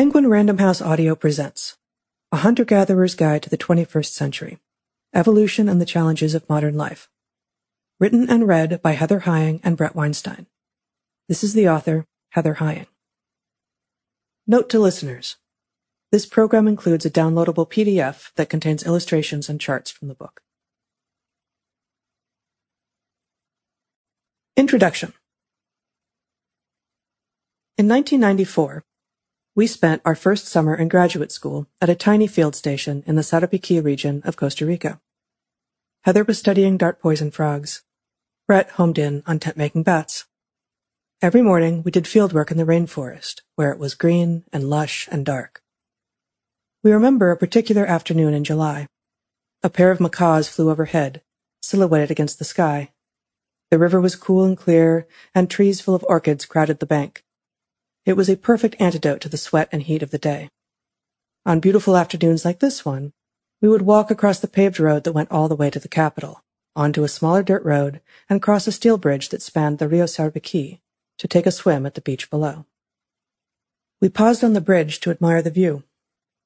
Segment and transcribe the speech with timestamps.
[0.00, 1.76] Penguin Random House Audio presents
[2.32, 4.58] A Hunter Gatherer's Guide to the 21st Century
[5.14, 7.10] Evolution and the Challenges of Modern Life.
[7.98, 10.46] Written and read by Heather Heying and Bret Weinstein.
[11.28, 12.86] This is the author, Heather Heying.
[14.46, 15.36] Note to listeners
[16.10, 20.40] this program includes a downloadable PDF that contains illustrations and charts from the book.
[24.56, 25.12] Introduction
[27.76, 28.82] In 1994,
[29.60, 33.20] we spent our first summer in graduate school at a tiny field station in the
[33.20, 35.02] Sarapiquí region of Costa Rica.
[36.04, 37.82] Heather was studying dart poison frogs.
[38.48, 40.24] Bret homed in on tent-making bats.
[41.20, 45.06] Every morning we did field work in the rainforest, where it was green and lush
[45.12, 45.60] and dark.
[46.82, 48.86] We remember a particular afternoon in July.
[49.62, 51.20] A pair of macaws flew overhead,
[51.60, 52.92] silhouetted against the sky.
[53.70, 57.24] The river was cool and clear, and trees full of orchids crowded the bank.
[58.06, 60.48] It was a perfect antidote to the sweat and heat of the day.
[61.44, 63.12] On beautiful afternoons like this one,
[63.60, 66.42] we would walk across the paved road that went all the way to the capital,
[66.74, 70.80] onto a smaller dirt road, and cross a steel bridge that spanned the Rio Sarapiquí
[71.18, 72.64] to take a swim at the beach below.
[74.00, 75.84] We paused on the bridge to admire the view.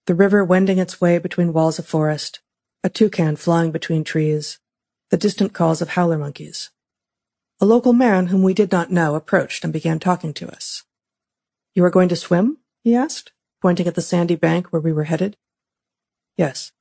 [0.06, 2.41] The river wending its way between walls of forest,
[2.83, 4.58] a toucan flying between trees,
[5.11, 6.70] the distant calls of howler monkeys.
[7.61, 10.83] A local man whom we did not know approached and began talking to us.
[11.75, 12.58] You are going to swim?
[12.83, 15.36] he asked, pointing at the sandy bank where we were headed.
[16.36, 16.72] Yes.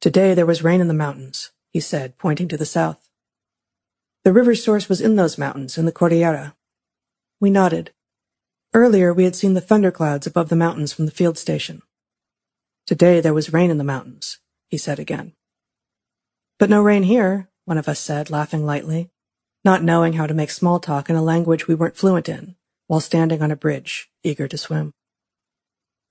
[0.00, 3.10] Today there was rain in the mountains, he said, pointing to the south.
[4.24, 6.56] The river's source was in those mountains, in the Cordillera.
[7.40, 7.92] We nodded.
[8.74, 11.82] Earlier we had seen the thunderclouds above the mountains from the field station.
[12.86, 15.34] Today there was rain in the mountains, he said again.
[16.58, 19.10] But no rain here, one of us said, laughing lightly
[19.64, 22.54] not knowing how to make small talk in a language we weren't fluent in,
[22.88, 24.92] while standing on a bridge, eager to swim.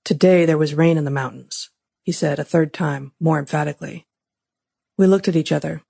[0.04, 1.70] Today there was rain in the mountains,
[2.04, 4.06] he said a third time, more emphatically.
[4.96, 5.82] We looked at each other.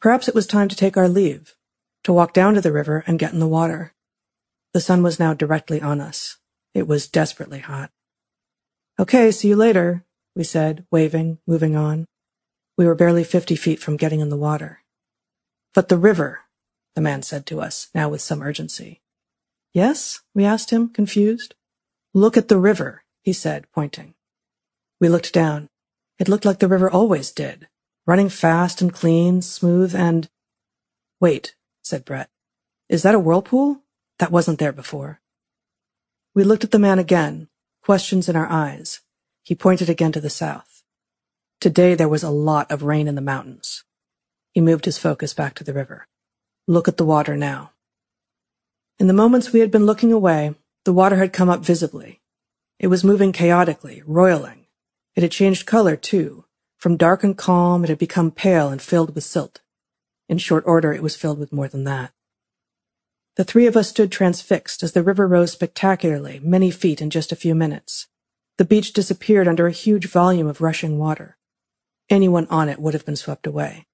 [0.00, 1.56] Perhaps it was time to take our leave,
[2.04, 3.92] to walk down to the river and get in the water.
[4.72, 6.36] The sun was now directly on us.
[6.74, 7.90] It was desperately hot.
[8.98, 10.04] Okay, see you later,
[10.36, 12.06] we said, waving, moving on.
[12.76, 14.80] We were barely fifty feet from getting in the water.
[15.74, 16.42] But the river,
[16.94, 19.00] the man said to us, now with some urgency.
[19.74, 20.22] Yes?
[20.34, 21.54] we asked him, confused.
[22.14, 24.14] Look at the river, he said, pointing.
[25.00, 25.68] We looked down.
[26.18, 27.68] It looked like the river always did,
[28.06, 30.30] running fast and clean, smooth and...
[31.20, 32.30] Wait, said Bret.
[32.88, 33.82] Is that a whirlpool?
[34.20, 35.20] That wasn't there before.
[36.34, 37.48] We looked at the man again,
[37.82, 39.00] questions in our eyes.
[39.42, 40.84] He pointed again to the south.
[41.60, 43.84] Today there was a lot of rain in the mountains.
[44.52, 46.06] He moved his focus back to the river.
[46.68, 47.73] Look at the water now.
[48.98, 52.20] In the moments we had been looking away, the water had come up visibly.
[52.78, 54.66] It was moving chaotically, roiling.
[55.16, 56.44] It had changed color, too.
[56.78, 59.62] From dark and calm, it had become pale and filled with silt.
[60.28, 62.12] In short order, it was filled with more than that.
[63.36, 67.32] The three of us stood transfixed as the river rose spectacularly, many feet in just
[67.32, 68.06] a few minutes.
[68.58, 71.36] The beach disappeared under a huge volume of rushing water.
[72.08, 73.86] Anyone on it would have been swept away.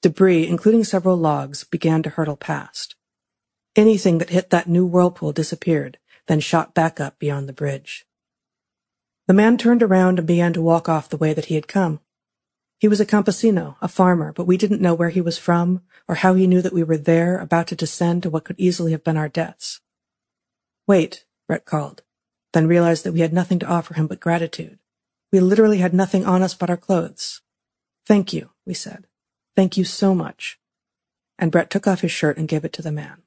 [0.00, 2.94] Debris, including several logs, began to hurtle past.
[3.78, 8.04] Anything that hit that new whirlpool disappeared, then shot back up beyond the bridge.
[9.28, 12.00] The man turned around and began to walk off the way that he had come.
[12.80, 16.16] He was a campesino, a farmer, but we didn't know where he was from or
[16.16, 19.04] how he knew that we were there, about to descend to what could easily have
[19.04, 19.80] been our deaths.
[20.88, 22.02] Wait, Bret called,
[22.52, 24.80] then realized that we had nothing to offer him but gratitude.
[25.30, 27.42] We literally had nothing on us but our clothes.
[28.06, 29.06] Thank you, we said.
[29.54, 30.58] Thank you so much.
[31.38, 33.22] And Bret took off his shirt and gave it to the man.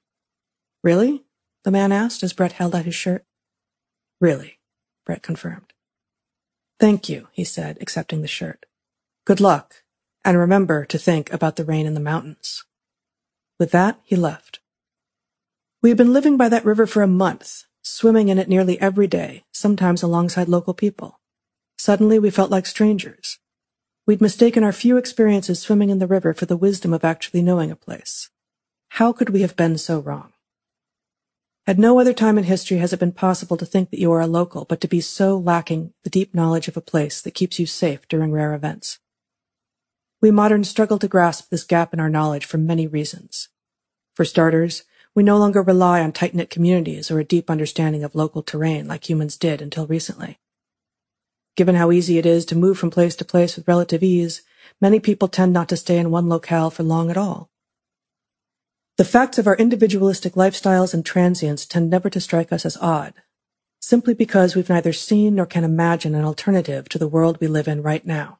[0.83, 1.23] Really?
[1.63, 3.25] The man asked as Bret held out his shirt.
[4.19, 4.59] Really,
[5.05, 5.73] Bret confirmed.
[6.79, 8.65] Thank you, he said, accepting the shirt.
[9.25, 9.83] Good luck,
[10.25, 12.63] and remember to think about the rain in the mountains.
[13.59, 14.59] With that, he left.
[15.81, 19.07] We had been living by that river for a month, swimming in it nearly every
[19.07, 21.19] day, sometimes alongside local people.
[21.77, 23.39] Suddenly, we felt like strangers,
[24.07, 27.69] We'd mistaken our few experiences swimming in the river for the wisdom of actually knowing
[27.69, 28.29] a place.
[28.89, 30.30] How could we have been so wrong?
[31.71, 34.19] At no other time in history has it been possible to think that you are
[34.19, 37.59] a local, but to be so lacking the deep knowledge of a place that keeps
[37.59, 38.99] you safe during rare events.
[40.19, 43.47] We moderns struggle to grasp this gap in our knowledge for many reasons.
[44.15, 44.83] For starters,
[45.15, 49.09] we no longer rely on tight-knit communities or a deep understanding of local terrain like
[49.09, 50.39] humans did until recently.
[51.55, 54.41] Given how easy it is to move from place to place with relative ease,
[54.81, 57.49] many people tend not to stay in one locale for long at all.
[59.01, 63.15] The facts of our individualistic lifestyles and transience tend never to strike us as odd.
[63.79, 67.67] simply because we've neither seen nor can imagine an alternative to the world we live
[67.67, 68.37] in right now.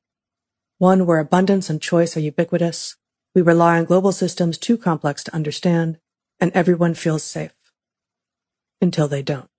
[0.78, 2.96] One where abundance and choice are ubiquitous,
[3.34, 5.98] we rely on global systems too complex to understand,
[6.40, 7.56] and everyone feels safe.
[8.80, 9.50] Until they don't.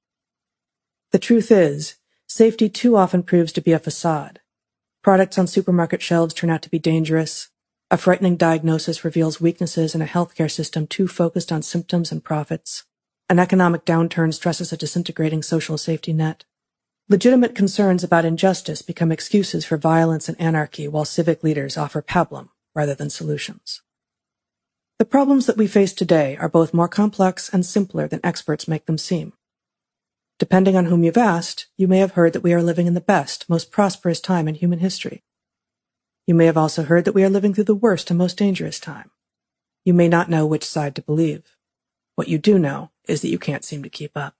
[1.10, 1.96] The truth is,
[2.28, 4.38] safety too often proves to be a facade.
[5.02, 7.48] Products on supermarket shelves turn out to be dangerous.
[7.92, 12.84] A frightening diagnosis reveals weaknesses in a healthcare system too focused on symptoms and profits.
[13.28, 16.46] An economic downturn stresses a disintegrating social safety net.
[17.10, 22.48] Legitimate concerns about injustice become excuses for violence and anarchy while civic leaders offer pablum
[22.74, 23.82] rather than solutions.
[24.98, 28.86] The problems that we face today are both more complex and simpler than experts make
[28.86, 29.34] them seem.
[30.38, 33.02] Depending on whom you've asked, you may have heard that we are living in the
[33.02, 35.22] best, most prosperous time in human history.
[36.26, 38.78] You may have also heard that we are living through the worst and most dangerous
[38.78, 39.10] time.
[39.84, 41.56] You may not know which side to believe.
[42.14, 44.36] What you do know is that you can't seem to keep up.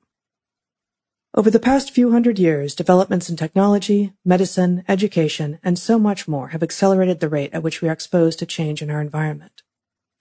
[1.34, 6.49] Over the past few hundred years, developments in technology, medicine, education, and so much more
[6.49, 9.62] have accelerated the rate at which we are exposed to change in our environment,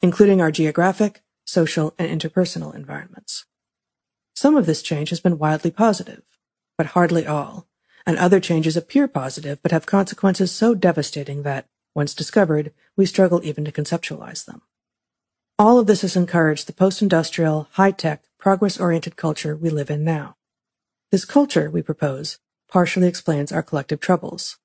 [0.01, 3.45] including our geographic, social, and interpersonal environments.
[4.35, 6.23] Some of this change has been wildly positive,
[6.77, 7.67] but hardly all,
[8.05, 13.41] and other changes appear positive but have consequences so devastating that, once discovered, we struggle
[13.43, 14.61] even to conceptualize them.
[15.59, 20.37] All of this has encouraged the post-industrial, high-tech, progress-oriented culture we live in now.
[21.11, 22.39] This culture, we propose,
[22.69, 24.57] partially explains our collective troubles,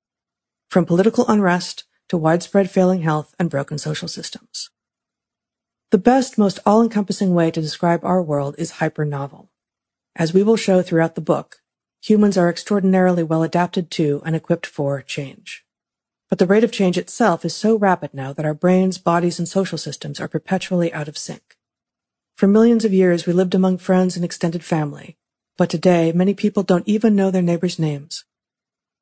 [0.70, 4.70] from political unrest to widespread failing health and broken social systems.
[5.90, 9.50] The best, most all-encompassing way to describe our world is hyper-novel.
[10.14, 11.60] As we will show throughout the book,
[12.08, 15.64] humans are extraordinarily well adapted to and equipped for change.
[16.28, 19.48] But the rate of change itself is so rapid now that our brains, bodies, and
[19.48, 21.56] social systems are perpetually out of sync.
[22.36, 25.16] For millions of years, we lived among friends and extended family,
[25.56, 28.24] but today, many people don't even know their neighbors' names.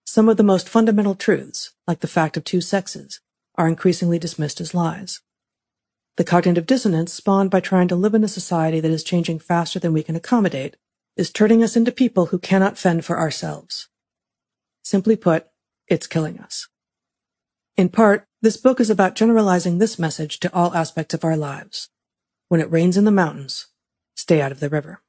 [0.07, 3.21] Some of the most fundamental truths, like the fact of two sexes,
[3.57, 5.21] are increasingly dismissed as lies.
[6.17, 9.79] The cognitive dissonance spawned by trying to live in a society that is changing faster
[9.79, 10.77] than we can accommodate
[11.17, 13.89] is turning us into people who cannot fend for ourselves.
[14.83, 15.47] Simply put,
[15.89, 16.69] it's killing us.
[17.77, 21.89] In part, this book is about generalizing this message to all aspects of our lives.
[22.49, 23.67] When it rains in the mountains,
[24.15, 25.03] stay out of the river.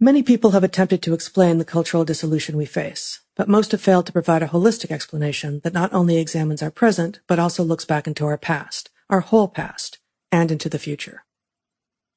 [0.00, 4.06] Many people have attempted to explain the cultural dissolution we face, but most have failed
[4.06, 8.08] to provide a holistic explanation that not only examines our present, but also looks back
[8.08, 10.00] into our past, our whole past,
[10.32, 11.21] and into the future.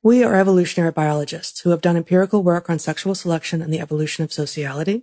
[0.06, 4.24] We are evolutionary biologists who have done empirical work on sexual selection and the evolution
[4.24, 5.02] of sociality,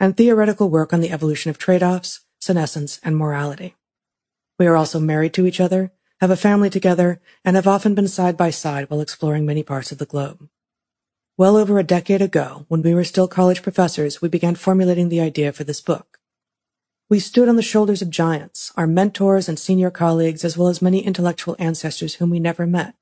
[0.00, 3.76] and theoretical work on the evolution of trade-offs, senescence, and morality.
[4.58, 8.08] We are also married to each other, have a family together, and have often been
[8.08, 10.48] side by side while exploring many parts of the globe.
[11.36, 15.20] Well over a decade ago, when we were still college professors, we began formulating the
[15.20, 16.18] idea for this book.
[17.08, 20.82] We stood on the shoulders of giants, our mentors and senior colleagues, as well as
[20.82, 22.96] many intellectual ancestors whom we never met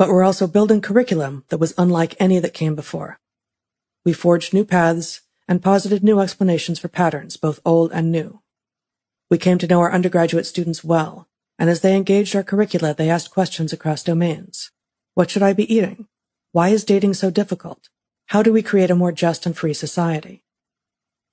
[0.00, 3.20] but we're also building curriculum that was unlike any that came before.
[4.02, 8.40] We forged new paths and posited new explanations for patterns, both old and new.
[9.30, 13.10] We came to know our undergraduate students well, and as they engaged our curricula, they
[13.10, 14.70] asked questions across domains.
[15.12, 16.08] What should I be eating?
[16.52, 17.90] Why is dating so difficult?
[18.28, 20.44] How do we create a more just and free society?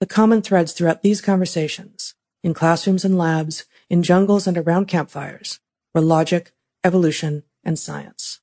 [0.01, 5.61] The common threads throughout these conversations, in classrooms and labs, in jungles and around campfires,
[5.95, 6.51] were logic,
[6.83, 8.41] evolution, and science.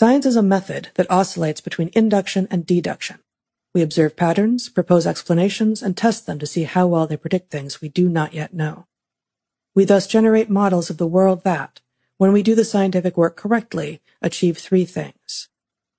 [0.00, 3.18] Science is a method that oscillates between induction and deduction.
[3.74, 7.80] We observe patterns, propose explanations, and test them to see how well they predict things
[7.80, 8.86] we do not yet know.
[9.74, 11.80] We thus generate models of the world that,
[12.16, 15.48] when we do the scientific work correctly, achieve three things.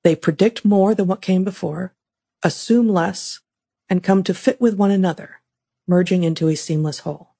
[0.06, 1.94] They predict more than what came before,
[2.42, 3.42] assume less,
[3.90, 5.42] and come to fit with one another,
[5.90, 7.36] merging into a seamless whole.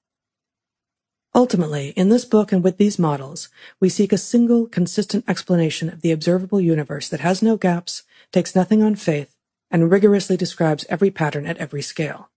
[1.34, 6.00] Ultimately, in this book and with these models, we seek a single, consistent explanation of
[6.00, 9.36] the observable universe that has no gaps, takes nothing on faith,
[9.70, 12.30] and rigorously describes every pattern at every scale.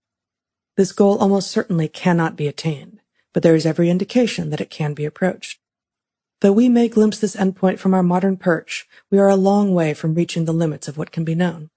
[0.76, 3.00] This goal almost certainly cannot be attained,
[3.32, 5.58] but there is every indication that it can be approached.
[6.40, 9.94] Though we may glimpse this endpoint from our modern perch, we are a long way
[9.94, 11.70] from reaching the limits of what can be known.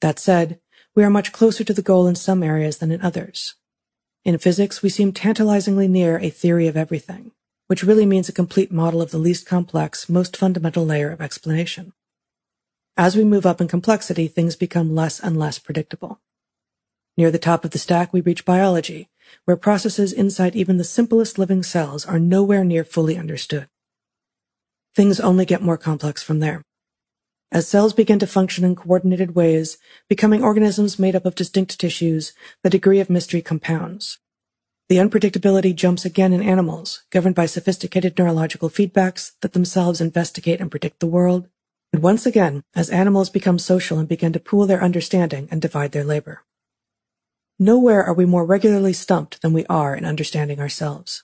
[0.00, 0.58] That said,
[0.96, 3.54] we are much closer to the goal in some areas than in others.
[4.24, 7.32] In physics, we seem tantalizingly near a theory of everything,
[7.66, 11.92] which really means a complete model of the least complex, most fundamental layer of explanation.
[12.96, 16.20] As we move up in complexity, things become less and less predictable.
[17.16, 19.08] Near the top of the stack, we reach biology,
[19.44, 23.68] where processes inside even the simplest living cells are nowhere near fully understood.
[24.94, 26.62] Things only get more complex from there.
[27.52, 29.76] As cells begin to function in coordinated ways,
[30.08, 32.32] becoming organisms made up of distinct tissues,
[32.62, 34.18] the degree of mystery compounds.
[34.88, 40.70] The unpredictability jumps again in animals, governed by sophisticated neurological feedbacks that themselves investigate and
[40.70, 41.46] predict the world.
[41.92, 45.92] And once again, as animals become social and begin to pool their understanding and divide
[45.92, 46.44] their labor.
[47.58, 51.22] Nowhere are we more regularly stumped than we are in understanding ourselves.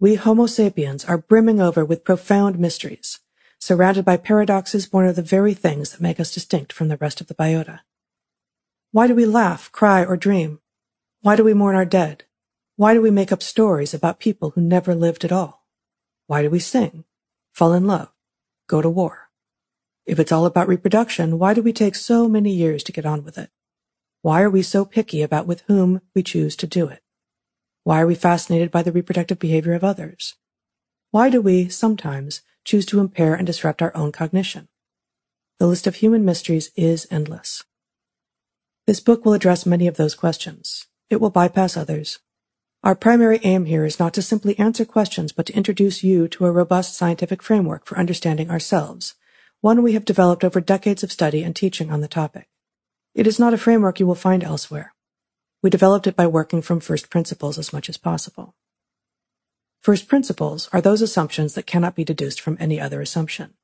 [0.00, 3.20] We Homo sapiens are brimming over with profound mysteries,
[3.66, 7.20] surrounded by paradoxes born of the very things that make us distinct from the rest
[7.20, 7.80] of the biota.
[8.92, 10.60] Why do we laugh, cry, or dream?
[11.22, 12.22] Why do we mourn our dead?
[12.76, 15.66] Why do we make up stories about people who never lived at all?
[16.28, 17.06] Why do we sing,
[17.54, 18.12] fall in love,
[18.68, 19.30] go to war?
[20.06, 23.24] If it's all about reproduction, why do we take so many years to get on
[23.24, 23.50] with it?
[24.22, 27.02] Why are we so picky about with whom we choose to do it?
[27.82, 30.36] Why are we fascinated by the reproductive behavior of others?
[31.10, 34.68] Why do we, sometimes, choose to impair and disrupt our own cognition?
[35.58, 37.64] The list of human mysteries is endless.
[38.86, 40.86] This book will address many of those questions.
[41.08, 42.18] It will bypass others
[42.86, 46.46] our primary aim here is not to simply answer questions, but to introduce you to
[46.46, 49.16] a robust scientific framework for understanding ourselves,
[49.60, 52.48] one we have developed over decades of study and teaching on the topic.
[53.12, 54.94] It is not a framework you will find elsewhere.
[55.64, 58.54] We developed it by working from first principles as much as possible.
[59.80, 63.54] First principles are those assumptions that cannot be deduced from any other assumption.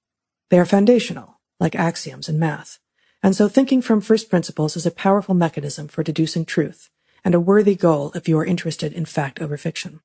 [0.50, 2.78] They are foundational, like axioms in math,
[3.22, 6.90] and so thinking from first principles is a powerful mechanism for deducing truth
[7.24, 10.00] and a worthy goal if you are interested in fact over fiction.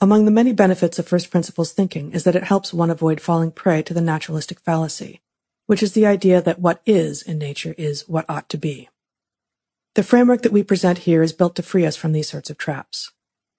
[0.00, 3.50] Among the many benefits of first principles thinking is that it helps one avoid falling
[3.50, 5.22] prey to the naturalistic fallacy,
[5.64, 8.90] which is the idea that what is in nature is what ought to be.
[9.94, 12.58] The framework that we present here is built to free us from these sorts of
[12.58, 13.10] traps.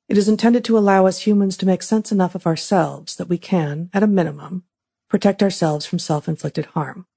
[0.08, 3.38] It is intended to allow us humans to make sense enough of ourselves that we
[3.38, 4.64] can, at a minimum,
[5.10, 7.08] protect ourselves from self-inflicted harm.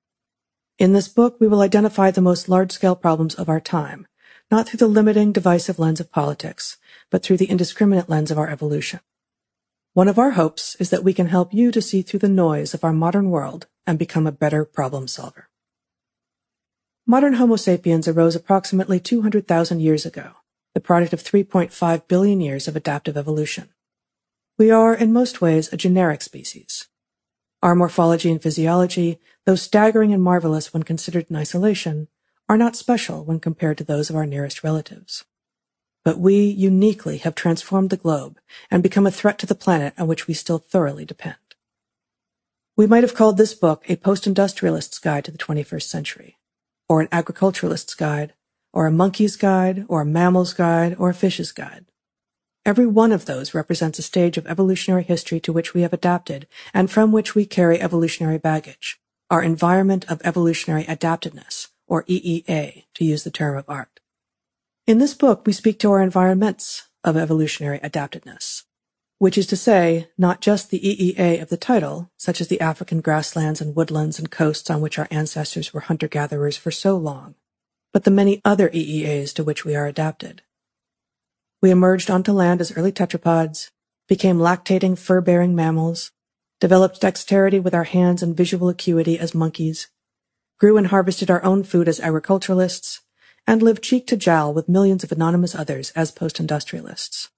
[0.78, 4.06] In this book, we will identify the most large-scale problems of our time
[4.50, 6.76] not through the limiting, divisive lens of politics,
[7.08, 9.00] but through the indiscriminate lens of our evolution.
[9.92, 12.74] One of our hopes is that we can help you to see through the noise
[12.74, 15.48] of our modern world and become a better problem solver.
[17.06, 20.32] Modern Homo sapiens arose approximately 200,000 years ago,
[20.74, 23.70] the product of 3.5 billion years of adaptive evolution.
[24.58, 26.88] We are, in most ways, a generic species.
[27.62, 32.08] Our morphology and physiology, though staggering and marvelous when considered in isolation,
[32.48, 35.24] are not special when compared to those of our nearest relatives.
[36.04, 38.38] But we uniquely have transformed the globe
[38.70, 41.36] and become a threat to the planet on which we still thoroughly depend.
[42.76, 46.38] We might have called this book a post-industrialist's guide to the 21st century,
[46.88, 48.32] or an agriculturalist's guide,
[48.72, 51.86] or a monkey's guide, or a mammal's guide, or a fish's guide.
[52.64, 56.46] Every one of those represents a stage of evolutionary history to which we have adapted
[56.74, 59.00] and from which we carry evolutionary baggage,
[59.30, 64.00] our environment of evolutionary adaptedness, or EEA, to use the term of art.
[64.86, 68.64] In this book, we speak to our environments of evolutionary adaptedness,
[69.18, 73.00] which is to say, not just the EEA of the title, such as the African
[73.00, 77.34] grasslands and woodlands and coasts on which our ancestors were hunter-gatherers for so long,
[77.92, 80.42] but the many other EEAs to which we are adapted.
[81.62, 83.70] We emerged onto land as early tetrapods,
[84.08, 86.10] became lactating fur-bearing mammals,
[86.60, 89.88] developed dexterity with our hands and visual acuity as monkeys,
[90.58, 93.00] grew and harvested our own food as agriculturalists,
[93.46, 97.30] and lived cheek to jowl with millions of anonymous others as post-industrialists.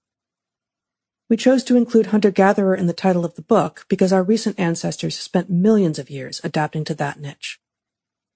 [1.29, 5.17] We chose to include hunter-gatherer in the title of the book because our recent ancestors
[5.17, 7.59] spent millions of years adapting to that niche.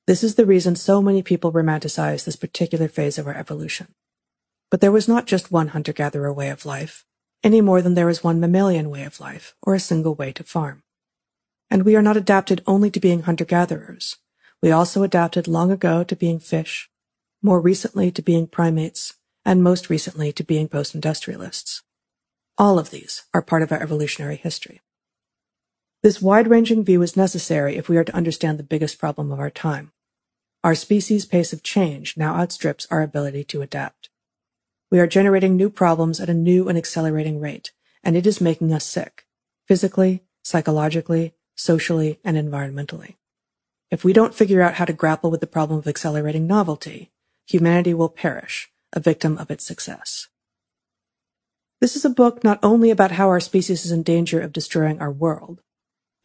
[0.07, 3.93] This is the reason so many people romanticize this particular phase of our evolution.
[4.71, 7.03] But there was not just one hunter-gatherer way of life,
[7.43, 10.45] any more than there is one mammalian way of life or a single way to
[10.45, 10.81] farm.
[11.69, 14.15] And we are not adapted only to being hunter-gatherers.
[14.61, 16.89] We also adapted long ago to being fish,
[17.41, 21.83] more recently to being primates, and most recently to being post-industrialists.
[22.57, 24.79] All of these are part of our evolutionary history.
[26.01, 29.49] This wide-ranging view is necessary if we are to understand the biggest problem of our
[29.49, 29.91] time.
[30.63, 34.09] Our species' pace of change now outstrips our ability to adapt.
[34.89, 37.71] We are generating new problems at a new and accelerating rate,
[38.03, 39.25] and it is making us sick,
[39.67, 43.15] physically, psychologically, socially, and environmentally.
[43.91, 47.11] If we don't figure out how to grapple with the problem of accelerating novelty,
[47.45, 50.27] humanity will perish, a victim of its success.
[51.79, 54.99] This is a book not only about how our species is in danger of destroying
[54.99, 55.61] our world,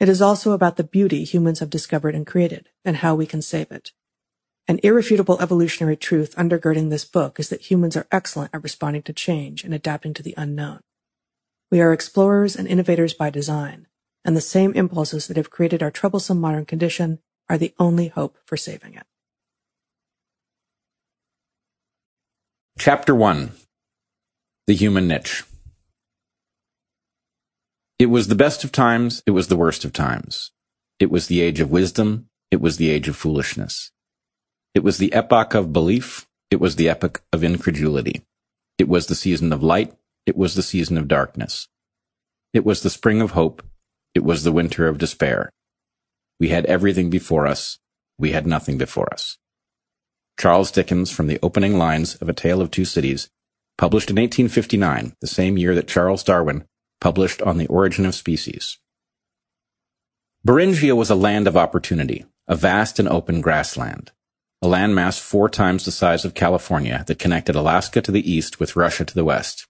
[0.00, 3.42] it is also about the beauty humans have discovered and created, and how we can
[3.42, 3.92] save it.
[4.68, 9.12] An irrefutable evolutionary truth undergirding this book is that humans are excellent at responding to
[9.12, 10.80] change and adapting to the unknown.
[11.70, 13.88] We are explorers and innovators by design,
[14.24, 18.38] and the same impulses that have created our troublesome modern condition are the only hope
[18.44, 19.04] for saving it.
[22.78, 23.52] Chapter 1
[24.68, 25.42] The Human Niche
[27.98, 30.52] It was the best of times, it was the worst of times.
[31.00, 33.90] It was the age of wisdom, it was the age of foolishness.
[34.74, 38.22] It was the epoch of belief, it was the epoch of incredulity.
[38.78, 41.68] It was the season of light, it was the season of darkness.
[42.54, 43.62] It was the spring of hope,
[44.14, 45.50] it was the winter of despair.
[46.40, 47.78] We had everything before us,
[48.18, 49.38] we had nothing before us.
[50.38, 53.28] Charles Dickens from the opening lines of A Tale of Two Cities,
[53.76, 56.64] published in 1859, the same year that Charles Darwin
[57.00, 58.78] published On the Origin of Species.
[60.46, 64.10] Beringia was a land of opportunity, a vast and open grassland,
[64.62, 68.76] a landmass four times the size of California that connected Alaska to the east with
[68.76, 69.66] Russia to the west.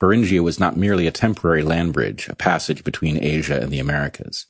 [0.00, 4.46] Beringia was not merely a temporary land bridge, a passage between Asia and the Americas.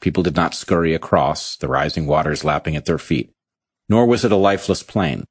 [0.00, 3.30] People did not scurry across, the rising waters lapping at their feet,
[3.90, 5.24] nor was it a lifeless plain.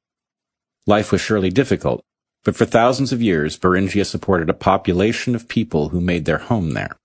[0.86, 2.04] Life was surely difficult,
[2.44, 6.74] but for thousands of years, Beringia supported a population of people who made their home
[6.74, 6.96] there.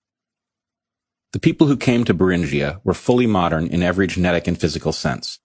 [1.32, 5.40] The people who came to Beringia were fully modern in every genetic and physical sense.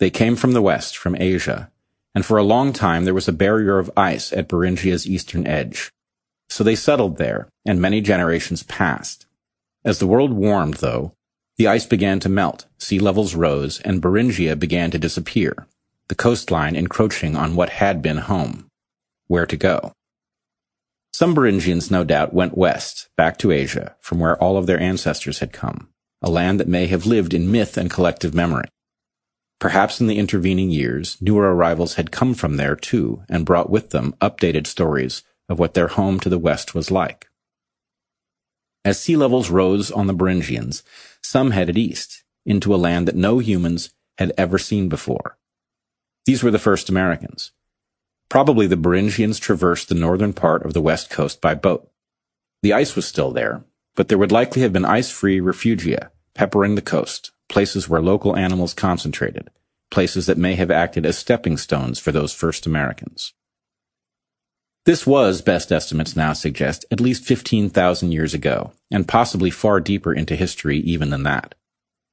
[0.00, 1.70] They came from the west, from Asia,
[2.14, 5.92] and for a long time there was a barrier of ice at Beringia's eastern edge.
[6.48, 9.26] So they settled there, and many generations passed.
[9.84, 11.12] As the world warmed, though,
[11.58, 15.66] the ice began to melt, sea levels rose, and Beringia began to disappear,
[16.08, 18.66] the coastline encroaching on what had been home.
[19.28, 19.92] Where to go?
[21.12, 25.40] Some Beringians, no doubt, went west, back to Asia, from where all of their ancestors
[25.40, 25.90] had come,
[26.22, 28.66] a land that may have lived in myth and collective memory.
[29.60, 33.90] Perhaps in the intervening years, newer arrivals had come from there too, and brought with
[33.90, 37.28] them updated stories of what their home to the west was like.
[38.84, 40.82] As sea levels rose on the Beringians,
[41.22, 45.36] some headed east, into a land that no humans had ever seen before.
[46.24, 47.52] These were the first Americans.
[48.30, 51.90] Probably the Beringians traversed the northern part of the west coast by boat.
[52.62, 56.82] The ice was still there, but there would likely have been ice-free refugia peppering the
[56.82, 59.50] coast, places where local animals concentrated,
[59.90, 63.34] places that may have acted as stepping stones for those first Americans.
[64.86, 70.12] This was, best estimates now suggest, at least 15,000 years ago, and possibly far deeper
[70.14, 71.54] into history even than that.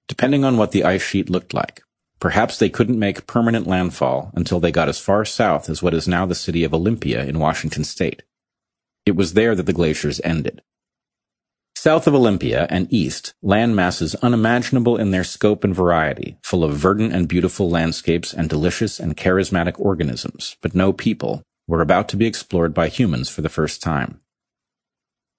[0.10, 1.82] Depending on what the ice sheet looked like,
[2.20, 6.08] perhaps they couldn't make permanent landfall until they got as far south as what is
[6.08, 8.24] now the city of Olympia in Washington state.
[9.06, 10.62] It was there that the glaciers ended.
[11.80, 16.76] South of Olympia and east, land masses unimaginable in their scope and variety, full of
[16.76, 22.18] verdant and beautiful landscapes and delicious and charismatic organisms, but no people, were about to
[22.18, 24.22] be explored by humans for the first time.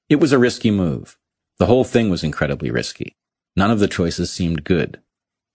[0.09, 1.19] It was a risky move.
[1.59, 3.17] The whole thing was incredibly risky.
[3.57, 5.01] None of the choices seemed good.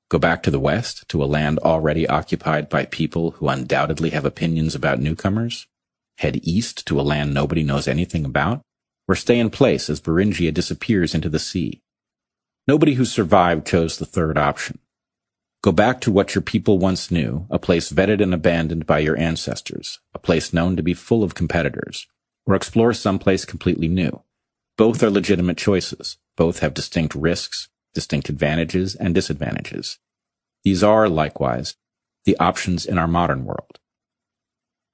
[0.10, 4.26] Go back to the West, to a land already occupied by people who undoubtedly have
[4.26, 5.66] opinions about newcomers?
[6.18, 8.64] Head east to a land nobody knows anything about?
[9.08, 11.82] Or stay in place as Beringia disappears into the sea?
[12.68, 14.80] Nobody who survived chose the third option.
[15.62, 19.18] Go back to what your people once knew, a place vetted and abandoned by your
[19.18, 22.08] ancestors, a place known to be full of competitors,
[22.46, 24.24] or explore someplace completely new.
[24.78, 26.18] Both are legitimate choices.
[26.36, 30.00] Both have distinct risks, distinct advantages and disadvantages.
[30.64, 31.76] These are, likewise,
[32.26, 33.80] the options in our modern world.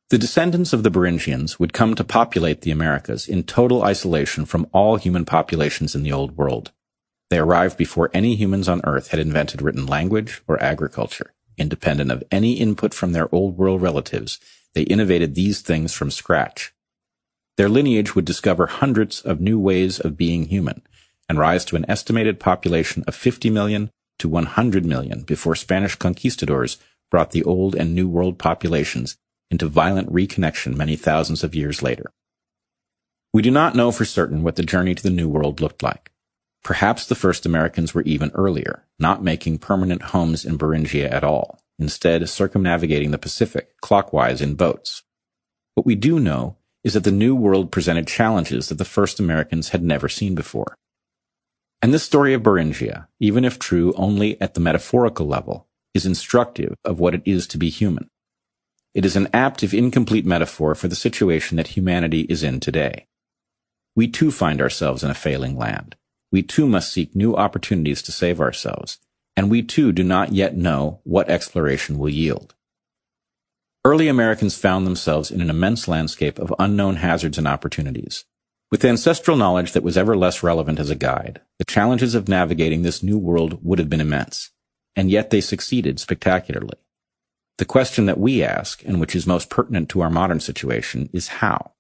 [0.10, 4.66] The descendants of the Beringians would come to populate the Americas in total isolation from
[4.74, 6.72] all human populations in the Old World.
[7.30, 11.36] They arrived before any humans on Earth had invented written language or agriculture.
[11.60, 14.40] Independent of any input from their old world relatives,
[14.74, 16.74] they innovated these things from scratch.
[17.58, 20.82] Their lineage would discover hundreds of new ways of being human
[21.28, 26.78] and rise to an estimated population of 50 million to 100 million before Spanish conquistadors
[27.12, 29.16] brought the old and new world populations
[29.52, 32.12] into violent reconnection many thousands of years later.
[33.34, 36.12] We do not know for certain what the journey to the New World looked like.
[36.64, 41.62] Perhaps the first Americans were even earlier, not making permanent homes in Beringia at all,
[41.78, 45.04] instead circumnavigating the Pacific clockwise in boats.
[45.76, 49.70] What we do know is that the New World presented challenges that the first Americans
[49.70, 50.76] had never seen before.
[51.82, 56.76] And this story of Beringia, even if true only at the metaphorical level, is instructive
[56.84, 58.10] of what it is to be human.
[58.94, 63.08] It is an apt if incomplete metaphor for the situation that humanity is in today.
[63.96, 65.96] We too find ourselves in a failing land,
[66.32, 69.00] we too must seek new opportunities to save ourselves,
[69.36, 72.56] and we too do not yet know what exploration will yield.
[73.86, 78.26] Early Americans found themselves in an immense landscape of unknown hazards and opportunities.
[78.72, 82.84] With ancestral knowledge that was ever less relevant as a guide, the challenges of navigating
[82.84, 84.52] this new world would have been immense.
[84.96, 86.76] and yet they succeeded spectacularly.
[87.60, 91.28] The question that we ask, and which is most pertinent to our modern situation, is
[91.28, 91.74] how?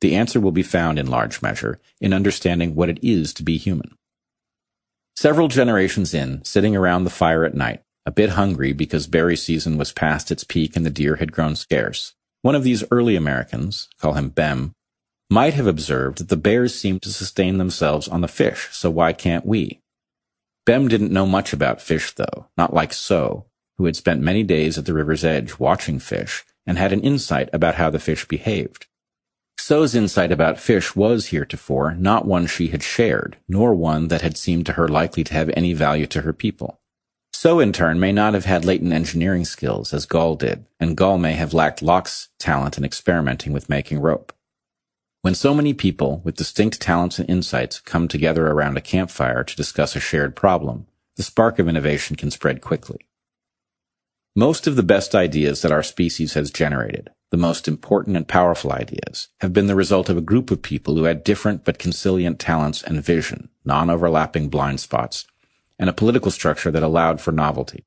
[0.00, 3.56] The answer will be found in large measure in understanding what it is to be
[3.56, 3.96] human.
[5.16, 9.76] Several generations in, sitting around the fire at night, a bit hungry because berry season
[9.76, 13.88] was past its peak and the deer had grown scarce, one of these early Americans,
[14.00, 14.70] call him Bem,
[15.28, 19.12] might have observed that the bears seem to sustain themselves on the fish, so why
[19.12, 19.80] can't we?
[20.64, 23.47] Bem didn't know much about fish, though, not like So,
[23.78, 27.48] who had spent many days at the river's edge watching fish and had an insight
[27.52, 28.86] about how the fish behaved.
[29.56, 34.36] So's insight about fish was heretofore not one she had shared, nor one that had
[34.36, 36.80] seemed to her likely to have any value to her people.
[37.32, 41.18] So in turn may not have had latent engineering skills as Gall did, and Gall
[41.18, 44.32] may have lacked Locke's talent in experimenting with making rope.
[45.22, 49.56] When so many people with distinct talents and insights come together around a campfire to
[49.56, 50.86] discuss a shared problem,
[51.16, 53.07] the spark of innovation can spread quickly.
[54.38, 58.70] Most of the best ideas that our species has generated the most important and powerful
[58.70, 62.38] ideas, have been the result of a group of people who had different but consilient
[62.38, 65.26] talents and vision, non-overlapping blind spots,
[65.76, 67.84] and a political structure that allowed for novelty.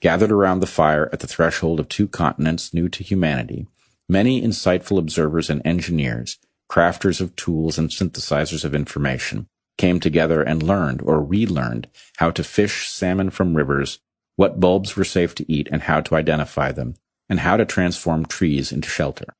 [0.00, 3.66] Gathered around the fire at the threshold of two continents new to humanity,
[4.08, 6.38] many insightful observers and engineers,
[6.70, 12.44] crafters of tools and synthesizers of information, came together and learned or relearned how to
[12.44, 13.98] fish salmon from rivers,
[14.36, 16.94] what bulbs were safe to eat and how to identify them,
[17.28, 19.34] and how to transform trees into shelter.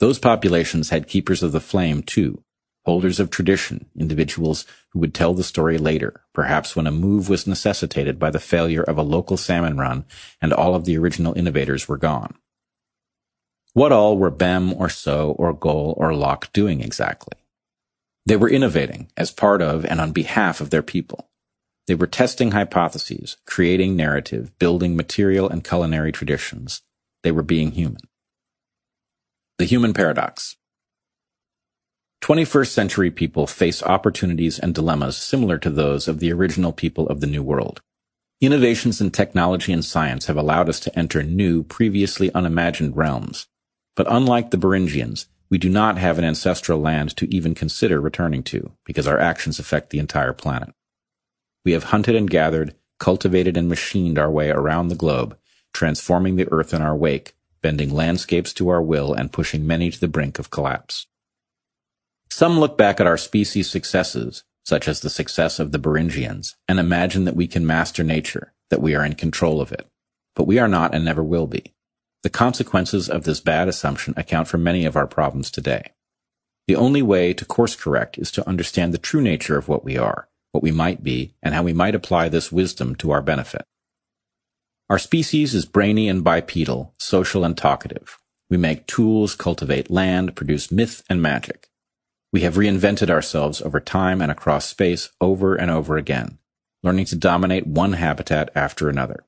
[0.00, 2.42] Those populations had keepers of the flame too,
[2.84, 7.46] holders of tradition, individuals who would tell the story later, perhaps when a move was
[7.46, 10.04] necessitated by the failure of a local salmon run
[10.40, 12.34] and all of the original innovators were gone.
[13.74, 17.36] What all were Bem or So or Gall or Locke doing exactly?
[18.24, 21.27] They were innovating as part of and on behalf of their people.
[21.88, 26.82] They were testing hypotheses, creating narrative, building material and culinary traditions,
[27.22, 28.02] they were being human.
[29.56, 30.58] The human paradox.
[32.20, 37.20] 21st century people face opportunities and dilemmas similar to those of the original people of
[37.20, 37.80] the New World.
[38.42, 43.46] Innovations in technology and science have allowed us to enter new, previously unimagined realms.
[43.96, 48.42] But unlike the Beringians, we do not have an ancestral land to even consider returning
[48.42, 50.74] to, because our actions affect the entire planet.
[51.64, 55.36] We have hunted and gathered, cultivated and machined our way around the globe,
[55.72, 60.00] transforming the earth in our wake, bending landscapes to our will, and pushing many to
[60.00, 61.06] the brink of collapse.
[62.30, 66.78] Some look back at our species' successes, such as the success of the Beringians, and
[66.78, 69.86] imagine that we can master nature, that we are in control of it.
[70.34, 71.74] But we are not and never will be.
[72.22, 75.92] The consequences of this bad assumption account for many of our problems today.
[76.66, 79.96] The only way to course correct is to understand the true nature of what we
[79.96, 83.64] are, what we might be, and how we might apply this wisdom to our benefit.
[84.90, 88.18] Our species is brainy and bipedal, social and talkative.
[88.48, 91.68] We make tools, cultivate land, produce myth and magic.
[92.32, 96.38] We have reinvented ourselves over time and across space over and over again,
[96.82, 99.24] learning to dominate one habitat after another.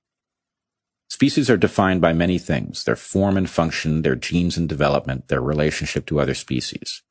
[1.10, 5.42] Species are defined by many things, their form and function, their genes and development, their
[5.42, 7.02] relationship to other species.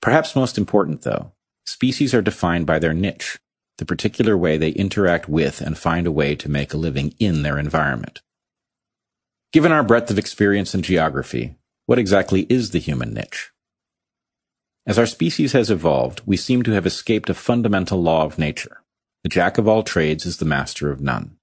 [0.00, 1.32] Perhaps most important though,
[1.66, 3.38] species are defined by their niche,
[3.80, 7.42] the particular way they interact with and find a way to make a living in
[7.42, 8.20] their environment.
[9.54, 13.50] Given our breadth of experience in geography, what exactly is the human niche?
[14.86, 18.82] As our species has evolved, we seem to have escaped a fundamental law of nature.
[19.22, 21.38] The jack of all trades is the master of none.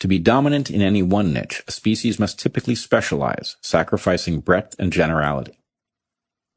[0.00, 4.90] To be dominant in any one niche, a species must typically specialize, sacrificing breadth and
[4.90, 5.59] generality.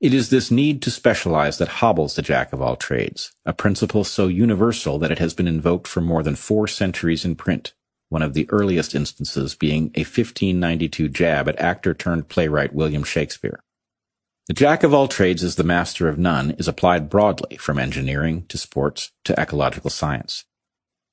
[0.03, 4.03] It is this need to specialize that hobbles the jack of all trades, a principle
[4.03, 7.73] so universal that it has been invoked for more than four centuries in print,
[8.09, 13.63] one of the earliest instances being a 1592 jab at actor turned playwright William Shakespeare.
[14.47, 18.45] The jack of all trades is the master of none is applied broadly from engineering
[18.49, 20.43] to sports to ecological science.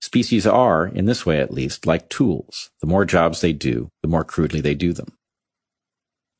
[0.00, 2.72] Species are, in this way at least, like tools.
[2.80, 5.16] The more jobs they do, the more crudely they do them.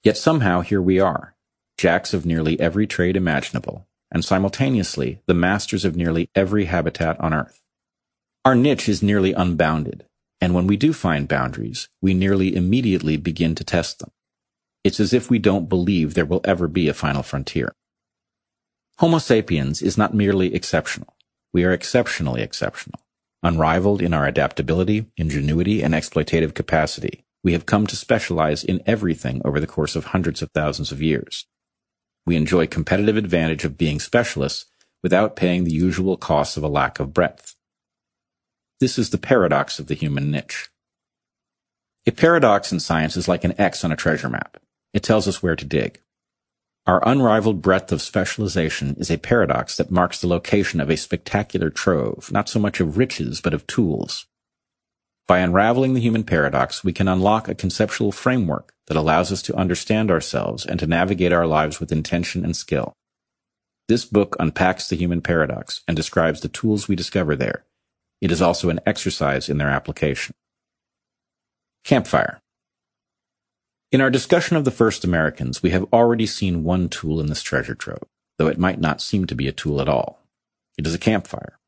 [0.03, 1.37] Yet somehow here we are,
[1.81, 7.33] jacks of nearly every trade imaginable, and simultaneously the masters of nearly every habitat on
[7.33, 7.63] Earth.
[8.45, 10.05] Our niche is nearly unbounded,
[10.43, 14.11] and when we do find boundaries, we nearly immediately begin to test them.
[14.85, 17.73] It's as if we don't believe there will ever be a final frontier.
[18.99, 21.17] Homo sapiens is not merely exceptional.
[21.55, 23.01] We are exceptionally exceptional.
[23.43, 29.41] Unrivaled in our adaptability, ingenuity, and exploitative capacity, we have come to specialize in everything
[29.47, 31.47] over the course of hundreds of thousands of years.
[32.31, 34.67] We enjoy competitive advantage of being specialists
[35.03, 37.57] without paying the usual costs of a lack of breadth.
[38.79, 40.69] This is the paradox of the human niche.
[42.07, 44.59] A paradox in science is like an X on a treasure map.
[44.95, 46.01] It tells us where to dig.
[46.87, 51.69] Our unrivaled breadth of specialization is a paradox that marks the location of a spectacular
[51.69, 54.27] trove, not so much of riches, but of tools.
[55.31, 59.55] By unraveling the human paradox, we can unlock a conceptual framework that allows us to
[59.55, 62.95] understand ourselves and to navigate our lives with intention and skill.
[63.87, 67.65] This book unpacks the human paradox and describes the tools we discover there.
[68.21, 70.35] It is also an exercise in their application.
[71.85, 72.41] Campfire.
[73.93, 77.45] In our discussion of the first Americans, we have already seen one tool in this
[77.45, 78.03] treasure trove,
[78.37, 80.25] though it might not seem to be a tool at all.
[80.77, 81.61] It is a campfire.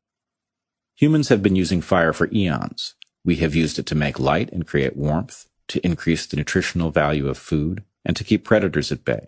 [0.95, 2.95] Humans have been using fire for eons,
[3.25, 7.27] we have used it to make light and create warmth, to increase the nutritional value
[7.27, 9.27] of food, and to keep predators at bay.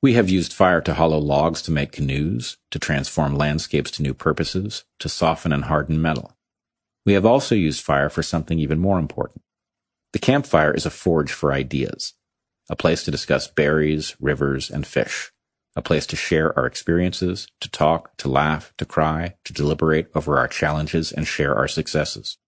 [0.00, 4.14] We have used fire to hollow logs to make canoes, to transform landscapes to new
[4.14, 6.36] purposes, to soften and harden metal.
[7.04, 9.42] We have also used fire for something even more important.
[10.12, 12.14] The campfire is a forge for ideas,
[12.70, 15.32] a place to discuss berries, rivers, and fish,
[15.76, 20.38] a place to share our experiences, to talk, to laugh, to cry, to deliberate over
[20.38, 22.38] our challenges and share our successes.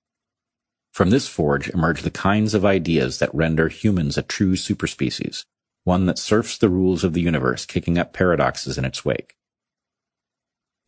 [0.92, 5.44] From this forge emerge the kinds of ideas that render humans a true superspecies,
[5.84, 9.36] one that surfs the rules of the universe, kicking up paradoxes in its wake.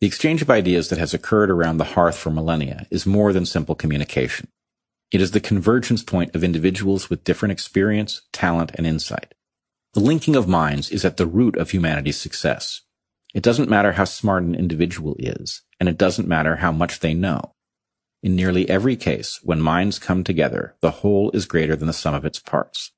[0.01, 3.45] The exchange of ideas that has occurred around the hearth for millennia is more than
[3.45, 4.49] simple communication.
[5.11, 9.33] It is the convergence point of individuals with different experience, talent, and insight.
[9.93, 12.81] The linking of minds is at the root of humanity's success.
[13.33, 17.13] It doesn't matter how smart an individual is, and it doesn't matter how much they
[17.13, 17.52] know.
[18.23, 22.13] In nearly every case, when minds come together, the whole is greater than the sum
[22.13, 22.93] of its parts.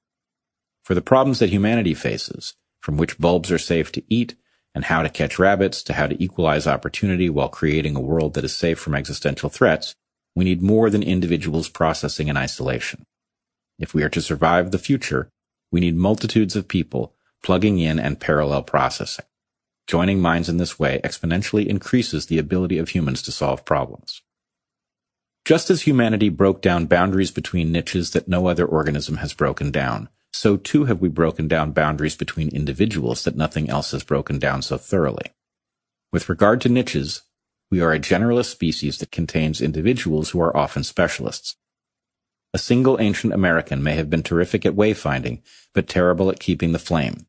[0.84, 4.36] For the problems that humanity faces, from which bulbs are safe to eat,
[4.76, 8.44] and how to catch rabbits, to how to equalize opportunity while creating a world that
[8.44, 9.96] is safe from existential threats,
[10.36, 13.04] we need more than individuals processing in isolation.
[13.80, 15.30] If we are to survive the future,
[15.72, 19.26] we need multitudes of people plugging in and parallel processing.
[19.88, 24.22] Joining minds in this way exponentially increases the ability of humans to solve problems.
[25.46, 30.10] Just as humanity broke down boundaries between niches that no other organism has broken down,
[30.34, 34.64] so too have we broken down boundaries between individuals that nothing else has broken down
[34.64, 35.34] so thoroughly.
[36.12, 37.22] With regard to niches,
[37.70, 41.56] we are a generalist species that contains individuals who are often specialists.
[42.52, 45.44] A single ancient American may have been terrific at wayfinding,
[45.76, 47.28] but terrible at keeping the flame.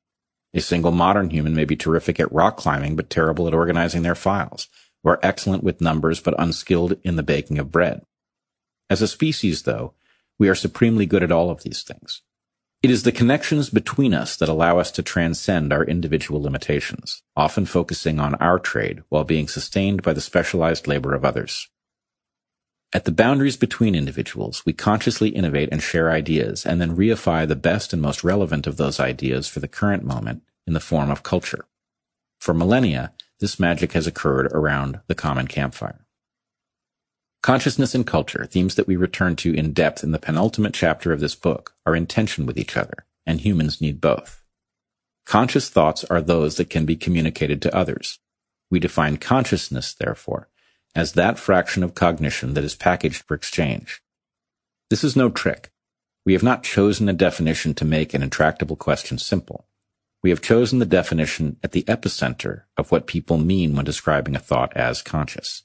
[0.55, 4.15] A single modern human may be terrific at rock climbing, but terrible at organizing their
[4.15, 4.69] files
[5.07, 8.03] or excellent with numbers but unskilled in the baking of bread.
[8.91, 9.95] As a species, though,
[10.39, 12.23] we are supremely good at all of these things.
[12.83, 17.67] It is the connections between us that allow us to transcend our individual limitations, often
[17.67, 21.69] focusing on our trade while being sustained by the specialized labor of others.
[22.93, 27.57] At the boundaries between individuals, we consciously innovate and share ideas and then reify the
[27.57, 31.23] best and most relevant of those ideas for the current moment in the form of
[31.23, 31.67] culture.
[32.39, 36.07] For millennia, this magic has occurred around the common campfire.
[37.43, 41.21] Consciousness and culture, themes that we return to in depth in the penultimate chapter of
[41.21, 44.43] this book, are in tension with each other, and humans need both.
[45.25, 48.19] Conscious thoughts are those that can be communicated to others.
[48.71, 50.49] We define consciousness, therefore,
[50.95, 54.03] as that fraction of cognition that is packaged for exchange.
[54.89, 55.71] This is no trick.
[56.25, 59.67] We have not chosen a definition to make an intractable question simple.
[60.27, 64.41] We have chosen the definition at the epicenter of what people mean when describing a
[64.41, 65.63] thought as conscious.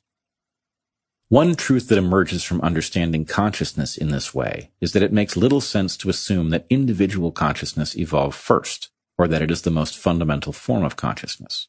[1.30, 5.62] One truth that emerges from understanding consciousness in this way is that it makes little
[5.62, 10.54] sense to assume that individual consciousness evolved first, or that it is the most fundamental
[10.54, 11.68] form of consciousness.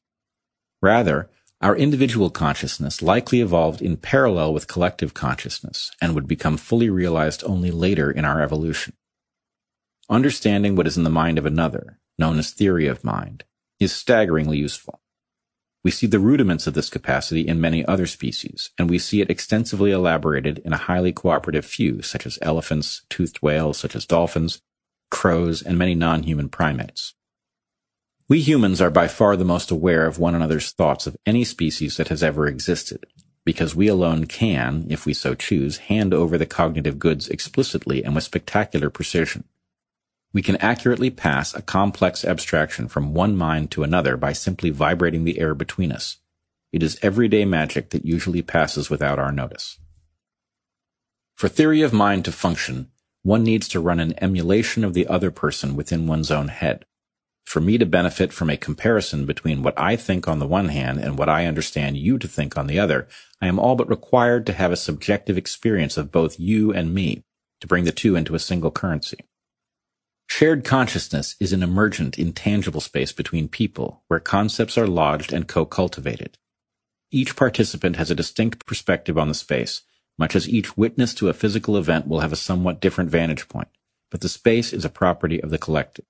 [0.82, 1.30] Rather,
[1.62, 7.42] our individual consciousness likely evolved in parallel with collective consciousness and would become fully realized
[7.46, 8.92] only later in our evolution.
[10.10, 13.44] Understanding what is in the mind of another, known as theory of mind,
[13.80, 15.00] is staggeringly useful.
[15.84, 19.30] We see the rudiments of this capacity in many other species, and we see it
[19.30, 24.62] extensively elaborated in a highly cooperative few, such as elephants, toothed whales, such as dolphins,
[25.10, 27.14] crows, and many non-human primates.
[28.28, 31.96] We humans are by far the most aware of one another's thoughts of any species
[31.96, 33.04] that has ever existed,
[33.44, 38.14] because we alone can, if we so choose, hand over the cognitive goods explicitly and
[38.14, 39.44] with spectacular precision.
[40.32, 45.24] We can accurately pass a complex abstraction from one mind to another by simply vibrating
[45.24, 46.18] the air between us.
[46.72, 49.78] It is everyday magic that usually passes without our notice.
[51.36, 52.90] For theory of mind to function,
[53.22, 56.86] one needs to run an emulation of the other person within one's own head.
[57.44, 61.00] For me to benefit from a comparison between what I think on the one hand
[61.00, 63.06] and what I understand you to think on the other,
[63.40, 67.24] I am all but required to have a subjective experience of both you and me
[67.60, 69.18] to bring the two into a single currency.
[70.34, 76.38] Shared consciousness is an emergent, intangible space between people where concepts are lodged and co-cultivated.
[77.10, 79.82] Each participant has a distinct perspective on the space,
[80.18, 83.68] much as each witness to a physical event will have a somewhat different vantage point,
[84.10, 86.06] but the space is a property of the collective.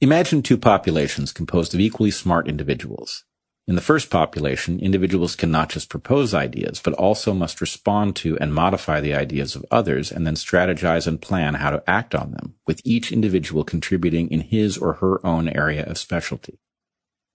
[0.00, 3.24] Imagine two populations composed of equally smart individuals.
[3.68, 8.38] In the first population, individuals can not just propose ideas, but also must respond to
[8.38, 12.30] and modify the ideas of others and then strategize and plan how to act on
[12.30, 16.60] them, with each individual contributing in his or her own area of specialty.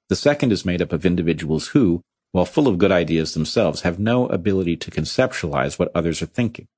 [0.07, 3.99] The second is made up of individuals who, while full of good ideas themselves, have
[3.99, 6.69] no ability to conceptualize what others are thinking.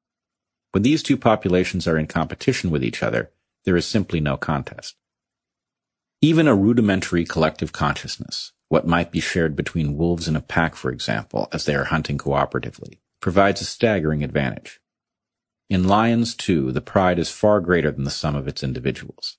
[0.71, 3.31] When these two populations are in competition with each other,
[3.65, 4.95] there is simply no contest.
[6.21, 10.89] Even a rudimentary collective consciousness, what might be shared between wolves in a pack, for
[10.89, 14.79] example, as they are hunting cooperatively, provides a staggering advantage.
[15.69, 19.37] In lions, too, the pride is far greater than the sum of its individuals.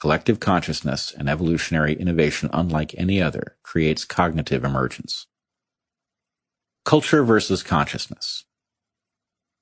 [0.00, 5.26] Collective consciousness and evolutionary innovation unlike any other creates cognitive emergence.
[6.86, 8.46] Culture versus consciousness.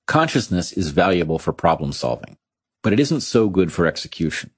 [0.06, 2.36] Consciousness is valuable for problem solving,
[2.84, 4.52] but it isn't so good for execution.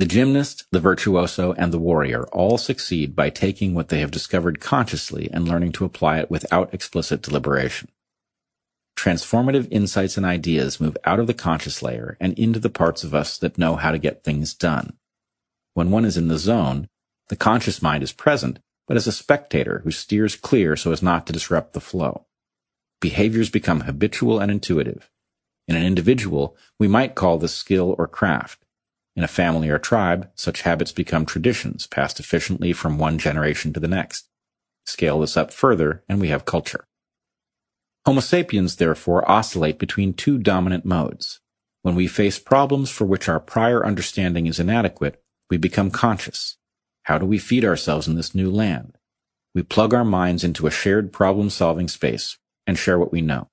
[0.00, 4.58] The gymnast, the virtuoso, and the warrior all succeed by taking what they have discovered
[4.58, 7.90] consciously and learning to apply it without explicit deliberation.
[8.96, 13.14] Transformative insights and ideas move out of the conscious layer and into the parts of
[13.14, 14.94] us that know how to get things done.
[15.74, 16.88] When one is in the zone,
[17.28, 18.58] the conscious mind is present,
[18.88, 22.24] but as a spectator who steers clear so as not to disrupt the flow.
[23.02, 25.10] Behaviors become habitual and intuitive.
[25.68, 28.64] In an individual, we might call this skill or craft.
[29.16, 33.80] In a family or tribe, such habits become traditions passed efficiently from one generation to
[33.80, 34.28] the next.
[34.86, 36.86] Scale this up further, and we have culture.
[38.06, 41.40] Homo sapiens, therefore, oscillate between two dominant modes.
[41.82, 46.56] When we face problems for which our prior understanding is inadequate, we become conscious.
[47.04, 48.96] How do we feed ourselves in this new land?
[49.54, 53.50] We plug our minds into a shared problem-solving space and share what we know.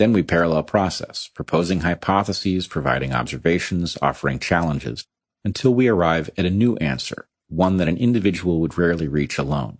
[0.00, 5.04] Then we parallel process, proposing hypotheses, providing observations, offering challenges,
[5.44, 9.76] until we arrive at a new answer, one that an individual would rarely reach alone.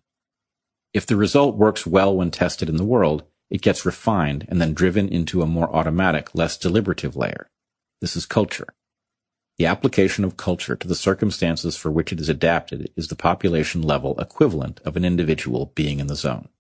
[0.93, 4.75] If the result works well when tested in the world, it gets refined and then
[4.75, 7.49] driven into a more automatic, less deliberative layer.
[8.03, 8.69] This is culture.
[9.57, 13.81] The application of culture to the circumstances for which it is adapted is the population
[13.81, 16.51] level equivalent of an individual being in the zone.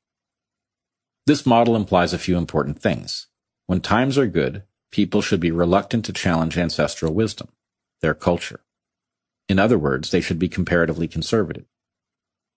[1.26, 3.26] This model implies a few important things.
[3.70, 7.50] When times are good, people should be reluctant to challenge ancestral wisdom,
[8.00, 8.64] their culture.
[9.48, 11.66] In other words, they should be comparatively conservative.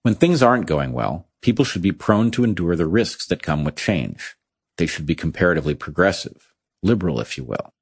[0.02, 3.63] When things aren't going well, people should be prone to endure the risks that come
[3.63, 4.36] with change.
[4.78, 7.76] They should be comparatively progressive, liberal, if you will.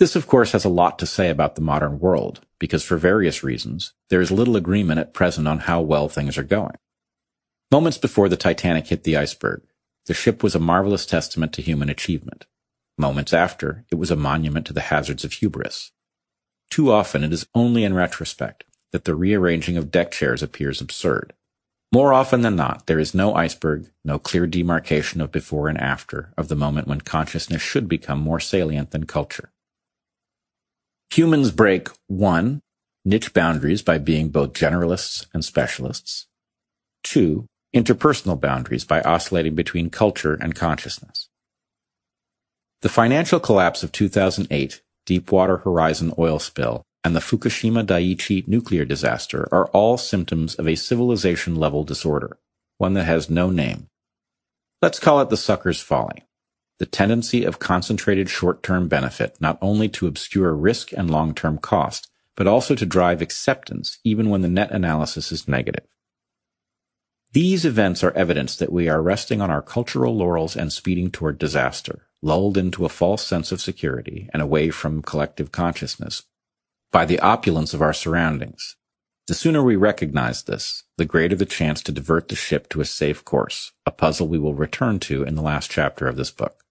[0.00, 3.44] This, of course, has a lot to say about the modern world, because for various
[3.44, 6.74] reasons, there is little agreement at present on how well things are going.
[7.70, 9.62] Moments before the Titanic hit the iceberg,
[10.06, 12.46] the ship was a marvelous testament to human achievement.
[12.98, 15.92] Moments after, it was a monument to the hazards of hubris.
[16.70, 21.32] Too often it is only in retrospect that the rearranging of deck chairs appears absurd.
[21.92, 26.32] More often than not, there is no iceberg, no clear demarcation of before and after
[26.36, 29.50] of the moment when consciousness should become more salient than culture.
[31.10, 32.62] Humans break 1.
[33.04, 36.26] Niche boundaries by being both generalists and specialists.
[37.04, 41.28] 2 interpersonal boundaries by oscillating between culture and consciousness.
[42.82, 49.48] The financial collapse of 2008, Deepwater Horizon oil spill, and the Fukushima Daiichi nuclear disaster
[49.52, 52.38] are all symptoms of a civilization level disorder,
[52.78, 53.88] one that has no name.
[54.82, 56.24] Let's call it the sucker's folly,
[56.78, 62.46] the tendency of concentrated short-term benefit not only to obscure risk and long-term cost, but
[62.46, 65.84] also to drive acceptance even when the net analysis is negative.
[67.32, 71.38] These events are evidence that we are resting on our cultural laurels and speeding toward
[71.38, 76.24] disaster, lulled into a false sense of security and away from collective consciousness
[76.90, 78.74] by the opulence of our surroundings.
[79.28, 82.84] The sooner we recognize this, the greater the chance to divert the ship to a
[82.84, 86.64] safe course, a puzzle we will return to in the last chapter of this book.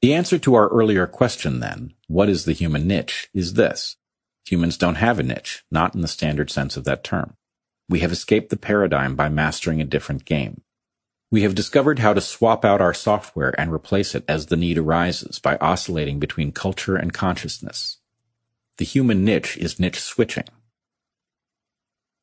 [0.00, 3.96] The answer to our earlier question then, what is the human niche, is this.
[4.46, 7.36] Humans don't have a niche, not in the standard sense of that term.
[7.88, 10.62] We have escaped the paradigm by mastering a different game.
[11.30, 14.78] We have discovered how to swap out our software and replace it as the need
[14.78, 17.98] arises by oscillating between culture and consciousness.
[18.78, 20.44] The human niche is niche switching.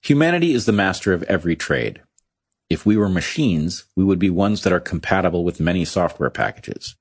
[0.01, 2.01] Humanity is the master of every trade.
[2.70, 6.95] If we were machines, we would be ones that are compatible with many software packages.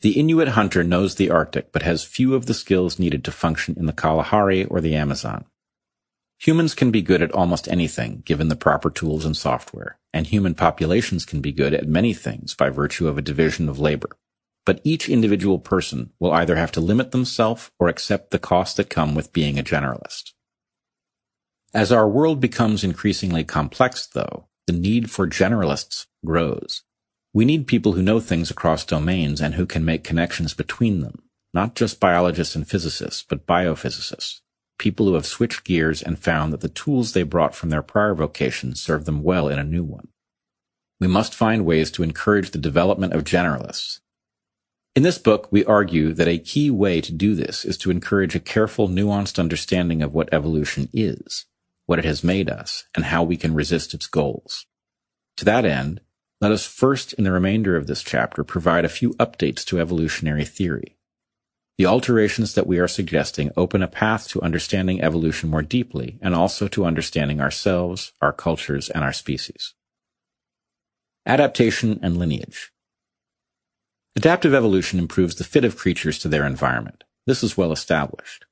[0.00, 3.74] The Inuit hunter knows the Arctic but has few of the skills needed to function
[3.76, 5.44] in the Kalahari or the Amazon.
[6.40, 10.54] Humans can be good at almost anything given the proper tools and software, and human
[10.54, 14.16] populations can be good at many things by virtue of a division of labor.
[14.64, 18.88] But each individual person will either have to limit themselves or accept the costs that
[18.88, 20.32] come with being a generalist.
[21.74, 26.82] As our world becomes increasingly complex, though, the need for generalists grows.
[27.34, 31.22] We need people who know things across domains and who can make connections between them,
[31.52, 34.40] not just biologists and physicists, but biophysicists,
[34.78, 38.14] people who have switched gears and found that the tools they brought from their prior
[38.14, 40.08] vocation serve them well in a new one.
[41.00, 44.00] We must find ways to encourage the development of generalists.
[44.96, 48.34] In this book, we argue that a key way to do this is to encourage
[48.34, 51.46] a careful, nuanced understanding of what evolution is,
[51.86, 54.66] what it has made us, and how we can resist its goals.
[55.36, 56.00] To that end,
[56.40, 60.44] let us first, in the remainder of this chapter, provide a few updates to evolutionary
[60.44, 60.97] theory.
[61.78, 66.34] The alterations that we are suggesting open a path to understanding evolution more deeply and
[66.34, 69.74] also to understanding ourselves, our cultures, and our species.
[71.24, 72.72] Adaptation and lineage.
[74.16, 77.04] Adaptive evolution improves the fit of creatures to their environment.
[77.26, 78.44] This is well established.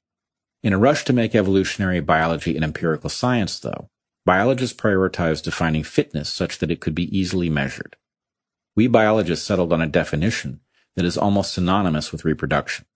[0.62, 3.90] In a rush to make evolutionary biology an empirical science, though,
[4.24, 7.96] biologists prioritized defining fitness such that it could be easily measured.
[8.76, 10.60] We biologists settled on a definition
[10.94, 12.86] that is almost synonymous with reproduction.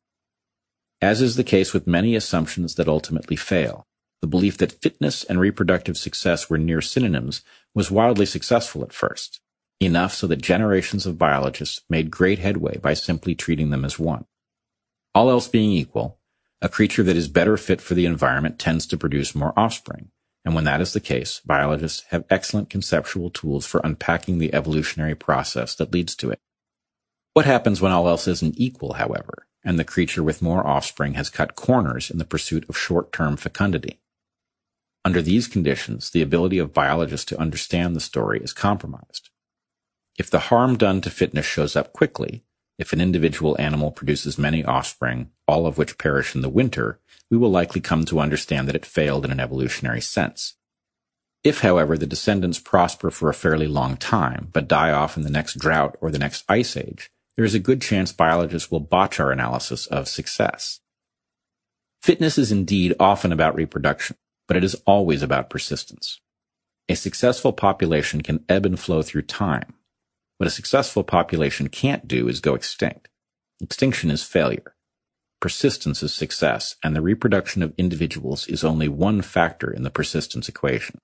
[1.02, 3.86] As is the case with many assumptions that ultimately fail,
[4.20, 7.42] the belief that fitness and reproductive success were near synonyms
[7.74, 9.40] was wildly successful at first,
[9.80, 14.26] enough so that generations of biologists made great headway by simply treating them as one.
[15.14, 16.18] All else being equal,
[16.60, 20.10] a creature that is better fit for the environment tends to produce more offspring,
[20.44, 25.14] and when that is the case, biologists have excellent conceptual tools for unpacking the evolutionary
[25.14, 26.40] process that leads to it.
[27.32, 31.30] What happens when all else isn't equal, however, and the creature with more offspring has
[31.30, 34.00] cut corners in the pursuit of short-term fecundity?
[35.04, 39.30] Under these conditions, the ability of biologists to understand the story is compromised.
[40.18, 42.44] If the harm done to fitness shows up quickly,
[42.78, 46.98] if an individual animal produces many offspring, all of which perish in the winter,
[47.30, 50.54] we will likely come to understand that it failed in an evolutionary sense.
[51.42, 55.30] If, however, the descendants prosper for a fairly long time, but die off in the
[55.30, 59.20] next drought or the next ice age, there is a good chance biologists will botch
[59.20, 60.80] our analysis of success.
[62.02, 64.16] Fitness is indeed often about reproduction,
[64.48, 66.20] but it is always about persistence.
[66.88, 69.74] A successful population can ebb and flow through time.
[70.38, 73.08] What a successful population can't do is go extinct.
[73.60, 74.74] Extinction is failure.
[75.40, 80.48] Persistence is success, and the reproduction of individuals is only one factor in the persistence
[80.48, 80.98] equation.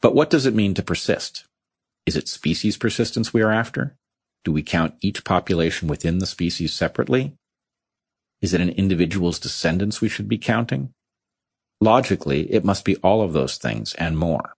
[0.00, 1.44] But what does it mean to persist?
[2.06, 3.96] Is it species persistence we are after?
[4.44, 7.34] Do we count each population within the species separately?
[8.40, 10.92] Is it an individual's descendants we should be counting?
[11.80, 14.54] Logically, it must be all of those things and more.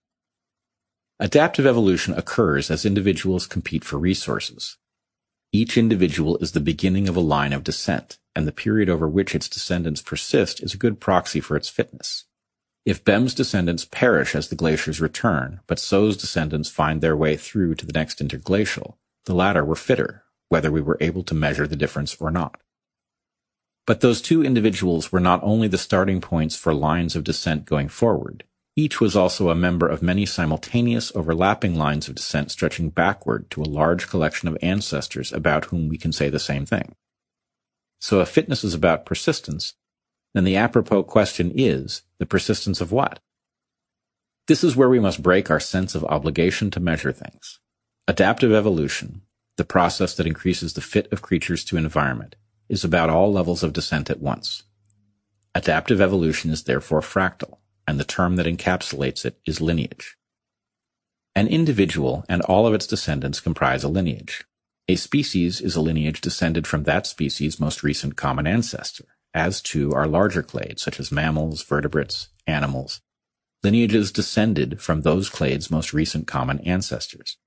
[1.19, 4.77] Adaptive evolution occurs as individuals compete for resources.
[5.53, 9.33] Each individual is the beginning of a line of descent, and the period over which
[9.33, 12.25] its descendants persist is a good proxy for its fitness.
[12.85, 17.75] If Bem's descendants perish as the glaciers return, but So's descendants find their way through
[17.75, 21.75] to the next interglacial, the latter were fitter, whether we were able to measure the
[21.75, 22.59] difference or not.
[23.87, 27.87] But those two individuals were not only the starting points for lines of descent going
[27.87, 28.43] forward,
[28.75, 33.61] each was also a member of many simultaneous overlapping lines of descent stretching backward to
[33.61, 36.95] a large collection of ancestors about whom we can say the same thing.
[37.99, 39.75] So if fitness is about persistence,
[40.33, 43.19] then the apropos question is, the persistence of what?
[44.47, 47.59] This is where we must break our sense of obligation to measure things.
[48.07, 49.23] Adaptive evolution,
[49.57, 52.35] the process that increases the fit of creatures to environment,
[52.69, 54.61] is about all levels of descent at once.
[55.55, 60.17] Adaptive evolution is therefore fractal, and the term that encapsulates it is lineage.
[61.33, 64.45] An individual and all of its descendants comprise a lineage.
[64.87, 69.93] A species is a lineage descended from that species' most recent common ancestor, as too
[69.93, 73.01] are larger clades such as mammals, vertebrates, animals.
[73.63, 77.37] Lineages descended from those clades' most recent common ancestors.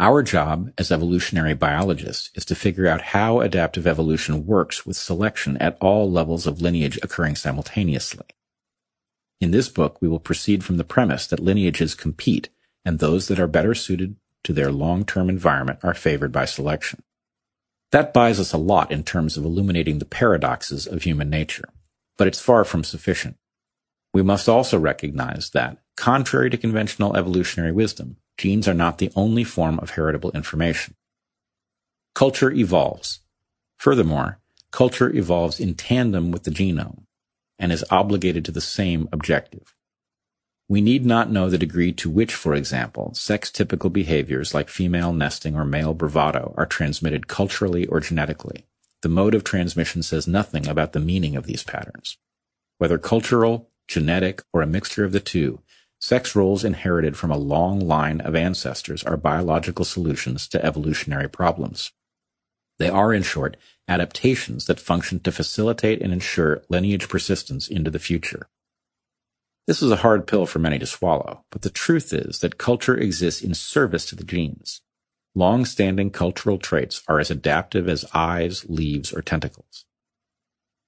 [0.00, 5.56] Our job as evolutionary biologists is to figure out how adaptive evolution works with selection
[5.58, 8.26] at all levels of lineage occurring simultaneously.
[9.40, 12.48] In this book, we will proceed from the premise that lineages compete
[12.84, 17.02] and those that are better suited to their long-term environment are favored by selection.
[17.90, 21.68] That buys us a lot in terms of illuminating the paradoxes of human nature,
[22.16, 23.36] but it's far from sufficient.
[24.14, 29.44] We must also recognize that, contrary to conventional evolutionary wisdom, genes are not the only
[29.44, 30.94] form of heritable information.
[32.14, 33.20] Culture evolves.
[33.76, 34.38] Furthermore,
[34.70, 37.04] culture evolves in tandem with the genome
[37.58, 39.74] and is obligated to the same objective.
[40.68, 45.54] We need not know the degree to which, for example, sex-typical behaviors like female nesting
[45.54, 48.66] or male bravado are transmitted culturally or genetically.
[49.02, 52.16] The mode of transmission says nothing about the meaning of these patterns.
[52.78, 55.60] Whether cultural, genetic, or a mixture of the two,
[56.02, 61.92] sex roles inherited from a long line of ancestors are biological solutions to evolutionary problems.
[62.80, 68.00] They are, in short, adaptations that function to facilitate and ensure lineage persistence into the
[68.00, 68.48] future.
[69.68, 72.96] This is a hard pill for many to swallow, but the truth is that culture
[72.96, 74.80] exists in service to the genes.
[75.36, 79.84] Long-standing cultural traits are as adaptive as eyes, leaves, or tentacles.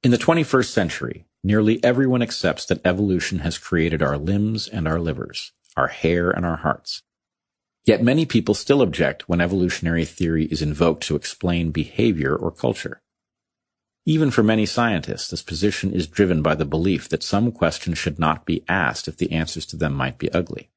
[0.03, 4.99] In the 21st century, nearly everyone accepts that evolution has created our limbs and our
[4.99, 7.03] livers, our hair and our hearts.
[7.85, 13.03] Yet many people still object when evolutionary theory is invoked to explain behavior or culture.
[14.07, 18.19] Even for many scientists, this position is driven by the belief that some questions should
[18.19, 20.71] not be asked if the answers to them might be ugly.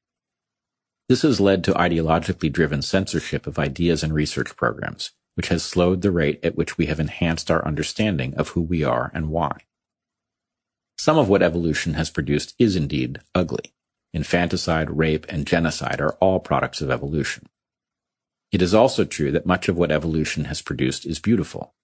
[1.08, 6.02] This has led to ideologically driven censorship of ideas and research programs, which has slowed
[6.02, 9.60] the rate at which we have enhanced our understanding of who we are and why.
[10.98, 13.72] Some of what evolution has produced is indeed ugly.
[14.12, 17.46] Infanticide, rape, and genocide are all products of evolution.
[18.50, 21.74] It is also true that much of what evolution has produced is beautiful.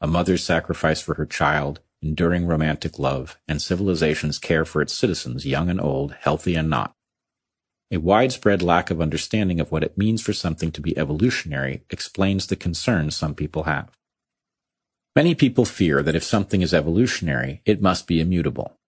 [0.00, 5.46] A mother's sacrifice for her child, enduring romantic love, and civilization's care for its citizens,
[5.46, 6.94] young and old, healthy and not.
[7.92, 12.46] A widespread lack of understanding of what it means for something to be evolutionary explains
[12.46, 13.97] the concerns some people have.
[15.16, 18.78] Many people fear that if something is evolutionary, it must be immutable.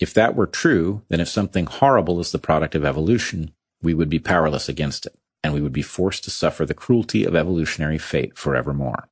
[0.00, 3.52] If that were true, then if something horrible is the product of evolution,
[3.82, 7.24] we would be powerless against it, and we would be forced to suffer the cruelty
[7.24, 9.08] of evolutionary fate forevermore.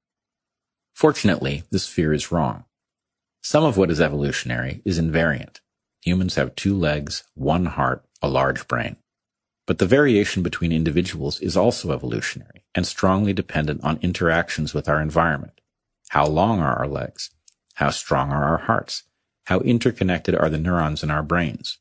[0.94, 2.64] Fortunately, this fear is wrong.
[3.42, 5.60] Some of what is evolutionary is invariant.
[6.02, 8.96] Humans have two legs, one heart, a large brain.
[9.66, 15.00] But the variation between individuals is also evolutionary and strongly dependent on interactions with our
[15.00, 15.60] environment.
[16.08, 17.30] How long are our legs?
[17.74, 19.04] How strong are our hearts?
[19.48, 21.78] how interconnected are the neurons in our brains.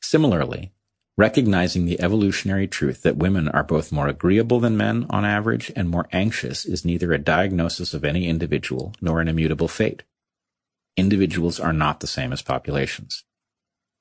[0.00, 0.72] Similarly,
[1.16, 5.88] recognizing the evolutionary truth that women are both more agreeable than men on average and
[5.88, 10.02] more anxious is neither a diagnosis of any individual nor an immutable fate.
[10.96, 13.22] Individuals are not the same as populations.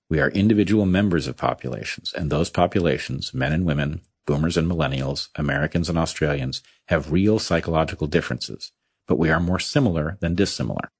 [0.10, 5.30] We are individual members of populations, and those populations, men and women, boomers and millennials,
[5.36, 8.72] Americans and Australians, have real psychological differences,
[9.08, 10.91] but we are more similar than dissimilar.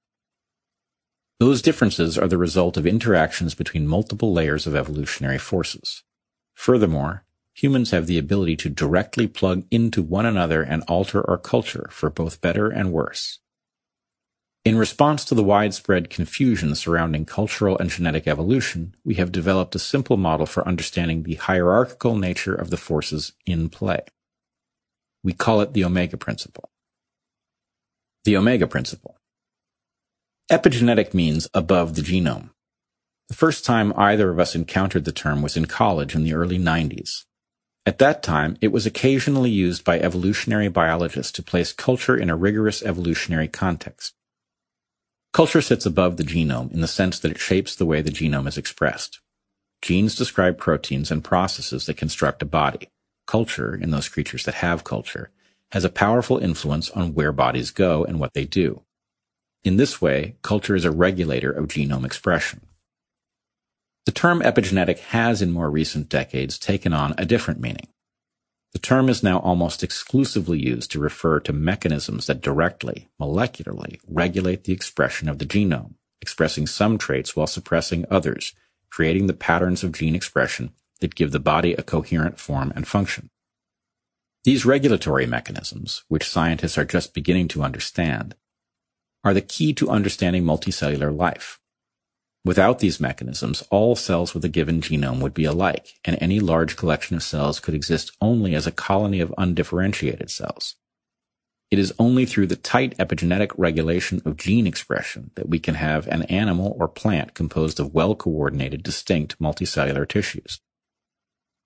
[1.40, 6.04] Those differences are the result of interactions between multiple layers of evolutionary forces.
[6.54, 11.88] Furthermore, humans have the ability to directly plug into one another and alter our culture
[11.90, 13.40] for both better and worse.
[14.64, 19.80] In response to the widespread confusion surrounding cultural and genetic evolution, we have developed a
[19.80, 24.02] simple model for understanding the hierarchical nature of the forces in play.
[25.24, 26.70] We call it the Omega Principle.
[28.24, 29.16] The Omega Principle.
[30.48, 32.50] Epigenetic means above the genome.
[33.28, 36.56] The first time either of us encountered the term was in college in the early
[36.56, 37.24] 90s.
[37.84, 42.36] At that time, it was occasionally used by evolutionary biologists to place culture in a
[42.36, 44.14] rigorous evolutionary context.
[45.32, 48.46] Culture sits above the genome in the sense that it shapes the way the genome
[48.46, 49.18] is expressed.
[49.80, 52.88] Genes describe proteins and processes that construct a body.
[53.26, 55.32] Culture, in those creatures that have culture,
[55.72, 58.82] has a powerful influence on where bodies go and what they do.
[59.64, 62.60] In this way, culture is a regulator of genome expression.
[64.04, 67.88] The term epigenetic has in more recent decades taken on a different meaning.
[68.72, 74.64] The term is now almost exclusively used to refer to mechanisms that directly, molecularly, regulate
[74.64, 78.54] the expression of the genome, expressing some traits while suppressing others,
[78.90, 83.30] creating the patterns of gene expression that give the body a coherent form and function.
[84.44, 88.34] These regulatory mechanisms, which scientists are just beginning to understand,
[89.22, 91.60] are the key to understanding multicellular life.
[92.44, 96.76] Without these mechanisms, all cells with a given genome would be alike, and any large
[96.76, 100.74] collection of cells could exist only as a colony of undifferentiated cells.
[101.70, 106.08] It is only through the tight epigenetic regulation of gene expression that we can have
[106.08, 110.58] an animal or plant composed of well-coordinated, distinct multicellular tissues.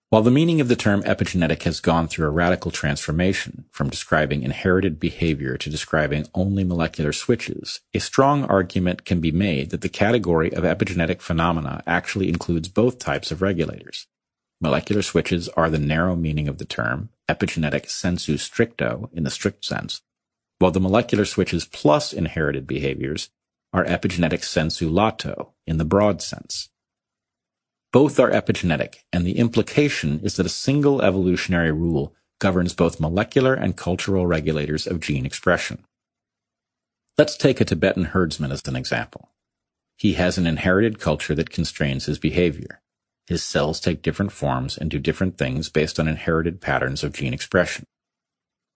[0.08, 4.44] While the meaning of the term epigenetic has gone through a radical transformation from describing
[4.44, 9.88] inherited behavior to describing only molecular switches, a strong argument can be made that the
[9.88, 14.06] category of epigenetic phenomena actually includes both types of regulators.
[14.60, 19.64] Molecular switches are the narrow meaning of the term, epigenetic sensu stricto in the strict
[19.64, 20.02] sense,
[20.60, 23.30] while the molecular switches plus inherited behaviors
[23.72, 26.70] are epigenetic sensu lato in the broad sense.
[27.96, 33.54] Both are epigenetic, and the implication is that a single evolutionary rule governs both molecular
[33.54, 35.82] and cultural regulators of gene expression.
[37.16, 39.30] Let's take a Tibetan herdsman as an example.
[39.96, 42.82] He has an inherited culture that constrains his behavior.
[43.28, 47.32] His cells take different forms and do different things based on inherited patterns of gene
[47.32, 47.86] expression.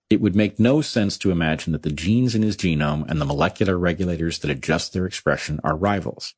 [0.08, 3.26] It would make no sense to imagine that the genes in his genome and the
[3.26, 6.32] molecular regulators that adjust their expression are rivals.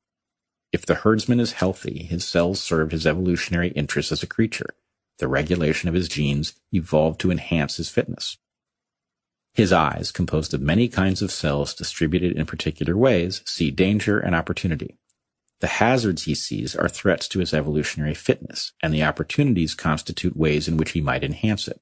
[0.72, 4.74] If the herdsman is healthy, his cells serve his evolutionary interests as a creature.
[5.18, 8.38] The regulation of his genes evolved to enhance his fitness.
[9.54, 14.34] His eyes, composed of many kinds of cells distributed in particular ways, see danger and
[14.34, 14.98] opportunity.
[15.60, 20.68] The hazards he sees are threats to his evolutionary fitness, and the opportunities constitute ways
[20.68, 21.80] in which he might enhance it.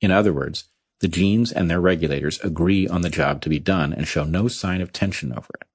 [0.00, 0.68] In other words,
[1.00, 4.46] the genes and their regulators agree on the job to be done and show no
[4.46, 5.66] sign of tension over it.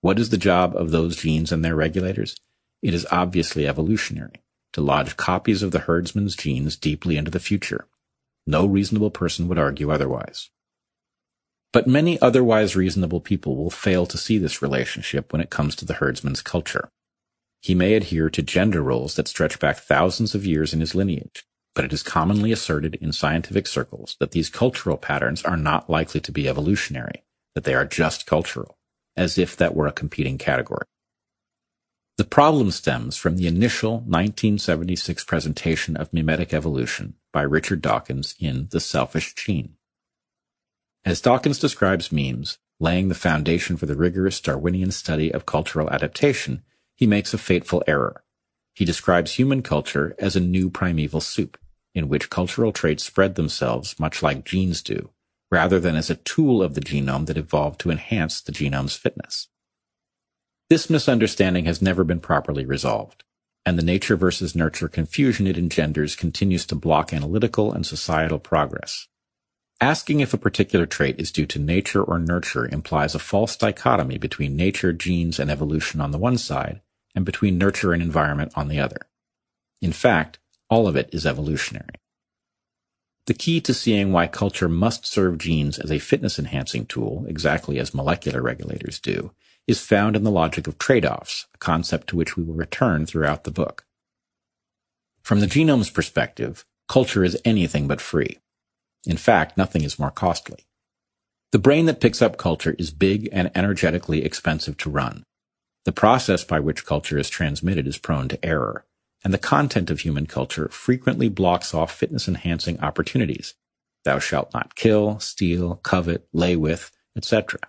[0.00, 2.36] What is the job of those genes and their regulators?
[2.82, 7.88] It is obviously evolutionary, to lodge copies of the herdsman's genes deeply into the future.
[8.46, 10.50] No reasonable person would argue otherwise.
[11.72, 15.84] But many otherwise reasonable people will fail to see this relationship when it comes to
[15.84, 16.90] the herdsman's culture.
[17.60, 21.44] He may adhere to gender roles that stretch back thousands of years in his lineage,
[21.74, 26.20] but it is commonly asserted in scientific circles that these cultural patterns are not likely
[26.20, 27.24] to be evolutionary,
[27.56, 28.77] that they are just cultural
[29.18, 30.86] as if that were a competing category.
[32.16, 38.68] The problem stems from the initial 1976 presentation of mimetic evolution by Richard Dawkins in
[38.70, 39.74] The Selfish Gene.
[41.04, 46.62] As Dawkins describes memes, laying the foundation for the rigorous Darwinian study of cultural adaptation,
[46.96, 48.24] he makes a fateful error.
[48.74, 51.58] He describes human culture as a new primeval soup,
[51.94, 55.10] in which cultural traits spread themselves much like genes do,
[55.50, 59.48] rather than as a tool of the genome that evolved to enhance the genome's fitness.
[60.70, 63.24] This misunderstanding has never been properly resolved,
[63.64, 69.08] and the nature versus nurture confusion it engenders continues to block analytical and societal progress.
[69.80, 74.18] Asking if a particular trait is due to nature or nurture implies a false dichotomy
[74.18, 76.80] between nature, genes, and evolution on the one side,
[77.14, 79.06] and between nurture and environment on the other.
[79.80, 80.38] In fact,
[80.68, 81.94] all of it is evolutionary.
[83.28, 87.78] The key to seeing why culture must serve genes as a fitness enhancing tool, exactly
[87.78, 89.32] as molecular regulators do,
[89.66, 93.44] is found in the logic of trade-offs, a concept to which we will return throughout
[93.44, 93.84] the book.
[95.20, 98.38] From the genome's perspective, culture is anything but free.
[99.04, 100.64] In fact, nothing is more costly.
[101.52, 105.22] The brain that picks up culture is big and energetically expensive to run.
[105.84, 108.86] The process by which culture is transmitted is prone to error,
[109.24, 113.54] and the content of human culture frequently blocks off fitness enhancing opportunities.
[114.04, 117.60] Thou shalt not kill, steal, covet, lay with, etc.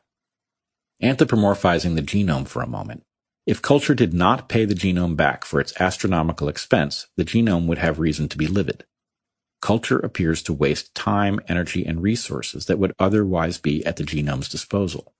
[1.01, 3.03] Anthropomorphizing the genome for a moment.
[3.45, 7.79] If culture did not pay the genome back for its astronomical expense, the genome would
[7.79, 8.85] have reason to be livid.
[9.61, 14.49] Culture appears to waste time, energy, and resources that would otherwise be at the genome's
[14.49, 15.13] disposal.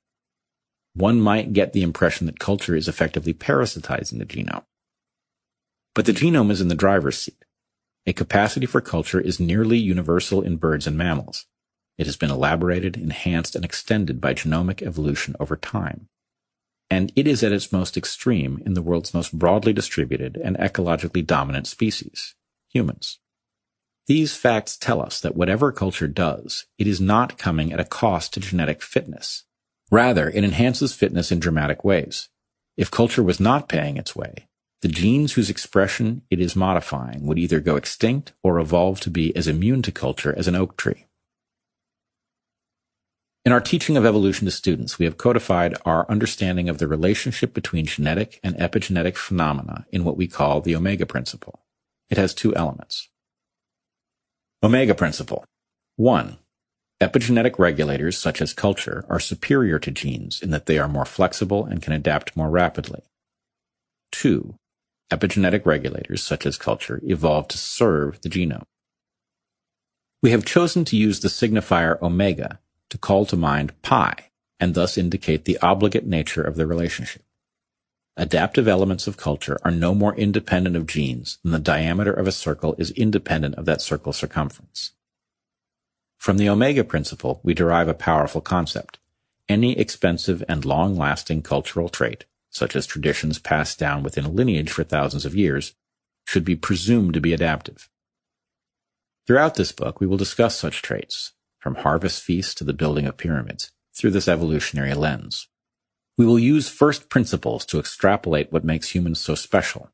[0.94, 4.64] One might get the impression that culture is effectively parasitizing the genome.
[5.96, 7.44] But the genome is in the driver's seat.
[8.06, 11.46] A capacity for culture is nearly universal in birds and mammals.
[11.98, 16.08] It has been elaborated, enhanced, and extended by genomic evolution over time.
[16.90, 21.26] And it is at its most extreme in the world's most broadly distributed and ecologically
[21.26, 22.36] dominant species,
[22.70, 23.20] humans.
[24.08, 28.34] These facts tell us that whatever culture does, it is not coming at a cost
[28.34, 29.44] to genetic fitness.
[29.92, 32.30] Rather, it enhances fitness in dramatic ways.
[32.76, 34.48] If culture was not paying its way,
[34.82, 39.36] the genes whose expression it is modifying would either go extinct or evolve to be
[39.36, 41.06] as immune to culture as an oak tree.
[43.46, 47.54] In our teaching of evolution to students, we have codified our understanding of the relationship
[47.54, 51.60] between genetic and epigenetic phenomena in what we call the omega principle.
[52.10, 53.10] It has two elements.
[54.62, 55.46] Omega principle.
[55.96, 56.38] 1.
[57.02, 61.66] Epigenetic regulators such as culture are superior to genes in that they are more flexible
[61.66, 63.02] and can adapt more rapidly.
[64.12, 64.56] 2
[65.12, 68.64] epigenetic regulators, such as culture, evolved to serve the genome.
[70.22, 74.14] We have chosen to use the signifier omega to call to mind pi,
[74.60, 77.24] and thus indicate the obligate nature of the relationship.
[78.20, 82.34] adaptive elements of culture are no more independent of genes than the diameter of a
[82.34, 84.92] circle is independent of that circle's circumference.
[86.18, 89.00] From the omega principle, we derive a powerful concept.
[89.48, 94.84] Any expensive and long-lasting cultural trait, such as traditions passed down within a lineage for
[94.84, 95.74] thousands of years,
[96.26, 97.90] should be presumed to be adaptive.
[99.28, 103.18] Throughout this book, we will discuss such traits, from harvest feasts to the building of
[103.18, 105.48] pyramids, through this evolutionary lens.
[106.18, 109.92] We will use first principles to extrapolate what makes humans so special,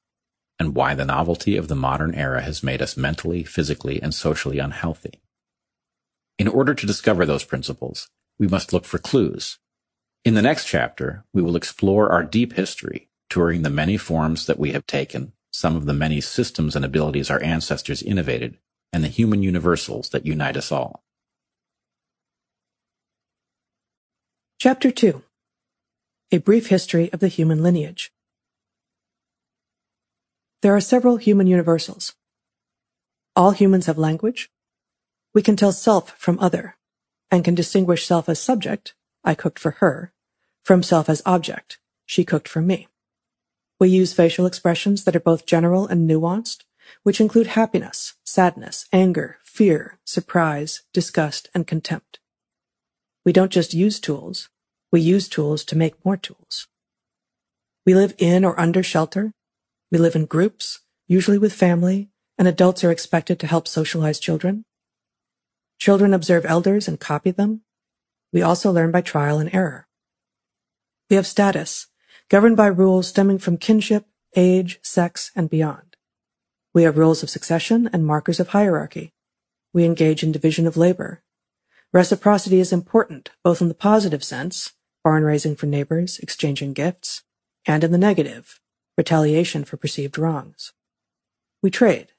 [0.57, 4.59] and why the novelty of the modern era has made us mentally, physically, and socially
[4.59, 5.21] unhealthy.
[6.37, 9.59] In order to discover those principles, we must look for clues.
[10.25, 14.57] In the next chapter, we will explore our deep history, touring the many forms that
[14.57, 18.57] we have taken, some of the many systems and abilities our ancestors innovated,
[18.91, 21.03] and the human universals that unite us all.
[24.57, 25.21] Chapter 2
[26.31, 28.11] A Brief History of the Human Lineage
[30.63, 32.15] There are several human universals.
[33.35, 34.49] All humans have language,
[35.35, 36.77] we can tell self from other,
[37.29, 40.13] and can distinguish self as subject, I cooked for her,
[40.65, 42.87] from self as object, she cooked for me.
[43.79, 46.63] We use facial expressions that are both general and nuanced,
[47.03, 52.19] which include happiness, sadness, anger, fear, surprise, disgust, and contempt.
[53.23, 54.49] We don't just use tools,
[54.91, 56.67] we use tools to make more tools.
[57.85, 59.33] We live in or under shelter.
[59.91, 62.09] We live in groups, usually with family,
[62.39, 64.65] and adults are expected to help socialize children.
[65.77, 67.61] Children observe elders and copy them.
[68.33, 69.87] We also learn by trial and error.
[71.09, 71.87] We have status,
[72.29, 75.95] governed by rules stemming from kinship, age, sex, and beyond.
[76.73, 79.13] We have rules of succession and markers of hierarchy.
[79.71, 81.21] We engage in division of labor.
[81.93, 87.23] Reciprocity is important, both in the positive sense, barn raising for neighbors, exchanging gifts,
[87.67, 88.59] and in the negative,
[88.97, 90.73] retaliation for perceived wrongs.
[91.61, 92.13] We trade.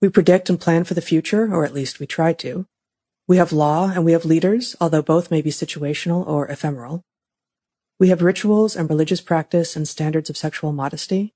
[0.00, 2.66] We predict and plan for the future, or at least we try to.
[3.26, 7.04] We have law and we have leaders, although both may be situational or ephemeral.
[8.02, 11.34] We have rituals and religious practice and standards of sexual modesty.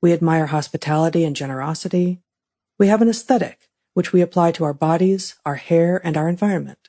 [0.00, 2.18] We admire hospitality and generosity.
[2.76, 6.88] We have an aesthetic, which we apply to our bodies, our hair, and our environment.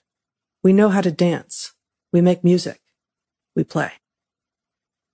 [0.64, 1.74] We know how to dance.
[2.12, 2.82] We make music.
[3.56, 3.92] We play.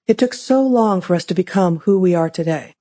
[0.08, 2.76] It took so long for us to become who we are today.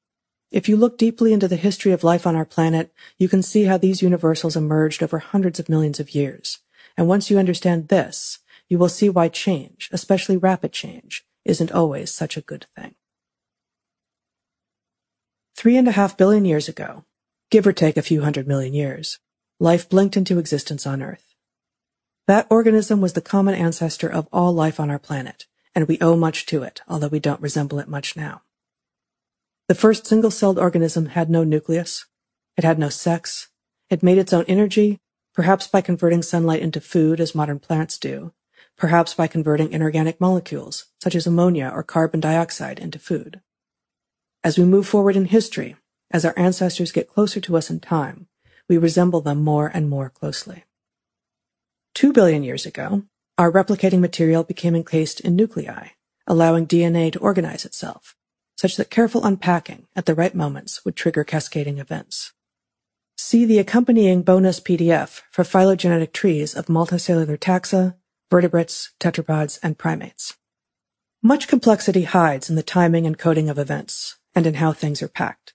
[0.53, 3.65] If you look deeply into the history of life on our planet, you can see
[3.65, 6.61] how these universals emerged over hundreds of millions of years.
[6.97, 8.39] And once you understand this,
[8.69, 12.95] you will see why change, especially rapid change, isn't always such a good thing.
[15.57, 17.05] Three and a half billion years ago,
[17.51, 19.19] give or take a few hundred million years,
[19.59, 21.35] life blinked into existence on Earth.
[22.27, 26.17] That organism was the common ancestor of all life on our planet, and we owe
[26.17, 28.43] much to it, although we don't resemble it much now.
[29.69, 32.07] The first single-celled organism had no nucleus.
[32.57, 33.49] It had no sex.
[33.91, 34.99] It made its own energy,
[35.35, 38.33] perhaps by converting sunlight into food as modern plants do,
[38.79, 43.41] perhaps by converting inorganic molecules, such as ammonia or carbon dioxide, into food.
[44.45, 45.77] As we move forward in history,
[46.11, 48.29] as our ancestors get closer to us in time,
[48.69, 50.65] we resemble them more and more closely.
[51.95, 53.03] Two billion years ago,
[53.37, 55.89] our replicating material became encased in nuclei,
[56.27, 58.15] allowing DNA to organize itself,
[58.57, 62.33] such that careful unpacking at the right moments would trigger cascading events.
[63.17, 67.97] See the accompanying bonus PDF for phylogenetic trees of multicellular taxa,
[68.31, 70.37] vertebrates, tetrapods, and primates.
[71.23, 75.09] Much complexity hides in the timing and coding of events, and in how things are
[75.09, 75.55] packed.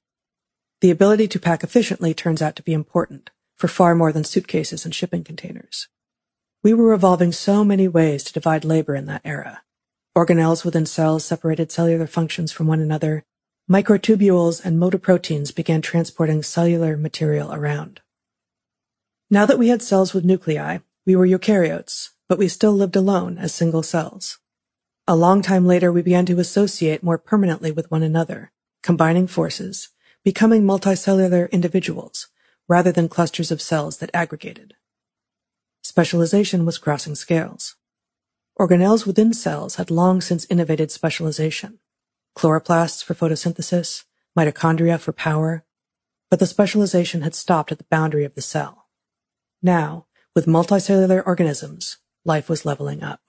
[0.81, 4.83] The ability to pack efficiently turns out to be important for far more than suitcases
[4.83, 5.87] and shipping containers.
[6.61, 9.63] We were evolving so many ways to divide labor in that era,
[10.15, 13.23] Organelles within cells separated cellular functions from one another.
[13.69, 18.01] Microtubules and motor proteins began transporting cellular material around.
[19.31, 23.37] Now that we had cells with nuclei, we were eukaryotes, but we still lived alone
[23.37, 24.39] as single cells.
[25.07, 29.89] A long time later, we began to associate more permanently with one another, combining forces,
[30.23, 32.29] becoming multicellular individuals,
[32.67, 34.73] rather than clusters of cells that aggregated.
[35.83, 37.75] Specialization was crossing scales.
[38.59, 41.77] Organelles within cells had long since innovated specialization.
[42.35, 44.05] Chloroplasts for photosynthesis,
[44.35, 45.65] mitochondria for power,
[46.31, 48.87] but the specialization had stopped at the boundary of the cell.
[49.61, 53.19] Now, with multicellular organisms, life was leveling up.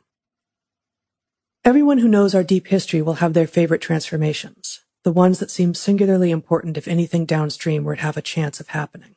[1.64, 5.74] Everyone who knows our deep history will have their favorite transformations, the ones that seem
[5.74, 9.16] singularly important if anything downstream were to have a chance of happening.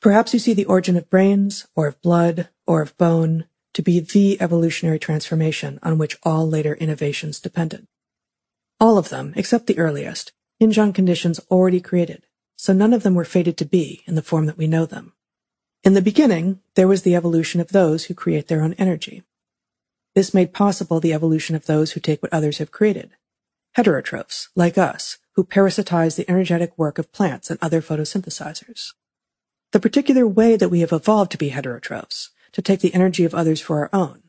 [0.00, 3.98] Perhaps you see the origin of brains, or of blood, or of bone, to be
[3.98, 7.86] the evolutionary transformation on which all later innovations depended.
[8.80, 12.26] All of them, except the earliest, hinge on conditions already created,
[12.56, 15.14] so none of them were fated to be in the form that we know them.
[15.84, 19.22] In the beginning, there was the evolution of those who create their own energy.
[20.14, 23.10] This made possible the evolution of those who take what others have created.
[23.76, 28.92] Heterotrophs, like us, who parasitize the energetic work of plants and other photosynthesizers.
[29.70, 33.34] The particular way that we have evolved to be heterotrophs, to take the energy of
[33.34, 34.22] others for our own,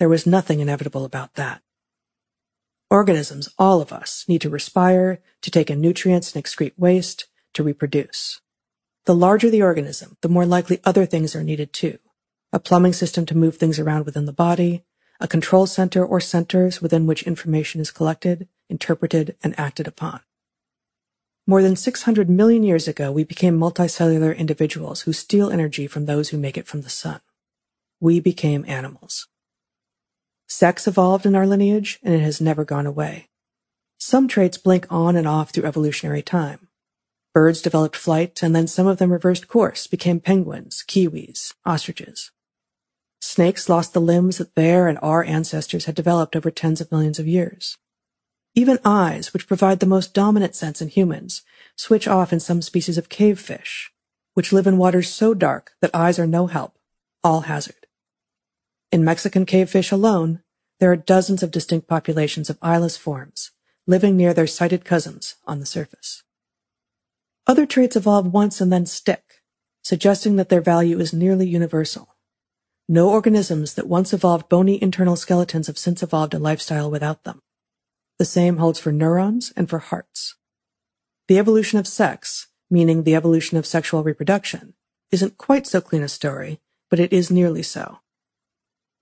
[0.00, 1.62] there was nothing inevitable about that.
[2.90, 7.62] Organisms, all of us, need to respire, to take in nutrients and excrete waste, to
[7.62, 8.40] reproduce.
[9.08, 11.98] The larger the organism, the more likely other things are needed too.
[12.52, 14.84] A plumbing system to move things around within the body,
[15.18, 20.20] a control center or centers within which information is collected, interpreted, and acted upon.
[21.46, 26.28] More than 600 million years ago, we became multicellular individuals who steal energy from those
[26.28, 27.22] who make it from the sun.
[28.00, 29.26] We became animals.
[30.46, 33.30] Sex evolved in our lineage, and it has never gone away.
[33.96, 36.67] Some traits blink on and off through evolutionary time.
[37.34, 42.30] Birds developed flight, and then some of them reversed course, became penguins, kiwis, ostriches.
[43.20, 47.18] Snakes lost the limbs that their and our ancestors had developed over tens of millions
[47.18, 47.76] of years.
[48.54, 51.42] Even eyes, which provide the most dominant sense in humans,
[51.76, 53.92] switch off in some species of cave fish,
[54.34, 56.78] which live in waters so dark that eyes are no help,
[57.22, 57.86] all hazard.
[58.90, 60.42] In Mexican cave fish alone,
[60.80, 63.50] there are dozens of distinct populations of eyeless forms,
[63.86, 66.22] living near their sighted cousins on the surface.
[67.48, 69.42] Other traits evolve once and then stick,
[69.82, 72.14] suggesting that their value is nearly universal.
[72.90, 77.40] No organisms that once evolved bony internal skeletons have since evolved a lifestyle without them.
[78.18, 80.36] The same holds for neurons and for hearts.
[81.28, 84.74] The evolution of sex, meaning the evolution of sexual reproduction,
[85.10, 88.00] isn't quite so clean a story, but it is nearly so.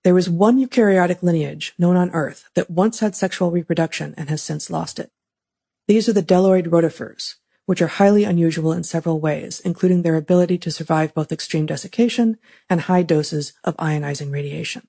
[0.05, 4.41] There is one eukaryotic lineage known on Earth that once had sexual reproduction and has
[4.41, 5.11] since lost it.
[5.87, 7.35] These are the bdelloid rotifers,
[7.67, 12.37] which are highly unusual in several ways, including their ability to survive both extreme desiccation
[12.69, 14.87] and high doses of ionizing radiation.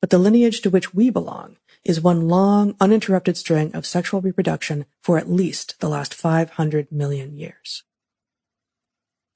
[0.00, 4.86] But the lineage to which we belong is one long, uninterrupted string of sexual reproduction
[5.02, 7.82] for at least the last 500 million years.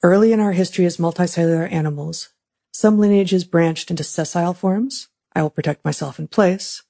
[0.02, 2.30] Early in our history as multicellular animals,
[2.72, 6.82] some lineages branched into sessile forms, I will protect myself in place,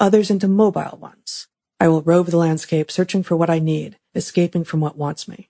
[0.00, 1.46] others into mobile ones.
[1.78, 5.48] I will rove the landscape searching for what I need, escaping from what wants me.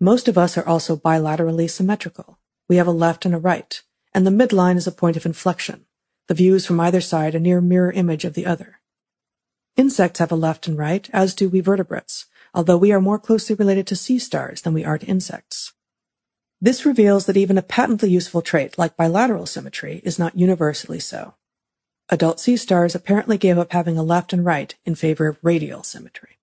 [0.00, 2.38] Most of us are also bilaterally symmetrical.
[2.68, 3.80] We have a left and a right,
[4.12, 5.86] and the midline is a point of inflection,
[6.26, 8.80] the views from either side a near mirror image of the other.
[9.76, 13.54] Insects have a left and right, as do we vertebrates, although we are more closely
[13.54, 15.72] related to sea stars than we are to insects.
[16.60, 21.34] This reveals that even a patently useful trait like bilateral symmetry is not universally so.
[22.08, 25.82] Adult sea stars apparently gave up having a left and right in favor of radial
[25.82, 26.33] symmetry.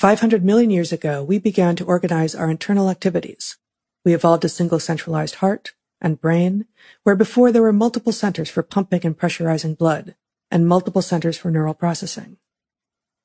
[0.00, 3.58] 500 million years ago, we began to organize our internal activities.
[4.02, 6.64] We evolved a single centralized heart, and brain,
[7.02, 10.14] where before there were multiple centers for pumping and pressurizing blood,
[10.50, 12.38] and multiple centers for neural processing.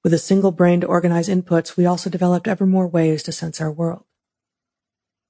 [0.03, 3.61] With a single brain to organize inputs, we also developed ever more ways to sense
[3.61, 4.03] our world.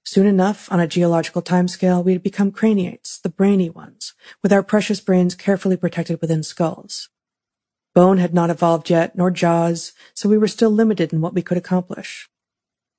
[0.03, 4.63] Soon enough, on a geological timescale, we had become craniates, the brainy ones, with our
[4.63, 7.09] precious brains carefully protected within skulls.
[7.95, 11.41] Bone had not evolved yet, nor jaws, so we were still limited in what we
[11.41, 12.29] could accomplish.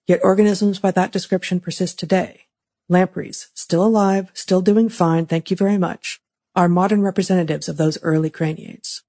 [0.07, 2.47] Yet organisms by that description persist today,
[2.89, 6.21] Lampreys, still alive, still doing fine, thank you very much,
[6.55, 9.03] are modern representatives of those early craniates.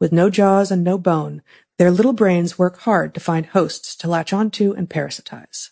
[0.00, 1.42] With no jaws and no bone,
[1.78, 5.70] their little brains work hard to find hosts to latch onto and parasitize.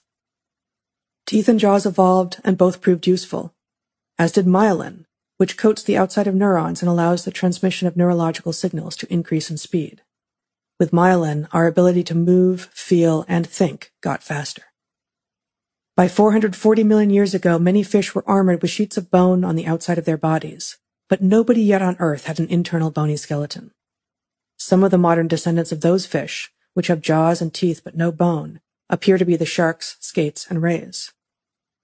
[1.27, 3.55] Teeth and jaws evolved and both proved useful,
[4.19, 5.07] as did myelin,
[5.41, 9.51] which coats the outside of neurons and allows the transmission of neurological signals to increase
[9.51, 10.03] in speed.
[10.79, 14.65] With myelin, our ability to move, feel, and think got faster.
[15.97, 19.65] By 440 million years ago, many fish were armored with sheets of bone on the
[19.67, 20.77] outside of their bodies,
[21.09, 23.71] but nobody yet on Earth had an internal bony skeleton.
[24.59, 28.13] Some of the modern descendants of those fish, which have jaws and teeth but no
[28.13, 28.61] bone,
[28.91, 31.15] appear to be the sharks, skates, and rays.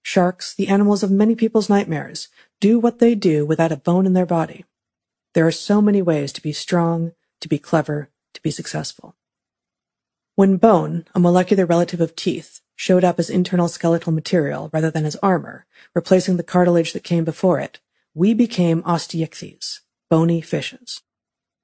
[0.03, 2.29] Sharks, the animals of many people's nightmares,
[2.59, 4.65] do what they do without a bone in their body.
[5.33, 9.15] There are so many ways to be strong, to be clever, to be successful.
[10.35, 15.05] When bone, a molecular relative of teeth, showed up as internal skeletal material rather than
[15.05, 17.79] as armor, replacing the cartilage that came before it,
[18.13, 19.79] we became osteichthyes,
[20.09, 21.01] bony fishes.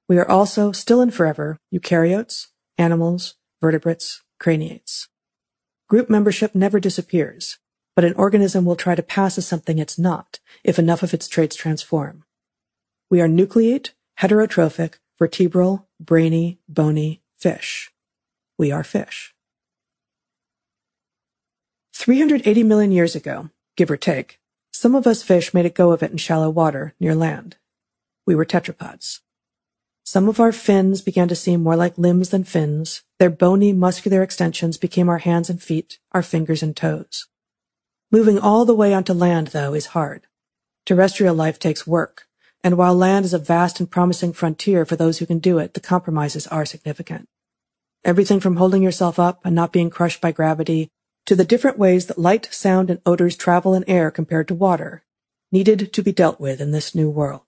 [0.08, 5.08] We are also, still and forever, eukaryotes, animals, vertebrates, craniates.
[5.88, 7.58] Group membership never disappears,
[7.94, 11.28] but an organism will try to pass as something it's not if enough of its
[11.28, 12.24] traits transform.
[13.10, 13.90] We are nucleate,
[14.20, 17.92] heterotrophic, vertebral, brainy, bony fish.
[18.58, 19.34] We are fish.
[21.94, 24.40] 380 million years ago, give or take,
[24.72, 27.56] some of us fish made a go of it in shallow water near land.
[28.26, 29.20] We were tetrapods.
[30.04, 33.02] Some of our fins began to seem more like limbs than fins.
[33.18, 37.26] Their bony, muscular extensions became our hands and feet, our fingers and toes.
[38.14, 40.28] Moving all the way onto land, though, is hard.
[40.86, 42.28] Terrestrial life takes work,
[42.62, 45.74] and while land is a vast and promising frontier for those who can do it,
[45.74, 47.28] the compromises are significant.
[48.04, 50.90] Everything from holding yourself up and not being crushed by gravity
[51.26, 55.02] to the different ways that light, sound, and odors travel in air compared to water
[55.50, 57.42] needed to be dealt with in this new world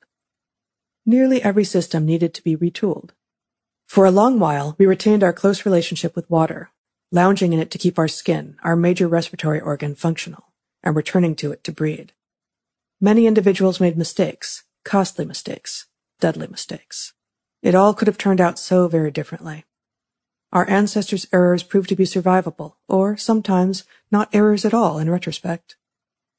[1.09, 3.11] nearly every system needed to be retooled.
[3.87, 6.73] For a long while, we retained our close relationship with water,
[7.13, 10.47] lounging in it to keep our skin, our major respiratory organ, functional,
[10.87, 12.13] and returning to it to breed.
[13.01, 15.87] Many individuals made mistakes, costly mistakes,
[16.21, 17.13] deadly mistakes.
[17.61, 19.65] It all could have turned out so very differently.
[20.53, 23.83] Our ancestors' errors proved to be survivable, or sometimes
[24.13, 25.77] not errors at all in retrospect.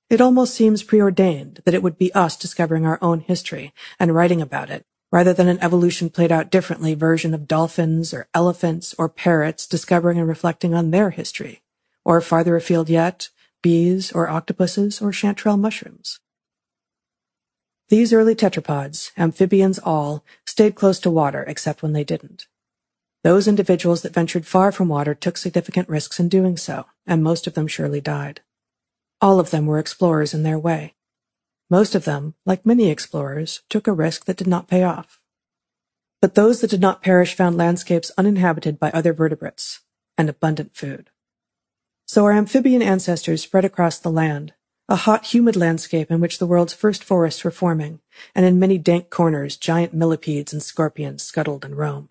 [0.09, 4.41] It almost seems preordained that it would be us discovering our own history and writing
[4.41, 9.09] about it, rather than an evolution played out differently version of dolphins or elephants or
[9.09, 11.61] parrots discovering and reflecting on their history,
[12.05, 13.29] or farther afield yet,
[13.67, 16.21] bees or octopuses or chanterelle mushrooms.
[17.89, 22.47] These early tetrapods, amphibians all, stayed close to water except when they didn't.
[23.25, 27.45] Those individuals that ventured far from water took significant risks in doing so, and most
[27.45, 28.39] of them surely died.
[29.19, 30.95] All of them were explorers in their way.
[31.69, 35.19] Most of them, like many explorers, took a risk that did not pay off.
[36.21, 39.81] But those that did not perish found landscapes uninhabited by other vertebrates
[40.17, 41.09] and abundant food.
[42.07, 44.53] So our amphibian ancestors spread across the land,
[44.87, 47.99] a hot, humid landscape in which the world's first forests were forming,
[48.33, 52.07] and in many dank corners giant millipedes and scorpions scuttled and roamed.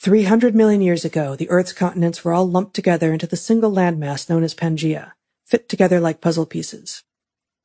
[0.00, 3.70] Three hundred million years ago, the Earth's continents were all lumped together into the single
[3.70, 5.12] landmass known as Pangaea,
[5.46, 7.04] fit together like puzzle pieces.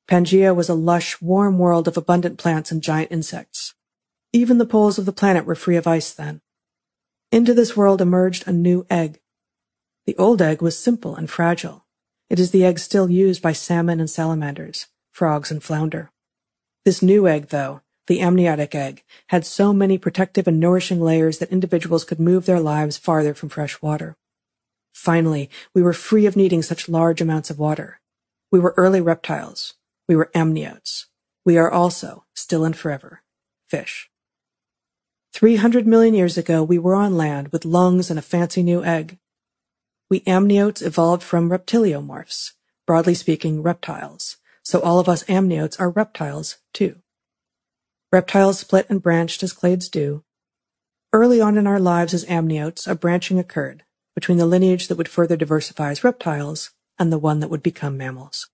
[0.07, 3.73] Pangaea was a lush, warm world of abundant plants and giant insects.
[4.31, 6.41] Even the poles of the planet were free of ice then.
[7.31, 9.19] Into this world emerged a new egg.
[10.05, 11.85] The old egg was simple and fragile.
[12.29, 16.11] It is the egg still used by salmon and salamanders, frogs and flounder.
[16.83, 21.51] This new egg, though, the amniotic egg, had so many protective and nourishing layers that
[21.51, 24.17] individuals could move their lives farther from fresh water.
[24.93, 28.01] Finally, we were free of needing such large amounts of water.
[28.51, 29.75] We were early reptiles.
[30.07, 31.05] We were amniotes.
[31.45, 33.21] We are also, still and forever,
[33.67, 34.09] fish.
[35.33, 39.17] 300 million years ago, we were on land with lungs and a fancy new egg.
[40.09, 42.51] We amniotes evolved from reptiliomorphs,
[42.85, 44.37] broadly speaking, reptiles.
[44.63, 46.97] So all of us amniotes are reptiles, too.
[48.11, 50.23] Reptiles split and branched as clades do.
[51.11, 53.83] Early on in our lives as amniotes, a branching occurred,
[54.15, 57.97] between the lineage that would further diversify as reptiles and the one that would become
[57.97, 58.49] mammals.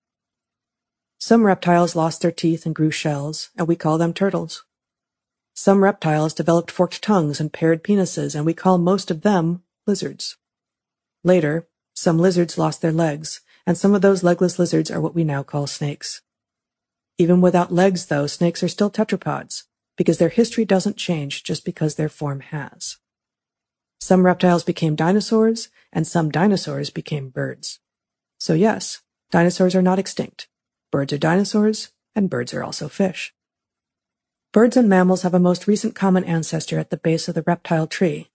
[1.18, 4.64] Some reptiles lost their teeth and grew shells, and we call them turtles.
[5.52, 10.38] Some reptiles developed forked tongues and paired penises, and we call most of them lizards.
[11.22, 15.24] Later, some lizards lost their legs, and some of those legless lizards are what we
[15.24, 16.22] now call snakes.
[17.18, 19.64] Even without legs, though, snakes are still tetrapods,
[19.96, 22.96] because their history doesn't change just because their form has.
[24.00, 27.80] Some reptiles became dinosaurs, and some dinosaurs became birds.
[28.38, 30.48] So yes, dinosaurs are not extinct.
[30.90, 33.34] Birds are dinosaurs, and birds are also fish.
[34.52, 37.86] Birds and mammals have a most recent common ancestor at the base of the reptile
[37.86, 38.29] tree,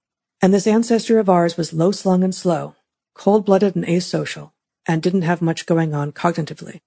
[0.45, 2.75] and this ancestor of ours was low-slung and slow,
[3.15, 4.51] cold-blooded and asocial,
[4.87, 6.81] and didn't have much going on cognitively.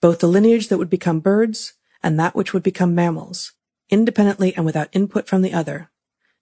[0.00, 3.54] Both the lineage that would become birds and that which would become mammals,
[3.90, 5.90] independently and without input from the other,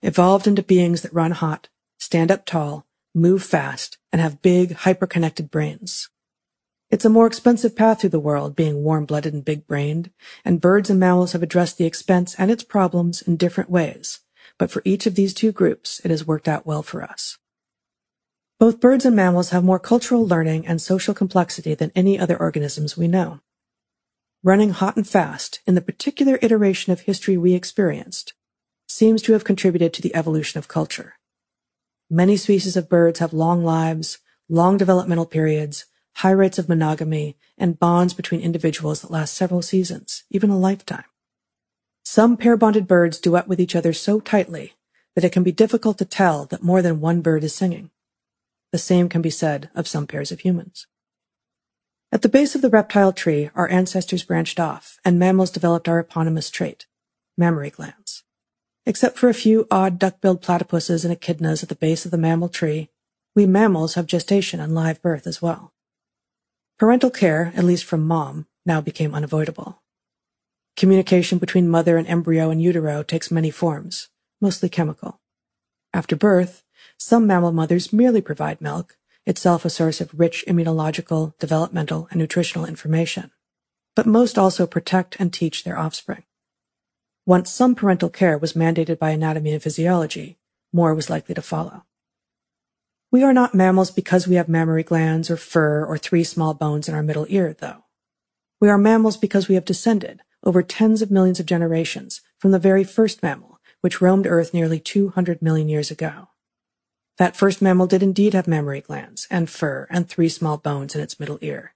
[0.03, 5.51] evolved into beings that run hot, stand up tall, move fast, and have big, hyper-connected
[5.51, 6.11] brains.
[6.91, 10.11] It's a more expensive path through the world, being warm-blooded and big-brained,
[10.45, 14.21] and birds and mammals have addressed the expense and its problems in different ways,
[14.59, 17.39] but for each of these two groups, it has worked out well for us.
[18.59, 22.97] Both birds and mammals have more cultural learning and social complexity than any other organisms
[22.97, 23.41] we know.
[24.45, 28.35] Running hot and fast in the particular iteration of history we experienced
[28.89, 31.15] seems to have contributed to the evolution of culture.
[32.11, 35.87] Many species of birds have long lives, long developmental periods,
[36.17, 41.05] high rates of monogamy, and bonds between individuals that last several seasons, even a lifetime.
[42.15, 44.75] Some pair-bonded birds duet with each other so tightly
[45.15, 47.91] that it can be difficult to tell that more than one bird is singing.
[48.71, 50.87] The same can be said of some pairs of humans.
[52.13, 56.01] At the base of the reptile tree, our ancestors branched off, and mammals developed our
[56.01, 56.85] eponymous trait,
[57.39, 58.25] mammary glands.
[58.85, 62.51] Except for a few odd duck-billed platypuses and echidnas at the base of the mammal
[62.51, 62.91] tree,
[63.35, 65.73] we mammals have gestation and live birth as well.
[66.79, 69.82] Parental care, at least from mom, now became unavoidable.
[70.77, 74.09] Communication between mother and embryo in utero takes many forms,
[74.41, 75.21] mostly chemical.
[75.93, 76.65] After birth,
[76.97, 78.97] some mammal mothers merely provide milk,
[79.27, 83.31] itself a source of rich immunological, developmental, and nutritional information.
[83.95, 86.25] But most also protect and teach their offspring.
[87.27, 90.39] Once some parental care was mandated by anatomy and physiology,
[90.73, 91.85] more was likely to follow.
[93.13, 96.89] We are not mammals because we have mammary glands or fur or three small bones
[96.89, 97.85] in our middle ear, though.
[98.59, 102.59] We are mammals because we have descended over tens of millions of generations from the
[102.59, 106.29] very first mammal, which roamed Earth nearly 200 million years ago.
[107.19, 111.01] That first mammal did indeed have mammary glands and fur and three small bones in
[111.01, 111.75] its middle ear.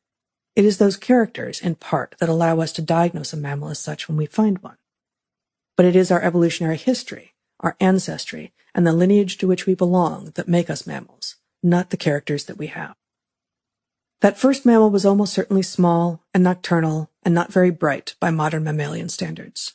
[0.55, 4.09] It is those characters, in part, that allow us to diagnose a mammal as such
[4.09, 4.79] when we find one.
[5.77, 10.33] But it is our evolutionary history, our ancestry, and the lineage to which we belong
[10.35, 12.95] that make us mammals, not the characters that we have.
[14.23, 18.63] That first mammal was almost certainly small and nocturnal and not very bright by modern
[18.63, 19.75] mammalian standards.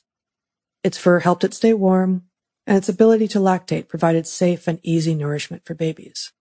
[0.85, 2.23] Its fur helped it stay warm,
[2.65, 6.31] and its ability to lactate provided safe and easy nourishment for babies.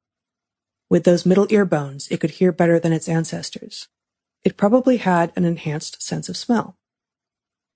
[0.89, 3.89] With those middle ear bones, it could hear better than its ancestors.
[4.45, 6.79] It probably had an enhanced sense of smell.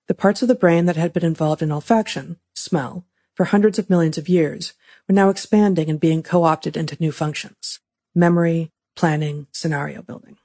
[0.07, 3.89] The parts of the brain that had been involved in olfaction, smell, for hundreds of
[3.89, 4.71] millions of years
[5.09, 7.81] were now expanding and being co-opted into new functions
[8.15, 10.37] memory, planning, scenario building.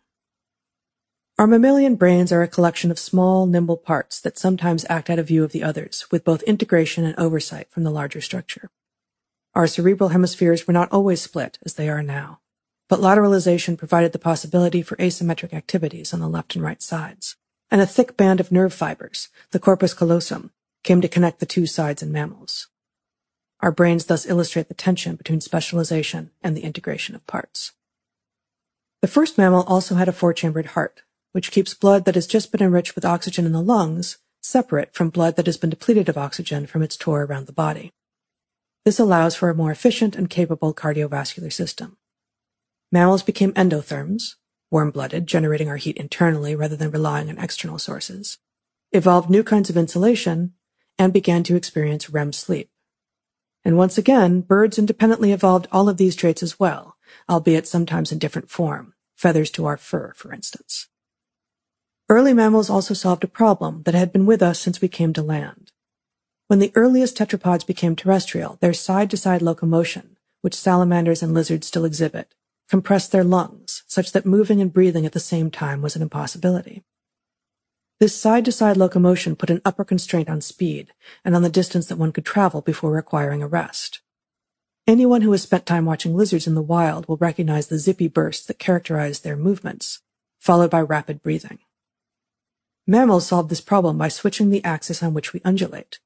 [1.40, 5.28] Our mammalian brains are a collection of small, nimble parts that sometimes act out of
[5.28, 8.68] view of the others, with both integration and oversight from the larger structure.
[9.54, 12.40] Our cerebral hemispheres were not always split as they are now,
[12.90, 17.36] but lateralization provided the possibility for asymmetric activities on the left and right sides,
[17.70, 20.50] and a thick band of nerve fibers, the corpus callosum,
[20.84, 22.68] came to connect the two sides in mammals.
[23.60, 27.72] Our brains thus illustrate the tension between specialization and the integration of parts.
[29.00, 31.00] The first mammal also had a four-chambered heart,
[31.32, 35.10] which keeps blood that has just been enriched with oxygen in the lungs separate from
[35.10, 37.92] blood that has been depleted of oxygen from its tour around the body.
[38.84, 41.98] This allows for a more efficient and capable cardiovascular system.
[42.90, 44.36] Mammals became endotherms,
[44.70, 48.38] warm-blooded, generating our heat internally rather than relying on external sources,
[48.92, 50.54] evolved new kinds of insulation,
[50.98, 52.70] and began to experience REM sleep,
[53.64, 56.96] and once again, birds independently evolved all of these traits as well,
[57.28, 60.88] albeit sometimes in different form, feathers to our fur, for instance.
[62.10, 65.22] Early mammals also solved a problem that had been with us since we came to
[65.22, 65.70] land.
[66.48, 72.34] When the earliest tetrapods became terrestrial, their side-to-side locomotion, which salamanders and lizards still exhibit,
[72.68, 76.82] compressed their lungs, such that moving and breathing at the same time was an impossibility.
[78.00, 80.92] This side-to-side locomotion put an upper constraint on speed
[81.24, 84.00] and on the distance that one could travel before requiring a rest.
[84.84, 88.46] Anyone who has spent time watching lizards in the wild will recognize the zippy bursts
[88.46, 90.00] that characterize their movements,
[90.40, 91.60] followed by rapid breathing.
[92.90, 96.00] Mammals solve this problem by switching the axis on which we undulate.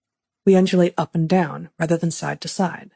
[0.45, 2.91] We undulate up and down rather than side to side.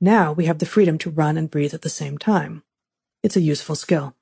[0.00, 2.62] Now we have the freedom to run and breathe at the same time.
[3.24, 4.14] It's a useful skill.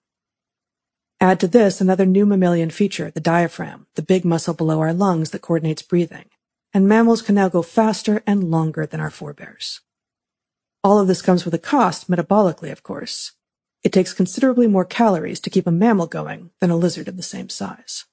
[1.20, 5.32] Add to this another new mammalian feature, the diaphragm, the big muscle below our lungs
[5.32, 6.24] that coordinates breathing.
[6.72, 9.82] And mammals can now go faster and longer than our forebears.
[10.82, 13.32] All of this comes with a cost, metabolically, of course.
[13.82, 17.22] It takes considerably more calories to keep a mammal going than a lizard of the
[17.22, 18.06] same size.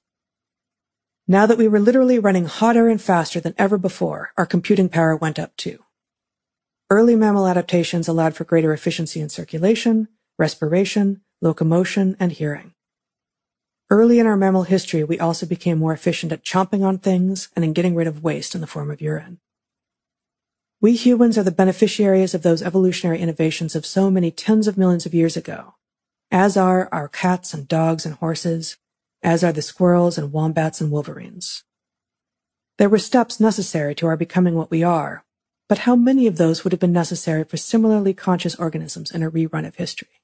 [1.28, 5.16] Now that we were literally running hotter and faster than ever before, our computing power
[5.16, 5.80] went up too.
[6.88, 10.06] Early mammal adaptations allowed for greater efficiency in circulation,
[10.38, 12.74] respiration, locomotion, and hearing.
[13.90, 17.64] Early in our mammal history, we also became more efficient at chomping on things and
[17.64, 19.40] in getting rid of waste in the form of urine.
[20.80, 25.06] We humans are the beneficiaries of those evolutionary innovations of so many tens of millions
[25.06, 25.74] of years ago,
[26.30, 28.76] as are our cats and dogs and horses,
[29.26, 31.64] as are the squirrels and wombats and wolverines.
[32.78, 35.24] There were steps necessary to our becoming what we are,
[35.68, 39.30] but how many of those would have been necessary for similarly conscious organisms in a
[39.30, 40.22] rerun of history?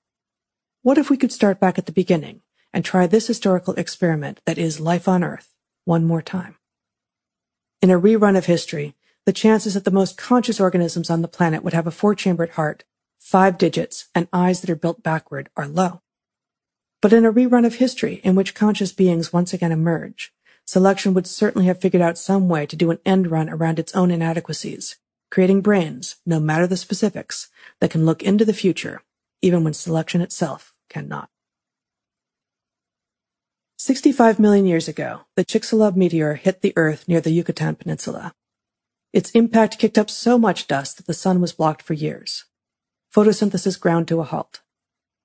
[0.80, 2.40] What if we could start back at the beginning
[2.72, 5.52] and try this historical experiment that is life on Earth
[5.84, 6.56] one more time.
[7.80, 8.94] In a rerun of history,
[9.26, 12.84] the chances that the most conscious organisms on the planet would have a four-chambered heart,
[13.18, 16.01] five digits, and eyes that are built backward are low.
[17.02, 20.32] But in a rerun of history in which conscious beings once again emerge,
[20.64, 23.94] selection would certainly have figured out some way to do an end run around its
[23.94, 24.96] own inadequacies,
[25.30, 27.50] creating brains, no matter the specifics,
[27.80, 29.02] that can look into the future,
[29.42, 31.28] even when selection itself cannot.
[33.78, 38.32] 65 million years ago, the Chicxulub meteor hit the Earth near the Yucatan Peninsula.
[39.12, 42.44] Its impact kicked up so much dust that the sun was blocked for years.
[43.12, 44.61] Photosynthesis ground to a halt.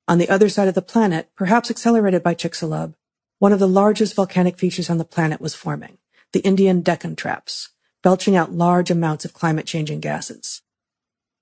[0.09, 2.93] On the other side of the planet, perhaps accelerated by Chicxulub,
[3.39, 5.97] one of the largest volcanic features on the planet was forming,
[6.31, 7.69] the Indian Deccan Traps,
[8.03, 10.61] belching out large amounts of climate-changing gases.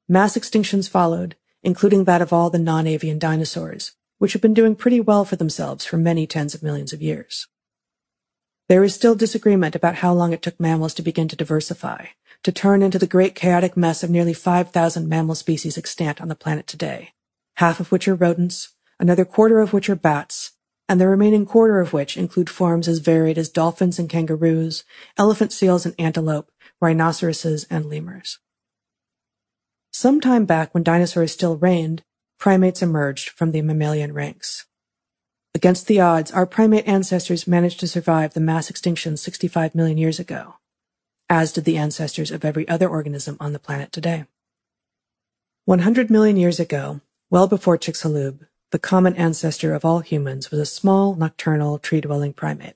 [0.09, 4.99] Mass extinctions followed, including that of all the non-avian dinosaurs, which have been doing pretty
[4.99, 7.47] well for themselves for many tens of millions of years.
[8.67, 12.07] There is still disagreement about how long it took mammals to begin to diversify,
[12.41, 16.35] to turn into the great chaotic mess of nearly 5,000 mammal species extant on the
[16.35, 17.11] planet today,
[17.55, 20.51] half of which are rodents, another quarter of which are bats,
[20.87, 24.83] and the remaining quarter of which include forms as varied as dolphins and kangaroos,
[25.17, 26.51] elephant seals and antelope,
[26.81, 28.39] rhinoceroses and lemurs.
[29.91, 32.03] Some time back when dinosaurs still reigned,
[32.37, 34.65] primates emerged from the mammalian ranks.
[35.55, 40.19] Against the odds, our primate ancestors managed to survive the mass extinction 65 million years
[40.19, 40.55] ago,
[41.29, 44.25] as did the ancestors of every other organism on the planet today.
[45.63, 46.99] 100 million years ago,
[47.29, 52.75] well before Chicxulub, the common ancestor of all humans was a small, nocturnal, tree-dwelling primate.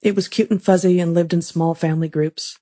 [0.00, 2.58] It was cute and fuzzy and lived in small family groups.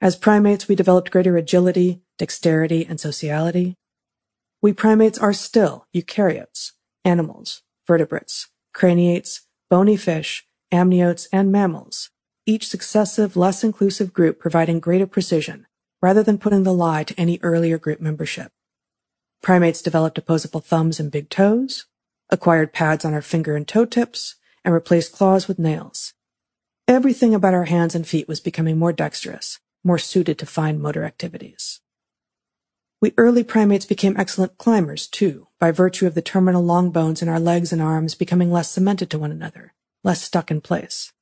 [0.00, 3.76] As primates, we developed greater agility, dexterity, and sociality.
[4.60, 6.72] We primates are still eukaryotes,
[7.04, 12.10] animals, vertebrates, craniates, bony fish, amniotes, and mammals,
[12.44, 15.66] each successive, less inclusive group providing greater precision,
[16.02, 18.52] rather than putting the lie to any earlier group membership.
[19.42, 21.86] Primates developed opposable thumbs and big toes,
[22.30, 26.14] acquired pads on our finger and toe tips, and replaced claws with nails.
[26.88, 31.04] Everything about our hands and feet was becoming more dexterous, more suited to fine motor
[31.04, 31.80] activities.
[33.00, 37.28] We early primates became excellent climbers, too, by virtue of the terminal long bones in
[37.28, 41.12] our legs and arms becoming less cemented to one another, less stuck in place.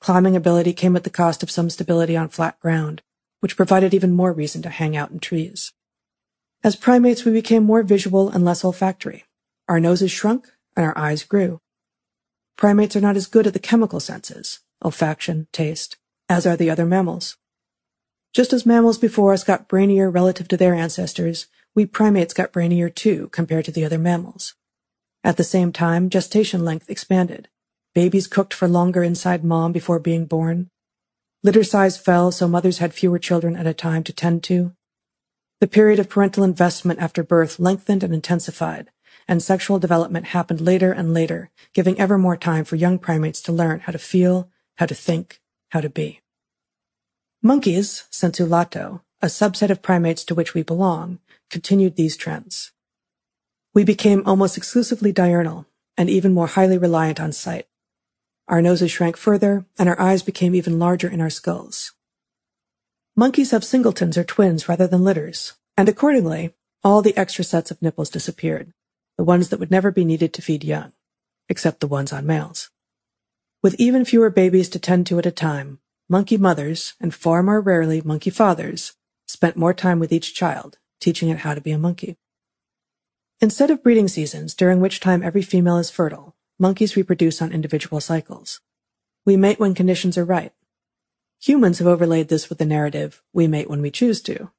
[0.00, 3.02] Climbing ability came at the cost of some stability on flat ground,
[3.40, 5.72] which provided even more reason to hang out in trees.
[6.62, 9.24] As primates, we became more visual and less olfactory.
[9.66, 11.60] Our noses shrunk and our eyes grew.
[12.56, 15.96] Primates are not as good at the chemical senses, olfaction, taste,
[16.28, 17.38] as are the other mammals.
[18.34, 22.94] Just as mammals before us got brainier relative to their ancestors, we primates got brainier
[22.94, 24.54] too compared to the other mammals.
[25.24, 27.48] At the same time, gestation length expanded.
[27.94, 30.68] Babies cooked for longer inside mom before being born.
[31.42, 34.74] Litter size fell so mothers had fewer children at a time to tend to.
[35.60, 38.90] The period of parental investment after birth lengthened and intensified,
[39.28, 43.52] and sexual development happened later and later, giving ever more time for young primates to
[43.52, 46.20] learn how to feel, how to think, how to be.
[47.42, 51.18] Monkeys, sensu lato, a subset of primates to which we belong,
[51.50, 52.72] continued these trends.
[53.74, 55.66] We became almost exclusively diurnal
[55.96, 57.66] and even more highly reliant on sight.
[58.48, 61.92] Our noses shrank further, and our eyes became even larger in our skulls.
[63.20, 67.82] Monkeys have singletons or twins rather than litters, and accordingly, all the extra sets of
[67.82, 68.72] nipples disappeared,
[69.18, 70.94] the ones that would never be needed to feed young,
[71.46, 72.70] except the ones on males.
[73.62, 77.60] With even fewer babies to tend to at a time, monkey mothers, and far more
[77.60, 78.94] rarely monkey fathers,
[79.28, 82.16] spent more time with each child, teaching it how to be a monkey.
[83.38, 88.00] Instead of breeding seasons, during which time every female is fertile, monkeys reproduce on individual
[88.00, 88.62] cycles.
[89.26, 90.54] We mate when conditions are right,
[91.42, 94.50] Humans have overlaid this with the narrative, we mate when we choose to.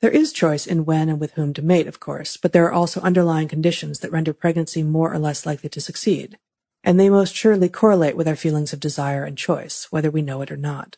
[0.00, 2.72] There is choice in when and with whom to mate, of course, but there are
[2.72, 6.38] also underlying conditions that render pregnancy more or less likely to succeed,
[6.82, 10.40] and they most surely correlate with our feelings of desire and choice, whether we know
[10.40, 10.96] it or not.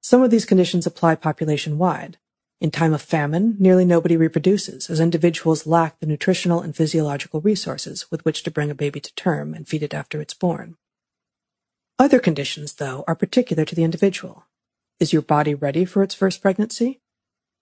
[0.00, 2.18] Some of these conditions apply population wide.
[2.60, 8.10] In time of famine, nearly nobody reproduces, as individuals lack the nutritional and physiological resources
[8.10, 10.76] with which to bring a baby to term and feed it after it's born.
[11.98, 14.44] Other conditions, though, are particular to the individual.
[15.00, 17.00] Is your body ready for its first pregnancy?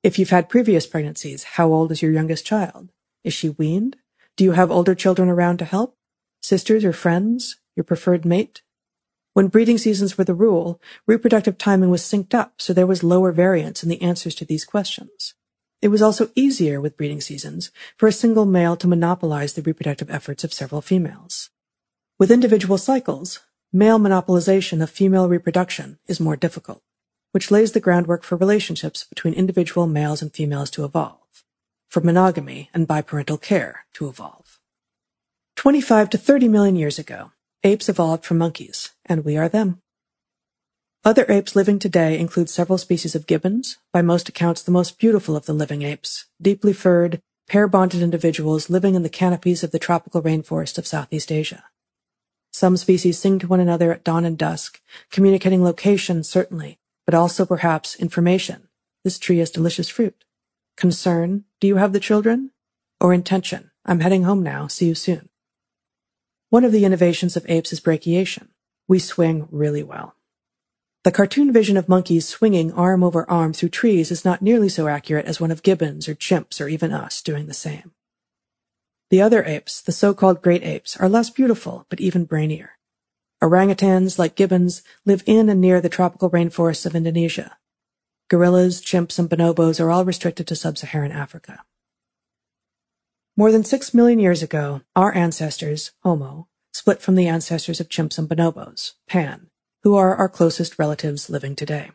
[0.03, 2.91] If you've had previous pregnancies, how old is your youngest child?
[3.23, 3.97] Is she weaned?
[4.37, 5.97] Do you have older children around to help?
[6.43, 7.61] Sisters or friends?
[7.77, 8.63] Your preferred mate?
[9.35, 13.31] When breeding seasons were the rule, reproductive timing was synced up, so there was lower
[13.31, 15.35] variance in the answers to these questions.
[15.81, 20.11] It was also easier with breeding seasons for a single male to monopolize the reproductive
[20.11, 21.51] efforts of several females.
[22.19, 23.41] With individual cycles,
[23.75, 26.81] male monopolization of female reproduction is more difficult,
[27.33, 31.43] which lays the groundwork for relationships between individual males and females to evolve,
[31.89, 34.61] for monogamy and biparental care to evolve.
[35.57, 37.33] 25 to 30 million years ago,
[37.65, 39.81] apes evolved from monkeys, and we are them.
[41.05, 45.35] Other apes living today include several species of gibbons, by most accounts the most beautiful
[45.35, 50.23] of the living apes, deeply furred, pair-bonded individuals living in the canopies of the tropical
[50.23, 51.65] rainforest of Southeast Asia.
[52.55, 57.45] Some species sing to one another at dawn and dusk, communicating location, certainly, but also
[57.45, 58.69] perhaps information,
[59.03, 60.25] this tree has delicious fruit.
[60.77, 62.53] Concern, do you have the children?
[63.01, 65.31] Or intention, I'm heading home now, see you soon.
[66.49, 68.51] One of the innovations of apes is brachiation.
[68.87, 70.15] We swing really well.
[71.03, 74.87] The cartoon vision of monkeys swinging arm over arm through trees is not nearly so
[74.87, 77.94] accurate as one of gibbons or chimps or even us doing the same.
[79.11, 82.71] The other apes, the so-called great apes, are less beautiful, but even brainier.
[83.43, 87.59] Orangutans, like gibbons, live in and near the tropical rainforests of Indonesia.
[88.29, 91.63] Gorillas, chimps, and bonobos are all restricted to sub-Saharan Africa.
[93.37, 98.19] More than six million years ago, our ancestors, Homo, split from the ancestors of chimps
[98.19, 99.49] and bonobos, Pan,
[99.83, 101.91] who are our closest relatives living today.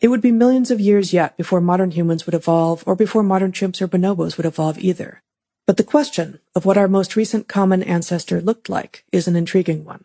[0.00, 3.52] It would be millions of years yet before modern humans would evolve or before modern
[3.52, 5.22] chimps or bonobos would evolve either.
[5.66, 9.84] But the question of what our most recent common ancestor looked like is an intriguing
[9.84, 10.04] one.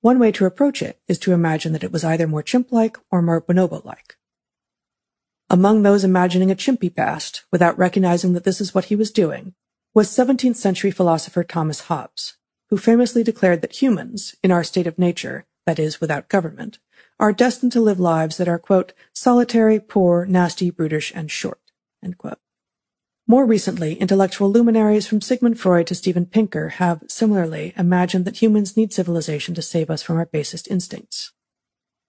[0.00, 3.22] One way to approach it is to imagine that it was either more chimp-like or
[3.22, 4.16] more bonobo-like.
[5.50, 9.54] Among those imagining a chimpy past, without recognizing that this is what he was doing,
[9.94, 12.36] was 17th century philosopher Thomas Hobbes,
[12.68, 16.78] who famously declared that humans, in our state of nature, that is, without government,
[17.18, 21.60] are destined to live lives that are, quote, solitary, poor, nasty, brutish, and short,
[23.30, 28.74] more recently, intellectual luminaries from Sigmund Freud to Steven Pinker have similarly imagined that humans
[28.74, 31.32] need civilization to save us from our basest instincts.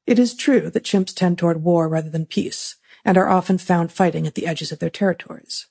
[0.07, 3.91] It is true that chimps tend toward war rather than peace, and are often found
[3.91, 5.67] fighting at the edges of their territories.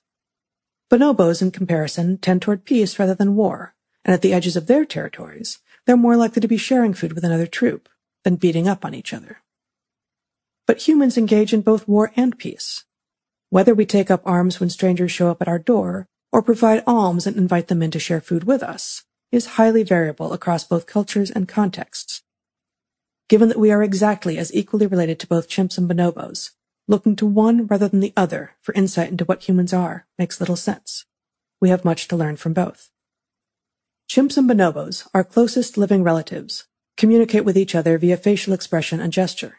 [0.91, 4.85] Bonobos, in comparison, tend toward peace rather than war, and at the edges of their
[4.85, 7.89] territories, they're more likely to be sharing food with another troop
[8.23, 9.39] than beating up on each other.
[10.67, 12.85] But humans engage in both war and peace,
[13.51, 17.27] whether we take up arms when strangers show up at our door, or provide alms
[17.27, 21.31] and invite them in to share food with us, is highly variable across both cultures
[21.31, 22.23] and contexts.
[23.29, 26.51] Given that we are exactly as equally related to both chimps and bonobos,
[26.87, 30.57] looking to one rather than the other for insight into what humans are makes little
[30.57, 31.05] sense.
[31.61, 32.91] We have much to learn from both.
[34.11, 36.67] Chimps and bonobos, our closest living relatives,
[36.97, 39.59] communicate with each other via facial expression and gesture.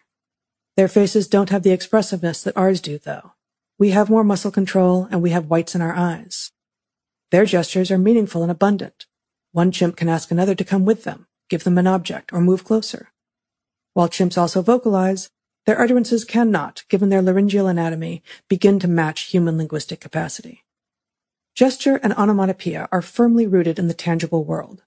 [0.76, 3.34] Their faces don't have the expressiveness that ours do, though,
[3.80, 6.52] we have more muscle control and we have whites in our eyes.
[7.32, 9.06] Their gestures are meaningful and abundant.
[9.54, 12.66] One chimp can ask another to come with them, give them an object, or move
[12.66, 13.14] closer.
[13.94, 15.30] While chimps also vocalize,
[15.66, 20.66] their utterances cannot, given their laryngeal anatomy, begin to match human linguistic capacity.
[21.56, 24.84] Gesture and onomatopoeia are firmly rooted in the tangible world.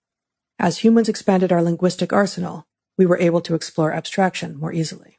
[0.59, 2.66] As humans expanded our linguistic arsenal,
[2.98, 5.19] we were able to explore abstraction more easily.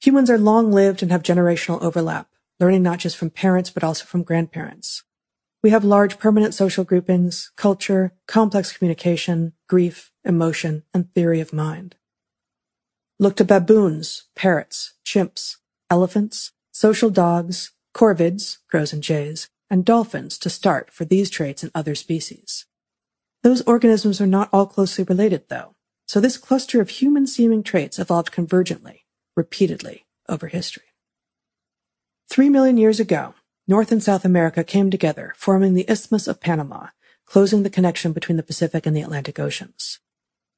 [0.00, 2.28] Humans are long-lived and have generational overlap,
[2.62, 5.02] learning not just from parents but also from grandparents.
[5.62, 11.96] We have large permanent social groupings, culture, complex communication, grief, emotion, and theory of mind.
[13.18, 15.56] Look to baboons, parrots, chimps,
[15.90, 21.70] elephants, social dogs, corvids, crows and jays, and dolphins to start for these traits in
[21.74, 22.66] other species.
[23.42, 25.74] Those organisms are not all closely related, though,
[26.06, 29.00] so this cluster of human-seeming traits evolved convergently,
[29.36, 30.91] repeatedly over history.
[32.32, 33.34] Three million years ago,
[33.68, 36.86] North and South America came together, forming the Isthmus of Panama,
[37.26, 39.98] closing the connection between the Pacific and the Atlantic Oceans.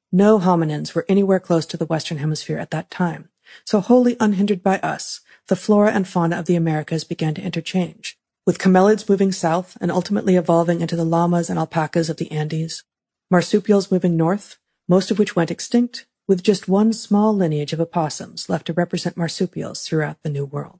[0.09, 3.27] No hominins were anywhere close to the Western Hemisphere at that time,
[3.65, 8.17] so wholly unhindered by us, the flora and fauna of the Americas began to interchange,
[8.45, 12.85] with camelids moving south and ultimately evolving into the llamas and alpacas of the Andes,
[13.29, 18.47] marsupials moving north, most of which went extinct, with just one small lineage of opossums
[18.47, 20.79] left to represent marsupials throughout the New World.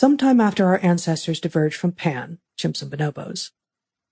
[0.00, 3.50] Sometime after our ancestors diverged from Pan, chimps and bonobos,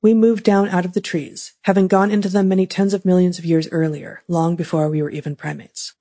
[0.02, 3.38] we moved down out of the trees, having gone into them many tens of millions
[3.38, 5.94] of years earlier, long before we were even primates.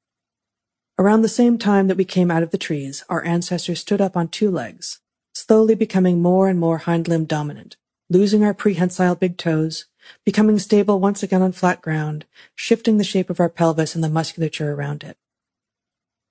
[0.97, 4.17] Around the same time that we came out of the trees, our ancestors stood up
[4.17, 5.01] on two legs,
[5.35, 7.77] slowly becoming more and more hind limb dominant,
[8.09, 9.85] losing our prehensile big toes,
[10.25, 12.25] becoming stable once again on flat ground,
[12.55, 15.15] shifting the shape of our pelvis and the musculature around it.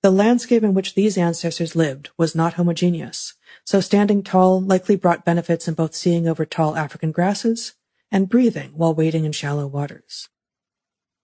[0.05, 3.33] The landscape in which these ancestors lived was not homogeneous,
[3.63, 7.73] so standing tall likely brought benefits in both seeing over tall African grasses
[8.11, 10.29] and breathing while wading in shallow waters.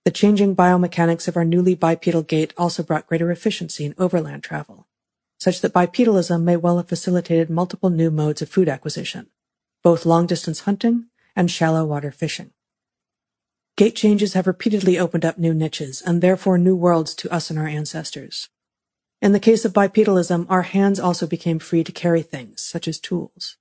[0.05, 4.87] The changing biomechanics of our newly bipedal gait also brought greater efficiency in overland travel,
[5.39, 9.27] such that bipedalism may well have facilitated multiple new modes of food acquisition,
[9.83, 11.05] both long-distance hunting
[11.35, 12.51] and shallow water fishing.
[13.77, 17.57] Gait changes have repeatedly opened up new niches and therefore new worlds to us and
[17.57, 18.49] our ancestors.
[19.21, 22.99] In the case of bipedalism, our hands also became free to carry things, such as
[22.99, 23.57] tools.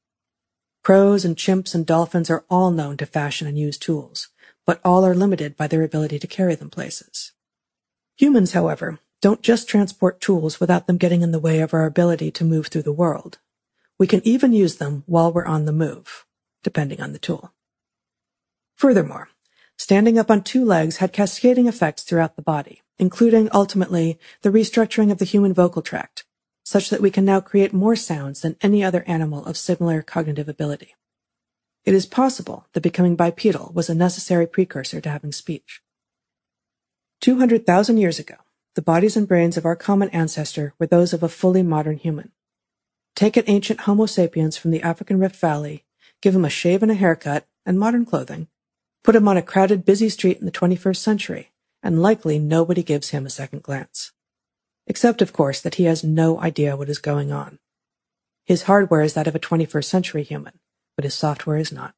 [0.82, 4.28] Crows and chimps and dolphins are all known to fashion and use tools,
[4.64, 7.32] but all are limited by their ability to carry them places.
[8.16, 12.30] Humans, however, don't just transport tools without them getting in the way of our ability
[12.30, 13.38] to move through the world.
[13.98, 16.24] We can even use them while we're on the move,
[16.62, 17.52] depending on the tool.
[18.76, 19.28] Furthermore,
[19.76, 25.10] standing up on two legs had cascading effects throughout the body, including, ultimately, the restructuring
[25.10, 26.24] of the human vocal tract,
[26.62, 30.48] such that we can now create more sounds than any other animal of similar cognitive
[30.48, 30.94] ability.
[31.84, 35.82] It is possible that becoming bipedal was a necessary precursor to having speech.
[37.22, 38.36] 200,000 years ago,
[38.74, 42.32] the bodies and brains of our common ancestor were those of a fully modern human.
[43.16, 45.84] Take an ancient Homo sapiens from the African Rift Valley,
[46.20, 48.48] give him a shave and a haircut and modern clothing,
[49.02, 51.50] put him on a crowded, busy street in the 21st century,
[51.82, 54.12] and likely nobody gives him a second glance.
[54.86, 57.58] Except, of course, that he has no idea what is going on.
[58.44, 60.58] His hardware is that of a 21st century human,
[60.96, 61.94] but his software is not.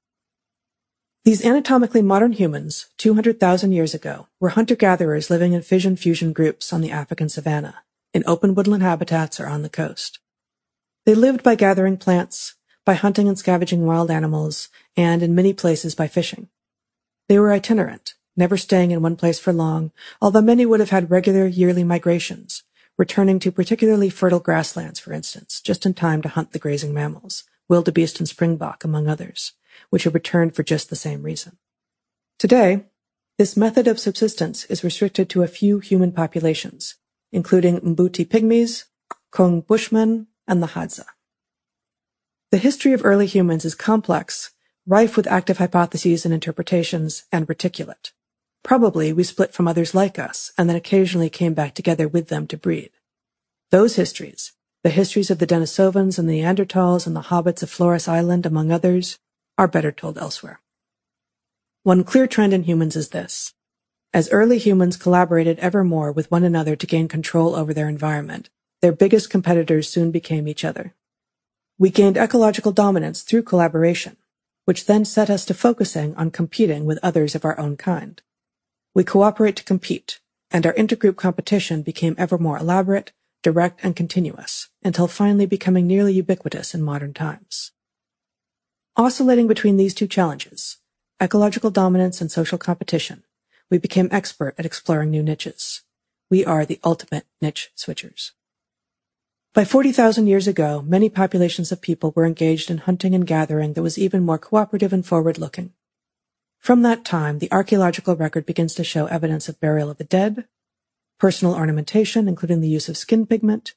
[1.24, 6.90] These anatomically modern humans, 200,000 years ago, were hunter-gatherers living in fission-fusion groups on the
[6.90, 10.18] African savanna, in open woodland habitats or on the coast.
[11.06, 15.94] They lived by gathering plants, by hunting and scavenging wild animals, and in many places
[15.94, 16.48] by fishing.
[17.28, 21.10] They were itinerant, never staying in one place for long, although many would have had
[21.10, 22.62] regular yearly migrations,
[22.98, 27.44] returning to particularly fertile grasslands, for instance, just in time to hunt the grazing mammals,
[27.68, 29.52] wildebeest and springbok, among others
[29.90, 31.58] which have returned for just the same reason.
[32.38, 32.84] Today,
[33.38, 36.96] this method of subsistence is restricted to a few human populations,
[37.30, 38.84] including Mbuti pygmies,
[39.30, 41.04] !Kung bushmen, and the Hadza.
[42.50, 44.50] The history of early humans is complex,
[44.86, 48.12] rife with active hypotheses and interpretations, and reticulate.
[48.62, 52.46] Probably we split from others like us, and then occasionally came back together with them
[52.46, 52.90] to breed.
[53.70, 54.52] Those histories,
[54.82, 58.70] the histories of the Denisovans and the Neanderthals and the hobbits of Flores Island, among
[58.70, 59.18] others,
[59.56, 60.60] are better told elsewhere.
[61.82, 63.54] One clear trend in humans is this.
[64.14, 68.50] As early humans collaborated ever more with one another to gain control over their environment,
[68.80, 70.94] their biggest competitors soon became each other.
[71.78, 74.16] We gained ecological dominance through collaboration,
[74.64, 78.20] which then set us to focusing on competing with others of our own kind.
[78.94, 80.20] We cooperate to compete,
[80.50, 83.12] and our intergroup competition became ever more elaborate,
[83.42, 87.72] direct, and continuous, until finally becoming nearly ubiquitous in modern times.
[88.96, 90.76] Oscillating between these two challenges,
[91.20, 93.24] ecological dominance and social competition,
[93.70, 95.82] we became expert at exploring new niches.
[96.30, 98.32] We are the ultimate niche switchers.
[99.54, 103.82] By 40,000 years ago, many populations of people were engaged in hunting and gathering that
[103.82, 105.72] was even more cooperative and forward-looking.
[106.62, 110.46] From that time, the archaeological record begins to show evidence of burial of the dead,
[111.18, 113.74] personal ornamentation, including the use of skin pigment,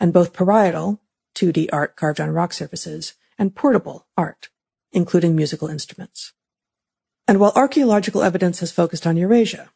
[0.00, 1.02] and both parietal,
[1.34, 4.48] 2D art carved on rock surfaces, and portable art,
[4.92, 6.32] including musical instruments.
[7.28, 9.70] And while archaeological evidence has focused on Eurasia,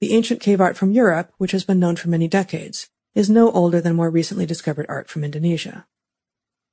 [0.00, 3.52] the ancient cave art from Europe, which has been known for many decades, is no
[3.52, 5.86] older than more recently discovered art from Indonesia.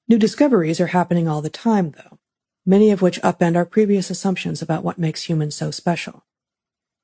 [0.08, 2.18] New discoveries are happening all the time, though,
[2.68, 6.26] many of which upend our previous assumptions about what makes humans so special.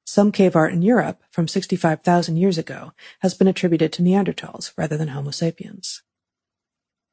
[0.06, 4.98] Some cave art in Europe from 65,000 years ago has been attributed to Neanderthals rather
[4.98, 6.04] than Homo sapiens.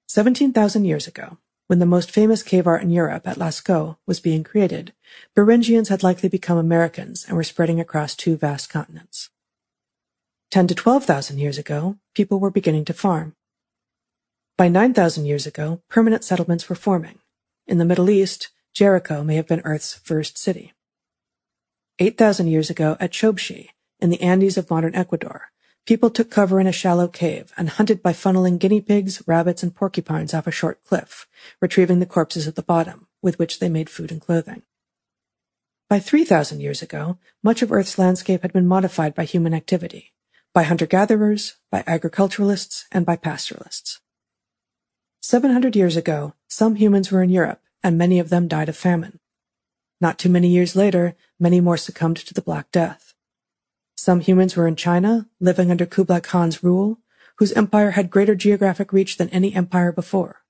[0.09, 4.43] 17,000 years ago, when the most famous cave art in Europe at Lascaux was being
[4.43, 4.93] created,
[5.37, 9.31] Beringians had likely become Americans and were spreading across two vast continents.
[10.51, 13.37] 10 to 12,000 years ago, people were beginning to farm.
[14.59, 17.21] By 9,000 years ago, permanent settlements were forming.
[17.71, 20.73] In the Middle East, Jericho may have been Earth's first city.
[22.01, 23.69] 8,000 years ago at Chobshi,
[24.01, 25.53] in the Andes of modern Ecuador,
[25.87, 29.75] People took cover in a shallow cave and hunted by funneling guinea pigs, rabbits, and
[29.75, 31.27] porcupines off a short cliff,
[31.61, 34.63] retrieving the corpses at the bottom, with which they made food and clothing.
[35.89, 40.13] By 3,000 years ago, much of Earth's landscape had been modified by human activity,
[40.53, 44.01] by hunter-gatherers, by agriculturalists, and by pastoralists.
[45.23, 49.21] 700 years ago, some humans were in Europe, and many of them died of famine.
[50.01, 53.15] Not too many years later, many more succumbed to the Black Death.
[53.97, 56.99] Some humans were in China, living under Kublai Khan's rule,
[57.37, 60.43] whose empire had greater geographic reach than any empire before.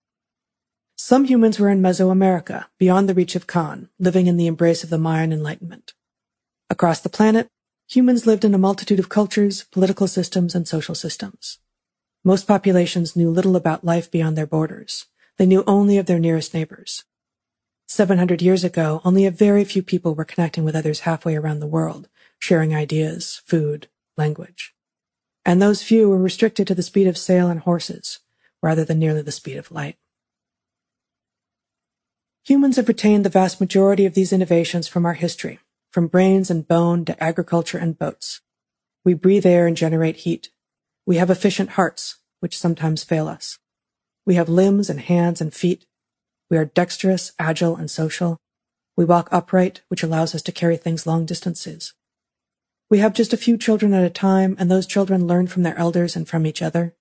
[0.96, 4.90] Some humans were in Mesoamerica, beyond the reach of Khan, living in the embrace of
[4.90, 5.92] the Mayan Enlightenment.
[6.70, 7.48] Across the planet,
[7.88, 11.58] humans lived in a multitude of cultures, political systems, and social systems.
[12.24, 15.06] Most populations knew little about life beyond their borders.
[15.40, 17.04] They knew only of their nearest neighbors.
[17.88, 21.66] 700 years ago, only a very few people were connecting with others halfway around the
[21.66, 23.88] world, sharing ideas, food,
[24.18, 24.74] language.
[25.46, 28.18] And those few were restricted to the speed of sail and horses,
[28.62, 29.96] rather than nearly the speed of light.
[32.44, 35.58] Humans have retained the vast majority of these innovations from our history,
[35.90, 38.42] from brains and bone to agriculture and boats.
[39.06, 40.50] We breathe air and generate heat.
[41.06, 43.58] We have efficient hearts, which sometimes fail us.
[44.26, 45.86] We have limbs and hands and feet.
[46.50, 48.38] We are dexterous, agile, and social.
[48.96, 51.94] We walk upright, which allows us to carry things long distances.
[52.90, 55.78] We have just a few children at a time, and those children learn from their
[55.78, 56.94] elders and from each other.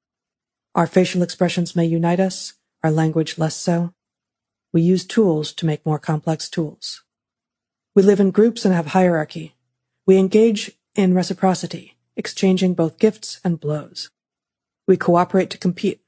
[0.75, 3.93] Our facial expressions may unite us, our language less so.
[4.71, 7.03] We use tools to make more complex tools.
[7.95, 9.55] We live in groups and have hierarchy.
[10.05, 14.11] We engage in reciprocity, exchanging both gifts and blows.
[14.87, 16.01] We cooperate to compete.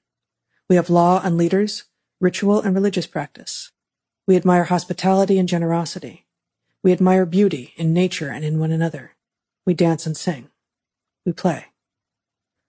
[0.71, 1.83] We have law and leaders,
[2.21, 3.73] ritual and religious practice.
[4.25, 6.27] We admire hospitality and generosity.
[6.81, 9.11] We admire beauty in nature and in one another.
[9.65, 10.47] We dance and sing.
[11.25, 11.65] We play.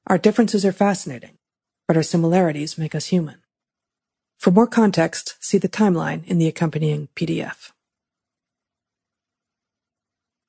[0.09, 1.39] Our differences are fascinating,
[1.87, 3.39] but our similarities make us human.
[4.37, 7.71] For more context, see the timeline in the accompanying PDF.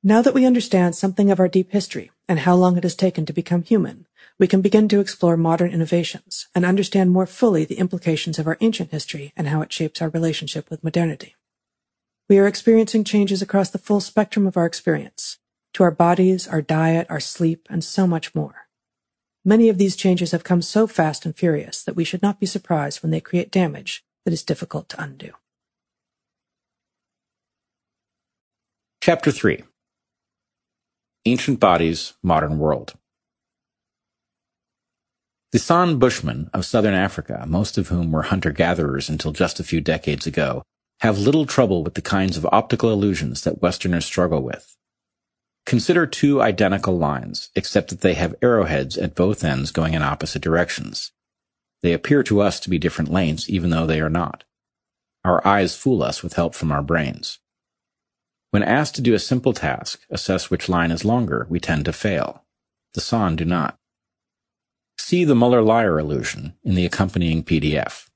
[0.01, 3.27] Now that we understand something of our deep history and how long it has taken
[3.27, 4.07] to become human,
[4.43, 8.57] we can begin to explore modern innovations and understand more fully the implications of our
[8.59, 11.37] ancient history and how it shapes our relationship with modernity.
[12.27, 15.37] We are experiencing changes across the full spectrum of our experience,
[15.75, 18.67] to our bodies, our diet, our sleep, and so much more.
[19.45, 22.45] Many of these changes have come so fast and furious that we should not be
[22.45, 25.31] surprised when they create damage that is difficult to undo.
[29.01, 29.63] Chapter 3
[31.23, 32.95] Ancient Bodies, Modern World.
[35.53, 39.81] The San Bushmen of southern Africa, most of whom were hunter-gatherers until just a few
[39.81, 40.63] decades ago,
[41.01, 44.75] have little trouble with the kinds of optical illusions that Westerners struggle with.
[45.67, 50.41] Consider two identical lines, except that they have arrowheads at both ends going in opposite
[50.41, 51.11] directions.
[51.83, 54.45] They appear to us to be different lanes, even though they are not.
[55.23, 57.37] Our eyes fool us with help from our brains.
[58.49, 61.93] When asked to do a simple task, assess which line is longer, we tend to
[61.93, 62.43] fail.
[62.95, 63.77] The San do not.
[64.97, 68.09] See the Muller-Lyer illusion in the accompanying PDF.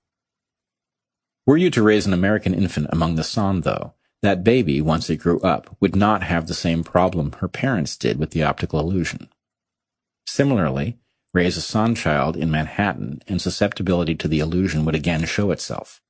[1.45, 5.17] Were you to raise an American infant among the San, though, that baby, once it
[5.17, 9.29] grew up, would not have the same problem her parents did with the optical illusion.
[10.25, 10.97] Similarly,
[11.33, 16.01] raise a San child in Manhattan, and susceptibility to the illusion would again show itself.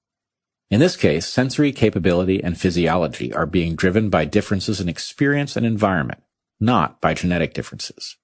[0.69, 5.65] In this case, sensory capability and physiology are being driven by differences in experience and
[5.65, 6.23] environment,
[6.59, 8.17] not by genetic differences.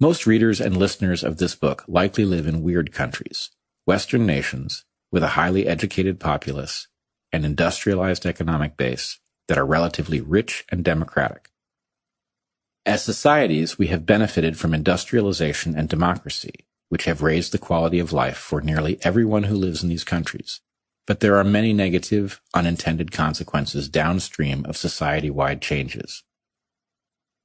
[0.00, 3.50] Most readers and listeners of this book likely live in weird countries,
[3.84, 6.88] Western nations with a highly educated populace
[7.32, 11.50] and industrialized economic base that are relatively rich and democratic.
[12.86, 18.12] As societies, we have benefited from industrialization and democracy, which have raised the quality of
[18.12, 20.60] life for nearly everyone who lives in these countries
[21.10, 26.22] but there are many negative, unintended consequences downstream of society-wide changes.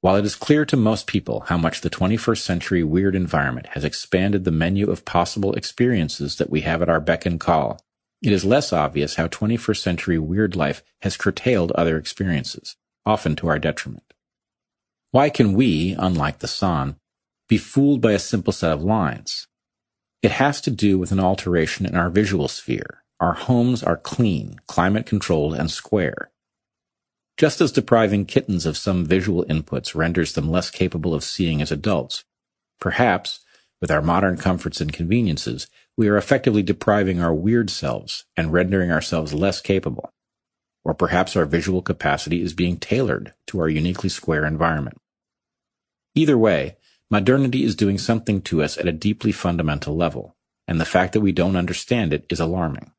[0.06, 3.82] While it is clear to most people how much the 21st century weird environment has
[3.82, 7.80] expanded the menu of possible experiences that we have at our beck and call,
[8.22, 13.48] it is less obvious how 21st century weird life has curtailed other experiences, often to
[13.48, 14.14] our detriment.
[15.10, 17.00] Why can we, unlike the San,
[17.48, 19.48] be fooled by a simple set of lines?
[20.22, 24.60] It has to do with an alteration in our visual sphere, our homes are clean,
[24.68, 26.30] climate controlled, and square.
[27.36, 31.70] Just as depriving kittens of some visual inputs renders them less capable of seeing as
[31.70, 32.24] adults,
[32.80, 33.40] perhaps,
[33.80, 35.66] with our modern comforts and conveniences,
[35.98, 40.12] we are effectively depriving our weird selves and rendering ourselves less capable.
[40.82, 44.96] Or perhaps our visual capacity is being tailored to our uniquely square environment.
[46.14, 46.76] Either way,
[47.10, 50.36] modernity is doing something to us at a deeply fundamental level,
[50.66, 52.92] and the fact that we don't understand it is alarming.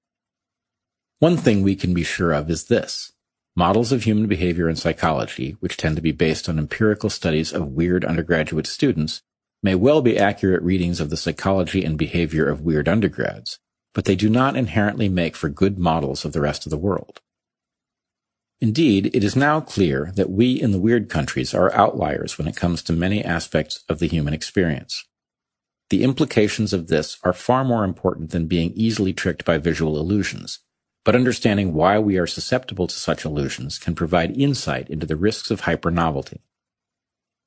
[1.18, 3.14] One thing we can be sure of is this.
[3.58, 7.70] Models of human behavior and psychology, which tend to be based on empirical studies of
[7.70, 9.24] weird undergraduate students,
[9.64, 13.58] may well be accurate readings of the psychology and behavior of weird undergrads,
[13.96, 17.20] but they do not inherently make for good models of the rest of the world.
[18.62, 22.56] Indeed, it is now clear that we in the weird countries are outliers when it
[22.56, 25.04] comes to many aspects of the human experience.
[25.90, 30.60] The implications of this are far more important than being easily tricked by visual illusions,
[31.08, 35.50] but understanding why we are susceptible to such illusions can provide insight into the risks
[35.50, 36.42] of hypernovelty.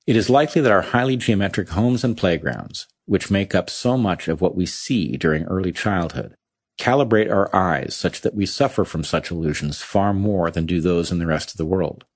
[0.06, 4.28] It is likely that our highly geometric homes and playgrounds, which make up so much
[4.28, 6.36] of what we see during early childhood,
[6.78, 11.12] calibrate our eyes such that we suffer from such illusions far more than do those
[11.12, 12.06] in the rest of the world.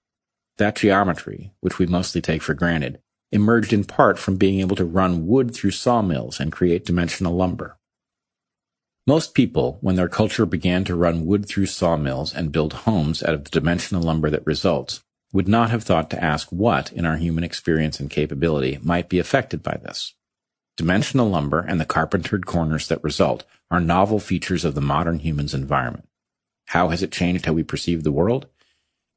[0.56, 3.00] That geometry, which we mostly take for granted,
[3.32, 7.76] emerged in part from being able to run wood through sawmills and create dimensional lumber.
[9.06, 13.34] Most people, when their culture began to run wood through sawmills and build homes out
[13.34, 17.18] of the dimensional lumber that results, would not have thought to ask what in our
[17.18, 20.14] human experience and capability might be affected by this.
[20.78, 25.52] Dimensional lumber and the carpentered corners that result are novel features of the modern human's
[25.52, 26.08] environment.
[26.68, 28.46] How has it changed how we perceive the world?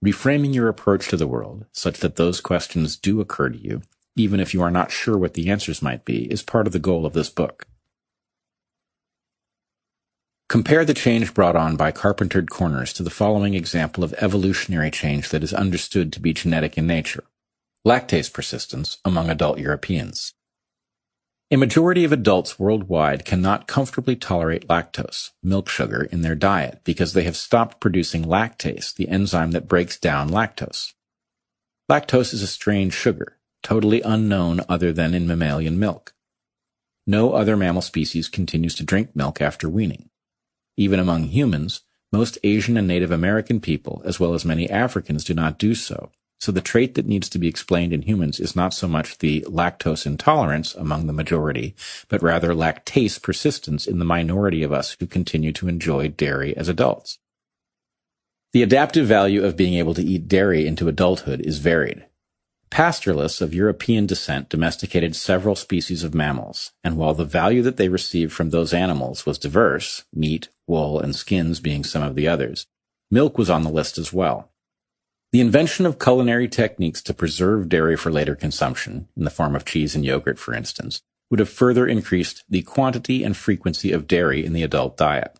[0.03, 3.81] Reframing your approach to the world such that those questions do occur to you,
[4.17, 6.79] even if you are not sure what the answers might be, is part of the
[6.79, 7.67] goal of this book.
[10.49, 15.27] Compare the change brought on by carpentered corners to the following example of evolutionary change
[15.27, 17.25] that is understood to be genetic in nature.
[17.85, 20.33] Lactase persistence among adult Europeans.
[21.51, 27.11] A majority of adults worldwide cannot comfortably tolerate lactose, milk sugar, in their diet because
[27.11, 30.93] they have stopped producing lactase, the enzyme that breaks down lactose.
[31.91, 36.13] Lactose is a strange sugar, totally unknown other than in mammalian milk.
[37.05, 40.09] No other mammal species continues to drink milk after weaning.
[40.77, 41.81] Even among humans,
[42.11, 46.11] most Asian and Native American people, as well as many Africans, do not do so,
[46.39, 49.41] so the trait that needs to be explained in humans is not so much the
[49.41, 51.75] lactose intolerance among the majority,
[52.09, 56.69] but rather lactase persistence in the minority of us who continue to enjoy dairy as
[56.69, 57.17] adults.
[58.53, 62.05] The adaptive value of being able to eat dairy into adulthood is varied.
[62.69, 67.87] Pastoralists of European descent domesticated several species of mammals, and while the value that they
[67.87, 72.67] received from those animals was diverse, meat, wool, and skins being some of the others,
[73.09, 74.51] milk was on the list as well.
[75.31, 79.65] The invention of culinary techniques to preserve dairy for later consumption, in the form of
[79.65, 84.45] cheese and yogurt, for instance, would have further increased the quantity and frequency of dairy
[84.45, 85.37] in the adult diet.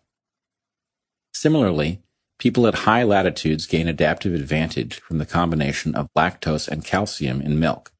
[1.32, 2.02] Similarly,
[2.38, 7.58] people at high latitudes gain adaptive advantage from the combination of lactose and calcium in
[7.58, 7.92] milk.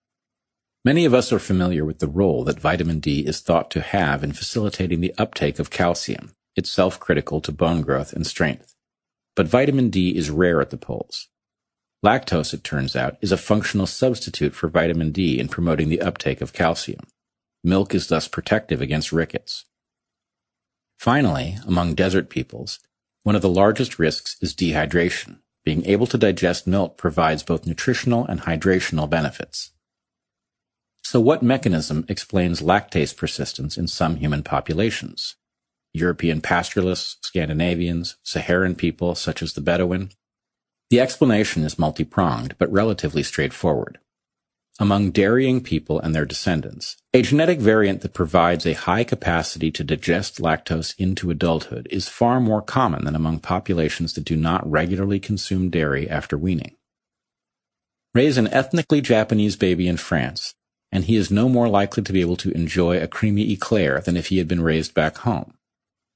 [0.85, 4.23] Many of us are familiar with the role that vitamin D is thought to have
[4.23, 8.74] in facilitating the uptake of calcium, itself critical to bone growth and strength.
[9.35, 11.28] But vitamin D is rare at the poles.
[12.05, 16.40] Lactose, it turns out, is a functional substitute for vitamin D in promoting the uptake
[16.40, 17.01] of calcium.
[17.65, 19.65] Milk is thus protective against rickets.
[20.97, 22.78] Finally, among desert peoples,
[23.22, 25.38] one of the largest risks is dehydration.
[25.64, 29.72] Being able to digest milk provides both nutritional and hydrational benefits.
[31.02, 35.36] So what mechanism explains lactase persistence in some human populations?
[35.94, 40.10] European pastoralists, Scandinavians, Saharan people such as the Bedouin,
[40.90, 43.98] the explanation is multi-pronged, but relatively straightforward.
[44.80, 49.82] Among dairying people and their descendants, a genetic variant that provides a high capacity to
[49.82, 55.18] digest lactose into adulthood is far more common than among populations that do not regularly
[55.18, 56.76] consume dairy after weaning.
[58.14, 60.55] Raise an ethnically Japanese baby in France,
[60.92, 64.16] and he is no more likely to be able to enjoy a creamy eclair than
[64.16, 65.55] if he had been raised back home.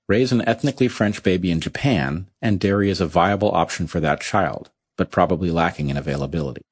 [0.09, 4.21] Raise an ethnically French baby in Japan, and dairy is a viable option for that
[4.21, 6.63] child, but probably lacking in availability.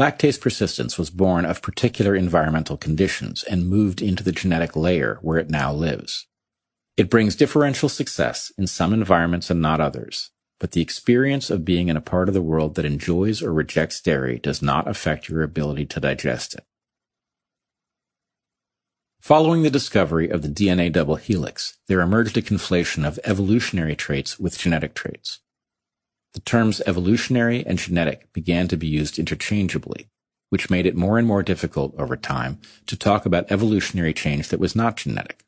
[0.00, 5.38] Lactase persistence was born of particular environmental conditions and moved into the genetic layer where
[5.38, 6.28] it now lives.
[6.96, 10.30] It brings differential success in some environments and not others,
[10.60, 14.00] but the experience of being in a part of the world that enjoys or rejects
[14.00, 16.64] dairy does not affect your ability to digest it.
[19.20, 24.38] Following the discovery of the DNA double helix, there emerged a conflation of evolutionary traits
[24.38, 25.40] with genetic traits.
[26.34, 30.08] The terms evolutionary and genetic began to be used interchangeably,
[30.50, 34.60] which made it more and more difficult over time to talk about evolutionary change that
[34.60, 35.44] was not genetic.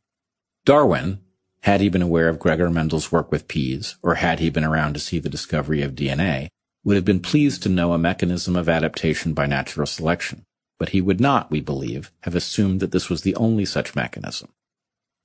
[0.64, 1.20] Darwin,
[1.62, 4.94] had he been aware of Gregor Mendel's work with peas, or had he been around
[4.94, 6.48] to see the discovery of DNA,
[6.84, 10.44] would have been pleased to know a mechanism of adaptation by natural selection
[10.80, 14.48] but he would not, we believe, have assumed that this was the only such mechanism.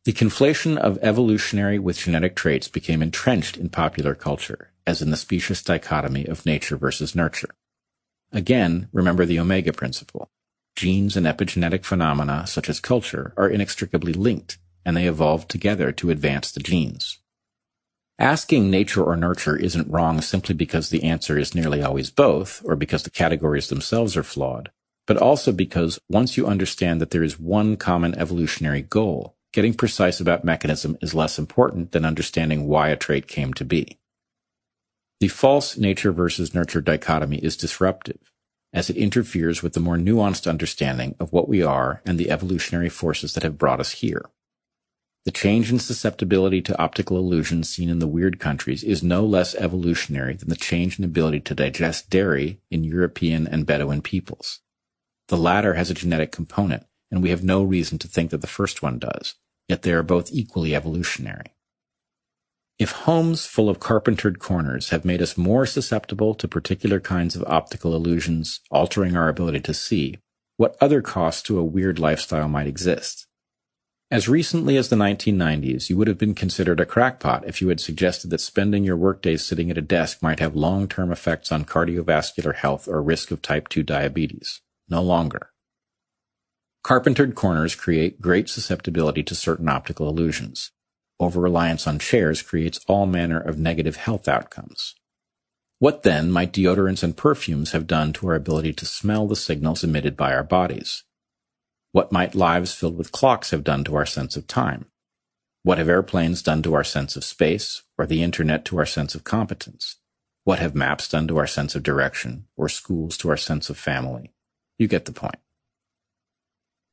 [0.03, 5.17] The conflation of evolutionary with genetic traits became entrenched in popular culture, as in the
[5.17, 7.55] specious dichotomy of nature versus nurture.
[8.31, 10.29] Again, remember the omega principle.
[10.75, 16.09] Genes and epigenetic phenomena, such as culture, are inextricably linked, and they evolved together to
[16.09, 17.19] advance the genes.
[18.19, 22.75] Asking nature or nurture isn't wrong simply because the answer is nearly always both, or
[22.75, 24.71] because the categories themselves are flawed
[25.05, 30.19] but also because once you understand that there is one common evolutionary goal, getting precise
[30.19, 33.99] about mechanism is less important than understanding why a trait came to be.
[35.19, 38.31] The false nature versus nurture dichotomy is disruptive,
[38.73, 42.89] as it interferes with the more nuanced understanding of what we are and the evolutionary
[42.89, 44.25] forces that have brought us here.
[45.23, 49.55] The change in susceptibility to optical illusions seen in the weird countries is no less
[49.55, 54.59] evolutionary than the change in ability to digest dairy in European and Bedouin peoples.
[55.29, 58.47] The latter has a genetic component, and we have no reason to think that the
[58.47, 59.33] first one does,
[59.67, 61.55] yet they are both equally evolutionary.
[62.77, 67.43] If homes full of carpentered corners have made us more susceptible to particular kinds of
[67.47, 70.18] optical illusions, altering our ability to see,
[70.57, 73.27] what other costs to a weird lifestyle might exist?
[74.11, 77.80] As recently as the 1990s, you would have been considered a crackpot if you had
[77.80, 82.56] suggested that spending your workdays sitting at a desk might have long-term effects on cardiovascular
[82.56, 84.61] health or risk of type 2 diabetes.
[84.89, 85.49] No longer.
[86.84, 90.72] Carpentered corners create great susceptibility to certain optical illusions.
[91.19, 94.95] Over-reliance on chairs creates all manner of negative health outcomes.
[95.79, 99.83] What then might deodorants and perfumes have done to our ability to smell the signals
[99.83, 101.03] emitted by our bodies?
[101.91, 104.85] What might lives filled with clocks have done to our sense of time?
[105.63, 109.15] What have airplanes done to our sense of space, or the internet to our sense
[109.15, 109.97] of competence?
[110.43, 113.77] What have maps done to our sense of direction, or schools to our sense of
[113.77, 114.33] family?
[114.77, 115.39] You get the point.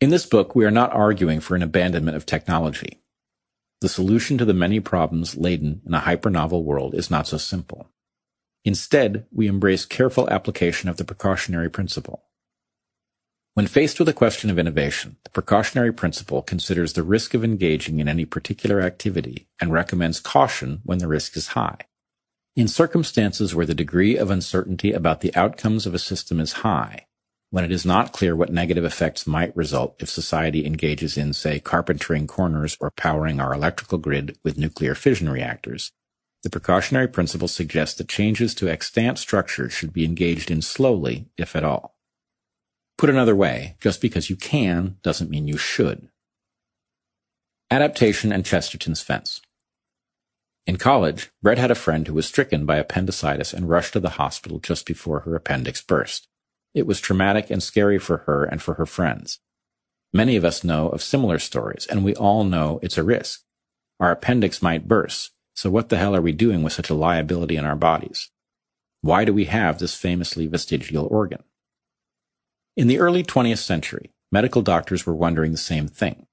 [0.01, 3.02] In this book, we are not arguing for an abandonment of technology.
[3.83, 7.89] The solution to the many problems laden in a hypernovel world is not so simple.
[8.65, 12.23] Instead, we embrace careful application of the precautionary principle.
[13.55, 17.99] When faced with a question of innovation, the precautionary principle considers the risk of engaging
[17.99, 21.79] in any particular activity and recommends caution when the risk is high.
[22.55, 27.07] In circumstances where the degree of uncertainty about the outcomes of a system is high,
[27.53, 31.61] when it is not clear what negative effects might result if society engages in, say,
[31.61, 35.93] carpentering corners or powering our electrical grid with nuclear fission reactors,
[36.43, 41.55] the precautionary principle suggests that changes to extant structures should be engaged in slowly, if
[41.55, 41.95] at all.
[42.97, 46.09] Put another way, just because you can doesn't mean you should.
[47.71, 49.43] Adaptation and Chesterton's fence.
[50.67, 54.11] In college, Bret had a friend who was stricken by appendicitis and rushed to the
[54.11, 56.29] hospital just before her appendix burst.
[56.75, 59.41] It was traumatic and scary for her and for her friends.
[60.13, 63.43] Many of us know of similar stories, and we all know it's a risk.
[64.01, 67.57] Our appendix might burst, so what the hell are we doing with such a liability
[67.57, 68.31] in our bodies?
[69.01, 71.43] Why do we have this famously vestigial organ?
[72.77, 76.27] In the early 20th century, medical doctors were wondering the same thing.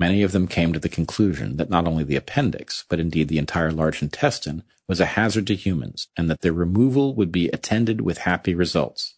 [0.00, 3.38] Many of them came to the conclusion that not only the appendix, but indeed the
[3.38, 8.00] entire large intestine, was a hazard to humans, and that their removal would be attended
[8.00, 9.17] with happy results.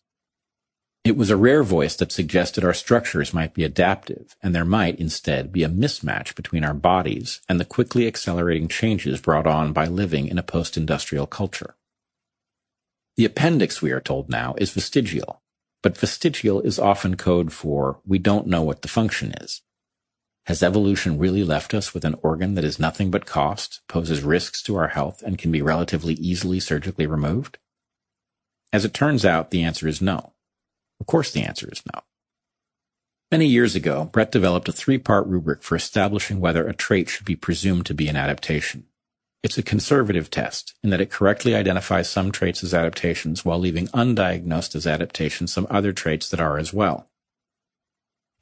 [1.03, 4.99] It was a rare voice that suggested our structures might be adaptive, and there might
[4.99, 9.87] instead be a mismatch between our bodies and the quickly accelerating changes brought on by
[9.87, 11.75] living in a post-industrial culture.
[13.17, 15.43] The appendix, we are told now, is vestigial,
[15.83, 19.63] but vestigial is often code for we don't know what the function is.
[20.47, 24.63] Has evolution really left us with an organ that is nothing but cost, poses risks
[24.65, 27.59] to our health, and can be relatively easily surgically removed?
[28.71, 30.35] As it turns out, the answer is no.
[31.01, 32.03] Of course the answer is no.
[33.33, 37.37] Many years ago, Bret developed a three-part rubric for establishing whether a trait should be
[37.37, 38.87] presumed to be an adaptation.
[39.43, 43.87] It's a conservative test in that it correctly identifies some traits as adaptations while leaving
[43.89, 47.09] undiagnosed as adaptations some other traits that are as well.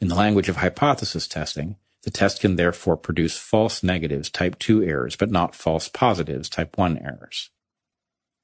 [0.01, 4.83] In the language of hypothesis testing, the test can therefore produce false negatives type 2
[4.83, 7.51] errors, but not false positives type 1 errors.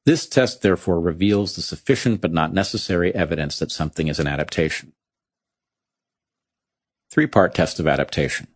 [0.06, 4.92] This test therefore reveals the sufficient but not necessary evidence that something is an adaptation.
[7.10, 8.48] Three-part test of adaptation.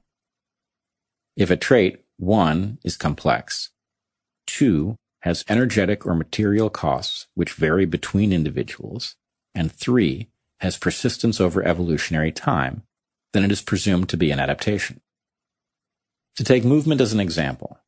[1.37, 3.70] If a trait, 1, is complex,
[4.49, 9.15] Two, has energetic or material costs which vary between individuals.
[9.55, 10.31] And three,
[10.61, 12.83] has persistence over evolutionary time,
[13.33, 15.01] then it is presumed to be an adaptation.
[16.37, 17.79] To take movement as an example,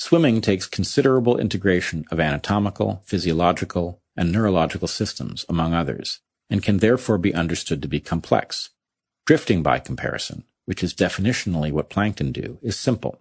[0.00, 7.18] swimming takes considerable integration of anatomical, physiological, and neurological systems, among others, and can therefore
[7.18, 8.70] be understood to be complex.
[9.26, 13.20] Drifting, by comparison, which is definitionally what plankton do, is simple.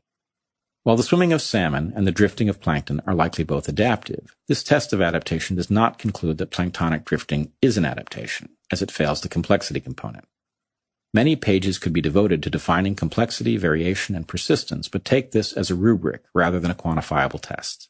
[0.84, 4.64] While the swimming of salmon and the drifting of plankton are likely both adaptive, this
[4.64, 9.20] test of adaptation does not conclude that planktonic drifting is an adaptation, as it fails
[9.20, 10.26] the complexity component.
[11.14, 15.72] Many pages could be devoted to defining complexity, variation, and persistence, but take this as
[15.72, 17.90] a rubric rather than a quantifiable test.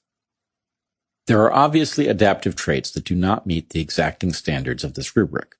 [1.28, 5.56] There are obviously adaptive traits that do not meet the exacting standards of this rubric.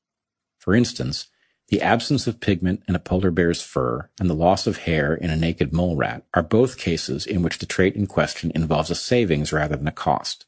[0.58, 1.28] For instance,
[1.68, 5.30] the absence of pigment in a polar bear's fur and the loss of hair in
[5.30, 8.96] a naked mole rat are both cases in which the trait in question involves a
[8.96, 10.46] savings rather than a cost.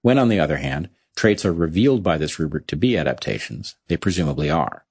[0.00, 3.96] When, on the other hand, traits are revealed by this rubric to be adaptations, they
[3.96, 4.86] presumably are.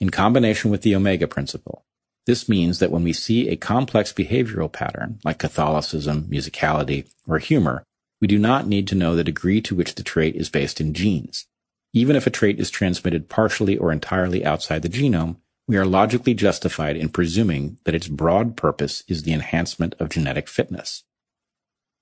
[0.00, 1.84] In combination with the omega principle,
[2.26, 7.84] this means that when we see a complex behavioral pattern, like Catholicism, musicality, or humor,
[8.20, 10.94] we do not need to know the degree to which the trait is based in
[10.94, 11.46] genes.
[11.92, 16.34] Even if a trait is transmitted partially or entirely outside the genome, we are logically
[16.34, 21.04] justified in presuming that its broad purpose is the enhancement of genetic fitness.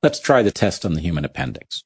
[0.02, 1.85] Let's try the test on the human appendix.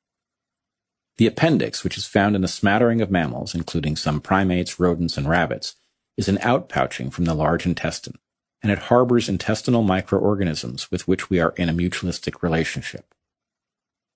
[1.19, 5.28] The appendix, which is found in a smattering of mammals, including some primates, rodents, and
[5.28, 5.74] rabbits,
[6.16, 8.18] is an outpouching from the large intestine.
[8.62, 13.14] and it harbors intestinal microorganisms with which we are in a mutualistic relationship.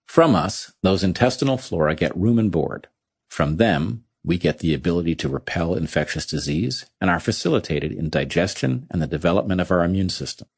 [0.09, 2.89] From us, those intestinal flora get room and board.
[3.28, 8.89] From them, we get the ability to repel infectious disease and are facilitated in digestion
[8.90, 10.48] and the development of our immune system.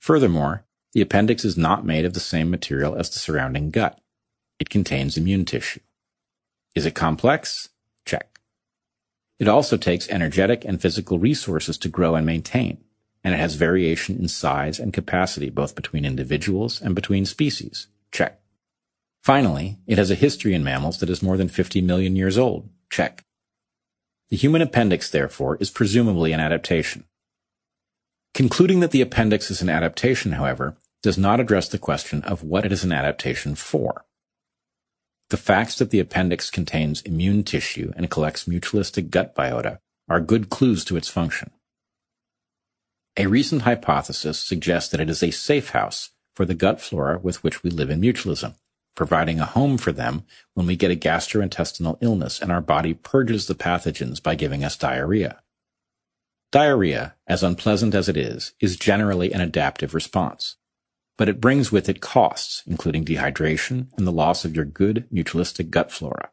[0.00, 3.98] Furthermore, the appendix is not made of the same material as the surrounding gut.
[4.58, 5.80] It contains immune tissue.
[6.74, 7.70] Is it complex?
[9.38, 12.82] It also takes energetic and physical resources to grow and maintain,
[13.22, 17.88] and it has variation in size and capacity both between individuals and between species.
[18.12, 18.40] Check.
[19.22, 22.68] Finally, it has a history in mammals that is more than 50 million years old.
[22.88, 23.24] Check.
[24.28, 27.04] The human appendix, therefore, is presumably an adaptation.
[28.32, 32.64] Concluding that the appendix is an adaptation, however, does not address the question of what
[32.64, 34.04] it is an adaptation for.
[35.30, 39.78] The facts that the appendix contains immune tissue and collects mutualistic gut biota
[40.08, 41.50] are good clues to its function.
[43.16, 47.42] A recent hypothesis suggests that it is a safe house for the gut flora with
[47.42, 48.54] which we live in mutualism
[48.96, 50.24] providing a home for them
[50.54, 54.76] when we get a gastrointestinal illness and our body purges the pathogens by giving us
[54.76, 55.40] diarrhea.
[56.50, 60.56] Diarrhea, as unpleasant as it is, is generally an adaptive response.
[61.18, 65.70] But it brings with it costs, including dehydration and the loss of your good mutualistic
[65.70, 66.30] gut flora.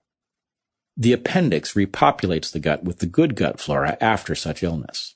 [0.98, 5.16] The appendix repopulates the gut with the good gut flora after such illness.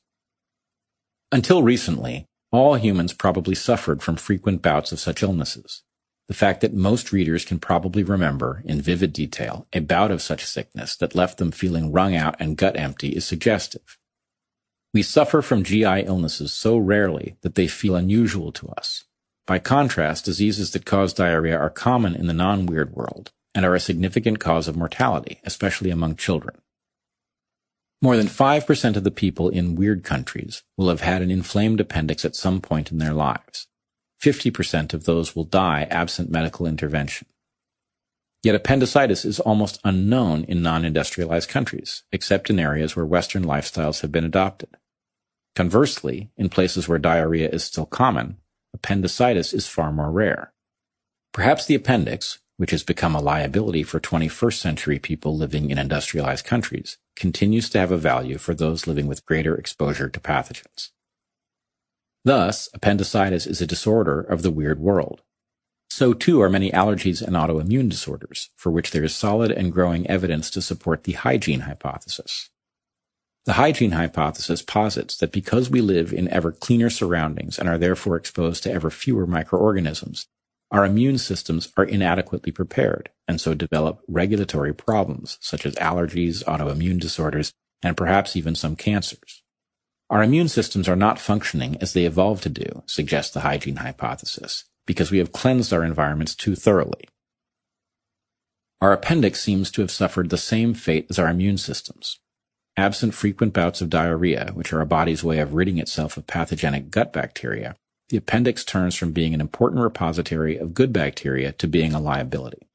[1.32, 5.84] Until recently, all humans probably suffered from frequent bouts of such illnesses
[6.28, 10.46] the fact that most readers can probably remember, in vivid detail, a bout of such
[10.46, 13.98] sickness that left them feeling wrung out and gut empty is suggestive.
[14.94, 19.06] We suffer from GI illnesses so rarely that they feel unusual to us.
[19.48, 23.80] By contrast, diseases that cause diarrhea are common in the non-weird world and are a
[23.80, 26.58] significant cause of mortality, especially among children.
[28.02, 32.26] More than 5% of the people in weird countries will have had an inflamed appendix
[32.26, 33.68] at some point in their lives.
[34.22, 37.28] 50% of those will die absent medical intervention.
[38.44, 44.12] Yet appendicitis is almost unknown in non-industrialized countries, except in areas where Western lifestyles have
[44.12, 44.70] been adopted.
[45.56, 48.38] Conversely, in places where diarrhea is still common,
[48.78, 50.54] appendicitis is far more rare.
[51.34, 56.46] Perhaps the appendix, which has become a liability for 21st century people living in industrialized
[56.46, 60.92] countries, continues to have a value for those living with greater exposure to pathogens.
[62.24, 65.22] Thus, appendicitis is a disorder of the weird world.
[65.90, 70.06] So too are many allergies and autoimmune disorders, for which there is solid and growing
[70.08, 72.52] evidence to support the hygiene hypothesis.
[73.48, 78.18] The hygiene hypothesis posits that because we live in ever cleaner surroundings and are therefore
[78.18, 80.28] exposed to ever fewer microorganisms,
[80.70, 87.00] our immune systems are inadequately prepared and so develop regulatory problems such as allergies, autoimmune
[87.00, 89.44] disorders, and perhaps even some cancers.
[90.10, 94.66] Our immune systems are not functioning as they evolved to do, suggests the hygiene hypothesis,
[94.86, 97.08] because we have cleansed our environments too thoroughly.
[98.82, 102.20] Our appendix seems to have suffered the same fate as our immune systems.
[102.78, 106.92] Absent frequent bouts of diarrhea, which are a body's way of ridding itself of pathogenic
[106.92, 107.76] gut bacteria,
[108.10, 112.68] the appendix turns from being an important repository of good bacteria to being a liability.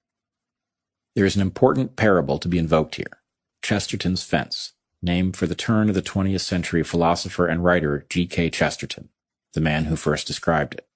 [1.14, 3.22] There is an important parable to be invoked here
[3.62, 8.50] Chesterton's fence, named for the turn of the 20th century philosopher and writer G.K.
[8.50, 9.08] Chesterton,
[9.52, 10.86] the man who first described it.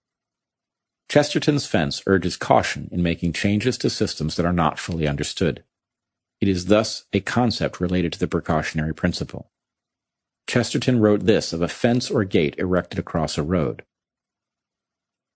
[1.09, 5.63] Chesterton's fence urges caution in making changes to systems that are not fully understood.
[6.41, 9.51] It is thus a concept related to the precautionary principle.
[10.47, 13.85] Chesterton wrote this of a fence or gate erected across a road.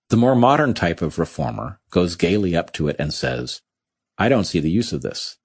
[0.08, 3.62] The more modern type of reformer goes gaily up to it and says,
[4.18, 5.38] I don't see the use of this.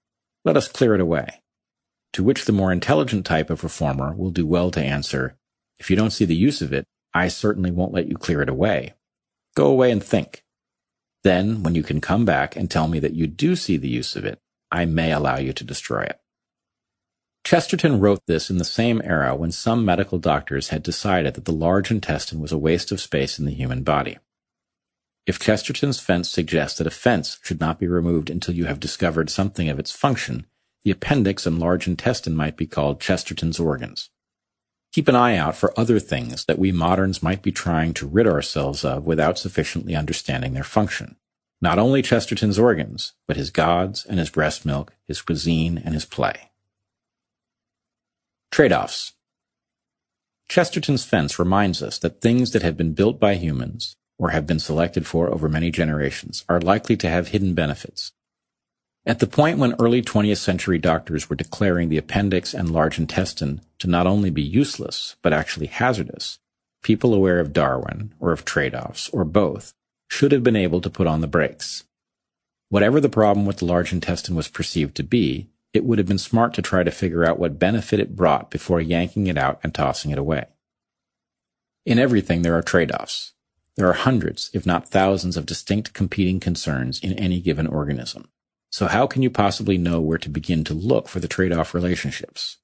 [0.44, 1.42] Let us clear it away
[2.16, 5.38] to which the more intelligent type of reformer will do well to answer,
[5.80, 8.48] if you don't see the use of it, I certainly won't let you clear it
[8.48, 8.94] away.
[9.54, 10.46] Go away and think.
[11.26, 14.16] Then, when you can come back and tell me that you do see the use
[14.16, 14.40] of it,
[14.72, 16.20] I may allow you to destroy it.
[17.44, 21.52] Chesterton wrote this in the same era when some medical doctors had decided that the
[21.52, 24.18] large intestine was a waste of space in the human body.
[25.28, 29.30] If Chesterton's fence suggests that a fence should not be removed until you have discovered
[29.30, 30.46] something of its function,
[30.84, 34.10] the appendix and large intestine might be called Chesterton's organs.
[34.92, 38.28] Keep an eye out for other things that we moderns might be trying to rid
[38.28, 41.16] ourselves of without sufficiently understanding their function.
[41.62, 46.06] Not only Chesterton's organs, but his gods and his breast milk, his cuisine and his
[46.06, 46.52] play.
[48.52, 49.14] Trade-offs.
[50.48, 54.60] Chesterton's fence reminds us that things that have been built by humans, or have been
[54.60, 58.12] selected for over many generations, are likely to have hidden benefits,
[59.08, 63.62] at the point when early 20th century doctors were declaring the appendix and large intestine
[63.78, 66.40] to not only be useless, but actually hazardous,
[66.82, 69.76] people aware of Darwin, or of trade-offs, or both,
[70.08, 71.84] should have been able to put on the brakes.
[72.70, 76.18] Whatever the problem with the large intestine was perceived to be, it would have been
[76.18, 79.74] smart to try to figure out what benefit it brought before yanking it out and
[79.74, 80.46] tossing it away.
[81.86, 83.34] In everything, there are trade-offs.
[83.76, 88.30] There are hundreds, if not thousands, of distinct competing concerns in any given organism.
[88.72, 92.58] So how can you possibly know where to begin to look for the trade-off relationships?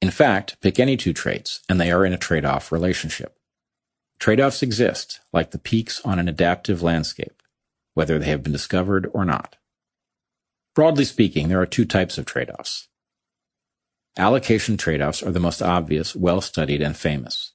[0.00, 3.38] In fact, pick any two traits, and they are in a trade-off relationship.
[4.22, 7.42] Trade-offs exist, like the peaks on an adaptive landscape,
[7.94, 9.56] whether they have been discovered or not.
[10.76, 12.86] Broadly speaking, there are two types of trade-offs.
[14.16, 17.54] Allocation trade-offs are the most obvious, well-studied, and famous.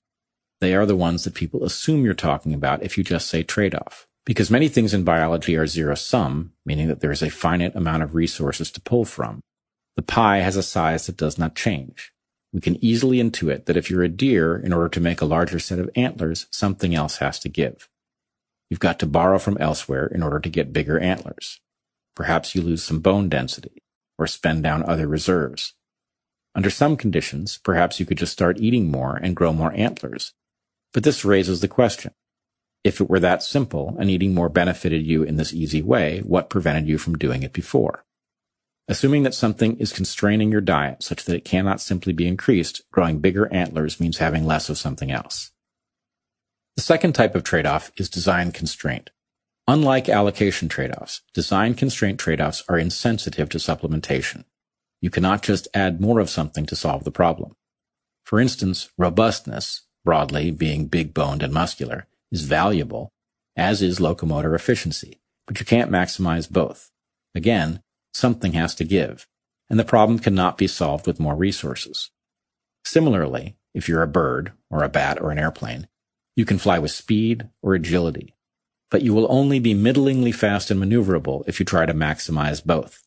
[0.59, 4.05] They are the ones that people assume you're talking about if you just say trade-off.
[4.25, 8.13] Because many things in biology are zero-sum, meaning that there is a finite amount of
[8.13, 9.39] resources to pull from.
[9.95, 12.11] The pie has a size that does not change.
[12.53, 15.59] We can easily intuit that if you're a deer, in order to make a larger
[15.59, 17.89] set of antlers, something else has to give.
[18.69, 21.59] You've got to borrow from elsewhere in order to get bigger antlers.
[22.15, 23.83] Perhaps you lose some bone density,
[24.17, 25.73] or spend down other reserves.
[26.55, 30.33] Under some conditions, perhaps you could just start eating more and grow more antlers,
[30.93, 32.13] but this raises the question.
[32.83, 36.49] If it were that simple and eating more benefited you in this easy way, what
[36.49, 38.05] prevented you from doing it before?
[38.89, 43.19] Assuming that something is constraining your diet such that it cannot simply be increased, growing
[43.19, 45.51] bigger antlers means having less of something else.
[46.77, 49.09] The second type of trade-off is design constraint.
[49.67, 54.45] Unlike allocation trade-offs, design constraint trade-offs are insensitive to supplementation.
[55.01, 57.55] You cannot just add more of something to solve the problem.
[58.23, 63.11] For instance, robustness, broadly being big boned and muscular, is valuable,
[63.57, 66.91] as is locomotor efficiency, but you can't maximize both.
[67.35, 67.81] Again,
[68.13, 69.27] something has to give,
[69.69, 72.11] and the problem cannot be solved with more resources.
[72.85, 75.87] Similarly, if you're a bird, or a bat, or an airplane,
[76.35, 78.35] you can fly with speed or agility,
[78.89, 83.03] but you will only be middlingly fast and maneuverable if you try to maximize both.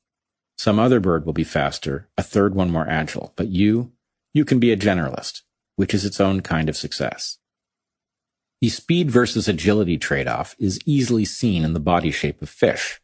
[0.59, 3.93] Some other bird will be faster, a third one more agile, but you,
[4.35, 5.43] you can be a generalist,
[5.77, 7.39] which is its own kind of success.
[8.61, 13.00] The speed versus agility trade-off is easily seen in the body shape of fish.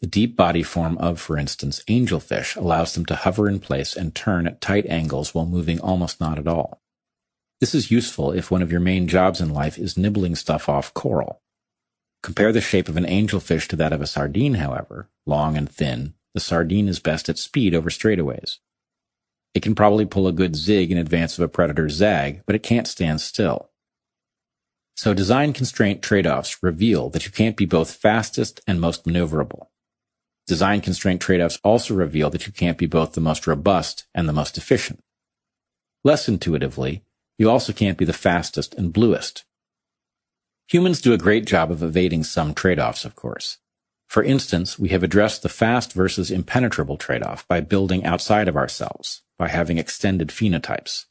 [0.00, 4.14] The deep body form of, for instance, angelfish allows them to hover in place and
[4.14, 6.82] turn at tight angles while moving almost not at all.
[7.60, 10.92] This is useful if one of your main jobs in life is nibbling stuff off
[10.92, 11.40] coral.
[12.22, 16.12] Compare the shape of an angelfish to that of a sardine, however, long and thin.
[16.34, 18.58] The sardine is best at speed over straightaways.
[19.54, 22.62] It can probably pull a good zig in advance of a predator's zag, but it
[22.62, 23.70] can't stand still.
[24.96, 29.68] So design constraint trade-offs reveal that you can't be both fastest and most maneuverable.
[30.46, 34.32] Design constraint trade-offs also reveal that you can't be both the most robust and the
[34.32, 35.00] most efficient.
[36.04, 37.02] Less intuitively,
[37.36, 39.44] you also can't be the fastest and bluest.
[40.68, 43.58] Humans do a great job of evading some trade-offs, of course.
[44.06, 49.22] For instance, we have addressed the fast versus impenetrable trade-off by building outside of ourselves,
[49.36, 51.06] by having extended phenotypes.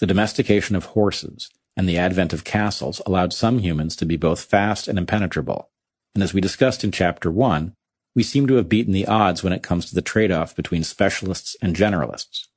[0.00, 4.42] The domestication of horses and the advent of castles allowed some humans to be both
[4.42, 5.70] fast and impenetrable.
[6.14, 7.74] And as we discussed in chapter 1,
[8.18, 11.56] we seem to have beaten the odds when it comes to the trade-off between specialists
[11.62, 12.48] and generalists.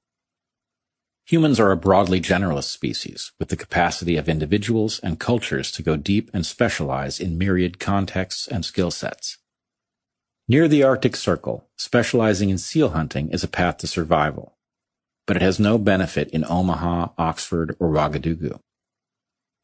[1.27, 5.95] Humans are a broadly generalist species, with the capacity of individuals and cultures to go
[5.95, 9.37] deep and specialize in myriad contexts and skill sets.
[10.47, 14.57] Near the Arctic Circle, specializing in seal hunting is a path to survival,
[15.27, 18.59] but it has no benefit in Omaha, Oxford, or Ouagadougou.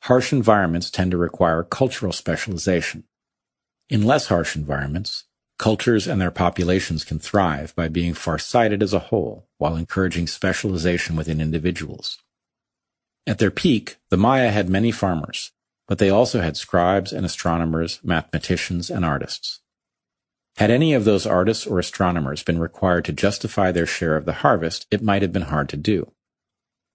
[0.04, 3.06] Harsh environments tend to require cultural specialization.
[3.90, 5.24] In less harsh environments,
[5.58, 11.16] cultures and their populations can thrive by being far-sighted as a whole while encouraging specialization
[11.16, 12.20] within individuals.
[13.26, 15.52] At their peak, the Maya had many farmers,
[15.88, 19.62] but they also had scribes and astronomers, mathematicians, and artists.
[20.58, 24.34] Had any of those artists or astronomers been required to justify their share of the
[24.34, 26.12] harvest, it might have been hard to do.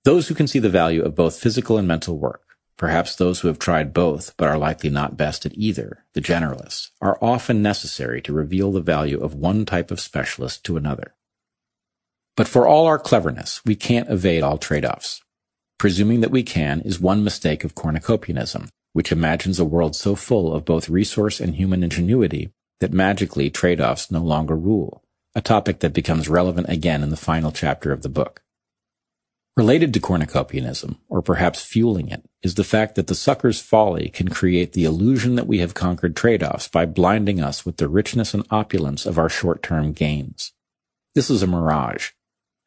[0.05, 3.49] Those who can see the value of both physical and mental work, perhaps those who
[3.49, 8.21] have tried both but are likely not best at either, the generalists, are often necessary
[8.23, 11.15] to reveal the value of one type of specialist to another.
[12.37, 15.21] But for all our cleverness, we can't evade all trade-offs.
[15.79, 20.55] Presuming that we can is one mistake of cornucopianism, which imagines a world so full
[20.55, 25.03] of both resource and human ingenuity that magically trade-offs no longer rule,
[25.35, 28.43] a topic that becomes relevant again in the final chapter of the book.
[29.55, 34.29] Related to cornucopianism, or perhaps fueling it, is the fact that the sucker's folly can
[34.29, 38.47] create the illusion that we have conquered trade-offs by blinding us with the richness and
[38.51, 40.53] opulence of our short-term gains.
[41.15, 42.13] This is a mirage.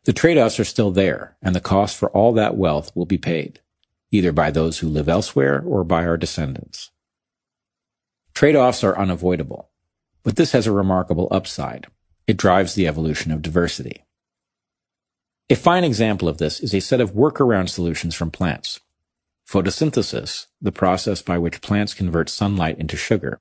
[0.03, 3.61] The trade-offs are still there, and the cost for all that wealth will be paid.
[4.11, 6.91] either by those who live elsewhere or by our descendants.
[8.33, 9.71] Trade-offs are unavoidable,
[10.23, 11.87] but this has a remarkable upside.
[12.27, 14.04] It drives the evolution of diversity.
[15.47, 18.79] A fine example of this is a set of workaround solutions from plants.
[19.47, 23.39] Photosynthesis, the process by which plants convert sunlight into sugar,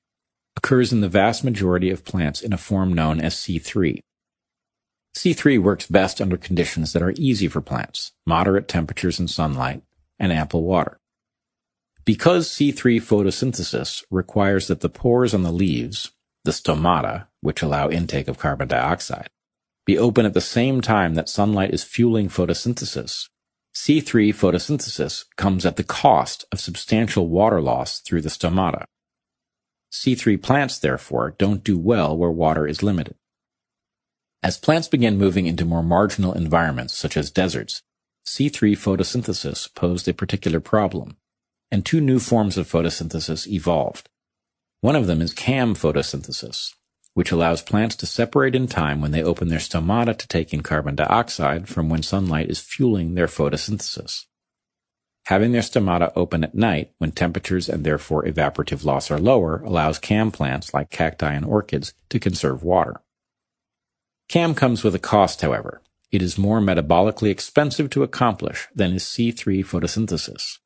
[0.55, 4.01] occurs in the vast majority of plants in a form known as C3.
[5.16, 9.82] C3 works best under conditions that are easy for plants, moderate temperatures and sunlight,
[10.18, 11.01] and ample water.
[12.05, 16.12] Because C3 photosynthesis requires that the pores on the leaves,
[16.44, 19.31] the stomata, which allow intake of carbon dioxide,
[19.86, 23.28] be open at the same time that sunlight is fueling photosynthesis,
[23.74, 28.85] C3 photosynthesis comes at the cost of substantial water loss through the stomata.
[29.93, 33.16] C3 plants, therefore, don't do well where water is limited.
[34.43, 37.82] As plants began moving into more marginal environments, such as deserts,
[38.27, 41.16] C3 photosynthesis posed a particular problem,
[41.70, 44.09] and two new forms of photosynthesis evolved.
[44.81, 46.74] One of them is CAM photosynthesis,
[47.15, 50.62] which allows plants to separate in time when they open their stomata to take in
[50.62, 54.27] carbon dioxide from when sunlight is fueling their photosynthesis.
[55.27, 59.99] Having their stomata open at night when temperatures and therefore evaporative loss are lower allows
[59.99, 63.01] CAM plants like cacti and orchids to conserve water.
[64.28, 65.81] CAM comes with a cost, however.
[66.11, 70.59] It is more metabolically expensive to accomplish than is C3 photosynthesis.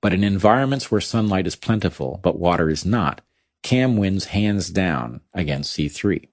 [0.00, 3.20] But in environments where sunlight is plentiful but water is not,
[3.64, 6.28] CAM wins hands down against C3.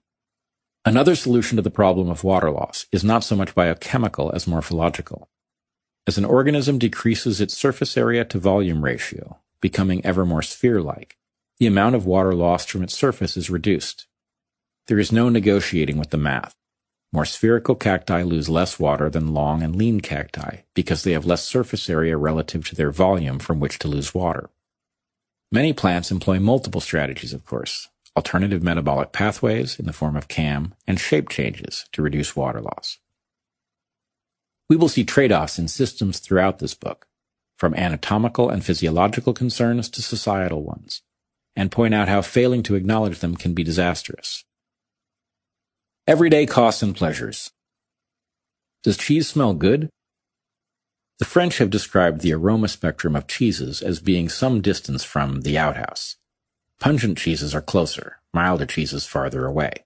[0.84, 5.30] Another solution to the problem of water loss is not so much biochemical as morphological.
[6.06, 11.18] As an organism decreases its surface area to volume ratio, becoming ever more sphere-like,
[11.58, 14.08] the amount of water lost from its surface is reduced.
[14.88, 16.54] There is no negotiating with the math.
[17.14, 21.48] More spherical cacti lose less water than long and lean cacti because they have less
[21.48, 24.50] surface area relative to their volume from which to lose water.
[25.54, 30.74] Many plants employ multiple strategies, of course, alternative metabolic pathways in the form of CAM,
[30.88, 33.00] and shape changes to reduce water loss.
[34.70, 37.08] We will see trade-offs in systems throughout this book,
[37.58, 41.02] from anatomical and physiological concerns to societal ones,
[41.54, 44.46] and point out how failing to acknowledge them can be disastrous.
[46.08, 47.52] Everyday costs and pleasures.
[48.84, 49.90] Does cheese smell good?
[51.22, 55.56] The French have described the aroma spectrum of cheeses as being some distance from the
[55.56, 56.16] outhouse.
[56.80, 59.86] Pungent cheeses are closer, milder cheeses farther away.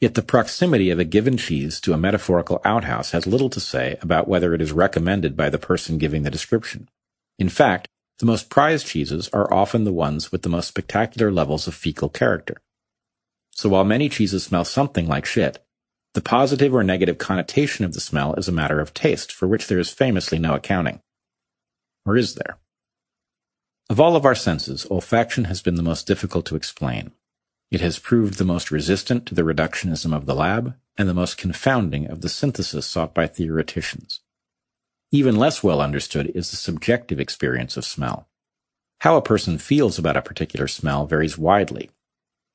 [0.00, 3.98] Yet the proximity of a given cheese to a metaphorical outhouse has little to say
[4.00, 6.88] about whether it is recommended by the person giving the description.
[7.38, 7.86] In fact,
[8.18, 12.08] the most prized cheeses are often the ones with the most spectacular levels of fecal
[12.08, 12.56] character.
[13.50, 15.62] So while many cheeses smell something like shit,
[16.14, 19.66] the positive or negative connotation of the smell is a matter of taste, for which
[19.66, 21.00] there is famously no accounting.
[22.06, 22.58] Or is there?
[23.90, 27.10] Of all of our senses, olfaction has been the most difficult to explain.
[27.70, 31.36] It has proved the most resistant to the reductionism of the lab and the most
[31.36, 34.20] confounding of the synthesis sought by theoreticians.
[35.10, 38.28] Even less well understood is the subjective experience of smell.
[39.00, 41.90] How a person feels about a particular smell varies widely,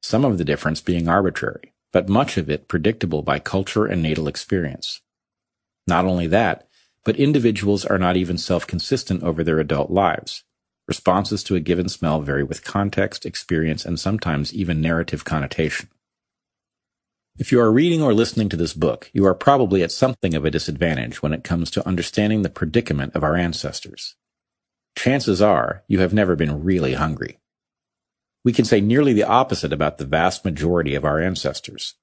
[0.01, 4.27] some of the difference being arbitrary but much of it predictable by culture and natal
[4.27, 5.01] experience.
[5.87, 6.67] Not only that,
[7.03, 10.43] but individuals are not even self-consistent over their adult lives.
[10.87, 15.89] Responses to a given smell vary with context, experience, and sometimes even narrative connotation.
[17.37, 20.45] If you are reading or listening to this book, you are probably at something of
[20.45, 24.15] a disadvantage when it comes to understanding the predicament of our ancestors.
[24.97, 27.39] Chances are you have never been really hungry.
[28.49, 31.93] We can say nearly the opposite about the vast majority of our ancestors.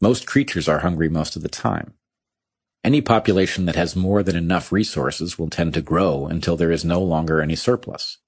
[0.00, 1.94] Most creatures are hungry most of the time.
[2.82, 6.84] Any population that has more than enough resources will tend to grow until there is
[6.84, 8.18] no longer any surplus.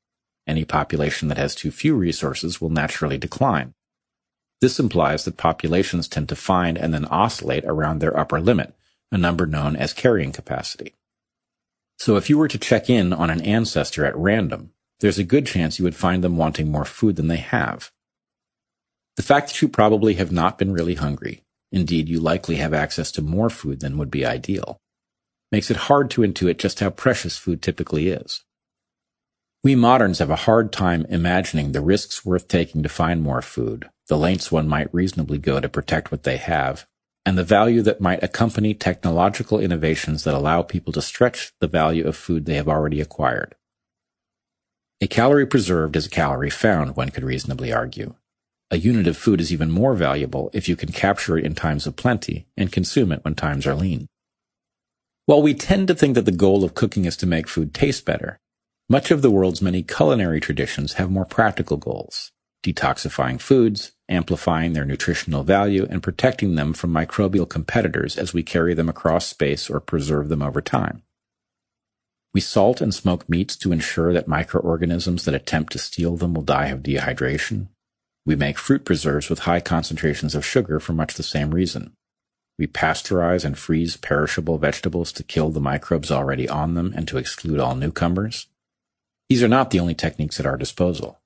[0.46, 3.74] Any population that has too few resources will naturally decline.
[4.60, 8.76] This implies that populations tend to find and then oscillate around their upper limit,
[9.10, 10.94] a number known as carrying capacity.
[11.98, 14.70] So if you were to check in on an ancestor at random,
[15.00, 17.90] there's a good chance you would find them wanting more food than they have.
[19.16, 23.10] The fact that you probably have not been really hungry, indeed you likely have access
[23.12, 24.78] to more food than would be ideal,
[25.50, 28.44] makes it hard to intuit just how precious food typically is.
[29.62, 33.90] We moderns have a hard time imagining the risks worth taking to find more food,
[34.08, 36.86] the lengths one might reasonably go to protect what they have,
[37.26, 42.06] and the value that might accompany technological innovations that allow people to stretch the value
[42.06, 43.54] of food they have already acquired.
[45.02, 48.14] A calorie preserved is a calorie found, one could reasonably argue.
[48.70, 51.86] A unit of food is even more valuable if you can capture it in times
[51.86, 54.08] of plenty and consume it when times are lean.
[55.26, 58.04] While we tend to think that the goal of cooking is to make food taste
[58.06, 58.38] better,
[58.88, 62.32] Much of the world's many culinary traditions have more practical goals,
[62.64, 68.76] detoxifying foods, amplifying their nutritional value, and protecting them from microbial competitors as we carry
[68.76, 71.02] them across space or preserve them over time.
[72.32, 76.42] We salt and smoke meats to ensure that microorganisms that attempt to steal them will
[76.42, 77.68] die of dehydration.
[78.24, 81.92] We make fruit preserves with high concentrations of sugar for much the same reason.
[82.58, 87.18] We pasteurize and freeze perishable vegetables to kill the microbes already on them and to
[87.18, 88.46] exclude all newcomers.
[89.28, 91.20] These are not the only techniques at our disposal.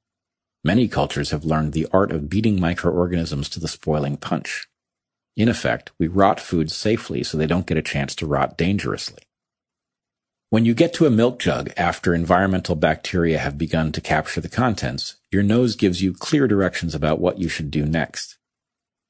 [0.62, 4.68] Many cultures have learned the art of beating microorganisms to the spoiling punch.
[5.36, 9.24] In effect, we rot foods safely so they don't get a chance to rot dangerously.
[10.54, 14.48] When you get to a milk jug after environmental bacteria have begun to capture the
[14.48, 18.38] contents, your nose gives you clear directions about what you should do next.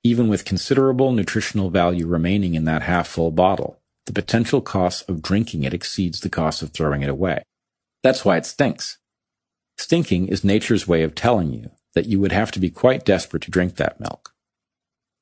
[0.03, 5.21] Even with considerable nutritional value remaining in that half full bottle, the potential cost of
[5.21, 7.43] drinking it exceeds the cost of throwing it away.
[8.03, 8.97] That's why it stinks.
[9.77, 13.43] Stinking is nature's way of telling you that you would have to be quite desperate
[13.43, 14.33] to drink that milk.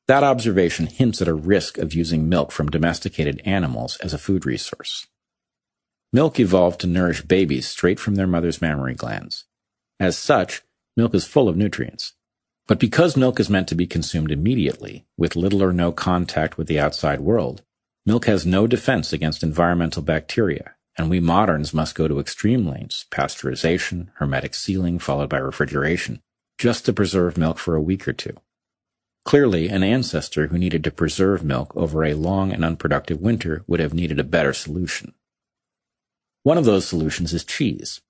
[0.07, 4.47] That observation hints at a risk of using milk from domesticated animals as a food
[4.47, 5.09] resource.
[6.13, 9.45] Milk evolved to nourish babies straight from their mother's mammary glands.
[9.99, 10.63] As such,
[10.97, 12.13] milk is full of nutrients.
[12.67, 16.67] But because milk is meant to be consumed immediately, with little or no contact with
[16.67, 17.63] the outside world,
[18.05, 23.07] milk has no defense against environmental bacteria and we moderns must go to extreme lengths,
[23.11, 26.21] pasteurization, hermetic sealing, followed by refrigeration,
[26.59, 28.37] just to preserve milk for a week or two.
[29.25, 33.81] Clearly, an ancestor who needed to preserve milk over a long and unproductive winter would
[33.81, 35.15] have needed a better solution.
[36.45, 38.01] One of those solutions is cheese.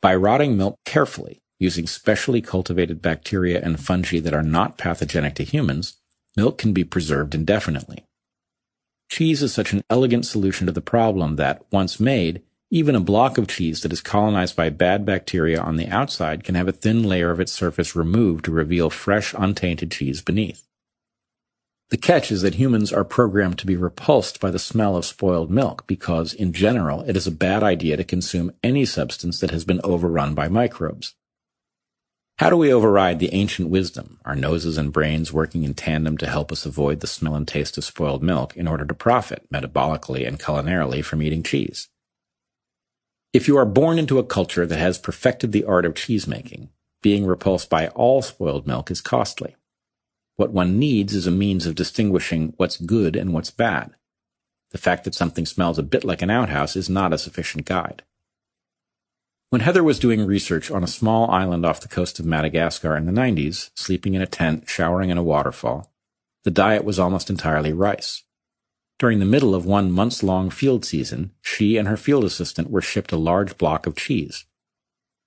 [0.00, 5.44] By rotting milk carefully, using specially cultivated bacteria and fungi that are not pathogenic to
[5.44, 5.96] humans,
[6.36, 8.04] milk can be preserved indefinitely.
[9.08, 13.38] Cheese is such an elegant solution to the problem that, once made, even a block
[13.38, 17.02] of cheese that is colonized by bad bacteria on the outside can have a thin
[17.02, 20.66] layer of its surface removed to reveal fresh, untainted cheese beneath.
[21.90, 25.50] The catch is that humans are programmed to be repulsed by the smell of spoiled
[25.50, 29.64] milk because, in general, it is a bad idea to consume any substance that has
[29.64, 31.14] been overrun by microbes.
[32.38, 36.26] How do we override the ancient wisdom, our noses and brains working in tandem to
[36.26, 40.26] help us avoid the smell and taste of spoiled milk in order to profit metabolically
[40.26, 41.88] and culinarily from eating cheese?
[43.32, 46.70] If you are born into a culture that has perfected the art of cheese making,
[47.02, 49.54] being repulsed by all spoiled milk is costly.
[50.36, 53.94] What one needs is a means of distinguishing what's good and what's bad.
[54.70, 58.02] The fact that something smells a bit like an outhouse is not a sufficient guide.
[59.50, 63.06] When Heather was doing research on a small island off the coast of Madagascar in
[63.06, 65.92] the 90s, sleeping in a tent, showering in a waterfall,
[66.42, 68.24] the diet was almost entirely rice.
[68.98, 72.82] During the middle of one months long field season, she and her field assistant were
[72.82, 74.44] shipped a large block of cheese.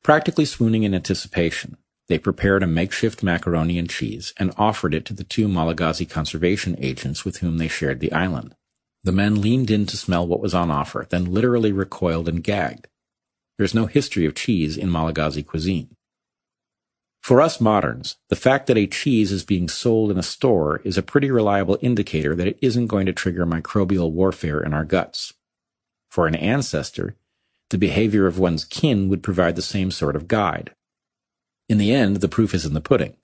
[0.04, 1.78] Practically swooning in anticipation,
[2.08, 6.76] they prepared a makeshift macaroni and cheese and offered it to the two Malagasy conservation
[6.80, 8.56] agents with whom they shared the island.
[9.04, 12.88] The men leaned in to smell what was on offer, then literally recoiled and gagged.
[13.58, 15.96] There is no history of cheese in Malagasy cuisine.
[17.22, 20.98] For us moderns, the fact that a cheese is being sold in a store is
[20.98, 25.34] a pretty reliable indicator that it isn't going to trigger microbial warfare in our guts.
[26.10, 27.18] For an ancestor,
[27.70, 30.72] the behavior of one's kin would provide the same sort of guide.
[31.70, 33.16] In the end, the proof is in the pudding.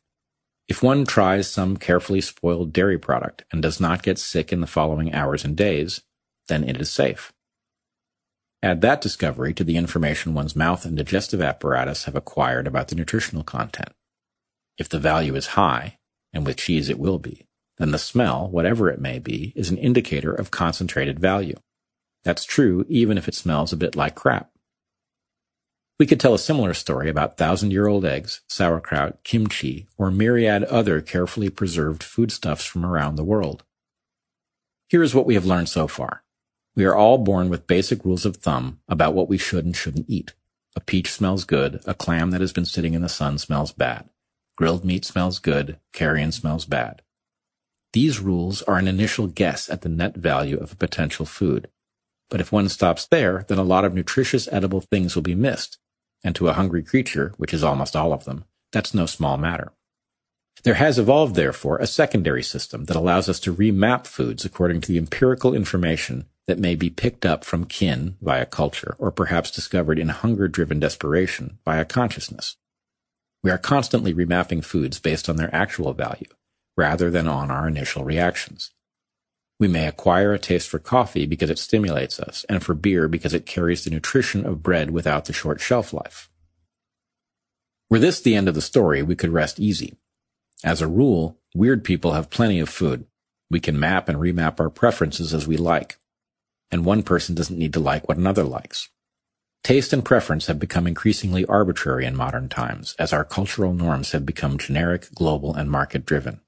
[0.67, 4.67] If one tries some carefully spoiled dairy product and does not get sick in the
[4.67, 6.01] following hours and days,
[6.47, 7.33] then it is safe.
[8.61, 12.95] Add that discovery to the information one's mouth and digestive apparatus have acquired about the
[12.95, 13.89] nutritional content.
[14.77, 15.97] If the value is high,
[16.31, 17.45] and with cheese it will be,
[17.77, 21.57] then the smell, whatever it may be, is an indicator of concentrated value.
[22.23, 24.52] That's true even if it smells a bit like crap.
[26.03, 30.65] We could tell a similar story about thousand year old eggs, sauerkraut, kimchi, or myriad
[30.65, 33.63] other carefully preserved foodstuffs from around the world.
[34.89, 36.25] Here is what we have learned so far.
[36.75, 40.09] We are all born with basic rules of thumb about what we should and shouldn't
[40.09, 40.33] eat.
[40.75, 41.79] A peach smells good.
[41.85, 44.09] A clam that has been sitting in the sun smells bad.
[44.57, 45.79] Grilled meat smells good.
[45.93, 47.01] Carrion smells bad.
[47.93, 51.69] These rules are an initial guess at the net value of a potential food.
[52.29, 55.77] But if one stops there, then a lot of nutritious edible things will be missed.
[56.23, 59.73] And to a hungry creature, which is almost all of them, that's no small matter.
[60.63, 64.87] There has evolved, therefore, a secondary system that allows us to remap foods according to
[64.87, 69.99] the empirical information that may be picked up from kin via culture, or perhaps discovered
[69.99, 72.57] in hunger driven desperation via consciousness.
[73.43, 76.29] We are constantly remapping foods based on their actual value,
[76.77, 78.72] rather than on our initial reactions.
[79.59, 83.33] We may acquire a taste for coffee because it stimulates us, and for beer because
[83.33, 86.29] it carries the nutrition of bread without the short shelf life.
[87.89, 89.97] Were this the end of the story, we could rest easy.
[90.63, 93.05] As a rule, weird people have plenty of food.
[93.51, 95.97] We can map and remap our preferences as we like.
[96.71, 98.89] And one person doesn't need to like what another likes.
[99.63, 104.25] Taste and preference have become increasingly arbitrary in modern times as our cultural norms have
[104.25, 106.41] become generic, global, and market driven.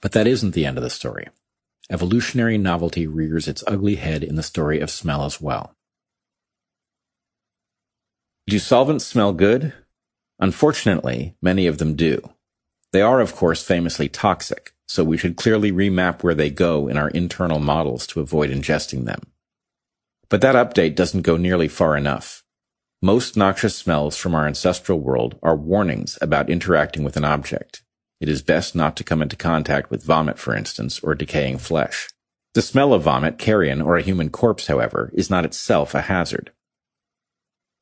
[0.00, 1.28] But that isn't the end of the story.
[1.90, 5.74] Evolutionary novelty rears its ugly head in the story of smell as well.
[8.46, 9.72] Do solvents smell good?
[10.38, 12.20] Unfortunately, many of them do.
[12.92, 16.96] They are, of course, famously toxic, so we should clearly remap where they go in
[16.96, 19.20] our internal models to avoid ingesting them.
[20.28, 22.42] But that update doesn't go nearly far enough.
[23.00, 27.82] Most noxious smells from our ancestral world are warnings about interacting with an object.
[28.22, 32.08] It is best not to come into contact with vomit, for instance, or decaying flesh.
[32.54, 36.52] The smell of vomit, carrion, or a human corpse, however, is not itself a hazard.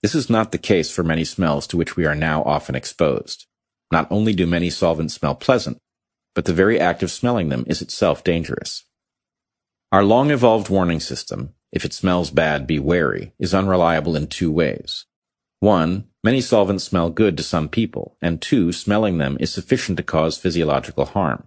[0.03, 3.47] This is not the case for many smells to which we are now often exposed.
[3.93, 5.77] Not only do many solvents smell pleasant,
[6.35, 8.85] but the very act of smelling them is itself dangerous.
[9.93, 14.51] Our long evolved warning system if it smells bad, be wary, is unreliable in two
[14.51, 15.07] ways.
[15.61, 20.03] One, many solvents smell good to some people, and two, smelling them is sufficient to
[20.03, 21.47] cause physiological harm.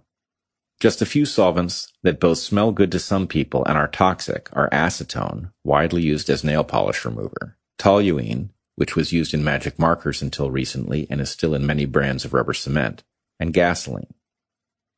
[0.80, 4.70] Just a few solvents that both smell good to some people and are toxic are
[4.70, 10.50] acetone, widely used as nail polish remover, toluene, which was used in magic markers until
[10.50, 13.02] recently and is still in many brands of rubber cement,
[13.40, 14.14] and gasoline.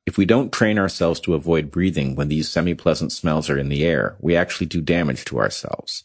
[0.06, 3.84] If we don't train ourselves to avoid breathing when these semi-pleasant smells are in the
[3.84, 6.05] air, we actually do damage to ourselves.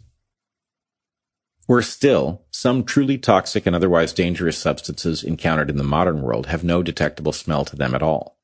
[1.72, 6.66] Worse still, some truly toxic and otherwise dangerous substances encountered in the modern world have
[6.66, 8.38] no detectable smell to them at all.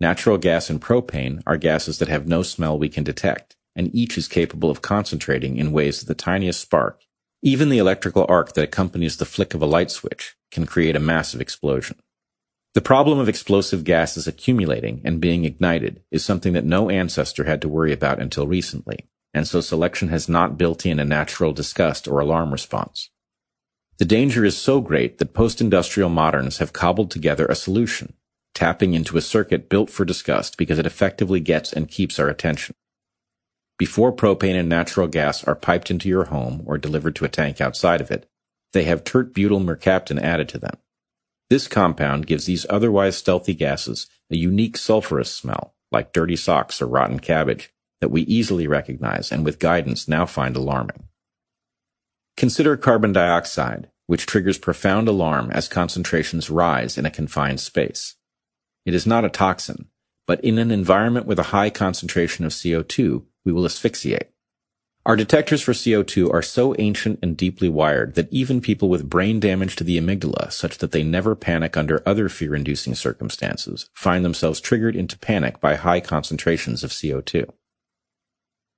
[0.00, 4.16] Natural gas and propane are gases that have no smell we can detect, and each
[4.16, 7.02] is capable of concentrating in ways that the tiniest spark,
[7.42, 10.98] even the electrical arc that accompanies the flick of a light switch, can create a
[10.98, 11.98] massive explosion.
[12.72, 17.60] The problem of explosive gases accumulating and being ignited is something that no ancestor had
[17.60, 22.06] to worry about until recently, and so selection has not built in a natural disgust
[22.06, 23.10] or alarm response.
[23.98, 28.14] The danger is so great that post-industrial moderns have cobbled together a solution,
[28.54, 32.74] tapping into a circuit built for disgust because it effectively gets and keeps our attention.
[33.78, 37.60] Before propane and natural gas are piped into your home or delivered to a tank
[37.60, 38.28] outside of it,
[38.72, 40.78] they have tert butyl mercaptan added to them.
[41.50, 46.86] This compound gives these otherwise stealthy gases a unique sulfurous smell, like dirty socks or
[46.86, 47.72] rotten cabbage,
[48.02, 51.04] that we easily recognize and with guidance now find alarming.
[52.36, 58.16] Consider carbon dioxide, which triggers profound alarm as concentrations rise in a confined space.
[58.84, 59.86] It is not a toxin,
[60.26, 64.34] but in an environment with a high concentration of CO2, we will asphyxiate.
[65.06, 69.38] Our detectors for CO2 are so ancient and deeply wired that even people with brain
[69.38, 74.60] damage to the amygdala, such that they never panic under other fear-inducing circumstances, find themselves
[74.60, 77.48] triggered into panic by high concentrations of CO2.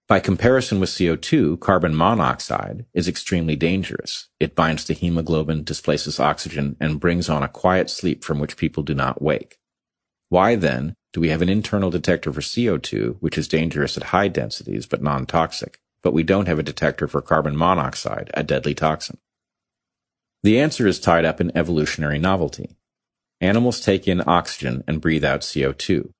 [0.06, 4.28] By comparison with CO2, carbon monoxide is extremely dangerous.
[4.38, 8.82] It binds to hemoglobin, displaces oxygen, and brings on a quiet sleep from which people
[8.82, 9.58] do not wake.
[10.28, 14.28] Why then do we have an internal detector for CO2, which is dangerous at high
[14.28, 15.78] densities but non-toxic?
[16.04, 19.16] but we don't have a detector for carbon monoxide, a deadly toxin.
[20.44, 22.76] The answer is tied up in evolutionary novelty.
[23.40, 26.10] Animals take in oxygen and breathe out CO2.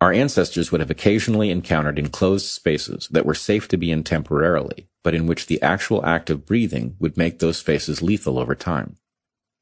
[0.00, 4.88] Our ancestors would have occasionally encountered enclosed spaces that were safe to be in temporarily,
[5.04, 8.96] but in which the actual act of breathing would make those spaces lethal over time.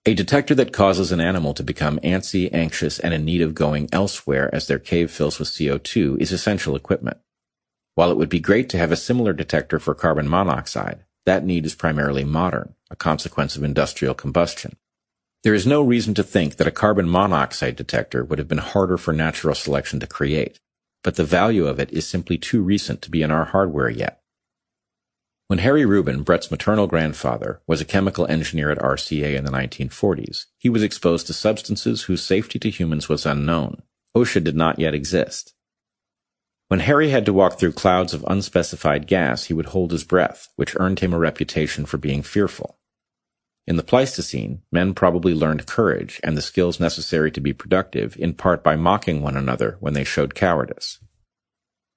[0.06, 3.88] A detector that causes an animal to become antsy, anxious, and in need of going
[3.92, 7.18] elsewhere as their cave fills with CO2 is essential equipment.
[7.96, 11.66] While it would be great to have a similar detector for carbon monoxide, that need
[11.66, 14.76] is primarily modern, a consequence of industrial combustion.
[15.44, 18.96] There is no reason to think that a carbon monoxide detector would have been harder
[18.96, 20.58] for natural selection to create,
[21.04, 24.20] but the value of it is simply too recent to be in our hardware yet.
[25.46, 30.46] When Harry Rubin, Bret's maternal grandfather, was a chemical engineer at RCA in the 1940s,
[30.58, 33.82] he was exposed to substances whose safety to humans was unknown.
[34.16, 35.54] OSHA did not yet exist.
[36.66, 40.48] When Harry had to walk through clouds of unspecified gas, he would hold his breath,
[40.56, 42.77] which earned him a reputation for being fearful.
[43.68, 48.32] In the Pleistocene, men probably learned courage and the skills necessary to be productive in
[48.32, 51.00] part by mocking one another when they showed cowardice.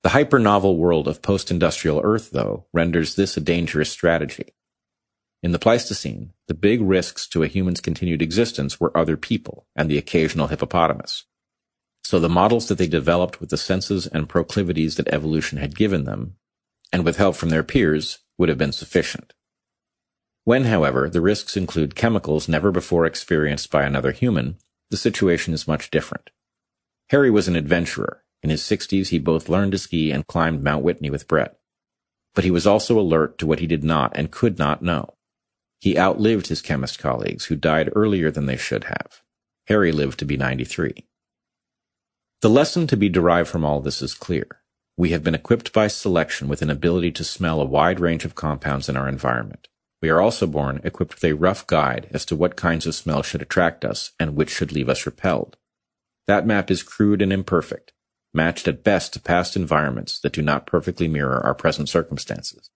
[0.03, 4.49] The hyper-novel world of post-industrial Earth, though, renders this a dangerous strategy.
[5.41, 9.89] In the Pleistocene, the big risks to a human's continued existence were other people and
[9.89, 11.23] the occasional hippopotamus.
[12.03, 16.03] So the models that they developed with the senses and proclivities that evolution had given
[16.03, 16.35] them,
[16.91, 19.31] and with help from their peers, would have been sufficient.
[20.43, 24.57] When, however, the risks include chemicals never before experienced by another human,
[24.89, 26.31] the situation is much different.
[27.09, 28.23] Harry was an adventurer.
[28.41, 31.59] In his 60s, he both learned to ski and climbed Mount Whitney with Bret.
[32.34, 35.15] But he was also alert to what he did not and could not know.
[35.80, 39.22] He outlived his chemist colleagues, who died earlier than they should have.
[39.68, 41.07] Harry lived to be 93.
[42.41, 44.47] The lesson to be derived from all this is clear.
[44.97, 48.35] We have been equipped by selection with an ability to smell a wide range of
[48.35, 49.68] compounds in our environment.
[50.02, 53.26] We are also born equipped with a rough guide as to what kinds of smells
[53.26, 55.57] should attract us and which should leave us repelled.
[56.28, 57.94] That map is crude and imperfect,
[58.34, 62.69] matched at best to past environments that do not perfectly mirror our present circumstances.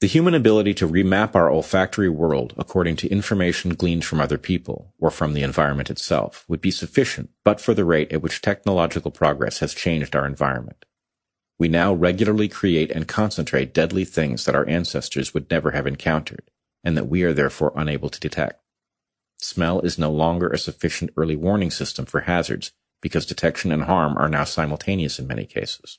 [0.00, 4.92] The human ability to remap our olfactory world according to information gleaned from other people
[4.98, 9.10] or from the environment itself would be sufficient but for the rate at which technological
[9.10, 10.84] progress has changed our environment.
[11.58, 16.50] We now regularly create and concentrate deadly things that our ancestors would never have encountered,
[16.82, 18.60] and that we are therefore unable to detect.
[19.38, 24.16] Smell is no longer a sufficient early warning system for hazards because detection and harm
[24.16, 25.98] are now simultaneous in many cases.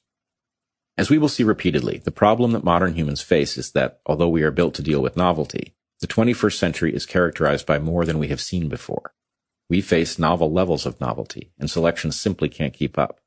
[0.97, 4.43] As we will see repeatedly, the problem that modern humans face is that, although we
[4.43, 8.29] are built to deal with novelty, the 21st century is characterized by more than we
[8.29, 9.13] have seen before.
[9.69, 13.19] We face novel levels of novelty, and selection simply can't keep up.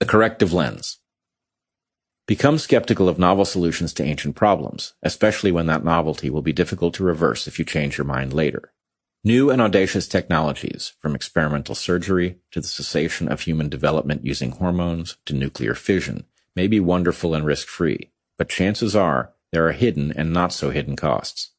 [0.00, 0.98] The corrective lens.
[2.28, 6.94] Become skeptical of novel solutions to ancient problems, especially when that novelty will be difficult
[6.94, 8.72] to reverse if you change your mind later.
[9.24, 15.16] New and audacious technologies, from experimental surgery to the cessation of human development using hormones
[15.24, 20.32] to nuclear fission, may be wonderful and risk-free, but chances are there are hidden and
[20.32, 21.50] not so hidden costs.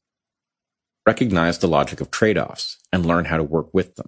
[1.05, 4.07] Recognize the logic of trade-offs and learn how to work with them.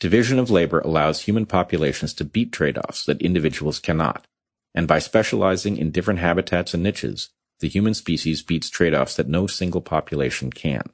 [0.00, 4.26] Division of labor allows human populations to beat trade-offs that individuals cannot,
[4.74, 7.28] and by specializing in different habitats and niches,
[7.60, 10.84] the human species beats trade-offs that no single population can.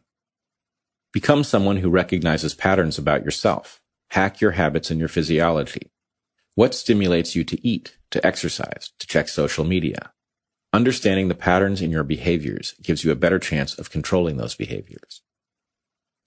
[1.12, 3.80] Become someone who recognizes patterns about yourself.
[4.10, 5.92] Hack your habits and your physiology.
[6.56, 10.12] What stimulates you to eat, to exercise, to check social media?
[10.72, 15.22] Understanding the patterns in your behaviors gives you a better chance of controlling those behaviors.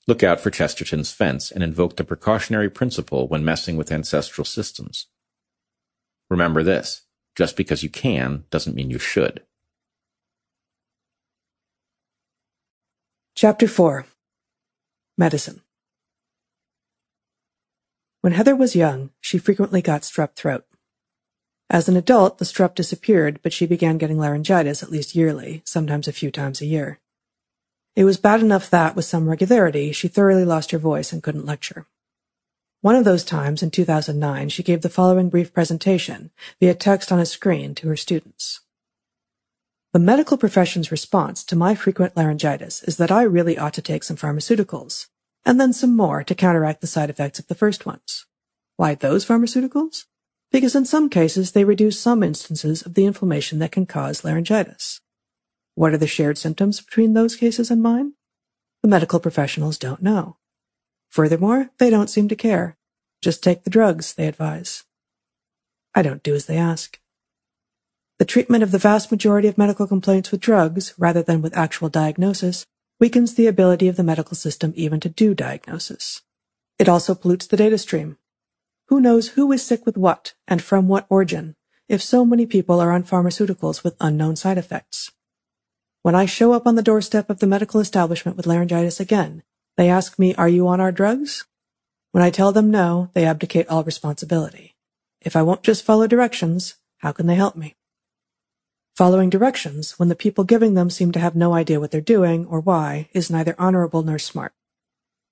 [0.09, 5.05] Look out for Chesterton's fence and invoke the precautionary principle when messing with ancestral systems.
[6.31, 7.03] Remember this,
[7.35, 9.43] just because you can doesn't mean you should.
[13.35, 14.07] Chapter 4
[15.15, 15.61] Medicine
[18.21, 20.65] When Heather was young, she frequently got strep throat.
[21.69, 26.07] As an adult, the strep disappeared, but she began getting laryngitis at least yearly, sometimes
[26.07, 26.99] a few times a year.
[27.99, 31.45] It was bad enough that, with some regularity, she thoroughly lost her voice and couldn't
[31.45, 31.85] lecture.
[32.79, 36.31] One of those times, in 2009, she gave the following brief presentation,
[36.61, 38.61] via text on a screen, to her students.
[39.91, 44.05] The medical profession's response to my frequent laryngitis is that I really ought to take
[44.05, 45.07] some pharmaceuticals,
[45.45, 48.25] and then some more to counteract the side effects of the first ones.
[48.77, 50.05] Why those pharmaceuticals?
[50.53, 55.01] Because in some cases they reduce some instances of the inflammation that can cause laryngitis.
[55.79, 58.11] What are the shared symptoms between those cases and mine?
[58.81, 60.35] The medical professionals don't know.
[61.07, 62.75] Furthermore, they don't seem to care.
[63.21, 64.83] Just take the drugs, they advise.
[65.95, 66.99] I don't do as they ask.
[68.17, 71.87] The treatment of the vast majority of medical complaints with drugs, rather than with actual
[71.87, 72.65] diagnosis,
[72.99, 76.23] weakens the ability of the medical system even to do diagnosis.
[76.77, 78.17] It also pollutes the data stream.
[78.89, 81.55] Who knows who is sick with what and from what origin
[81.87, 85.13] if so many people are on pharmaceuticals with unknown side effects?
[86.01, 89.43] When I show up on the doorstep of the medical establishment with laryngitis again,
[89.75, 91.45] they ask me, Are you on our drugs?
[92.13, 94.75] When I tell them no, they abdicate all responsibility.
[95.21, 97.75] If I won't just follow directions, how can they help me?
[98.95, 102.45] Following directions, when the people giving them seem to have no idea what they're doing
[102.45, 104.53] or why, is neither honorable nor smart.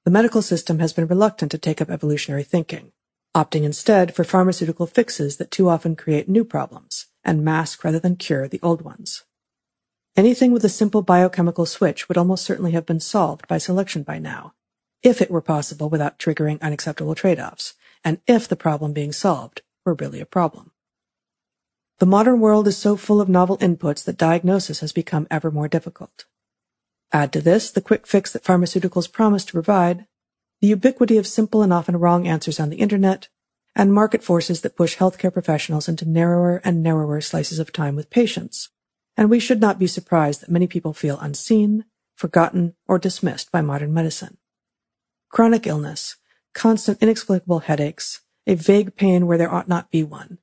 [0.03, 2.91] The medical system has been reluctant to take up evolutionary thinking,
[3.33, 8.17] opting instead for pharmaceutical fixes that too often create new problems and mask rather than
[8.17, 9.23] cure the old ones.
[10.17, 14.17] Anything with a simple biochemical switch would almost certainly have been solved by selection by
[14.17, 14.55] now,
[15.03, 19.93] if it were possible without triggering unacceptable trade-offs, and if the problem being solved were
[19.93, 20.71] really a problem.
[21.99, 25.67] The modern world is so full of novel inputs that diagnosis has become ever more
[25.67, 26.25] difficult.
[27.11, 30.07] Add to this the quick fix that pharmaceuticals promise to provide,
[30.61, 33.27] the ubiquity of simple and often wrong answers on the internet,
[33.75, 38.09] and market forces that push healthcare professionals into narrower and narrower slices of time with
[38.09, 38.69] patients.
[39.17, 41.85] And we should not be surprised that many people feel unseen,
[42.15, 44.37] forgotten, or dismissed by modern medicine.
[45.29, 46.17] Chronic illness,
[46.53, 50.37] constant inexplicable headaches, a vague pain where there ought not be one.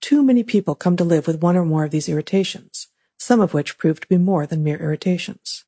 [0.00, 2.88] Too many people come to live with one or more of these irritations,
[3.18, 5.64] some of which prove to be more than mere irritations.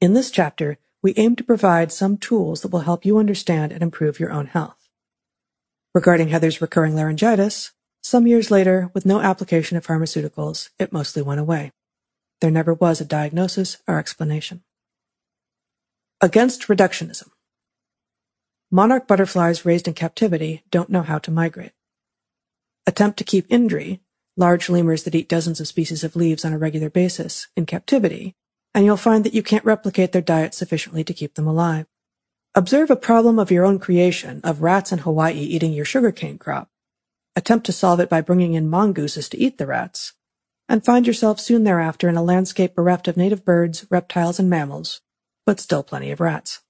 [0.00, 3.82] In this chapter, we aim to provide some tools that will help you understand and
[3.82, 4.88] improve your own health.
[5.94, 11.40] Regarding Heather's recurring laryngitis, some years later, with no application of pharmaceuticals, it mostly went
[11.40, 11.72] away.
[12.40, 14.62] There never was a diagnosis or explanation.
[16.20, 17.30] Against reductionism.
[18.70, 21.72] Monarch butterflies raised in captivity don't know how to migrate.
[22.86, 24.00] Attempt to keep Indri,
[24.36, 28.34] large lemurs that eat dozens of species of leaves on a regular basis, in captivity,
[28.74, 31.86] and you'll find that you can't replicate their diet sufficiently to keep them alive.
[32.54, 36.68] Observe a problem of your own creation of rats in Hawaii eating your sugarcane crop.
[37.34, 40.12] Attempt to solve it by bringing in mongooses to eat the rats,
[40.68, 45.00] and find yourself soon thereafter in a landscape bereft of native birds, reptiles, and mammals,
[45.44, 46.60] but still plenty of rats.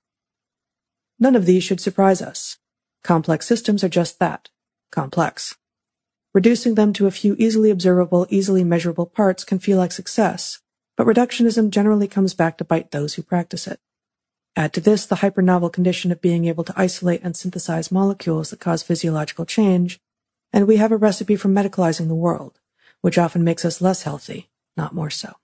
[1.18, 2.59] None of these should surprise us.
[3.02, 4.51] Complex systems are just that,
[4.90, 5.55] complex.
[6.35, 10.59] Reducing them to a few easily observable, easily measurable parts can feel like success,
[10.97, 13.81] but reductionism generally comes back to bite those who practice it.
[14.55, 18.60] Add to this the hypernovel condition of being able to isolate and synthesize molecules that
[18.60, 19.98] cause physiological change,
[20.52, 22.59] and we have a recipe for medicalizing the world,
[23.06, 25.36] which often makes us less healthy, not more so.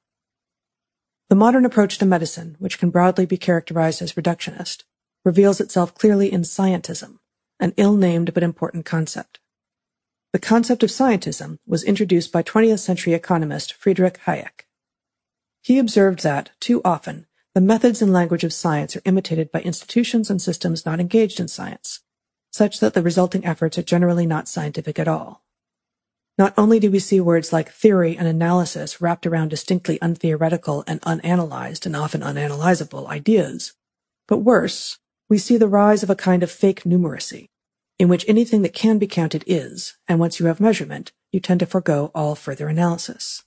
[1.28, 4.82] The modern approach to medicine, which can broadly be characterized as reductionist,
[5.24, 7.20] reveals itself clearly in scientism,
[7.60, 9.38] an ill-named but important concept.
[10.32, 14.66] The concept of scientism was introduced by 20th century economist Friedrich Hayek.
[15.60, 20.30] He observed that, too often, the methods and language of science are imitated by institutions
[20.30, 22.00] and systems not engaged in science,
[22.50, 25.41] such that the resulting efforts are generally not scientific at all.
[26.38, 31.00] Not only do we see words like theory and analysis wrapped around distinctly untheoretical and
[31.02, 33.74] unanalyzed and often unanalyzable ideas,
[34.26, 34.98] but worse,
[35.28, 37.48] we see the rise of a kind of fake numeracy,
[37.98, 41.60] in which anything that can be counted is, and once you have measurement, you tend
[41.60, 43.44] to forego all further analysis.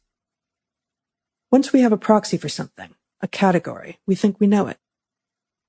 [1.51, 4.77] Once we have a proxy for something, a category, we think we know it.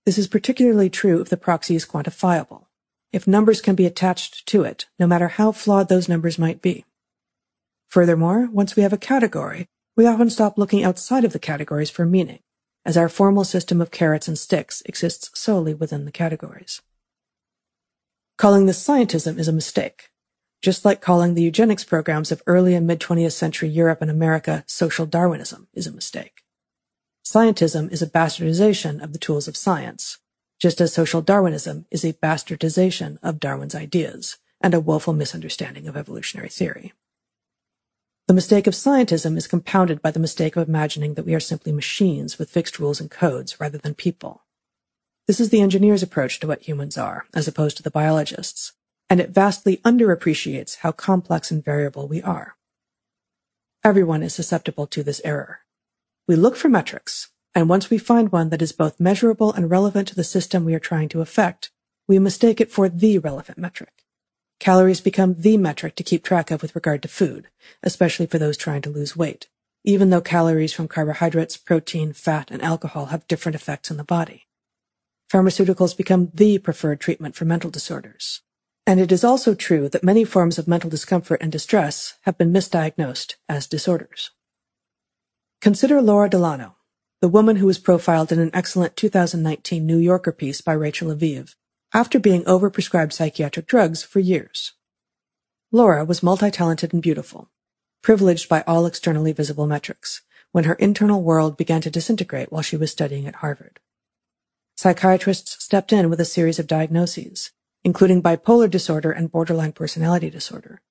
[0.04, 2.66] This is particularly true if the proxy is quantifiable,
[3.12, 6.84] if numbers can be attached to it, no matter how flawed those numbers might be.
[7.88, 12.04] Furthermore, once we have a category, we often stop looking outside of the categories for
[12.04, 12.40] meaning,
[12.84, 16.82] as our formal system of carrots and sticks exists solely within the categories.
[18.36, 20.10] Calling this scientism is a mistake
[20.62, 24.64] just like calling the eugenics programs of early and mid 20th century Europe and America
[24.66, 26.42] social Darwinism is a mistake.
[27.24, 30.18] Scientism is a bastardization of the tools of science,
[30.58, 35.96] just as social Darwinism is a bastardization of Darwin's ideas and a woeful misunderstanding of
[35.96, 36.92] evolutionary theory.
[38.26, 41.70] The mistake of scientism is compounded by the mistake of imagining that we are simply
[41.70, 44.42] machines with fixed rules and codes rather than people.
[45.28, 48.72] This is the engineer's approach to what humans are, as opposed to the biologist's,
[49.08, 52.56] and it vastly underappreciates how complex and variable we are.
[53.84, 55.60] Everyone is susceptible to this error.
[56.26, 60.08] We look for metrics, and once we find one that is both measurable and relevant
[60.08, 61.70] to the system we are trying to affect,
[62.08, 64.02] we mistake it for the relevant metric.
[64.58, 67.48] Calories become the metric to keep track of with regard to food,
[67.82, 69.48] especially for those trying to lose weight,
[69.84, 74.46] even though calories from carbohydrates, protein, fat, and alcohol have different effects on the body.
[75.30, 78.42] Pharmaceuticals become the preferred treatment for mental disorders.
[78.86, 82.52] And it is also true that many forms of mental discomfort and distress have been
[82.52, 84.30] misdiagnosed as disorders.
[85.60, 86.76] Consider Laura Delano,
[87.20, 91.56] the woman who was profiled in an excellent 2019 New Yorker piece by Rachel Aviv,
[91.96, 94.74] after being overprescribed psychiatric drugs for years.
[95.72, 97.50] Laura was multi-talented and beautiful,
[98.02, 100.20] privileged by all externally visible metrics,
[100.52, 103.80] when her internal world began to disintegrate while she was studying at Harvard.
[104.76, 107.52] Psychiatrists stepped in with a series of diagnoses,
[107.82, 110.82] including bipolar disorder and borderline personality disorder,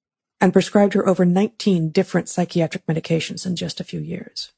[0.41, 4.53] and prescribed her over 19 different psychiatric medications in just a few years.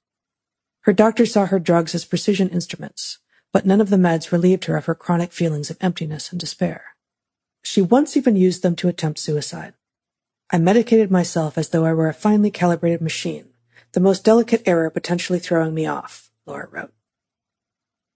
[0.84, 3.18] Her doctor saw her drugs as precision instruments,
[3.58, 6.94] but none of the meds relieved her of her chronic feelings of emptiness and despair.
[7.64, 9.74] She once even used them to attempt suicide.
[10.52, 13.48] I medicated myself as though I were a finely calibrated machine,
[13.94, 16.94] the most delicate error potentially throwing me off, Laura wrote.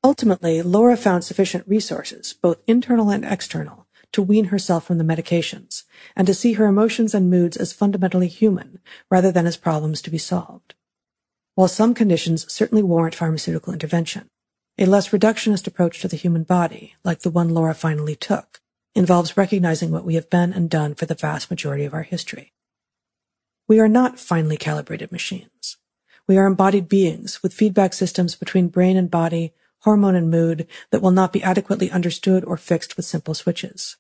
[0.04, 5.86] Ultimately, Laura found sufficient resources, both internal and external, to wean herself from the medications,
[6.16, 8.78] and to see her emotions and moods as fundamentally human,
[9.10, 10.76] rather than as problems to be solved.
[11.56, 14.30] While some conditions certainly warrant pharmaceutical intervention,
[14.78, 18.62] a less reductionist approach to the human body, like the one Laura finally took,
[18.96, 22.54] involves recognizing what we have been and done for the vast majority of our history.
[23.68, 25.78] We are not finely calibrated machines.
[26.28, 31.02] We are embodied beings with feedback systems between brain and body, hormone and mood that
[31.02, 33.98] will not be adequately understood or fixed with simple switches.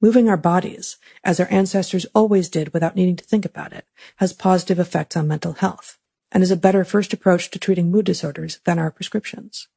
[0.00, 3.86] Moving our bodies, as our ancestors always did without needing to think about it,
[4.16, 5.98] has positive effects on mental health
[6.30, 9.68] and is a better first approach to treating mood disorders than our prescriptions.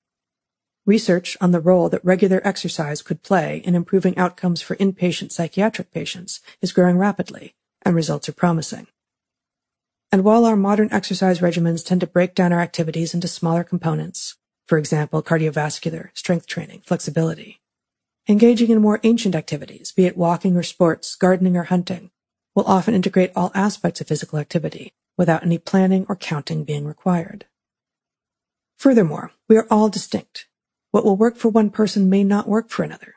[0.88, 5.92] Research on the role that regular exercise could play in improving outcomes for inpatient psychiatric
[5.92, 8.88] patients is growing rapidly, and results are promising.
[10.14, 14.38] And while our modern exercise regimens tend to break down our activities into smaller components,
[14.66, 17.60] for example, cardiovascular, strength training, flexibility,
[18.30, 22.12] engaging in more ancient activities, be it walking or sports, gardening or hunting,
[22.56, 27.46] will often integrate all aspects of physical activity without any planning or counting being required.
[28.78, 30.48] Furthermore, we are all distinct.
[30.92, 33.16] What will work for one person may not work for another.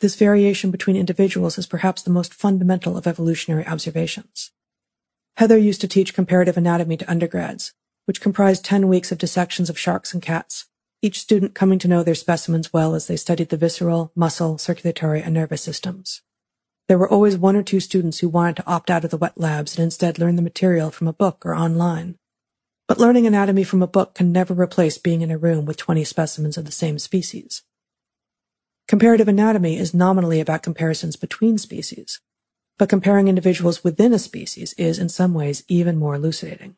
[0.00, 4.52] This variation between individuals is perhaps the most fundamental of evolutionary observations.
[5.36, 7.74] Heather used to teach comparative anatomy to undergrads,
[8.04, 10.66] which comprised 10 weeks of dissections of sharks and cats,
[11.02, 15.20] each student coming to know their specimens well as they studied the visceral, muscle, circulatory,
[15.20, 16.22] and nervous systems.
[16.88, 19.38] There were always one or two students who wanted to opt out of the wet
[19.38, 22.16] labs and instead learn the material from a book or online.
[22.88, 26.04] But learning anatomy from a book can never replace being in a room with 20
[26.04, 27.62] specimens of the same species.
[28.88, 32.20] Comparative anatomy is nominally about comparisons between species,
[32.78, 36.76] but comparing individuals within a species is in some ways even more elucidating.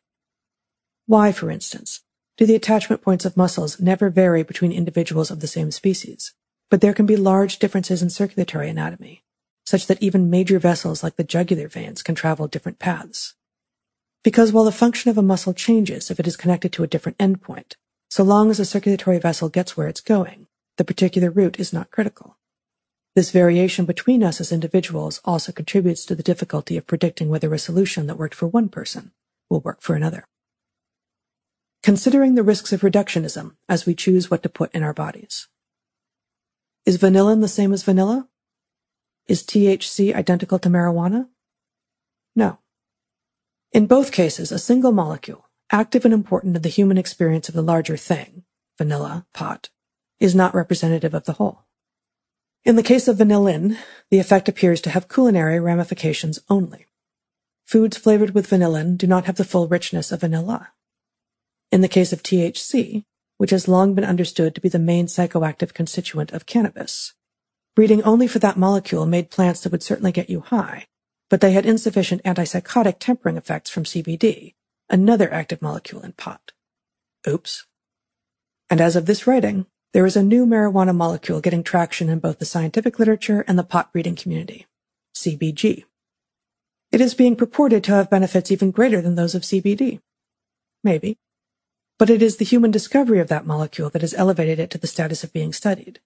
[1.05, 2.01] Why, for instance,
[2.35, 6.33] do the attachment points of muscles never vary between individuals of the same species,
[6.69, 9.23] but there can be large differences in circulatory anatomy,
[9.65, 13.35] such that even major vessels like the jugular veins can travel different paths.
[14.23, 17.17] Because while the function of a muscle changes if it is connected to a different
[17.17, 17.75] endpoint,
[18.09, 21.91] so long as the circulatory vessel gets where it's going, the particular route is not
[21.91, 22.37] critical.
[23.15, 27.59] This variation between us as individuals also contributes to the difficulty of predicting whether a
[27.59, 29.11] solution that worked for one person
[29.49, 30.25] will work for another.
[31.83, 35.49] Considering the risks of reductionism as we choose what to put in our bodies.
[36.85, 38.27] Is vanillin the same as vanilla?
[39.27, 41.27] Is THC identical to marijuana?
[42.35, 42.59] No.
[43.71, 47.61] In both cases, a single molecule, active and important in the human experience of the
[47.61, 48.43] larger thing,
[48.77, 49.69] vanilla, pot,
[50.19, 51.63] is not representative of the whole.
[52.65, 53.77] In the case of vanillin,
[54.09, 56.87] the effect appears to have culinary ramifications only.
[57.65, 60.73] Foods flavored with vanillin do not have the full richness of vanilla.
[61.71, 63.05] In the case of THC,
[63.37, 67.13] which has long been understood to be the main psychoactive constituent of cannabis,
[67.73, 70.87] Breeding only for that molecule made plants that would certainly get you high,
[71.31, 74.53] but they had insufficient antipsychotic tempering effects from CBD,
[74.89, 76.51] another active molecule in pot.
[77.25, 77.65] Oops.
[78.69, 82.39] And as of this writing, there is a new marijuana molecule getting traction in both
[82.39, 84.67] the scientific literature and the pot breeding community,
[85.15, 85.85] CBG.
[86.91, 90.01] It is being purported to have benefits even greater than those of CBD.
[90.83, 91.17] Maybe.
[91.97, 94.87] But it is the human discovery of that molecule that has elevated it to the
[94.87, 96.01] status of being studied.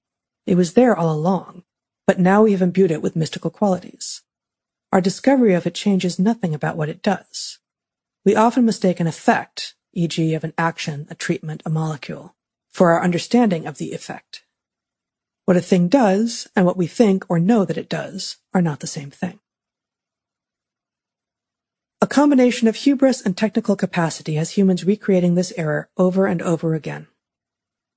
[0.45, 1.63] It was there all along,
[2.05, 4.21] but now we have imbued it with mystical qualities.
[4.95, 7.59] Our discovery of it changes nothing about what it does.
[8.23, 10.33] We often mistake an effect, e.g.
[10.33, 12.33] of an action, a treatment, a molecule,
[12.71, 14.45] for our understanding of the effect.
[15.43, 18.79] What a thing does and what we think or know that it does are not
[18.79, 19.41] the same thing.
[21.99, 26.73] A combination of hubris and technical capacity has humans recreating this error over and over
[26.73, 27.07] again.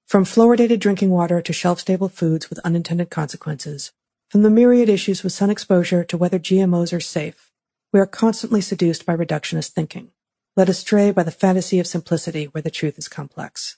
[0.08, 3.92] From fluoridated drinking water to shelf-stable foods with unintended consequences,
[4.28, 7.50] from the myriad issues with sun exposure to whether GMOs are safe,
[7.92, 10.10] we are constantly seduced by reductionist thinking,
[10.56, 13.76] led astray by the fantasy of simplicity where the truth is complex.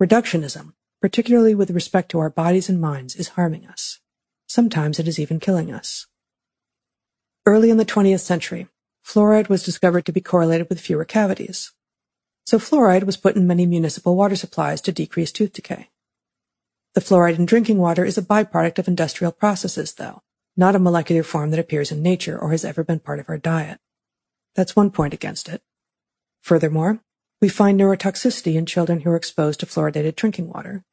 [0.00, 4.00] Reductionism, particularly with respect to our bodies and minds, is harming us.
[4.46, 6.06] Sometimes it is even killing us.
[7.44, 8.68] Early in the 20th century,
[9.04, 11.72] fluoride was discovered to be correlated with fewer cavities
[12.44, 15.88] so fluoride was put in many municipal water supplies to decrease tooth decay.
[16.94, 20.22] The fluoride in drinking water is a byproduct of industrial processes, though,
[20.56, 23.38] not a molecular form that appears in nature or has ever been part of our
[23.38, 23.80] diet.
[24.54, 25.62] That's one point against it.
[26.42, 27.00] Furthermore,
[27.40, 30.84] we find neurotoxicity in children who are exposed to fluoridated drinking water,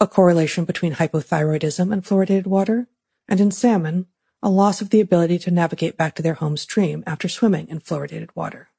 [0.00, 2.88] a correlation between hypothyroidism and fluoridated water,
[3.28, 4.06] and in salmon,
[4.42, 7.78] a loss of the ability to navigate back to their home stream after swimming in
[7.78, 8.70] fluoridated water.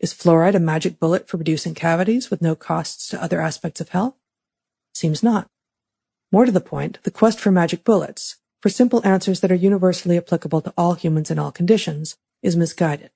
[0.00, 3.90] Is fluoride a magic bullet for reducing cavities with no costs to other aspects of
[3.90, 4.14] health?
[4.92, 5.48] Seems not.
[6.36, 10.18] More to the point, the quest for magic bullets, for simple answers that are universally
[10.18, 13.10] applicable to all humans in all conditions, is misguided.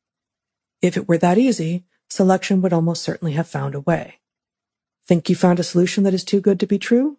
[0.81, 4.21] If it were that easy, selection would almost certainly have found a way.
[5.07, 7.19] Think you found a solution that is too good to be true?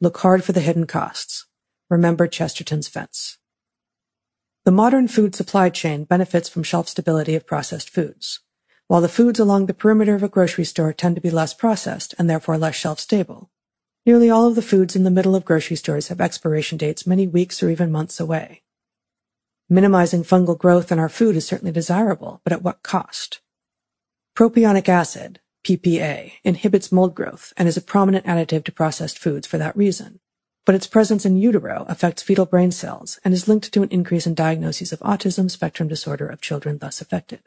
[0.00, 1.44] Look hard for the hidden costs.
[1.90, 3.36] Remember Chesterton's fence.
[4.64, 8.40] The modern food supply chain benefits from shelf stability of processed foods.
[8.86, 12.14] While the foods along the perimeter of a grocery store tend to be less processed
[12.18, 13.50] and therefore less shelf stable,
[14.06, 17.26] nearly all of the foods in the middle of grocery stores have expiration dates many
[17.26, 18.62] weeks or even months away.
[19.68, 23.40] Minimizing fungal growth in our food is certainly desirable, but at what cost?
[24.36, 29.56] Propionic acid, PPA, inhibits mold growth and is a prominent additive to processed foods for
[29.58, 30.20] that reason.
[30.66, 34.26] But its presence in utero affects fetal brain cells and is linked to an increase
[34.26, 37.40] in diagnoses of autism spectrum disorder of children thus affected.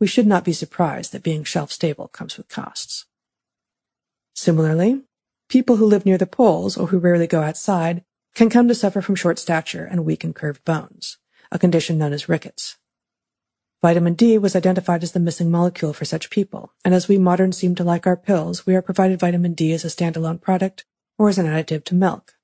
[0.00, 3.06] We should not be surprised that being shelf stable comes with costs.
[4.34, 5.02] Similarly,
[5.54, 8.02] people who live near the poles or who rarely go outside
[8.34, 11.18] can come to suffer from short stature and weak and curved bones,
[11.52, 12.76] a condition known as rickets.
[13.80, 17.56] Vitamin D was identified as the missing molecule for such people, and as we moderns
[17.56, 20.84] seem to like our pills, we are provided vitamin D as a standalone product
[21.18, 22.34] or as an additive to milk.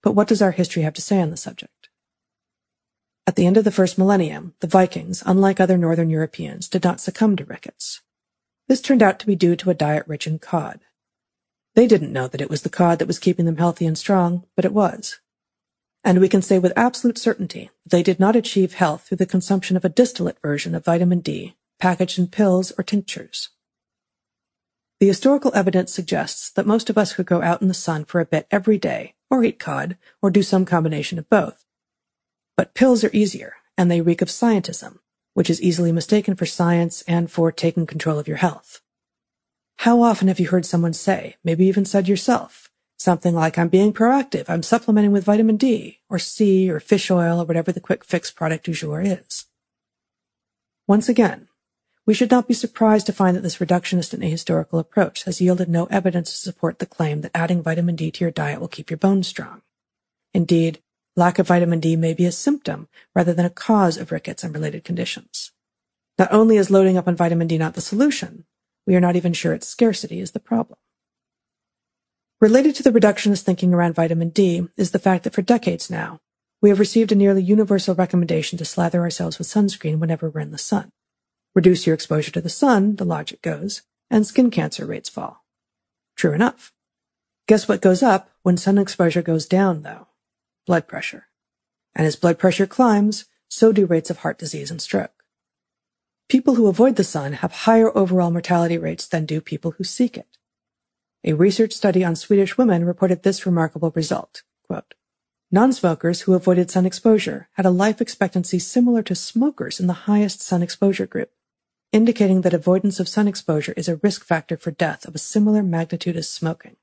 [0.00, 1.88] But what does our history have to say on the subject?
[3.26, 7.00] At the end of the first millennium, the Vikings, unlike other northern Europeans, did not
[7.00, 8.02] succumb to rickets.
[8.68, 10.78] This turned out to be due to a diet rich in cod.
[11.74, 14.44] They didn't know that it was the cod that was keeping them healthy and strong,
[14.56, 15.18] but it was
[16.04, 19.76] and we can say with absolute certainty they did not achieve health through the consumption
[19.76, 23.50] of a distillate version of vitamin D packaged in pills or tinctures.
[25.00, 28.20] The historical evidence suggests that most of us could go out in the sun for
[28.20, 31.64] a bit every day, or eat cod, or do some combination of both.
[32.56, 35.00] But pills are easier, and they reek of scientism,
[35.34, 38.80] which is easily mistaken for science and for taking control of your health.
[39.78, 42.70] How often have you heard someone say, maybe even said yourself,
[43.02, 44.48] Something like I'm being proactive.
[44.48, 48.30] I'm supplementing with vitamin D or C or fish oil or whatever the quick fix
[48.30, 49.46] product du jour is.
[50.86, 51.48] Once again,
[52.06, 55.68] we should not be surprised to find that this reductionist and ahistorical approach has yielded
[55.68, 58.88] no evidence to support the claim that adding vitamin D to your diet will keep
[58.88, 59.62] your bones strong.
[60.32, 60.80] Indeed,
[61.16, 62.86] lack of vitamin D may be a symptom
[63.16, 65.50] rather than a cause of rickets and related conditions.
[66.20, 68.44] Not only is loading up on vitamin D not the solution,
[68.86, 70.78] we are not even sure its scarcity is the problem.
[72.40, 76.18] Related to the reductionist thinking around vitamin D is the fact that for decades now,
[76.60, 80.50] we have received a nearly universal recommendation to slather ourselves with sunscreen whenever we're in
[80.50, 80.90] the sun.
[81.54, 85.44] Reduce your exposure to the sun, the logic goes, and skin cancer rates fall.
[86.16, 86.72] True enough.
[87.46, 90.08] Guess what goes up when sun exposure goes down, though?
[90.66, 91.26] Blood pressure.
[91.94, 95.21] And as blood pressure climbs, so do rates of heart disease and stroke.
[96.28, 100.16] People who avoid the sun have higher overall mortality rates than do people who seek
[100.16, 100.38] it.
[101.24, 104.42] A research study on Swedish women reported this remarkable result.
[104.66, 104.94] Quote,
[105.50, 110.40] Non-smokers who avoided sun exposure had a life expectancy similar to smokers in the highest
[110.40, 111.30] sun exposure group,
[111.92, 115.62] indicating that avoidance of sun exposure is a risk factor for death of a similar
[115.62, 116.76] magnitude as smoking.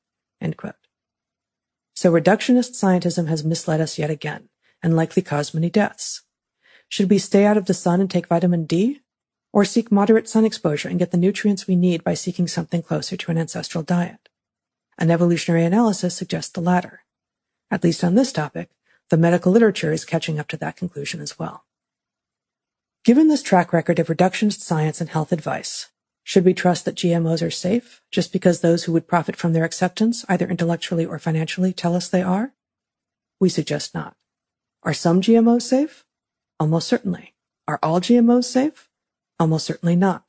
[1.95, 4.49] So reductionist scientism has misled us yet again
[4.81, 6.21] and likely caused many deaths.
[6.87, 9.01] Should we stay out of the sun and take vitamin D?
[9.51, 13.17] Or seek moderate sun exposure and get the nutrients we need by seeking something closer
[13.17, 14.29] to an ancestral diet?
[14.97, 17.03] An evolutionary analysis suggests the latter.
[17.71, 18.69] At least on this topic,
[19.09, 21.65] the medical literature is catching up to that conclusion as well.
[23.03, 25.89] Given this track record of reductionist science and health advice,
[26.23, 29.63] should we trust that GMOs are safe just because those who would profit from their
[29.63, 32.53] acceptance, either intellectually or financially, tell us they are?
[33.39, 34.15] We suggest not.
[34.83, 36.05] Are some GMOs safe?
[36.59, 37.33] Almost certainly.
[37.67, 38.88] Are all GMOs safe?
[39.39, 40.25] Almost certainly not.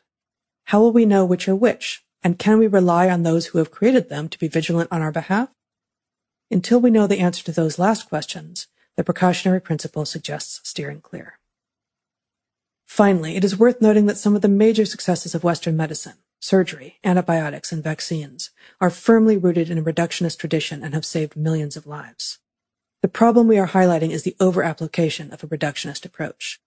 [0.64, 3.70] How will we know which are which and can we rely on those who have
[3.70, 5.48] created them to be vigilant on our behalf?
[6.50, 11.38] Until we know the answer to those last questions, the precautionary principle suggests steering clear.
[12.86, 16.98] Finally, it is worth noting that some of the major successes of Western medicine, surgery,
[17.04, 21.86] antibiotics, and vaccines, are firmly rooted in a reductionist tradition and have saved millions of
[21.86, 22.38] lives.
[23.02, 26.60] The problem we are highlighting is the over-application of a reductionist approach.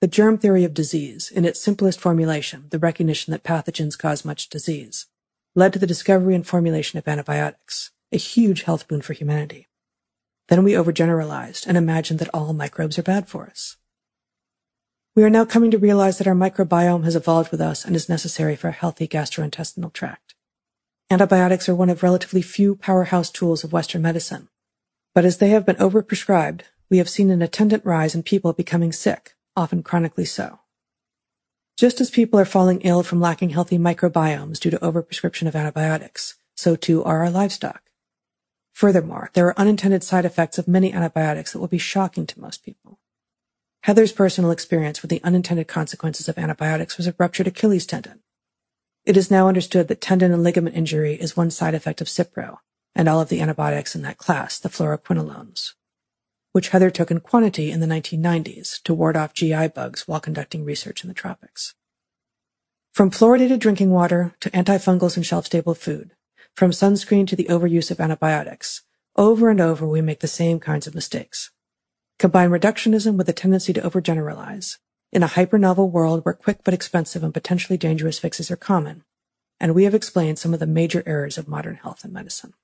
[0.00, 4.48] The germ theory of disease, in its simplest formulation, the recognition that pathogens cause much
[4.48, 5.06] disease,
[5.56, 9.66] led to the discovery and formulation of antibiotics, a huge health boon for humanity.
[10.46, 13.76] Then we overgeneralized and imagined that all microbes are bad for us.
[15.16, 18.08] We are now coming to realize that our microbiome has evolved with us and is
[18.08, 20.36] necessary for a healthy gastrointestinal tract.
[21.10, 24.48] Antibiotics are one of relatively few powerhouse tools of Western medicine,
[25.12, 28.92] but as they have been overprescribed, we have seen an attendant rise in people becoming
[28.92, 30.60] sick, often chronically so.
[31.76, 36.36] Just as people are falling ill from lacking healthy microbiomes due to overprescription of antibiotics,
[36.56, 37.82] so too are our livestock.
[38.72, 42.64] Furthermore, there are unintended side effects of many antibiotics that will be shocking to most
[42.64, 43.00] people.
[43.82, 48.20] Heather's personal experience with the unintended consequences of antibiotics was a ruptured Achilles tendon.
[49.04, 52.58] It is now understood that tendon and ligament injury is one side effect of Cipro
[52.94, 55.74] and all of the antibiotics in that class, the fluoroquinolones
[56.58, 60.64] which Heather took in quantity in the 1990s to ward off GI bugs while conducting
[60.64, 61.76] research in the tropics.
[62.92, 66.16] From fluoridated drinking water to antifungals and shelf-stable food,
[66.56, 68.82] from sunscreen to the overuse of antibiotics,
[69.14, 71.52] over and over we make the same kinds of mistakes.
[72.18, 74.78] Combine reductionism with a tendency to overgeneralize
[75.12, 79.04] in a hyper-novel world where quick but expensive and potentially dangerous fixes are common,
[79.60, 82.54] and we have explained some of the major errors of modern health and medicine.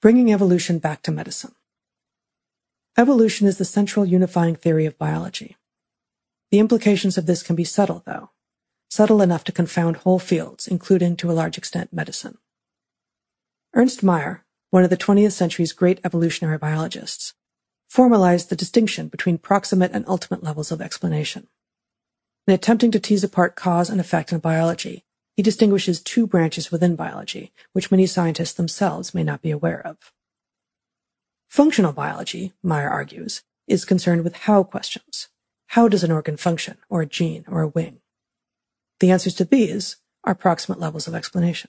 [0.00, 1.54] Bringing evolution back to medicine.
[2.98, 5.56] Evolution is the central unifying theory of biology.
[6.50, 8.30] The implications of this can be subtle, though,
[8.90, 12.36] subtle enough to confound whole fields, including, to a large extent, medicine.
[13.72, 17.32] Ernst Mayr, one of the 20th century's great evolutionary biologists,
[17.88, 21.48] formalized the distinction between proximate and ultimate levels of explanation.
[22.46, 25.04] In attempting to tease apart cause and effect in biology,
[25.34, 30.12] he distinguishes two branches within biology, which many scientists themselves may not be aware of.
[31.52, 35.28] Functional biology, Mayr argues, is concerned with how questions.
[35.66, 38.00] How does an organ function, or a gene, or a wing?
[39.00, 41.68] The answers to these are proximate levels of explanation.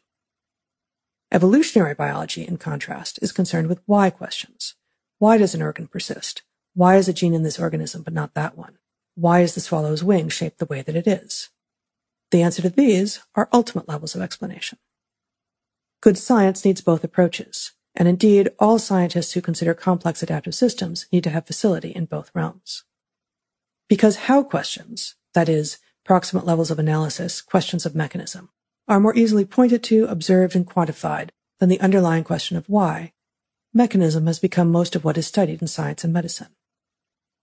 [1.33, 4.75] Evolutionary biology, in contrast, is concerned with why questions.
[5.19, 6.43] Why does an organ persist?
[6.73, 8.77] Why is a gene in this organism but not that one?
[9.15, 11.49] Why is the swallow's wing shaped the way that it is?
[12.31, 14.77] The answer to these are ultimate levels of explanation.
[15.99, 21.23] Good science needs both approaches, and indeed, all scientists who consider complex adaptive systems need
[21.23, 22.83] to have facility in both realms.
[23.87, 28.49] Because how questions, that is, proximate levels of analysis, questions of mechanism,
[28.87, 33.13] are more easily pointed to, observed, and quantified than the underlying question of why,
[33.73, 36.55] mechanism has become most of what is studied in science and medicine.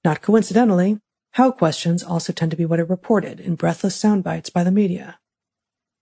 [0.04, 0.98] Not coincidentally,
[1.32, 4.72] how questions also tend to be what are reported in breathless sound bites by the
[4.72, 5.20] media.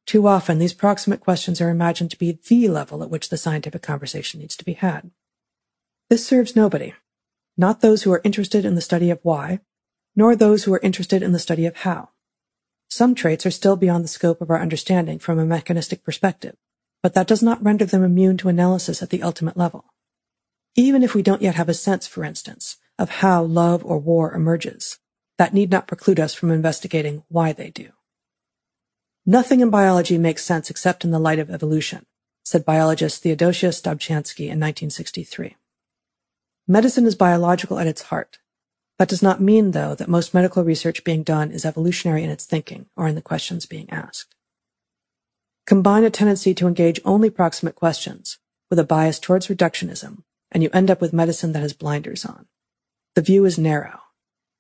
[0.08, 3.82] Too often, these proximate questions are imagined to be the level at which the scientific
[3.82, 5.10] conversation needs to be had.
[6.08, 6.94] This serves nobody,
[7.58, 9.60] not those who are interested in the study of why,
[10.16, 12.08] nor those who are interested in the study of how.
[12.88, 16.56] Some traits are still beyond the scope of our understanding from a mechanistic perspective,
[17.02, 19.84] but that does not render them immune to analysis at the ultimate level.
[20.74, 24.32] Even if we don't yet have a sense, for instance, of how love or war
[24.32, 25.00] emerges,
[25.36, 27.90] that need not preclude us from investigating why they do.
[29.28, 32.06] Nothing in biology makes sense except in the light of evolution,
[32.46, 35.54] said biologist Theodosius Dobzhansky in 1963.
[36.66, 38.38] Medicine is biological at its heart,
[38.98, 42.46] that does not mean, though, that most medical research being done is evolutionary in its
[42.46, 44.34] thinking or in the questions being asked.
[45.66, 48.38] Combine a tendency to engage only proximate questions
[48.70, 52.46] with a bias towards reductionism, and you end up with medicine that has blinders on.
[53.14, 54.00] The view is narrow.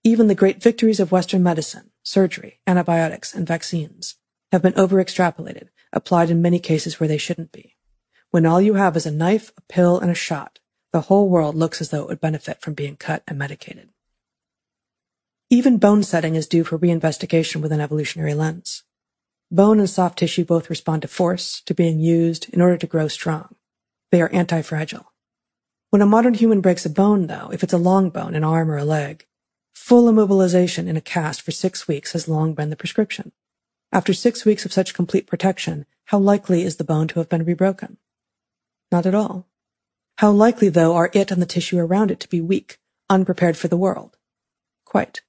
[0.04, 4.16] Even the great victories of Western medicine, surgery, antibiotics, and vaccines,
[4.52, 7.76] have been over-extrapolated, applied in many cases where they shouldn't be.
[8.30, 10.58] When all you have is a knife, a pill, and a shot,
[10.92, 13.90] the whole world looks as though it would benefit from being cut and medicated.
[15.50, 18.84] Even bone setting is due for reinvestigation with an evolutionary lens.
[19.50, 23.08] Bone and soft tissue both respond to force, to being used in order to grow
[23.08, 23.54] strong.
[24.12, 25.10] They are anti-fragile.
[25.88, 28.70] When a modern human breaks a bone, though, if it's a long bone, an arm
[28.70, 29.26] or a leg,
[29.72, 33.32] full immobilization in a cast for six weeks has long been the prescription.
[33.90, 37.44] After six weeks of such complete protection, how likely is the bone to have been
[37.44, 37.96] rebroken?
[38.92, 39.46] Not at all.
[40.18, 43.68] How likely, though, are it and the tissue around it to be weak, unprepared for
[43.68, 44.16] the world?
[44.84, 45.22] Quite.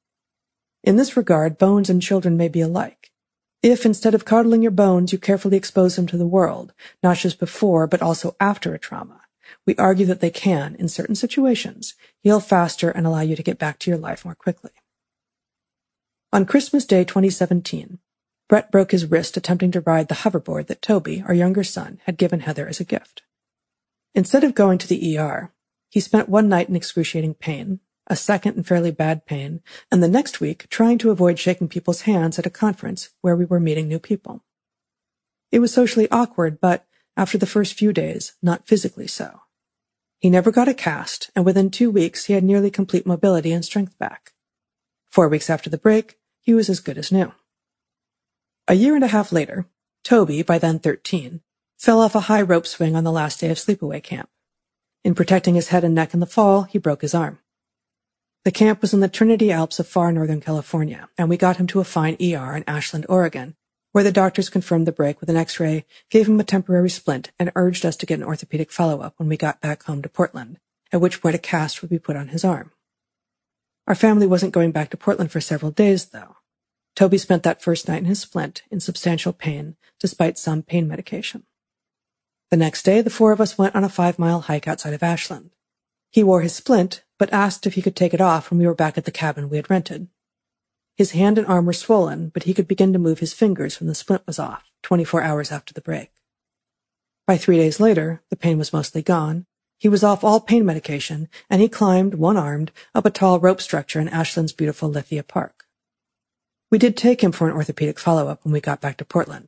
[0.84, 3.12] In this regard, bones and children may be alike.
[3.62, 6.74] If instead of coddling your bones, you carefully expose them to the world,
[7.04, 9.22] not just before, but also after a trauma,
[9.66, 13.60] we argue that they can, in certain situations, heal faster and allow you to get
[13.60, 14.72] back to your life more quickly.
[16.32, 18.00] On Christmas Day 2017,
[18.50, 22.18] Bret broke his wrist attempting to ride the hoverboard that Toby, our younger son, had
[22.18, 23.22] given Heather as a gift.
[24.16, 25.54] Instead of going to the ER,
[25.88, 29.62] he spent one night in excruciating pain, a second in fairly bad pain,
[29.92, 33.46] and the next week trying to avoid shaking people's hands at a conference where we
[33.46, 34.44] were meeting new people.
[35.52, 39.42] It was socially awkward, but after the first few days, not physically so.
[40.18, 43.64] He never got a cast, and within two weeks he had nearly complete mobility and
[43.64, 44.34] strength back.
[45.12, 47.32] Four weeks after the break, he was as good as new.
[48.70, 49.66] A year and a half later,
[50.04, 51.42] Toby, by then 13,
[51.80, 54.30] fell off a high rope swing on the last day of sleepaway camp.
[55.04, 57.40] In protecting his head and neck in the fall, he broke his arm.
[58.46, 61.66] The camp was in the Trinity Alps of far northern California, and we got him
[61.66, 63.56] to a fine ER in Ashland, Oregon,
[63.92, 67.52] where the doctors confirmed the break with an x-ray, gave him a temporary splint, and
[67.56, 70.60] urged us to get an orthopedic follow-up when we got back home to Portland,
[70.92, 72.72] at which point a cast would be put on his arm.
[73.88, 76.36] Our family wasn't going back to Portland for several days, though.
[77.00, 81.46] Toby spent that first night in his splint in substantial pain, despite some pain medication.
[82.52, 85.52] The next day, the four of us went on a five-mile hike outside of Ashland.
[86.12, 88.76] He wore his splint, but asked if he could take it off when we were
[88.76, 90.10] back at the cabin we had rented.
[90.98, 93.88] His hand and arm were swollen, but he could begin to move his fingers when
[93.88, 96.12] the splint was off, 24 hours after the break.
[97.26, 99.46] By three days later, the pain was mostly gone,
[99.78, 104.02] He was off all pain medication, and he climbed, one-armed, up a tall rope structure
[104.02, 105.64] in Ashland's beautiful Lithia Park.
[106.72, 109.48] We did take him for an orthopedic follow-up when we got back to Portland,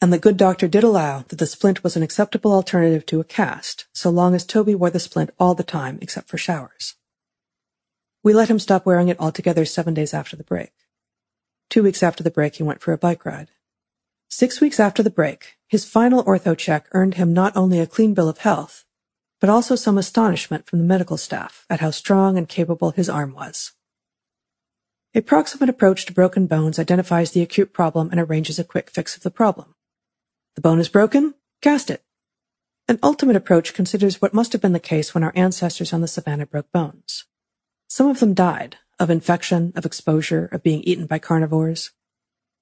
[0.00, 3.24] and the good doctor did allow that the splint was an acceptable alternative to a
[3.24, 6.94] cast, so long as Toby wore the splint all the time except for showers.
[8.22, 10.70] We let him stop wearing it altogether seven days after the break.
[11.68, 13.50] Two weeks after the break, he went for a bike ride.
[14.28, 18.14] Six weeks after the break, his final ortho check earned him not only a clean
[18.14, 18.84] bill of health,
[19.40, 23.34] but also some astonishment from the medical staff at how strong and capable his arm
[23.34, 23.72] was.
[25.14, 29.14] A proximate approach to broken bones identifies the acute problem and arranges a quick fix
[29.14, 29.74] of the problem.
[30.54, 31.34] The bone is broken?
[31.60, 32.02] Cast it.
[32.88, 36.08] An ultimate approach considers what must have been the case when our ancestors on the
[36.08, 37.26] savannah broke bones.
[37.88, 41.90] Some of them died of infection, of exposure, of being eaten by carnivores.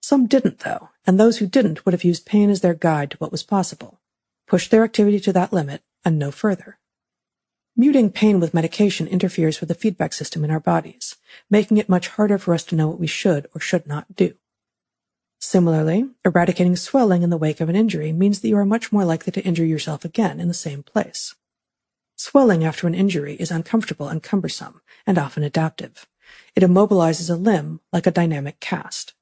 [0.03, 3.17] Some didn't, though, and those who didn't would have used pain as their guide to
[3.19, 4.01] what was possible,
[4.49, 6.79] pushed their activity to that limit, and no further.
[7.81, 11.17] Muting pain with medication interferes with the feedback system in our bodies,
[11.49, 14.35] making it much harder for us to know what we should or should not do.
[15.39, 19.07] Similarly, eradicating swelling in the wake of an injury means that you are much more
[19.07, 21.35] likely to injure yourself again in the same place.
[22.17, 26.07] Swelling after an injury is uncomfortable and cumbersome, and often adaptive.
[26.55, 29.15] It immobilizes a limb like a dynamic cast.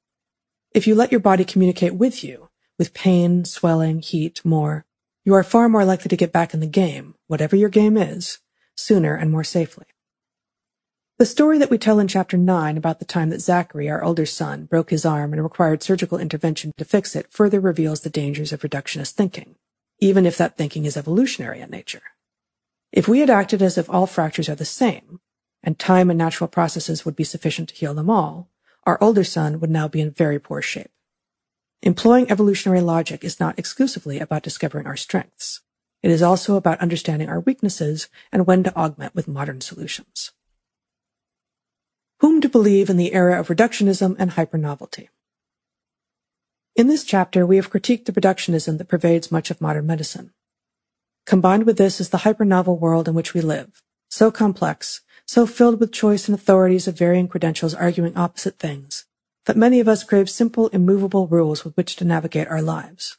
[0.73, 4.83] If you let your body communicate with you, with pain, swelling, heat, more,
[5.23, 8.39] you are far more likely to get back in the game, whatever your game is,
[8.79, 9.85] sooner and more safely.
[11.19, 14.25] The story that we tell in chapter 9 about the time that Zachary, our older
[14.25, 18.53] son, broke his arm and required surgical intervention to fix it further reveals the dangers
[18.53, 19.55] of reductionist thinking,
[19.99, 22.03] even if that thinking is evolutionary in nature.
[22.93, 25.19] If we had acted as if all fractures are the same,
[25.61, 28.49] and time and natural processes would be sufficient to heal them all,
[28.85, 30.91] our older son would now be in very poor shape.
[31.81, 35.61] Employing evolutionary logic is not exclusively about discovering our strengths.
[36.01, 40.31] It is also about understanding our weaknesses and when to augment with modern solutions.
[42.19, 45.09] Whom to believe in the era of reductionism and hypernovelty.
[46.75, 50.31] In this chapter, we have critiqued the reductionism that pervades much of modern medicine.
[51.25, 55.79] Combined with this is the hypernovel world in which we live, so complex, so filled
[55.79, 59.05] with choice and authorities of varying credentials arguing opposite things,
[59.45, 63.18] that many of us crave simple, immovable rules with which to navigate our lives.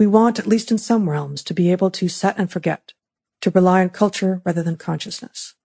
[0.00, 2.94] We want, at least in some realms, to be able to set and forget,
[3.42, 5.56] to rely on culture rather than consciousness.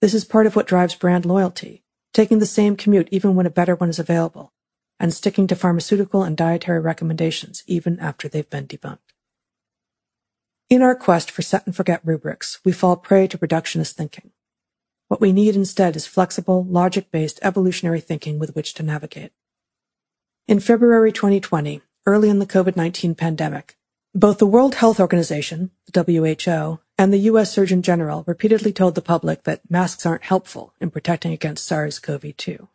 [0.00, 3.50] This is part of what drives brand loyalty, taking the same commute even when a
[3.50, 4.52] better one is available,
[4.98, 8.98] and sticking to pharmaceutical and dietary recommendations even after they've been debunked.
[10.68, 14.32] In our quest for set and forget rubrics, we fall prey to reductionist thinking.
[15.06, 19.30] What we need instead is flexible, logic-based evolutionary thinking with which to navigate.
[20.48, 23.76] In February 2020, early in the COVID-19 pandemic,
[24.14, 27.52] both the World Health Organization, the WHO, and the U.S.
[27.52, 32.68] Surgeon General repeatedly told the public that masks aren't helpful in protecting against SARS-CoV-2.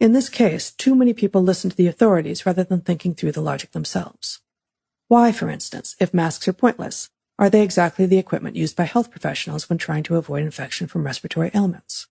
[0.00, 3.40] In this case, too many people listened to the authorities rather than thinking through the
[3.40, 4.40] logic themselves.
[5.08, 9.10] Why, for instance, if masks are pointless, are they exactly the equipment used by health
[9.10, 12.06] professionals when trying to avoid infection from respiratory ailments?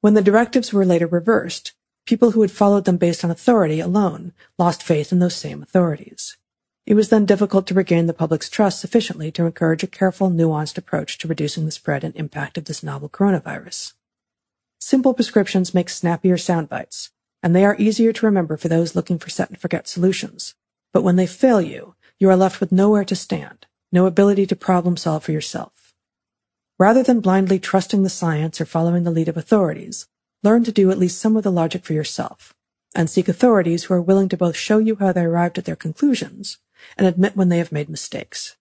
[0.00, 1.72] When the directives were later reversed,
[2.06, 6.36] people who had followed them based on authority alone lost faith in those same authorities.
[6.84, 10.76] It was then difficult to regain the public's trust sufficiently to encourage a careful, nuanced
[10.76, 13.92] approach to reducing the spread and impact of this novel coronavirus.
[14.80, 19.18] Simple prescriptions make snappier sound bites, and they are easier to remember for those looking
[19.18, 20.56] for set and forget solutions.
[20.92, 24.56] But when they fail you, you are left with nowhere to stand, no ability to
[24.56, 25.94] problem solve for yourself.
[26.78, 30.08] Rather than blindly trusting the science or following the lead of authorities,
[30.42, 32.54] learn to do at least some of the logic for yourself,
[32.94, 35.76] and seek authorities who are willing to both show you how they arrived at their
[35.76, 36.58] conclusions
[36.96, 38.56] and admit when they have made mistakes.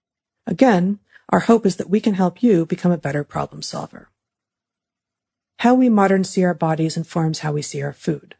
[0.45, 4.09] Again, our hope is that we can help you become a better problem solver.
[5.59, 8.35] How we moderns see our bodies informs how we see our food.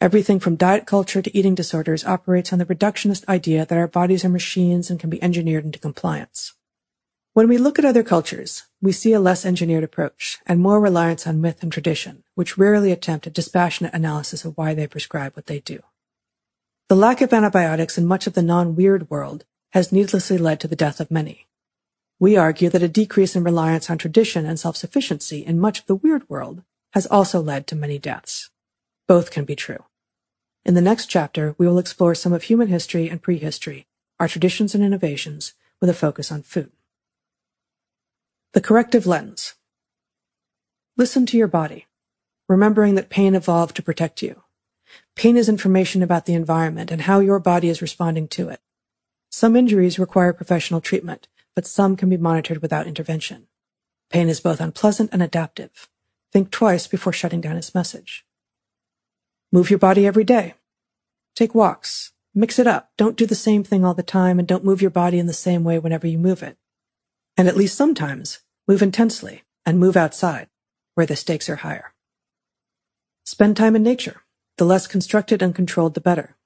[0.00, 4.24] Everything from diet culture to eating disorders operates on the reductionist idea that our bodies
[4.24, 6.54] are machines and can be engineered into compliance.
[7.34, 11.26] When we look at other cultures, we see a less engineered approach and more reliance
[11.26, 15.46] on myth and tradition, which rarely attempt a dispassionate analysis of why they prescribe what
[15.46, 15.80] they do.
[16.88, 20.76] The lack of antibiotics in much of the non-weird world has needlessly led to the
[20.76, 21.46] death of many.
[22.20, 25.96] We argue that a decrease in reliance on tradition and self-sufficiency in much of the
[25.96, 28.50] weird world has also led to many deaths.
[29.08, 29.84] Both can be true.
[30.64, 33.86] In the next chapter, we will explore some of human history and prehistory,
[34.20, 36.70] our traditions and innovations, with a focus on food.
[38.52, 39.54] The corrective lens.
[40.96, 41.86] Listen to your body,
[42.48, 44.42] remembering that pain evolved to protect you.
[45.16, 48.60] Pain is information about the environment and how your body is responding to it.
[49.30, 53.46] Some injuries require professional treatment, but some can be monitored without intervention.
[54.10, 55.88] Pain is both unpleasant and adaptive.
[56.32, 58.24] Think twice before shutting down its message.
[59.52, 60.54] Move your body every day.
[61.34, 62.12] Take walks.
[62.34, 62.90] Mix it up.
[62.96, 65.32] Don't do the same thing all the time and don't move your body in the
[65.32, 66.58] same way whenever you move it.
[67.36, 70.48] And at least sometimes, move intensely and move outside,
[70.94, 71.93] where the stakes are higher.
[73.26, 74.20] Spend time in nature.
[74.58, 76.36] The less constructed and controlled, the better.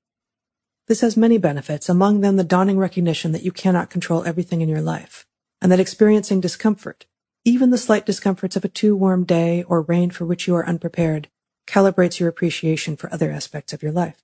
[0.86, 4.68] This has many benefits, among them the dawning recognition that you cannot control everything in
[4.68, 5.26] your life,
[5.60, 7.06] and that experiencing discomfort,
[7.44, 10.64] even the slight discomforts of a too warm day or rain for which you are
[10.64, 11.28] unprepared,
[11.66, 14.22] calibrates your appreciation for other aspects of your life.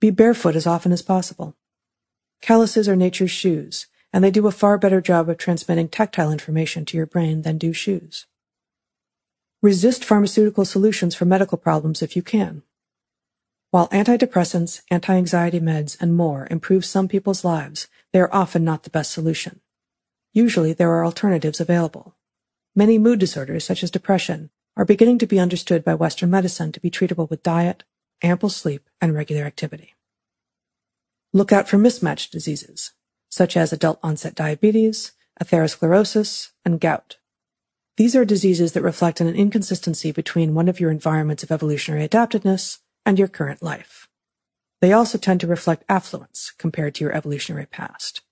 [0.00, 1.54] Be barefoot as often as possible.
[2.42, 6.84] Calluses are nature's shoes, and they do a far better job of transmitting tactile information
[6.86, 8.26] to your brain than do shoes.
[9.62, 12.62] Resist pharmaceutical solutions for medical problems if you can.
[13.70, 18.90] While antidepressants, anti-anxiety meds, and more improve some people's lives, they are often not the
[18.90, 19.60] best solution.
[20.32, 22.16] Usually there are alternatives available.
[22.74, 24.48] Many mood disorders, such as depression,
[24.78, 27.84] are beginning to be understood by Western medicine to be treatable with diet,
[28.22, 29.94] ample sleep, and regular activity.
[31.34, 32.92] Look out for mismatched diseases,
[33.28, 37.18] such as adult onset diabetes, atherosclerosis, and gout.
[38.00, 42.78] These are diseases that reflect an inconsistency between one of your environments of evolutionary adaptedness
[43.04, 44.08] and your current life.
[44.80, 48.22] They also tend to reflect affluence compared to your evolutionary past.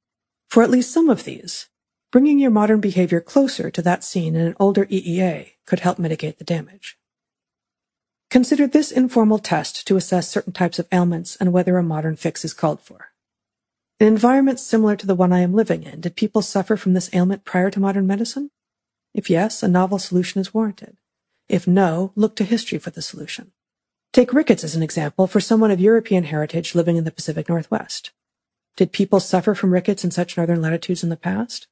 [0.49, 1.69] For at least some of these,
[2.11, 6.39] bringing your modern behavior closer to that seen in an older EEA could help mitigate
[6.39, 6.97] the damage.
[8.31, 12.43] Consider this informal test to assess certain types of ailments and whether a modern fix
[12.43, 13.09] is called for.
[14.01, 17.11] In environments similar to the one I am living in, did people suffer from this
[17.13, 18.51] ailment prior to modern medicine?
[19.15, 20.97] If yes, a novel solution is warranted.
[21.49, 23.53] If no, look to history for the solution.
[24.13, 28.13] Take rickets as an example for someone of European heritage living in the Pacific Northwest.
[28.77, 31.67] Did people suffer from rickets in such northern latitudes in the past?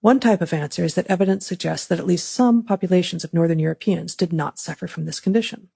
[0.00, 3.58] One type of answer is that evidence suggests that at least some populations of northern
[3.58, 5.70] Europeans did not suffer from this condition.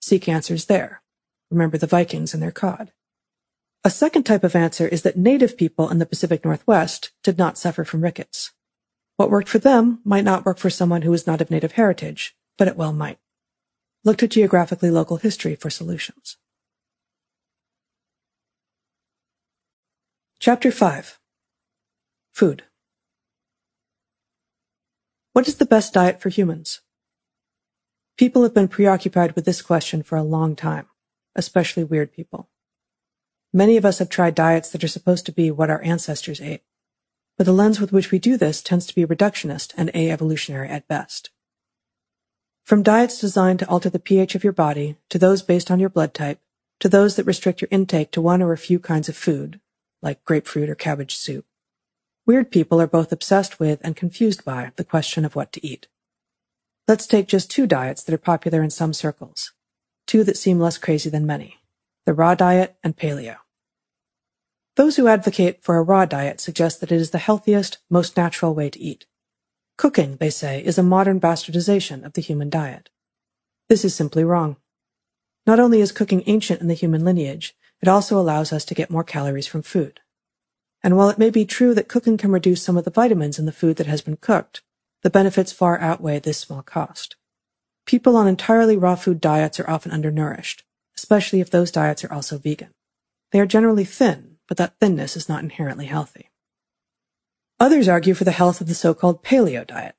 [0.00, 1.02] Seek answers there.
[1.50, 2.92] Remember the Vikings and their cod.
[3.84, 7.58] A second type of answer is that native people in the Pacific Northwest did not
[7.58, 8.52] suffer from rickets.
[9.16, 12.36] What worked for them might not work for someone who is not of native heritage,
[12.58, 13.18] but it well might.
[14.04, 16.36] Look to geographically local history for solutions.
[20.38, 21.18] Chapter 5
[22.32, 22.64] Food
[25.32, 26.82] What is the best diet for humans?
[28.18, 30.86] People have been preoccupied with this question for a long time,
[31.34, 32.48] especially weird people.
[33.52, 36.62] Many of us have tried diets that are supposed to be what our ancestors ate,
[37.36, 40.88] but the lens with which we do this tends to be reductionist and a-evolutionary at
[40.88, 41.30] best.
[42.64, 45.88] From diets designed to alter the pH of your body, to those based on your
[45.88, 46.40] blood type,
[46.80, 49.60] to those that restrict your intake to one or a few kinds of food,
[50.02, 51.46] like grapefruit or cabbage soup.
[52.26, 55.86] Weird people are both obsessed with and confused by the question of what to eat.
[56.88, 59.52] Let's take just two diets that are popular in some circles,
[60.06, 61.58] two that seem less crazy than many,
[62.04, 63.36] the raw diet and paleo.
[64.76, 68.54] Those who advocate for a raw diet suggest that it is the healthiest, most natural
[68.54, 69.06] way to eat.
[69.78, 72.90] Cooking, they say, is a modern bastardization of the human diet.
[73.70, 74.56] This is simply wrong.
[75.46, 78.90] Not only is cooking ancient in the human lineage, it also allows us to get
[78.90, 80.00] more calories from food.
[80.82, 83.46] And while it may be true that cooking can reduce some of the vitamins in
[83.46, 84.62] the food that has been cooked,
[85.02, 87.16] the benefits far outweigh this small cost.
[87.86, 90.64] People on entirely raw food diets are often undernourished,
[90.96, 92.72] especially if those diets are also vegan.
[93.32, 96.30] They are generally thin, but that thinness is not inherently healthy.
[97.58, 99.94] Others argue for the health of the so-called paleo diet,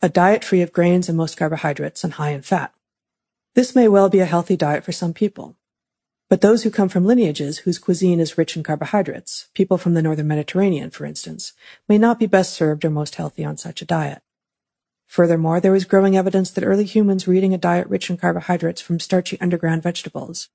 [0.00, 2.74] a diet free of grains and most carbohydrates and high in fat.
[3.54, 5.56] This may well be a healthy diet for some people.
[6.30, 10.00] But those who come from lineages whose cuisine is rich in carbohydrates, people from the
[10.00, 11.52] northern Mediterranean, for instance,
[11.86, 14.22] may not be best served or most healthy on such a diet.
[15.06, 18.80] Furthermore, there is growing evidence that early humans were eating a diet rich in carbohydrates
[18.80, 20.48] from starchy underground vegetables,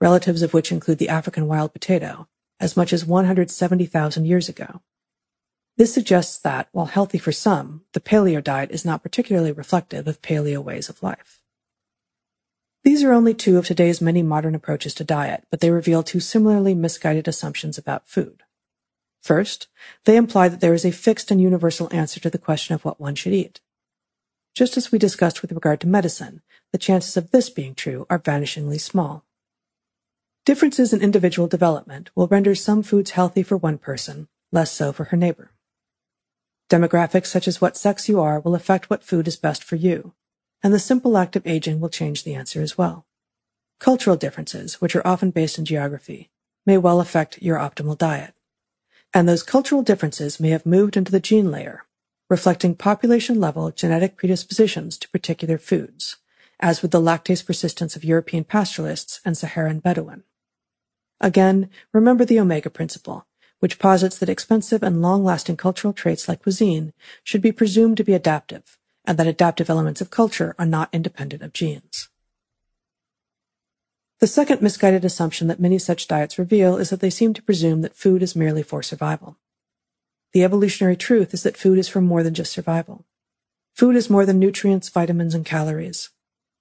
[0.00, 2.26] relatives of which include the African wild potato,
[2.60, 4.82] as much as 170,000 years ago.
[5.76, 10.20] This suggests that, while healthy for some, the paleo diet is not particularly reflective of
[10.20, 11.40] paleo ways of life.
[12.84, 16.20] These are only two of today's many modern approaches to diet, but they reveal two
[16.20, 18.42] similarly misguided assumptions about food.
[19.22, 19.68] First,
[20.04, 23.00] they imply that there is a fixed and universal answer to the question of what
[23.00, 23.60] one should eat.
[24.54, 28.18] Just as we discussed with regard to medicine, the chances of this being true are
[28.18, 29.24] vanishingly small.
[30.48, 35.04] Differences in individual development will render some foods healthy for one person, less so for
[35.04, 35.50] her neighbor.
[36.70, 40.14] Demographics such as what sex you are will affect what food is best for you,
[40.62, 43.04] and the simple act of aging will change the answer as well.
[43.78, 46.30] Cultural differences, which are often based in geography,
[46.64, 48.32] may well affect your optimal diet.
[49.12, 51.84] And those cultural differences may have moved into the gene layer,
[52.30, 56.16] reflecting population level genetic predispositions to particular foods,
[56.58, 60.22] as with the lactase persistence of European pastoralists and Saharan Bedouin.
[61.20, 63.26] Again, remember the omega principle,
[63.60, 66.92] which posits that expensive and long-lasting cultural traits like cuisine
[67.24, 71.42] should be presumed to be adaptive, and that adaptive elements of culture are not independent
[71.42, 72.08] of genes.
[74.20, 77.82] The second misguided assumption that many such diets reveal is that they seem to presume
[77.82, 79.36] that food is merely for survival.
[80.32, 83.06] The evolutionary truth is that food is for more than just survival.
[83.74, 86.10] Food is more than nutrients, vitamins, and calories.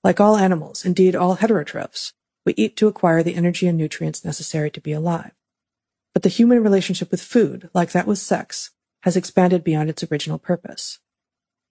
[0.03, 2.13] Like all animals, indeed all heterotrophs,
[2.47, 5.33] we eat to acquire the energy and nutrients necessary to be alive.
[6.13, 10.39] But the human relationship with food, like that with sex, has expanded beyond its original
[10.39, 10.99] purpose.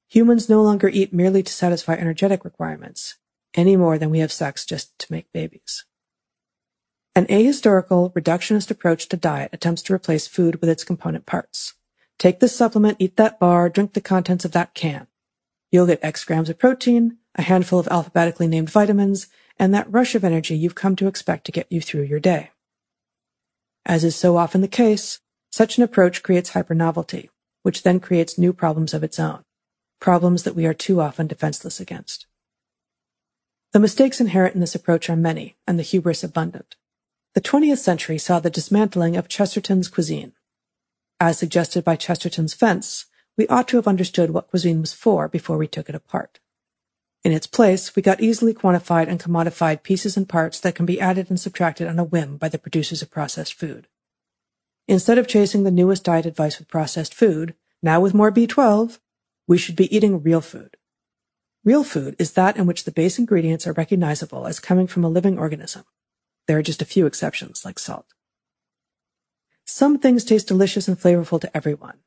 [0.08, 3.16] Humans no longer eat merely to satisfy energetic requirements,
[3.54, 5.86] any more than we have sex just to make babies.
[7.14, 11.72] An ahistorical, reductionist approach to diet attempts to replace food with its component parts.
[12.18, 15.06] Take this supplement, eat that bar, drink the contents of that can.
[15.72, 20.14] You'll get X grams of protein, a handful of alphabetically named vitamins, and that rush
[20.14, 22.50] of energy you've come to expect to get you through your day.
[23.84, 25.20] As is so often the case,
[25.50, 27.30] such an approach creates hypernovelty,
[27.62, 29.44] which then creates new problems of its own,
[30.00, 32.26] problems that we are too often defenseless against.
[33.72, 36.76] The mistakes inherent in this approach are many, and the hubris abundant.
[37.34, 40.32] The 20th century saw the dismantling of Chesterton's cuisine.
[41.20, 45.58] As suggested by Chesterton's fence, we ought to have understood what cuisine was for before
[45.58, 46.40] we took it apart.
[47.26, 51.00] In its place, we got easily quantified and commodified pieces and parts that can be
[51.00, 53.88] added and subtracted on a whim by the producers of processed food.
[54.86, 59.00] Instead of chasing the newest diet advice with processed food, now with more B12,
[59.48, 60.76] we should be eating real food.
[61.64, 65.08] Real food is that in which the base ingredients are recognizable as coming from a
[65.08, 65.82] living organism.
[66.46, 68.06] There are just a few exceptions, like salt.
[69.64, 71.98] Some things taste delicious and flavorful to everyone.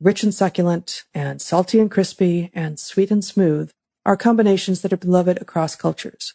[0.00, 3.70] Rich and succulent, and salty and crispy, and sweet and smooth,
[4.06, 6.34] are combinations that are beloved across cultures.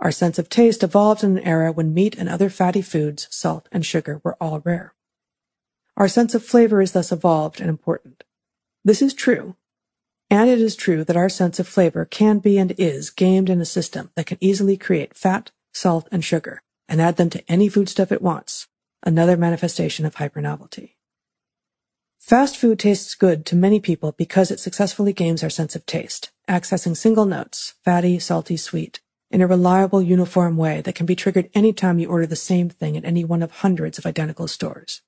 [0.00, 3.68] Our sense of taste evolved in an era when meat and other fatty foods, salt,
[3.70, 4.94] and sugar were all rare.
[5.96, 8.24] Our sense of flavor is thus evolved and important.
[8.82, 9.56] This is true,
[10.30, 13.60] and it is true that our sense of flavor can be and is gamed in
[13.60, 17.68] a system that can easily create fat, salt, and sugar and add them to any
[17.68, 18.68] foodstuff it wants,
[19.04, 20.96] another manifestation of hypernovelty.
[22.18, 26.30] Fast food tastes good to many people because it successfully games our sense of taste,
[26.50, 31.48] accessing single notes, fatty, salty, sweet, in a reliable, uniform way that can be triggered
[31.54, 35.00] anytime you order the same thing at any one of hundreds of identical stores.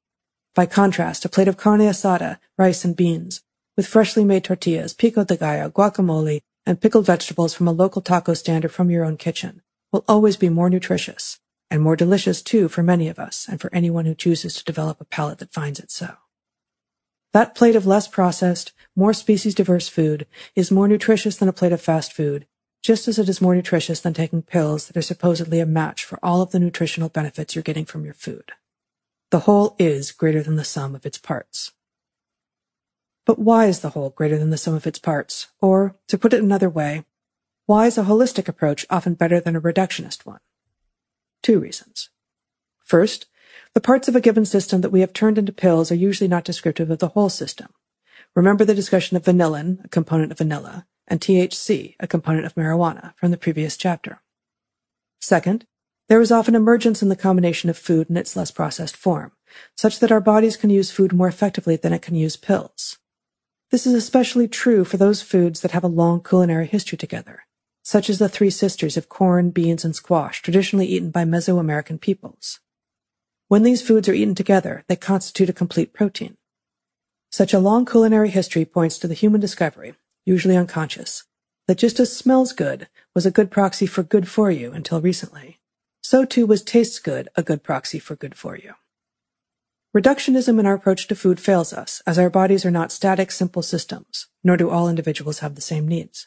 [0.54, 3.42] By contrast, a plate of carne asada, rice and beans,
[3.76, 8.34] with freshly made tortillas, pico de gallo, guacamole, and pickled vegetables from a local taco
[8.34, 11.40] stand or from your own kitchen, will always be more nutritious,
[11.70, 15.00] and more delicious too for many of us and for anyone who chooses to develop
[15.00, 16.14] a palate that finds it so.
[17.32, 21.72] That plate of less processed, more species diverse food is more nutritious than a plate
[21.72, 22.46] of fast food,
[22.82, 26.18] just as it is more nutritious than taking pills that are supposedly a match for
[26.22, 28.52] all of the nutritional benefits you're getting from your food.
[29.30, 31.72] The whole is greater than the sum of its parts.
[33.24, 35.46] But why is the whole greater than the sum of its parts?
[35.60, 37.04] Or, to put it another way,
[37.66, 40.40] why is a holistic approach often better than a reductionist one?
[41.42, 42.10] Two reasons.
[42.80, 43.26] First,
[43.74, 46.44] the parts of a given system that we have turned into pills are usually not
[46.44, 47.68] descriptive of the whole system.
[48.34, 53.14] Remember the discussion of vanillin, a component of vanilla, and THC, a component of marijuana,
[53.16, 54.20] from the previous chapter.
[55.20, 55.66] Second,
[56.08, 59.32] there is often emergence in the combination of food in its less processed form,
[59.76, 62.98] such that our bodies can use food more effectively than it can use pills.
[63.70, 67.44] This is especially true for those foods that have a long culinary history together,
[67.82, 72.60] such as the three sisters of corn, beans, and squash traditionally eaten by Mesoamerican peoples.
[73.52, 76.38] When these foods are eaten together, they constitute a complete protein.
[77.30, 79.92] Such a long culinary history points to the human discovery,
[80.24, 81.24] usually unconscious,
[81.68, 85.60] that just as smells good was a good proxy for good for you until recently,
[86.02, 88.72] so too was tastes good a good proxy for good for you.
[89.94, 93.60] Reductionism in our approach to food fails us, as our bodies are not static, simple
[93.60, 96.26] systems, nor do all individuals have the same needs.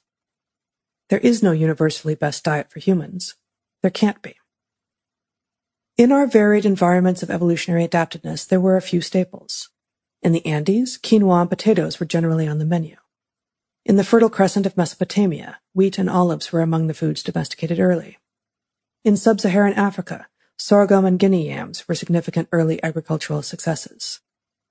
[1.09, 3.33] There is no universally best diet for humans.
[3.81, 4.35] There can't be.
[5.97, 9.69] In our varied environments of evolutionary adaptedness, there were a few staples.
[10.21, 12.97] In the Andes, quinoa and potatoes were generally on the menu.
[13.85, 18.17] In the Fertile Crescent of Mesopotamia, wheat and olives were among the foods domesticated early.
[19.05, 24.19] In sub-Saharan Africa, sorghum and guinea yams were significant early agricultural successes.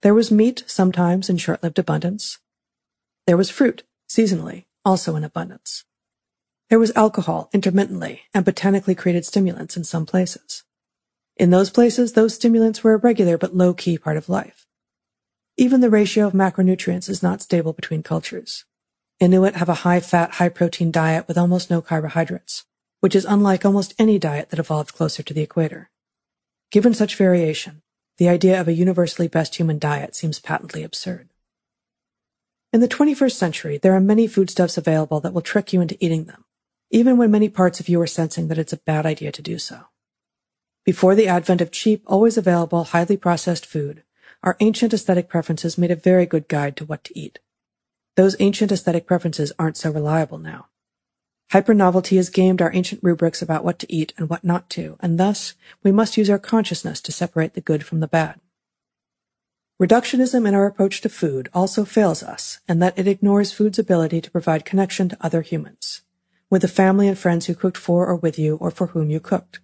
[0.03, 2.39] There was meat, sometimes in short-lived abundance.
[3.27, 5.85] There was fruit, seasonally, also in abundance.
[6.69, 10.65] There was alcohol, intermittently, and botanically created stimulants in some places.
[11.37, 14.67] In those places, those stimulants were a regular but low-key part of life,
[15.57, 18.65] Even the ratio of macronutrients is not stable between cultures.
[19.21, 22.65] Inuit have a high-fat, high-protein diet with almost no carbohydrates,
[22.99, 25.91] which is unlike almost any diet that evolved closer to the equator.
[26.73, 27.83] Given such variation,
[28.19, 31.29] the idea of a universally best human diet seems patently absurd.
[32.73, 36.25] In the 21st century, there are many foodstuffs available that will trick you into eating
[36.25, 36.45] them,
[36.91, 39.59] even when many parts of you are sensing that it's a bad idea to do
[39.59, 39.87] so.
[40.85, 44.03] Before the advent of cheap, always available, highly processed food,
[44.43, 47.39] our ancient aesthetic preferences made a very good guide to what to eat.
[48.17, 50.67] Those ancient aesthetic preferences aren't so reliable now.
[51.53, 55.19] Hypernovelty has gamed our ancient rubrics about what to eat and what not to, and
[55.19, 58.41] thus we must use our consciousness to separate the good from the bad.
[59.81, 64.21] Reductionism in our approach to food also fails us in that it ignores food's ability
[64.21, 66.03] to provide connection to other humans,
[66.51, 69.19] with the family and friends who cooked for or with you or for whom you
[69.19, 69.61] cooked.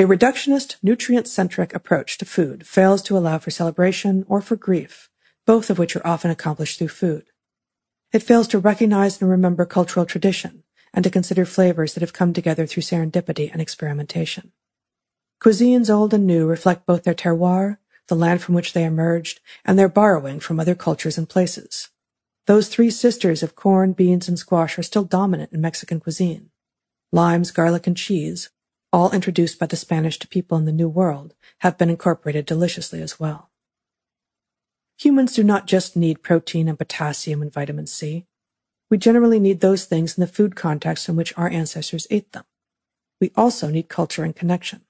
[0.00, 5.10] A reductionist, nutrient-centric approach to food fails to allow for celebration or for grief,
[5.44, 7.24] both of which are often accomplished through food.
[8.12, 10.62] It fails to recognize and remember cultural tradition
[10.94, 14.52] and to consider flavors that have come together through serendipity and experimentation.
[15.42, 19.76] Cuisines old and new reflect both their terroir, the land from which they emerged, and
[19.76, 21.88] their borrowing from other cultures and places.
[22.46, 26.50] Those three sisters of corn, beans, and squash are still dominant in Mexican cuisine.
[27.10, 28.48] Limes, garlic, and cheese,
[28.92, 33.02] all introduced by the Spanish to people in the New World, have been incorporated deliciously
[33.02, 33.50] as well.
[34.98, 38.26] Humans do not just need protein and potassium and vitamin C.
[38.90, 42.44] We generally need those things in the food context in which our ancestors ate them.
[43.20, 44.82] We also need culture and connection.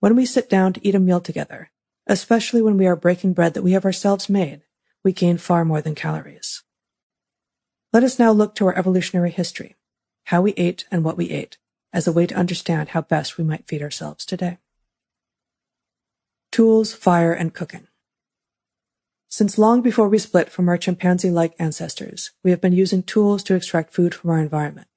[0.00, 1.70] When we sit down to eat a meal together,
[2.06, 4.62] especially when we are breaking bread that we have ourselves made,
[5.04, 6.62] we gain far more than calories.
[7.92, 9.76] Let us now look to our evolutionary history,
[10.24, 11.58] how we ate and what we ate,
[11.92, 14.58] as a way to understand how best we might feed ourselves today.
[16.52, 17.86] Tools, fire, and cooking.
[19.28, 23.54] Since long before we split from our chimpanzee-like ancestors, we have been using tools to
[23.54, 24.88] extract food from our environment.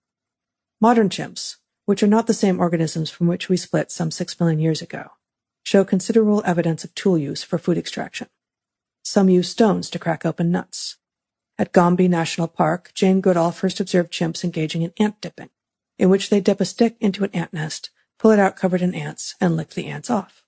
[0.82, 4.60] Modern chimps, which are not the same organisms from which we split some six million
[4.60, 5.12] years ago,
[5.64, 8.28] show considerable evidence of tool use for food extraction.
[9.04, 10.98] Some use stones to crack open nuts.
[11.60, 15.50] At Gombe National Park, Jane Goodall first observed chimps engaging in ant dipping,
[16.04, 18.94] in which they dip a stick into an ant nest, pull it out covered in
[18.94, 20.44] ants, and lick the ants off.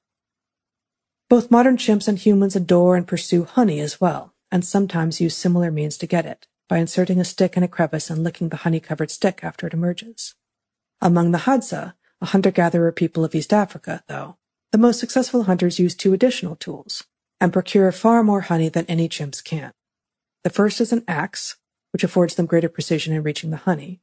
[1.29, 5.71] Both modern chimps and humans adore and pursue honey as well, and sometimes use similar
[5.71, 9.09] means to get it, by inserting a stick in a crevice and licking the honey-covered
[9.09, 10.35] stick after it emerges.
[10.99, 14.35] Among the Hadza, a hunter-gatherer people of East Africa, though,
[14.73, 17.05] the most successful hunters use two additional tools,
[17.39, 19.71] and procure far more honey than any chimps can.
[20.43, 21.55] The first is an axe,
[21.93, 24.01] which affords them greater precision in reaching the honey,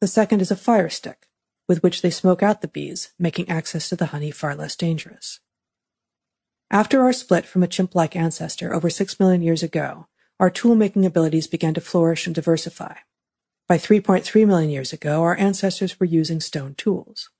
[0.00, 1.26] the second is a fire stick,
[1.68, 5.40] with which they smoke out the bees, making access to the honey far less dangerous.
[6.70, 10.08] After our split from a chimp-like ancestor over six million years ago,
[10.40, 12.96] our tool-making abilities began to flourish and diversify.
[13.66, 17.30] By 3.3 million years ago, our ancestors were using stone tools.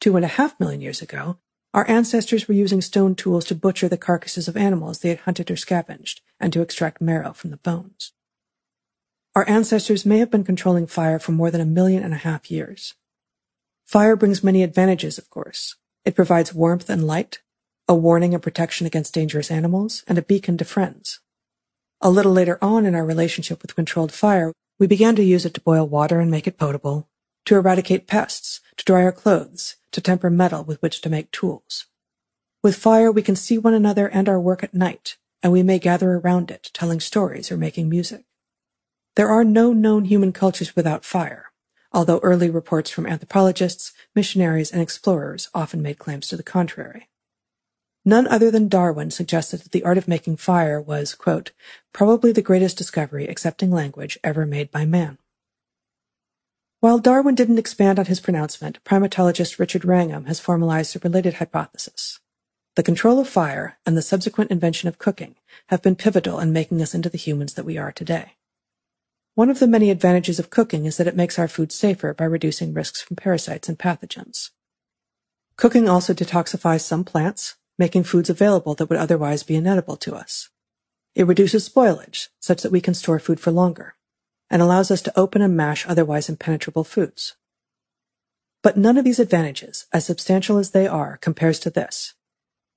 [0.00, 1.38] Two and a half million years ago,
[1.74, 5.50] our ancestors were using stone tools to butcher the carcasses of animals they had hunted
[5.50, 8.13] or scavenged, and to extract marrow from the bones.
[9.34, 12.52] Our ancestors may have been controlling fire for more than a million and a half
[12.52, 12.94] years.
[13.84, 15.74] Fire brings many advantages, of course.
[16.04, 17.40] It provides warmth and light,
[17.88, 21.18] a warning and protection against dangerous animals, and a beacon to friends.
[22.00, 25.54] A little later on in our relationship with controlled fire, we began to use it
[25.54, 27.08] to boil water and make it potable,
[27.46, 31.86] to eradicate pests, to dry our clothes, to temper metal with which to make tools.
[32.62, 35.80] With fire, we can see one another and our work at night, and we may
[35.80, 38.24] gather around it, telling stories or making music.
[39.16, 41.52] There are no known human cultures without fire,
[41.92, 47.08] although early reports from anthropologists, missionaries, and explorers often made claims to the contrary.
[48.04, 51.52] None other than Darwin suggested that the art of making fire was, quote,
[51.92, 55.18] probably the greatest discovery, excepting language, ever made by man.
[56.80, 62.20] While Darwin didn't expand on his pronouncement, primatologist Richard Wrangham has formalized a related hypothesis.
[62.74, 65.36] The control of fire and the subsequent invention of cooking
[65.68, 68.32] have been pivotal in making us into the humans that we are today.
[69.34, 72.24] One of the many advantages of cooking is that it makes our food safer by
[72.24, 74.50] reducing risks from parasites and pathogens.
[75.56, 80.50] Cooking also detoxifies some plants, making foods available that would otherwise be inedible to us.
[81.16, 83.96] It reduces spoilage, such that we can store food for longer,
[84.50, 87.34] and allows us to open and mash otherwise impenetrable foods.
[88.62, 92.14] But none of these advantages, as substantial as they are, compares to this.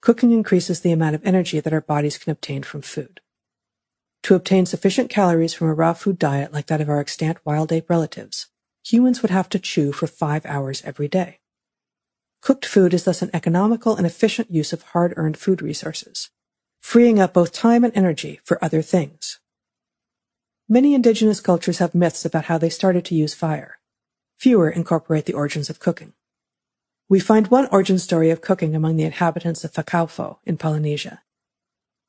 [0.02, 3.22] Cooking increases the amount of energy that our bodies can obtain from food.
[4.24, 7.72] To obtain sufficient calories from a raw food diet like that of our extant wild
[7.72, 8.48] ape relatives,
[8.86, 11.40] humans would have to chew for five hours every day.
[12.42, 16.30] Cooked food is thus an economical and efficient use of hard-earned food resources.
[16.88, 19.40] freeing up both time and energy for other things.
[20.70, 23.80] Many indigenous cultures have myths about how they started to use fire.
[24.38, 26.14] Fewer incorporate the origins of cooking.
[27.10, 31.24] We find one origin story of cooking among the inhabitants of Fakaofo in Polynesia.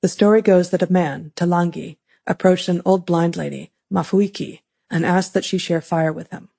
[0.01, 1.97] The story goes that a man, Talangi,
[2.27, 4.61] approached an old blind lady, Mafuiki,
[4.91, 6.51] and asked that she share fire with him.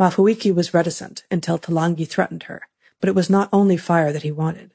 [0.00, 2.68] Mafuiki was reticent until Talangi threatened her,
[3.00, 4.72] but it was not only fire that he wanted.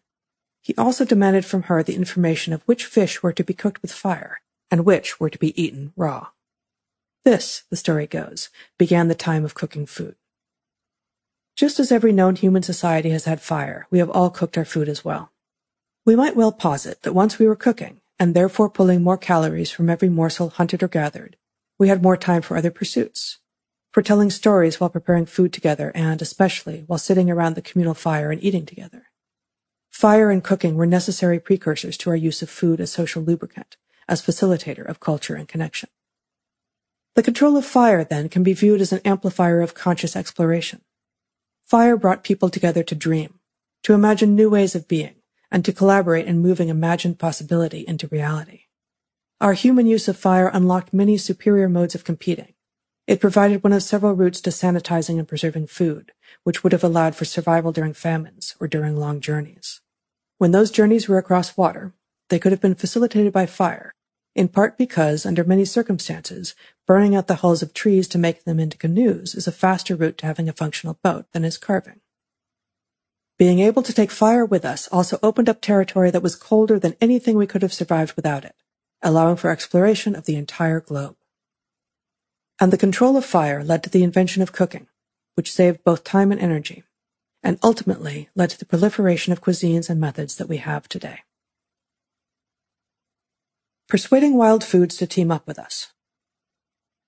[0.62, 3.92] He also demanded from her the information of which fish were to be cooked with
[3.94, 6.28] fire and which were to be eaten raw.
[7.24, 10.16] This, the story goes, began the time of cooking food.
[11.56, 14.88] Just as every known human society has had fire, we have all cooked our food
[14.88, 15.32] as well.
[16.06, 19.90] We might well posit that once we were cooking, and therefore pulling more calories from
[19.90, 21.38] every morsel hunted or gathered,
[21.78, 23.38] we had more time for other pursuits,
[23.92, 28.32] for telling stories while preparing food together and, especially, while sitting around the communal fire
[28.32, 29.08] and eating together.
[29.90, 34.22] Fire and cooking were necessary precursors to our use of food as social lubricant, as
[34.22, 35.90] facilitator of culture and connection.
[37.16, 40.82] The control of fire, then, can be viewed as an amplifier of conscious exploration.
[41.64, 43.40] Fire brought people together to dream,
[43.84, 45.16] to imagine new ways of being,
[45.52, 48.64] and to collaborate in moving imagined possibility into reality.
[49.42, 52.54] Our human use of fire unlocked many superior modes of competing.
[53.08, 56.12] It provided one of several routes to sanitizing and preserving food,
[56.44, 59.82] which would have allowed for survival during famines or during long journeys.
[60.38, 61.94] When those journeys were across water,
[62.30, 63.96] they could have been facilitated by fire,
[64.36, 66.54] in part because, under many circumstances,
[66.86, 70.18] burning out the hulls of trees to make them into canoes is a faster route
[70.20, 72.02] to having a functional boat than is carving.
[73.40, 76.98] Being able to take fire with us also opened up territory that was colder than
[77.00, 78.54] anything we could have survived without it,
[79.02, 81.16] allowing for exploration of the entire globe.
[82.60, 84.88] And the control of fire led to the invention of cooking,
[85.36, 86.84] which saved both time and energy,
[87.42, 91.20] and ultimately led to the proliferation of cuisines and methods that we have today.
[93.88, 95.94] Persuading wild foods to team up with us.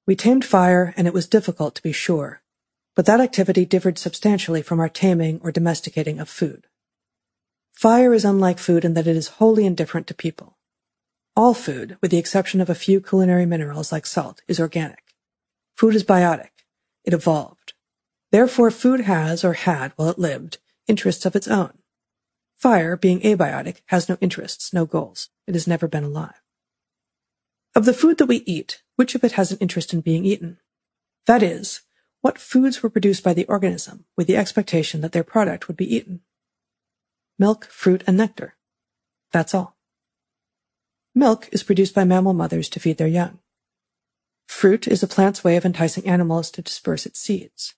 [0.07, 2.41] We tamed fire, and it was difficult to be sure,
[2.95, 6.67] but that activity differed substantially from our taming or domesticating of food.
[7.73, 10.57] Fire is unlike food in that it is wholly indifferent to people.
[11.35, 15.03] All food, with the exception of a few culinary minerals like salt, is organic.
[15.75, 16.49] Food is biotic.
[17.05, 17.73] It evolved.
[18.31, 21.79] Therefore, food has, or had while it lived, interests of its own.
[22.55, 25.29] Fire, being abiotic, has no interests, no goals.
[25.47, 26.41] It has never been alive.
[27.73, 30.59] Of the food that we eat, which of it has an interest in being eaten?
[31.25, 31.81] That is,
[32.21, 35.95] what foods were produced by the organism with the expectation that their product would be
[35.95, 36.21] eaten?
[37.39, 38.55] Milk, fruit, and nectar.
[39.31, 39.75] That's all.
[41.15, 43.39] Milk is produced by mammal mothers to feed their young.
[44.47, 47.73] Fruit is a plant's way of enticing animals to disperse its seeds.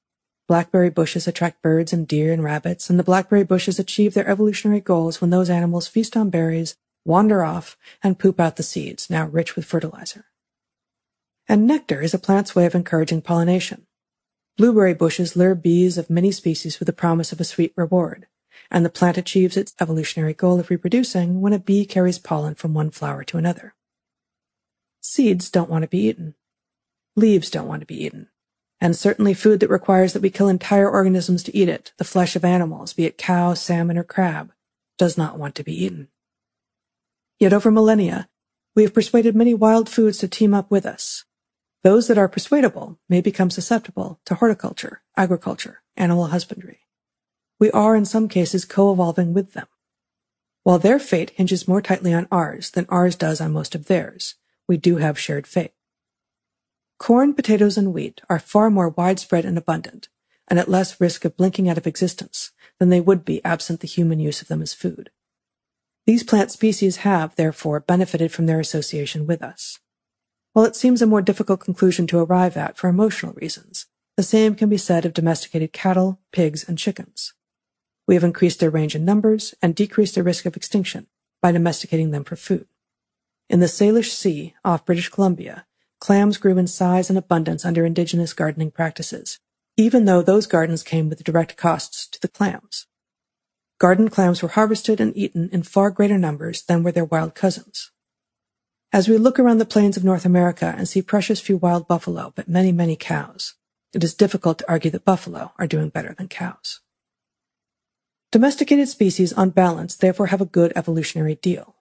[0.47, 4.81] Blackberry bushes attract birds and deer and rabbits, and the blackberry bushes achieve their evolutionary
[4.81, 9.27] goals when those animals feast on berries, wander off, and poop out the seeds, now
[9.27, 10.25] rich with fertilizer.
[11.47, 13.87] And nectar is a plant's way of encouraging pollination.
[14.57, 18.27] Blueberry bushes lure bees of many species with the promise of a sweet reward,
[18.69, 22.73] and the plant achieves its evolutionary goal of reproducing when a bee carries pollen from
[22.73, 23.73] one flower to another.
[25.01, 26.35] Seeds don't want to be eaten.
[27.15, 28.29] Leaves don't want to be eaten
[28.83, 32.35] and certainly food that requires that we kill entire organisms to eat it, the flesh
[32.35, 34.51] of animals, be it cow, salmon, or crab,
[34.97, 36.09] does not want to be eaten.
[37.39, 38.27] Yet over millennia,
[38.75, 41.23] we have persuaded many wild foods to team up with us.
[41.83, 46.79] Those that are persuadable may become susceptible to horticulture, agriculture, animal husbandry.
[47.59, 49.67] We are in some cases co-evolving with them.
[50.63, 54.35] While their fate hinges more tightly on ours than ours does on most of theirs,
[54.65, 55.73] we do have shared fate.
[56.97, 60.07] Corn, potatoes, and wheat are far more widespread and abundant,
[60.47, 63.87] and at less risk of blinking out of existence than they would be absent the
[63.87, 65.09] human use of them as food.
[66.05, 69.79] These plant species have, therefore, benefited from their association with us.
[70.53, 74.53] While it seems a more difficult conclusion to arrive at for emotional reasons, the same
[74.53, 77.33] can be said of domesticated cattle, pigs, and chickens.
[78.07, 81.07] We have increased their range in numbers and decreased their risk of extinction
[81.41, 82.67] by domesticating them for food.
[83.49, 85.65] In the Salish Sea off British Columbia,
[85.99, 89.39] clams grew in size and abundance under indigenous gardening practices,
[89.75, 92.85] even though those gardens came with direct costs to the clams.
[93.79, 97.89] Garden clams were harvested and eaten in far greater numbers than were their wild cousins.
[98.93, 102.31] As we look around the plains of North America and see precious few wild buffalo,
[102.35, 103.55] but many, many cows,
[103.91, 106.79] it is difficult to argue that buffalo are doing better than cows.
[108.31, 111.75] Domesticated species on balance therefore have a good evolutionary deal.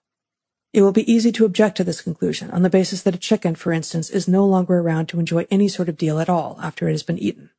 [0.73, 3.53] It will be easy to object to this conclusion on the basis that a chicken,
[3.53, 6.89] for instance, is no longer around to enjoy any sort of deal at all after
[6.89, 7.51] it has been eaten.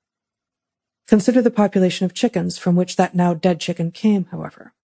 [1.06, 4.74] Consider the population of chickens from which that now dead chicken came, however.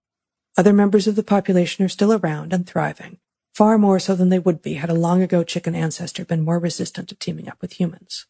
[0.56, 3.18] Other members of the population are still around and thriving,
[3.54, 6.58] far more so than they would be had a long ago chicken ancestor been more
[6.58, 8.26] resistant to teaming up with humans.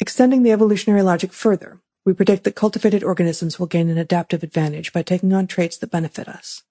[0.00, 4.92] Extending the evolutionary logic further, we predict that cultivated organisms will gain an adaptive advantage
[4.92, 6.62] by taking on traits that benefit us.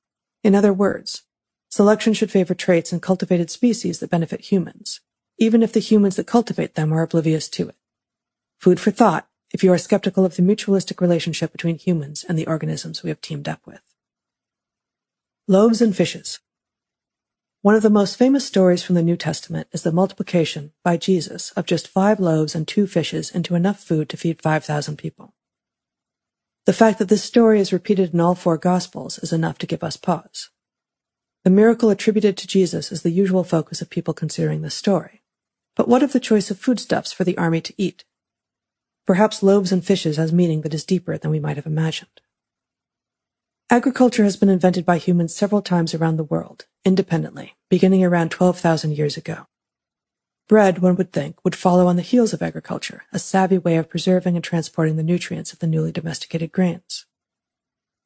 [0.44, 1.24] In other words,
[1.69, 5.02] selection should favor traits in cultivated species that benefit humans,
[5.38, 7.76] even if the humans that cultivate them are oblivious to it.
[8.60, 12.48] Food for thought if you are skeptical of the mutualistic relationship between humans and the
[12.48, 13.82] organisms we have teamed up with.
[15.48, 16.40] Loaves and fishes.
[17.64, 21.52] One of the most famous stories from the New Testament is the multiplication by Jesus
[21.52, 25.34] of just five loaves and two fishes into enough food to feed 5,000 people.
[26.68, 29.84] The fact that this story is repeated in all four Gospels is enough to give
[29.84, 30.50] us pause.
[31.44, 35.24] The miracle attributed to Jesus is the usual focus of people considering this story.
[35.76, 38.03] But what of the choice of foodstuffs for the army to eat?
[39.08, 42.22] Perhaps loaves and fishes has meaning that is deeper than we might have imagined.
[43.69, 48.97] Agriculture has been invented by humans several times around the world, independently, beginning around 12,000
[48.97, 49.45] years ago.
[50.47, 53.89] Bread, one would think, would follow on the heels of agriculture, a savvy way of
[53.89, 57.05] preserving and transporting the nutrients of the newly domesticated grains.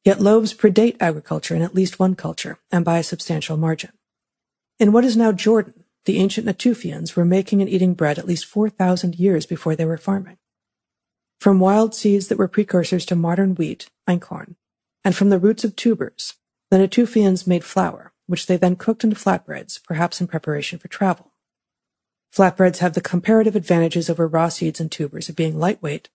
[0.04, 3.92] Yet loaves predate agriculture in at least one culture, and by a substantial margin.
[4.80, 8.46] In what is now Jordan, the ancient Natufians were making and eating bread at least
[8.46, 10.38] 4,000 years before they were farming.
[11.38, 14.56] From wild seeds that were precursors to modern wheat, einkorn,
[15.04, 16.34] and from the roots of tubers,
[16.70, 21.32] the Natufians made flour, which they then cooked into flatbreads, perhaps in preparation for travel.
[22.34, 26.08] Flatbreads have the comparative advantages over raw seeds and tubers of being lightweight,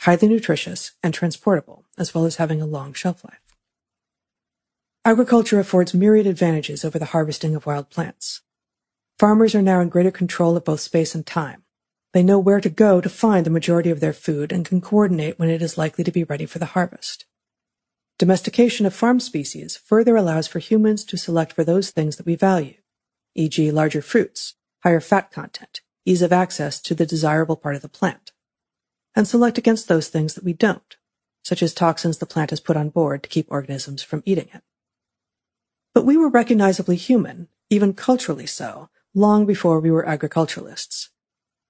[0.00, 3.40] highly nutritious, and transportable, as well as having a long shelf life.
[5.04, 8.42] Agriculture affords myriad advantages over the harvesting of wild plants.
[9.18, 11.62] Farmers are now in greater control of both space and time,
[12.12, 15.38] they know where to go to find the majority of their food and can coordinate
[15.38, 17.24] when it is likely to be ready for the harvest.
[18.22, 22.36] Domestication of farm species further allows for humans to select for those things that we
[22.36, 22.76] value,
[23.34, 23.72] e.g.
[23.72, 28.30] larger fruits, higher fat content, ease of access to the desirable part of the plant,
[29.16, 30.94] and select against those things that we don't,
[31.42, 34.62] such as toxins the plant has put on board to keep organisms from eating it.
[35.92, 41.10] But we were recognizably human, even culturally so, long before we were agriculturalists.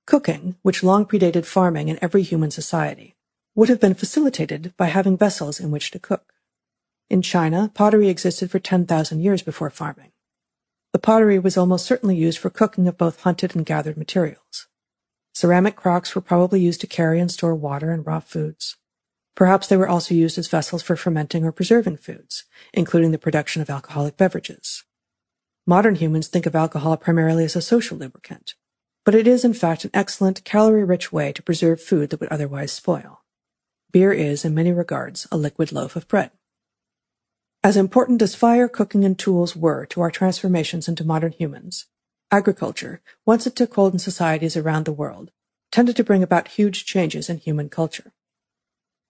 [0.04, 3.16] Cooking, which long predated farming in every human society,
[3.54, 6.31] would have been facilitated by having vessels in which to cook.
[7.12, 10.12] In China, pottery existed for 10,000 years before farming.
[10.94, 14.66] The pottery was almost certainly used for cooking of both hunted and gathered materials.
[15.34, 18.78] Ceramic crocks were probably used to carry and store water and raw foods.
[19.34, 23.60] Perhaps they were also used as vessels for fermenting or preserving foods, including the production
[23.60, 24.82] of alcoholic beverages.
[25.66, 28.54] Modern humans think of alcohol primarily as a social lubricant,
[29.04, 32.72] but it is in fact an excellent calorie-rich way to preserve food that would otherwise
[32.72, 33.20] spoil.
[33.90, 36.30] Beer is, in many regards, a liquid loaf of bread.
[37.64, 41.86] As important as fire, cooking, and tools were to our transformations into modern humans,
[42.30, 45.30] agriculture, once it took hold in societies around the world,
[45.70, 48.12] tended to bring about huge changes in human culture.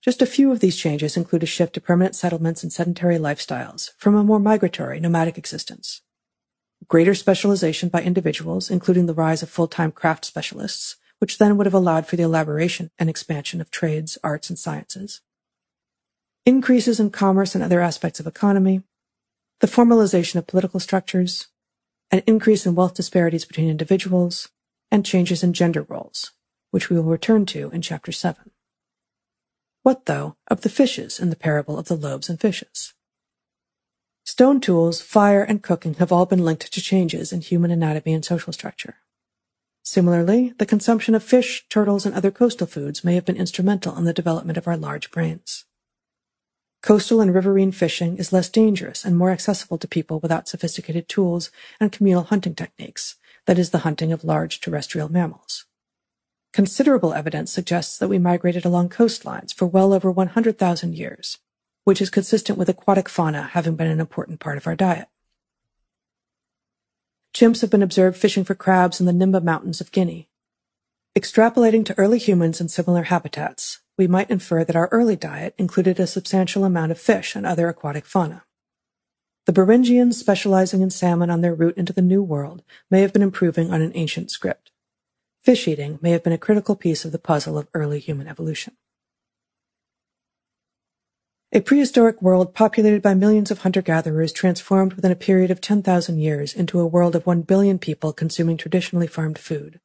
[0.02, 3.90] Just a few of these changes include a shift to permanent settlements and sedentary lifestyles
[3.96, 6.02] from a more migratory, nomadic existence
[6.88, 11.74] greater specialization by individuals, including the rise of full-time craft specialists, which then would have
[11.74, 15.20] allowed for the elaboration and expansion of trades, arts, and sciences,
[16.44, 18.82] increases in commerce and other aspects of economy,
[19.60, 21.48] the formalization of political structures,
[22.10, 24.48] an increase in wealth disparities between individuals,
[24.90, 26.32] and changes in gender roles,
[26.70, 28.50] which we will return to in Chapter 7.
[29.82, 32.92] What, though, of the fishes in the parable of the loaves and fishes?
[34.24, 38.24] Stone tools, fire, and cooking have all been linked to changes in human anatomy and
[38.24, 38.96] social structure.
[39.82, 44.04] Similarly, the consumption of fish, turtles, and other coastal foods may have been instrumental in
[44.04, 45.64] the development of our large brains.
[46.82, 51.52] Coastal and riverine fishing is less dangerous and more accessible to people without sophisticated tools
[51.78, 53.14] and communal hunting techniques,
[53.46, 55.64] that is, the hunting of large terrestrial mammals.
[56.52, 61.38] Considerable evidence suggests that we migrated along coastlines for well over 100,000 years,
[61.84, 65.06] which is consistent with aquatic fauna having been an important part of our diet.
[67.32, 70.28] Chimps have been observed fishing for crabs in the Nimba Mountains of Guinea.
[71.16, 76.00] Extrapolating to early humans in similar habitats, we might infer that our early diet included
[76.00, 78.42] a substantial amount of fish and other aquatic fauna.
[79.46, 83.22] The Beringians specializing in salmon on their route into the New World may have been
[83.22, 84.72] improving on an ancient script.
[85.40, 88.74] Fish eating may have been a critical piece of the puzzle of early human evolution.
[91.52, 96.54] A prehistoric world populated by millions of hunter-gatherers transformed within a period of 10,000 years
[96.54, 99.78] into a world of 1 billion people consuming traditionally farmed food.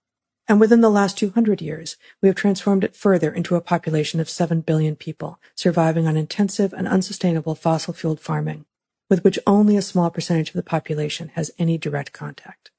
[0.49, 4.29] And within the last 200 years, we have transformed it further into a population of
[4.29, 8.65] 7 billion people surviving on intensive and unsustainable fossil-fueled farming,
[9.09, 12.71] with which only a small percentage of the population has any direct contact.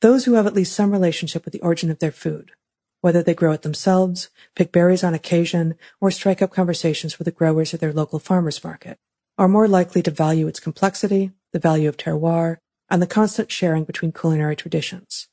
[0.00, 2.52] Those who have at least some relationship with the origin of their food,
[3.00, 7.32] whether they grow it themselves, pick berries on occasion, or strike up conversations with the
[7.32, 8.98] growers at their local farmers market,
[9.38, 12.58] are more likely to value its complexity, the value of terroir,
[12.90, 15.28] and the constant sharing between culinary traditions.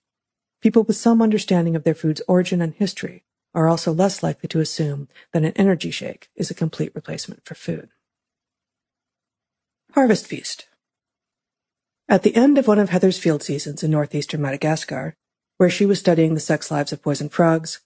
[0.65, 4.59] People with some understanding of their food's origin and history are also less likely to
[4.59, 7.89] assume that an energy shake is a complete replacement for food.
[9.91, 10.65] Harvest Feast
[12.09, 15.13] At the end of one of Heather's field seasons in northeastern Madagascar,
[15.57, 17.81] where she was studying the sex lives of poison frogs,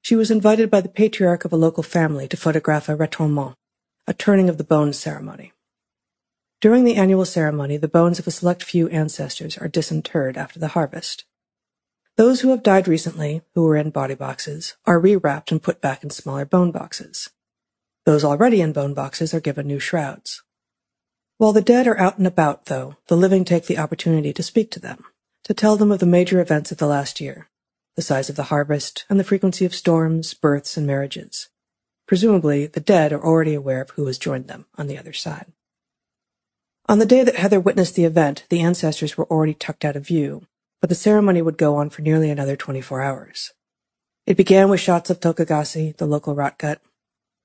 [0.00, 3.56] she was invited by the patriarch of a local family to photograph a retournement,
[4.06, 5.52] a turning of the bones ceremony.
[6.62, 10.68] During the annual ceremony, the bones of a select few ancestors are disinterred after the
[10.68, 11.26] harvest.
[12.16, 16.04] Those who have died recently, who were in body boxes, are rewrapped and put back
[16.04, 17.30] in smaller bone boxes.
[18.04, 20.42] Those already in bone boxes are given new shrouds.
[21.38, 24.70] While the dead are out and about, though, the living take the opportunity to speak
[24.72, 25.04] to them,
[25.44, 27.48] to tell them of the major events of the last year,
[27.96, 31.48] the size of the harvest, and the frequency of storms, births, and marriages.
[32.06, 35.52] Presumably, the dead are already aware of who has joined them on the other side.
[36.88, 40.06] On the day that Heather witnessed the event, the ancestors were already tucked out of
[40.06, 40.46] view,
[40.82, 43.52] but the ceremony would go on for nearly another 24 hours.
[44.26, 46.78] It began with shots of toaka gasy, the local rotgut.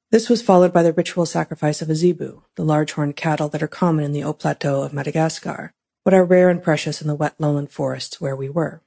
[0.10, 3.62] This was followed by the ritual sacrifice of a zebu, the large horned cattle that
[3.62, 5.72] are common in the Haut Plateau of Madagascar,
[6.04, 8.82] but are rare and precious in the wet lowland forests where we were.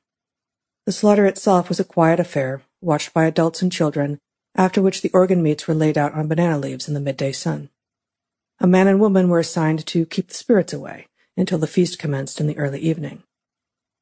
[0.85, 4.19] The slaughter itself was a quiet affair, watched by adults and children,
[4.57, 7.69] after which the organ meats were laid out on banana leaves in the midday sun.
[8.59, 11.07] A man and woman were assigned to keep the spirits away
[11.37, 13.23] until the feast commenced in the early evening.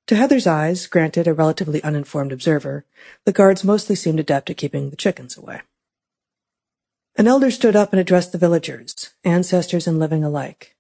[0.09, 2.87] To Heather's eyes, granted a relatively uninformed observer,
[3.27, 5.61] the guards mostly seemed adept at keeping the chickens away.
[7.17, 10.75] An elder stood up and addressed the villagers, ancestors and living alike.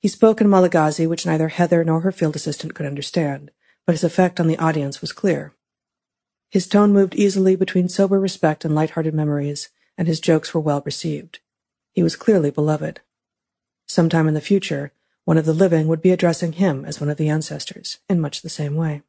[0.00, 3.52] He spoke in Malagasy, which neither Heather nor her field assistant could understand,
[3.86, 5.54] but his effect on the audience was clear.
[6.50, 10.82] His tone moved easily between sober respect and light-hearted memories, and his jokes were well
[10.84, 11.38] received.
[11.92, 13.00] He was clearly beloved.
[13.86, 14.92] Sometime in the future,
[15.24, 18.42] one of the living would be addressing him as one of the ancestors, in much
[18.42, 19.02] the same way.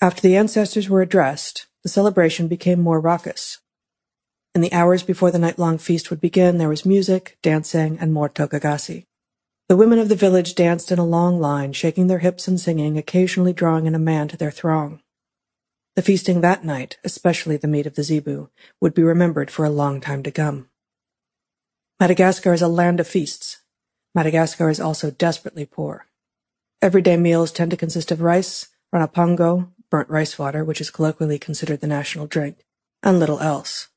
[0.00, 3.58] After the ancestors were addressed, the celebration became more raucous.
[4.54, 8.28] In the hours before the night-long feast would begin, there was music, dancing, and more
[8.28, 9.06] toaka gasy.
[9.68, 12.98] The women of the village danced in a long line, shaking their hips and singing,
[12.98, 15.00] occasionally drawing in a man to their throng.
[15.94, 18.50] The feasting that night, especially the meat of the zebu,
[18.80, 20.68] would be remembered for a long time to come.
[22.00, 23.58] Madagascar is a land of feasts,
[24.14, 26.06] Madagascar is also desperately poor.
[26.82, 31.80] Everyday meals tend to consist of rice, ranapango, burnt rice water, which is colloquially considered
[31.80, 32.64] the national drink,
[33.02, 33.88] and little else.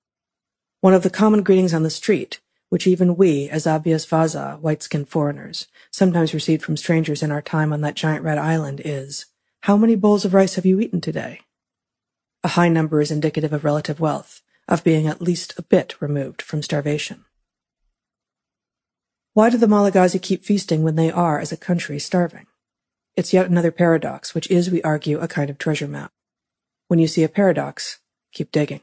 [0.82, 5.10] One of the common greetings on the street, which even we, as obvious Vaza, white-skinned
[5.10, 9.28] foreigners, sometimes received from strangers in our time on that giant red island is,
[9.62, 11.42] How many bowls of rice have you eaten today?
[12.44, 16.42] A high number is indicative of relative wealth, of being at least a bit removed
[16.42, 17.26] from starvation.
[19.34, 22.46] Why do the Malagasy keep feasting when they are, as a country, starving?
[23.16, 26.12] It's yet another paradox, which is, we argue, a kind of treasure map.
[26.88, 28.00] When you see a paradox,
[28.32, 28.82] keep digging.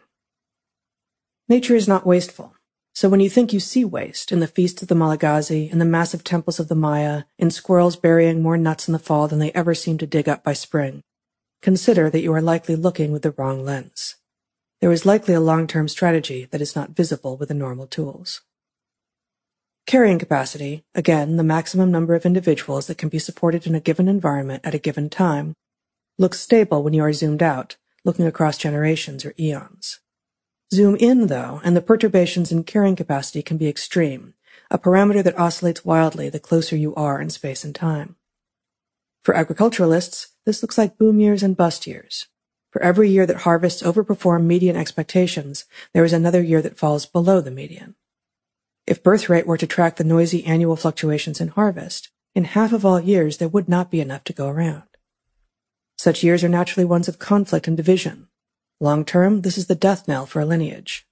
[1.49, 2.55] Nature is not wasteful.
[2.93, 5.85] So when you think you see waste in the feasts of the Malagasy, in the
[5.85, 9.53] massive temples of the Maya, in squirrels burying more nuts in the fall than they
[9.53, 11.05] ever seem to dig up by spring,
[11.63, 14.17] consider that you are likely looking with the wrong lens.
[14.81, 18.41] There is likely a long-term strategy that is not visible with the normal tools.
[19.87, 24.09] Carrying capacity, again the maximum number of individuals that can be supported in a given
[24.09, 25.55] environment at a given time,
[26.19, 30.01] looks stable when you are zoomed out, looking across generations or eons.
[30.73, 34.35] Zoom in, though, and the perturbations in carrying capacity can be extreme,
[34.71, 38.17] a parameter that oscillates wildly the closer you are in space and time.
[39.25, 42.29] For agriculturalists, this looks like boom years and bust years.
[42.71, 47.41] For every year that harvests overperform median expectations, there is another year that falls below
[47.41, 47.97] the median.
[48.91, 52.85] If birth rate were to track the noisy annual fluctuations in harvest, in half of
[52.85, 54.83] all years there would not be enough to go around.
[55.97, 58.27] Such years are naturally ones of conflict and division.
[58.81, 61.07] Long term, this is the death knell for a lineage.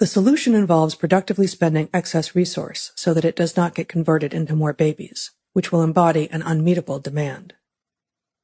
[0.00, 4.56] The solution involves productively spending excess resource so that it does not get converted into
[4.56, 7.54] more babies, which will embody an unmeetable demand.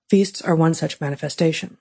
[0.09, 1.79] Feasts are one such manifestation.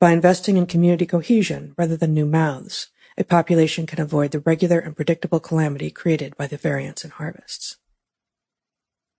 [0.00, 2.86] By investing in community cohesion rather than new mouths,
[3.18, 7.76] a population can avoid the regular and predictable calamity created by the variance in harvests.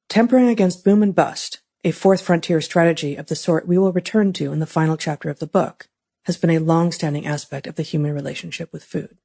[0.07, 4.31] Tempering against boom and bust, a fourth frontier strategy of the sort we will return
[4.33, 5.89] to in the final chapter of the book,
[6.23, 9.17] has been a long-standing aspect of the human relationship with food.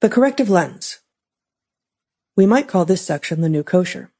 [0.00, 1.00] The corrective lens.
[2.34, 4.10] We might call this section the new kosher.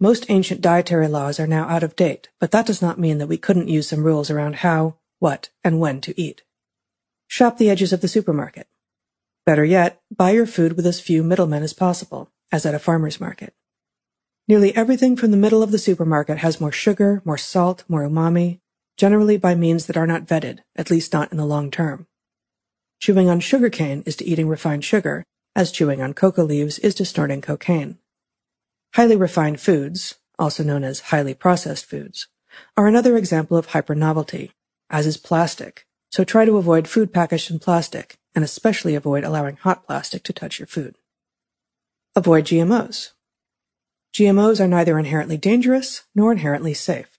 [0.00, 3.28] Most ancient dietary laws are now out of date, but that does not mean that
[3.28, 6.42] we couldn't use some rules around how, what, and when to eat.
[7.28, 8.66] Shop the edges of the supermarket.
[9.44, 13.20] Better yet, buy your food with as few middlemen as possible, as at a farmer's
[13.20, 13.54] market.
[14.48, 18.60] Nearly everything from the middle of the supermarket has more sugar, more salt, more umami,
[18.96, 22.06] generally by means that are not vetted, at least not in the long term.
[22.98, 25.22] Chewing on sugarcane is to eating refined sugar,
[25.54, 27.98] as chewing on coca leaves is to snorting cocaine.
[28.94, 32.26] Highly refined foods, also known as highly processed foods,
[32.74, 34.52] are another example of hypernovelty,
[34.88, 39.56] as is plastic, so try to avoid food packaged in plastic, and especially avoid allowing
[39.56, 40.96] hot plastic to touch your food.
[42.16, 43.10] Avoid GMOs.
[44.14, 47.18] GMOs are neither inherently dangerous nor inherently safe.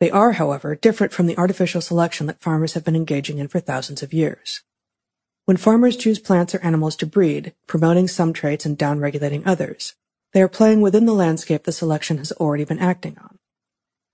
[0.00, 3.60] They are, however, different from the artificial selection that farmers have been engaging in for
[3.60, 4.62] thousands of years.
[5.44, 9.94] When farmers choose plants or animals to breed, promoting some traits and downregulating others,
[10.32, 13.33] they are playing within the landscape the selection has already been acting on.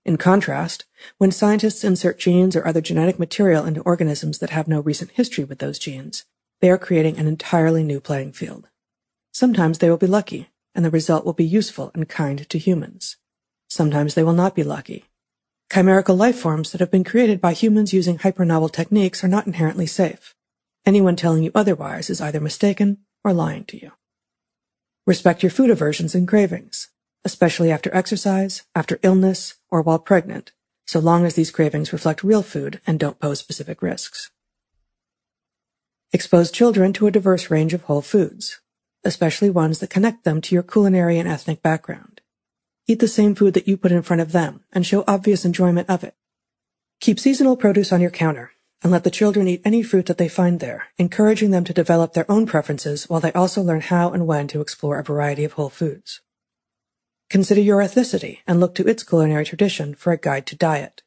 [0.03, 0.85] In contrast,
[1.19, 5.43] when scientists insert genes or other genetic material into organisms that have no recent history
[5.43, 6.25] with those genes,
[6.59, 8.67] they are creating an entirely new playing field.
[9.31, 13.17] Sometimes they will be lucky, and the result will be useful and kind to humans.
[13.69, 15.05] Sometimes they will not be lucky.
[15.71, 19.85] Chimerical life forms that have been created by humans using hypernovel techniques are not inherently
[19.85, 20.35] safe.
[20.85, 23.91] Anyone telling you otherwise is either mistaken or lying to you.
[25.05, 26.89] Respect your food aversions and cravings,
[27.23, 30.51] especially after exercise, after illness, or while pregnant,
[30.85, 34.29] so long as these cravings reflect real food and don't pose specific risks.
[36.13, 38.59] Expose children to a diverse range of whole foods,
[39.03, 42.19] especially ones that connect them to your culinary and ethnic background.
[42.87, 45.89] Eat the same food that you put in front of them and show obvious enjoyment
[45.89, 46.15] of it.
[46.99, 48.51] Keep seasonal produce on your counter
[48.83, 52.13] and let the children eat any fruit that they find there, encouraging them to develop
[52.13, 55.53] their own preferences while they also learn how and when to explore a variety of
[55.53, 56.21] whole foods.
[57.31, 61.01] Consider your ethnicity and look to its culinary tradition for a guide to diet.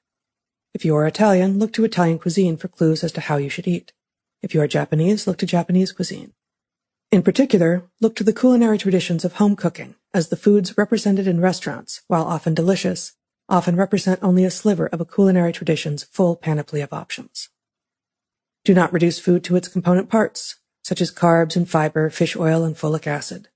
[0.72, 3.68] If you are Italian, look to Italian cuisine for clues as to how you should
[3.68, 3.92] eat.
[4.40, 6.32] If you are Japanese, look to Japanese cuisine.
[7.12, 11.42] In particular, look to the culinary traditions of home cooking, as the foods represented in
[11.42, 13.12] restaurants, while often delicious,
[13.50, 17.50] often represent only a sliver of a culinary tradition's full panoply of options.
[18.64, 22.64] Do not reduce food to its component parts, such as carbs and fiber, fish oil,
[22.64, 23.48] and folic acid.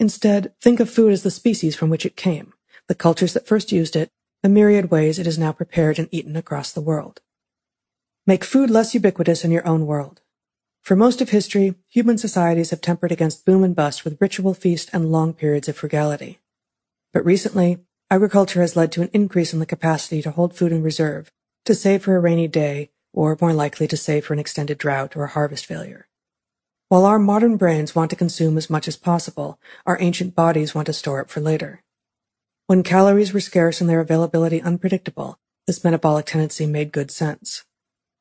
[0.00, 2.54] Instead, think of food as the species from which it came,
[2.88, 4.10] the cultures that first used it,
[4.42, 7.20] the myriad ways it is now prepared and eaten across the world.
[8.26, 10.22] Make food less ubiquitous in your own world.
[10.80, 14.88] For most of history, human societies have tempered against boom and bust with ritual feast
[14.94, 16.40] and long periods of frugality.
[17.12, 17.80] But recently,
[18.10, 21.30] agriculture has led to an increase in the capacity to hold food in reserve,
[21.66, 25.14] to save for a rainy day, or more likely to save for an extended drought
[25.14, 26.06] or a harvest failure.
[26.90, 30.86] While our modern brains want to consume as much as possible, our ancient bodies want
[30.86, 31.84] to store it for later.
[32.66, 35.38] When calories were scarce and their availability unpredictable,
[35.68, 37.62] this metabolic tendency made good sense.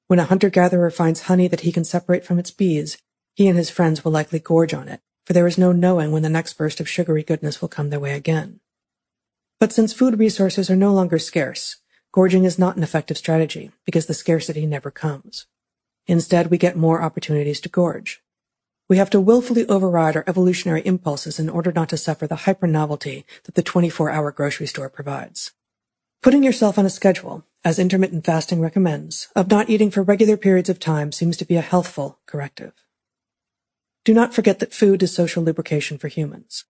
[0.06, 3.00] When a hunter-gatherer finds honey that he can separate from its bees,
[3.34, 6.22] he and his friends will likely gorge on it, for there is no knowing when
[6.22, 8.60] the next burst of sugary goodness will come their way again.
[9.60, 11.78] But since food resources are no longer scarce,
[12.12, 15.48] gorging is not an effective strategy because the scarcity never comes.
[16.06, 18.22] Instead, we get more opportunities to gorge.
[18.90, 22.66] We have to willfully override our evolutionary impulses in order not to suffer the hyper
[22.66, 25.52] novelty that the 24 hour grocery store provides.
[26.24, 30.70] Putting yourself on a schedule, as intermittent fasting recommends, of not eating for regular periods
[30.70, 32.74] of time seems to be a healthful corrective.
[34.04, 36.66] Do not forget that food is social lubrication for humans.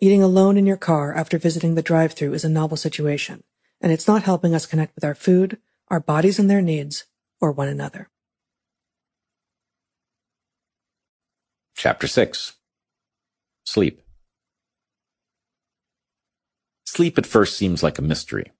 [0.00, 3.42] Eating alone in your car after visiting the drive-thru is a novel situation,
[3.80, 7.06] and it's not helping us connect with our food, our bodies and their needs,
[7.40, 8.10] or one another.
[11.80, 12.54] Chapter 6
[13.64, 14.02] Sleep
[16.84, 18.50] Sleep at first seems like a mystery.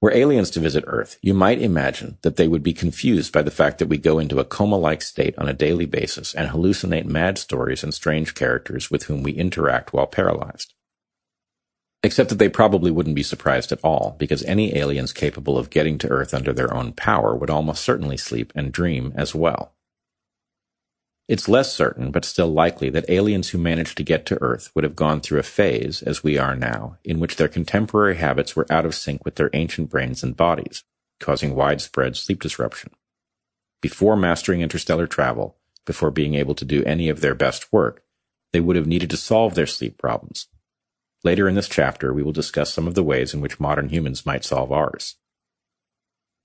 [0.00, 3.50] Were aliens to visit Earth, you might imagine that they would be confused by the
[3.50, 7.36] fact that we go into a coma-like state on a daily basis and hallucinate mad
[7.36, 10.72] stories and strange characters with whom we interact while paralyzed.
[12.02, 15.98] Except that they probably wouldn't be surprised at all, because any aliens capable of getting
[15.98, 19.74] to Earth under their own power would almost certainly sleep and dream as well.
[21.30, 24.82] It's less certain, but still likely, that aliens who managed to get to Earth would
[24.82, 28.66] have gone through a phase, as we are now, in which their contemporary habits were
[28.68, 30.82] out of sync with their ancient brains and bodies,
[31.20, 32.90] causing widespread sleep disruption.
[33.80, 38.02] Before mastering interstellar travel, before being able to do any of their best work,
[38.52, 40.48] they would have needed to solve their sleep problems.
[41.22, 44.26] Later in this chapter, we will discuss some of the ways in which modern humans
[44.26, 45.14] might solve ours.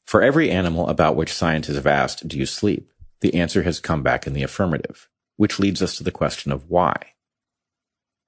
[0.06, 2.92] For every animal about which scientists have asked, do you sleep?
[3.22, 6.70] The answer has come back in the affirmative, which leads us to the question of
[6.70, 6.96] why.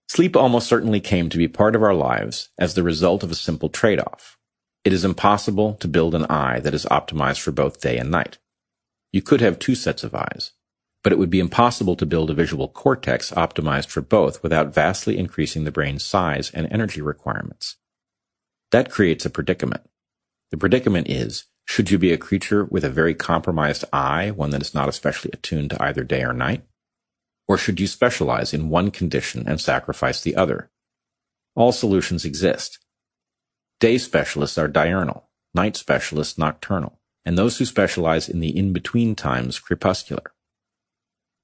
[0.09, 3.35] Sleep almost certainly came to be part of our lives as the result of a
[3.35, 4.37] simple trade-off.
[4.85, 8.37] It is impossible to build an eye that is optimized for both day and night.
[9.11, 10.51] You could have two sets of eyes,
[11.03, 15.17] but it would be impossible to build a visual cortex optimized for both without vastly
[15.17, 17.75] increasing the brain's size and energy requirements.
[18.71, 19.89] That creates a predicament.
[20.51, 24.61] The predicament is, should you be a creature with a very compromised eye, one that
[24.61, 26.63] is not especially attuned to either day or night?
[27.45, 30.71] Or should you specialize in one condition and sacrifice the other?
[31.55, 32.79] All solutions exist.
[33.81, 39.59] Day specialists are diurnal, night specialists nocturnal, and those who specialize in the in-between times
[39.59, 40.31] crepuscular.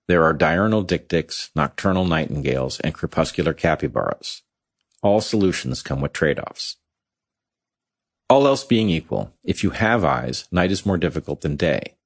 [0.07, 4.41] There are diurnal dik-diks, nocturnal nightingales, and crepuscular capybaras.
[5.01, 6.77] All solutions come with trade-offs.
[8.33, 11.97] All else being equal, if you have eyes, night is more difficult than day.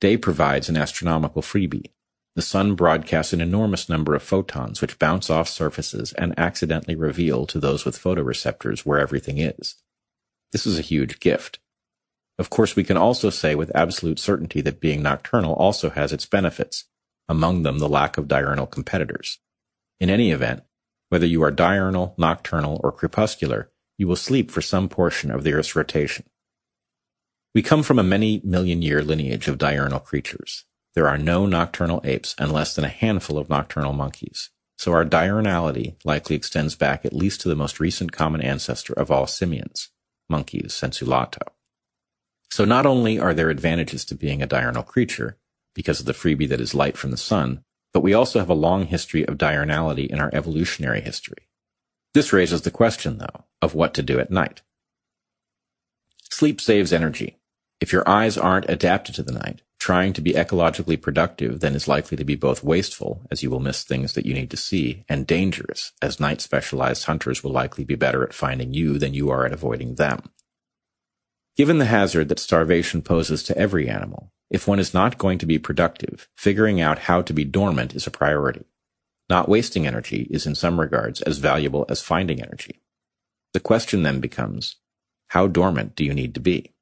[0.00, 1.90] Day provides an astronomical freebie.
[2.34, 7.44] The sun broadcasts an enormous number of photons which bounce off surfaces and accidentally reveal
[7.44, 9.74] to those with photoreceptors where everything is.
[10.50, 11.58] This is a huge gift.
[12.38, 16.24] Of course, we can also say with absolute certainty that being nocturnal also has its
[16.24, 16.86] benefits,
[17.28, 19.40] among them the lack of diurnal competitors.
[20.00, 20.62] In any event,
[21.10, 25.52] whether you are diurnal, nocturnal, or crepuscular, you will sleep for some portion of the
[25.52, 26.24] Earth's rotation.
[27.54, 30.64] We come from a many million year lineage of diurnal creatures.
[30.94, 35.04] There are no nocturnal apes and less than a handful of nocturnal monkeys, so our
[35.04, 39.90] diurnality likely extends back at least to the most recent common ancestor of all simians,
[40.28, 41.48] monkeys, sensu lato.
[42.50, 45.38] So not only are there advantages to being a diurnal creature,
[45.74, 48.54] because of the freebie that is light from the sun, but we also have a
[48.54, 51.48] long history of diurnality in our evolutionary history.
[52.14, 54.62] This raises the question, though, of what to do at night.
[56.30, 57.38] Sleep saves energy.
[57.80, 61.86] If your eyes aren't adapted to the night, trying to be ecologically productive then is
[61.88, 65.04] likely to be both wasteful, as you will miss things that you need to see,
[65.08, 69.30] and dangerous, as night specialized hunters will likely be better at finding you than you
[69.30, 70.30] are at avoiding them.
[71.56, 75.46] Given the hazard that starvation poses to every animal, if one is not going to
[75.46, 78.64] be productive, figuring out how to be dormant is a priority.
[79.28, 82.82] Not wasting energy is in some regards as valuable as finding energy.
[83.56, 84.76] The question then becomes,
[85.28, 86.74] how dormant do you need to be?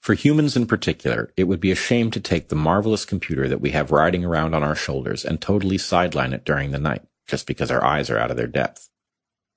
[0.00, 3.60] For humans in particular, it would be a shame to take the marvelous computer that
[3.60, 7.48] we have riding around on our shoulders and totally sideline it during the night, just
[7.48, 8.90] because our eyes are out of their depth.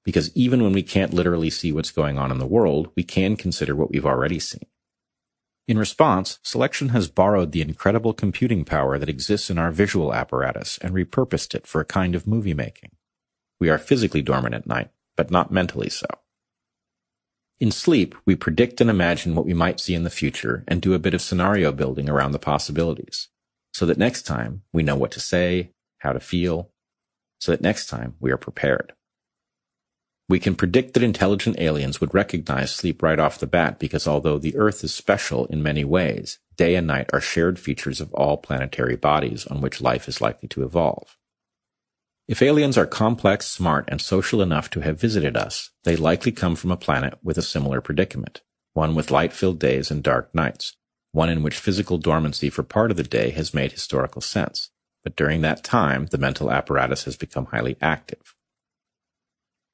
[0.04, 3.36] Because even when we can't literally see what's going on in the world, we can
[3.36, 4.66] consider what we've already seen.
[5.68, 10.80] In response, selection has borrowed the incredible computing power that exists in our visual apparatus
[10.80, 12.90] and repurposed it for a kind of movie making.
[13.60, 16.08] We are physically dormant at night, but not mentally so.
[17.60, 20.94] In sleep, we predict and imagine what we might see in the future and do
[20.94, 23.30] a bit of scenario building around the possibilities,
[23.74, 26.72] so that next time we know what to say, how to feel,
[27.40, 28.94] so that next time we are prepared.
[30.30, 34.40] We can predict that intelligent aliens would recognize sleep right off the bat because although
[34.40, 38.38] the Earth is special in many ways, day and night are shared features of all
[38.38, 41.18] planetary bodies on which life is likely to evolve.
[42.26, 46.56] If aliens are complex, smart, and social enough to have visited us, they likely come
[46.56, 48.42] from a planet with a similar predicament,
[48.74, 50.78] one with light-filled days and dark nights,
[51.12, 54.72] one in which physical dormancy for part of the day has made historical sense,
[55.04, 58.36] but during that time the mental apparatus has become highly active.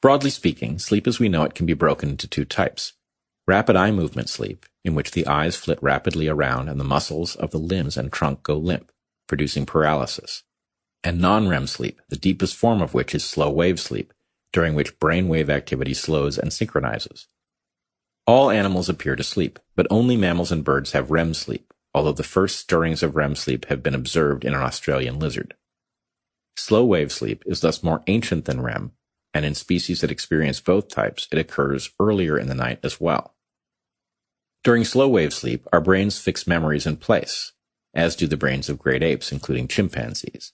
[0.02, 2.94] Broadly speaking, sleep as we know it can be broken into two types.
[3.46, 7.52] Rapid eye movement sleep, in which the eyes flit rapidly around and the muscles of
[7.52, 8.92] the limbs and trunk go limp,
[9.28, 10.44] producing paralysis.
[11.04, 14.14] And non-REM sleep, the deepest form of which is slow wave sleep,
[14.52, 17.28] during which brainwave activity slows and synchronizes.
[18.28, 22.24] All animals appear to sleep, but only mammals and birds have REM sleep, although the
[22.24, 25.56] first stirrings of REM sleep have been observed in an Australian lizard.
[26.56, 28.92] Slow wave sleep is thus more ancient than REM
[29.34, 33.36] and in species that experience both types, it occurs earlier in the night as well.
[34.64, 37.54] During slow wave sleep, our brains fix memories in place,
[37.94, 40.54] as do the brains of great apes, including chimpanzees.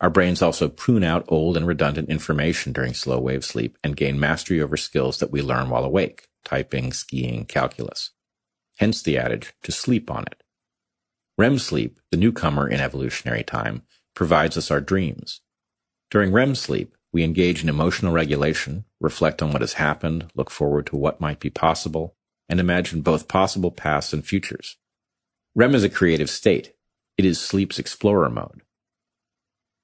[0.00, 4.18] Our brains also prune out old and redundant information during slow wave sleep and gain
[4.18, 8.10] mastery over skills that we learn while awake, typing, skiing, calculus.
[8.78, 10.42] Hence the adage, to sleep on it.
[11.36, 13.82] REM sleep, the newcomer in evolutionary time,
[14.14, 15.42] provides us our dreams.
[16.10, 20.86] During REM sleep, we engage in emotional regulation, reflect on what has happened, look forward
[20.86, 22.16] to what might be possible,
[22.48, 24.76] and imagine both possible pasts and futures.
[25.54, 26.72] REM is a creative state.
[27.18, 28.62] It is sleep's explorer mode.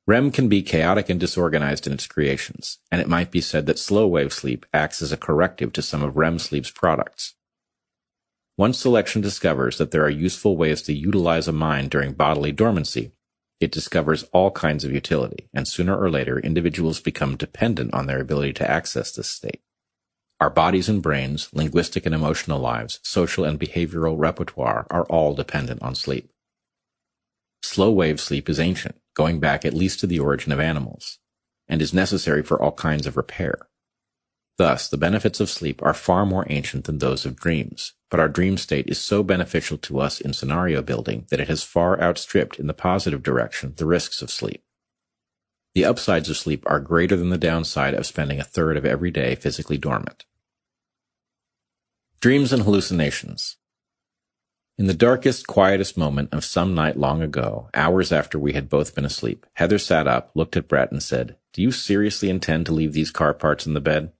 [0.08, 3.78] REM can be chaotic and disorganized in its creations, and it might be said that
[3.78, 7.34] slow wave sleep acts as a corrective to some of REM sleep's products.
[8.56, 13.12] Once selection discovers that there are useful ways to utilize a mind during bodily dormancy,
[13.58, 18.20] It discovers all kinds of utility, and sooner or later individuals become dependent on their
[18.20, 19.62] ability to access this state.
[20.40, 25.82] Our bodies and brains, linguistic and emotional lives, social and behavioral repertoire are all dependent
[25.82, 26.30] on sleep.
[27.62, 31.18] Slow wave sleep is ancient, going back at least to the origin of animals,
[31.66, 33.66] and is necessary for all kinds of repair.
[34.58, 38.28] Thus, the benefits of sleep are far more ancient than those of dreams, but our
[38.28, 42.58] dream state is so beneficial to us in scenario building that it has far outstripped
[42.58, 44.62] in the positive direction the risks of sleep.
[45.74, 49.10] The upsides of sleep are greater than the downside of spending a third of every
[49.10, 50.24] day physically dormant.
[52.20, 53.56] Dreams and hallucinations.
[54.78, 58.94] In the darkest, quietest moment of some night long ago, hours after we had both
[58.94, 62.74] been asleep, Heather sat up, looked at Bret, and said, Do you seriously intend to
[62.74, 64.12] leave these car parts in the bed?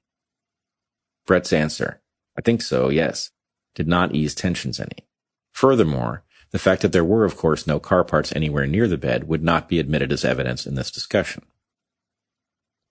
[1.27, 2.01] Bret's answer,
[2.39, 3.33] I think so, yes,
[3.75, 5.07] did not ease tensions any.
[5.53, 9.29] Furthermore, the fact that there were, of course, no car parts anywhere near the bed
[9.29, 11.45] would not be admitted as evidence in this discussion.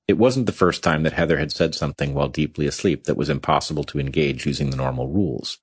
[0.08, 3.30] It wasn't the first time that Heather had said something while deeply asleep that was
[3.30, 5.58] impossible to engage using the normal rules.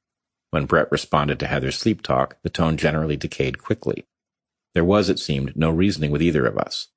[0.52, 4.06] When Bret responded to Heather's sleep talk, the tone generally decayed quickly.
[4.74, 6.89] There was, it seemed, no reasoning with either of us.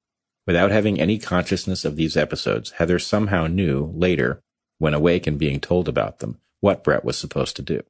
[0.45, 4.43] Without having any consciousness of these episodes, Heather somehow knew, later,
[4.77, 7.81] when awake and being told about them, what Bret was supposed to do.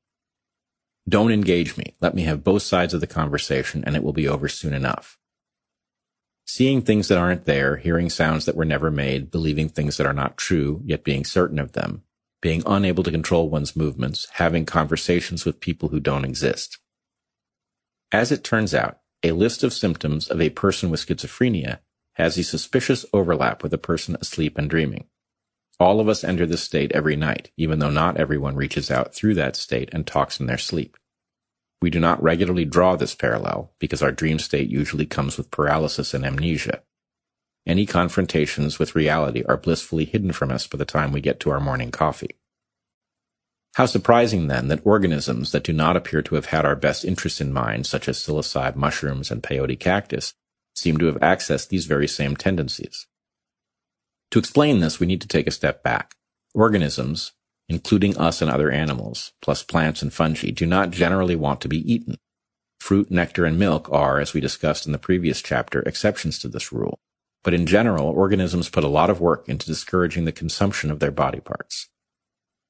[1.09, 1.95] Don't engage me.
[1.99, 5.17] Let me have both sides of the conversation and it will be over soon enough.
[6.45, 10.13] Seeing things that aren't there, hearing sounds that were never made, believing things that are
[10.13, 12.03] not true, yet being certain of them,
[12.41, 16.77] being unable to control one's movements, having conversations with people who don't exist.
[18.11, 21.79] As it turns out, a list of symptoms of a person with schizophrenia
[22.13, 25.07] has a suspicious overlap with a person asleep and dreaming.
[25.79, 29.33] All of us enter this state every night, even though not everyone reaches out through
[29.35, 30.97] that state and talks in their sleep.
[31.81, 36.13] We do not regularly draw this parallel because our dream state usually comes with paralysis
[36.13, 36.81] and amnesia.
[37.67, 41.49] Any confrontations with reality are blissfully hidden from us by the time we get to
[41.49, 42.35] our morning coffee.
[43.75, 47.41] How surprising then that organisms that do not appear to have had our best interests
[47.41, 50.33] in mind, such as psilocybe mushrooms and peyote cactus,
[50.75, 53.07] seem to have accessed these very same tendencies.
[54.31, 56.15] To explain this, we need to take a step back.
[56.53, 57.33] Organisms,
[57.67, 61.91] including us and other animals, plus plants and fungi, do not generally want to be
[61.91, 62.17] eaten.
[62.79, 66.71] Fruit, nectar, and milk are, as we discussed in the previous chapter, exceptions to this
[66.71, 66.99] rule.
[67.45, 71.11] But in general, organisms put a lot of work into discouraging the consumption of their
[71.11, 71.89] body parts.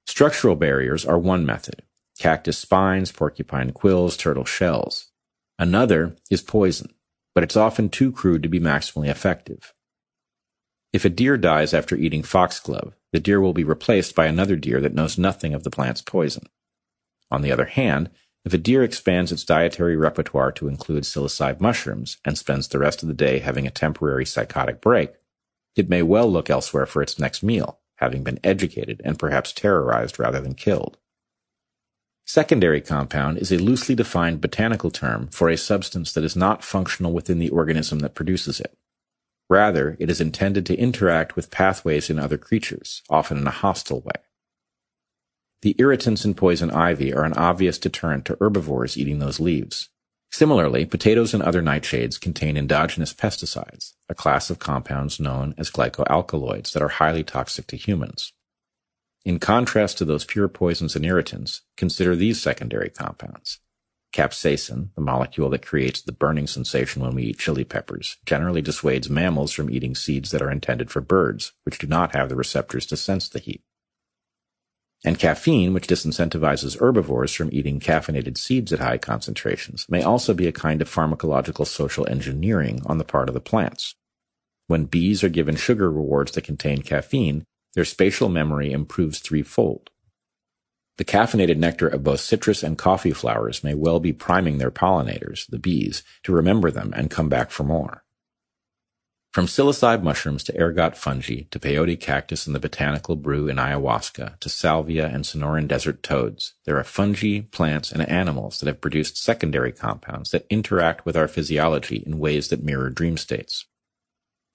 [0.06, 1.82] Structural barriers are one method.
[2.20, 5.12] Cactus spines, porcupine quills, turtle shells.
[5.58, 6.94] Another is poison,
[7.34, 9.74] but it's often too crude to be maximally effective.
[10.92, 14.82] If a deer dies after eating foxglove, the deer will be replaced by another deer
[14.82, 16.50] that knows nothing of the plant's poison.
[17.32, 18.10] On the other hand,
[18.45, 23.01] if a deer expands its dietary repertoire to include psilocybe mushrooms and spends the rest
[23.01, 25.14] of the day having a temporary psychotic break,
[25.75, 30.19] it may well look elsewhere for its next meal, having been educated and perhaps terrorized
[30.19, 30.98] rather than killed.
[32.24, 37.14] Secondary compound is a loosely defined botanical term for a substance that is not functional
[37.14, 38.77] within the organism that produces it.
[39.49, 44.01] Rather, it is intended to interact with pathways in other creatures, often in a hostile
[44.01, 44.22] way.
[45.66, 49.90] The irritants in poison ivy are an obvious deterrent to herbivores eating those leaves.
[50.30, 56.72] Similarly, potatoes and other nightshades contain endogenous pesticides, a class of compounds known as glycoalkaloids
[56.74, 58.32] that are highly toxic to humans.
[59.26, 63.58] In contrast to those pure poisons and irritants, consider these secondary compounds.
[64.14, 69.10] Capsaicin, the molecule that creates the burning sensation when we eat chili peppers, generally dissuades
[69.10, 72.85] mammals from eating seeds that are intended for birds, which do not have the receptors
[72.85, 73.64] to sense the heat.
[75.06, 80.48] And caffeine, which disincentivizes herbivores from eating caffeinated seeds at high concentrations, may also be
[80.48, 83.93] a kind of pharmacological social engineering on the part of the plants.
[84.66, 87.43] When bees are given sugar rewards that contain caffeine,
[87.75, 89.92] their spatial memory improves threefold.
[90.98, 95.45] The caffeinated nectar of both citrus and coffee flowers may well be priming their pollinators,
[95.48, 98.05] the bees, to remember them and come back for more.
[99.35, 104.39] From psilocybe mushrooms to ergot fungi to peyote cactus and the botanical brew in ayahuasca
[104.39, 109.22] to salvia and Sonoran desert toads, there are fungi, plants, and animals that have produced
[109.22, 113.65] secondary compounds that interact with our physiology in ways that mirror dream states.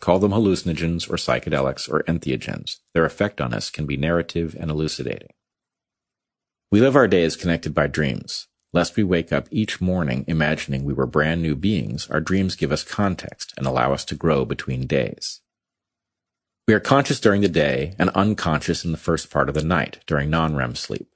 [0.00, 2.78] Call them hallucinogens or psychedelics or entheogens.
[2.94, 5.34] Their effect on us can be narrative and elucidating.
[6.73, 8.49] We live our days connected by dreams.
[8.73, 12.71] Lest we wake up each morning imagining we were brand new beings, our dreams give
[12.71, 15.41] us context and allow us to grow between days.
[16.69, 19.99] We are conscious during the day and unconscious in the first part of the night
[20.07, 21.09] during non-REM sleep.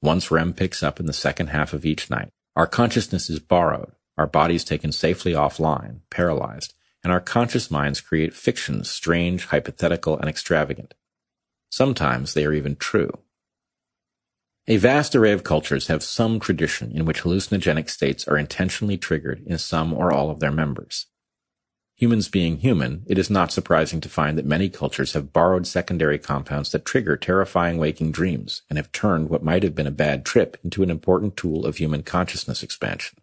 [0.00, 3.92] Once REM picks up in the second half of each night, our consciousness is borrowed,
[4.16, 10.28] our bodies taken safely offline, paralyzed, and our conscious minds create fictions strange, hypothetical, and
[10.28, 10.94] extravagant.
[11.68, 13.10] Sometimes they are even true.
[14.66, 19.42] A vast array of cultures have some tradition in which hallucinogenic states are intentionally triggered
[19.46, 21.06] in some or all of their members.
[21.96, 26.18] Humans being human, it is not surprising to find that many cultures have borrowed secondary
[26.18, 30.24] compounds that trigger terrifying waking dreams and have turned what might have been a bad
[30.24, 33.18] trip into an important tool of human consciousness expansion.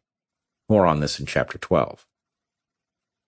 [0.69, 2.05] More on this in chapter 12.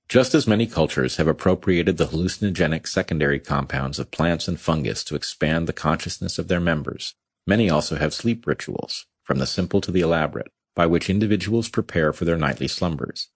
[0.08, 5.16] Just as many cultures have appropriated the hallucinogenic secondary compounds of plants and fungus to
[5.16, 7.16] expand the consciousness of their members,
[7.46, 12.14] many also have sleep rituals, from the simple to the elaborate, by which individuals prepare
[12.14, 13.30] for their nightly slumbers.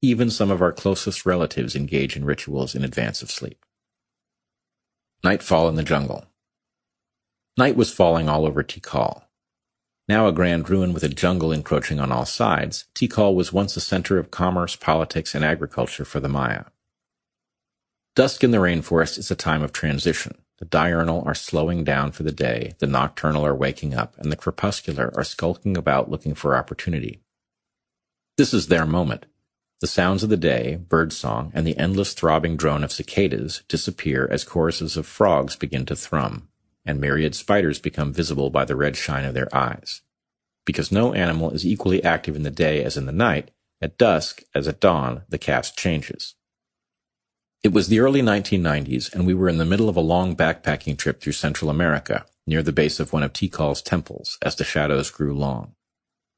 [0.00, 3.64] Even some of our closest relatives engage in rituals in advance of sleep.
[5.24, 6.26] Nightfall in the jungle.
[7.56, 9.24] Night was falling all over Tikal.
[10.08, 13.80] Now a grand ruin with a jungle encroaching on all sides, Tikal was once a
[13.80, 16.66] center of commerce, politics, and agriculture for the Maya.
[18.14, 20.38] Dusk in the rainforest is a time of transition.
[20.58, 24.36] The diurnal are slowing down for the day, the nocturnal are waking up, and the
[24.36, 27.22] crepuscular are skulking about looking for opportunity.
[28.36, 29.26] This is their moment.
[29.80, 34.42] The sounds of the day, birdsong, and the endless throbbing drone of cicadas disappear as
[34.42, 36.48] choruses of frogs begin to thrum,
[36.84, 40.02] and myriad spiders become visible by the red shine of their eyes.
[40.64, 44.42] Because no animal is equally active in the day as in the night, at dusk,
[44.56, 46.34] as at dawn, the cast changes.
[47.62, 50.96] It was the early 1990s, and we were in the middle of a long backpacking
[50.96, 55.10] trip through Central America, near the base of one of Tikal's temples, as the shadows
[55.10, 55.74] grew long.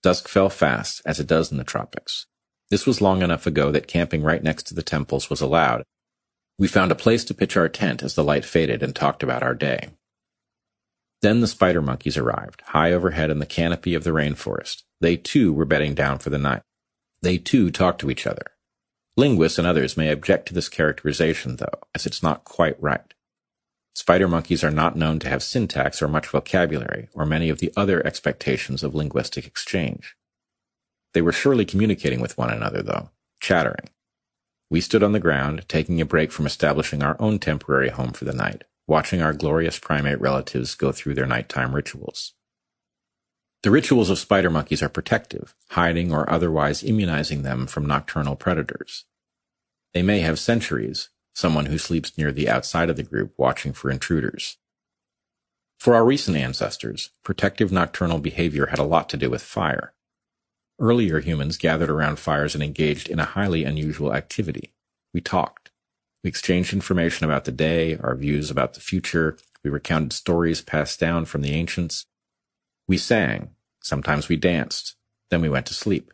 [0.03, 2.27] Dusk fell fast, as it does in the tropics,
[2.71, 5.83] this was long enough ago that camping right next to the temples was allowed.
[6.57, 9.43] We found a place to pitch our tent as the light faded and talked about
[9.43, 9.91] our day.
[11.21, 14.85] Then the spider monkeys arrived, high overhead in the canopy of the rainforest.
[15.01, 16.63] They too were bedding down for the night.
[17.23, 18.47] They too talked to each other.
[19.17, 23.15] Linguists and others may object to this characterization, though, as it's not quite right.
[23.95, 27.73] Spider monkeys are not known to have syntax or much vocabulary, or many of the
[27.77, 30.17] other expectations of linguistic exchange.
[31.13, 33.89] They were surely communicating with one another, though, chattering.
[34.71, 38.25] We stood on the ground, taking a break from establishing our own temporary home for
[38.25, 42.35] the night, watching our glorious primate relatives go through their nighttime rituals.
[43.63, 49.05] The rituals of spider monkeys are protective, hiding or otherwise immunizing them from nocturnal predators.
[49.93, 53.91] They may have sentries, someone who sleeps near the outside of the group watching for
[53.91, 54.57] intruders.
[55.79, 59.93] For our recent ancestors, protective nocturnal behavior had a lot to do with fire.
[60.79, 64.73] Earlier humans gathered around fires and engaged in a highly unusual activity.
[65.13, 65.71] We talked.
[66.25, 69.37] We exchanged information about the day, our views about the future.
[69.63, 72.07] We recounted stories passed down from the ancients.
[72.91, 73.51] We sang.
[73.81, 74.97] Sometimes we danced.
[75.31, 76.13] Then we went to sleep.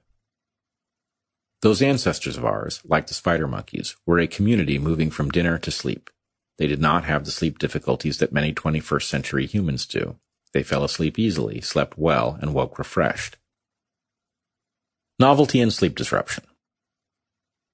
[1.63, 5.71] Those ancestors of ours, like the spider monkeys, were a community moving from dinner to
[5.71, 6.11] sleep.
[6.59, 10.17] They did not have the sleep difficulties that many 21st century humans do.
[10.53, 13.39] They fell asleep easily, slept well, and woke refreshed.
[15.19, 16.45] Novelty and sleep disruption.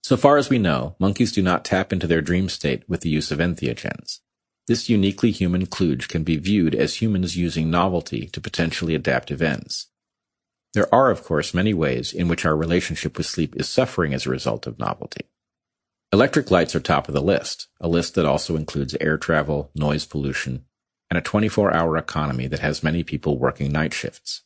[0.04, 3.10] So far as we know, monkeys do not tap into their dream state with the
[3.10, 4.20] use of entheogens.
[4.68, 9.88] This uniquely human kludge can be viewed as humans using novelty to potentially adaptive ends.
[10.74, 14.24] There are, of course, many ways in which our relationship with sleep is suffering as
[14.24, 15.26] a result of novelty.
[16.12, 20.06] Electric lights are top of the list, a list that also includes air travel, noise
[20.06, 20.64] pollution,
[21.10, 24.42] and a 24 hour economy that has many people working night shifts.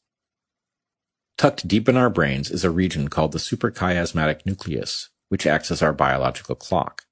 [1.37, 5.83] Tucked deep in our brains is a region called the suprachiasmatic nucleus, which acts as
[5.83, 7.03] our biological clock.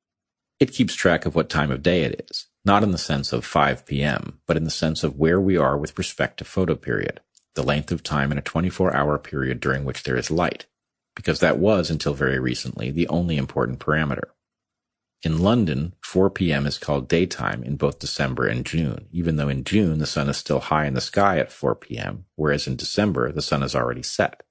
[0.58, 3.44] It keeps track of what time of day it is, not in the sense of
[3.44, 7.18] 5 p.m., but in the sense of where we are with respect to photoperiod,
[7.54, 10.66] the length of time in a 24 hour period during which there is light,
[11.16, 14.30] because that was, until very recently, the only important parameter.
[15.22, 16.66] In London, 4 p.m.
[16.66, 20.36] is called daytime in both December and June, even though in June the sun is
[20.36, 24.02] still high in the sky at 4 p.m., whereas in December the sun is already
[24.02, 24.42] set.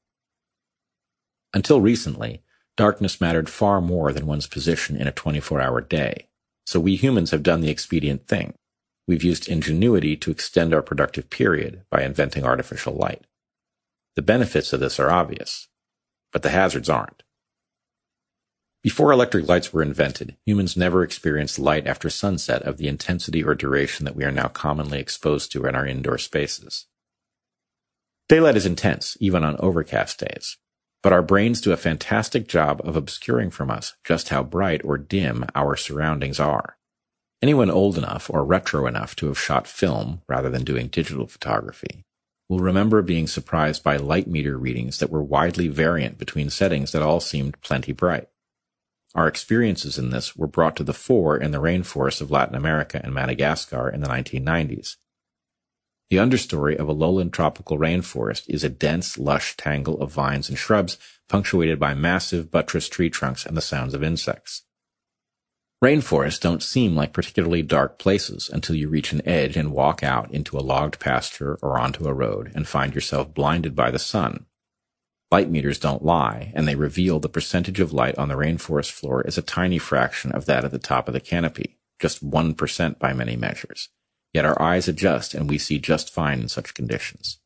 [1.53, 2.43] Until recently,
[2.75, 6.27] darkness mattered far more than one's position in a 24 hour day,
[6.65, 8.53] so we humans have done the expedient thing.
[9.07, 13.25] We've used ingenuity to extend our productive period by inventing artificial light.
[14.15, 15.67] The benefits of this are obvious,
[16.31, 17.23] but the hazards aren't.
[18.83, 23.55] Before electric lights were invented, humans never experienced light after sunset of the intensity or
[23.55, 26.85] duration that we are now commonly exposed to in our indoor spaces.
[28.27, 30.57] Daylight is intense, even on overcast days,
[31.03, 34.97] but our brains do a fantastic job of obscuring from us just how bright or
[34.97, 36.77] dim our surroundings are.
[37.41, 42.05] Anyone old enough or retro enough to have shot film rather than doing digital photography
[42.47, 47.01] will remember being surprised by light meter readings that were widely variant between settings that
[47.01, 48.29] all seemed plenty bright.
[49.13, 52.99] Our experiences in this were brought to the fore in the rainforests of Latin America
[53.03, 54.95] and Madagascar in the 1990s.
[56.13, 60.55] The understory of a lowland tropical rainforest is a dense, lush tangle of vines and
[60.55, 60.95] shrubs
[61.27, 64.61] punctuated by massive buttressed tree trunks and the sounds of insects.
[65.83, 70.29] Rainforests don't seem like particularly dark places until you reach an edge and walk out
[70.29, 74.45] into a logged pasture or onto a road and find yourself blinded by the sun.
[75.31, 79.23] Light meters don't lie, and they reveal the percentage of light on the rainforest floor
[79.23, 83.13] is a tiny fraction of that at the top of the canopy, just 1% by
[83.13, 83.89] many measures.
[84.33, 87.39] Yet our eyes adjust and we see just fine in such conditions.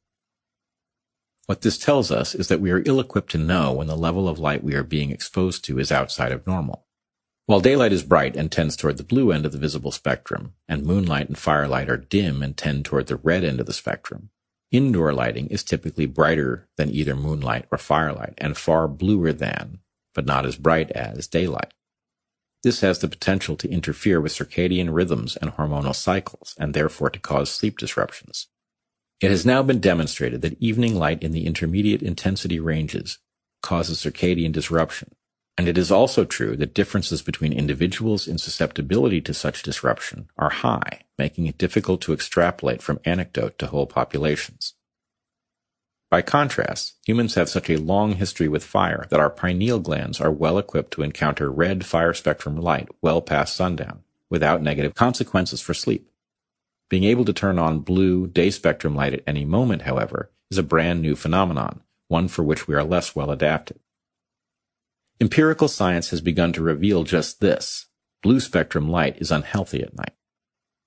[1.45, 4.27] What this tells us is that we are ill equipped to know when the level
[4.27, 6.85] of light we are being exposed to is outside of normal.
[7.45, 10.85] While daylight is bright and tends toward the blue end of the visible spectrum, and
[10.85, 14.31] moonlight and firelight are dim and tend toward the red end of the spectrum,
[14.69, 19.79] indoor lighting is typically brighter than either moonlight or firelight and far bluer than,
[20.13, 21.73] but not as bright as, daylight.
[22.63, 27.19] This has the potential to interfere with circadian rhythms and hormonal cycles, and therefore to
[27.19, 28.47] cause sleep disruptions.
[29.19, 33.19] It has now been demonstrated that evening light in the intermediate intensity ranges
[33.63, 35.15] causes circadian disruption,
[35.57, 40.51] and it is also true that differences between individuals in susceptibility to such disruption are
[40.51, 44.75] high, making it difficult to extrapolate from anecdote to whole populations.
[46.09, 50.31] By contrast, humans have such a long history with fire that our pineal glands are
[50.31, 55.73] well equipped to encounter red fire spectrum light well past sundown, without negative consequences for
[55.73, 56.09] sleep.
[56.89, 60.63] Being able to turn on blue day spectrum light at any moment, however, is a
[60.63, 63.79] brand new phenomenon, one for which we are less well adapted.
[65.19, 67.87] Empirical science has begun to reveal just this.
[68.23, 70.13] Blue spectrum light is unhealthy at night.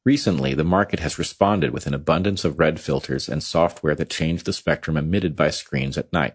[0.04, 4.44] Recently, the market has responded with an abundance of red filters and software that change
[4.44, 6.34] the spectrum emitted by screens at night.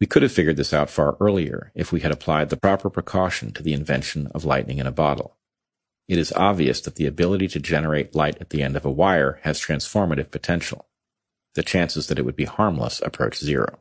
[0.00, 3.52] We could have figured this out far earlier if we had applied the proper precaution
[3.52, 5.36] to the invention of lightning in a bottle.
[6.08, 9.40] It is obvious that the ability to generate light at the end of a wire
[9.42, 10.88] has transformative potential.
[11.54, 13.78] The chances that it would be harmless approach zero.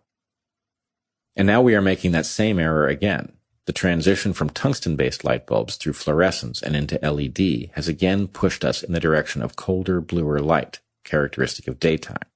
[1.36, 3.34] And now we are making that same error again.
[3.66, 8.84] The transition from tungsten-based light bulbs through fluorescence and into LED has again pushed us
[8.84, 12.28] in the direction of colder, bluer light, characteristic of daytime.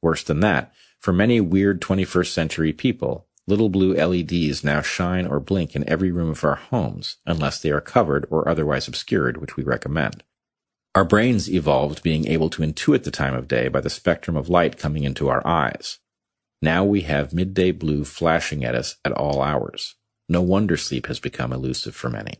[0.00, 5.38] Worse than that, for many weird 21st century people, little blue LEDs now shine or
[5.38, 9.56] blink in every room of our homes, unless they are covered or otherwise obscured, which
[9.56, 10.22] we recommend.
[10.94, 14.48] Our brains evolved being able to intuit the time of day by the spectrum of
[14.48, 15.98] light coming into our eyes.
[16.62, 19.96] Now we have midday blue flashing at us at all hours.
[20.28, 22.34] No wonder sleep has become elusive for many.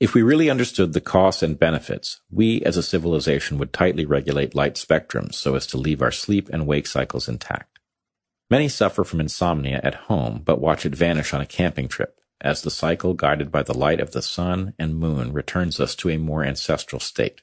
[0.00, 4.54] If we really understood the costs and benefits, we as a civilization would tightly regulate
[4.54, 7.78] light spectrums so as to leave our sleep and wake cycles intact.
[8.48, 12.62] Many suffer from insomnia at home but watch it vanish on a camping trip, as
[12.62, 16.16] the cycle guided by the light of the sun and moon returns us to a
[16.16, 17.42] more ancestral state.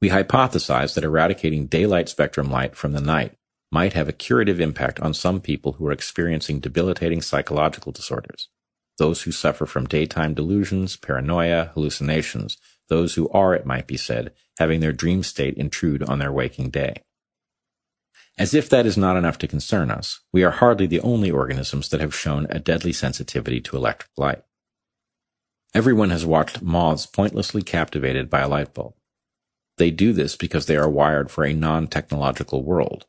[0.00, 3.37] We hypothesize that eradicating daylight spectrum light from the night
[3.70, 8.48] might have a curative impact on some people who are experiencing debilitating psychological disorders.
[8.98, 12.56] Those who suffer from daytime delusions, paranoia, hallucinations,
[12.88, 16.70] those who are, it might be said, having their dream state intrude on their waking
[16.70, 17.02] day.
[18.38, 21.88] As if that is not enough to concern us, we are hardly the only organisms
[21.88, 24.42] that have shown a deadly sensitivity to electric light.
[25.74, 28.94] Everyone has watched moths pointlessly captivated by a light bulb.
[29.76, 33.06] They do this because they are wired for a non-technological world,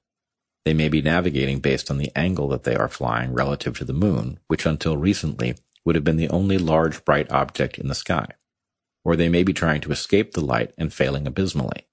[0.66, 3.94] they may be navigating based on the angle that they are flying relative to the
[3.94, 5.56] moon, which until recently
[5.86, 8.28] would have been the only large bright object in the sky.
[9.04, 11.88] Or they may be trying to escape the light and failing abysmally.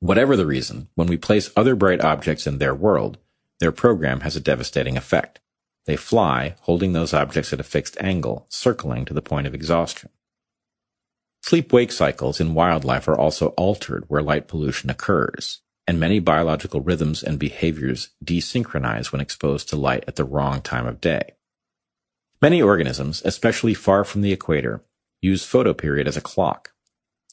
[0.00, 3.18] Whatever the reason, when we place other bright objects in their world,
[3.60, 5.40] their program has a devastating effect.
[5.86, 10.10] They fly, holding those objects at a fixed angle, circling to the point of exhaustion.
[11.42, 17.22] Sleep-wake cycles in wildlife are also altered where light pollution occurs and many biological rhythms
[17.22, 21.36] and behaviors desynchronize when exposed to light at the wrong time of day.
[22.42, 24.82] Many organisms, especially far from the equator,
[25.22, 26.72] use photoperiod as a clock.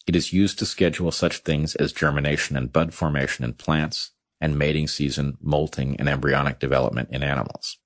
[0.06, 4.60] It is used to schedule such things as germination and bud formation in plants, and
[4.60, 7.78] mating season, molting, and embryonic development in animals.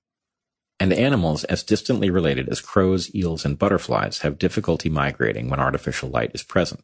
[0.80, 6.10] And animals as distantly related as crows, eels, and butterflies have difficulty migrating when artificial
[6.10, 6.84] light is present.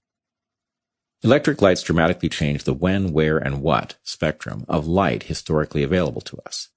[1.26, 6.38] Electric lights dramatically change the when, where, and what spectrum of light historically available to
[6.46, 6.68] us.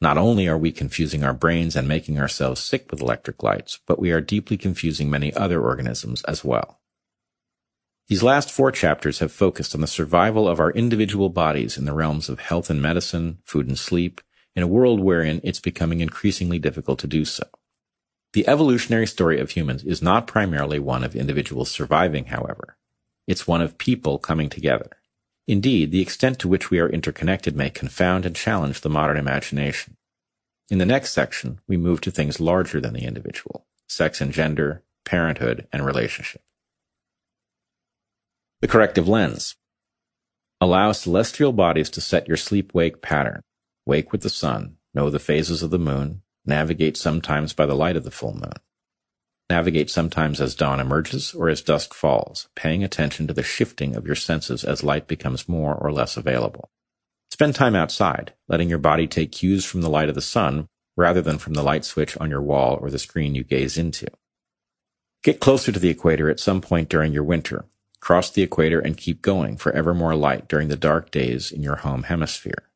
[0.00, 3.98] Not only are we confusing our brains and making ourselves sick with electric lights, but
[3.98, 6.80] we are deeply confusing many other organisms as well.
[8.08, 11.92] These last four chapters have focused on the survival of our individual bodies in the
[11.92, 14.22] realms of health and medicine, food and sleep,
[14.56, 17.44] in a world wherein it's becoming increasingly difficult to do so.
[18.32, 22.78] The evolutionary story of humans is not primarily one of individuals surviving, however.
[23.26, 24.90] It's one of people coming together.
[25.46, 29.96] Indeed, the extent to which we are interconnected may confound and challenge the modern imagination.
[30.70, 34.82] In the next section, we move to things larger than the individual sex and gender,
[35.04, 36.40] parenthood, and relationship.
[38.62, 39.56] The corrective lens.
[40.62, 43.42] Allow celestial bodies to set your sleep wake pattern.
[43.84, 47.96] Wake with the sun, know the phases of the moon, navigate sometimes by the light
[47.96, 48.54] of the full moon.
[49.52, 54.06] Navigate sometimes as dawn emerges or as dusk falls, paying attention to the shifting of
[54.06, 56.70] your senses as light becomes more or less available.
[57.30, 61.20] Spend time outside, letting your body take cues from the light of the sun rather
[61.20, 64.06] than from the light switch on your wall or the screen you gaze into.
[65.22, 67.66] Get closer to the equator at some point during your winter.
[68.00, 71.62] Cross the equator and keep going for ever more light during the dark days in
[71.62, 72.70] your home hemisphere.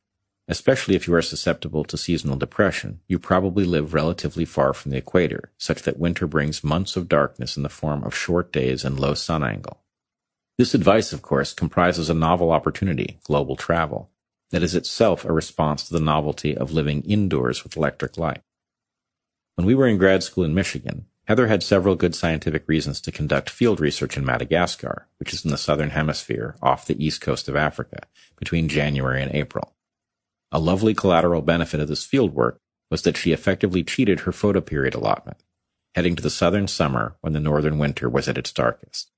[0.49, 4.97] Especially if you are susceptible to seasonal depression, you probably live relatively far from the
[4.97, 8.99] equator, such that winter brings months of darkness in the form of short days and
[8.99, 9.83] low sun angle.
[10.57, 14.09] This advice, of course, comprises a novel opportunity, global travel,
[14.51, 18.41] that is itself a response to the novelty of living indoors with electric light.
[19.55, 23.11] When we were in grad school in Michigan, Heather had several good scientific reasons to
[23.11, 27.49] conduct field research in Madagascar, which is in the southern hemisphere off the east coast
[27.49, 28.03] of Africa,
[28.37, 29.73] between January and April.
[30.51, 32.59] A lovely collateral benefit of this field work
[32.89, 35.43] was that she effectively cheated her photoperiod allotment,
[35.93, 39.11] heading to the southern summer when the northern winter was at its darkest.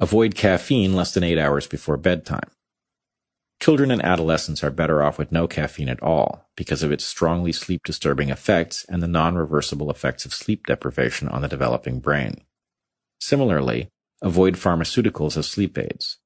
[0.00, 2.50] Avoid caffeine less than eight hours before bedtime.
[3.60, 7.52] Children and adolescents are better off with no caffeine at all because of its strongly
[7.52, 12.42] sleep disturbing effects and the non-reversible effects of sleep deprivation on the developing brain.
[13.18, 13.88] Similarly,
[14.20, 16.18] avoid pharmaceuticals as sleep aids.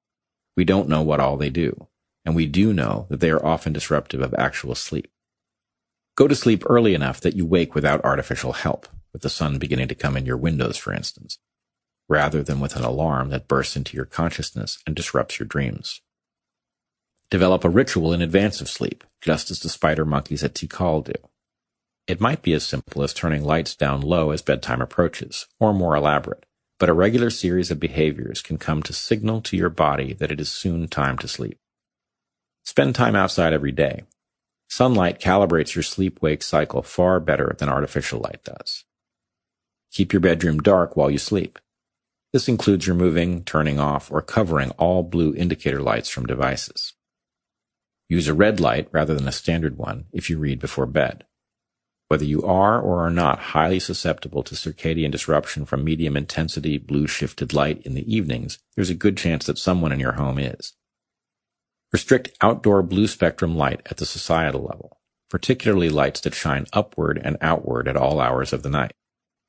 [0.57, 1.87] We don't know what all they do,
[2.31, 5.11] and we do know that they are often disruptive of actual sleep.
[6.15, 9.89] Go to sleep early enough that you wake without artificial help, with the sun beginning
[9.89, 11.41] to come in your windows, for instance,
[12.09, 16.03] rather than with an alarm that bursts into your consciousness and disrupts your dreams.
[17.33, 21.29] Develop a ritual in advance of sleep, just as the spider monkeys at Tikal do.
[22.07, 25.97] It might be as simple as turning lights down low as bedtime approaches, or more
[25.97, 26.47] elaborate,
[26.79, 30.41] but a regular series of behaviors can come to signal to your body that it
[30.41, 31.59] is soon time to sleep.
[32.71, 34.05] Spend time outside every day.
[34.69, 38.85] Sunlight calibrates your sleep-wake cycle far better than artificial light does.
[39.91, 41.59] Keep your bedroom dark while you sleep.
[42.33, 46.93] This includes removing, turning off, or covering all blue indicator lights from devices.
[48.09, 51.25] Use a red light rather than a standard one if you read before bed.
[52.07, 57.09] Whether you are or are not highly susceptible to circadian disruption from medium intensity blue
[57.09, 60.75] shifted light in the evenings, there's a good chance that someone in your home is.
[61.93, 67.37] Restrict outdoor blue spectrum light at the societal level, particularly lights that shine upward and
[67.41, 68.93] outward at all hours of the night.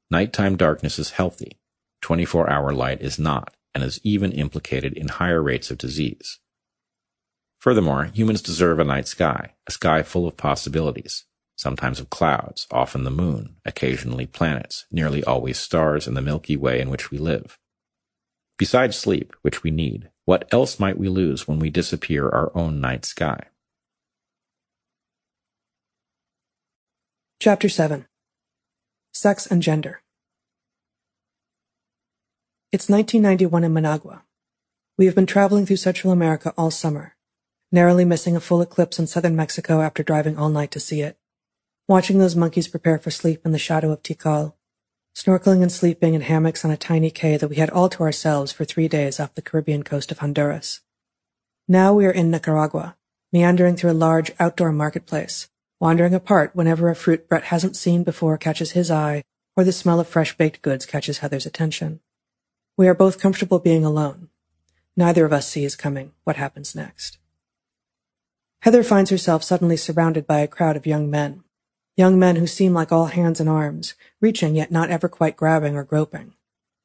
[0.09, 1.59] Nighttime darkness is healthy.
[2.01, 6.39] 24 hour light is not, and is even implicated in higher rates of disease.
[7.59, 13.03] Furthermore, humans deserve a night sky, a sky full of possibilities, sometimes of clouds, often
[13.03, 17.59] the moon, occasionally planets, nearly always stars and the Milky Way in which we live.
[18.57, 22.79] Besides sleep, which we need, what else might we lose when we disappear our own
[22.79, 23.47] night sky?
[27.39, 28.05] Chapter 7
[29.13, 30.03] Sex and Gender
[32.71, 34.23] It's 1991 in Managua.
[34.95, 37.15] We have been traveling through Central America all summer,
[37.71, 41.17] narrowly missing a full eclipse in southern Mexico after driving all night to see it,
[41.87, 44.53] watching those monkeys prepare for sleep in the shadow of Tikal,
[45.15, 48.51] snorkeling and sleeping in hammocks on a tiny cay that we had all to ourselves
[48.51, 50.81] for three days off the Caribbean coast of Honduras.
[51.67, 52.95] Now we are in Nicaragua,
[53.31, 55.49] meandering through a large outdoor marketplace,
[55.79, 59.23] wandering apart whenever a fruit Bret hasn't seen before catches his eye
[59.55, 61.99] or the smell of fresh baked goods catches Heather's attention.
[62.77, 64.29] We are both comfortable being alone.
[64.95, 67.17] Neither of us sees coming what happens next.
[68.61, 71.43] Heather finds herself suddenly surrounded by a crowd of young men.
[71.97, 75.75] Young men who seem like all hands and arms, reaching yet not ever quite grabbing
[75.75, 76.33] or groping.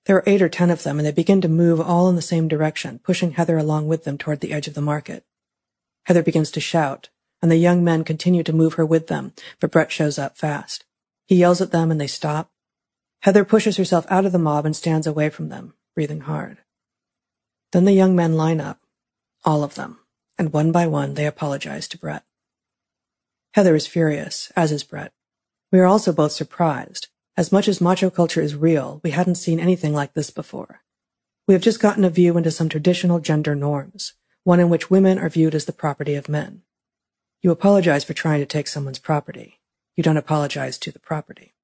[0.04, 2.22] There are eight or ten of them, and they begin to move all in the
[2.22, 5.24] same direction, pushing Heather along with them toward the edge of the market.
[6.04, 7.08] Heather begins to shout,
[7.42, 10.84] and the young men continue to move her with them, but Bret shows up fast.
[11.26, 12.50] He yells at them and they stop.
[13.22, 16.58] Heather pushes herself out of the mob and stands away from them, breathing hard.
[17.72, 18.80] Then the young men line up,
[19.44, 19.98] all of them
[20.38, 22.24] and one by one they apologize to Bret.
[23.56, 25.14] Heather is furious, as is Bret.
[25.72, 27.08] We are also both surprised.
[27.38, 30.82] As much as macho culture is real, we hadn't seen anything like this before.
[31.48, 34.12] We have just gotten a view into some traditional gender norms,
[34.44, 36.64] one in which women are viewed as the property of men.
[37.40, 39.58] You apologize for trying to take someone's property.
[39.96, 41.54] You don't apologize to the property.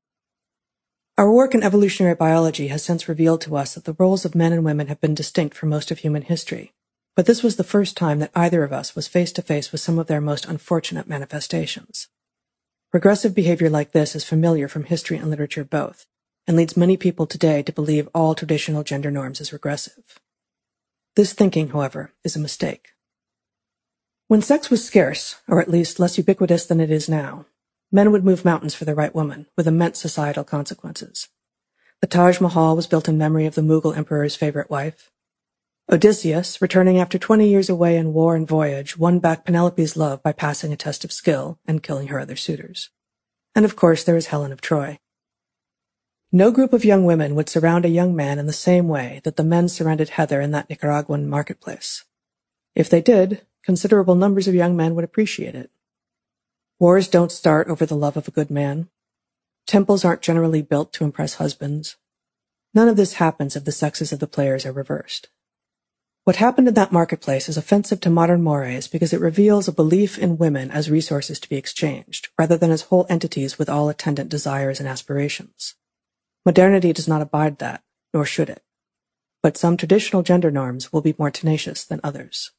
[1.19, 4.55] Our work in evolutionary biology has since revealed to us that the roles of men
[4.55, 6.73] and women have been distinct for most of human history,
[7.15, 9.81] but this was the first time that either of us was face to face with
[9.81, 12.09] some of their most unfortunate manifestations.
[12.93, 16.07] Regressive behavior like this is familiar from history and literature both,
[16.47, 20.19] and leads many people today to believe all traditional gender norms as regressive.
[21.15, 22.89] This thinking, however, is a mistake.
[24.29, 27.45] When sex was scarce, or at least less ubiquitous than it is now,
[27.91, 31.29] men would move mountains for the right woman, with immense societal consequences.
[32.01, 35.12] The Taj Mahal was built in memory of the Mughal emperor's favorite wife.
[35.91, 40.33] Odysseus, returning after 20 years away in war and voyage, won back Penelope's love by
[40.33, 42.91] passing a test of skill and killing her other suitors.
[43.55, 44.99] And of course, there is Helen of Troy.
[46.31, 49.37] No group of young women would surround a young man in the same way that
[49.37, 52.05] the men surrounded Heather in that Nicaraguan marketplace.
[52.75, 55.71] If they did, considerable numbers of young men would appreciate it.
[56.79, 58.89] Wars don't start over the love of a good man.
[59.67, 61.97] Temples aren't generally built to impress husbands.
[62.73, 65.29] None of this happens if the sexes of the players are reversed.
[66.25, 70.17] What happened in that marketplace is offensive to modern mores because it reveals a belief
[70.17, 74.31] in women as resources to be exchanged, rather than as whole entities with all attendant
[74.31, 75.75] desires and aspirations.
[76.47, 77.83] Modernity does not abide that,
[78.15, 78.63] nor should it.
[79.43, 82.53] But some traditional gender norms will be more tenacious than others.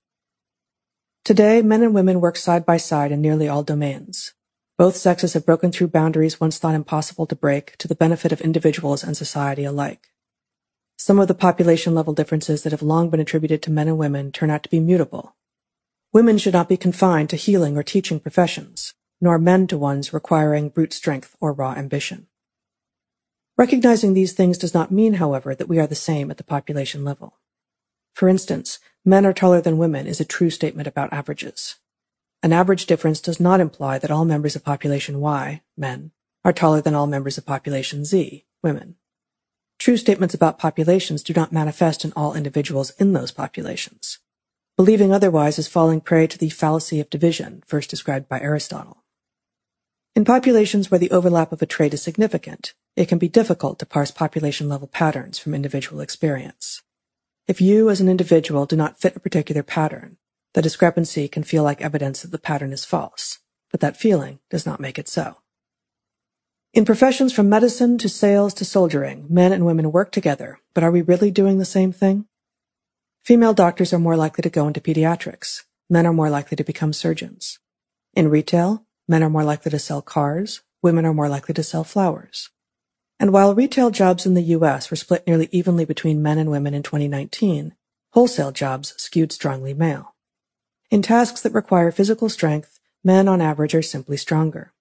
[1.23, 4.33] Today, men and women work side by side in nearly all domains.
[4.77, 8.41] Both sexes have broken through boundaries once thought impossible to break to the benefit of
[8.41, 10.09] individuals and society alike.
[10.97, 14.31] Some of the population level differences that have long been attributed to men and women
[14.31, 15.35] turn out to be mutable.
[16.13, 20.69] Women should not be confined to healing or teaching professions, nor men to ones requiring
[20.69, 22.27] brute strength or raw ambition.
[23.57, 27.03] Recognizing these things does not mean, however, that we are the same at the population
[27.03, 27.39] level.
[28.13, 31.75] For instance, men are taller than women is a true statement about averages.
[32.41, 36.11] An average difference does not imply that all members of population Y, men,
[36.43, 38.95] are taller than all members of population Z, women.
[39.79, 44.19] True statements about populations do not manifest in all individuals in those populations.
[44.77, 49.03] Believing otherwise is falling prey to the fallacy of division, first described by Aristotle.
[50.15, 53.85] In populations where the overlap of a trait is significant, it can be difficult to
[53.85, 56.81] parse population level patterns from individual experience.
[57.47, 60.17] If you as an individual do not fit a particular pattern,
[60.53, 64.65] the discrepancy can feel like evidence that the pattern is false, but that feeling does
[64.65, 65.37] not make it so.
[66.73, 70.89] In professions from medicine to sales to soldiering, men and women work together, but are
[70.89, 72.25] we really doing the same thing?
[73.23, 75.61] Female doctors are more likely to go into pediatrics.
[75.87, 77.59] Men are more likely to become surgeons.
[78.15, 80.61] In retail, men are more likely to sell cars.
[80.81, 82.49] Women are more likely to sell flowers.
[83.19, 84.89] And while retail jobs in the U.S.
[84.89, 87.75] were split nearly evenly between men and women in 2019,
[88.13, 90.15] wholesale jobs skewed strongly male.
[90.89, 94.72] In tasks that require physical strength, men on average are simply stronger.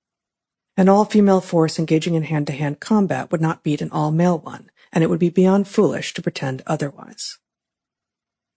[0.77, 5.11] An all-female force engaging in hand-to-hand combat would not beat an all-male one, and it
[5.11, 7.39] would be beyond foolish to pretend otherwise.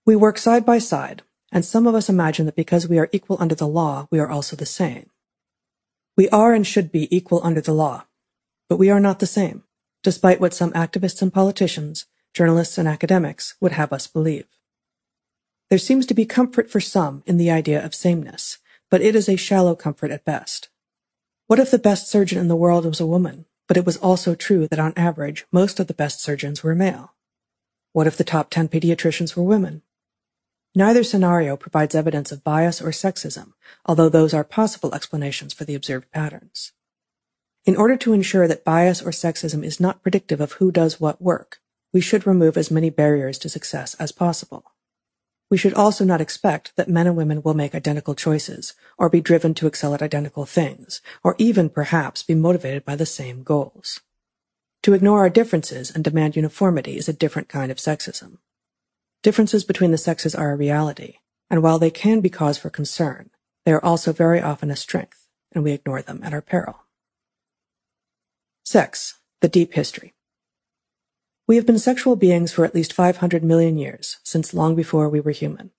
[0.06, 1.22] We work side by side,
[1.52, 4.30] and some of us imagine that because we are equal under the law, we are
[4.30, 5.10] also the same.
[6.16, 8.06] We are and should be equal under the law,
[8.68, 9.64] but we are not the same,
[10.02, 14.46] despite what some activists and politicians, journalists and academics would have us believe.
[15.68, 18.58] There seems to be comfort for some in the idea of sameness,
[18.90, 20.70] but it is a shallow comfort at best.
[21.48, 24.34] What if the best surgeon in the world was a woman, but it was also
[24.34, 27.14] true that on average, most of the best surgeons were male?
[27.92, 29.82] What if the top 10 pediatricians were women?
[30.74, 33.52] Neither scenario provides evidence of bias or sexism,
[33.84, 36.72] although those are possible explanations for the observed patterns.
[37.64, 41.22] In order to ensure that bias or sexism is not predictive of who does what
[41.22, 41.60] work,
[41.92, 44.72] we should remove as many barriers to success as possible.
[45.48, 49.20] We should also not expect that men and women will make identical choices, or be
[49.20, 54.00] driven to excel at identical things, or even perhaps be motivated by the same goals.
[54.82, 58.38] To ignore our differences and demand uniformity is a different kind of sexism.
[59.22, 61.18] Differences between the sexes are a reality,
[61.48, 63.30] and while they can be cause for concern,
[63.64, 66.86] they are also very often a strength, and we ignore them at our peril.
[68.64, 70.15] Sex, the deep history.
[71.48, 75.20] We have been sexual beings for at least 500 million years, since long before we
[75.20, 75.70] were human.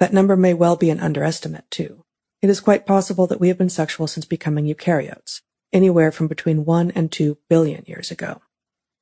[0.00, 2.04] That number may well be an underestimate, too.
[2.40, 5.42] It is quite possible that we have been sexual since becoming eukaryotes,
[5.74, 8.40] anywhere from between 1 and 2 billion years ago.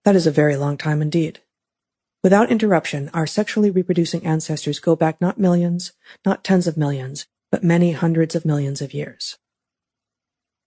[0.05, 1.41] That is a very long time indeed.
[2.25, 5.93] Without interruption, our sexually reproducing ancestors go back not millions,
[6.27, 9.39] not tens of millions, but many hundreds of millions of years.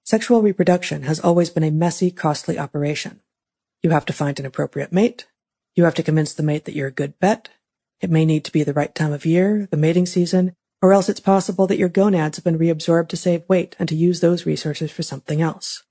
[0.05, 3.19] Sexual reproduction has always been a messy, costly operation.
[3.85, 5.27] You have to find an appropriate mate.
[5.75, 7.49] You have to convince the mate that you're a good bet.
[8.01, 11.07] It may need to be the right time of year, the mating season, or else
[11.07, 14.47] it's possible that your gonads have been reabsorbed to save weight and to use those
[14.47, 15.83] resources for something else.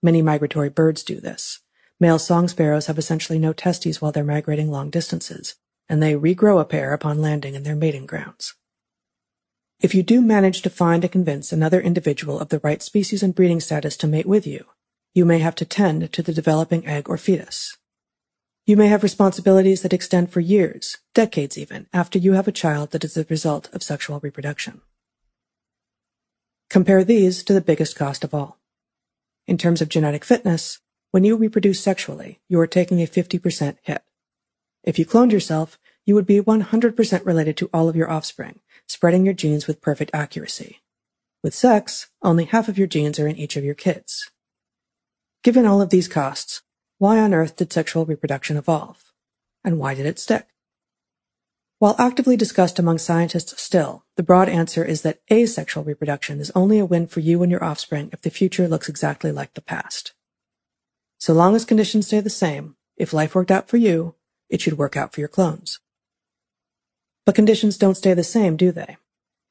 [0.00, 1.58] Many migratory birds do this.
[1.98, 5.56] Male song sparrows have essentially no testes while they're migrating long distances,
[5.88, 8.54] and they regrow a pair upon landing in their mating grounds.
[9.80, 13.34] If you do manage to find and convince another individual of the right species and
[13.34, 14.66] breeding status to mate with you,
[15.14, 17.78] you may have to tend to the developing egg or fetus.
[18.66, 22.90] You may have responsibilities that extend for years, decades even, after you have a child
[22.90, 24.80] that is the result of sexual reproduction.
[26.68, 28.58] Compare these to the biggest cost of all.
[29.46, 30.80] In terms of genetic fitness,
[31.12, 34.02] when you reproduce sexually, you are taking a 50% hit.
[34.82, 39.24] If you cloned yourself, you would be 100% related to all of your offspring, spreading
[39.24, 40.80] your genes with perfect accuracy.
[41.42, 44.30] With sex, only half of your genes are in each of your kids.
[45.44, 46.62] Given all of these costs,
[46.96, 49.12] why on earth did sexual reproduction evolve?
[49.62, 50.46] And why did it stick?
[51.78, 56.78] While actively discussed among scientists still, the broad answer is that asexual reproduction is only
[56.78, 60.14] a win for you and your offspring if the future looks exactly like the past.
[61.18, 64.14] So long as conditions stay the same, if life worked out for you,
[64.48, 65.78] it should work out for your clones.
[67.26, 68.96] But conditions don't stay the same, do they?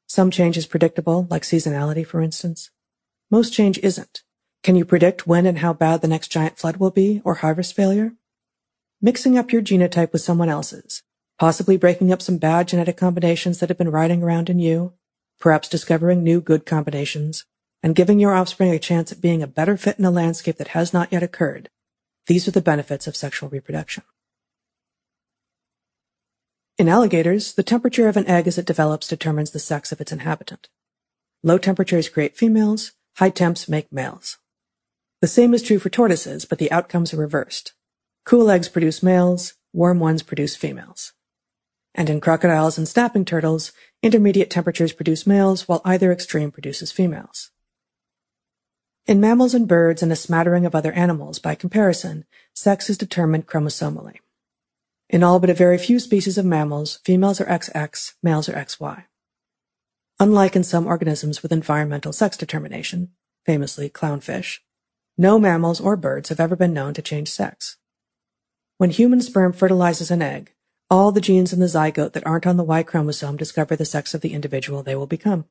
[0.08, 2.72] Some change is predictable, like seasonality, for instance.
[3.30, 4.24] Most change isn't.
[4.64, 7.76] Can you predict when and how bad the next giant flood will be, or harvest
[7.76, 8.14] failure?
[8.98, 11.02] Mixing up your genotype with someone else's,
[11.38, 14.94] possibly breaking up some bad genetic combinations that have been riding around in you,
[15.38, 17.44] perhaps discovering new good combinations,
[17.82, 20.68] and giving your offspring a chance at being a better fit in a landscape that
[20.68, 21.68] has not yet occurred.
[22.26, 24.04] These are the benefits of sexual reproduction.
[26.78, 30.10] In alligators, the temperature of an egg as it develops determines the sex of its
[30.10, 30.70] inhabitant.
[31.42, 34.38] Low temperatures create females, high temps make males.
[35.24, 37.72] The same is true for tortoises, but the outcomes are reversed.
[38.26, 41.14] Cool eggs produce males, warm ones produce females.
[41.94, 43.72] And in crocodiles and snapping turtles,
[44.02, 47.52] intermediate temperatures produce males while either extreme produces females.
[49.06, 53.46] In mammals and birds and a smattering of other animals, by comparison, sex is determined
[53.46, 54.16] chromosomally.
[55.08, 59.04] In all but a very few species of mammals, females are XX, males are XY.
[60.20, 63.12] Unlike in some organisms with environmental sex determination,
[63.46, 64.58] famously clownfish,
[65.16, 67.76] no mammals or birds have ever been known to change sex.
[68.78, 70.52] When human sperm fertilizes an egg,
[70.90, 74.14] all the genes in the zygote that aren't on the Y chromosome discover the sex
[74.14, 75.44] of the individual they will become.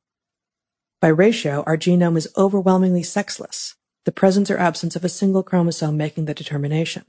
[1.00, 5.96] By ratio, our genome is overwhelmingly sexless, the presence or absence of a single chromosome
[5.96, 7.04] making the determination.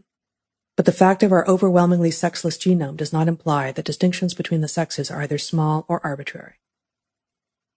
[0.76, 4.68] But the fact of our overwhelmingly sexless genome does not imply that distinctions between the
[4.68, 6.56] sexes are either small or arbitrary.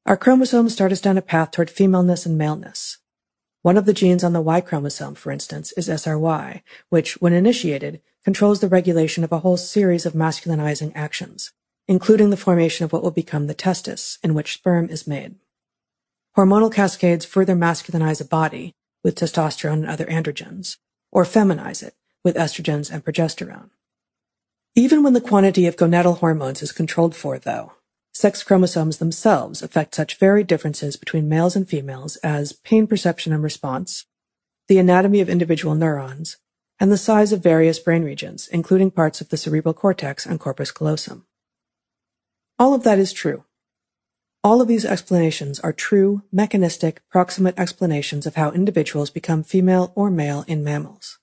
[0.06, 2.98] Our chromosomes start us down a path toward femaleness and maleness.
[3.68, 8.00] One of the genes on the Y chromosome, for instance, is SRY, which, when initiated,
[8.24, 11.52] controls the regulation of a whole series of masculinizing actions,
[11.86, 15.34] including the formation of what will become the testis, in which sperm is made.
[16.34, 18.72] Hormonal cascades further masculinize a body
[19.04, 20.78] with testosterone and other androgens,
[21.12, 23.68] or feminize it with estrogens and progesterone.
[24.74, 27.74] Even when the quantity of gonadal hormones is controlled for, though,
[28.18, 33.44] sex chromosomes themselves affect such varied differences between males and females as pain perception and
[33.44, 34.06] response,
[34.66, 36.36] the anatomy of individual neurons,
[36.80, 40.72] and the size of various brain regions, including parts of the cerebral cortex and corpus
[40.72, 41.26] callosum.
[42.58, 43.44] All of that is true.
[44.42, 50.10] All of these explanations are true, mechanistic, proximate explanations of how individuals become female or
[50.10, 51.20] male in mammals.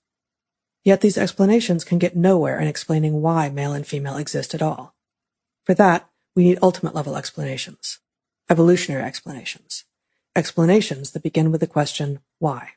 [0.82, 4.94] Yet these explanations can get nowhere in explaining why male and female exist at all.
[5.66, 7.98] For that, we need ultimate level explanations.
[8.50, 9.84] Evolutionary explanations.
[10.36, 12.72] Explanations that begin with the question, why?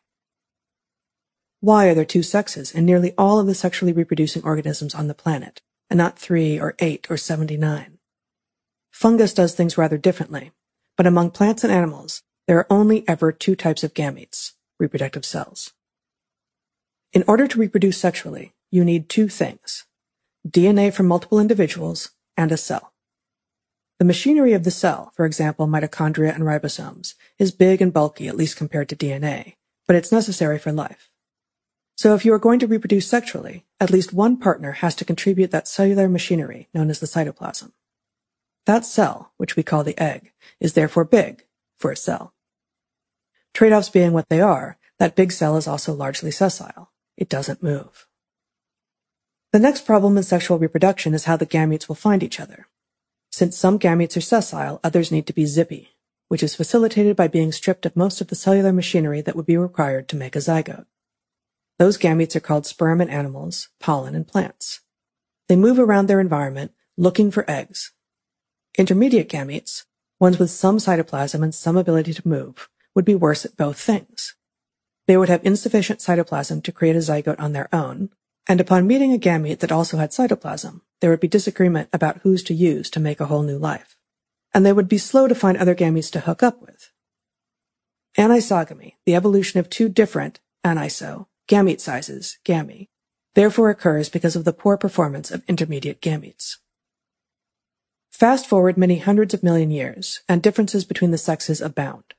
[1.59, 5.13] Why are there two sexes in nearly all of the sexually reproducing organisms on the
[5.13, 7.97] planet, and not three or eight or 79?
[8.91, 10.51] Fungus does things rather differently,
[10.95, 15.73] but among plants and animals, there are only ever two types of gametes, reproductive cells.
[17.11, 19.85] In order to reproduce sexually, you need two things
[20.47, 22.88] DNA from multiple individuals and a cell.
[23.99, 28.37] The machinery of the cell, for example, mitochondria and ribosomes, is big and bulky, at
[28.37, 29.55] least compared to DNA,
[29.87, 31.09] but it's necessary for life.
[31.97, 35.51] So if you are going to reproduce sexually, at least one partner has to contribute
[35.51, 37.73] that cellular machinery known as the cytoplasm.
[38.65, 41.43] That cell, which we call the egg, is therefore big
[41.77, 42.33] for a cell.
[43.53, 46.93] Trade-offs being what they are, that big cell is also largely sessile.
[47.17, 48.07] It doesn't move.
[49.51, 52.67] The next problem in sexual reproduction is how the gametes will find each other.
[53.39, 55.91] Since some gametes are sessile, others need to be zippy,
[56.27, 59.55] which is facilitated by being stripped of most of the cellular machinery that would be
[59.55, 60.87] required to make a zygote.
[61.77, 64.81] Those gametes are called sperm in animals, pollen in plants.
[65.47, 67.93] They move around their environment looking for eggs.
[68.77, 69.85] Intermediate gametes,
[70.19, 74.35] ones with some cytoplasm and some ability to move, would be worse at both things.
[75.07, 78.09] They would have insufficient cytoplasm to create a zygote on their own,
[78.49, 82.43] and upon meeting a gamete that also had cytoplasm, there would be disagreement about whose
[82.43, 83.95] to use to make a whole new life.
[84.53, 86.91] And they would be slow to find other gametes to hook up with.
[88.17, 92.87] Anisogamy, the evolution of two different, aniso, gamete sizes, gami,
[93.35, 96.57] therefore occurs because of the poor performance of intermediate gametes.
[98.11, 102.15] Fast forward many hundreds of million years, and differences between the sexes abound.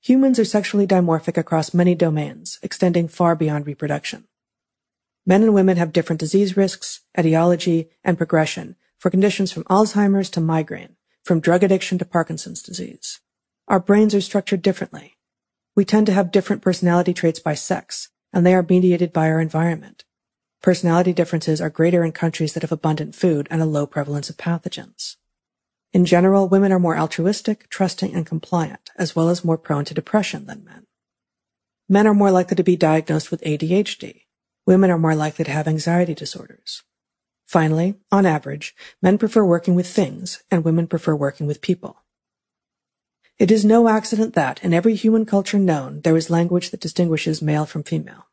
[0.00, 4.26] Humans are sexually dimorphic across many domains, extending far beyond reproduction.
[5.24, 10.40] Men and women have different disease risks, etiology, and progression for conditions from Alzheimer's to
[10.40, 13.20] migraine, from drug addiction to Parkinson's disease.
[13.68, 15.16] Our brains are structured differently.
[15.74, 19.40] We tend to have different personality traits by sex, and they are mediated by our
[19.40, 20.04] environment.
[20.60, 24.36] Personality differences are greater in countries that have abundant food and a low prevalence of
[24.36, 25.16] pathogens.
[25.92, 29.94] In general, women are more altruistic, trusting, and compliant, as well as more prone to
[29.94, 30.86] depression than men.
[31.88, 34.22] Men are more likely to be diagnosed with ADHD.
[34.66, 36.82] Women are more likely to have anxiety disorders.
[37.46, 41.98] Finally, on average, men prefer working with things and women prefer working with people.
[43.38, 47.42] It is no accident that, in every human culture known, there is language that distinguishes
[47.42, 48.28] male from female.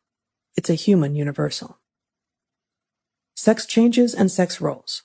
[0.56, 1.78] It's a human universal.
[3.34, 5.02] Sex changes and sex roles.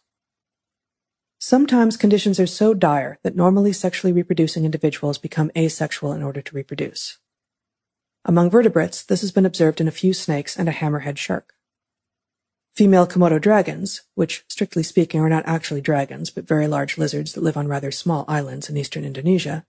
[1.40, 6.56] Sometimes conditions are so dire that normally sexually reproducing individuals become asexual in order to
[6.56, 7.18] reproduce.
[8.28, 11.54] Among vertebrates, this has been observed in a few snakes and a hammerhead shark.
[12.74, 17.44] Female Komodo dragons, which strictly speaking are not actually dragons but very large lizards that
[17.44, 19.64] live on rather small islands in eastern Indonesia,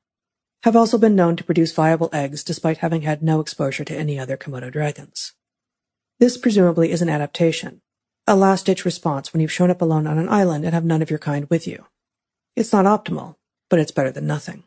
[0.62, 4.18] have also been known to produce viable eggs despite having had no exposure to any
[4.18, 5.34] other Komodo dragons.
[6.18, 7.82] This presumably is an adaptation,
[8.26, 11.10] a last-ditch response when you've shown up alone on an island and have none of
[11.10, 11.84] your kind with you.
[12.56, 13.36] It's not optimal,
[13.68, 14.64] but it's better than nothing.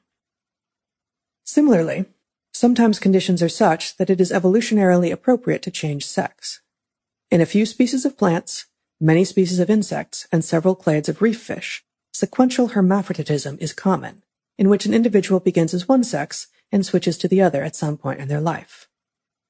[1.43, 2.05] Similarly,
[2.59, 6.59] sometimes conditions are such that it is evolutionarily appropriate to change sex.
[7.31, 8.65] In a few species of plants,
[8.99, 14.23] many species of insects, and several clades of reef fish, sequential hermaphroditism is common,
[14.57, 17.95] in which an individual begins as one sex and switches to the other at some
[17.95, 18.89] point in their life.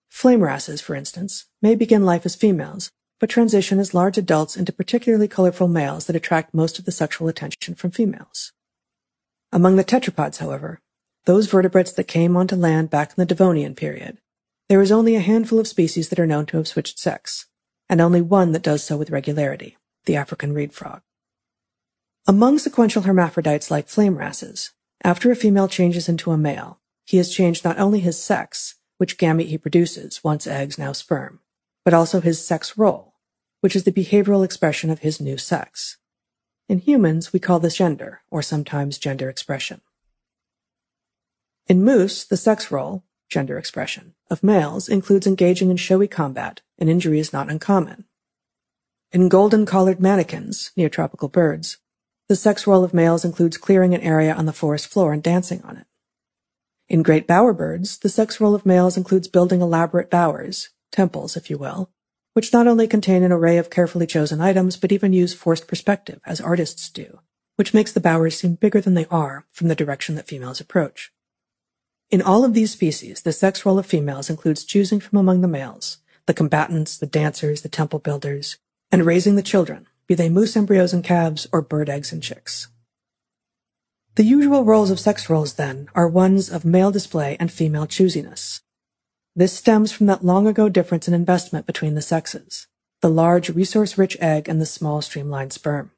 [0.07, 4.71] Flame wrasses, for instance, may begin life as females but transition as large adults into
[4.71, 8.53] particularly colorful males that attract most of the sexual attention from females.
[9.51, 10.79] Among the tetrapods, however,
[11.25, 14.19] those vertebrates that came onto land back in the Devonian period,
[14.67, 17.47] there is only a handful of species that are known to have switched sex,
[17.89, 21.01] and only one that does so with regularity, the African reed frog.
[22.27, 24.71] Among sequential hermaphrodites like flame wrasses,
[25.03, 29.17] after a female changes into a male, he has changed not only his sex, which
[29.17, 31.39] gamete he produces, once eggs, now sperm,
[31.83, 33.15] but also his sex role,
[33.61, 35.97] which is the behavioral expression of his new sex.
[36.67, 39.81] In humans, we call this gender, or sometimes gender expression.
[41.69, 46.89] In moose, the sex role, gender expression, of males includes engaging in showy combat, and
[46.89, 48.05] injury is not uncommon.
[49.11, 51.77] In golden-collared manakins, neotropical birds,
[52.27, 55.61] the sex role of males includes clearing an area on the forest floor and dancing
[55.61, 55.85] on it.
[56.87, 61.59] In great bowerbirds, the sex role of males includes building elaborate bowers, temples, if you
[61.59, 61.91] will,
[62.33, 66.19] which not only contain an array of carefully chosen items, but even use forced perspective,
[66.25, 67.19] as artists do,
[67.57, 71.11] which makes the bowers seem bigger than they are from the direction that females approach.
[72.11, 75.47] In all of these species, the sex role of females includes choosing from among the
[75.47, 78.57] males, the combatants, the dancers, the temple builders,
[78.91, 82.67] and raising the children, be they moose embryos and calves or bird eggs and chicks.
[84.15, 88.61] The usual roles of sex roles, then, are ones of male display and female choosiness.
[89.35, 92.67] This stems from that long ago difference in investment between the sexes,
[93.01, 95.91] the large resource-rich egg and the small streamlined sperm.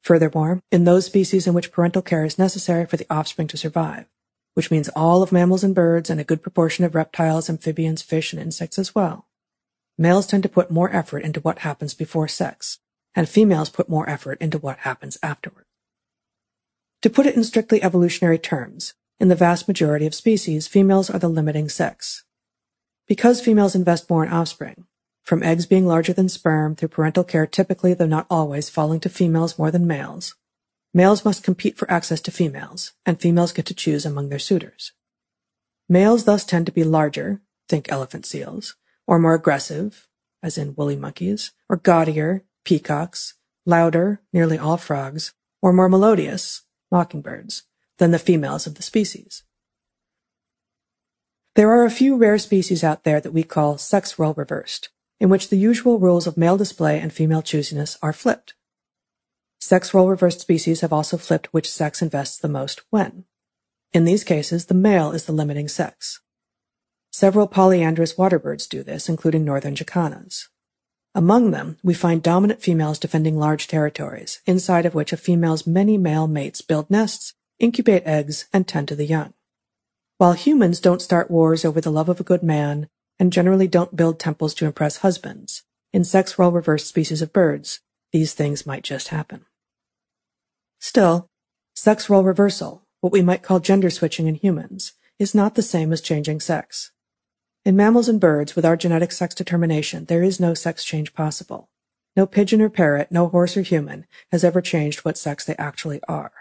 [0.00, 4.06] Furthermore, in those species in which parental care is necessary for the offspring to survive,
[4.54, 8.32] which means all of mammals and birds and a good proportion of reptiles, amphibians, fish,
[8.32, 9.28] and insects as well,
[9.98, 12.78] males tend to put more effort into what happens before sex,
[13.14, 15.66] and females put more effort into what happens afterward.
[17.02, 21.18] To put it in strictly evolutionary terms, in the vast majority of species, females are
[21.18, 22.24] the limiting sex,
[23.06, 24.86] because females invest more in offspring,
[25.22, 29.08] from eggs being larger than sperm through parental care typically, though not always, falling to
[29.08, 30.34] females more than males,
[30.94, 34.92] males must compete for access to females, and females get to choose among their suitors.
[35.88, 40.08] Males thus tend to be larger, think elephant seals, or more aggressive,
[40.42, 43.34] as in woolly monkeys, or gaudier, peacocks,
[43.66, 47.64] louder, nearly all frogs, or more melodious, mockingbirds,
[47.98, 49.42] than the females of the species.
[51.54, 54.90] There are a few rare species out there that we call sex role reversed,
[55.20, 58.54] in which the usual rules of male display and female choosiness are flipped.
[59.66, 63.24] Sex role reversed species have also flipped which sex invests the most when.
[63.94, 66.20] In these cases, the male is the limiting sex.
[67.10, 70.48] Several polyandrous waterbirds do this, including northern jacanas.
[71.14, 75.96] Among them, we find dominant females defending large territories, inside of which a female's many
[75.96, 79.32] male mates build nests, incubate eggs, and tend to the young.
[80.18, 83.96] While humans don't start wars over the love of a good man and generally don't
[83.96, 87.80] build temples to impress husbands, in sex role reversed species of birds,
[88.12, 89.46] these things might just happen.
[90.86, 91.30] Still,
[91.74, 95.94] sex role reversal, what we might call gender switching in humans, is not the same
[95.94, 96.92] as changing sex.
[97.64, 101.70] In mammals and birds, with our genetic sex determination, there is no sex change possible.
[102.14, 106.02] No pigeon or parrot, no horse or human has ever changed what sex they actually
[106.06, 106.32] are.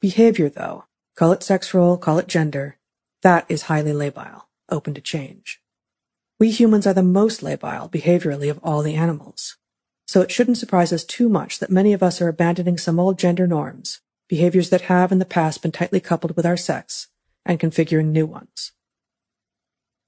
[0.00, 2.78] Behavior, though, call it sex role, call it gender,
[3.20, 5.60] that is highly labile, open to change.
[6.38, 9.58] We humans are the most labile behaviorally of all the animals.
[10.10, 13.16] So it shouldn't surprise us too much that many of us are abandoning some old
[13.16, 17.06] gender norms, behaviors that have in the past been tightly coupled with our sex,
[17.46, 18.72] and configuring new ones.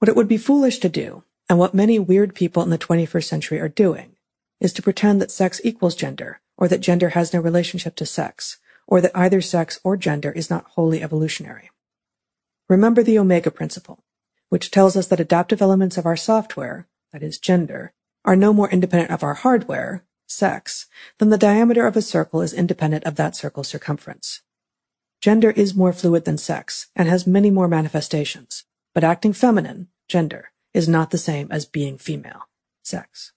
[0.00, 3.22] What it would be foolish to do, and what many weird people in the 21st
[3.22, 4.16] century are doing,
[4.58, 8.58] is to pretend that sex equals gender, or that gender has no relationship to sex,
[8.88, 11.70] or that either sex or gender is not wholly evolutionary.
[12.68, 14.02] Remember the Omega principle,
[14.48, 17.92] which tells us that adaptive elements of our software, that is gender,
[18.24, 20.86] are no more independent of our hardware, sex,
[21.18, 24.42] than the diameter of a circle is independent of that circle's circumference.
[25.20, 30.50] Gender is more fluid than sex and has many more manifestations, but acting feminine, gender,
[30.74, 32.48] is not the same as being female,
[32.82, 33.32] sex.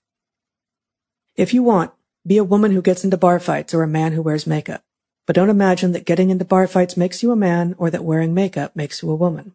[1.36, 1.92] If you want,
[2.26, 4.84] be a woman who gets into bar fights or a man who wears makeup.
[5.28, 8.34] But don't imagine that getting into bar fights makes you a man or that wearing
[8.34, 9.54] makeup makes you a woman.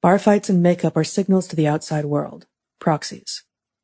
[0.00, 2.46] Bar fights and makeup are signals to the outside world,
[2.78, 3.42] proxies.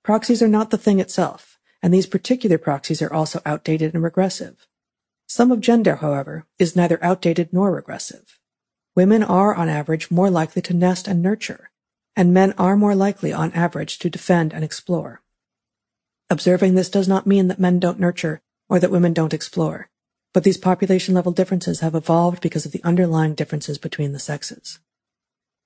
[0.09, 4.67] Proxies are not the thing itself, and these particular proxies are also outdated and regressive.
[5.27, 8.39] Some of gender, however, is neither outdated nor regressive.
[8.97, 11.71] Women are, on average, more likely to nest and nurture,
[12.17, 15.21] and men are more likely, on average, to defend and explore.
[16.31, 19.91] Observing this does not mean that men don't nurture or that women don't explore,
[20.33, 24.79] but these population level differences have evolved because of the underlying differences between the sexes.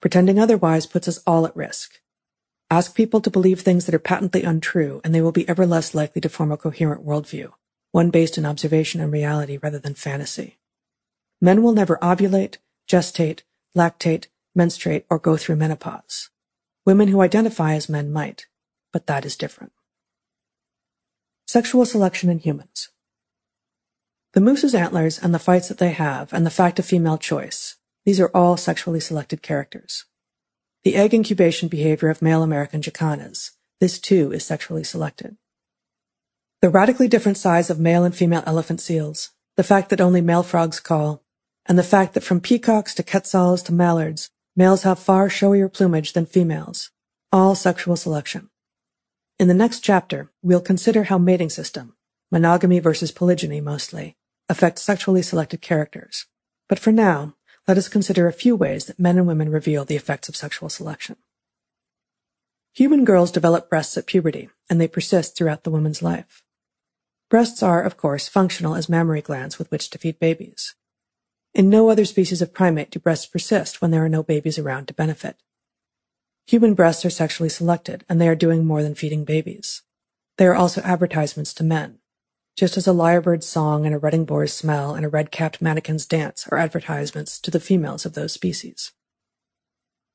[0.00, 2.01] Pretending otherwise puts us all at risk.
[2.72, 5.94] Ask people to believe things that are patently untrue, and they will be ever less
[5.94, 7.52] likely to form a coherent worldview,
[7.90, 10.58] one based in observation and reality rather than fantasy.
[11.38, 12.56] Men will never ovulate,
[12.88, 13.40] gestate,
[13.76, 16.30] lactate, menstruate, or go through menopause.
[16.86, 18.46] Women who identify as men might,
[18.90, 19.72] but that is different.
[21.46, 22.88] Sexual selection in humans.
[24.32, 27.76] The moose's antlers and the fights that they have and the fact of female choice,
[28.06, 30.06] these are all sexually selected characters.
[30.84, 35.36] The egg incubation behavior of male American jacanas, this too is sexually selected.
[36.60, 40.42] The radically different size of male and female elephant seals, the fact that only male
[40.42, 41.22] frogs call,
[41.66, 46.12] and the fact that from peacocks to quetzals to mallards, Males have far showier plumage
[46.12, 46.90] than females.
[47.32, 48.50] All sexual selection.
[49.38, 51.96] In the next chapter, we'll consider how mating system,
[52.30, 54.14] monogamy versus polygyny mostly,
[54.50, 56.26] affects sexually selected characters.
[56.68, 57.34] But for now,
[57.68, 60.68] let us consider a few ways that men and women reveal the effects of sexual
[60.68, 61.16] selection.
[62.74, 66.42] Human girls develop breasts at puberty, and they persist throughout the woman's life.
[67.28, 70.74] Breasts are, of course, functional as mammary glands with which to feed babies.
[71.54, 74.88] In no other species of primate do breasts persist when there are no babies around
[74.88, 75.36] to benefit.
[76.46, 79.82] Human breasts are sexually selected, and they are doing more than feeding babies.
[80.38, 81.98] They are also advertisements to men,
[82.56, 86.46] just as a lyrebird's song and a redding boar's smell and a red-capped manakin's dance
[86.50, 88.92] are advertisements to the females of those species.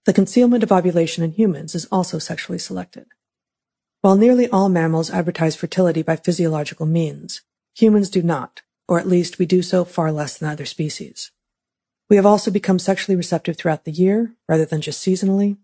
[0.05, 3.07] The concealment of ovulation in humans is also sexually selected.
[4.01, 7.41] While nearly all mammals advertise fertility by physiological means,
[7.75, 11.31] humans do not, or at least we do so far less than other species.
[12.09, 15.57] We have also become sexually receptive throughout the year, rather than just seasonally.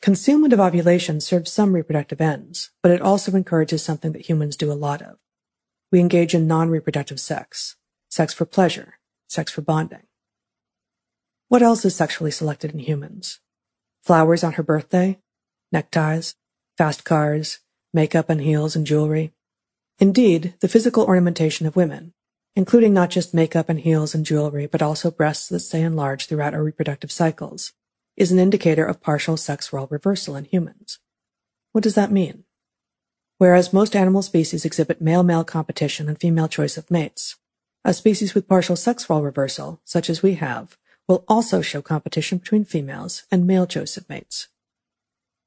[0.00, 4.72] Concealment of ovulation serves some reproductive ends, but it also encourages something that humans do
[4.72, 5.18] a lot of.
[5.90, 7.76] We engage in non-reproductive sex,
[8.10, 10.02] sex for pleasure, sex for bonding.
[11.48, 13.40] What else is sexually selected in humans?
[14.02, 15.18] Flowers on her birthday,
[15.72, 16.34] neckties,
[16.76, 17.60] fast cars,
[17.92, 19.32] makeup and heels and jewelry.
[19.98, 22.12] Indeed, the physical ornamentation of women,
[22.54, 26.54] including not just makeup and heels and jewelry, but also breasts that stay enlarged throughout
[26.54, 27.72] our reproductive cycles,
[28.16, 30.98] is an indicator of partial sex role reversal in humans.
[31.72, 32.44] What does that mean?
[33.38, 37.36] Whereas most animal species exhibit male-male competition and female choice of mates,
[37.84, 40.76] a species with partial sex role reversal, such as we have,
[41.06, 44.48] will also show competition between females and male choice of mates.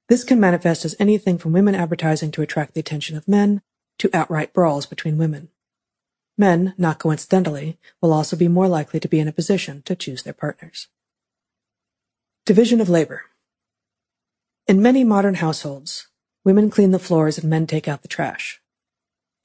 [0.07, 3.61] This can manifest as anything from women advertising to attract the attention of men
[3.99, 5.49] to outright brawls between women.
[6.37, 10.23] Men, not coincidentally, will also be more likely to be in a position to choose
[10.23, 10.87] their partners.
[12.45, 13.23] Division of labor.
[14.65, 16.07] In many modern households,
[16.43, 18.61] women clean the floors and men take out the trash.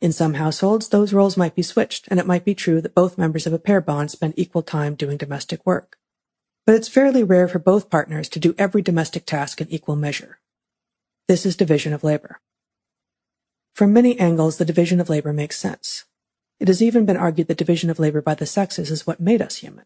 [0.00, 3.16] In some households, those roles might be switched, and it might be true that both
[3.16, 5.98] members of a pair bond spend equal time doing domestic work.
[6.66, 10.38] But it's fairly rare for both partners to do every domestic task in equal measure.
[11.28, 12.40] This is division of labor.
[13.74, 16.04] From many angles, the division of labor makes sense.
[16.60, 19.42] It has even been argued that division of labor by the sexes is what made
[19.42, 19.84] us human.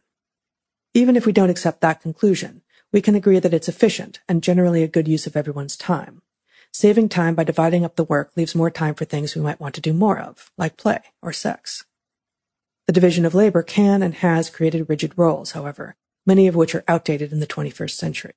[0.95, 4.83] Even if we don't accept that conclusion, we can agree that it's efficient and generally
[4.83, 6.23] a good use of everyone's time.
[6.73, 9.75] Saving time by dividing up the work leaves more time for things we might want
[9.75, 11.85] to do more of, like play or sex.
[12.87, 16.85] The division of labor can and has created rigid roles, however, many of which are
[16.89, 18.33] outdated in the 21st century.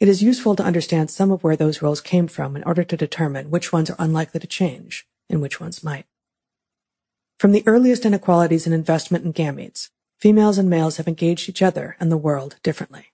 [0.00, 2.96] It is useful to understand some of where those roles came from in order to
[2.96, 6.06] determine which ones are unlikely to change and which ones might.
[7.38, 11.96] From the earliest inequalities in investment and gametes, females and males have engaged each other
[12.00, 13.12] and the world differently.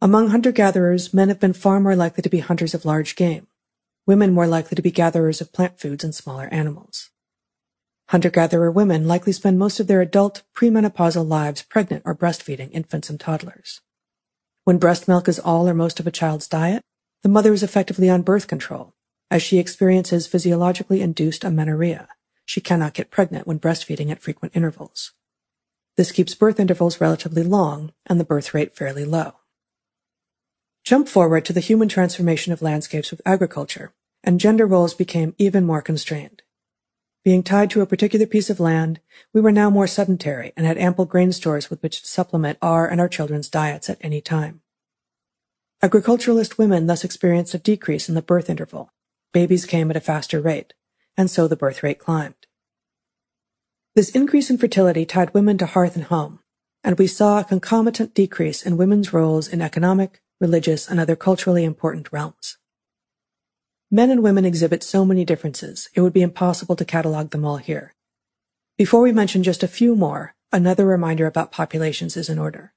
[0.00, 3.46] Among hunter-gatherers, men have been far more likely to be hunters of large game,
[4.10, 7.10] women more likely to be gatherers of plant foods and smaller animals.
[8.08, 13.20] Hunter-gatherer women likely spend most of their adult, premenopausal lives pregnant or breastfeeding infants and
[13.20, 13.82] toddlers.
[14.64, 16.82] When breast milk is all or most of a child's diet,
[17.22, 18.94] the mother is effectively on birth control,
[19.30, 22.08] as she experiences physiologically induced amenorrhea.
[22.44, 25.12] She cannot get pregnant when breastfeeding at frequent intervals.
[25.96, 29.34] This keeps birth intervals relatively long and the birth rate fairly low.
[30.82, 33.92] Jump forward to the human transformation of landscapes with agriculture,
[34.22, 36.42] and gender roles became even more constrained.
[37.22, 39.00] Being tied to a particular piece of land,
[39.34, 42.88] we were now more sedentary and had ample grain stores with which to supplement our
[42.88, 44.62] and our children's diets at any time.
[45.82, 48.92] Agriculturalist women thus experienced a decrease in the birth interval.
[49.32, 50.72] Babies came at a faster rate,
[51.16, 52.46] and so the birth rate climbed.
[53.94, 56.40] This increase in fertility tied women to hearth and home,
[56.82, 61.64] and we saw a concomitant decrease in women's roles in economic, religious, and other culturally
[61.64, 62.56] important realms.
[63.92, 67.56] Men and women exhibit so many differences, it would be impossible to catalog them all
[67.56, 67.92] here.
[68.78, 72.72] Before we mention just a few more, another reminder about populations is in order.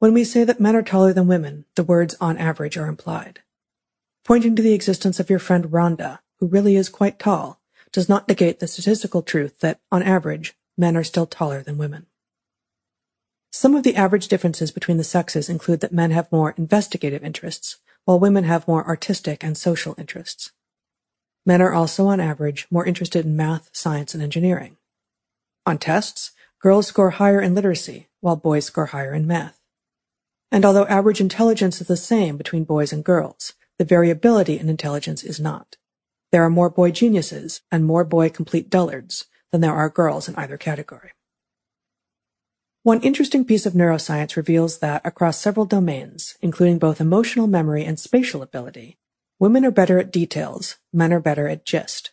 [0.00, 3.42] When we say that men are taller than women, the words on average are implied.
[4.24, 7.60] Pointing to the existence of your friend Rhonda, who really is quite tall,
[7.92, 12.06] does not negate the statistical truth that, on average, men are still taller than women.
[13.52, 17.76] Some of the average differences between the sexes include that men have more investigative interests,
[18.04, 20.52] while women have more artistic and social interests.
[21.46, 24.76] Men are also, on average, more interested in math, science, and engineering.
[25.66, 29.60] On tests, girls score higher in literacy, while boys score higher in math.
[30.52, 35.22] And although average intelligence is the same between boys and girls, the variability in intelligence
[35.22, 35.76] is not.
[36.32, 40.36] There are more boy geniuses and more boy complete dullards than there are girls in
[40.36, 41.12] either category.
[42.82, 48.00] One interesting piece of neuroscience reveals that across several domains, including both emotional memory and
[48.00, 48.96] spatial ability,
[49.38, 52.12] women are better at details, men are better at gist.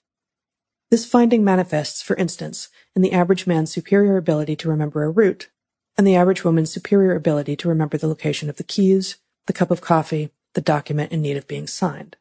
[0.91, 5.49] This finding manifests, for instance, in the average man's superior ability to remember a route,
[5.97, 9.71] and the average woman's superior ability to remember the location of the keys, the cup
[9.71, 12.17] of coffee, the document in need of being signed.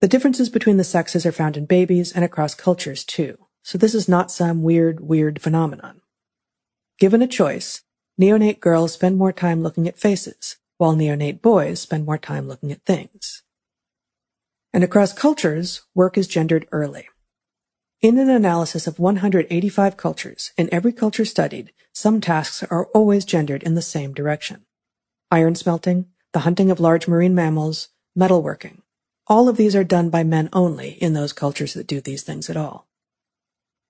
[0.00, 3.94] The differences between the sexes are found in babies and across cultures too, so this
[3.94, 6.01] is not some weird, weird phenomenon.
[7.02, 7.82] Given a choice,
[8.20, 12.70] neonate girls spend more time looking at faces, while neonate boys spend more time looking
[12.70, 13.42] at things.
[14.72, 17.08] And across cultures, work is gendered early.
[18.02, 23.64] In an analysis of 185 cultures, in every culture studied, some tasks are always gendered
[23.64, 24.64] in the same direction.
[25.28, 28.82] Iron smelting, the hunting of large marine mammals, metalworking.
[29.26, 32.48] All of these are done by men only in those cultures that do these things
[32.48, 32.86] at all.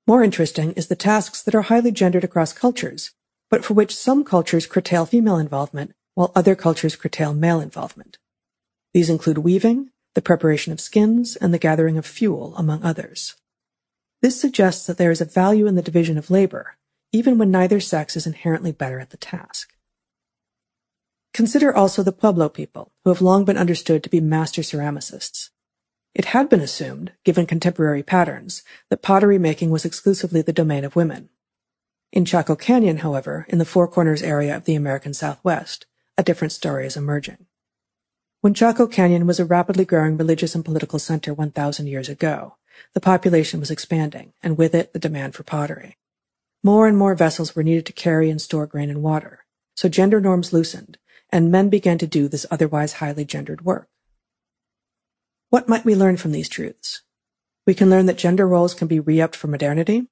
[0.07, 3.13] More interesting is the tasks that are highly gendered across cultures,
[3.51, 8.19] but for which some cultures curtail female involvement while other cultures curtail male involvement.
[8.93, 13.37] These include weaving, the preparation of skins, and the gathering of fuel, among others.
[14.21, 16.77] This suggests that there is a value in the division of labor,
[17.13, 19.75] even when neither sex is inherently better at the task.
[21.33, 25.51] Consider also the Pueblo people, who have long been understood to be master ceramicists.
[26.15, 30.95] It had been assumed, given contemporary patterns, that pottery making was exclusively the domain of
[30.95, 31.31] women.
[32.13, 35.87] In Chaco Canyon, however, in the Four Corners area of the American Southwest,
[36.19, 37.47] a different story is emerging.
[38.43, 42.57] When Chaco Canyon was a rapidly growing religious and political center 1,000 years ago,
[42.93, 45.97] the population was expanding, and with it the demand for pottery.
[46.63, 50.21] More and more vessels were needed to carry and store grain and water, so gender
[50.21, 50.99] norms loosened,
[51.31, 53.89] and men began to do this otherwise highly gendered work.
[55.53, 57.03] What might we learn from these truths?
[57.67, 60.07] We can learn that gender roles can be re-upped for modernity.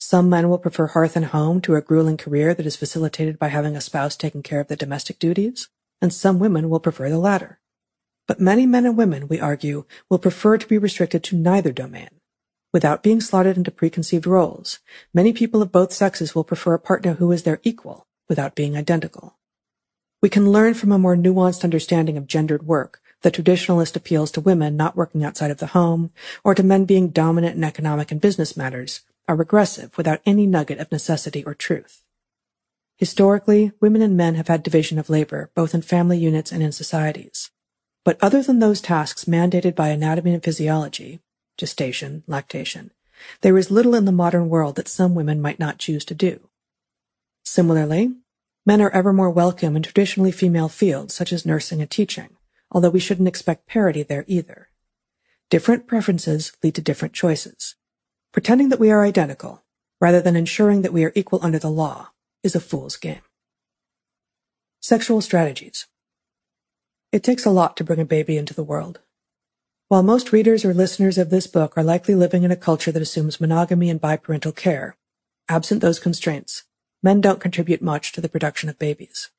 [0.00, 3.48] Some men will prefer hearth and home to a grueling career that is facilitated by
[3.48, 5.68] having a spouse taking care of the domestic duties,
[6.00, 7.60] and some women will prefer the latter.
[8.26, 12.08] But many men and women, we argue, will prefer to be restricted to neither domain.
[12.72, 14.78] Without being slotted into preconceived roles,
[15.12, 18.74] many people of both sexes will prefer a partner who is their equal without being
[18.74, 19.36] identical.
[20.22, 24.40] We can learn from a more nuanced understanding of gendered work the traditionalist appeals to
[24.40, 26.10] women not working outside of the home
[26.44, 30.78] or to men being dominant in economic and business matters are regressive without any nugget
[30.78, 32.02] of necessity or truth.
[32.96, 36.72] Historically, women and men have had division of labor, both in family units and in
[36.72, 37.50] societies.
[38.04, 41.20] But other than those tasks mandated by anatomy and physiology,
[41.56, 42.90] gestation, lactation,
[43.42, 46.48] there is little in the modern world that some women might not choose to do.
[47.44, 48.14] Similarly,
[48.64, 52.30] men are ever more welcome in traditionally female fields such as nursing and teaching,
[52.70, 54.68] although we shouldn't expect parity there either.
[55.50, 57.74] Different preferences lead to different choices.
[58.32, 59.64] Pretending that we are identical,
[60.00, 62.10] rather than ensuring that we are equal under the law,
[62.42, 63.22] is a fool's game.
[64.80, 65.86] Sexual strategies.
[67.10, 69.00] It takes a lot to bring a baby into the world.
[69.88, 73.00] While most readers or listeners of this book are likely living in a culture that
[73.00, 74.98] assumes monogamy and biparental care,
[75.48, 76.64] absent those constraints,
[77.02, 79.30] men don't contribute much to the production of babies.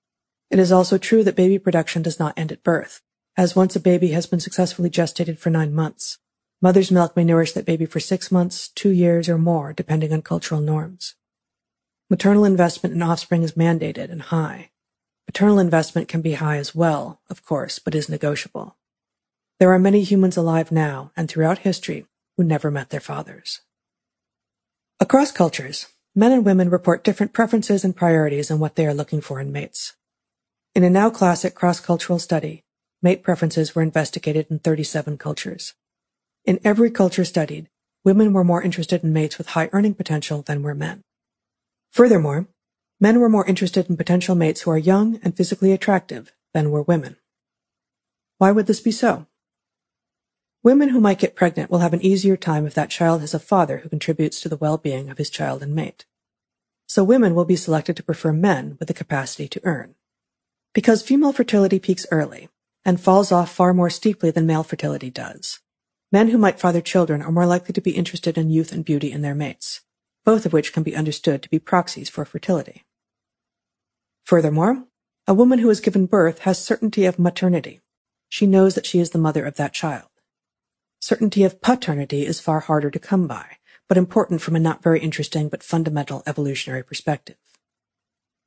[0.49, 3.03] It is also true that baby production does not end at birth,
[3.39, 6.17] as once a baby has been successfully gestated for nine months.
[6.61, 10.21] Mother's milk may nourish that baby for six months, two years, or more, depending on
[10.21, 11.15] cultural norms.
[12.09, 14.71] Maternal investment in offspring is mandated and high.
[15.25, 18.75] Paternal investment can be high as well, of course, but is negotiable.
[19.57, 23.61] There are many humans alive now and throughout history who never met their fathers.
[24.99, 29.21] Across cultures, men and women report different preferences and priorities in what they are looking
[29.21, 29.95] for in mates.
[30.75, 32.65] In a now classic cross-cultural study,
[33.01, 35.73] Mate preferences were investigated in 37 cultures.
[36.45, 37.69] In every culture studied,
[38.03, 41.03] women were more interested in mates with high earning potential than were men.
[41.91, 42.47] Furthermore,
[42.99, 46.81] men were more interested in potential mates who are young and physically attractive than were
[46.81, 47.15] women.
[48.37, 49.27] Why would this be so?
[50.61, 53.39] Women who might get pregnant will have an easier time if that child has a
[53.39, 56.05] father who contributes to the well-being of his child and mate.
[56.85, 59.95] So women will be selected to prefer men with the capacity to earn.
[60.73, 62.49] Because female fertility peaks early,
[62.85, 65.59] and falls off far more steeply than male fertility does.
[66.11, 69.11] Men who might father children are more likely to be interested in youth and beauty
[69.11, 69.81] in their mates,
[70.25, 72.85] both of which can be understood to be proxies for fertility.
[74.23, 74.85] Furthermore,
[75.27, 77.81] a woman who has given birth has certainty of maternity.
[78.29, 80.09] She knows that she is the mother of that child.
[81.01, 84.99] Certainty of paternity is far harder to come by, but important from a not very
[84.99, 87.37] interesting but fundamental evolutionary perspective.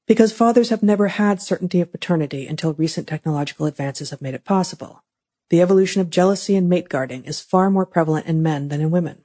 [0.06, 4.44] Because fathers have never had certainty of paternity until recent technological advances have made it
[4.44, 5.04] possible.
[5.50, 8.90] The evolution of jealousy and mate guarding is far more prevalent in men than in
[8.90, 9.24] women.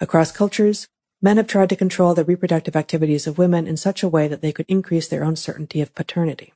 [0.00, 0.88] Across cultures,
[1.20, 4.42] men have tried to control the reproductive activities of women in such a way that
[4.42, 6.52] they could increase their own certainty of paternity.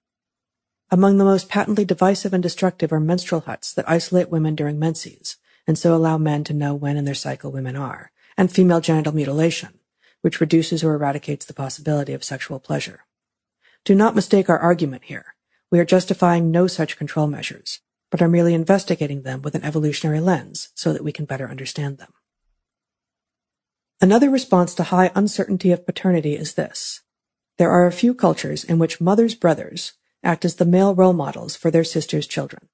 [0.90, 5.38] Among the most patently divisive and destructive are menstrual huts that isolate women during menses,
[5.66, 9.14] and so allow men to know when in their cycle women are, and female genital
[9.14, 9.78] mutilation,
[10.20, 13.03] which reduces or eradicates the possibility of sexual pleasure.
[13.84, 15.34] Do not mistake our argument here.
[15.70, 17.80] We are justifying no such control measures,
[18.10, 21.98] but are merely investigating them with an evolutionary lens so that we can better understand
[21.98, 22.12] them.
[24.00, 27.02] Another response to high uncertainty of paternity is this.
[27.58, 31.54] There are a few cultures in which mothers' brothers act as the male role models
[31.54, 32.68] for their sisters' children,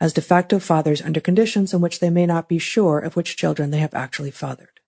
[0.00, 3.36] as de facto fathers under conditions in which they may not be sure of which
[3.36, 4.80] children they have actually fathered.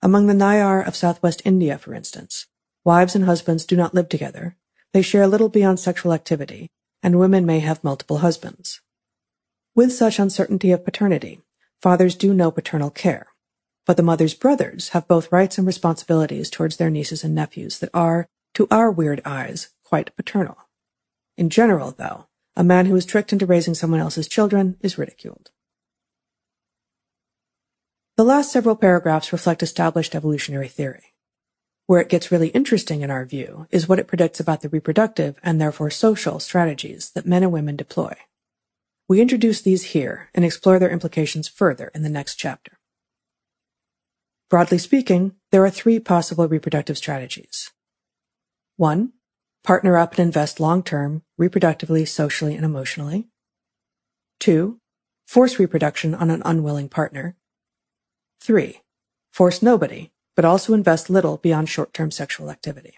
[0.00, 2.46] Among the Nayar of southwest India, for instance,
[2.84, 4.56] wives and husbands do not live together,
[4.92, 6.68] they share little beyond sexual activity,
[7.02, 8.80] and women may have multiple husbands.
[9.74, 11.40] With such uncertainty of paternity,
[11.80, 13.28] fathers do know paternal care,
[13.86, 17.90] but the mother's brothers have both rights and responsibilities towards their nieces and nephews that
[17.94, 20.56] are, to our weird eyes, quite paternal.
[21.36, 25.50] In general, though, a man who is tricked into raising someone else's children is ridiculed.
[28.16, 31.09] The last several paragraphs reflect established evolutionary theory.
[31.90, 35.34] Where it gets really interesting in our view is what it predicts about the reproductive
[35.42, 38.14] and therefore social strategies that men and women deploy.
[39.08, 42.78] We introduce these here and explore their implications further in the next chapter.
[44.48, 47.72] Broadly speaking, there are three possible reproductive strategies.
[48.76, 49.14] One,
[49.64, 53.26] partner up and invest long term, reproductively, socially, and emotionally.
[54.38, 54.78] Two,
[55.26, 57.34] force reproduction on an unwilling partner.
[58.40, 58.82] Three,
[59.32, 62.94] force nobody but also invest little beyond short-term sexual activity.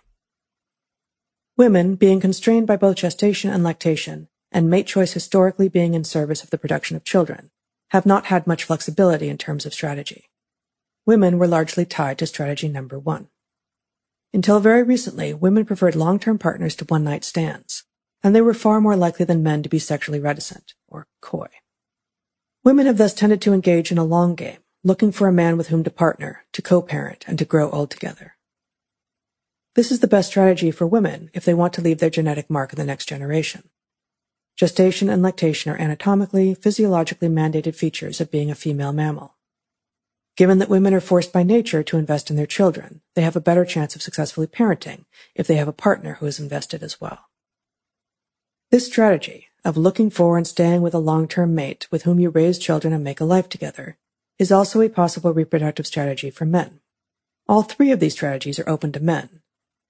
[1.57, 6.45] Women, being constrained by both gestation and lactation, and mate choice historically being in service
[6.45, 7.51] of the production of children,
[7.89, 10.31] have not had much flexibility in terms of strategy.
[11.05, 13.27] Women were largely tied to strategy number one.
[14.33, 17.83] Until very recently, women preferred long-term partners to one-night stands,
[18.23, 21.49] and they were far more likely than men to be sexually reticent, or coy.
[22.63, 25.69] Women have thus tended to engage in a long game, looking for a man with
[25.69, 28.37] whom to partner, to co-parent, and to grow old together.
[29.75, 32.73] This is the best strategy for women if they want to leave their genetic mark
[32.73, 33.71] in the next generation.
[34.57, 39.37] Gestation and lactation are anatomically, physiologically mandated features of being a female mammal.
[40.37, 43.41] Given that women are forced by nature to invest in their children, they have a
[43.41, 45.05] better chance of successfully parenting
[45.35, 47.29] if they have a partner who is invested as well.
[48.71, 52.59] This strategy of looking for and staying with a long-term mate with whom you raise
[52.59, 53.99] children and make a life together
[54.39, 56.81] is also a possible reproductive strategy for men.
[57.49, 59.41] All three of these strategies are open to men,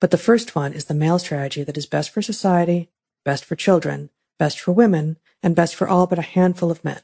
[0.00, 2.90] but the first one is the male strategy that is best for society,
[3.24, 7.00] best for children, best for women, and best for all but a handful of men,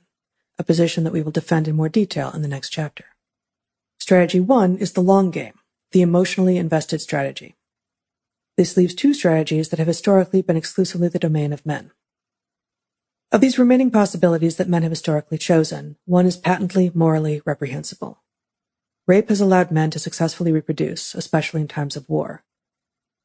[0.58, 3.04] a position that we will defend in more detail in the next chapter.
[3.98, 5.54] Strategy one is the long game,
[5.92, 7.56] the emotionally invested strategy.
[8.56, 11.92] This leaves two strategies that have historically been exclusively the domain of men.
[13.30, 18.22] Of these remaining possibilities that men have historically chosen, one is patently morally reprehensible.
[19.06, 22.44] Rape has allowed men to successfully reproduce, especially in times of war,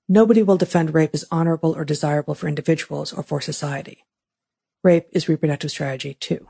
[0.09, 4.03] Nobody will defend rape as honorable or desirable for individuals or for society.
[4.83, 6.49] Rape is reproductive strategy too.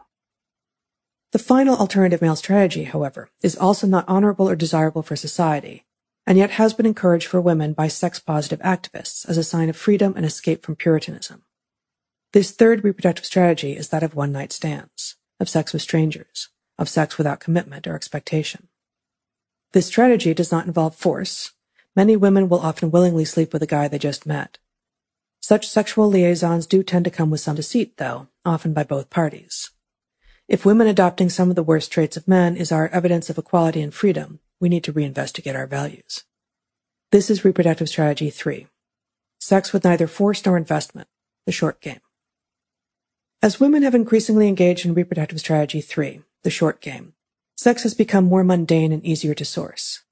[1.33, 5.85] The final alternative male strategy, however, is also not honorable or desirable for society,
[6.25, 10.14] and yet has been encouraged for women by sex-positive activists as a sign of freedom
[10.15, 11.43] and escape from Puritanism.
[12.34, 17.18] This third reproductive strategy is that of one-night stands, of sex with strangers, of sex
[17.18, 18.68] without commitment or expectation.
[19.72, 21.53] This strategy does not involve force,
[21.95, 24.58] Many women will often willingly sleep with a guy they just met.
[25.42, 29.70] Such sexual liaisons do tend to come with some deceit, though, often by both parties.
[30.48, 33.82] If women adopting some of the worst traits of men is our evidence of equality
[33.82, 36.24] and freedom, we need to reinvestigate our values.
[37.12, 38.68] This is reproductive strategy three.
[39.40, 41.08] Sex with neither force nor investment,
[41.45, 42.00] the short game.
[43.44, 47.12] As women have increasingly engaged in reproductive strategy three, the short game,
[47.58, 50.04] sex has become more mundane and easier to source.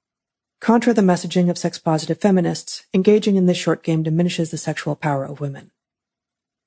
[0.60, 5.24] Contra the messaging of sex-positive feminists, engaging in this short game diminishes the sexual power
[5.24, 5.70] of women.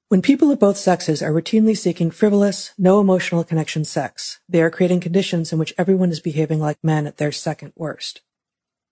[0.09, 4.71] When people of both sexes are routinely seeking frivolous, no emotional connection sex, they are
[4.71, 8.21] creating conditions in which everyone is behaving like men at their second worst.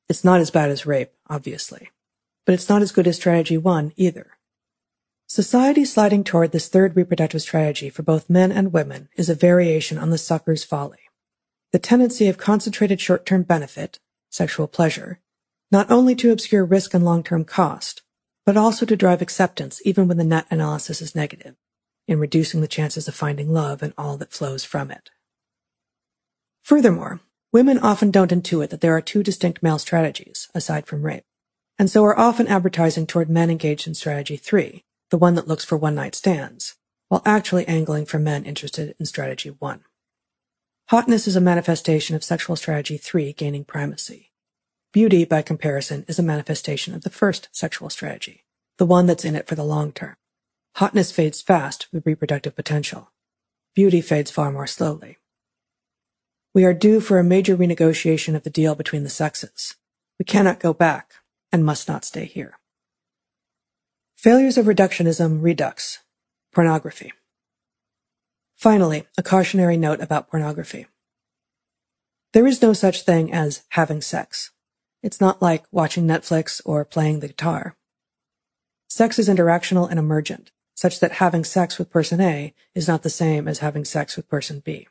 [0.08, 1.90] It's not as bad as rape, obviously,
[2.46, 4.38] but it's not as good as strategy one either.
[5.34, 9.98] Society sliding toward this third reproductive strategy for both men and women is a variation
[9.98, 11.10] on the sucker's folly.
[11.72, 13.98] The tendency of concentrated short-term benefit,
[14.30, 15.22] sexual pleasure,
[15.72, 18.04] not only to obscure risk and long-term cost,
[18.46, 21.56] but also to drive acceptance even when the net analysis is negative,
[22.08, 25.10] in reducing the chances of finding love and all that flows from it.
[26.62, 27.22] Furthermore,
[27.52, 31.26] women often don't intuit that there are two distinct male strategies, aside from rape,
[31.80, 35.66] and so are often advertising toward men engaged in strategy three, the one that looks
[35.66, 36.76] for one-night stands,
[37.10, 39.84] while actually angling for men interested in strategy one.
[40.90, 44.32] Hotness is a manifestation of sexual strategy 3 gaining primacy.
[44.92, 48.44] Beauty, by comparison, is a manifestation of the first sexual strategy,
[48.78, 50.16] the one that's in it for the long term.
[50.76, 53.12] Hotness fades fast with reproductive potential.
[53.76, 55.18] Beauty fades far more slowly.
[56.54, 59.76] We are due for a major renegotiation of the deal between the sexes.
[60.20, 61.14] We cannot go back
[61.52, 62.60] and must not stay here.
[64.24, 66.00] Failures of reductionism redux.
[66.54, 67.12] Pornography.
[68.56, 70.88] Finally, a cautionary note about pornography.
[72.32, 74.52] There is no such thing as having sex.
[75.02, 77.76] It's not like watching Netflix or playing the guitar.
[78.88, 83.10] Sex is interactional and emergent, such that having sex with person A is not the
[83.10, 84.88] same as having sex with person B.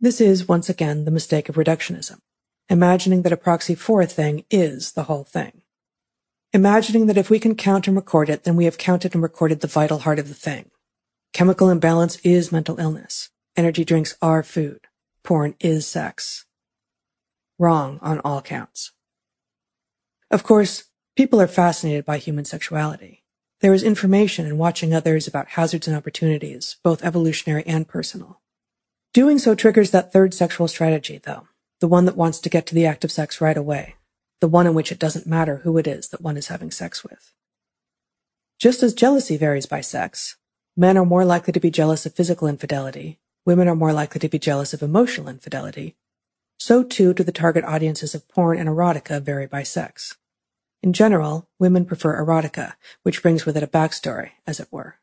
[0.00, 2.18] This is, once again, the mistake of reductionism,
[2.68, 5.62] imagining that a proxy for a thing is the whole thing.
[6.52, 9.60] Imagining that if we can count and record it, then we have counted and recorded
[9.60, 10.70] the vital heart of the thing,
[11.32, 13.30] Chemical imbalance is mental illness.
[13.56, 14.80] Energy drinks are food.
[15.22, 16.44] Porn is sex.
[17.58, 18.92] Wrong on all counts.
[20.30, 20.84] Of course,
[21.16, 23.24] people are fascinated by human sexuality.
[23.60, 28.40] There is information in watching others about hazards and opportunities, both evolutionary and personal.
[29.12, 31.48] Doing so triggers that third sexual strategy, though,
[31.80, 33.96] the one that wants to get to the act of sex right away,
[34.40, 37.04] the one in which it doesn't matter who it is that one is having sex
[37.04, 37.32] with.
[38.58, 40.36] Just as jealousy varies by sex,
[40.76, 43.18] Men are more likely to be jealous of physical infidelity.
[43.44, 45.96] Women are more likely to be jealous of emotional infidelity.
[46.58, 50.16] So too do the target audiences of porn and erotica vary by sex.
[50.82, 54.96] In general, women prefer erotica, which brings with it a backstory, as it were.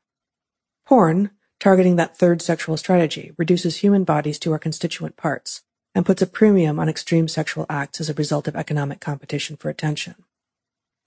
[0.85, 5.61] Porn, targeting that third sexual strategy, reduces human bodies to our constituent parts
[5.95, 9.69] and puts a premium on extreme sexual acts as a result of economic competition for
[9.69, 10.16] attention.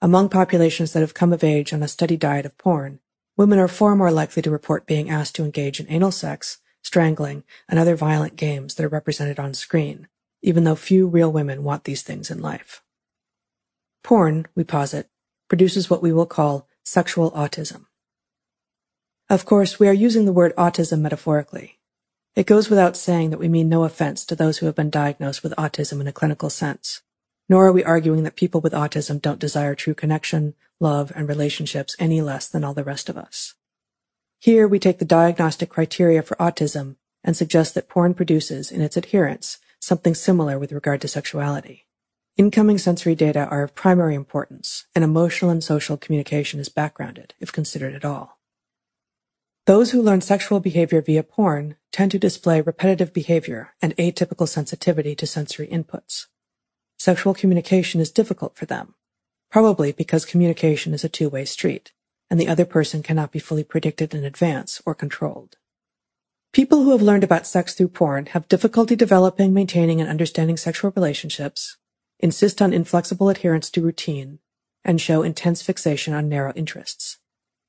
[0.01, 2.99] Among populations that have come of age on a steady diet of porn,
[3.37, 7.43] women are far more likely to report being asked to engage in anal sex, strangling,
[7.69, 10.07] and other violent games that are represented on screen,
[10.41, 12.81] even though few real women want these things in life.
[14.03, 15.09] Porn, we posit,
[15.47, 17.85] produces what we will call sexual autism.
[19.29, 21.79] Of course, we are using the word autism metaphorically.
[22.35, 25.43] It goes without saying that we mean no offense to those who have been diagnosed
[25.43, 27.01] with autism in a clinical sense,
[27.49, 31.95] nor are we arguing that people with autism don't desire true connection, love, and relationships
[31.99, 33.55] any less than all the rest of us.
[34.39, 38.95] Here we take the diagnostic criteria for autism and suggest that porn produces, in its
[38.95, 41.85] adherents, something similar with regard to sexuality.
[42.37, 47.51] Incoming sensory data are of primary importance, and emotional and social communication is backgrounded, if
[47.51, 48.39] considered at all.
[49.67, 55.15] Those who learn sexual behavior via porn tend to display repetitive behavior and atypical sensitivity
[55.15, 56.25] to sensory inputs.
[56.97, 58.95] Sexual communication is difficult for them,
[59.51, 61.91] probably because communication is a two-way street,
[62.29, 65.57] and the other person cannot be fully predicted in advance or controlled.
[66.53, 70.91] People who have learned about sex through porn have difficulty developing, maintaining, and understanding sexual
[70.95, 71.77] relationships,
[72.19, 74.39] insist on inflexible adherence to routine,
[74.83, 77.19] and show intense fixation on narrow interests.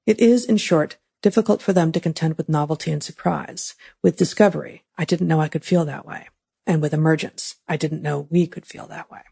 [0.06, 4.84] It is, in short, difficult for them to contend with novelty and surprise, with discovery,
[4.98, 6.28] I didn't know I could feel that way,
[6.66, 9.22] and with emergence, I didn't know we could feel that way.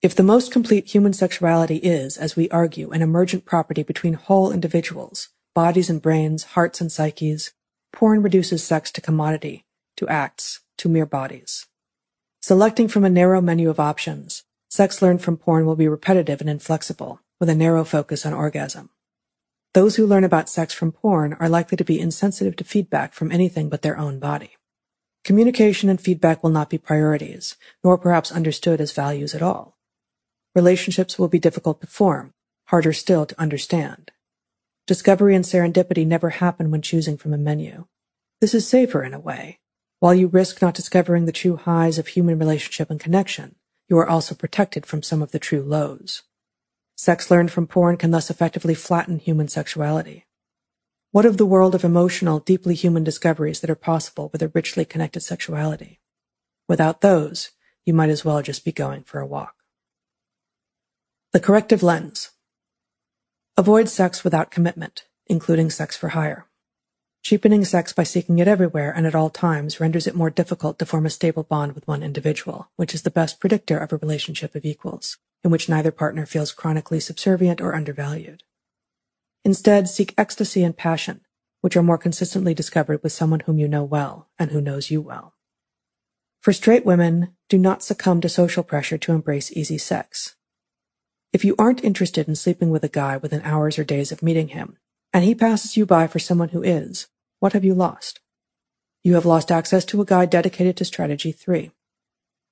[0.00, 4.52] If the most complete human sexuality is, as we argue, an emergent property between whole
[4.52, 7.52] individuals, bodies and brains, hearts and psyches,
[7.92, 9.64] porn reduces sex to commodity,
[9.96, 11.66] to acts, to mere bodies.
[12.40, 16.48] Selecting from a narrow menu of options, sex learned from porn will be repetitive and
[16.48, 18.90] inflexible, with a narrow focus on orgasm.
[19.74, 23.30] Those who learn about sex from porn are likely to be insensitive to feedback from
[23.30, 24.56] anything but their own body.
[25.24, 29.76] Communication and feedback will not be priorities, nor perhaps understood as values at all.
[30.54, 32.32] Relationships will be difficult to form,
[32.68, 34.10] harder still to understand.
[34.86, 37.86] Discovery and serendipity never happen when choosing from a menu.
[38.40, 39.58] This is safer in a way.
[40.00, 43.56] While you risk not discovering the true highs of human relationship and connection,
[43.88, 46.22] you are also protected from some of the true lows.
[46.98, 50.26] Sex learned from porn can thus effectively flatten human sexuality.
[51.12, 54.84] What of the world of emotional, deeply human discoveries that are possible with a richly
[54.84, 56.00] connected sexuality?
[56.68, 57.52] Without those,
[57.84, 59.54] you might as well just be going for a walk.
[61.32, 62.30] The corrective lens.
[63.56, 66.48] Avoid sex without commitment, including sex for hire.
[67.22, 70.86] Cheapening sex by seeking it everywhere and at all times renders it more difficult to
[70.86, 74.56] form a stable bond with one individual, which is the best predictor of a relationship
[74.56, 78.42] of equals in which neither partner feels chronically subservient or undervalued.
[79.44, 81.20] Instead, seek ecstasy and passion,
[81.60, 85.00] which are more consistently discovered with someone whom you know well and who knows you
[85.00, 85.34] well.
[86.40, 90.36] For straight women, do not succumb to social pressure to embrace easy sex.
[91.32, 94.48] If you aren't interested in sleeping with a guy within hours or days of meeting
[94.48, 94.78] him,
[95.12, 97.08] and he passes you by for someone who is,
[97.38, 98.20] what have you lost?
[99.02, 101.70] You have lost access to a guy dedicated to strategy three.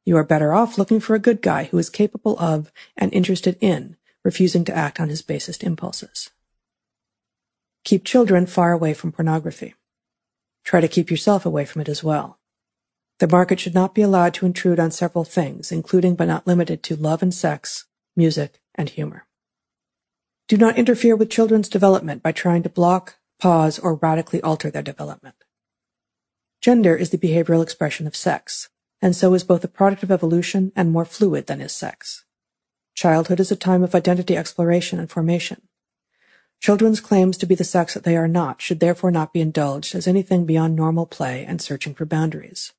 [0.07, 3.59] You are better off looking for a good guy who is capable of and interested
[3.61, 6.31] in refusing to act on his basest impulses.
[7.85, 9.75] Keep children far away from pornography.
[10.65, 12.39] Try to keep yourself away from it as well.
[13.19, 16.85] The market should not be allowed to intrude on several things, including but not limited
[16.85, 19.27] to love and sex, music, and humor.
[20.49, 24.83] Do not interfere with children's development by trying to block, pause, or radically alter their
[24.83, 25.37] development.
[26.61, 28.69] Gender is the behavioral expression of sex,
[29.01, 32.25] and so is both a product of evolution and more fluid than is sex.
[32.95, 35.63] Childhood is a time of identity exploration and formation.
[36.61, 39.95] Children's claims to be the sex that they are not should therefore not be indulged
[39.95, 42.73] as anything beyond normal play and searching for boundaries.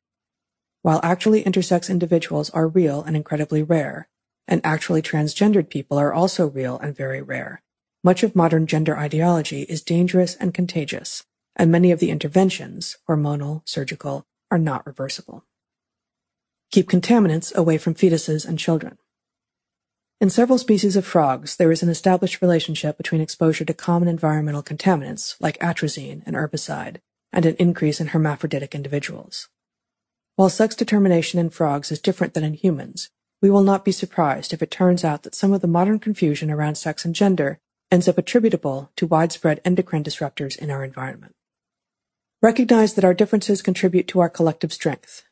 [0.82, 4.10] While actually intersex individuals are real and incredibly rare,
[4.48, 7.62] and actually transgendered people are also real and very rare,
[8.04, 13.62] much of modern gender ideology is dangerous and contagious, and many of the interventions, hormonal,
[13.66, 15.44] surgical, are not reversible.
[16.72, 18.98] Keep contaminants away from fetuses and children.
[20.20, 24.64] In several species of frogs, there is an established relationship between exposure to common environmental
[24.64, 26.98] contaminants, like atrazine, an herbicide,
[27.32, 29.48] and an increase in hermaphroditic individuals.
[30.36, 33.10] While sex determination in frogs is different than in humans,
[33.42, 36.50] we will not be surprised if it turns out that some of the modern confusion
[36.50, 37.60] around sex and gender
[37.92, 41.34] ends up attributable to widespread endocrine disruptors in our environment.
[42.42, 45.24] Recognize that our differences contribute to our collective strength,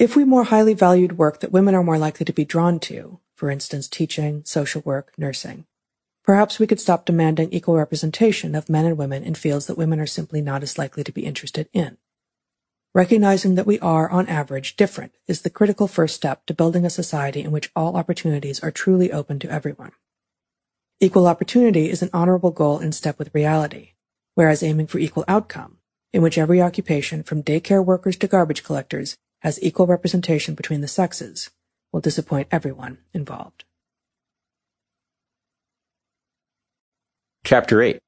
[0.00, 3.20] if we more highly valued work that women are more likely to be drawn to,
[3.34, 5.66] for instance, teaching, social work, nursing,
[6.24, 10.00] perhaps we could stop demanding equal representation of men and women in fields that women
[10.00, 11.98] are simply not as likely to be interested in.
[12.94, 16.90] Recognizing that we are, on average, different is the critical first step to building a
[16.90, 19.92] society in which all opportunities are truly open to everyone.
[20.98, 23.90] Equal opportunity is an honorable goal in step with reality,
[24.34, 25.76] whereas aiming for equal outcome,
[26.10, 30.88] in which every occupation from daycare workers to garbage collectors has equal representation between the
[30.88, 31.50] sexes,
[31.92, 33.64] will disappoint everyone involved.
[37.44, 37.98] Chapter 8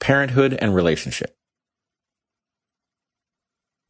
[0.00, 1.36] Parenthood and Relationship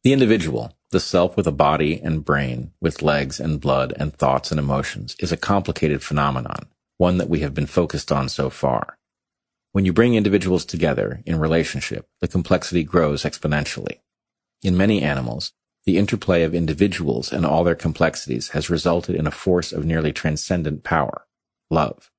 [0.03, 4.49] The individual, the self with a body and brain, with legs and blood and thoughts
[4.49, 8.97] and emotions, is a complicated phenomenon, one that we have been focused on so far.
[9.71, 13.99] When you bring individuals together in relationship, the complexity grows exponentially.
[14.63, 15.53] In many animals,
[15.89, 20.13] the interplay of individuals and all their complexities has resulted in a force of nearly
[20.13, 21.25] transcendent power,
[21.71, 22.11] love.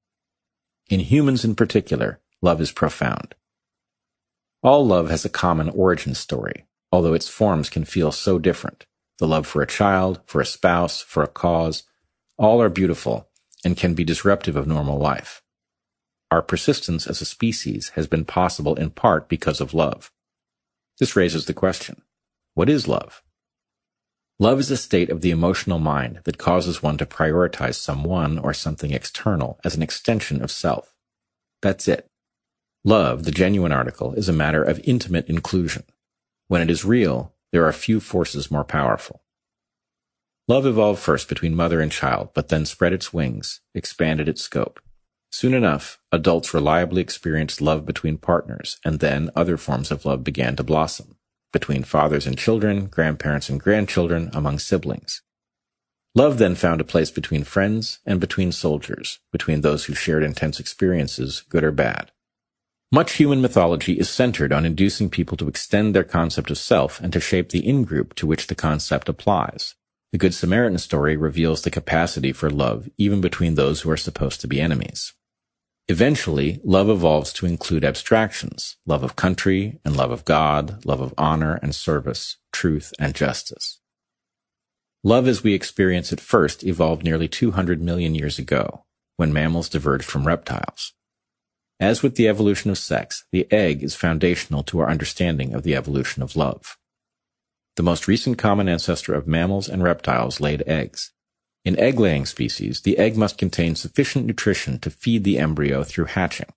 [0.88, 3.36] In humans in particular, love is profound.
[4.60, 8.86] All love has a common origin story, although its forms can feel so different.
[9.20, 11.84] The love for a child, for a spouse, for a cause,
[12.36, 13.28] all are beautiful
[13.64, 15.42] and can be disruptive of normal life.
[16.32, 20.10] Our persistence as a species has been possible in part because of love.
[20.98, 22.02] This raises the question,
[22.54, 23.22] what is love?
[24.42, 28.54] Love is a state of the emotional mind that causes one to prioritize someone or
[28.54, 30.94] something external as an extension of self.
[31.60, 32.06] That's it.
[32.82, 35.82] Love, the genuine article, is a matter of intimate inclusion.
[36.48, 39.20] When it is real, there are few forces more powerful.
[40.48, 44.80] Love evolved first between mother and child, but then spread its wings, expanded its scope.
[45.30, 50.56] Soon enough, adults reliably experienced love between partners, and then other forms of love began
[50.56, 51.16] to blossom
[51.52, 55.22] between fathers and children, grandparents and grandchildren, among siblings.
[56.14, 60.58] Love then found a place between friends and between soldiers, between those who shared intense
[60.58, 62.10] experiences, good or bad.
[62.92, 67.12] Much human mythology is centered on inducing people to extend their concept of self and
[67.12, 69.76] to shape the in-group to which the concept applies.
[70.10, 74.40] The Good Samaritan story reveals the capacity for love even between those who are supposed
[74.40, 75.12] to be enemies.
[75.90, 81.12] Eventually, love evolves to include abstractions, love of country and love of God, love of
[81.18, 83.80] honor and service, truth and justice.
[85.02, 88.84] Love as we experience it first evolved nearly 200 million years ago,
[89.16, 90.92] when mammals diverged from reptiles.
[91.80, 95.74] As with the evolution of sex, the egg is foundational to our understanding of the
[95.74, 96.76] evolution of love.
[97.74, 101.10] The most recent common ancestor of mammals and reptiles laid eggs.
[101.64, 106.48] In egg-laying species, the egg must contain sufficient nutrition to feed the embryo through hatching.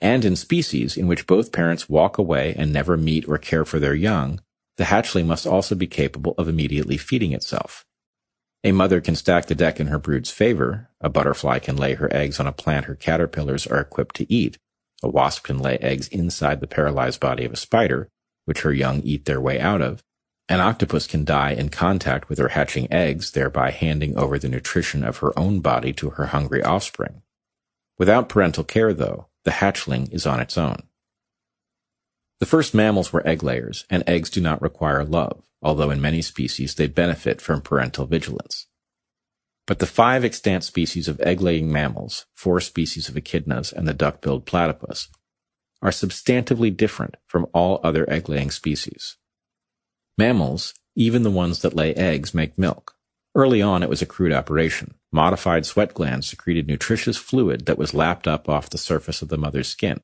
[0.00, 3.80] And in species in which both parents walk away and never meet or care for
[3.80, 4.40] their young,
[4.76, 7.84] the hatchling must also be capable of immediately feeding itself.
[8.62, 10.88] A mother can stack the deck in her brood's favor.
[11.00, 14.58] A butterfly can lay her eggs on a plant her caterpillars are equipped to eat.
[15.02, 18.08] A wasp can lay eggs inside the paralyzed body of a spider,
[18.46, 20.02] which her young eat their way out of.
[20.48, 25.02] An octopus can die in contact with her hatching eggs, thereby handing over the nutrition
[25.02, 27.22] of her own body to her hungry offspring.
[27.98, 30.82] Without parental care, though, the hatchling is on its own.
[32.40, 36.20] The first mammals were egg layers, and eggs do not require love, although in many
[36.20, 38.66] species they benefit from parental vigilance.
[39.66, 44.44] But the five extant species of egg-laying mammals, four species of echidnas, and the duck-billed
[44.44, 45.08] platypus,
[45.80, 49.16] are substantively different from all other egg-laying species.
[50.16, 52.94] Mammals, even the ones that lay eggs, make milk.
[53.34, 54.94] Early on, it was a crude operation.
[55.10, 59.38] Modified sweat glands secreted nutritious fluid that was lapped up off the surface of the
[59.38, 60.00] mother's skin.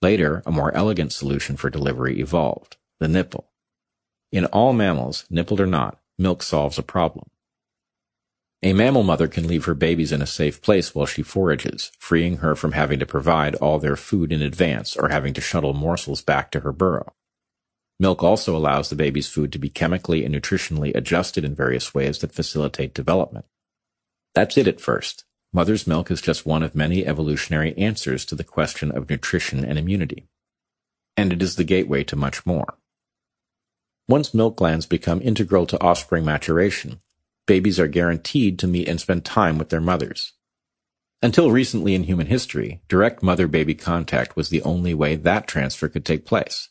[0.00, 3.50] Later, a more elegant solution for delivery evolved, the nipple.
[4.30, 7.28] In all mammals, nippled or not, milk solves a problem.
[8.62, 12.38] A mammal mother can leave her babies in a safe place while she forages, freeing
[12.38, 16.22] her from having to provide all their food in advance or having to shuttle morsels
[16.22, 17.14] back to her burrow.
[18.00, 22.18] Milk also allows the baby's food to be chemically and nutritionally adjusted in various ways
[22.18, 23.46] that facilitate development.
[24.34, 25.24] That's it at first.
[25.52, 29.78] Mother's milk is just one of many evolutionary answers to the question of nutrition and
[29.78, 30.26] immunity.
[31.16, 32.76] And it is the gateway to much more.
[34.08, 37.00] Once milk glands become integral to offspring maturation,
[37.46, 40.32] babies are guaranteed to meet and spend time with their mothers.
[41.22, 46.04] Until recently in human history, direct mother-baby contact was the only way that transfer could
[46.04, 46.70] take place.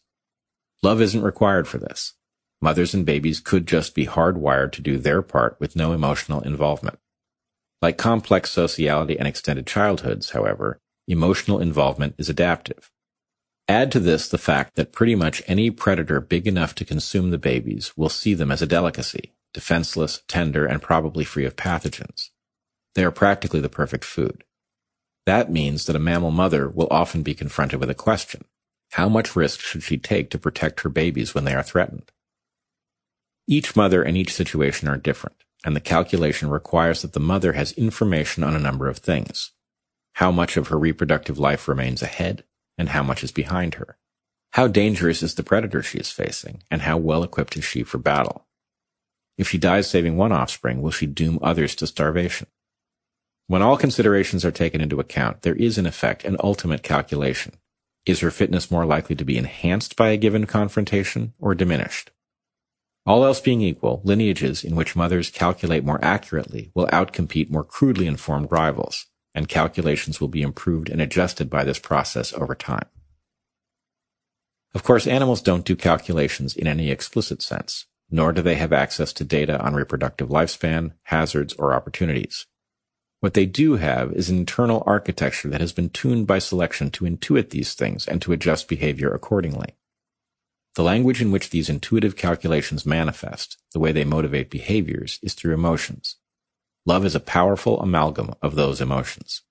[0.83, 2.13] Love isn't required for this.
[2.61, 6.99] Mothers and babies could just be hardwired to do their part with no emotional involvement.
[7.81, 12.91] Like complex sociality and extended childhoods, however, emotional involvement is adaptive.
[13.69, 17.37] Add to this the fact that pretty much any predator big enough to consume the
[17.37, 22.29] babies will see them as a delicacy, defenseless, tender, and probably free of pathogens.
[22.95, 24.43] They are practically the perfect food.
[25.25, 28.43] That means that a mammal mother will often be confronted with a question.
[28.93, 32.11] How much risk should she take to protect her babies when they are threatened?
[33.47, 37.71] Each mother and each situation are different, and the calculation requires that the mother has
[37.71, 39.51] information on a number of things.
[40.17, 42.43] how much of her reproductive life remains ahead,
[42.77, 43.97] and how much is behind her.
[44.51, 47.97] How dangerous is the predator she is facing, and how well equipped is she for
[47.97, 48.45] battle?
[49.37, 52.47] If she dies saving one offspring, will she doom others to starvation?
[53.47, 57.57] When all considerations are taken into account, there is in effect an ultimate calculation.
[58.05, 62.11] Is her fitness more likely to be enhanced by a given confrontation or diminished?
[63.05, 68.07] All else being equal, lineages in which mothers calculate more accurately will outcompete more crudely
[68.07, 72.87] informed rivals, and calculations will be improved and adjusted by this process over time.
[74.73, 79.13] Of course, animals don't do calculations in any explicit sense, nor do they have access
[79.13, 82.47] to data on reproductive lifespan, hazards, or opportunities.
[83.23, 87.05] What they do have is an internal architecture that has been tuned by selection to
[87.05, 89.77] intuit these things and to adjust behavior accordingly.
[90.75, 95.53] The language in which these intuitive calculations manifest, the way they motivate behaviors, is through
[95.53, 96.17] emotions.
[96.85, 99.43] Love is a powerful amalgam of those emotions.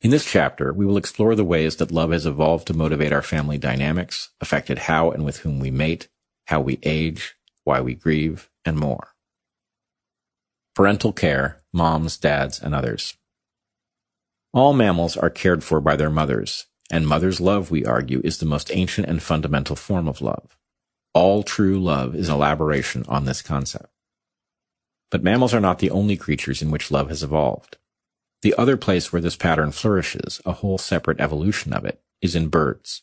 [0.00, 3.22] In this chapter, we will explore the ways that love has evolved to motivate our
[3.22, 6.08] family dynamics, affected how and with whom we mate,
[6.48, 9.14] how we age, why we grieve, and more.
[10.78, 13.16] Parental care, moms, dads, and others.
[14.52, 18.46] All mammals are cared for by their mothers, and mother's love, we argue, is the
[18.46, 20.56] most ancient and fundamental form of love.
[21.14, 23.92] All true love is an elaboration on this concept.
[25.10, 27.76] But mammals are not the only creatures in which love has evolved.
[28.42, 32.50] The other place where this pattern flourishes, a whole separate evolution of it, is in
[32.50, 33.02] birds.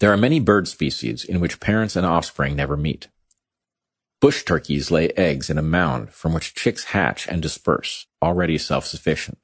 [0.00, 3.08] There are many bird species in which parents and offspring never meet.
[4.20, 9.38] Bush turkeys lay eggs in a mound from which chicks hatch and disperse, already self-sufficient.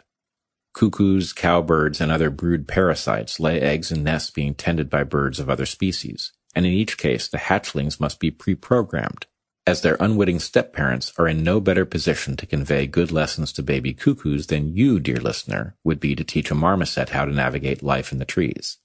[0.72, 5.48] Cuckoos, cowbirds, and other brood parasites lay eggs in nests being tended by birds of
[5.48, 9.26] other species, and in each case the hatchlings must be pre-programmed,
[9.64, 13.94] as their unwitting step-parents are in no better position to convey good lessons to baby
[13.94, 18.10] cuckoos than you, dear listener, would be to teach a marmoset how to navigate life
[18.10, 18.78] in the trees.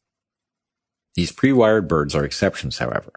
[1.16, 3.12] These pre-wired birds are exceptions, however.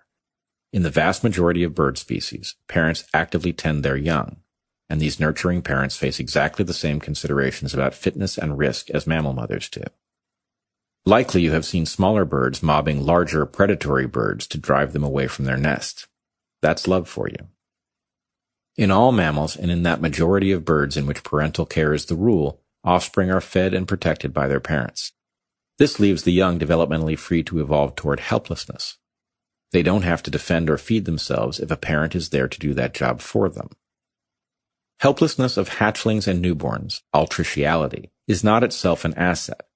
[0.72, 4.36] In the vast majority of bird species, parents actively tend their young,
[4.88, 9.34] and these nurturing parents face exactly the same considerations about fitness and risk as mammal
[9.34, 9.82] mothers do.
[11.04, 15.44] Likely you have seen smaller birds mobbing larger predatory birds to drive them away from
[15.44, 16.06] their nest.
[16.62, 17.48] That's love for you.
[18.76, 22.14] In all mammals and in that majority of birds in which parental care is the
[22.14, 25.12] rule, offspring are fed and protected by their parents.
[25.78, 28.96] This leaves the young developmentally free to evolve toward helplessness.
[29.72, 32.74] They don't have to defend or feed themselves if a parent is there to do
[32.74, 33.70] that job for them.
[35.00, 39.66] Helplessness of hatchlings and newborns, altriciality, is not itself an asset,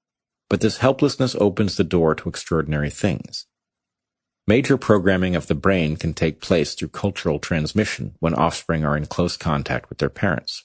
[0.49, 3.47] but this helplessness opens the door to extraordinary things.
[4.47, 9.07] Major programming of the brain can take place through cultural transmission when offspring are in
[9.07, 10.65] close contact with their parents.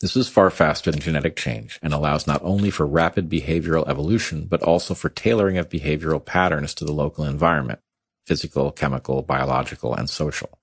[0.00, 4.46] This is far faster than genetic change and allows not only for rapid behavioral evolution,
[4.46, 7.80] but also for tailoring of behavioral patterns to the local environment,
[8.28, 10.58] physical, chemical, biological, and social.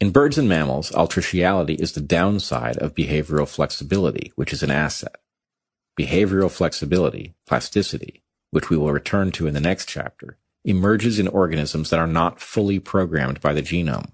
[0.00, 5.16] In birds and mammals, altriciality is the downside of behavioral flexibility, which is an asset.
[5.96, 11.90] Behavioral flexibility, plasticity, which we will return to in the next chapter, emerges in organisms
[11.90, 14.10] that are not fully programmed by the genome.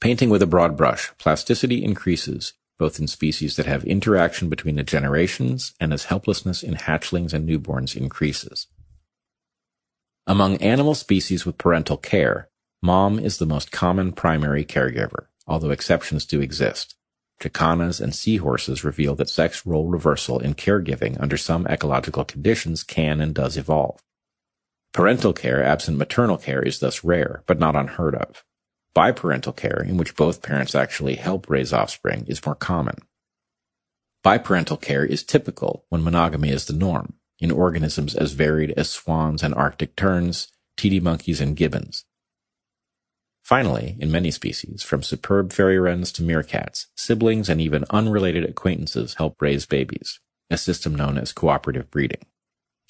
[0.00, 4.82] Painting with a broad brush, plasticity increases both in species that have interaction between the
[4.82, 8.66] generations and as helplessness in hatchlings and newborns increases.
[10.26, 12.48] Among animal species with parental care,
[12.82, 16.94] mom is the most common primary caregiver, although exceptions do exist.
[17.42, 23.20] Jacanas and seahorses reveal that sex role reversal in caregiving under some ecological conditions can
[23.20, 24.00] and does evolve.
[24.94, 28.44] Parental care absent maternal care is thus rare, but not unheard of.
[28.96, 32.96] Biparental care, in which both parents actually help raise offspring, is more common.
[34.24, 37.14] Biparental care is typical when monogamy is the norm,
[37.44, 40.48] in organisms as varied as swans and arctic terns,
[40.78, 42.06] titi monkeys and gibbons.
[43.42, 49.16] Finally, in many species, from superb fairy wrens to meerkats, siblings and even unrelated acquaintances
[49.16, 52.24] help raise babies, a system known as cooperative breeding.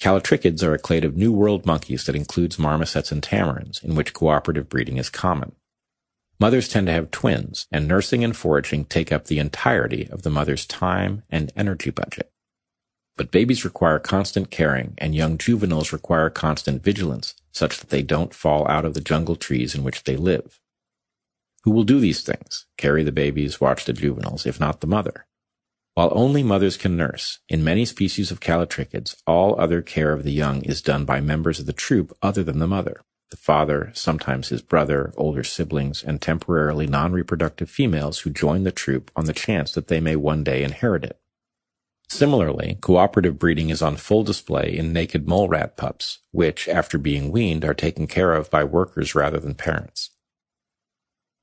[0.01, 4.13] Callitrichids are a clade of New World monkeys that includes marmosets and tamarins, in which
[4.13, 5.51] cooperative breeding is common.
[6.39, 10.29] Mothers tend to have twins, and nursing and foraging take up the entirety of the
[10.29, 12.31] mother's time and energy budget.
[13.17, 18.33] But babies require constant caring, and young juveniles require constant vigilance, such that they don't
[18.33, 20.59] fall out of the jungle trees in which they live.
[21.63, 22.65] Who will do these things?
[22.77, 25.25] Carry the babies, watch the juveniles, if not the mother?
[25.93, 30.33] While only mothers can nurse, in many species of callitrichids, all other care of the
[30.33, 33.01] young is done by members of the troop other than the mother.
[33.31, 39.09] The father, sometimes his brother, older siblings, and temporarily non-reproductive females who join the troop
[39.15, 41.17] on the chance that they may one day inherit it.
[42.09, 47.31] Similarly, cooperative breeding is on full display in naked mole rat pups, which, after being
[47.31, 50.11] weaned, are taken care of by workers rather than parents.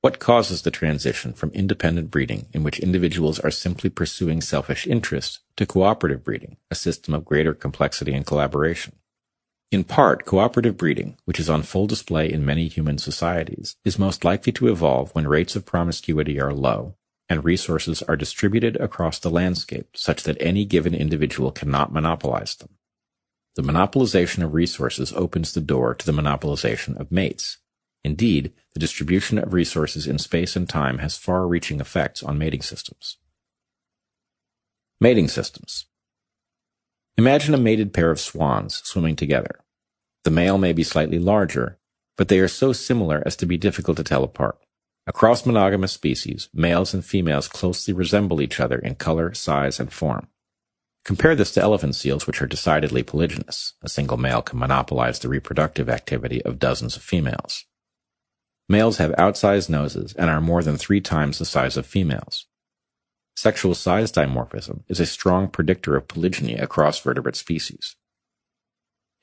[0.01, 5.39] What causes the transition from independent breeding, in which individuals are simply pursuing selfish interests,
[5.57, 8.95] to cooperative breeding, a system of greater complexity and collaboration?
[9.71, 14.23] In part, cooperative breeding, which is on full display in many human societies, is most
[14.23, 16.95] likely to evolve when rates of promiscuity are low
[17.33, 22.69] and resources are distributed across the landscape such that any given individual cannot monopolize them.
[23.55, 27.57] The monopolization of resources opens the door to the monopolization of mates.
[28.03, 33.17] Indeed, the distribution of resources in space and time has far-reaching effects on mating systems.
[35.01, 35.85] Mating systems.
[37.17, 39.63] Imagine a mated pair of swans swimming together.
[40.23, 41.79] The male may be slightly larger,
[42.15, 44.62] but they are so similar as to be difficult to tell apart.
[45.05, 50.27] Across monogamous species, males and females closely resemble each other in color, size, and form.
[51.03, 53.73] Compare this to elephant seals, which are decidedly polygynous.
[53.81, 57.65] A single male can monopolize the reproductive activity of dozens of females.
[58.69, 62.47] Males have outsized noses and are more than three times the size of females.
[63.35, 67.97] Sexual size dimorphism is a strong predictor of polygyny across vertebrate species.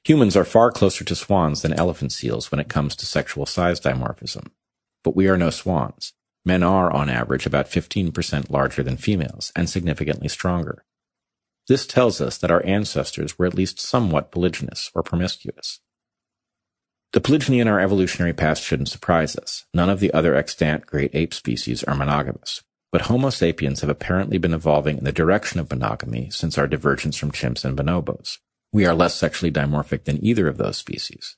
[0.05, 3.81] Humans are far closer to swans than elephant seals when it comes to sexual size
[3.81, 4.49] dimorphism.
[5.03, 6.13] But we are no swans.
[6.45, 10.85] Men are, on average, about 15% larger than females and significantly stronger.
[11.69, 15.81] This tells us that our ancestors were at least somewhat polygynous or promiscuous.
[17.13, 19.67] The polygyny in our evolutionary past shouldn't surprise us.
[19.75, 22.63] None of the other extant great ape species are monogamous.
[22.93, 27.17] But Homo sapiens have apparently been evolving in the direction of monogamy since our divergence
[27.17, 28.39] from chimps and bonobos.
[28.73, 31.37] We are less sexually dimorphic than either of those species.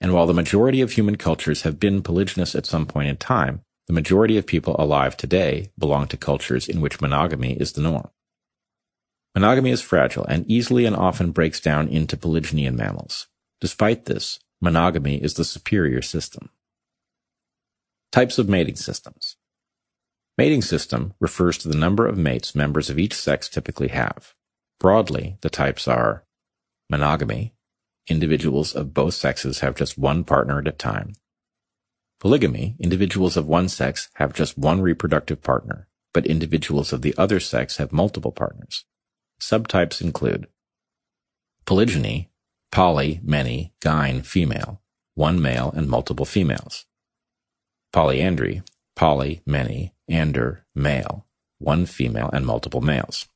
[0.00, 3.62] And while the majority of human cultures have been polygynous at some point in time,
[3.86, 8.10] the majority of people alive today belong to cultures in which monogamy is the norm.
[9.34, 13.26] Monogamy is fragile and easily and often breaks down into polygyny in mammals.
[13.60, 16.50] Despite this, monogamy is the superior system.
[18.12, 19.36] Types of mating systems.
[20.36, 24.34] Mating system refers to the number of mates members of each sex typically have.
[24.78, 26.24] Broadly, the types are
[26.90, 27.54] Monogamy.
[28.08, 31.12] Individuals of both sexes have just one partner at a time.
[32.20, 32.74] Polygamy.
[32.80, 37.76] Individuals of one sex have just one reproductive partner, but individuals of the other sex
[37.76, 38.86] have multiple partners.
[39.40, 40.48] Subtypes include
[41.66, 42.30] polygyny,
[42.72, 44.80] poly, many, gyne, female,
[45.14, 46.86] one male and multiple females.
[47.92, 48.62] Polyandry,
[48.96, 51.26] poly, many, ander, male,
[51.58, 53.28] one female and multiple males.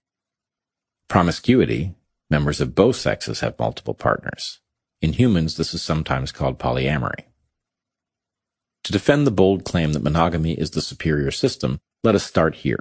[1.08, 1.94] Promiscuity,
[2.32, 4.61] Members of both sexes have multiple partners.
[5.02, 7.24] In humans, this is sometimes called polyamory.
[8.84, 12.78] To defend the bold claim that monogamy is the superior system, let us start here.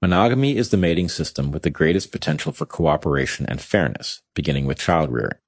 [0.00, 4.78] Monogamy is the mating system with the greatest potential for cooperation and fairness, beginning with
[4.78, 5.38] child rearing.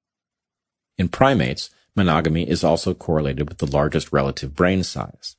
[0.97, 5.35] In primates, monogamy is also correlated with the largest relative brain size.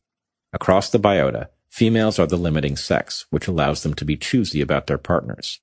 [0.52, 4.88] Across the biota, females are the limiting sex, which allows them to be choosy about
[4.88, 5.62] their partners.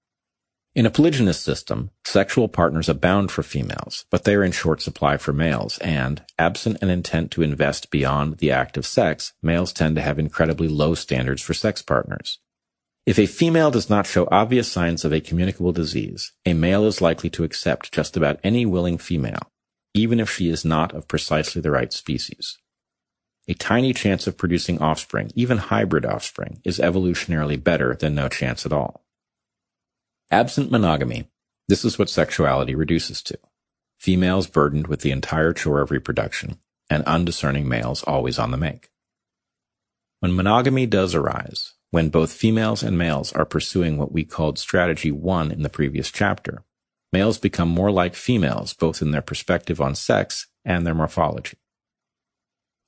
[0.74, 5.18] In a polygynous system, sexual partners abound for females, but they are in short supply
[5.18, 9.96] for males, and, absent an intent to invest beyond the act of sex, males tend
[9.96, 12.38] to have incredibly low standards for sex partners.
[13.04, 17.02] If a female does not show obvious signs of a communicable disease, a male is
[17.02, 19.50] likely to accept just about any willing female,
[19.92, 22.56] even if she is not of precisely the right species.
[23.46, 28.64] A tiny chance of producing offspring, even hybrid offspring, is evolutionarily better than no chance
[28.64, 29.04] at all.
[30.32, 31.28] Absent monogamy,
[31.68, 33.38] this is what sexuality reduces to.
[33.98, 38.88] Females burdened with the entire chore of reproduction, and undiscerning males always on the make.
[40.20, 45.10] When monogamy does arise, when both females and males are pursuing what we called strategy
[45.10, 46.64] one in the previous chapter,
[47.12, 51.58] males become more like females both in their perspective on sex and their morphology.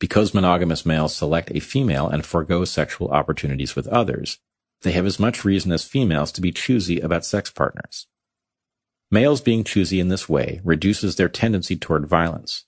[0.01, 4.39] Because monogamous males select a female and forego sexual opportunities with others,
[4.85, 8.07] they have as much reason as females to be choosy about sex partners.
[9.11, 12.65] Males being choosy in this way reduces their tendency toward violence.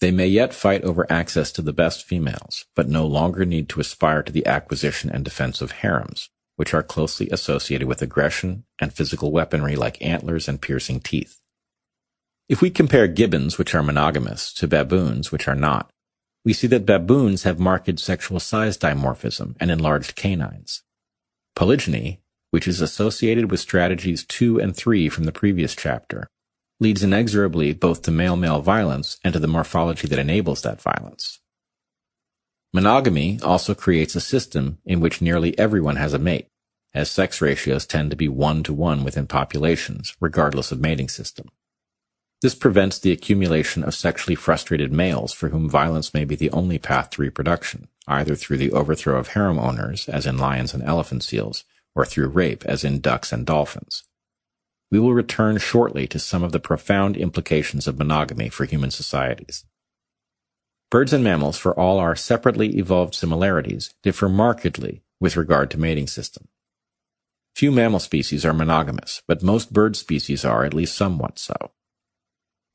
[0.00, 3.80] They may yet fight over access to the best females, but no longer need to
[3.80, 8.92] aspire to the acquisition and defense of harems, which are closely associated with aggression and
[8.92, 11.40] physical weaponry like antlers and piercing teeth.
[12.48, 15.90] If we compare gibbons, which are monogamous, to baboons, which are not,
[16.44, 20.82] we see that baboons have marked sexual size dimorphism and enlarged canines.
[21.54, 26.28] Polygyny, which is associated with strategies 2 and 3 from the previous chapter,
[26.80, 31.40] leads inexorably both to male-male violence and to the morphology that enables that violence.
[32.72, 36.48] Monogamy also creates a system in which nearly everyone has a mate,
[36.94, 41.48] as sex ratios tend to be one to one within populations, regardless of mating system.
[42.40, 46.78] This prevents the accumulation of sexually frustrated males for whom violence may be the only
[46.78, 51.22] path to reproduction, either through the overthrow of harem owners, as in lions and elephant
[51.22, 51.64] seals,
[51.94, 54.04] or through rape, as in ducks and dolphins.
[54.90, 59.64] We will return shortly to some of the profound implications of monogamy for human societies.
[60.90, 66.06] Birds and mammals, for all our separately evolved similarities, differ markedly with regard to mating
[66.06, 66.48] system.
[67.54, 71.54] Few mammal species are monogamous, but most bird species are at least somewhat so.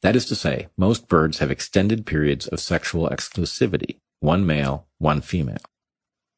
[0.02, 5.22] That is to say, most birds have extended periods of sexual exclusivity, one male, one
[5.22, 5.58] female.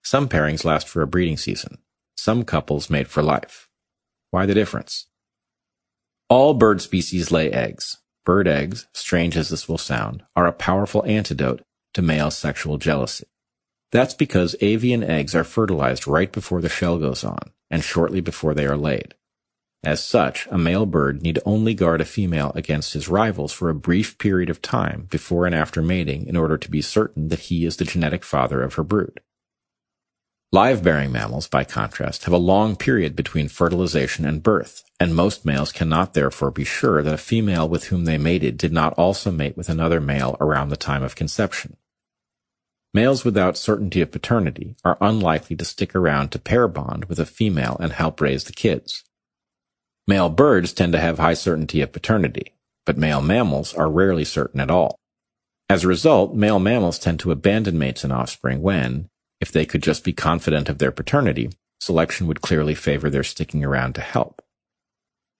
[0.03, 1.79] Some pairings last for a breeding season,
[2.17, 3.69] some couples mate for life.
[4.31, 5.07] Why the difference?
[6.29, 7.97] All bird species lay eggs.
[8.25, 11.61] Bird eggs, strange as this will sound, are a powerful antidote
[11.95, 13.25] to male sexual jealousy.
[13.91, 17.39] That's because avian eggs are fertilized right before the shell goes on,
[17.71, 19.15] and shortly before they are laid.
[19.83, 23.75] As such, a male bird need only guard a female against his rivals for a
[23.75, 27.65] brief period of time before and after mating in order to be certain that he
[27.65, 29.21] is the genetic father of her brood.
[30.51, 35.71] Live-bearing mammals, by contrast, have a long period between fertilization and birth, and most males
[35.71, 39.55] cannot therefore be sure that a female with whom they mated did not also mate
[39.55, 41.77] with another male around the time of conception.
[42.93, 47.25] Males without certainty of paternity are unlikely to stick around to pair bond with a
[47.25, 49.03] female and help raise the kids.
[50.09, 54.59] Male birds tend to have high certainty of paternity, but male mammals are rarely certain
[54.59, 54.97] at all.
[55.69, 59.07] As a result, male mammals tend to abandon mates and offspring when,
[59.39, 63.63] if they could just be confident of their paternity, selection would clearly favor their sticking
[63.63, 64.41] around to help.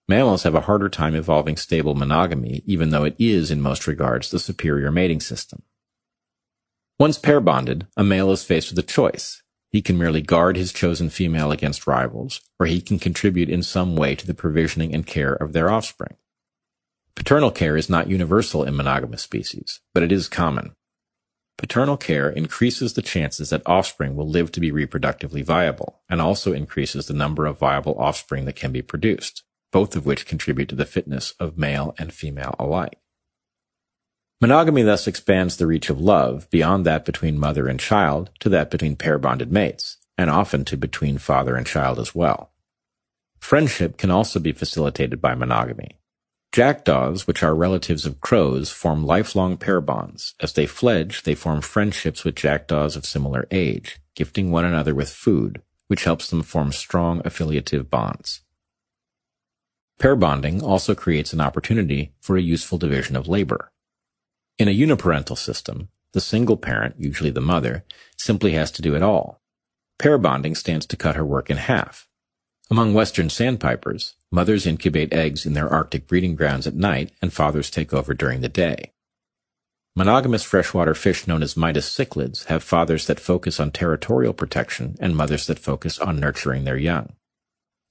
[0.07, 4.29] Mammals have a harder time evolving stable monogamy, even though it is, in most regards,
[4.29, 5.63] the superior mating system.
[6.99, 9.41] Once pair bonded, a male is faced with a choice.
[9.71, 13.95] He can merely guard his chosen female against rivals, or he can contribute in some
[13.95, 16.15] way to the provisioning and care of their offspring.
[17.15, 20.75] Paternal care is not universal in monogamous species, but it is common.
[21.57, 26.53] Paternal care increases the chances that offspring will live to be reproductively viable, and also
[26.53, 30.75] increases the number of viable offspring that can be produced, both of which contribute to
[30.75, 32.97] the fitness of male and female alike.
[34.41, 38.71] Monogamy thus expands the reach of love beyond that between mother and child to that
[38.71, 42.51] between pair bonded mates, and often to between father and child as well.
[43.39, 45.99] Friendship can also be facilitated by monogamy.
[46.53, 50.35] Jackdaws, which are relatives of crows, form lifelong pair bonds.
[50.39, 55.09] As they fledge, they form friendships with jackdaws of similar age, gifting one another with
[55.09, 58.41] food, which helps them form strong affiliative bonds.
[59.99, 63.71] Pair bonding also creates an opportunity for a useful division of labor.
[64.59, 67.85] In a uniparental system, the single parent, usually the mother,
[68.17, 69.41] simply has to do it all.
[69.97, 72.09] Pair bonding stands to cut her work in half.
[72.69, 77.69] Among western sandpipers, mothers incubate eggs in their Arctic breeding grounds at night and fathers
[77.69, 78.91] take over during the day.
[79.95, 85.15] Monogamous freshwater fish known as Midas cichlids have fathers that focus on territorial protection and
[85.15, 87.13] mothers that focus on nurturing their young.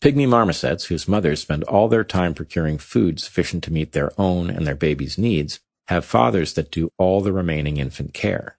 [0.02, 4.50] Pygmy marmosets, whose mothers spend all their time procuring food sufficient to meet their own
[4.50, 8.58] and their baby's needs, have fathers that do all the remaining infant care.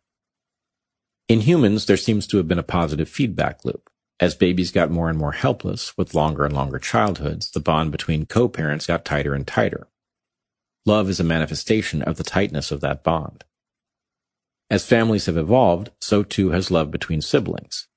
[1.28, 3.90] In humans, there seems to have been a positive feedback loop.
[4.20, 8.26] As babies got more and more helpless, with longer and longer childhoods, the bond between
[8.26, 9.88] co-parents got tighter and tighter.
[10.86, 13.44] Love is a manifestation of the tightness of that bond.
[14.72, 17.88] As families have evolved, so too has love between siblings.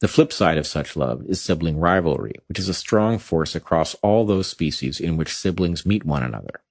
[0.00, 3.94] The flip side of such love is sibling rivalry, which is a strong force across
[4.02, 6.62] all those species in which siblings meet one another.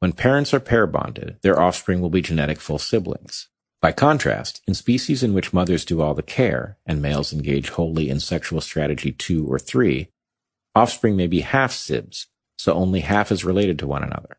[0.00, 3.48] When parents are pair bonded, their offspring will be genetic full siblings.
[3.82, 8.08] By contrast, in species in which mothers do all the care and males engage wholly
[8.08, 10.08] in sexual strategy two or three,
[10.74, 14.38] offspring may be half sibs, so only half is related to one another.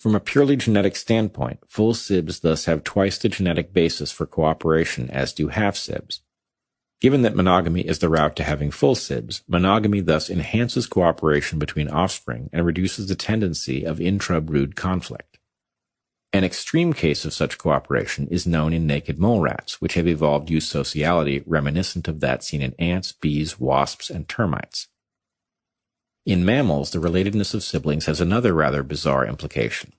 [0.00, 5.08] From a purely genetic standpoint, full sibs thus have twice the genetic basis for cooperation
[5.10, 6.22] as do half sibs,
[6.98, 11.88] Given that monogamy is the route to having full sibs, monogamy thus enhances cooperation between
[11.88, 15.38] offspring and reduces the tendency of intra-brood conflict.
[16.32, 20.48] An extreme case of such cooperation is known in naked mole rats, which have evolved
[20.48, 24.88] eusociality reminiscent of that seen in ants, bees, wasps, and termites.
[26.24, 29.92] In mammals, the relatedness of siblings has another rather bizarre implication.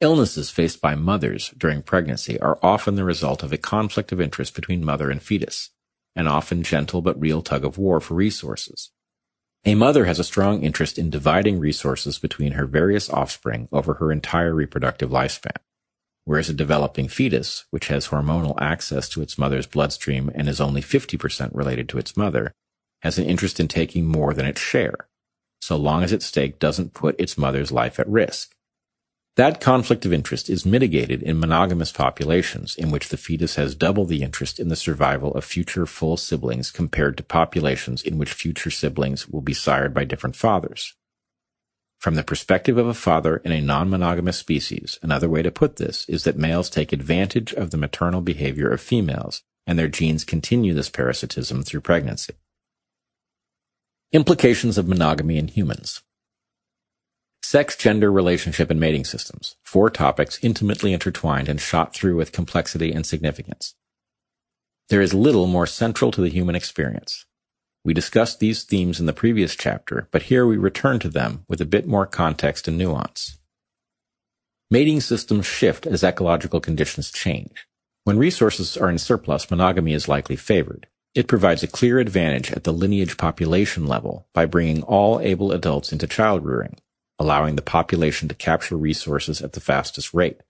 [0.00, 4.54] Illnesses faced by mothers during pregnancy are often the result of a conflict of interest
[4.54, 5.70] between mother and fetus
[6.16, 8.90] an often gentle but real tug of war for resources.
[9.64, 14.12] A mother has a strong interest in dividing resources between her various offspring over her
[14.12, 15.56] entire reproductive lifespan,
[16.24, 20.82] whereas a developing fetus, which has hormonal access to its mother's bloodstream and is only
[20.82, 22.52] 50% related to its mother,
[23.00, 25.08] has an interest in taking more than its share,
[25.60, 28.54] so long as its stake doesn't put its mother's life at risk.
[29.36, 34.04] That conflict of interest is mitigated in monogamous populations in which the fetus has double
[34.04, 38.70] the interest in the survival of future full siblings compared to populations in which future
[38.70, 40.94] siblings will be sired by different fathers.
[41.98, 46.08] From the perspective of a father in a non-monogamous species, another way to put this
[46.08, 50.74] is that males take advantage of the maternal behavior of females, and their genes continue
[50.74, 52.34] this parasitism through pregnancy.
[54.12, 56.02] Implications of monogamy in humans.
[57.46, 59.56] Sex, gender, relationship, and mating systems.
[59.62, 63.74] Four topics intimately intertwined and shot through with complexity and significance.
[64.88, 67.26] There is little more central to the human experience.
[67.84, 71.60] We discussed these themes in the previous chapter, but here we return to them with
[71.60, 73.38] a bit more context and nuance.
[74.70, 77.66] Mating systems shift as ecological conditions change.
[78.04, 80.86] When resources are in surplus, monogamy is likely favored.
[81.14, 85.92] It provides a clear advantage at the lineage population level by bringing all able adults
[85.92, 86.78] into child rearing,
[87.18, 90.40] allowing the population to capture resources at the fastest rate.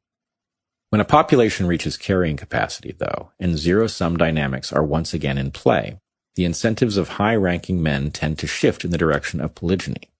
[0.91, 5.99] When a population reaches carrying capacity, though, and zero-sum dynamics are once again in play,
[6.37, 10.11] the incentives of high-ranking men tend to shift in the direction of polygyny.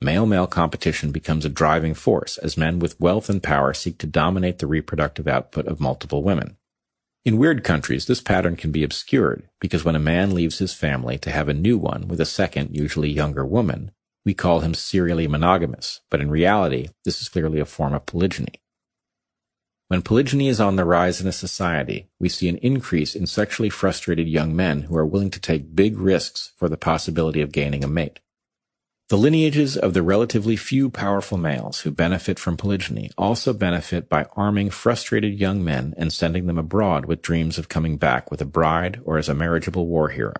[0.00, 4.58] Male-male competition becomes a driving force as men with wealth and power seek to dominate
[4.58, 6.56] the reproductive output of multiple women.
[7.24, 11.18] In weird countries, this pattern can be obscured because when a man leaves his family
[11.18, 13.90] to have a new one with a second, usually younger woman,
[14.26, 18.60] we call him serially monogamous, but in reality, this is clearly a form of polygyny.
[19.86, 23.70] When polygyny is on the rise in a society, we see an increase in sexually
[23.70, 27.84] frustrated young men who are willing to take big risks for the possibility of gaining
[27.84, 28.18] a mate.
[29.10, 34.26] The lineages of the relatively few powerful males who benefit from polygyny also benefit by
[34.34, 38.44] arming frustrated young men and sending them abroad with dreams of coming back with a
[38.44, 40.34] bride or as a marriageable war hero.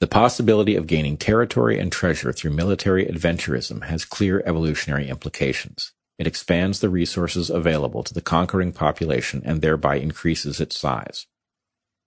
[0.00, 5.92] The possibility of gaining territory and treasure through military adventurism has clear evolutionary implications.
[6.18, 11.26] It expands the resources available to the conquering population and thereby increases its size.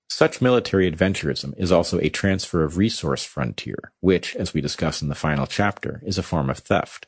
[0.09, 5.09] Such military adventurism is also a transfer of resource frontier, which, as we discuss in
[5.09, 7.07] the final chapter, is a form of theft.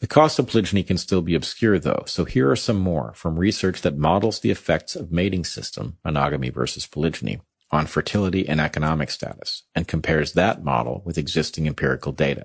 [0.00, 3.38] The cost of polygyny can still be obscure though, so here are some more from
[3.38, 7.40] research that models the effects of mating system, monogamy versus polygyny,
[7.72, 12.44] on fertility and economic status and compares that model with existing empirical data.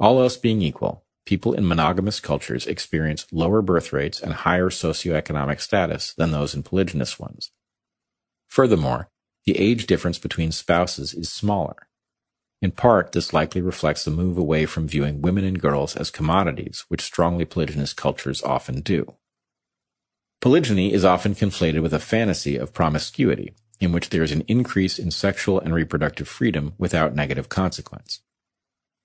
[0.00, 5.60] All else being equal, people in monogamous cultures experience lower birth rates and higher socioeconomic
[5.60, 7.52] status than those in polygynous ones.
[8.48, 9.08] Furthermore,
[9.44, 11.88] the age difference between spouses is smaller.
[12.60, 16.84] In part, this likely reflects the move away from viewing women and girls as commodities,
[16.88, 19.14] which strongly polygynous cultures often do.
[20.40, 24.98] Polygyny is often conflated with a fantasy of promiscuity, in which there is an increase
[24.98, 28.20] in sexual and reproductive freedom without negative consequence.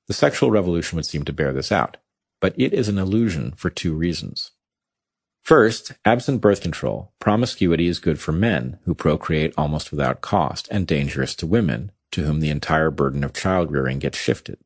[0.08, 1.98] The sexual revolution would seem to bear this out,
[2.40, 4.52] but it is an illusion for two reasons.
[5.42, 10.86] First, absent birth control, promiscuity is good for men who procreate almost without cost and
[10.86, 14.60] dangerous to women to whom the entire burden of child rearing gets shifted.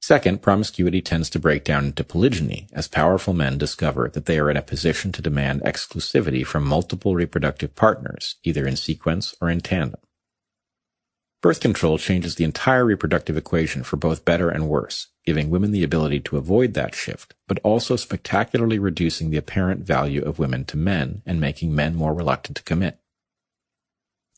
[0.00, 4.50] Second, promiscuity tends to break down into polygyny as powerful men discover that they are
[4.50, 9.60] in a position to demand exclusivity from multiple reproductive partners, either in sequence or in
[9.60, 10.00] tandem.
[11.40, 15.84] Birth control changes the entire reproductive equation for both better and worse, giving women the
[15.84, 20.76] ability to avoid that shift, but also spectacularly reducing the apparent value of women to
[20.76, 22.98] men and making men more reluctant to commit.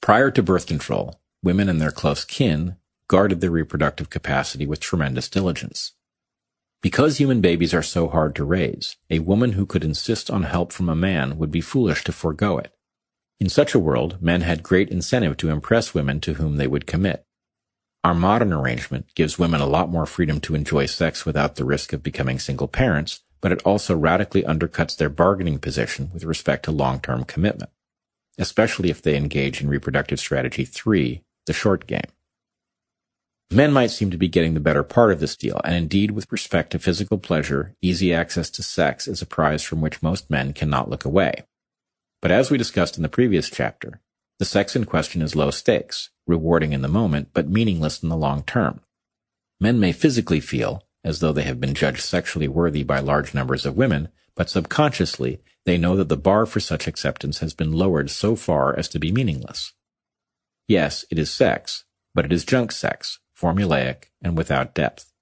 [0.03, 2.77] Prior to birth control, women and their close kin
[3.11, 5.95] guarded their reproductive capacity with tremendous diligence.
[6.81, 10.71] Because human babies are so hard to raise, a woman who could insist on help
[10.73, 12.73] from a man would be foolish to forego it.
[13.41, 16.87] In such a world, men had great incentive to impress women to whom they would
[16.87, 17.27] commit.
[18.05, 21.93] Our modern arrangement gives women a lot more freedom to enjoy sex without the risk
[21.93, 26.71] of becoming single parents, but it also radically undercuts their bargaining position with respect to
[26.71, 27.73] long-term commitment,
[28.39, 32.07] especially if they engage in reproductive strategy 3, the short game.
[33.53, 36.31] Men might seem to be getting the better part of this deal, and indeed with
[36.31, 40.53] respect to physical pleasure, easy access to sex is a prize from which most men
[40.53, 41.43] cannot look away.
[42.23, 44.01] But as we discussed in the previous chapter,
[44.39, 48.17] the sex in question is low stakes, rewarding in the moment, but meaningless in the
[48.17, 48.83] long term.
[49.61, 53.67] Men may physically feel as though they have been judged sexually worthy by large numbers
[53.67, 58.11] of women, but subconsciously they know that the bar for such acceptance has been lowered
[58.11, 59.73] so far as to be meaningless.
[60.69, 61.85] Yes, it is sex,
[62.15, 65.13] but it is junk sex, formulaic, and without depth.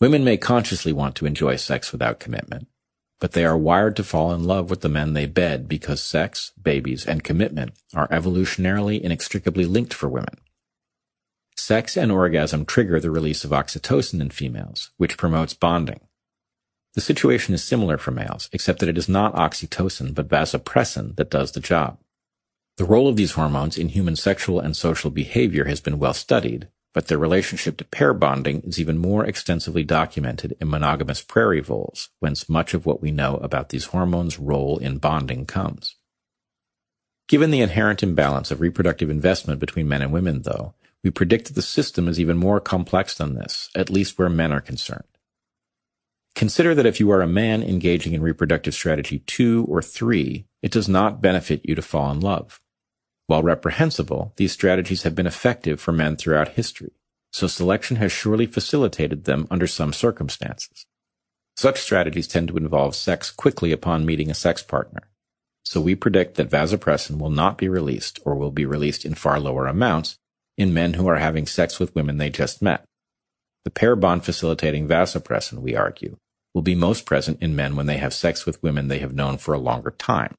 [0.00, 2.68] Women may consciously want to enjoy sex without commitment,
[3.20, 6.52] but they are wired to fall in love with the men they bed because sex,
[6.60, 10.36] babies, and commitment are evolutionarily inextricably linked for women,
[11.56, 16.00] Sex and orgasm trigger the release of oxytocin in females, which promotes bonding.
[16.94, 21.30] The situation is similar for males, except that it is not oxytocin but vasopressin that
[21.30, 21.98] does the job.
[22.76, 26.68] The role of these hormones in human sexual and social behavior has been well studied,
[26.94, 32.08] but their relationship to pair bonding is even more extensively documented in monogamous prairie voles,
[32.20, 35.96] whence much of what we know about these hormones' role in bonding comes.
[37.26, 41.54] Given the inherent imbalance of reproductive investment between men and women, though, we predict that
[41.54, 45.04] the system is even more complex than this, at least where men are concerned.
[46.34, 50.72] Consider that if you are a man engaging in reproductive strategy two or three, it
[50.72, 52.60] does not benefit you to fall in love.
[53.26, 56.92] While reprehensible, these strategies have been effective for men throughout history,
[57.32, 60.86] so selection has surely facilitated them under some circumstances.
[61.56, 65.08] Such strategies tend to involve sex quickly upon meeting a sex partner.
[65.64, 69.40] So we predict that vasopressin will not be released or will be released in far
[69.40, 70.18] lower amounts
[70.58, 72.84] in men who are having sex with women they just met.
[73.64, 76.18] The pair bond facilitating vasopressin, we argue,
[76.52, 79.38] will be most present in men when they have sex with women they have known
[79.38, 80.34] for a longer time.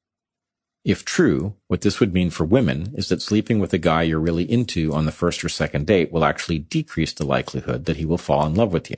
[0.85, 4.19] If true, what this would mean for women is that sleeping with a guy you're
[4.19, 8.05] really into on the first or second date will actually decrease the likelihood that he
[8.05, 8.97] will fall in love with you.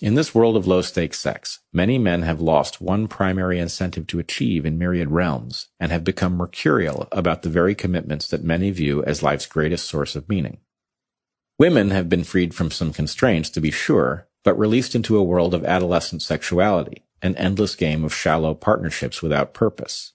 [0.00, 4.18] In this world of low stakes sex, many men have lost one primary incentive to
[4.18, 9.04] achieve in myriad realms and have become mercurial about the very commitments that many view
[9.04, 10.58] as life's greatest source of meaning.
[11.56, 15.54] Women have been freed from some constraints, to be sure, but released into a world
[15.54, 20.14] of adolescent sexuality, an endless game of shallow partnerships without purpose.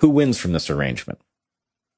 [0.00, 1.20] Who wins from this arrangement?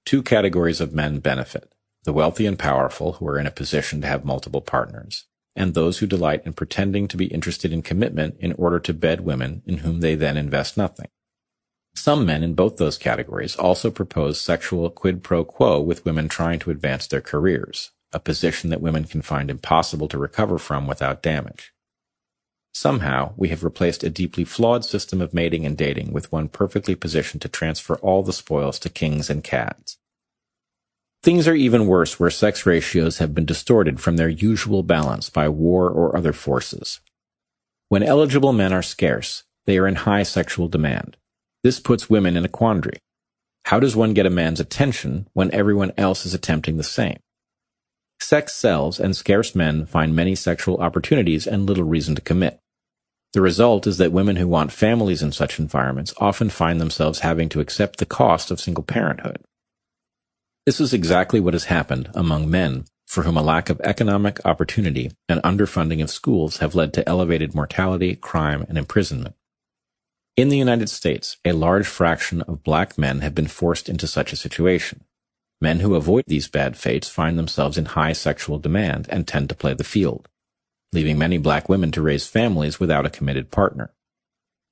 [0.04, 1.72] Two categories of men benefit
[2.04, 5.24] the wealthy and powerful who are in a position to have multiple partners,
[5.56, 9.22] and those who delight in pretending to be interested in commitment in order to bed
[9.22, 11.08] women in whom they then invest nothing.
[11.96, 16.60] Some men in both those categories also propose sexual quid pro quo with women trying
[16.60, 21.22] to advance their careers, a position that women can find impossible to recover from without
[21.22, 21.72] damage.
[22.78, 26.94] Somehow, we have replaced a deeply flawed system of mating and dating with one perfectly
[26.94, 29.96] positioned to transfer all the spoils to kings and cats.
[31.22, 35.48] Things are even worse where sex ratios have been distorted from their usual balance by
[35.48, 37.00] war or other forces.
[37.88, 41.16] When eligible men are scarce, they are in high sexual demand.
[41.62, 42.98] This puts women in a quandary.
[43.64, 47.20] How does one get a man's attention when everyone else is attempting the same?
[48.20, 52.60] Sex sells, and scarce men find many sexual opportunities and little reason to commit.
[53.32, 57.48] The result is that women who want families in such environments often find themselves having
[57.50, 59.38] to accept the cost of single parenthood.
[60.64, 65.12] This is exactly what has happened among men for whom a lack of economic opportunity
[65.28, 69.34] and underfunding of schools have led to elevated mortality, crime, and imprisonment.
[70.36, 74.32] In the United States, a large fraction of black men have been forced into such
[74.32, 75.04] a situation.
[75.60, 79.54] Men who avoid these bad fates find themselves in high sexual demand and tend to
[79.54, 80.28] play the field
[80.96, 83.92] leaving many black women to raise families without a committed partner.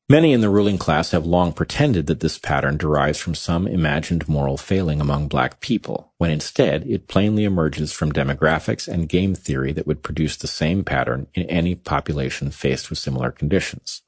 [0.08, 4.26] Many in the ruling class have long pretended that this pattern derives from some imagined
[4.26, 9.72] moral failing among black people, when instead it plainly emerges from demographics and game theory
[9.72, 14.02] that would produce the same pattern in any population faced with similar conditions.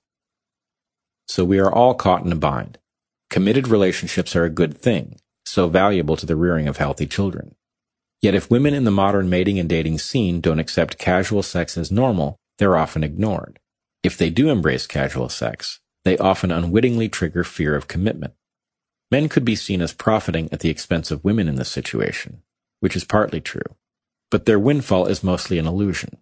[1.29, 2.79] So we are all caught in a bind.
[3.29, 7.55] Committed relationships are a good thing, so valuable to the rearing of healthy children.
[8.23, 11.91] Yet if women in the modern mating and dating scene don't accept casual sex as
[11.91, 13.59] normal, they're often ignored.
[14.03, 18.35] If they do embrace casual sex, they often unwittingly trigger fear of commitment.
[19.11, 22.43] Men could be seen as profiting at the expense of women in this situation,
[22.81, 23.77] which is partly true,
[24.31, 26.17] but their windfall is mostly an illusion.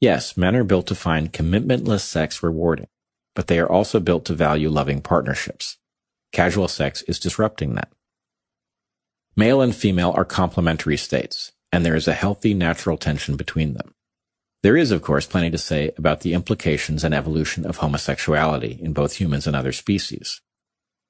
[0.00, 2.88] Yes, men are built to find commitmentless sex rewarding,
[3.34, 5.78] but they are also built to value loving partnerships.
[6.32, 7.92] Casual sex is disrupting that.
[9.34, 13.94] Male and female are complementary states, and there is a healthy natural tension between them.
[14.62, 18.92] There is, of course, plenty to say about the implications and evolution of homosexuality in
[18.92, 20.42] both humans and other species.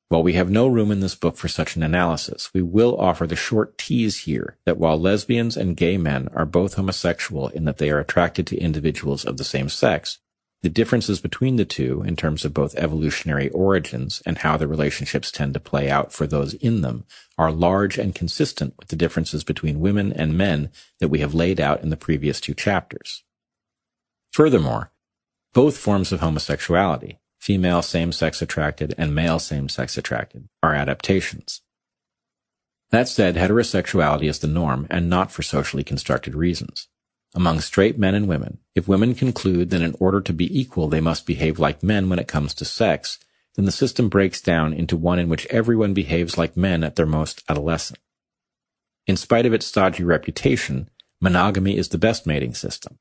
[0.08, 3.26] While we have no room in this book for such an analysis, we will offer
[3.26, 7.78] the short tease here that while lesbians and gay men are both homosexual in that
[7.78, 10.18] they are attracted to individuals of the same sex,
[10.62, 15.32] the differences between the two in terms of both evolutionary origins and how the relationships
[15.32, 17.04] tend to play out for those in them
[17.36, 21.60] are large and consistent with the differences between women and men that we have laid
[21.60, 23.24] out in the previous two chapters.
[24.30, 24.92] Furthermore,
[25.52, 31.60] both forms of homosexuality, female same-sex attracted and male same-sex attracted, are adaptations.
[32.90, 36.88] That said, heterosexuality is the norm and not for socially constructed reasons
[37.34, 41.00] among straight men and women, if women conclude that in order to be equal they
[41.00, 43.18] must behave like men when it comes to sex,
[43.54, 47.06] then the system breaks down into one in which everyone behaves like men at their
[47.06, 47.98] most adolescent.
[49.06, 50.88] In spite of its stodgy reputation,
[51.20, 52.98] monogamy is the best mating system.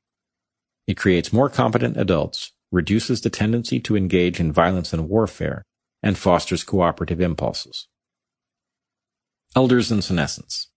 [0.86, 5.62] It creates more competent adults, reduces the tendency to engage in violence and warfare,
[6.02, 7.86] and fosters cooperative impulses.
[9.54, 10.68] Elders and senescence.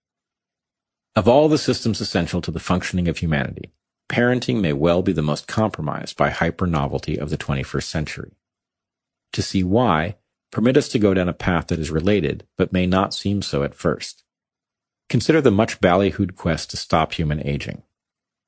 [1.16, 3.72] Of all the systems essential to the functioning of humanity,
[4.10, 8.32] parenting may well be the most compromised by hyper-novelty of the 21st century.
[9.32, 10.18] To see why,
[10.52, 13.64] permit us to go down a path that is related, but may not seem so
[13.64, 14.26] at first.
[15.08, 17.84] Consider the much ballyhooed quest to stop human aging.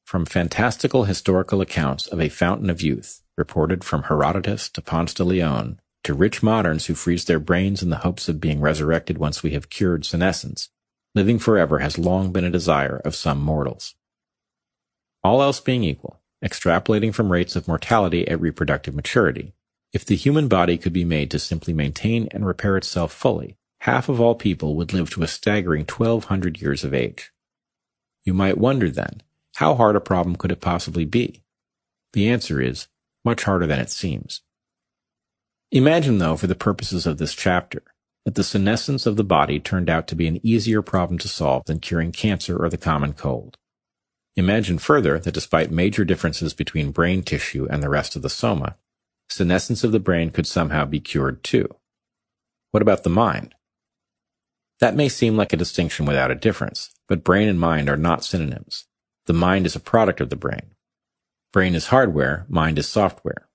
[0.05, 5.23] From fantastical historical accounts of a fountain of youth, reported from Herodotus to Ponce de
[5.23, 9.41] Leon, to rich moderns who freeze their brains in the hopes of being resurrected once
[9.41, 10.69] we have cured senescence,
[11.17, 13.95] living forever has long been a desire of some mortals.
[15.23, 19.53] All else being equal, extrapolating from rates of mortality at reproductive maturity,
[19.91, 24.07] if the human body could be made to simply maintain and repair itself fully, half
[24.09, 27.31] of all people would live to a staggering 1200 years of age.
[28.23, 29.23] You might wonder then,
[29.55, 31.43] how hard a problem could it possibly be?
[32.13, 32.87] The answer is,
[33.25, 34.41] much harder than it seems.
[35.71, 37.83] Imagine, though, for the purposes of this chapter,
[38.27, 41.63] that the senescence of the body turned out to be an easier problem to solve
[41.65, 43.55] than curing cancer or the common cold.
[44.35, 48.75] Imagine further that despite major differences between brain tissue and the rest of the soma,
[49.29, 51.73] senescence of the brain could somehow be cured too.
[52.71, 53.55] What about the mind?
[54.81, 58.25] That may seem like a distinction without a difference, but brain and mind are not
[58.25, 58.87] synonyms.
[59.27, 60.73] The mind is a product of the brain.
[61.53, 63.46] Brain is hardware, mind is software.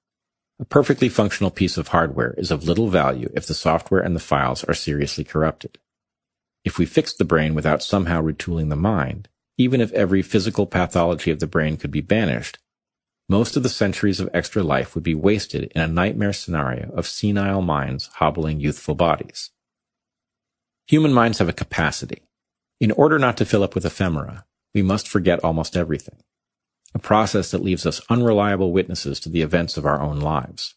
[0.60, 4.20] A perfectly functional piece of hardware is of little value if the software and the
[4.20, 5.78] files are seriously corrupted.
[6.65, 11.31] If we fixed the brain without somehow retooling the mind, even if every physical pathology
[11.31, 12.58] of the brain could be banished,
[13.28, 17.06] most of the centuries of extra life would be wasted in a nightmare scenario of
[17.06, 19.51] senile minds hobbling youthful bodies.
[20.86, 22.28] Human minds have a capacity.
[22.81, 26.22] In order not to fill up with ephemera, we must forget almost everything.
[26.94, 30.75] A process that leaves us unreliable witnesses to the events of our own lives.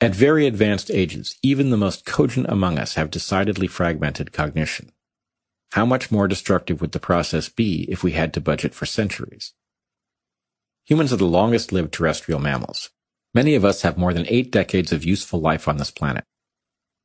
[0.00, 4.92] At very advanced ages, even the most cogent among us have decidedly fragmented cognition.
[5.72, 9.52] How much more destructive would the process be if we had to budget for centuries?
[10.86, 12.90] Humans are the longest lived terrestrial mammals.
[13.32, 16.24] Many of us have more than eight decades of useful life on this planet.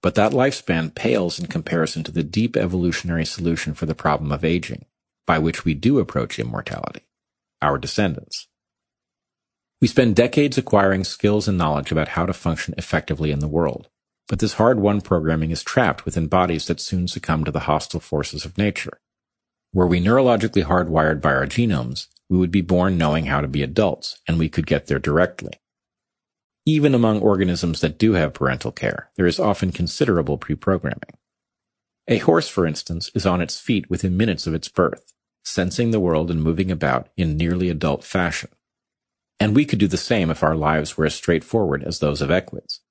[0.01, 4.43] But that lifespan pales in comparison to the deep evolutionary solution for the problem of
[4.43, 4.85] aging,
[5.27, 7.04] by which we do approach immortality,
[7.65, 8.47] our descendants.
[9.81, 13.89] We spend decades acquiring skills and knowledge about how to function effectively in the world,
[14.27, 18.45] but this hard-won programming is trapped within bodies that soon succumb to the hostile forces
[18.45, 18.99] of nature.
[19.73, 23.61] Were we neurologically hardwired by our genomes, we would be born knowing how to be
[23.61, 25.53] adults, and we could get there directly.
[26.65, 31.13] Even among organisms that do have parental care, there is often considerable pre-programming.
[32.07, 35.13] A horse, for instance, is on its feet within minutes of its birth,
[35.45, 38.49] sensing the world and moving about in nearly adult fashion.
[39.39, 42.31] And we could do the same if our lives were as straightforward as those of
[42.31, 42.81] equids.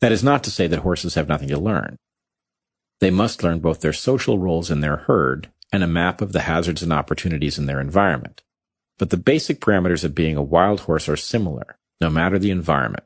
[0.00, 1.96] That is not to say that horses have nothing to learn.
[3.00, 6.42] They must learn both their social roles in their herd and a map of the
[6.42, 8.42] hazards and opportunities in their environment.
[8.98, 13.04] But the basic parameters of being a wild horse are similar, no matter the environment.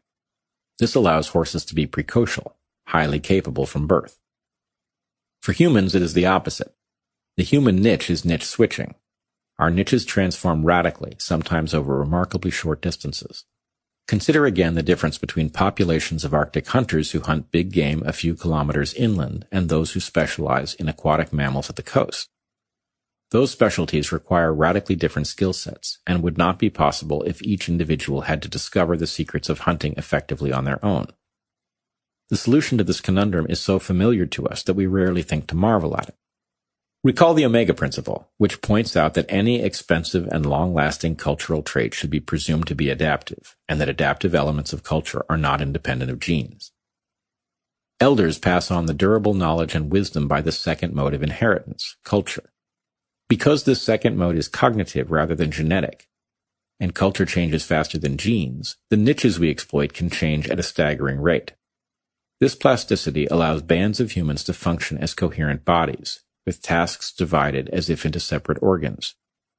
[0.79, 2.53] This allows horses to be precocial,
[2.89, 4.19] highly capable from birth.
[5.41, 6.75] For humans, it is the opposite.
[7.37, 8.95] The human niche is niche switching.
[9.59, 13.45] Our niches transform radically, sometimes over remarkably short distances.
[14.09, 18.35] Consider again the difference between populations of Arctic hunters who hunt big game a few
[18.35, 22.31] kilometers inland and those who specialize in aquatic mammals at the coast.
[23.33, 28.23] Those specialties require radically different skill sets and would not be possible if each individual
[28.23, 31.09] had to discover the secrets of hunting effectively on their own.
[32.31, 35.55] The solution to this conundrum is so familiar to us that we rarely think to
[35.55, 36.15] marvel at it.
[37.07, 42.11] Recall the Omega Principle, which points out that any expensive and long-lasting cultural trait should
[42.11, 46.19] be presumed to be adaptive, and that adaptive elements of culture are not independent of
[46.19, 46.73] genes.
[48.01, 52.51] Elders pass on the durable knowledge and wisdom by the second mode of inheritance, culture.
[53.29, 56.09] Because this second mode is cognitive rather than genetic,
[56.81, 61.21] and culture changes faster than genes, the niches we exploit can change at a staggering
[61.21, 61.53] rate.
[62.41, 67.91] This plasticity allows bands of humans to function as coherent bodies, with tasks divided as
[67.91, 69.15] if into separate organs.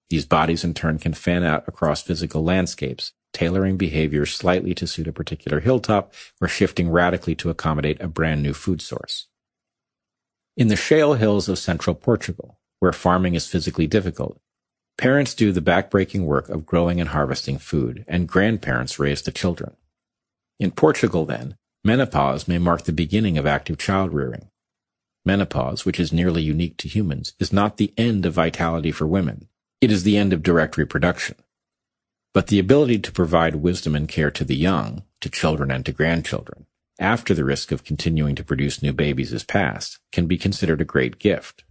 [0.10, 5.08] These bodies in turn can fan out across physical landscapes, tailoring behavior slightly to suit
[5.08, 9.28] a particular hilltop or shifting radically to accommodate a brand new food source.
[10.56, 14.40] In the shale hills of central Portugal, where farming is physically difficult.
[14.98, 19.76] Parents do the backbreaking work of growing and harvesting food, and grandparents raise the children.
[20.60, 24.50] In Portugal, then, menopause may mark the beginning of active child rearing.
[25.28, 29.48] Menopause, which is nearly unique to humans, is not the end of vitality for women.
[29.80, 31.36] It is the end of direct reproduction.
[32.34, 35.92] But the ability to provide wisdom and care to the young, to children and to
[35.92, 36.66] grandchildren,
[37.00, 40.86] after the risk of continuing to produce new babies is past, can be considered a
[40.86, 41.64] great gift.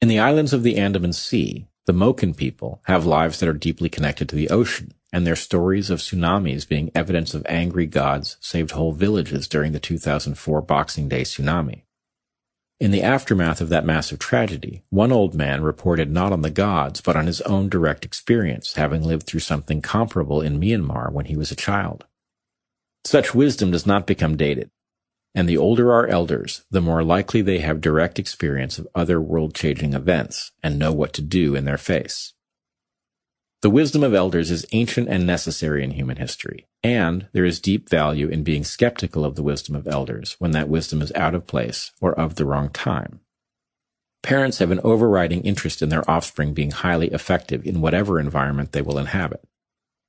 [0.00, 3.88] In the islands of the Andaman Sea, the Moken people have lives that are deeply
[3.88, 8.72] connected to the ocean, and their stories of tsunamis being evidence of angry gods saved
[8.72, 11.82] whole villages during the 2004 Boxing Day tsunami.
[12.80, 17.00] In the aftermath of that massive tragedy, one old man reported not on the gods,
[17.00, 21.36] but on his own direct experience, having lived through something comparable in Myanmar when he
[21.36, 22.06] was a child.
[23.04, 24.70] Such wisdom does not become dated,
[25.34, 29.92] and the older our elders, the more likely they have direct experience of other world-changing
[29.92, 32.34] events and know what to do in their face.
[33.60, 37.88] The wisdom of elders is ancient and necessary in human history, and there is deep
[37.88, 41.48] value in being skeptical of the wisdom of elders when that wisdom is out of
[41.48, 43.18] place or of the wrong time.
[44.22, 48.82] Parents have an overriding interest in their offspring being highly effective in whatever environment they
[48.82, 49.42] will inhabit.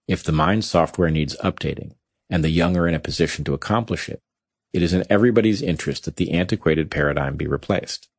[0.07, 1.93] If the mind software needs updating,
[2.29, 4.21] and the young are in a position to accomplish it,
[4.73, 8.09] it is in everybody's interest that the antiquated paradigm be replaced.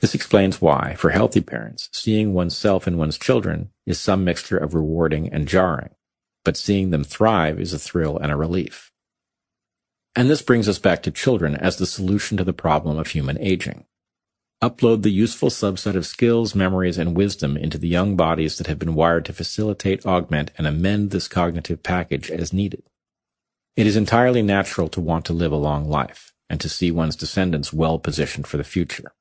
[0.00, 4.74] This explains why, for healthy parents, seeing oneself and one's children is some mixture of
[4.74, 5.90] rewarding and jarring,
[6.42, 8.92] but seeing them thrive is a thrill and a relief.
[10.16, 13.38] And this brings us back to children as the solution to the problem of human
[13.38, 13.84] aging.
[14.62, 18.78] Upload the useful subset of skills, memories, and wisdom into the young bodies that have
[18.78, 22.82] been wired to facilitate, augment, and amend this cognitive package as needed.
[23.76, 27.16] It is entirely natural to want to live a long life and to see one's
[27.16, 29.12] descendants well positioned for the future.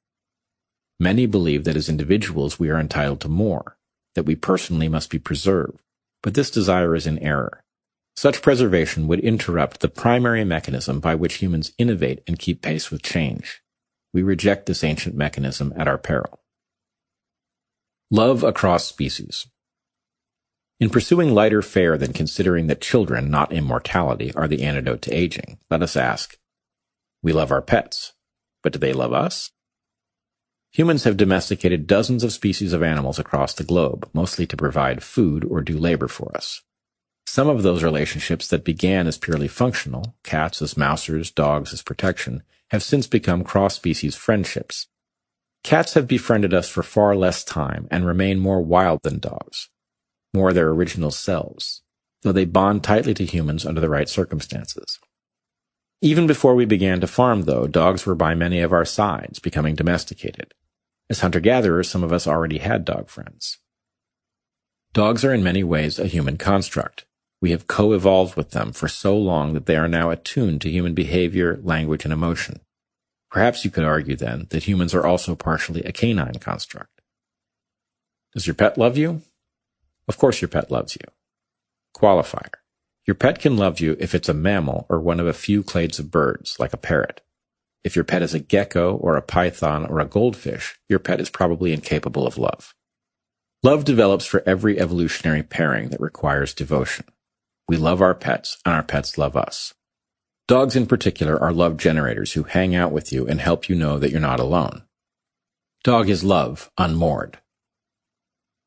[1.00, 3.78] Many believe that as individuals we are entitled to more,
[4.16, 5.80] that we personally must be preserved,
[6.22, 7.64] but this desire is in error.
[8.18, 13.02] Such preservation would interrupt the primary mechanism by which humans innovate and keep pace with
[13.02, 13.62] change.
[14.14, 16.42] We reject this ancient mechanism at our peril.
[18.12, 19.48] Love across species.
[20.82, 25.60] In pursuing lighter fare than considering that children, not immortality, are the antidote to aging,
[25.70, 26.38] let us ask,
[27.22, 28.14] we love our pets,
[28.64, 29.52] but do they love us?
[30.72, 35.44] Humans have domesticated dozens of species of animals across the globe, mostly to provide food
[35.44, 36.62] or do labor for us.
[37.26, 42.44] Some of those relationships that began as purely functional, cats as mousers, dogs as protection,
[42.70, 44.88] have since become cross-species friendships.
[45.64, 49.70] Cats have befriended us for far less time and remain more wild than dogs,
[50.34, 51.82] more their original selves,
[52.22, 55.00] though they bond tightly to humans under the right circumstances.
[56.02, 59.76] Even before we began to farm, though, dogs were by many of our sides, becoming
[59.76, 60.54] domesticated.
[61.10, 63.58] As hunter-gatherers, some of us already had dog friends.
[64.94, 67.06] Dogs are in many ways a human construct.
[67.42, 70.94] We have co-evolved with them for so long that they are now attuned to human
[70.94, 72.60] behavior, language, and emotion.
[73.32, 77.02] Perhaps you could argue then that humans are also partially a canine construct.
[78.34, 79.22] Does your pet love you?
[80.08, 81.08] Of course your pet loves you.
[81.96, 82.56] Qualifier.
[83.06, 86.00] Your pet can love you if it's a mammal or one of a few clades
[86.00, 87.22] of birds, like a parrot.
[87.84, 91.30] If your pet is a gecko or a python or a goldfish, your pet is
[91.30, 92.76] probably incapable of love.
[93.64, 97.06] Love develops for every evolutionary pairing that requires devotion.
[97.68, 99.74] We love our pets and our pets love us.
[100.48, 104.00] Dogs in particular are love generators who hang out with you and help you know
[104.00, 104.84] that you're not alone.
[105.84, 107.38] Dog is love, unmoored.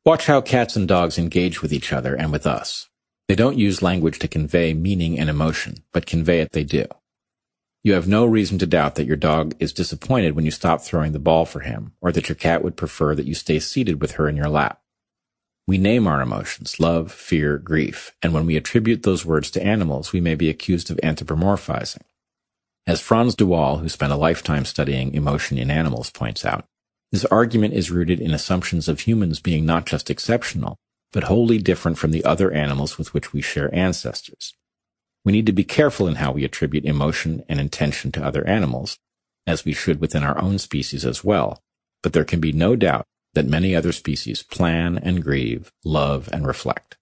[0.05, 2.89] Watch how cats and dogs engage with each other and with us.
[3.27, 6.85] They don't use language to convey meaning and emotion, but convey it they do.
[7.83, 11.11] You have no reason to doubt that your dog is disappointed when you stop throwing
[11.11, 14.13] the ball for him, or that your cat would prefer that you stay seated with
[14.13, 14.79] her in your lap.
[15.67, 20.13] We name our emotions, love, fear, grief, and when we attribute those words to animals,
[20.13, 22.03] we may be accused of anthropomorphizing.
[22.87, 26.65] As Frans de Waal, who spent a lifetime studying emotion in animals, points out,
[27.11, 30.77] this argument is rooted in assumptions of humans being not just exceptional,
[31.11, 34.53] but wholly different from the other animals with which we share ancestors.
[35.25, 38.97] We need to be careful in how we attribute emotion and intention to other animals,
[39.47, 41.61] as we should within our own species as well,
[42.01, 46.45] but there can be no doubt that many other species plan and grieve, love and
[46.45, 46.97] reflect.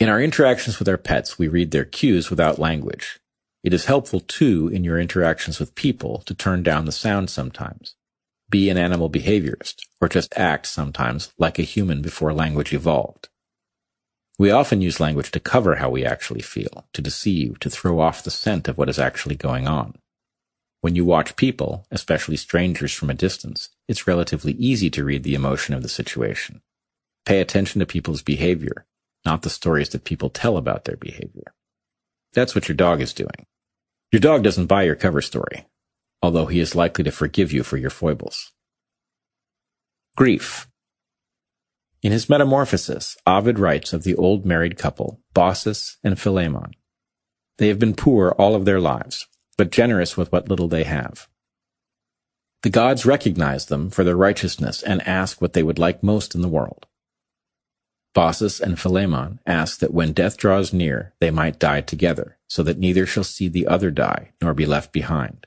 [0.00, 3.20] In our interactions with our pets, we read their cues without language.
[3.62, 7.94] It is helpful, too, in your interactions with people to turn down the sound sometimes
[8.52, 13.30] be an animal behaviorist, or just act sometimes like a human before language evolved.
[14.38, 18.24] We often use language to cover how we actually feel, to deceive, to throw off
[18.24, 19.96] the scent of what is actually going on.
[20.82, 25.34] When you watch people, especially strangers from a distance, it's relatively easy to read the
[25.34, 26.62] emotion of the situation.
[27.26, 28.86] Pay attention to people's behavior,
[29.24, 31.54] not the stories that people tell about their behavior.
[32.34, 33.46] That's what your dog is doing.
[34.12, 35.66] Your dog doesn't buy your cover story.
[36.22, 38.52] although he is likely to forgive you for your foibles.
[40.16, 40.68] Grief.
[42.02, 46.72] In his Metamorphosis, Ovid writes of the old married couple, Baucis and Philemon.
[47.58, 51.28] They have been poor all of their lives, but generous with what little they have.
[52.62, 56.42] The gods recognize them for their righteousness and ask what they would like most in
[56.42, 56.86] the world.
[58.14, 62.78] Baucis and Philemon ask that when death draws near, they might die together, so that
[62.78, 65.46] neither shall see the other die, nor be left behind.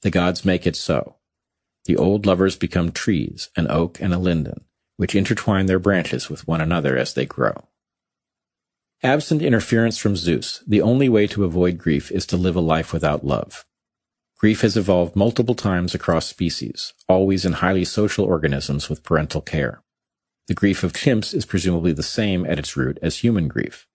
[0.00, 1.16] The gods make it so.
[1.84, 4.64] The old lovers become trees, an oak and a linden,
[4.98, 7.68] which intertwine their branches with one another as they grow.
[9.02, 12.92] Absent interference from Zeus, the only way to avoid grief is to live a life
[12.92, 13.64] without love.
[14.36, 19.82] Grief has evolved multiple times across species, always in highly social organisms with parental care.
[20.48, 23.86] The grief of chimps is presumably the same at its root as human grief.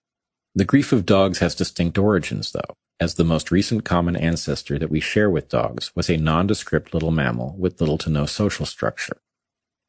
[0.54, 4.90] The grief of dogs has distinct origins, though, as the most recent common ancestor that
[4.90, 9.18] we share with dogs was a nondescript little mammal with little to no social structure.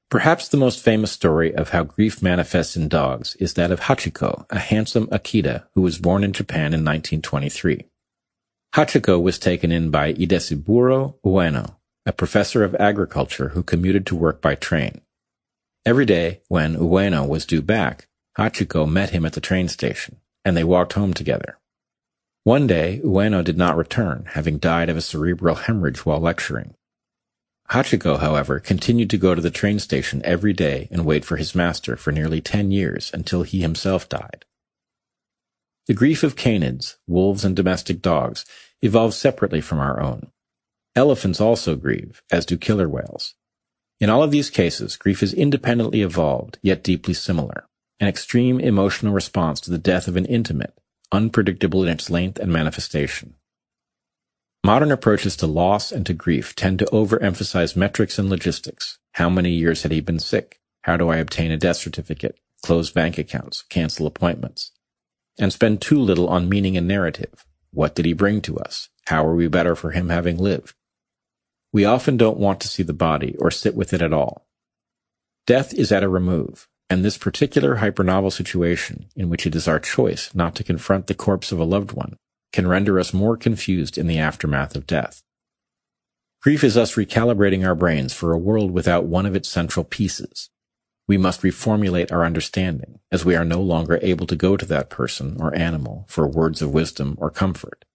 [0.09, 4.45] Perhaps the most famous story of how grief manifests in dogs is that of Hachiko,
[4.51, 7.85] a handsome Akita who was born in Japan in 1923.
[8.75, 14.41] Hachiko was taken in by Hidesaburo Ueno, a professor of agriculture who commuted to work
[14.41, 15.01] by train.
[15.85, 18.07] Every day, when Ueno was due back,
[18.37, 21.57] Hachiko met him at the train station, and they walked home together.
[22.43, 26.75] One day, Ueno did not return, having died of a cerebral hemorrhage while lecturing.
[27.71, 31.55] Hachiko, however, continued to go to the train station every day and wait for his
[31.55, 34.45] master for nearly ten years until he himself died.
[35.87, 38.45] The grief of canids, wolves and domestic dogs,
[38.81, 40.31] evolves separately from our own.
[40.95, 43.35] Elephants also grieve, as do killer whales.
[43.99, 47.67] In all of these cases, grief is independently evolved, yet deeply similar.
[47.99, 50.77] An extreme emotional response to the death of an intimate,
[51.11, 53.35] unpredictable in its length and manifestation.
[54.65, 58.97] Modern approaches to loss and to grief tend to overemphasize metrics and logistics.
[59.11, 60.59] How many years had he been sick?
[60.85, 62.39] How do I obtain a death certificate?
[62.63, 63.61] Close bank accounts?
[63.61, 64.71] Cancel appointments?
[65.37, 67.45] And spend too little on meaning and narrative.
[67.73, 68.89] What did he bring to us?
[69.05, 70.73] How are we better for him having lived?
[71.71, 74.47] We often don't want to see the body or sit with it at all.
[75.45, 79.79] Death is at a remove, and this particular hypernovel situation, in which it is our
[79.79, 82.17] choice not to confront the corpse of a loved one,
[82.55, 85.21] can render us more confused in the aftermath of death.
[86.41, 90.49] Grief is us recalibrating our brains for a world without one of its central pieces.
[91.07, 94.89] We must reformulate our understanding, as we are no longer able to go to that
[94.89, 97.85] person or animal for words of wisdom or comfort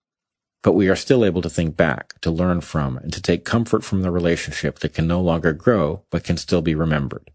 [0.63, 3.83] but we are still able to think back, to learn from, and to take comfort
[3.83, 7.31] from the relationship that can no longer grow, but can still be remembered.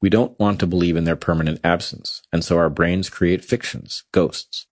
[0.00, 4.04] We don't want to believe in their permanent absence, and so our brains create fictions,
[4.12, 4.66] ghosts.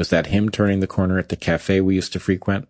[0.00, 2.66] Was that him turning the corner at the cafe we used to frequent?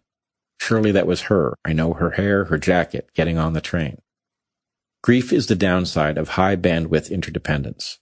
[0.60, 1.54] Surely that was her.
[1.64, 4.02] I know her hair, her jacket, getting on the train.
[5.04, 8.00] Grief is the downside of high bandwidth interdependence.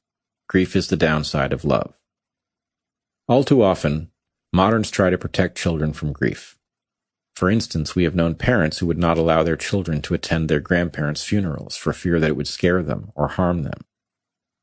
[0.49, 1.93] Grief is the downside of love.
[3.29, 4.13] All too often,
[4.51, 6.57] Moderns try to protect children from grief.
[7.37, 10.59] For instance, we have known parents who would not allow their children to attend their
[10.59, 13.83] grandparents' funerals for fear that it would scare them or harm them.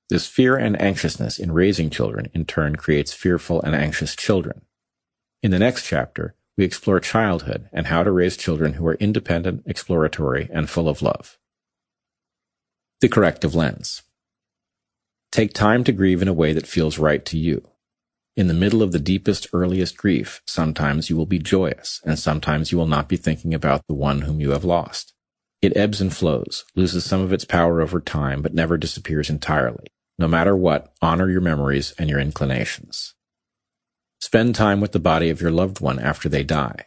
[0.10, 4.62] This fear and anxiousness in raising children in turn creates fearful and anxious children.
[5.42, 9.64] In the next chapter, we explore childhood and how to raise children who are independent,
[9.66, 11.38] exploratory, and full of love.
[13.02, 14.04] The corrective lens.
[15.32, 17.68] Take time to grieve in a way that feels right to you.
[18.38, 22.72] In the middle of the deepest, earliest grief, sometimes you will be joyous, and sometimes
[22.72, 25.14] you will not be thinking about the one whom you have lost.
[25.62, 29.88] It ebbs and flows, loses some of its power over time, but never disappears entirely.
[30.17, 33.14] No matter what, honor your memories and your inclinations.
[34.19, 36.85] Spend time with the body of your loved one after they die.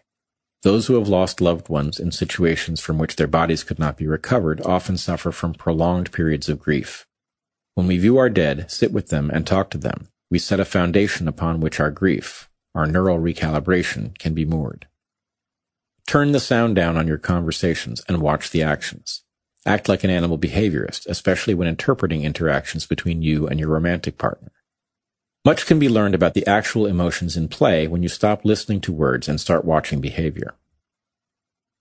[0.62, 4.06] Those who have lost loved ones in situations from which their bodies could not be
[4.06, 7.06] recovered often suffer from prolonged periods of grief.
[7.74, 10.64] When we view our dead, sit with them and talk to them, we set a
[10.64, 14.88] foundation upon which our grief, our neural recalibration, can be moored.
[16.08, 19.22] Turn the sound down on your conversations and watch the actions.
[19.68, 24.50] Act like an animal behaviorist, especially when interpreting interactions between you and your romantic partner.
[25.44, 28.92] Much can be learned about the actual emotions in play when you stop listening to
[28.92, 30.54] words and start watching behavior.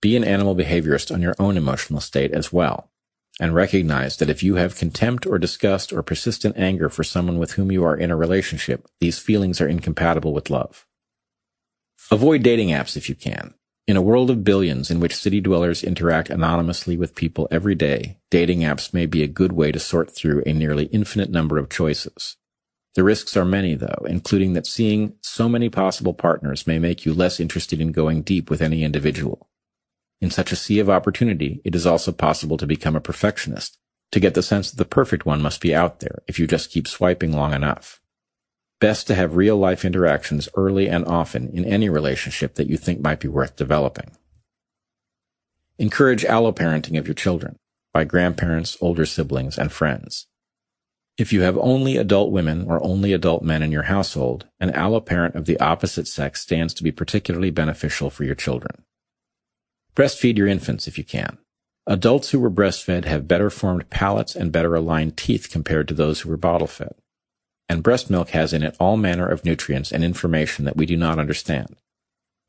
[0.02, 2.90] Be an animal behaviorist on your own emotional state as well
[3.40, 7.52] and recognize that if you have contempt or disgust or persistent anger for someone with
[7.52, 10.86] whom you are in a relationship, these feelings are incompatible with love.
[12.10, 13.54] Avoid dating apps if you can.
[13.88, 18.18] In a world of billions in which city dwellers interact anonymously with people every day,
[18.30, 21.70] dating apps may be a good way to sort through a nearly infinite number of
[21.70, 22.36] choices.
[22.96, 27.14] The risks are many, though, including that seeing so many possible partners may make you
[27.14, 29.48] less interested in going deep with any individual.
[30.20, 33.78] In such a sea of opportunity, it is also possible to become a perfectionist,
[34.12, 36.70] to get the sense that the perfect one must be out there if you just
[36.70, 38.02] keep swiping long enough.
[38.80, 43.00] Best to have real life interactions early and often in any relationship that you think
[43.00, 44.12] might be worth developing.
[45.78, 47.56] Encourage alloparenting of your children
[47.92, 50.26] by grandparents, older siblings, and friends.
[51.16, 55.34] If you have only adult women or only adult men in your household, an alloparent
[55.34, 58.84] of the opposite sex stands to be particularly beneficial for your children.
[59.96, 61.38] Breastfeed your infants if you can.
[61.88, 66.20] Adults who were breastfed have better formed palates and better aligned teeth compared to those
[66.20, 66.94] who were bottle fed.
[67.68, 70.96] And breast milk has in it all manner of nutrients and information that we do
[70.96, 71.76] not understand.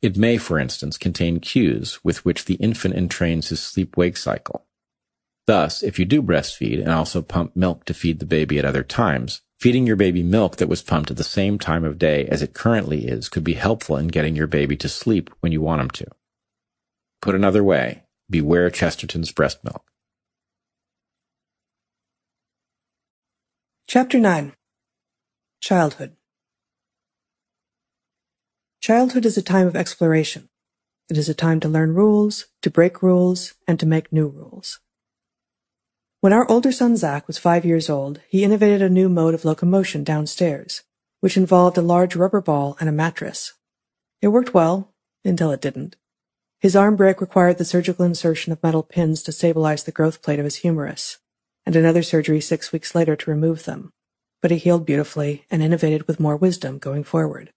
[0.01, 4.65] It may, for instance, contain cues with which the infant entrains his sleep-wake cycle.
[5.45, 8.83] Thus, if you do breastfeed and also pump milk to feed the baby at other
[8.83, 12.41] times, feeding your baby milk that was pumped at the same time of day as
[12.41, 15.81] it currently is could be helpful in getting your baby to sleep when you want
[15.81, 16.05] him to.
[17.21, 19.83] Put another way, beware Chesterton's breast milk.
[23.87, 24.53] Chapter 9
[25.61, 26.15] Childhood
[28.79, 30.47] Childhood is a time of exploration.
[31.09, 34.79] It is a time to learn rules, to break rules, and to make new rules.
[36.21, 39.43] When our older son Zach was five years old, he innovated a new mode of
[39.43, 40.83] locomotion downstairs,
[41.19, 43.53] which involved a large rubber ball and a mattress.
[44.21, 44.93] It worked well,
[45.25, 45.97] until it didn't.
[46.61, 50.39] His arm break required the surgical insertion of metal pins to stabilize the growth plate
[50.39, 51.17] of his humerus,
[51.65, 53.91] and another surgery six weeks later to remove them.
[54.41, 57.51] But he healed beautifully and innovated with more wisdom going forward.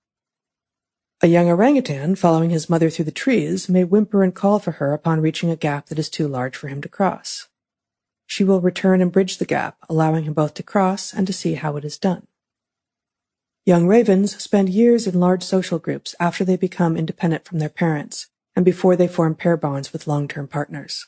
[1.21, 4.93] A young orangutan, following his mother through the trees, may whimper and call for her
[4.93, 7.49] upon reaching a gap that is too large for him to cross.
[8.27, 11.55] She will return and bridge the gap, allowing him both to cross and to see
[11.55, 12.27] how it is done.
[13.65, 18.29] Young ravens spend years in large social groups after they become independent from their parents,
[18.57, 21.07] and before they form pair bonds with long-term partners.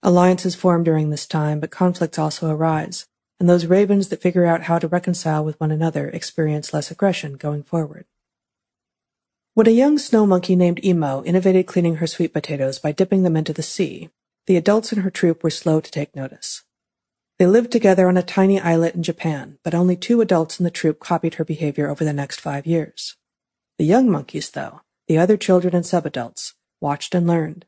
[0.00, 3.06] Alliances form during this time, but conflicts also arise,
[3.44, 7.34] and those ravens that figure out how to reconcile with one another experience less aggression
[7.34, 8.06] going forward.
[9.52, 13.36] When a young snow monkey named Imo innovated cleaning her sweet potatoes by dipping them
[13.36, 14.08] into the sea,
[14.46, 16.62] the adults in her troop were slow to take notice.
[17.38, 20.70] They lived together on a tiny islet in Japan, but only two adults in the
[20.70, 23.14] troop copied her behavior over the next five years.
[23.76, 27.66] The young monkeys, though, the other children and subadults watched and learned.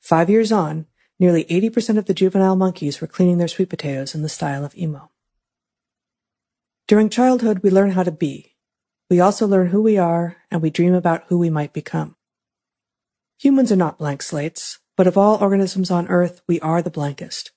[0.00, 0.86] Five years on,
[1.18, 4.76] nearly 80% of the juvenile monkeys were cleaning their sweet potatoes in the style of
[4.76, 5.10] Imo.
[6.86, 8.54] During childhood, we learn how to be.
[9.10, 12.16] We also learn who we are, and we dream about who we might become.
[13.38, 17.52] Humans are not blank slates, but of all organisms on Earth, we are the blankest.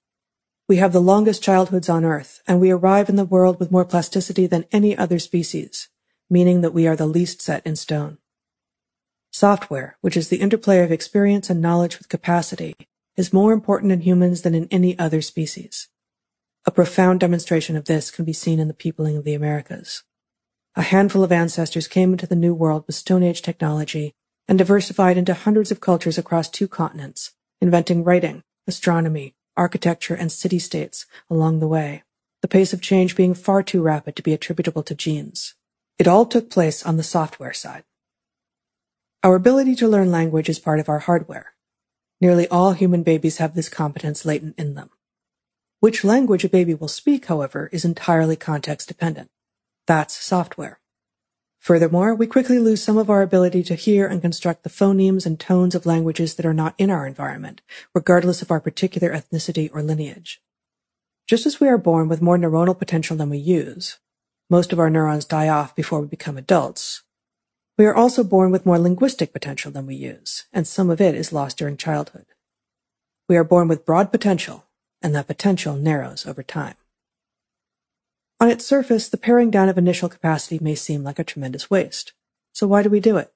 [0.67, 3.85] We have the longest childhoods on Earth, and we arrive in the world with more
[3.85, 5.89] plasticity than any other species,
[6.29, 8.17] meaning that we are the least set in stone.
[9.31, 12.75] Software, which is the interplay of experience and knowledge with capacity,
[13.19, 15.89] is more important in humans than in any other species.
[16.65, 20.03] A profound demonstration of this can be seen in the peopling of the Americas.
[20.77, 24.13] A handful of ancestors came into the New World with Stone Age technology
[24.47, 31.05] and diversified into hundreds of cultures across two continents, inventing writing, astronomy, architecture, and city-states
[31.29, 32.03] along the way,
[32.41, 35.55] the pace of change being far too rapid to be attributable to genes.
[35.97, 37.83] It all took place on the software side.
[39.25, 41.51] Our ability to learn language is part of our hardware.
[42.21, 44.89] Nearly all human babies have this competence latent in them.
[45.79, 49.29] Which language a baby will speak, however, is entirely context dependent.
[49.87, 50.79] That's software.
[51.59, 55.39] Furthermore, we quickly lose some of our ability to hear and construct the phonemes and
[55.39, 57.61] tones of languages that are not in our environment,
[57.93, 60.41] regardless of our particular ethnicity or lineage.
[61.27, 63.99] Just as we are born with more neuronal potential than we use,
[64.49, 67.03] most of our neurons die off before we become adults,
[67.79, 71.15] we are also born with more linguistic potential than we use, and some of it
[71.15, 72.25] is lost during childhood.
[73.29, 74.65] We are born with broad potential,
[75.01, 76.75] and that potential narrows over time.
[78.41, 82.11] On its surface, the paring down of initial capacity may seem like a tremendous waste.
[82.51, 83.31] So why do we do it?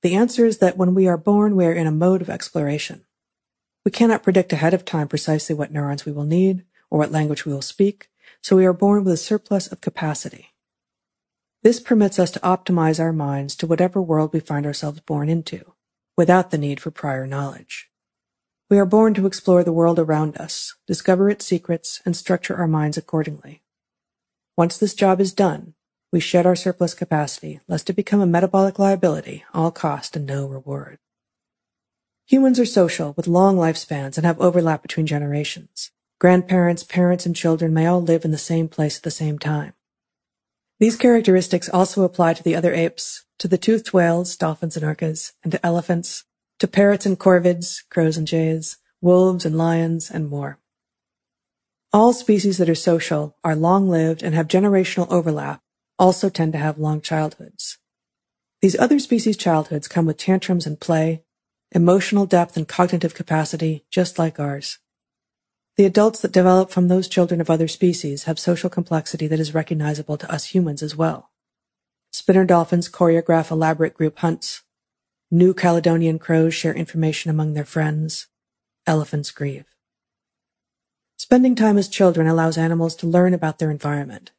[0.00, 3.04] The answer is that when we are born, we are in a mode of exploration.
[3.84, 7.44] We cannot predict ahead of time precisely what neurons we will need or what language
[7.44, 8.08] we will speak,
[8.40, 10.53] so we are born with a surplus of capacity.
[11.64, 15.72] This permits us to optimize our minds to whatever world we find ourselves born into,
[16.14, 17.88] without the need for prior knowledge.
[18.68, 22.66] We are born to explore the world around us, discover its secrets, and structure our
[22.66, 23.62] minds accordingly.
[24.58, 25.72] Once this job is done,
[26.12, 30.46] we shed our surplus capacity, lest it become a metabolic liability, all cost and no
[30.46, 30.98] reward.
[32.26, 35.92] Humans are social, with long lifespans, and have overlap between generations.
[36.20, 39.72] Grandparents, parents, and children may all live in the same place at the same time.
[40.84, 45.32] These characteristics also apply to the other apes, to the toothed whales, dolphins and orcas,
[45.42, 46.24] and to elephants,
[46.58, 50.58] to parrots and corvids, crows and jays, wolves and lions, and more.
[51.94, 55.62] All species that are social, are long-lived, and have generational overlap
[55.98, 57.78] also tend to have long childhoods.
[58.60, 61.24] These other species' childhoods come with tantrums and play,
[61.72, 64.80] emotional depth and cognitive capacity, just like ours.
[65.76, 69.54] The adults that develop from those children of other species have social complexity that is
[69.54, 71.30] recognizable to us humans as well.
[72.12, 74.62] Spinner dolphins choreograph elaborate group hunts.
[75.32, 78.28] New Caledonian crows share information among their friends.
[78.86, 79.64] Elephants grieve.
[81.16, 84.30] Spending time as children allows animals to learn about their environment.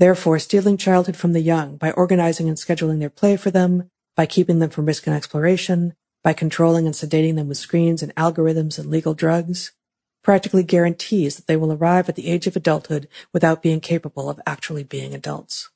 [0.00, 4.26] Therefore, stealing childhood from the young by organizing and scheduling their play for them, by
[4.26, 8.76] keeping them from risk and exploration, by controlling and sedating them with screens and algorithms
[8.76, 9.70] and legal drugs,
[10.24, 14.40] practically guarantees that they will arrive at the age of adulthood without being capable of
[14.44, 15.70] actually being adults.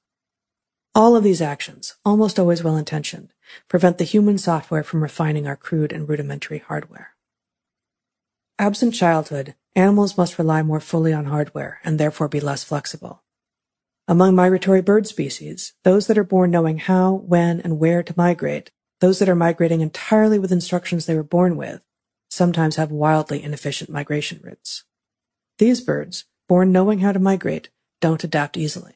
[0.95, 3.33] All of these actions, almost always well intentioned,
[3.69, 7.11] prevent the human software from refining our crude and rudimentary hardware.
[8.59, 13.23] Absent childhood, animals must rely more fully on hardware and therefore be less flexible.
[14.09, 18.71] Among migratory bird species, those that are born knowing how, when, and where to migrate,
[19.01, 21.83] those that are migrating entirely with instructions they were born with,
[22.29, 24.85] sometimes have wildly inefficient migration routes.
[25.59, 28.95] These birds, born knowing how to migrate, don't adapt easily.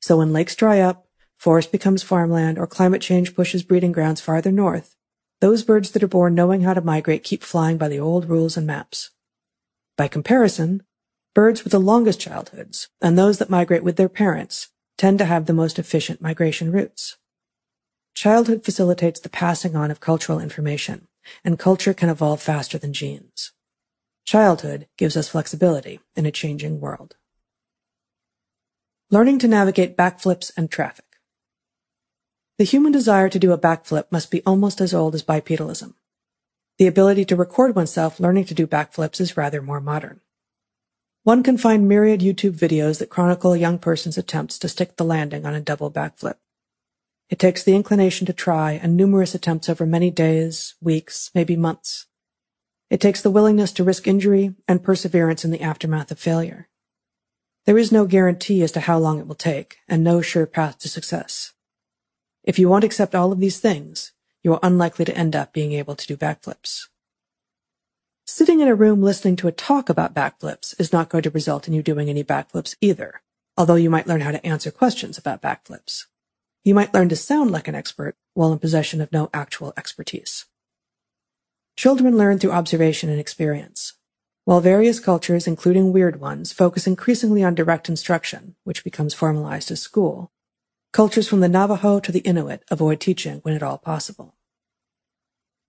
[0.00, 1.06] So when lakes dry up,
[1.38, 4.94] forest becomes farmland, or climate change pushes breeding grounds farther north,
[5.40, 8.56] those birds that are born knowing how to migrate keep flying by the old rules
[8.56, 9.10] and maps.
[9.96, 10.82] By comparison,
[11.34, 15.46] birds with the longest childhoods and those that migrate with their parents tend to have
[15.46, 17.16] the most efficient migration routes.
[18.14, 21.07] Childhood facilitates the passing on of cultural information,
[21.44, 23.52] and culture can evolve faster than genes.
[24.24, 27.16] Childhood gives us flexibility in a changing world.
[29.10, 31.04] Learning to navigate backflips and traffic.
[32.58, 35.94] The human desire to do a backflip must be almost as old as bipedalism.
[36.78, 40.20] The ability to record oneself learning to do backflips is rather more modern.
[41.24, 45.04] One can find myriad YouTube videos that chronicle a young person's attempts to stick the
[45.04, 46.36] landing on a double backflip.
[47.30, 52.06] It takes the inclination to try and numerous attempts over many days, weeks, maybe months.
[52.88, 56.68] It takes the willingness to risk injury and perseverance in the aftermath of failure.
[57.66, 60.78] There is no guarantee as to how long it will take and no sure path
[60.78, 61.52] to success.
[62.44, 64.12] If you won't accept all of these things,
[64.42, 66.86] you are unlikely to end up being able to do backflips.
[68.24, 71.68] Sitting in a room listening to a talk about backflips is not going to result
[71.68, 73.20] in you doing any backflips either,
[73.58, 76.04] although you might learn how to answer questions about backflips.
[76.68, 80.44] You might learn to sound like an expert while in possession of no actual expertise.
[81.78, 83.94] Children learn through observation and experience.
[84.44, 89.80] While various cultures, including weird ones, focus increasingly on direct instruction, which becomes formalized as
[89.80, 90.30] school,
[90.92, 94.36] Cultures from the Navajo to the Inuit avoid teaching when at all possible.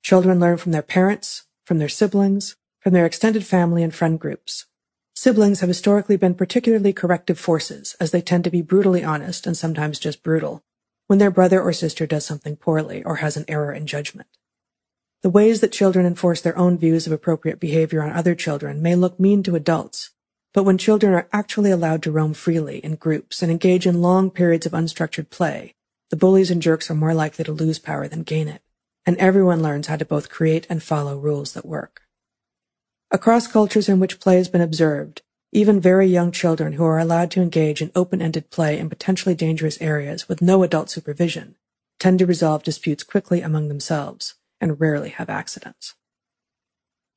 [0.03, 4.65] Children learn from their parents, from their siblings, from their extended family and friend groups.
[5.15, 9.56] Siblings have historically been particularly corrective forces, as they tend to be brutally honest and
[9.56, 10.62] sometimes just brutal
[11.10, 14.28] when their brother or sister does something poorly or has an error in judgment.
[15.24, 18.94] The ways that children enforce their own views of appropriate behavior on other children may
[18.94, 20.12] look mean to adults,
[20.54, 24.30] but when children are actually allowed to roam freely in groups and engage in long
[24.30, 25.74] periods of unstructured play,
[26.12, 28.62] the bullies and jerks are more likely to lose power than gain it,
[29.04, 32.04] and everyone learns how to both create and follow rules that work.
[33.10, 37.32] Across cultures in which play has been observed, even very young children who are allowed
[37.32, 41.56] to engage in open-ended play in potentially dangerous areas with no adult supervision
[41.99, 45.96] tend to resolve disputes quickly among themselves and rarely have accidents.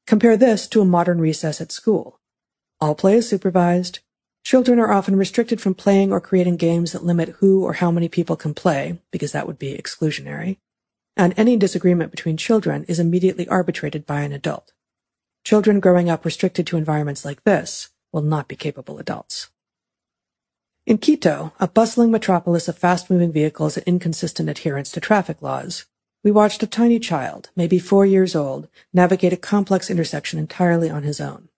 [0.06, 2.18] Compare this to a modern recess at school,
[2.82, 4.00] all play is supervised.
[4.42, 8.08] Children are often restricted from playing or creating games that limit who or how many
[8.08, 10.56] people can play, because that would be exclusionary.
[11.16, 14.72] And any disagreement between children is immediately arbitrated by an adult.
[15.44, 19.50] Children growing up restricted to environments like this will not be capable adults.
[20.84, 25.86] In Quito, a bustling metropolis of fast-moving vehicles and inconsistent adherence to traffic laws,
[26.24, 31.02] we watched a tiny child, maybe four years old, navigate a complex intersection entirely on
[31.02, 31.48] his own.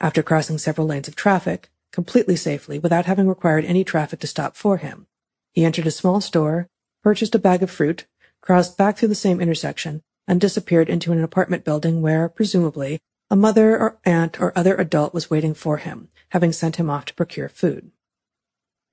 [0.00, 4.56] After crossing several lanes of traffic, completely safely without having required any traffic to stop
[4.56, 5.06] for him,
[5.52, 6.68] he entered a small store,
[7.02, 8.06] purchased a bag of fruit,
[8.40, 13.36] crossed back through the same intersection, and disappeared into an apartment building where, presumably, a
[13.36, 17.14] mother or aunt or other adult was waiting for him, having sent him off to
[17.14, 17.90] procure food.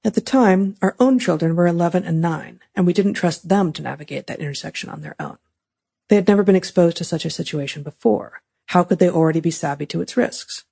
[0.03, 3.73] At the time, our own children were 11 and 9, and we didn't trust them
[3.73, 5.37] to navigate that intersection on their own.
[6.09, 8.41] They had never been exposed to such a situation before.
[8.67, 10.65] How could they already be savvy to its risks?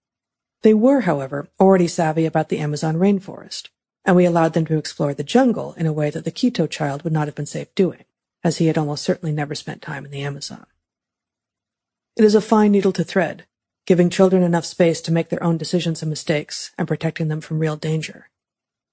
[0.61, 3.69] They were, however, already savvy about the Amazon rainforest,
[4.05, 7.03] and we allowed them to explore the jungle in a way that the Quito child
[7.03, 8.03] would not have been safe doing,
[8.43, 10.65] as he had almost certainly never spent time in the Amazon.
[12.15, 13.45] It is a fine needle to thread,
[13.85, 17.59] giving children enough space to make their own decisions and mistakes and protecting them from
[17.59, 18.29] real danger.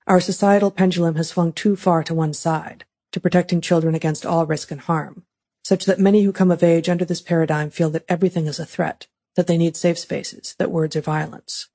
[0.06, 4.46] Our societal pendulum has swung too far to one side, to protecting children against all
[4.46, 5.24] risk and harm,
[5.62, 8.66] such that many who come of age under this paradigm feel that everything is a
[8.66, 9.06] threat,
[9.36, 11.68] that they need safe spaces, that words are violence.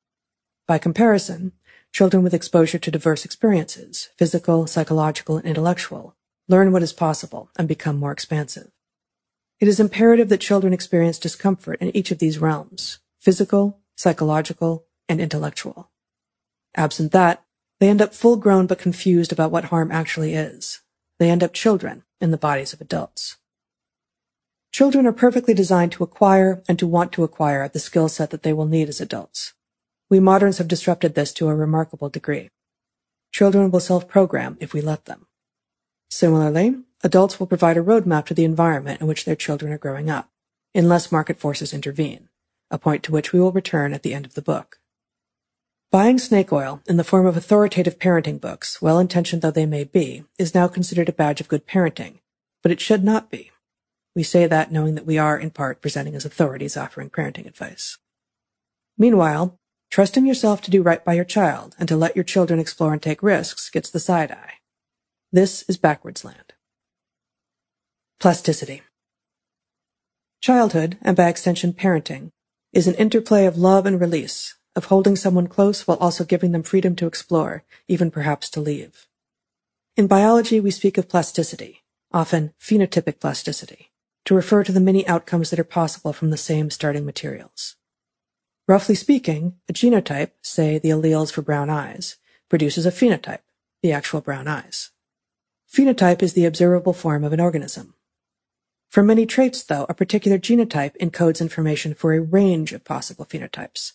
[0.68, 1.54] By comparison,
[1.94, 6.16] children with exposure to diverse experiences, physical, psychological, and intellectual,
[6.50, 8.72] learn what is possible and become more expansive.
[9.62, 15.20] It is imperative that children experience discomfort in each of these realms, physical, psychological, and
[15.20, 15.90] intellectual.
[16.76, 17.44] Absent that,
[17.80, 20.82] they end up full grown but confused about what harm actually is.
[21.18, 23.38] They end up children in the bodies of adults.
[24.72, 28.44] Children are perfectly designed to acquire and to want to acquire the skill set that
[28.44, 29.54] they will need as adults.
[30.08, 32.50] We moderns have disrupted this to a remarkable degree.
[33.32, 35.26] Children will self-program if we let them.
[36.12, 40.12] Similarly, adults will provide a roadmap to the environment in which their children are growing
[40.12, 40.30] up,
[40.76, 42.30] unless market forces intervene,
[42.72, 44.80] a point to which we will return at the end of the book.
[45.92, 50.26] Buying snake oil in the form of authoritative parenting books, well-intentioned though they may be,
[50.38, 52.20] is now considered a badge of good parenting,
[52.62, 53.52] but it should not be.
[54.16, 57.98] We say that knowing that we are, in part, presenting as authorities offering parenting advice.
[58.98, 59.58] Meanwhile,
[59.90, 63.02] trusting yourself to do right by your child and to let your children explore and
[63.02, 64.54] take risks gets the side eye.
[65.32, 66.54] This is backwards land.
[68.20, 68.82] Plasticity.
[70.42, 72.32] Childhood, and by extension parenting,
[72.76, 76.62] is an interplay of love and release, of holding someone close while also giving them
[76.62, 79.08] freedom to explore, even perhaps to leave.
[79.96, 83.92] In biology, we speak of plasticity, often phenotypic plasticity,
[84.26, 87.78] to refer to the many outcomes that are possible from the same starting materials.
[88.68, 92.18] Roughly speaking, a genotype, say the alleles for brown eyes,
[92.50, 93.44] produces a phenotype,
[93.84, 94.92] the actual brown eyes.
[95.72, 97.94] Phenotype is the observable form of an organism.
[98.96, 103.92] For many traits, though, a particular genotype encodes information for a range of possible phenotypes,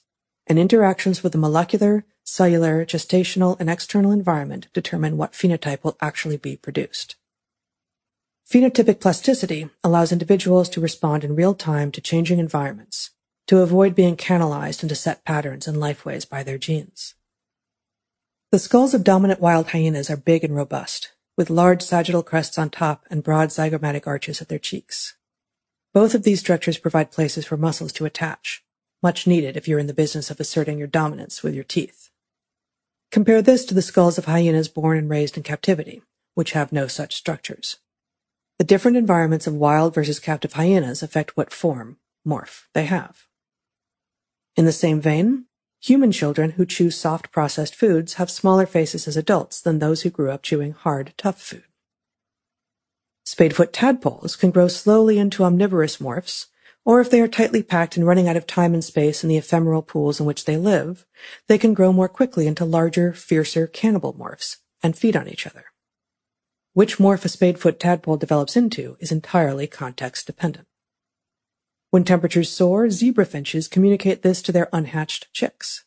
[0.46, 6.36] and interactions with the molecular, cellular, gestational, and external environment determine what phenotype will actually
[6.36, 7.16] be produced.
[8.46, 13.08] Phenotypic plasticity allows individuals to respond in real time to changing environments,
[13.46, 17.14] to avoid being canalized into set patterns and lifeways by their genes.
[18.52, 22.68] The skulls of dominant wild hyenas are big and robust, with large sagittal crests on
[22.68, 25.16] top and broad zygomatic arches at their cheeks.
[25.94, 28.62] Both of these structures provide places for muscles to attach,
[29.02, 32.10] much needed if you're in the business of asserting your dominance with your teeth.
[33.10, 36.02] Compare this to the skulls of hyenas born and raised in captivity,
[36.34, 37.78] which have no such structures.
[38.58, 41.96] The different environments of wild versus captive hyenas affect what form,
[42.28, 43.28] morph, they have.
[44.56, 45.46] In the same vein,
[45.80, 50.10] human children who choose soft processed foods have smaller faces as adults than those who
[50.10, 51.64] grew up chewing hard, tough food.
[53.26, 56.46] Spadefoot tadpoles can grow slowly into omnivorous morphs,
[56.84, 59.36] or if they are tightly packed and running out of time and space in the
[59.36, 61.06] ephemeral pools in which they live,
[61.46, 65.66] they can grow more quickly into larger, fiercer cannibal morphs and feed on each other.
[66.72, 70.66] Which morph a spadefoot tadpole develops into is entirely context dependent.
[71.90, 75.84] When temperatures soar, zebra finches communicate this to their unhatched chicks.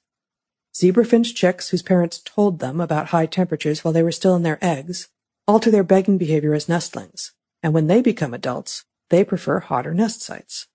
[0.75, 4.43] Zebra finch chicks whose parents told them about high temperatures while they were still in
[4.43, 5.09] their eggs
[5.47, 10.21] alter their begging behavior as nestlings, and when they become adults, they prefer hotter nest
[10.21, 10.67] sites.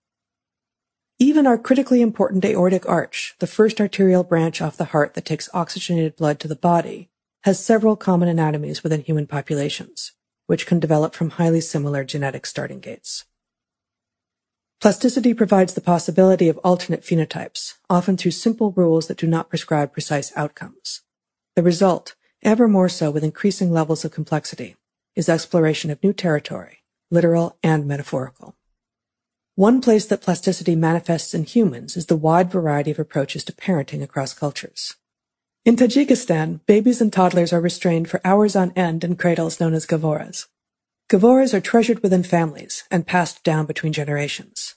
[1.19, 5.49] Even our critically important aortic arch, the first arterial branch off the heart that takes
[5.53, 7.11] oxygenated blood to the body,
[7.43, 10.13] has several common anatomies within human populations,
[10.47, 13.25] which can develop from highly similar genetic starting gates.
[14.81, 19.93] Plasticity provides the possibility of alternate phenotypes, often through simple rules that do not prescribe
[19.93, 21.03] precise outcomes.
[21.57, 24.77] The result, ever more so with increasing levels of complexity,
[25.17, 28.55] is exploration of new territory, literal and metaphorical.
[29.57, 34.01] One place that plasticity manifests in humans is the wide variety of approaches to parenting
[34.01, 34.95] across cultures.
[35.65, 39.87] In Tajikistan, babies and toddlers are restrained for hours on end in cradles known as
[39.87, 40.47] gavoras.
[41.11, 44.75] Gavoras are treasured within families and passed down between generations.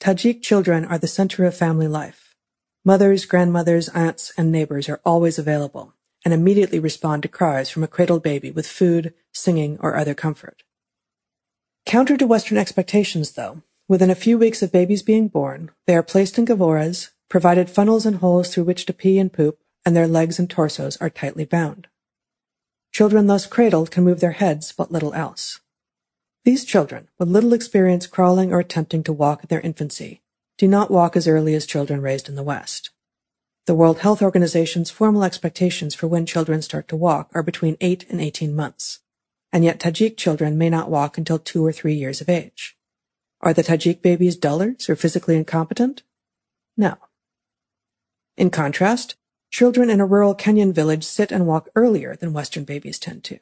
[0.00, 2.34] Tajik children are the center of family life.
[2.84, 5.94] Mothers, grandmothers, aunts, and neighbors are always available
[6.24, 10.64] and immediately respond to cries from a cradled baby with food, singing, or other comfort.
[11.86, 16.02] Counter to Western expectations, though, within a few weeks of babies being born, they are
[16.02, 20.08] placed in gavoras, provided funnels and holes through which to pee and poop, and their
[20.08, 21.86] legs and torsos are tightly bound.
[22.90, 25.60] Children thus cradled can move their heads but little else.
[26.44, 30.22] These children, with little experience crawling or attempting to walk in their infancy,
[30.56, 32.90] do not walk as early as children raised in the West.
[33.66, 38.06] The World Health Organization's formal expectations for when children start to walk are between 8
[38.08, 39.00] and 18 months,
[39.52, 42.76] and yet Tajik children may not walk until two or three years of age.
[43.40, 46.02] Are the Tajik babies dullards or physically incompetent?
[46.76, 46.96] No.
[48.36, 49.16] In contrast,
[49.50, 53.38] children in a rural Kenyan village sit and walk earlier than Western babies tend to.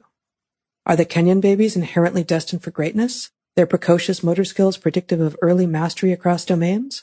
[0.87, 3.31] Are the Kenyan babies inherently destined for greatness?
[3.57, 7.03] Their precocious motor skills predictive of early mastery across domains?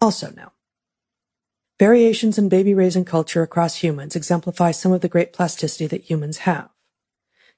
[0.00, 0.52] Also no.
[1.78, 6.38] Variations in baby raising culture across humans exemplify some of the great plasticity that humans
[6.38, 6.70] have.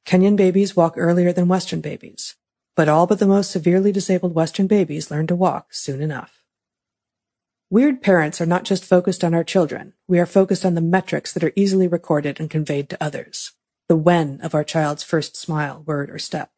[0.04, 2.34] Kenyan babies walk earlier than Western babies,
[2.74, 6.42] but all but the most severely disabled Western babies learn to walk soon enough.
[7.70, 11.32] Weird parents are not just focused on our children, we are focused on the metrics
[11.32, 13.52] that are easily recorded and conveyed to others.
[13.88, 16.50] The when of our child's first smile, word, or step.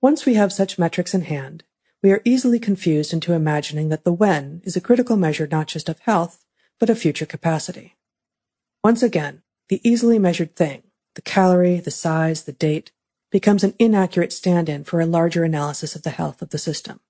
[0.00, 1.64] Once we have such metrics in hand,
[2.02, 5.88] we are easily confused into imagining that the when is a critical measure not just
[5.88, 6.44] of health,
[6.78, 7.96] but of future capacity.
[8.84, 12.92] Once again, the easily measured thing, the calorie, the size, the date,
[13.32, 17.00] becomes an inaccurate stand-in for a larger analysis of the health of the system.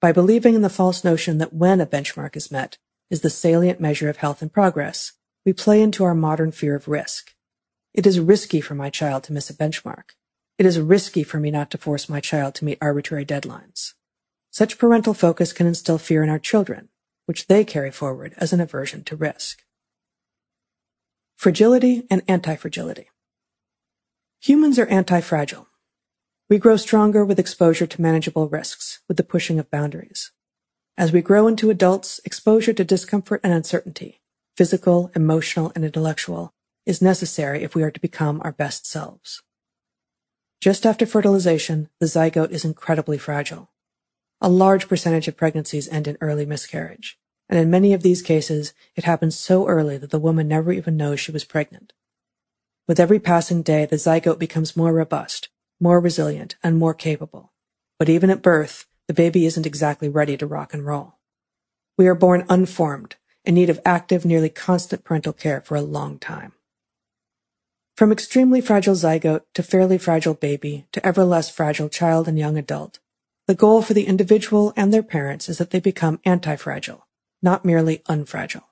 [0.00, 2.78] By believing in the false notion that when a benchmark is met
[3.10, 5.12] is the salient measure of health and progress,
[5.44, 7.34] we play into our modern fear of risk.
[7.94, 10.14] It is risky for my child to miss a benchmark.
[10.56, 13.92] It is risky for me not to force my child to meet arbitrary deadlines.
[14.50, 16.88] Such parental focus can instill fear in our children,
[17.26, 19.62] which they carry forward as an aversion to risk.
[21.36, 23.10] Fragility and anti-fragility.
[24.40, 25.68] Humans are anti-fragile.
[26.48, 30.32] We grow stronger with exposure to manageable risks, with the pushing of boundaries.
[30.96, 34.20] As we grow into adults, exposure to discomfort and uncertainty,
[34.56, 36.54] physical, emotional, and intellectual,
[36.86, 39.42] is necessary if we are to become our best selves.
[40.60, 43.70] Just after fertilization, the zygote is incredibly fragile.
[44.40, 48.72] A large percentage of pregnancies end in early miscarriage, and in many of these cases,
[48.96, 51.92] it happens so early that the woman never even knows she was pregnant.
[52.88, 55.48] With every passing day, the zygote becomes more robust,
[55.80, 57.52] more resilient, and more capable.
[57.98, 61.18] But even at birth, the baby isn't exactly ready to rock and roll.
[61.98, 66.18] We are born unformed, in need of active, nearly constant parental care for a long
[66.18, 66.52] time.
[67.96, 72.56] From extremely fragile zygote to fairly fragile baby to ever less fragile child and young
[72.56, 73.00] adult,
[73.46, 77.06] the goal for the individual and their parents is that they become anti-fragile,
[77.42, 78.64] not merely unfragile.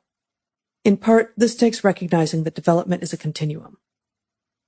[0.84, 3.76] In part, this takes recognizing that development is a continuum.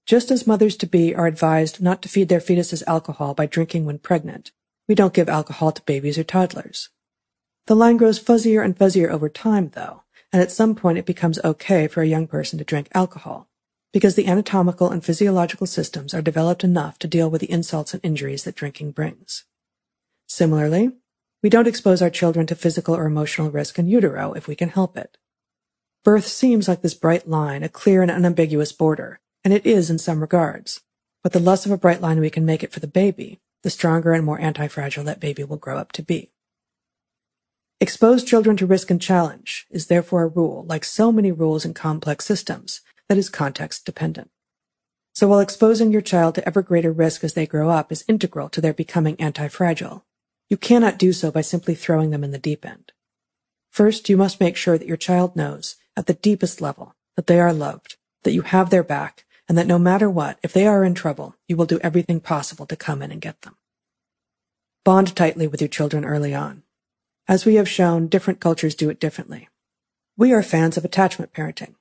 [0.04, 3.86] Just as mothers to be are advised not to feed their fetuses alcohol by drinking
[3.86, 4.52] when pregnant,
[4.86, 6.90] we don't give alcohol to babies or toddlers.
[7.66, 11.38] The line grows fuzzier and fuzzier over time, though, and at some point it becomes
[11.42, 13.48] okay for a young person to drink alcohol,
[13.92, 18.04] because the anatomical and physiological systems are developed enough to deal with the insults and
[18.04, 19.44] injuries that drinking brings.
[20.26, 20.92] Similarly,
[21.42, 24.70] we don't expose our children to physical or emotional risk in utero if we can
[24.70, 25.18] help it.
[26.04, 29.98] Birth seems like this bright line, a clear and unambiguous border, and it is in
[29.98, 30.80] some regards.
[31.22, 33.70] But the less of a bright line we can make it for the baby, the
[33.70, 36.32] stronger and more anti-fragile that baby will grow up to be.
[37.80, 41.74] Expose children to risk and challenge is therefore a rule, like so many rules in
[41.74, 44.30] complex systems, that is context dependent.
[45.14, 48.48] So while exposing your child to ever greater risk as they grow up is integral
[48.48, 50.04] to their becoming anti-fragile,
[50.48, 52.92] you cannot do so by simply throwing them in the deep end.
[53.70, 57.40] First, you must make sure that your child knows, at the deepest level, that they
[57.40, 60.84] are loved, that you have their back, and that no matter what, if they are
[60.84, 63.56] in trouble, you will do everything possible to come in and get them.
[64.84, 66.62] Bond tightly with your children early on.
[67.28, 69.48] As we have shown, different cultures do it differently.
[70.16, 71.74] We are fans of attachment parenting,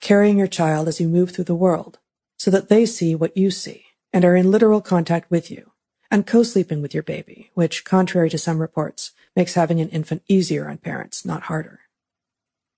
[0.00, 1.98] carrying your child as you move through the world,
[2.38, 5.72] so that they see what you see and are in literal contact with you,
[6.10, 10.68] and co-sleeping with your baby, which, contrary to some reports, makes having an infant easier
[10.68, 11.80] on parents, not harder.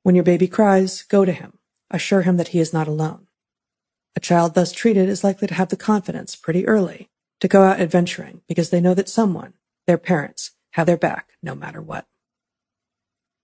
[0.03, 1.59] When your baby cries, go to him.
[1.91, 3.27] Assure him that he is not alone.
[4.17, 7.09] A child thus treated is likely to have the confidence pretty early
[7.41, 9.55] to go out adventuring because they know that someone,
[9.87, 12.07] their parents, have their back no matter what.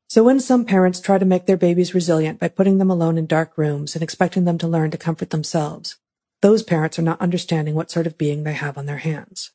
[0.08, 3.26] So when some parents try to make their babies resilient by putting them alone in
[3.26, 5.96] dark rooms and expecting them to learn to comfort themselves,
[6.40, 9.50] those parents are not understanding what sort of being they have on their hands.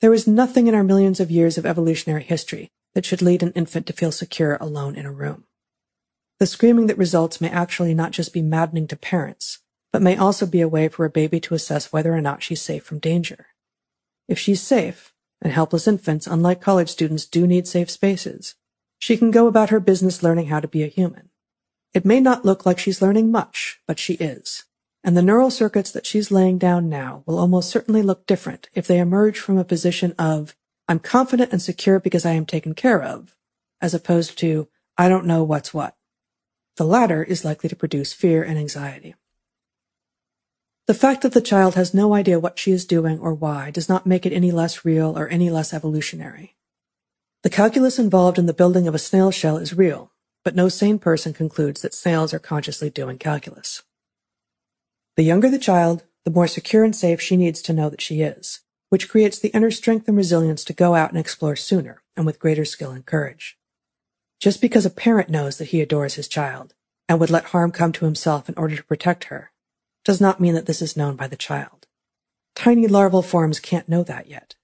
[0.00, 3.52] There is nothing in our millions of years of evolutionary history that should lead an
[3.52, 5.44] infant to feel secure alone in a room.
[6.38, 9.58] The screaming that results may actually not just be maddening to parents,
[9.92, 12.62] but may also be a way for a baby to assess whether or not she's
[12.62, 13.48] safe from danger.
[14.26, 18.54] If she's safe, and helpless infants, unlike college students, do need safe spaces,
[18.98, 21.30] she can go about her business learning how to be a human.
[21.94, 24.64] It may not look like she's learning much, but she is
[25.06, 28.88] and the neural circuits that she's laying down now will almost certainly look different if
[28.88, 30.56] they emerge from a position of,
[30.88, 33.36] I'm confident and secure because I am taken care of,
[33.80, 34.66] as opposed to,
[34.98, 35.94] I don't know what's what.
[36.74, 39.14] The latter is likely to produce fear and anxiety.
[40.88, 43.88] The fact that the child has no idea what she is doing or why does
[43.88, 46.55] not make it any less real or any less evolutionary.
[47.46, 50.10] The calculus involved in the building of a snail shell is real,
[50.44, 53.84] but no sane person concludes that snails are consciously doing calculus.
[55.16, 58.20] The younger the child, the more secure and safe she needs to know that she
[58.20, 62.26] is, which creates the inner strength and resilience to go out and explore sooner and
[62.26, 63.56] with greater skill and courage.
[64.40, 66.74] Just because a parent knows that he adores his child
[67.08, 69.52] and would let harm come to himself in order to protect her
[70.04, 71.86] does not mean that this is known by the child.
[72.56, 74.56] Tiny larval forms can't know that yet.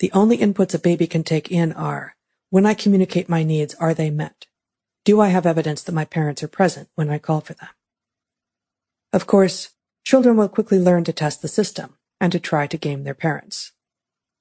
[0.00, 2.15] The only inputs a baby can take in are,
[2.56, 4.46] when I communicate my needs, are they met?
[5.04, 7.68] Do I have evidence that my parents are present when I call for them?
[9.12, 9.74] Of course,
[10.04, 13.72] children will quickly learn to test the system and to try to game their parents.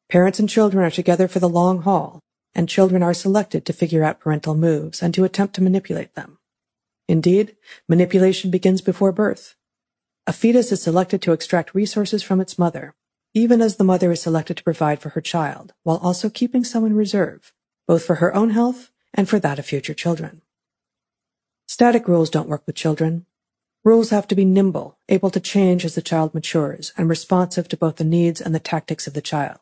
[0.09, 2.21] Parents and children are together for the long haul,
[2.53, 6.37] and children are selected to figure out parental moves and to attempt to manipulate them.
[7.09, 7.57] Indeed,
[7.89, 9.55] manipulation begins before birth.
[10.25, 12.95] A fetus is selected to extract resources from its mother
[13.35, 16.85] even as the mother is selected to provide for her child, while also keeping some
[16.85, 17.51] in reserve,
[17.87, 20.41] both for her own health and for that of future children.
[21.67, 23.25] Static rules don't work with children.
[23.83, 27.77] Rules have to be nimble, able to change as the child matures, and responsive to
[27.77, 29.59] both the needs and the tactics of the child.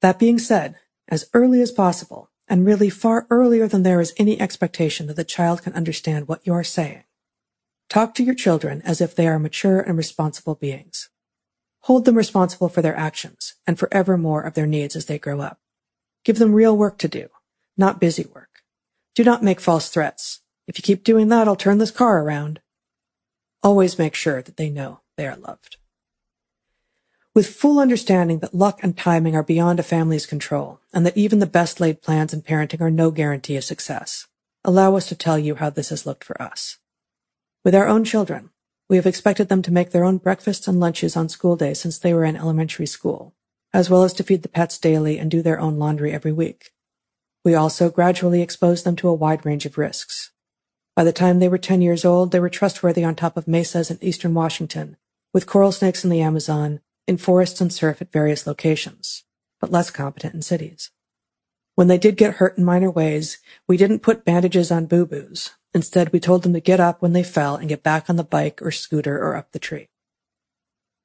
[0.00, 0.76] That being said,
[1.08, 5.24] as early as possible, and really far earlier than there is any expectation that the
[5.24, 7.04] child can understand what you are saying,
[7.88, 11.08] talk to your children as if they are mature and responsible beings.
[11.82, 15.18] Hold them responsible for their actions and for ever more of their needs as they
[15.18, 15.61] grow up.
[16.24, 17.28] Give them real work to do,
[17.76, 18.62] not busy work.
[19.14, 20.40] Do not make false threats.
[20.66, 22.60] If you keep doing that, I'll turn this car around.
[23.62, 25.76] Always make sure that they know they are loved.
[27.34, 31.38] With full understanding that luck and timing are beyond a family's control, and that even
[31.38, 34.26] the best laid plans in parenting are no guarantee of success,
[34.64, 36.78] allow us to tell you how this has looked for us.
[37.64, 38.50] With our own children,
[38.88, 41.98] we have expected them to make their own breakfasts and lunches on school days since
[41.98, 43.34] they were in elementary school,
[43.72, 46.72] as well as to feed the pets daily and do their own laundry every week.
[47.44, 50.30] We also gradually exposed them to a wide range of risks.
[50.94, 53.90] By the time they were 10 years old, they were trustworthy on top of mesas
[53.90, 54.96] in eastern Washington,
[55.32, 59.24] with coral snakes in the Amazon, in forests and surf at various locations,
[59.60, 60.90] but less competent in cities.
[61.74, 66.12] When they did get hurt in minor ways, we didn't put bandages on boo-boos, Instead,
[66.12, 68.60] we told them to get up when they fell and get back on the bike
[68.60, 69.88] or scooter or up the tree.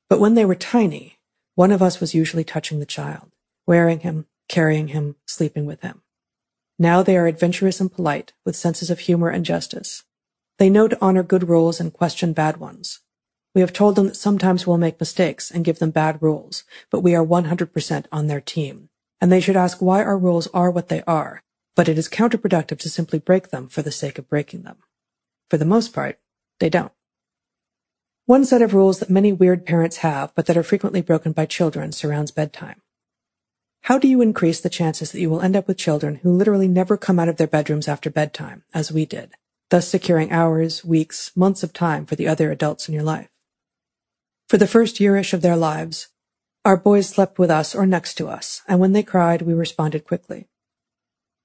[0.10, 1.17] But when they were tiny,
[1.58, 3.34] one of us was usually touching the child,
[3.66, 6.04] wearing him, carrying him, sleeping with him.
[6.80, 10.06] Now they are adventurous and polite, with senses of humor and justice.
[10.60, 13.02] They know to honor good rules and question bad ones.
[13.54, 17.02] We have told them that sometimes we'll make mistakes and give them bad rules, but
[17.02, 20.88] we are 100% on their team, and they should ask why our rules are what
[20.88, 21.44] they are
[21.78, 24.78] but it is counterproductive to simply break them for the sake of breaking them.
[25.48, 26.20] For the most part,
[26.60, 26.92] they don't.
[28.28, 31.46] One set of rules that many weird parents have, but that are frequently broken by
[31.46, 32.82] children, surrounds bedtime.
[33.84, 36.68] How do you increase the chances that you will end up with children who literally
[36.68, 39.36] never come out of their bedrooms after bedtime, as we did,
[39.70, 43.30] thus securing hours, weeks, months of time for the other adults in your life?
[44.50, 46.10] For the first yearish of their lives,
[46.66, 50.04] our boys slept with us or next to us, and when they cried, we responded
[50.04, 50.50] quickly.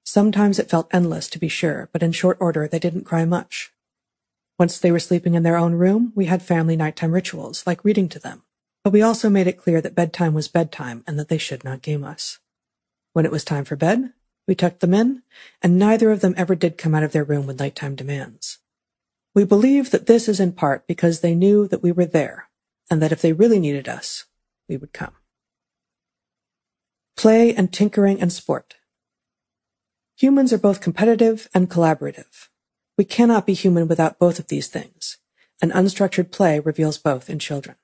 [0.03, 3.72] Sometimes it felt endless, to be sure, but in short order they didn't cry much.
[4.59, 8.07] Once they were sleeping in their own room, we had family nighttime rituals, like reading
[8.07, 8.43] to them,
[8.83, 11.81] but we also made it clear that bedtime was bedtime and that they should not
[11.81, 12.39] game us.
[13.13, 14.13] When it was time for bed,
[14.47, 15.23] we tucked them in,
[15.61, 18.59] and neither of them ever did come out of their room with nighttime demands.
[19.33, 22.49] We believe that this is in part because they knew that we were there,
[22.89, 24.25] and that if they really needed us,
[24.69, 25.13] we would come.
[27.15, 28.75] Play and tinkering and sport.
[30.17, 32.49] Humans are both competitive and collaborative.
[33.03, 35.17] We cannot be human without both of these things,
[35.61, 37.75] and unstructured play reveals both in children.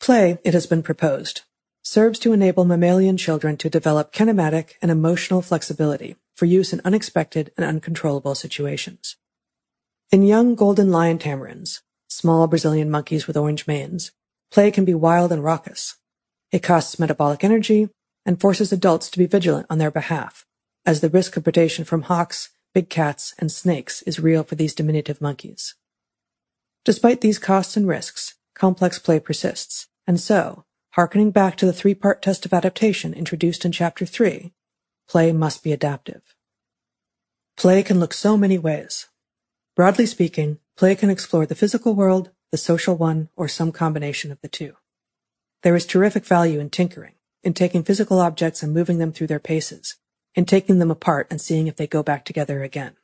[0.00, 1.42] Play, it has been proposed,
[1.82, 7.52] serves to enable mammalian children to develop kinematic and emotional flexibility for use in unexpected
[7.58, 9.16] and uncontrollable situations.
[10.10, 14.12] In young golden lion tamarins, small Brazilian monkeys with orange manes,
[14.50, 15.96] play can be wild and raucous.
[16.50, 17.90] It costs metabolic energy
[18.24, 20.46] and forces adults to be vigilant on their behalf
[20.86, 24.74] as the risk of predation from hawks, big cats, and snakes is real for these
[24.74, 25.76] diminutive monkeys.
[26.84, 32.20] Despite these costs and risks, complex play persists, and so, harkening back to the three-part
[32.20, 34.52] test of adaptation introduced in Chapter 3,
[35.08, 36.34] play must be adaptive.
[37.56, 39.08] Play can look so many ways.
[39.76, 44.40] Broadly speaking, play can explore the physical world, the social one, or some combination of
[44.40, 44.74] the two.
[45.62, 49.40] There is terrific value in tinkering, in taking physical objects and moving them through their
[49.40, 49.96] paces,
[50.36, 52.96] and taking them apart and seeing if they go back together again.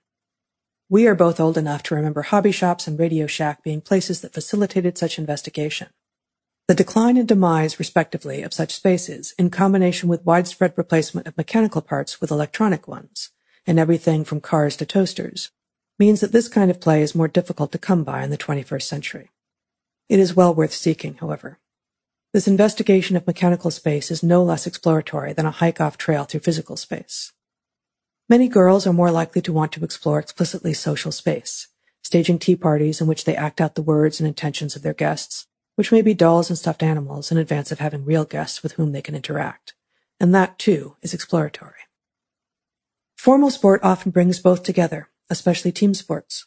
[0.88, 4.34] We are both old enough to remember hobby shops and Radio Shack being places that
[4.34, 5.88] facilitated such investigation.
[6.66, 11.82] The decline and demise, respectively, of such spaces, in combination with widespread replacement of mechanical
[11.82, 13.30] parts with electronic ones,
[13.66, 15.50] in everything from cars to toasters,
[15.98, 18.82] means that this kind of play is more difficult to come by in the 21st
[18.82, 19.30] century.
[20.08, 21.58] It is well worth seeking, however.
[22.32, 26.40] This investigation of mechanical space is no less exploratory than a hike off trail through
[26.40, 27.32] physical space.
[28.28, 31.66] Many girls are more likely to want to explore explicitly social space,
[32.04, 35.48] staging tea parties in which they act out the words and intentions of their guests,
[35.74, 38.92] which may be dolls and stuffed animals in advance of having real guests with whom
[38.92, 39.74] they can interact.
[40.20, 41.80] And that, too, is exploratory.
[43.16, 46.46] Formal sport often brings both together, especially team sports.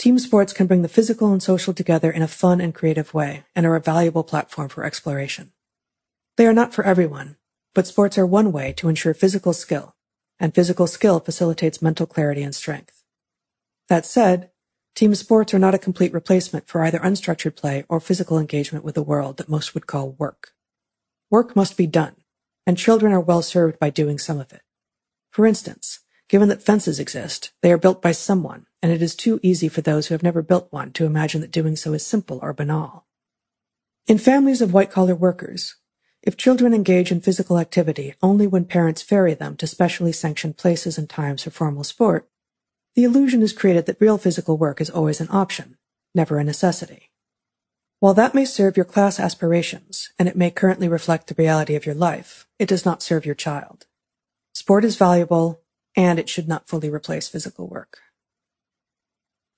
[0.00, 3.44] Team sports can bring the physical and social together in a fun and creative way
[3.54, 5.52] and are a valuable platform for exploration.
[6.38, 7.36] They are not for everyone,
[7.74, 9.94] but sports are one way to ensure physical skill,
[10.38, 13.02] and physical skill facilitates mental clarity and strength.
[13.90, 14.48] That said,
[14.94, 18.94] team sports are not a complete replacement for either unstructured play or physical engagement with
[18.94, 20.52] the world that most would call work.
[21.28, 22.16] Work must be done,
[22.66, 24.62] and children are well served by doing some of it.
[25.28, 29.40] For instance, given that fences exist, they are built by someone, and it is too
[29.42, 32.38] easy for those who have never built one to imagine that doing so is simple
[32.42, 33.06] or banal.
[34.06, 35.76] In families of white-collar workers,
[36.22, 40.98] if children engage in physical activity only when parents ferry them to specially sanctioned places
[40.98, 42.28] and times for formal sport,
[42.94, 45.76] the illusion is created that real physical work is always an option,
[46.14, 47.10] never a necessity.
[48.00, 51.86] While that may serve your class aspirations, and it may currently reflect the reality of
[51.86, 53.86] your life, it does not serve your child.
[54.54, 55.60] Sport is valuable,
[55.96, 57.98] and it should not fully replace physical work.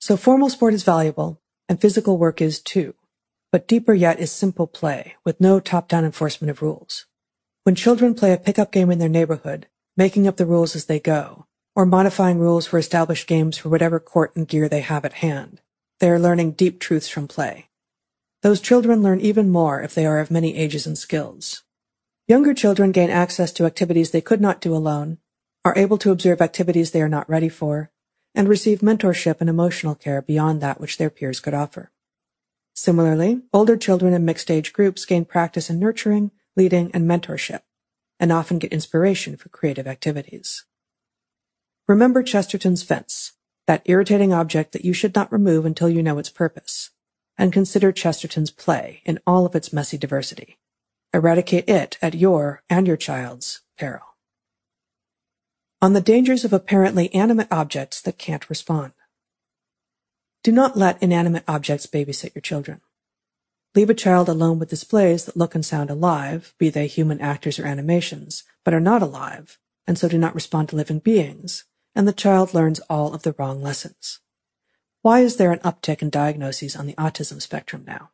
[0.05, 2.93] So formal sport is valuable, and physical work is too.
[3.53, 7.05] But deeper yet is simple play, with no top-down enforcement of rules.
[7.63, 10.99] When children play a pickup game in their neighborhood, making up the rules as they
[10.99, 15.23] go, or modifying rules for established games for whatever court and gear they have at
[15.23, 15.61] hand,
[16.01, 17.69] they are learning deep truths from play.
[18.41, 21.63] Those children learn even more if they are of many ages and skills.
[22.27, 25.19] Younger children gain access to activities they could not do alone,
[25.63, 27.89] are able to observe activities they are not ready for,
[28.35, 31.91] and receive mentorship and emotional care beyond that which their peers could offer.
[32.73, 37.61] Similarly, older children in mixed age groups gain practice in nurturing, leading, and mentorship,
[38.19, 40.65] and often get inspiration for creative activities.
[41.87, 43.33] Remember Chesterton's fence,
[43.67, 46.91] that irritating object that you should not remove until you know its purpose,
[47.37, 50.57] and consider Chesterton's play in all of its messy diversity.
[51.13, 54.12] Eradicate it at your and your child's peril.
[55.83, 58.93] On the dangers of apparently animate objects that can't respond.
[60.41, 62.79] Do not let inanimate objects babysit your children.
[63.75, 67.59] Leave a child alone with displays that look and sound alive, be they human actors
[67.59, 72.07] or animations, but are not alive, and so do not respond to living beings, and
[72.07, 74.21] the child learns all of the wrong lessons.
[75.01, 78.11] Why is there an uptick in diagnoses on the autism spectrum now?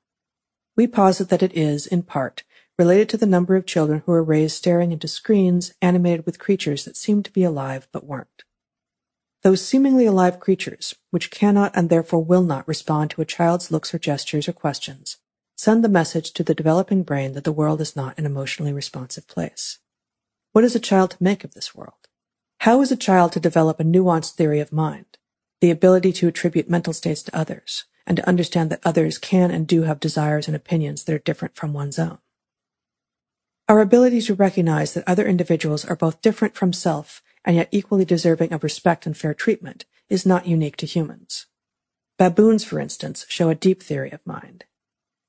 [0.76, 2.42] We posit that it is, in part,
[2.80, 6.86] related to the number of children who are raised staring into screens animated with creatures
[6.86, 8.46] that seemed to be alive but weren't.
[9.44, 13.94] Those seemingly alive creatures, which cannot and therefore will not respond to a child's looks
[13.94, 15.18] or gestures or questions,
[15.58, 19.28] send the message to the developing brain that the world is not an emotionally responsive
[19.28, 19.80] place.
[20.54, 22.08] What is a child to make of this world?
[22.62, 25.18] How is a child to develop a nuanced theory of mind,
[25.60, 29.68] the ability to attribute mental states to others, and to understand that others can and
[29.68, 32.20] do have desires and opinions that are different from one's own?
[33.70, 38.04] Our ability to recognize that other individuals are both different from self and yet equally
[38.04, 41.46] deserving of respect and fair treatment, is not unique to humans.
[42.18, 44.66] Baboons, for instance, show a deep theory of mind.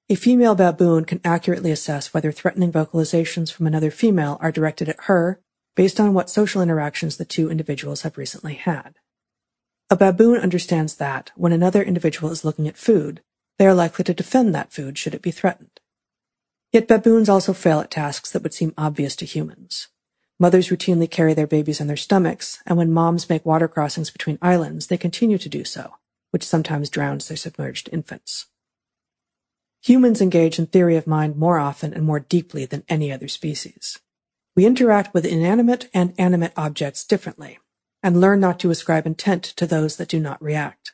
[0.09, 5.05] A female baboon can accurately assess whether threatening vocalizations from another female are directed at
[5.05, 5.41] her
[5.77, 8.97] based on what social interactions the two individuals have recently had.
[9.89, 13.23] A baboon understands that when another individual is looking at food,
[13.59, 15.80] they are likely to defend that food should it be threatened.
[16.73, 19.89] Yet baboons also fail at tasks that would seem obvious to humans.
[20.39, 24.39] Mothers routinely carry their babies on their stomachs, and when moms make water crossings between
[24.41, 25.95] islands, they continue to do so,
[26.31, 28.47] which sometimes drowns their submerged infants.
[29.83, 33.99] Humans engage in theory of mind more often and more deeply than any other species.
[34.55, 37.59] We interact with inanimate and animate objects differently,
[38.03, 40.93] and learn not to ascribe intent to those that do not react.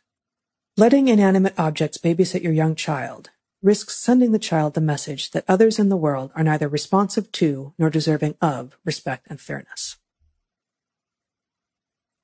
[0.76, 3.30] Letting inanimate objects babysit your young child
[3.66, 7.74] risks sending the child the message that others in the world are neither responsive to
[7.76, 9.96] nor deserving of respect and fairness.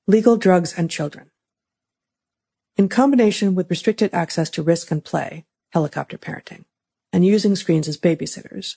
[0.07, 1.33] Legal drugs and children.
[2.76, 6.65] In combination with restricted access to risk and play, helicopter parenting,
[7.12, 8.76] and using screens as babysitters,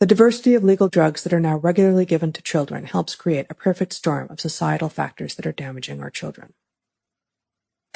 [0.00, 3.54] the diversity of legal drugs that are now regularly given to children helps create a
[3.54, 6.54] perfect storm of societal factors that are damaging our children.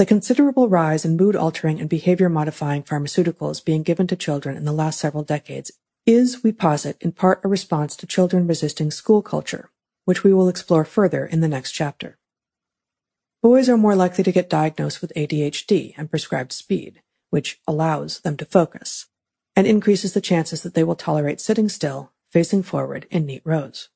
[0.00, 4.64] The considerable rise in mood altering and behavior modifying pharmaceuticals being given to children in
[4.64, 5.72] the last several decades
[6.06, 9.70] is, we posit, in part a response to children resisting school culture,
[10.06, 12.16] which we will explore further in the next chapter.
[13.42, 18.38] Boys are more likely to get diagnosed with ADHD and prescribed speed, which allows them
[18.38, 19.04] to focus,
[19.54, 23.90] and increases the chances that they will tolerate sitting still, facing forward in neat rows.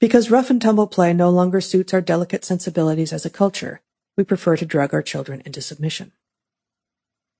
[0.00, 3.80] Because rough and tumble play no longer suits our delicate sensibilities as a culture,
[4.18, 6.12] we prefer to drug our children into submission.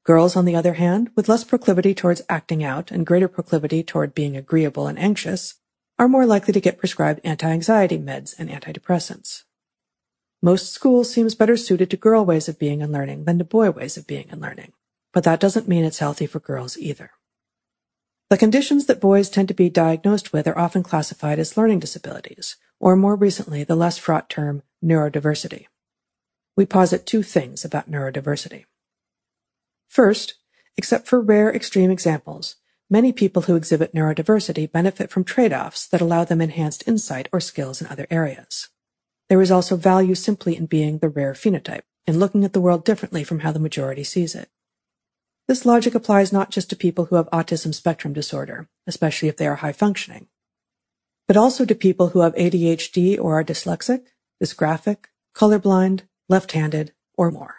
[0.05, 4.15] Girls, on the other hand, with less proclivity towards acting out and greater proclivity toward
[4.15, 5.57] being agreeable and anxious,
[5.99, 9.43] are more likely to get prescribed anti-anxiety meds and antidepressants.
[10.41, 13.73] Most schools seems better suited to girl ways of being and learning than to boy
[13.73, 14.73] ways of being and learning,
[15.13, 17.11] but that doesn't mean it's healthy for girls either.
[18.31, 22.57] The conditions that boys tend to be diagnosed with are often classified as learning disabilities,
[22.79, 25.67] or more recently, the less fraught term neurodiversity.
[26.59, 28.65] We posit two things about neurodiversity.
[29.87, 30.35] First,
[30.77, 32.57] except for rare extreme examples,
[32.91, 37.81] many people who exhibit neurodiversity benefit from trade-offs that allow them enhanced insight or skills
[37.81, 38.71] in other areas.
[39.29, 42.85] There is also value simply in being the rare phenotype, in looking at the world
[42.85, 44.51] differently from how the majority sees it.
[45.47, 49.47] This logic applies not just to people who have autism spectrum disorder, especially if they
[49.47, 50.27] are high functioning,
[51.29, 54.07] but also to people who have ADHD or are dyslexic,
[54.43, 55.05] dysgraphic,
[55.37, 57.57] colorblind, left-handed, or more.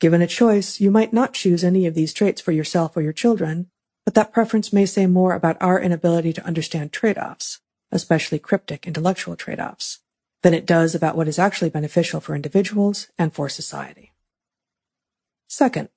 [0.00, 3.12] Given a choice, you might not choose any of these traits for yourself or your
[3.12, 3.70] children,
[4.04, 7.60] but that preference may say more about our inability to understand trade-offs,
[7.92, 10.00] especially cryptic intellectual trade-offs,
[10.42, 14.12] than it does about what is actually beneficial for individuals and for society.
[15.48, 15.88] Second,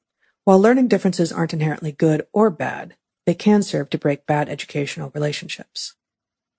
[0.44, 5.12] while learning differences aren't inherently good or bad, they can serve to break bad educational
[5.16, 5.96] relationships.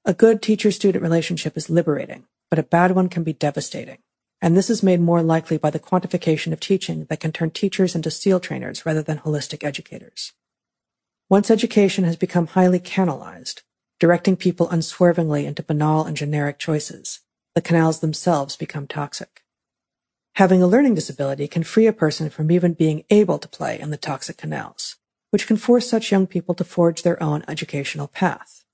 [0.04, 3.98] A good teacher-student relationship is liberating, but a bad one can be devastating.
[4.42, 7.94] And this is made more likely by the quantification of teaching that can turn teachers
[7.94, 10.32] into SEAL trainers rather than holistic educators.
[11.28, 13.62] Once education has become highly canalized,
[13.98, 17.20] directing people unswervingly into banal and generic choices,
[17.54, 19.42] the canals themselves become toxic.
[20.34, 23.90] Having a learning disability can free a person from even being able to play in
[23.90, 24.96] the toxic canals,
[25.30, 28.64] which can force such young people to forge their own educational path.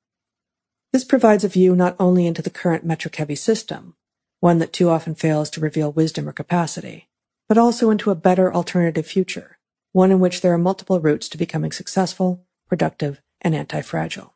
[0.92, 3.94] This provides a view not only into the current metric-heavy system,
[4.42, 7.08] one that too often fails to reveal wisdom or capacity,
[7.48, 9.56] but also into a better alternative future,
[9.92, 14.34] one in which there are multiple routes to becoming successful, productive, and anti-fragile.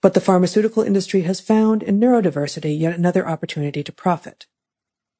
[0.00, 4.46] But the pharmaceutical industry has found in neurodiversity yet another opportunity to profit.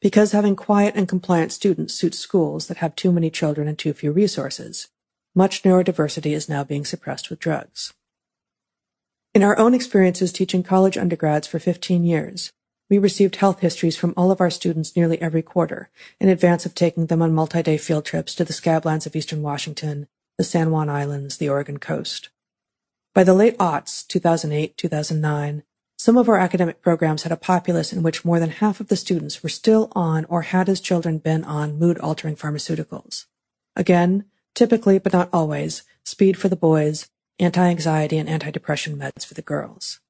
[0.00, 3.92] Because having quiet and compliant students suits schools that have too many children and too
[3.92, 4.88] few resources,
[5.32, 7.94] much neurodiversity is now being suppressed with drugs.
[9.32, 12.50] In our own experiences teaching college undergrads for 15 years,
[12.92, 15.88] we received health histories from all of our students nearly every quarter
[16.20, 20.06] in advance of taking them on multi-day field trips to the scablands of eastern Washington,
[20.36, 22.28] the San Juan Islands, the Oregon coast.
[23.14, 25.62] By the late aughts, 2008, 2009,
[25.96, 28.96] some of our academic programs had a populace in which more than half of the
[28.96, 33.24] students were still on or had as children been on mood-altering pharmaceuticals.
[33.74, 37.08] Again, typically but not always, speed for the boys,
[37.38, 40.01] anti-anxiety and anti-depression meds for the girls.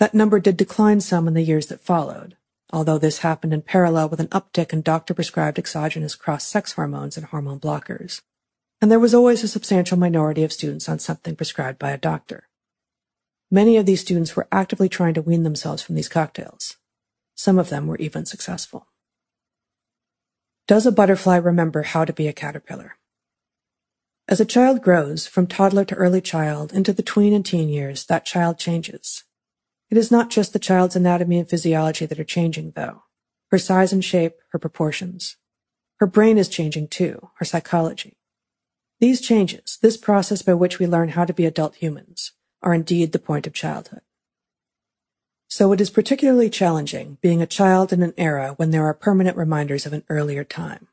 [0.00, 2.38] That number did decline some in the years that followed,
[2.72, 7.60] although this happened in parallel with an uptick in doctor-prescribed exogenous cross-sex hormones and hormone
[7.60, 8.22] blockers.
[8.80, 12.48] And there was always a substantial minority of students on something prescribed by a doctor.
[13.50, 16.78] Many of these students were actively trying to wean themselves from these cocktails.
[17.34, 18.86] Some of them were even successful.
[20.66, 22.96] Does a butterfly remember how to be a caterpillar?
[24.26, 28.06] As a child grows, from toddler to early child into the tween and teen years,
[28.06, 29.24] that child changes.
[29.90, 33.02] It is not just the child's anatomy and physiology that are changing, though.
[33.50, 35.36] Her size and shape, her proportions.
[35.98, 38.16] Her brain is changing too, her psychology.
[39.00, 43.12] These changes, this process by which we learn how to be adult humans, are indeed
[43.12, 44.02] the point of childhood.
[45.48, 49.36] So it is particularly challenging being a child in an era when there are permanent
[49.36, 50.86] reminders of an earlier time.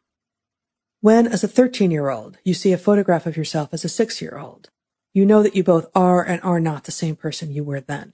[1.00, 4.72] When, as a 13-year-old, you see a photograph of yourself as a six-year-old,
[5.14, 8.14] you know that you both are and are not the same person you were then.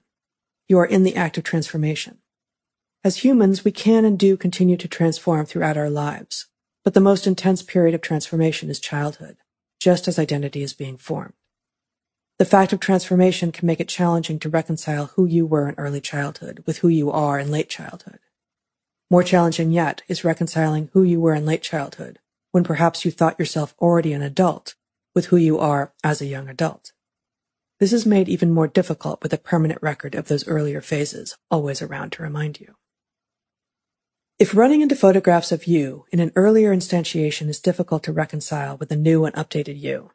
[0.68, 2.18] You are in the act of transformation.
[3.02, 6.46] As humans, we can and do continue to transform throughout our lives,
[6.84, 9.36] but the most intense period of transformation is childhood,
[9.78, 11.34] just as identity is being formed.
[12.38, 16.00] The fact of transformation can make it challenging to reconcile who you were in early
[16.00, 18.18] childhood with who you are in late childhood.
[19.10, 22.18] More challenging yet is reconciling who you were in late childhood
[22.52, 24.76] when perhaps you thought yourself already an adult
[25.14, 26.92] with who you are as a young adult.
[27.84, 31.82] This is made even more difficult with a permanent record of those earlier phases always
[31.82, 32.76] around to remind you.
[34.38, 38.88] If running into photographs of you in an earlier instantiation is difficult to reconcile with
[38.88, 40.12] the new and updated you,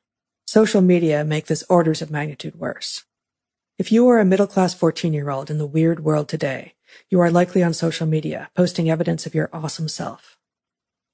[0.47, 3.03] Social media make this orders of magnitude worse.
[3.77, 6.73] If you are a middle-class 14-year-old in the weird world today,
[7.11, 10.39] you are likely on social media, posting evidence of your awesome self.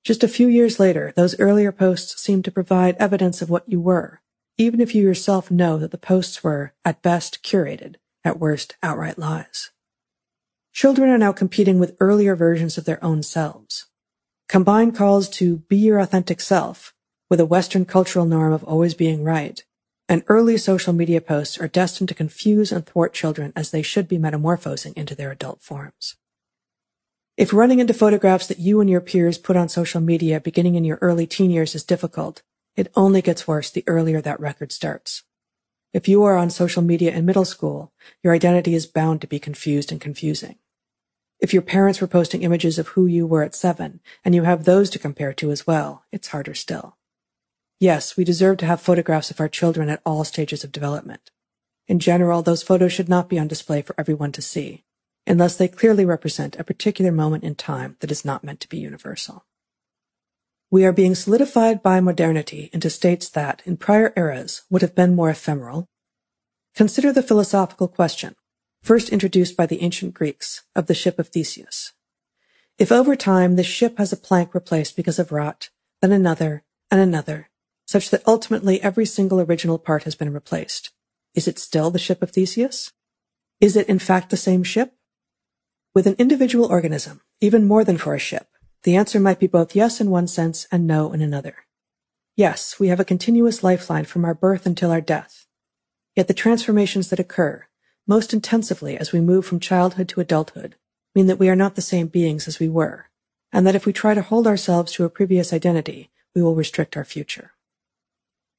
[0.05, 3.81] Just a few years later, those earlier posts seem to provide evidence of what you
[3.81, 4.21] were,
[4.57, 9.17] even if you yourself know that the posts were, at best, curated, at worst, outright
[9.17, 9.71] lies.
[10.71, 13.85] Children are now competing with earlier versions of their own selves.
[14.47, 16.93] Combine calls to be your authentic self
[17.29, 19.63] with a Western cultural norm of always being right,
[20.07, 24.07] and early social media posts are destined to confuse and thwart children as they should
[24.07, 26.15] be metamorphosing into their adult forms.
[27.37, 30.85] If running into photographs that you and your peers put on social media beginning in
[30.85, 32.43] your early teen years is difficult,
[32.75, 35.23] it only gets worse the earlier that record starts.
[35.93, 39.39] If you are on social media in middle school, your identity is bound to be
[39.39, 40.57] confused and confusing.
[41.39, 44.65] If your parents were posting images of who you were at seven, and you have
[44.65, 46.97] those to compare to as well, it's harder still.
[47.79, 51.31] Yes, we deserve to have photographs of our children at all stages of development.
[51.87, 54.85] In general, those photos should not be on display for everyone to see,
[55.27, 58.77] unless they clearly represent a particular moment in time that is not meant to be
[58.77, 59.45] universal.
[60.71, 65.15] We are being solidified by modernity into states that, in prior eras, would have been
[65.15, 65.87] more ephemeral.
[66.75, 68.35] Consider the philosophical question,
[68.81, 71.93] first introduced by the ancient Greeks, of the ship of Theseus.
[72.77, 75.69] If over time this ship has a plank replaced because of rot,
[76.01, 77.49] then another, and another,
[77.85, 80.91] such that ultimately every single original part has been replaced,
[81.33, 82.91] is it still the ship of Theseus?
[83.61, 84.93] Is it in fact the same ship?
[85.93, 88.47] With an individual organism, even more than for a ship,
[88.85, 91.65] the answer might be both yes in one sense and no in another.
[92.35, 95.47] Yes, we have a continuous lifeline from our birth until our death.
[96.15, 97.65] Yet the transformations that occur,
[98.05, 100.75] most intensively as we move from childhood to adulthood,
[101.15, 103.09] mean that we are not the same beings as we were,
[103.51, 106.95] and that if we try to hold ourselves to a previous identity, we will restrict
[106.95, 107.53] our future.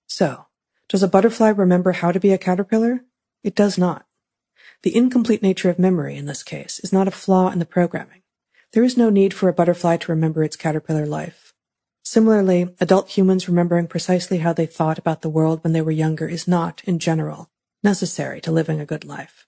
[0.09, 0.47] So,
[0.89, 3.05] does a butterfly remember how to be a caterpillar?
[3.45, 4.07] It does not.
[4.83, 8.23] The incomplete nature of memory in this case is not a flaw in the programming.
[8.77, 11.55] There is no need for a butterfly to remember its caterpillar life.
[12.05, 16.29] Similarly, adult humans remembering precisely how they thought about the world when they were younger
[16.29, 17.49] is not, in general,
[17.83, 19.47] necessary to living a good life,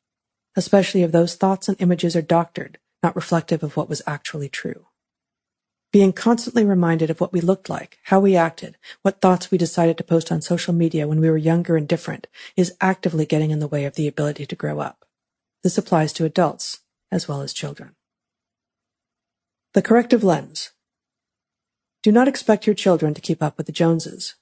[0.57, 4.87] especially if those thoughts and images are doctored, not reflective of what was actually true.
[5.93, 9.99] Being constantly reminded of what we looked like, how we acted, what thoughts we decided
[9.99, 13.61] to post on social media when we were younger and different is actively getting in
[13.61, 15.05] the way of the ability to grow up.
[15.63, 16.81] This applies to adults
[17.13, 17.95] as well as children.
[19.75, 20.71] The corrective lens.
[22.03, 24.35] Do not expect your children to keep up with the Joneses.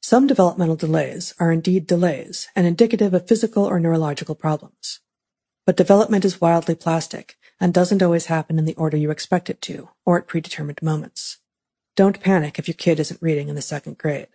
[0.00, 5.00] Some developmental delays are indeed delays and indicative of physical or neurological problems.
[5.66, 9.60] But development is wildly plastic and doesn't always happen in the order you expect it
[9.62, 11.36] to or at predetermined moments.
[11.94, 14.28] Don't panic if your kid isn't reading in the second grade.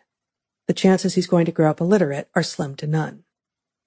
[0.67, 3.23] The chances he's going to grow up illiterate are slim to none.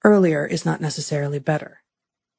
[0.03, 1.83] Earlier is not necessarily better.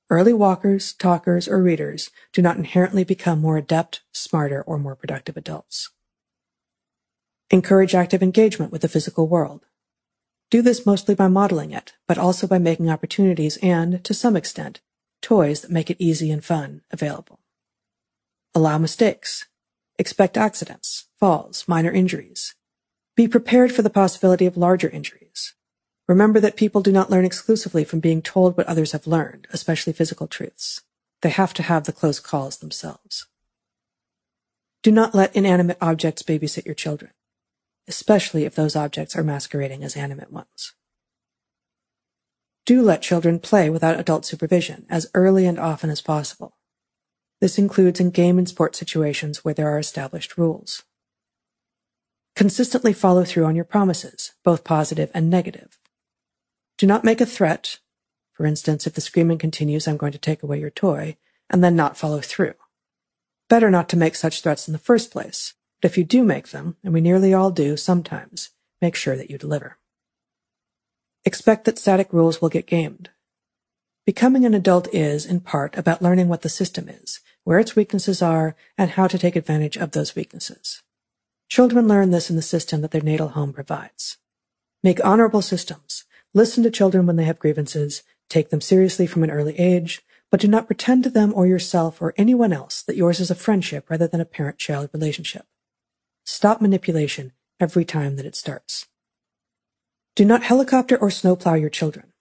[0.09, 5.37] Early walkers, talkers, or readers do not inherently become more adept, smarter, or more productive
[5.37, 5.91] adults.
[7.51, 9.65] Encourage active engagement with the physical world.
[10.49, 14.81] Do this mostly by modeling it, but also by making opportunities and, to some extent,
[15.21, 17.39] toys that make it easy and fun available.
[18.55, 19.45] Allow mistakes.
[19.99, 22.55] Expect accidents, falls, minor injuries.
[23.15, 25.53] Be prepared for the possibility of larger injuries.
[26.09, 29.93] Remember that people do not learn exclusively from being told what others have learned, especially
[29.93, 30.81] physical truths.
[31.21, 33.27] They have to have the close calls themselves.
[34.81, 37.11] Do not let inanimate objects babysit your children,
[37.87, 40.73] especially if those objects are masquerading as animate ones.
[42.65, 46.57] Do let children play without adult supervision as early and often as possible.
[47.39, 50.81] This includes in game and sport situations where there are established rules.
[52.35, 55.78] Consistently follow through on your promises, both positive and negative.
[56.79, 57.79] Do not make a threat.
[58.31, 61.17] For instance, if the screaming continues, I'm going to take away your toy,
[61.49, 62.53] and then not follow through.
[63.49, 66.49] Better not to make such threats in the first place, but if you do make
[66.49, 69.77] them, and we nearly all do sometimes, make sure that you deliver.
[71.25, 73.09] Expect that static rules will get gamed.
[74.05, 78.21] Becoming an adult is, in part, about learning what the system is, where its weaknesses
[78.21, 80.81] are, and how to take advantage of those weaknesses.
[81.49, 84.17] Children learn this in the system that their natal home provides.
[84.81, 89.31] Make honorable systems, Listen to children when they have grievances, take them seriously from an
[89.31, 93.19] early age, but do not pretend to them or yourself or anyone else that yours
[93.19, 95.45] is a friendship rather than a parent-child relationship.
[96.23, 98.87] Stop manipulation every time that it starts.
[100.15, 102.13] Do not helicopter or snowplow your children.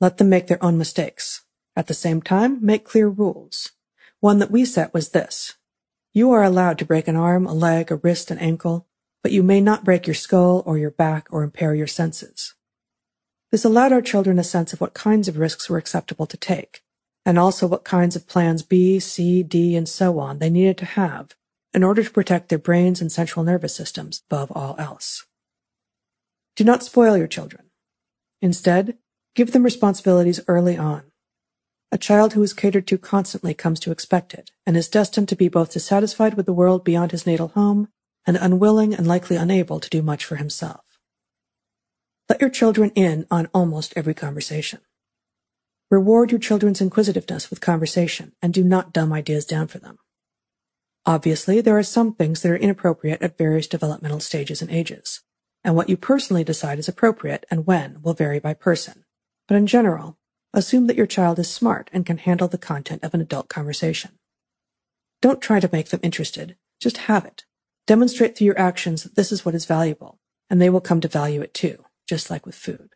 [0.00, 1.42] Let them make their own mistakes.
[1.74, 3.72] At the same time, make clear rules.
[4.20, 5.56] One that we set was this.
[6.12, 8.86] You are allowed to break an arm, a leg, a wrist, an ankle,
[9.22, 12.54] but you may not break your skull or your back or impair your senses.
[13.52, 16.82] This allowed our children a sense of what kinds of risks were acceptable to take,
[17.26, 20.86] and also what kinds of plans B, C, D, and so on they needed to
[20.86, 21.36] have
[21.74, 25.26] in order to protect their brains and central nervous systems above all else.
[26.56, 27.66] Do not spoil your children.
[28.40, 28.96] Instead,
[29.34, 31.04] give them responsibilities early on.
[31.90, 35.36] A child who is catered to constantly comes to expect it, and is destined to
[35.36, 37.88] be both dissatisfied with the world beyond his natal home
[38.26, 40.91] and unwilling and likely unable to do much for himself.
[42.28, 44.80] Let your children in on almost every conversation.
[45.90, 49.98] Reward your children's inquisitiveness with conversation and do not dumb ideas down for them.
[51.04, 55.20] Obviously, there are some things that are inappropriate at various developmental stages and ages,
[55.64, 59.04] and what you personally decide is appropriate and when will vary by person.
[59.48, 60.16] But in general,
[60.54, 64.12] Assume that your child is smart and can handle the content of an adult conversation.
[65.22, 66.56] Don't try to make them interested.
[66.78, 67.44] Just have it.
[67.86, 70.18] Demonstrate through your actions that this is what is valuable,
[70.50, 72.90] and they will come to value it too, just like with food.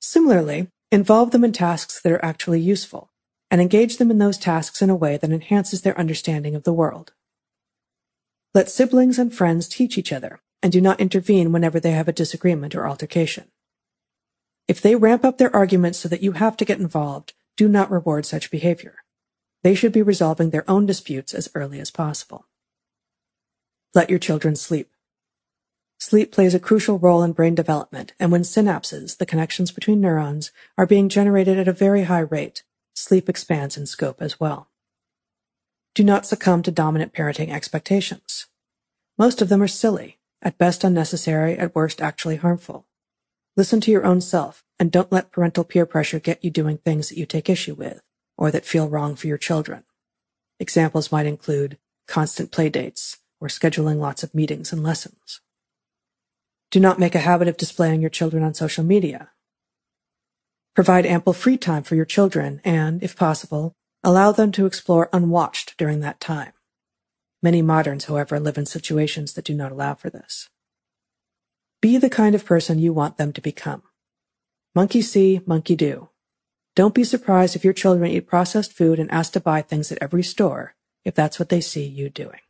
[0.00, 3.10] Similarly, involve them in tasks that are actually useful,
[3.50, 6.72] and engage them in those tasks in a way that enhances their understanding of the
[6.72, 7.12] world.
[8.54, 12.12] Let siblings and friends teach each other, and do not intervene whenever they have a
[12.12, 13.48] disagreement or altercation.
[14.66, 17.90] If they ramp up their arguments so that you have to get involved, do not
[17.90, 18.94] reward such behavior.
[19.62, 22.46] They should be resolving their own disputes as early as possible.
[23.92, 24.88] Let your children sleep.
[26.04, 30.50] Sleep plays a crucial role in brain development, and when synapses, the connections between neurons,
[30.76, 34.68] are being generated at a very high rate, sleep expands in scope as well.
[35.94, 38.48] Do not succumb to dominant parenting expectations.
[39.16, 42.84] Most of them are silly, at best unnecessary, at worst actually harmful.
[43.56, 47.10] Listen to your own self and don't let parental peer pressure get you doing things
[47.10, 48.02] that you take issue with
[48.36, 49.84] or that feel wrong for your children.
[50.58, 55.40] Examples might include constant play dates or scheduling lots of meetings and lessons.
[56.72, 59.30] Do not make a habit of displaying your children on social media.
[60.74, 65.76] Provide ample free time for your children and, if possible, allow them to explore unwatched
[65.76, 66.54] during that time.
[67.42, 70.48] Many moderns, however, live in situations that do not allow for this.
[71.82, 73.82] Be the kind of person you want them to become.
[74.74, 76.08] Monkey see, monkey do.
[76.74, 79.98] Don't be surprised if your children eat processed food and ask to buy things at
[80.00, 80.74] every store,
[81.04, 82.40] if that's what they see you doing.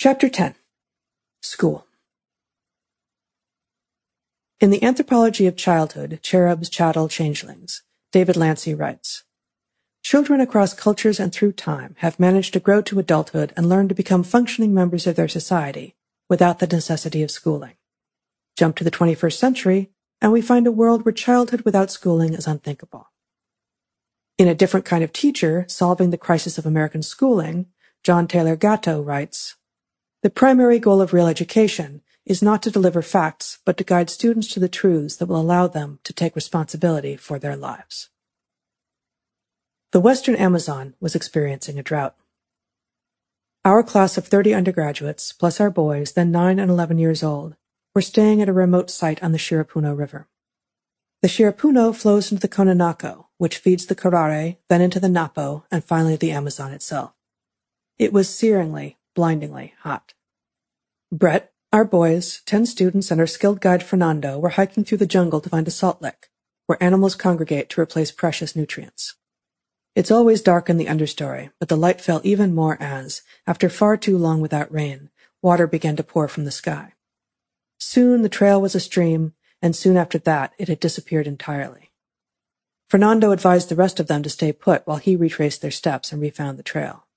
[0.00, 0.54] Chapter 10
[1.42, 1.84] School
[4.60, 7.82] In the Anthropology of Childhood, Cherubs, Chattel, Changelings,
[8.12, 9.24] David Lancy writes,
[10.04, 13.94] Children across cultures and through time have managed to grow to adulthood and learn to
[13.96, 15.96] become functioning members of their society
[16.28, 17.74] without the necessity of schooling.
[18.56, 22.46] Jump to the 21st century, and we find a world where childhood without schooling is
[22.46, 23.10] unthinkable.
[24.38, 27.66] In A Different Kind of Teacher, Solving the Crisis of American Schooling,
[28.04, 29.56] John Taylor Gatto writes,
[30.22, 34.48] The primary goal of real education is not to deliver facts, but to guide students
[34.48, 38.10] to the truths that will allow them to take responsibility for their lives.
[39.92, 42.16] The western Amazon was experiencing a drought.
[43.64, 47.54] Our class of 30 undergraduates, plus our boys, then 9 and 11 years old,
[47.94, 50.28] were staying at a remote site on the Shiripuno River.
[51.22, 55.84] The Shiripuno flows into the Cononaco, which feeds the Curaray, then into the Napo, and
[55.84, 57.12] finally the Amazon itself.
[57.98, 60.14] It was searingly, blindingly hot.
[61.10, 65.40] Bret, our boys, 10 students, and our skilled guide Fernando were hiking through the jungle
[65.40, 66.28] to find a salt lick,
[66.66, 69.16] where animals congregate to replace precious nutrients.
[69.96, 73.96] It's always dark in the understory, but the light fell even more as, after far
[73.96, 75.10] too long without rain,
[75.42, 76.92] water began to pour from the sky.
[77.76, 81.90] Soon the trail was a stream, and soon after that it had disappeared entirely.
[82.88, 86.22] Fernando advised the rest of them to stay put while he retraced their steps and
[86.22, 87.08] refound the trail.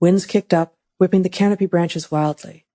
[0.00, 2.66] Winds kicked up, whipping the canopy branches wildly.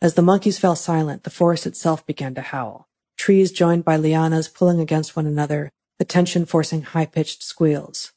[0.00, 4.54] As the monkeys fell silent, the forest itself began to howl, trees joined by lianas
[4.54, 8.12] pulling against one another, the tension forcing high-pitched squeals.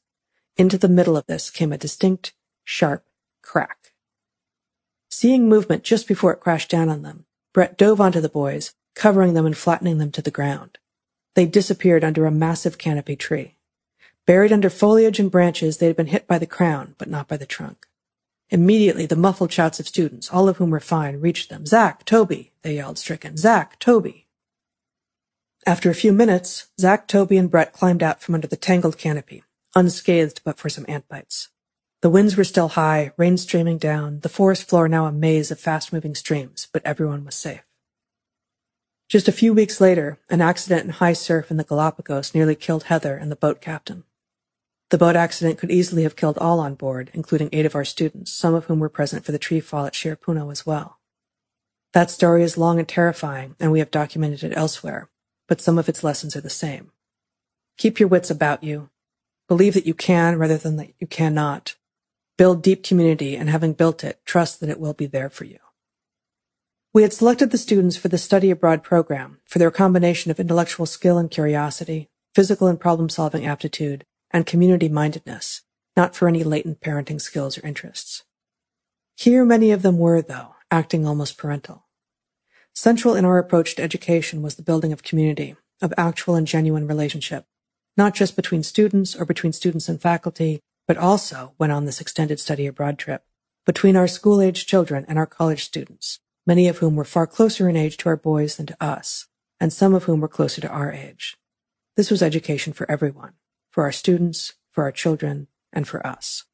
[0.56, 2.33] Into the middle of this came a distinct,
[2.64, 3.06] sharp
[3.42, 3.94] crack.
[5.10, 9.33] Seeing movement just before it crashed down on them, Bret dove onto the boys, covering
[9.33, 10.78] them and flattening them to the ground.
[11.33, 13.56] They disappeared under a massive canopy tree.
[14.28, 17.38] Buried under foliage and branches, they had been hit by the crown, but not by
[17.38, 17.88] the trunk.
[18.49, 21.65] Immediately, the muffled shouts of students, all of whom were fine, reached them.
[21.65, 23.38] Zach, Toby, they yelled, stricken.
[23.38, 24.28] Zach, Toby.
[25.65, 29.44] After a few minutes, Zach, Toby, and Bret climbed out from under the tangled canopy,
[29.76, 31.49] unscathed but for some ant bites.
[32.01, 35.60] The winds were still high, rain streaming down, the forest floor now a maze of
[35.60, 37.63] fast-moving streams, but everyone was safe.
[39.10, 42.83] Just a few weeks later, an accident in high surf in the Galapagos nearly killed
[42.83, 44.03] Heather and the boat captain.
[44.91, 48.31] The boat accident could easily have killed all on board, including eight of our students,
[48.31, 50.99] some of whom were present for the tree fall at Shiripuno as well.
[51.93, 55.09] That story is long and terrifying, and we have documented it elsewhere,
[55.47, 56.91] but some of its lessons are the same.
[57.77, 58.89] Keep your wits about you.
[59.47, 61.75] Believe that you can rather than that you cannot.
[62.37, 65.59] Build deep community, and having built it, trust that it will be there for you.
[66.93, 70.85] We had selected the students for the study abroad program for their combination of intellectual
[70.85, 75.61] skill and curiosity, physical and problem solving aptitude, and community mindedness,
[75.95, 78.25] not for any latent parenting skills or interests.
[79.15, 81.85] Here many of them were, though, acting almost parental.
[82.73, 86.85] Central in our approach to education was the building of community, of actual and genuine
[86.85, 87.45] relationship,
[87.95, 92.37] not just between students or between students and faculty, but also, when on this extended
[92.37, 93.23] study abroad trip,
[93.65, 97.77] between our school-age children and our college students, many of whom were far closer in
[97.77, 99.27] age to our boys than to us,
[99.61, 101.37] and some of whom were closer to our age.
[101.95, 103.35] This was education for everyone,
[103.75, 106.45] for our students, for our children, and for us.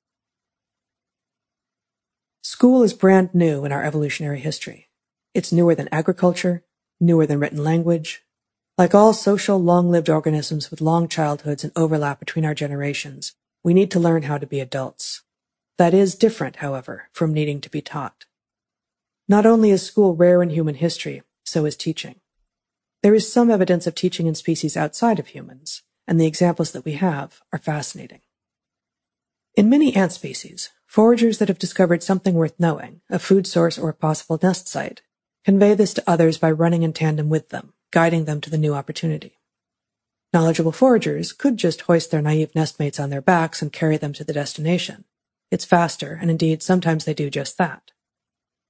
[2.42, 4.90] School is brand new in our evolutionary history.
[5.36, 6.64] It's newer than agriculture,
[7.00, 8.24] newer than written language.
[8.76, 13.92] Like all social, long-lived organisms with long childhoods and overlap between our generations, we need
[13.92, 15.22] to learn how to be adults.
[15.78, 18.26] That is different, however, from needing to be taught.
[19.28, 22.16] Not only is school rare in human history, so is teaching.
[23.04, 26.86] There is some evidence of teaching in species outside of humans, and the examples that
[26.86, 28.22] we have are fascinating.
[29.56, 33.90] In many ant species, foragers that have discovered something worth knowing, a food source or
[33.90, 35.02] a possible nest site,
[35.44, 38.74] convey this to others by running in tandem with them, guiding them to the new
[38.74, 39.38] opportunity.
[40.34, 44.24] Knowledgeable foragers could just hoist their naive nestmates on their backs and carry them to
[44.24, 45.04] the destination.
[45.50, 47.92] It's faster, and indeed sometimes they do just that.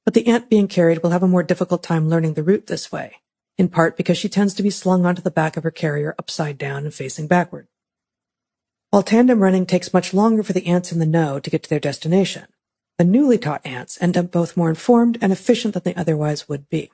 [0.04, 2.92] But the ant being carried will have a more difficult time learning the route this
[2.92, 3.18] way,
[3.58, 6.58] in part because she tends to be slung onto the back of her carrier upside
[6.58, 7.68] down and facing backward.
[8.90, 11.70] While tandem running takes much longer for the ants in the know to get to
[11.70, 12.48] their destination,
[12.98, 16.70] the newly taught ants end up both more informed and efficient than they otherwise would
[16.70, 16.92] be.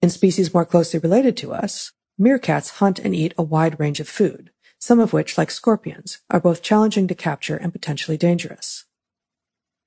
[0.00, 4.08] In species more closely related to us, meerkats hunt and eat a wide range of
[4.08, 8.84] food, some of which, like scorpions, are both challenging to capture and potentially dangerous.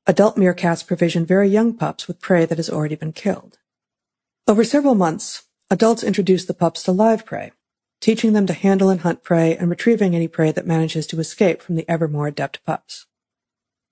[0.05, 3.59] Adult meerkats provision very young pups with prey that has already been killed.
[4.47, 7.51] Over several months, adults introduce the pups to live prey,
[8.01, 11.61] teaching them to handle and hunt prey and retrieving any prey that manages to escape
[11.61, 13.05] from the ever more adept pups.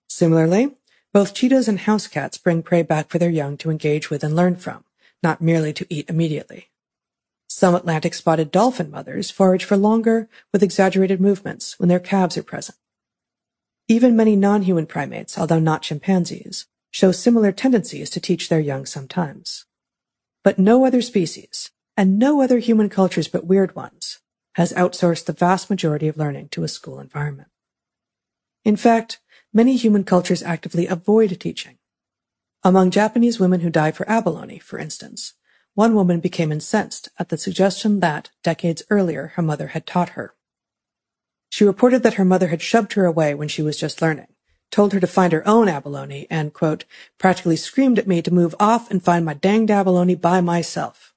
[0.10, 0.76] Similarly,
[1.14, 4.36] both cheetahs and house cats bring prey back for their young to engage with and
[4.36, 4.84] learn from,
[5.22, 6.70] not merely to eat immediately.
[7.48, 12.44] Some Atlantic spotted dolphin mothers forage for longer with exaggerated movements when their calves are
[12.44, 12.78] present.
[13.88, 19.66] Even many non-human primates, although not chimpanzees, show similar tendencies to teach their young sometimes.
[20.44, 24.20] But no other species, and no other human cultures but weird ones,
[24.54, 27.50] has outsourced the vast majority of learning to a school environment.
[28.64, 29.20] In fact,
[29.54, 31.78] many human cultures actively avoid teaching.
[32.64, 35.34] Among Japanese women who die for abalone, for instance,
[35.76, 40.36] one woman became incensed at the suggestion that, decades earlier, her mother had taught her.
[41.50, 44.28] She reported that her mother had shoved her away when she was just learning,
[44.72, 46.86] told her to find her own abalone, and, quote,
[47.18, 51.14] practically screamed at me to move off and find my danged abalone by myself.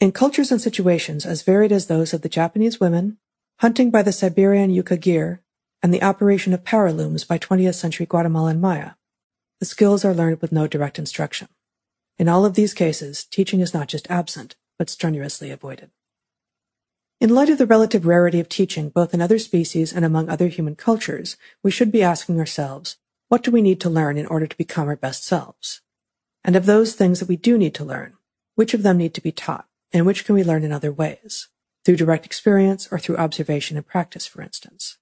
[0.00, 3.18] In cultures and situations as varied as those of the Japanese women,
[3.60, 5.38] hunting by the Siberian Yukagir,
[5.82, 8.92] and the operation of power looms by 20th century Guatemalan Maya,
[9.60, 11.48] the skills are learned with no direct instruction.
[12.18, 15.90] In all of these cases, teaching is not just absent, but strenuously avoided.
[17.22, 20.48] In light of the relative rarity of teaching both in other species and among other
[20.48, 22.96] human cultures, we should be asking ourselves,
[23.28, 25.82] what do we need to learn in order to become our best selves?
[26.42, 28.14] And of those things that we do need to learn,
[28.56, 31.46] which of them need to be taught, and which can we learn in other ways?
[31.84, 34.98] Through direct experience or through observation and practice, for instance.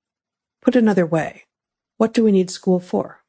[0.61, 1.45] Put another way,
[1.97, 3.21] what do we need school for?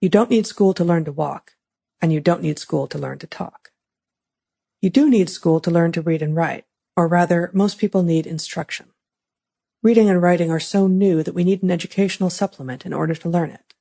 [0.00, 1.52] You don't need school to learn to walk,
[2.00, 3.61] and you don't need school to learn to talk.
[4.82, 6.64] You do need school to learn to read and write,
[6.96, 8.86] or rather, most people need instruction.
[9.80, 13.28] Reading and writing are so new that we need an educational supplement in order to
[13.28, 13.74] learn it.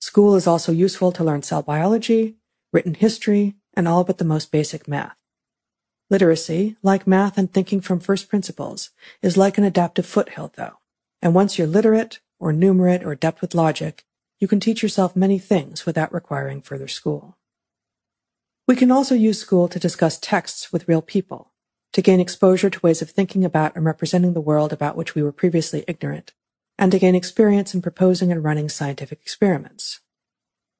[0.00, 2.36] School is also useful to learn cell biology,
[2.74, 5.16] written history, and all but the most basic math.
[6.10, 8.90] Literacy, like math and thinking from first principles,
[9.22, 10.78] is like an adaptive foothill, though,
[11.22, 14.04] and once you're literate, or numerate, or adept with logic,
[14.38, 17.38] you can teach yourself many things without requiring further school.
[18.68, 21.52] We can also use school to discuss texts with real people,
[21.92, 25.22] to gain exposure to ways of thinking about and representing the world about which we
[25.22, 26.32] were previously ignorant,
[26.78, 30.00] and to gain experience in proposing and running scientific experiments.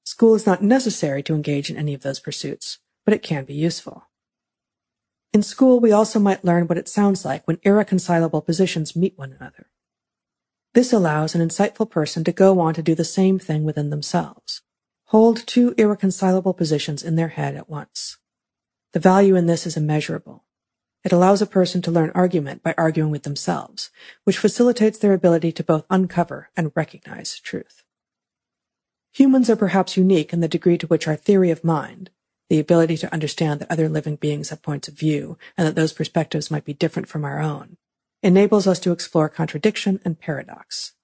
[0.05, 3.55] School is not necessary to engage in any of those pursuits, but it can be
[3.55, 4.09] useful.
[5.33, 9.33] In school, we also might learn what it sounds like when irreconcilable positions meet one
[9.33, 9.71] another.
[10.75, 14.63] This allows an insightful person to go on to do the same thing within themselves.
[15.13, 18.17] Hold two irreconcilable positions in their head at once.
[18.95, 20.47] The value in this is immeasurable.
[21.05, 23.91] It allows a person to learn argument by arguing with themselves,
[24.25, 27.83] which facilitates their ability to both uncover and recognize truth.
[29.13, 32.09] Humans are perhaps unique in the degree to which our theory of mind,
[32.49, 35.93] the ability to understand that other living beings have points of view and that those
[35.93, 37.77] perspectives might be different from our own,
[38.23, 40.95] enables us to explore contradiction and paradox.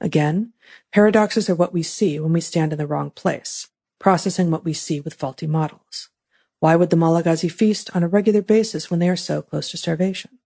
[0.00, 0.52] Again,
[0.92, 4.72] paradoxes are what we see when we stand in the wrong place, processing what we
[4.72, 6.10] see with faulty models.
[6.60, 9.76] Why would the Malagasy feast on a regular basis when they are so close to
[9.76, 10.38] starvation?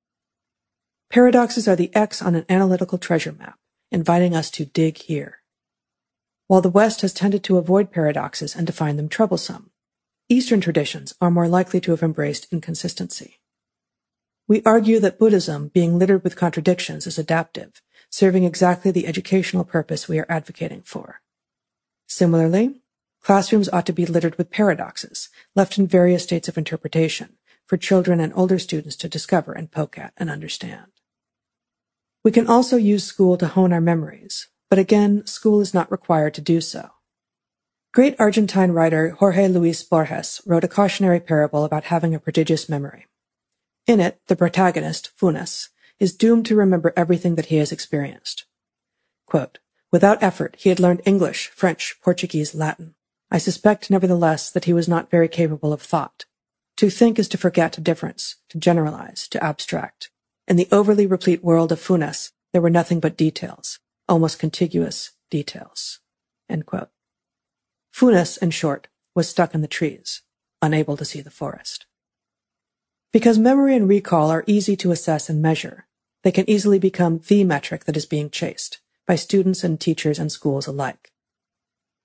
[1.11, 3.59] Paradoxes are the X on an analytical treasure map,
[3.91, 5.39] inviting us to dig here.
[6.47, 9.71] While the West has tended to avoid paradoxes and to find them troublesome,
[10.29, 13.41] Eastern traditions are more likely to have embraced inconsistency.
[14.47, 20.09] We argue that Buddhism, being littered with contradictions, is adaptive, serving exactly the educational purpose
[20.09, 21.21] we are advocating for.
[22.07, 22.83] Similarly,
[23.23, 28.19] classrooms ought to be littered with paradoxes, left in various states of interpretation, for children
[28.21, 30.91] and older students to discover and poke at and understand.
[32.25, 36.35] We can also use school to hone our memories, but again, school is not required
[36.35, 36.91] to do so.
[37.93, 43.07] Great Argentine writer Jorge Luis Borges wrote a cautionary parable about having a prodigious memory.
[43.87, 45.70] In it, the protagonist, Funes,
[46.01, 48.47] is doomed to remember everything that he has experienced.
[49.27, 49.59] Quote,
[49.93, 52.95] Without effort, he had learned English, French, Portuguese, Latin.
[53.31, 56.25] I suspect, nevertheless, that he was not very capable of thought.
[56.79, 60.11] To think is to forget difference, to generalize, to abstract.
[60.49, 66.01] In the overly replete world of Funes, there were nothing but details, almost contiguous details.
[67.93, 70.23] Funes, in short, was stuck in the trees,
[70.63, 71.87] unable to see the forest.
[73.13, 75.87] Because memory and recall are easy to assess and measure,
[76.23, 80.31] they can easily become the metric that is being chased by students and teachers and
[80.31, 81.13] schools alike.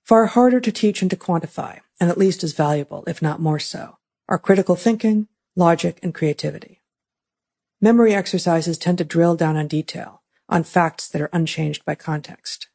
[0.04, 3.58] Far harder to teach and to quantify, and at least as valuable, if not more
[3.58, 6.82] so, are critical thinking, logic, and creativity.
[7.80, 12.68] Memory exercises tend to drill down on detail, on facts that are unchanged by context.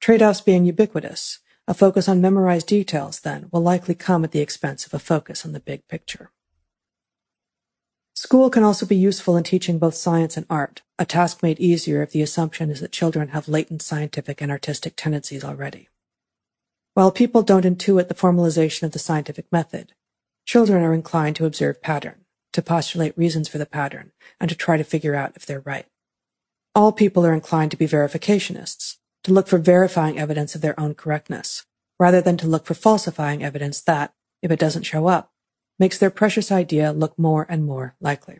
[0.00, 4.84] Trade-offs being ubiquitous, a focus on memorized details, then, will likely come at the expense
[4.84, 6.30] of a focus on the big picture.
[8.32, 12.00] School can also be useful in teaching both science and art, a task made easier
[12.00, 15.90] if the assumption is that children have latent scientific and artistic tendencies already.
[16.94, 19.92] While people don't intuit the formalization of the scientific method,
[20.46, 24.78] children are inclined to observe pattern, to postulate reasons for the pattern, and to try
[24.78, 25.88] to figure out if they're right.
[26.74, 30.94] All people are inclined to be verificationists, to look for verifying evidence of their own
[30.94, 31.66] correctness,
[32.00, 35.31] rather than to look for falsifying evidence that, if it doesn't show up,
[35.82, 38.38] makes their precious idea look more and more likely.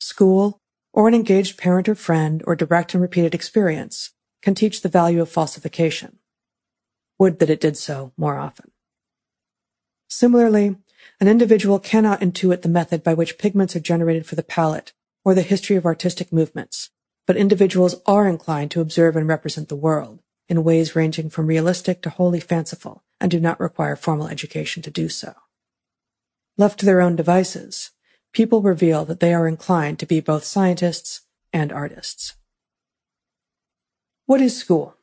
[0.00, 0.58] School,
[0.94, 5.20] or an engaged parent or friend or direct and repeated experience can teach the value
[5.20, 6.16] of falsification.
[7.18, 8.70] Would that it did so more often.
[10.08, 10.76] Similarly,
[11.20, 14.94] an individual cannot intuit the method by which pigments are generated for the palette
[15.26, 16.88] or the history of artistic movements,
[17.26, 22.00] but individuals are inclined to observe and represent the world in ways ranging from realistic
[22.00, 25.34] to wholly fanciful and do not require formal education to do so.
[26.58, 27.92] Left to their own devices,
[28.32, 31.20] people reveal that they are inclined to be both scientists
[31.52, 32.34] and artists.
[34.26, 34.96] What is school?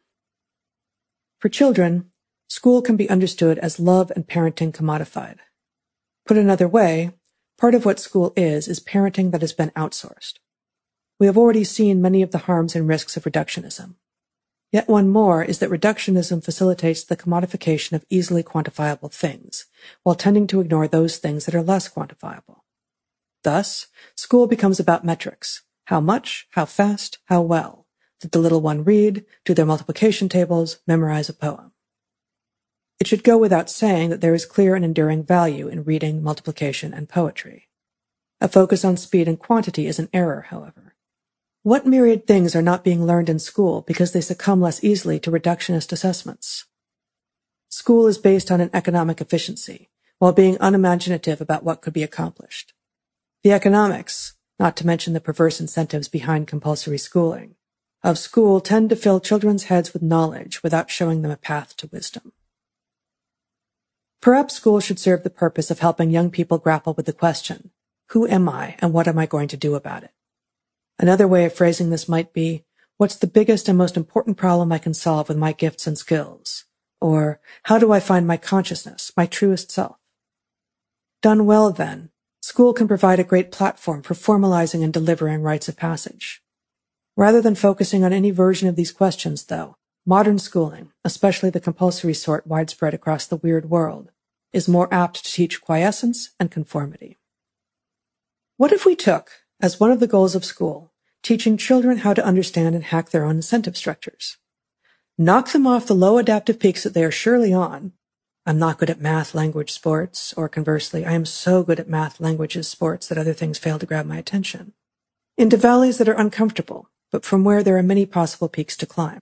[1.40, 2.12] For children,
[2.50, 5.38] school can be understood as love and parenting commodified.
[6.26, 7.12] Put another way,
[7.58, 10.40] part of what school is is parenting that has been outsourced.
[11.22, 13.96] We have already seen many of the harms and risks of reductionism.
[14.76, 19.68] Yet one more is that reductionism facilitates the commodification of easily quantifiable things,
[20.04, 22.60] while tending to ignore those things that are less quantifiable.
[23.46, 25.64] Thus, school becomes about metrics.
[25.86, 27.88] How much, how fast, how well.
[28.20, 31.72] Did the little one read, do their multiplication tables, memorize a poem?
[33.00, 36.94] It should go without saying that there is clear and enduring value in reading, multiplication,
[36.94, 37.70] and poetry.
[38.42, 40.85] A focus on speed and quantity is an error, however.
[41.66, 45.32] What myriad things are not being learned in school because they succumb less easily to
[45.32, 46.68] reductionist assessments?
[47.70, 52.76] School is based on an economic efficiency, while being unimaginative about what could be accomplished.
[53.42, 57.56] The economics, not to mention the perverse incentives behind compulsory schooling,
[58.04, 61.90] of school tend to fill children's heads with knowledge without showing them a path to
[61.92, 62.32] wisdom.
[64.22, 67.72] Perhaps school should serve the purpose of helping young people grapple with the question,
[68.10, 70.12] who am I and what am I going to do about it?
[70.98, 72.64] Another way of phrasing this might be,
[72.98, 76.66] what's the biggest and most important problem I can solve with my gifts and skills?
[77.02, 79.98] Or, how do I find my consciousness, my truest self?
[81.22, 82.12] Done well, then,
[82.46, 86.44] School can provide a great platform for formalizing and delivering rites of passage.
[87.18, 92.14] Rather than focusing on any version of these questions, though, modern schooling, especially the compulsory
[92.14, 94.12] sort widespread across the weird world,
[94.54, 97.18] is more apt to teach quiescence and conformity.
[98.58, 100.92] What if we took, as one of the goals of school,
[101.24, 104.38] teaching children how to understand and hack their own incentive structures?
[105.18, 107.94] Knock them off the low adaptive peaks that they are surely on.
[108.46, 112.20] I'm not good at math, language, sports, or conversely, I am so good at math,
[112.20, 114.74] languages, sports that other things fail to grab my attention.
[115.38, 119.20] Into valleys that are uncomfortable, but from where there are many possible peaks to climb.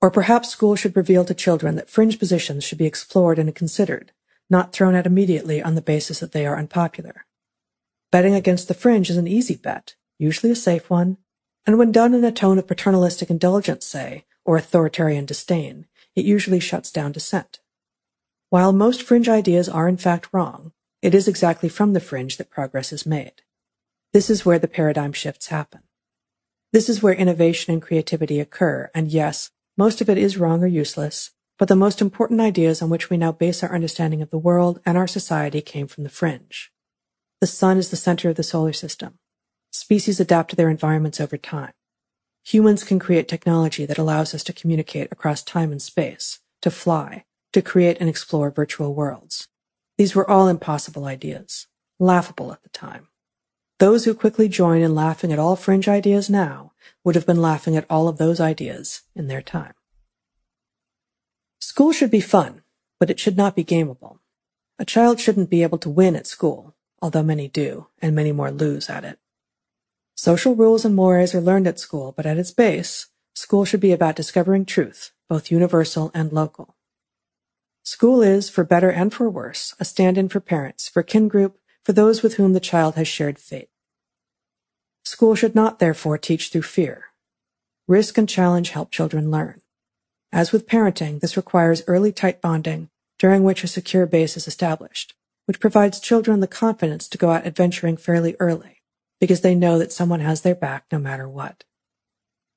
[0.00, 4.12] Or perhaps school should reveal to children that fringe positions should be explored and considered,
[4.48, 7.24] not thrown out immediately on the basis that they are unpopular.
[8.10, 11.18] Betting against the fringe is an easy bet, usually a safe one,
[11.66, 16.60] and when done in a tone of paternalistic indulgence, say, or authoritarian disdain, it usually
[16.60, 17.60] shuts down dissent.
[18.48, 22.50] While most fringe ideas are in fact wrong, it is exactly from the fringe that
[22.50, 23.42] progress is made.
[24.14, 25.82] This is where the paradigm shifts happen.
[26.72, 30.66] This is where innovation and creativity occur, and yes, most of it is wrong or
[30.66, 34.38] useless, but the most important ideas on which we now base our understanding of the
[34.38, 36.72] world and our society came from the fringe.
[37.40, 39.18] The sun is the center of the solar system.
[39.70, 41.72] Species adapt to their environments over time.
[42.44, 47.24] Humans can create technology that allows us to communicate across time and space, to fly,
[47.52, 49.46] to create and explore virtual worlds.
[49.98, 51.68] These were all impossible ideas,
[52.00, 53.08] laughable at the time.
[53.78, 56.72] Those who quickly join in laughing at all fringe ideas now
[57.04, 59.74] would have been laughing at all of those ideas in their time.
[61.60, 62.62] School should be fun,
[62.98, 64.18] but it should not be gameable.
[64.80, 68.50] A child shouldn't be able to win at school, although many do, and many more
[68.50, 69.18] lose at it.
[70.14, 73.92] Social rules and mores are learned at school, but at its base, school should be
[73.92, 76.74] about discovering truth, both universal and local.
[77.84, 81.92] School is, for better and for worse, a stand-in for parents, for kin group, for
[81.92, 83.70] those with whom the child has shared fate.
[85.04, 87.04] School should not, therefore, teach through fear.
[87.86, 89.62] Risk and challenge help children learn.
[90.30, 95.14] As with parenting, this requires early tight bonding, during which a secure base is established,
[95.48, 98.82] which provides children the confidence to go out adventuring fairly early
[99.18, 101.64] because they know that someone has their back no matter what.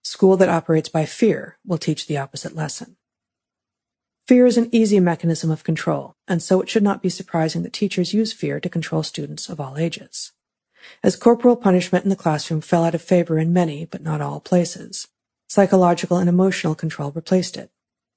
[0.03, 2.97] School that operates by fear will teach the opposite lesson.
[4.27, 7.71] Fear is an easy mechanism of control, and so it should not be surprising that
[7.71, 10.33] teachers use fear to control students of all ages.
[11.01, 14.41] As corporal punishment in the classroom fell out of favor in many, but not all
[14.41, 15.07] places,
[15.47, 17.71] psychological and emotional control replaced it.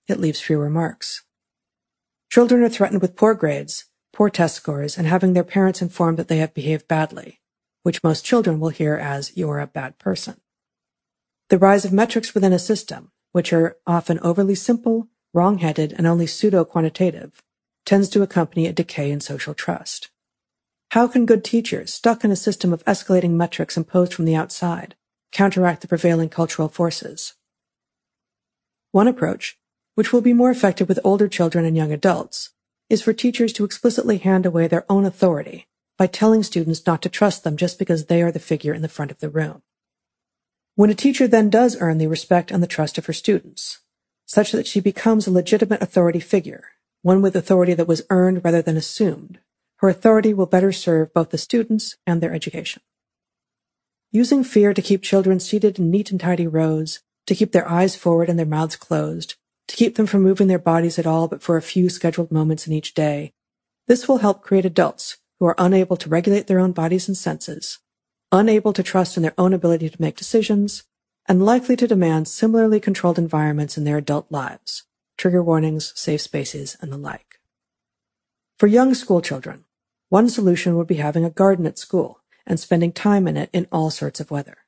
[0.09, 1.23] It leaves fewer marks.
[2.29, 6.29] Children are threatened with poor grades, poor test scores, and having their parents informed that
[6.29, 7.41] they have behaved badly,
[7.83, 10.41] which most children will hear as you're a bad person.
[11.51, 16.27] The rise of metrics within a system, which are often overly simple, wrong-headed, and only
[16.27, 17.43] pseudo-quantitative,
[17.85, 20.11] tends to accompany a decay in social trust.
[20.93, 24.95] How can good teachers, stuck in a system of escalating metrics imposed from the outside,
[25.33, 27.35] counteract the prevailing cultural forces?
[28.93, 29.59] One approach,
[29.97, 32.51] which will be more effective with older children and young adults,
[32.89, 37.09] is for teachers to explicitly hand away their own authority by telling students not to
[37.09, 39.63] trust them just because they are the figure in the front of the room.
[40.75, 43.81] When a teacher then does earn the respect and the trust of her students,
[44.27, 46.65] such that she becomes a legitimate authority figure,
[47.03, 49.39] one with authority that was earned rather than assumed,
[49.77, 52.83] her authority will better serve both the students and their education.
[54.11, 57.95] Using fear to keep children seated in neat and tidy rows, to keep their eyes
[57.97, 59.35] forward and their mouths closed,
[59.69, 62.67] to keep them from moving their bodies at all but for a few scheduled moments
[62.67, 63.33] in each day,
[63.87, 67.79] this will help create adults who are unable to regulate their own bodies and senses,
[68.33, 70.85] unable to trust in their own ability to make decisions,
[71.27, 74.85] and likely to demand similarly controlled environments in their adult lives,
[75.17, 77.41] trigger warnings, safe spaces, and the like.
[78.59, 79.65] For young school children,
[80.09, 83.67] one solution would be having a garden at school and spending time in it in
[83.73, 84.59] all sorts of weather.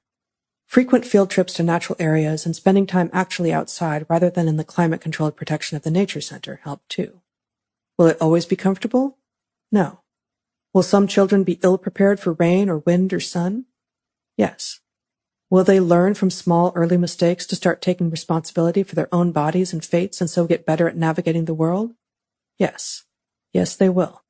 [0.67, 4.65] Frequent field trips to natural areas and spending time actually outside rather than in the
[4.65, 7.23] climate controlled protection of the nature center help too.
[7.97, 9.17] Will it always be comfortable?
[9.73, 10.01] No.
[10.75, 13.65] Will some children be ill prepared for rain or wind or sun?
[14.37, 14.81] Yes.
[15.49, 19.73] Will they learn from small early mistakes to start taking responsibility for their own bodies
[19.73, 21.95] and fates and so get better at navigating the world?
[22.59, 23.05] Yes.
[23.53, 24.25] Yes, they will.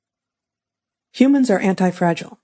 [1.15, 2.39] Humans are anti-fragile.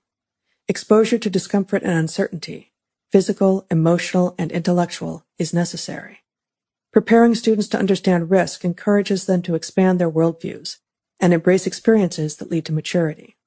[0.67, 2.72] Exposure to discomfort and uncertainty,
[3.13, 6.23] physical, emotional, and intellectual, is necessary.
[6.91, 10.77] Preparing students to understand risk encourages them to expand their worldviews
[11.19, 13.37] and embrace experiences that lead to maturity.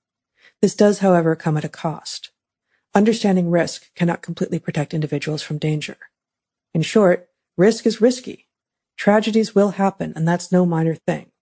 [0.62, 2.30] This does, however, come at a cost.
[2.94, 5.96] Understanding risk cannot completely protect individuals from danger.
[6.72, 8.46] In short, risk is risky.
[8.96, 11.32] Tragedies will happen, and that's no minor thing.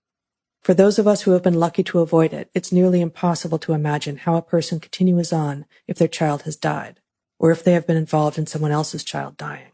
[0.62, 3.74] For those of us who have been lucky to avoid it, it's nearly impossible to
[3.74, 7.00] imagine how a person continues on if their child has died,
[7.44, 9.70] or if they have been involved in someone else's child dying.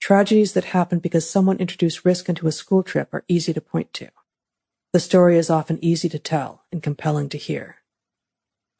[0.00, 3.92] Tragedies that happen because someone introduced risk into a school trip are easy to point
[3.92, 4.08] to.
[4.94, 7.82] The story is often easy to tell and compelling to hear.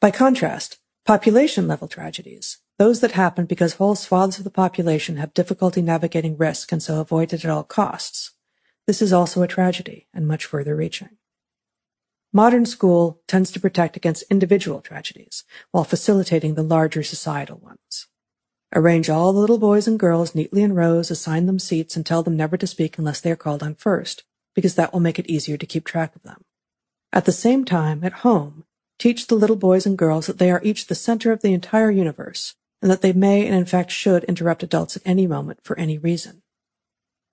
[0.00, 5.34] By contrast, population level tragedies, those that happen because whole swaths of the population have
[5.34, 8.30] difficulty navigating risk and so avoid it at all costs.
[8.86, 11.18] This is also a tragedy and much further reaching.
[12.36, 18.08] Modern school tends to protect against individual tragedies while facilitating the larger societal ones.
[18.74, 22.24] Arrange all the little boys and girls neatly in rows, assign them seats, and tell
[22.24, 25.30] them never to speak unless they are called on first, because that will make it
[25.30, 26.42] easier to keep track of them.
[27.12, 28.64] At the same time, at home,
[28.98, 31.92] teach the little boys and girls that they are each the center of the entire
[31.92, 35.78] universe and that they may and in fact should interrupt adults at any moment for
[35.78, 36.42] any reason.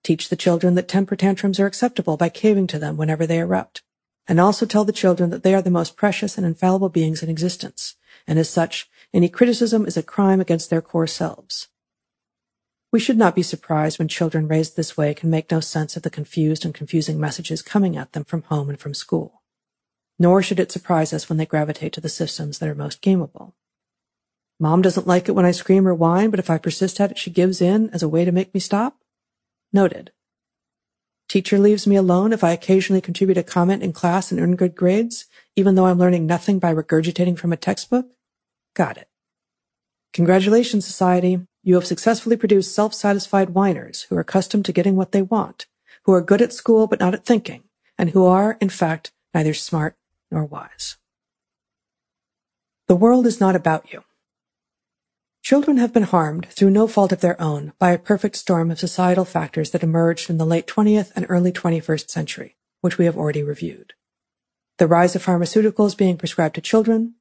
[0.04, 3.82] Teach the children that temper tantrums are acceptable by caving to them whenever they erupt,
[4.32, 7.28] and also tell the children that they are the most precious and infallible beings in
[7.28, 11.68] existence, and as such, any criticism is a crime against their core selves.
[12.90, 16.02] We should not be surprised when children raised this way can make no sense of
[16.02, 19.42] the confused and confusing messages coming at them from home and from school.
[20.18, 23.52] Nor should it surprise us when they gravitate to the systems that are most gameable.
[24.58, 27.18] Mom doesn't like it when I scream or whine, but if I persist at it,
[27.18, 28.96] she gives in as a way to make me stop?
[29.74, 30.10] Noted.
[31.32, 34.74] Teacher leaves me alone if I occasionally contribute a comment in class and earn good
[34.74, 35.24] grades,
[35.56, 38.04] even though I'm learning nothing by regurgitating from a textbook?
[38.74, 39.08] Got it.
[40.12, 41.40] Congratulations, society.
[41.62, 45.64] You have successfully produced self-satisfied whiners who are accustomed to getting what they want,
[46.02, 47.62] who are good at school but not at thinking,
[47.96, 49.96] and who are, in fact, neither smart
[50.30, 50.98] nor wise.
[52.88, 54.04] The world is not about you.
[55.42, 58.78] Children have been harmed, through no fault of their own, by a perfect storm of
[58.78, 63.16] societal factors that emerged in the late 20th and early 21st century, which we have
[63.16, 63.94] already reviewed.
[64.78, 67.16] The rise of pharmaceuticals being prescribed to children,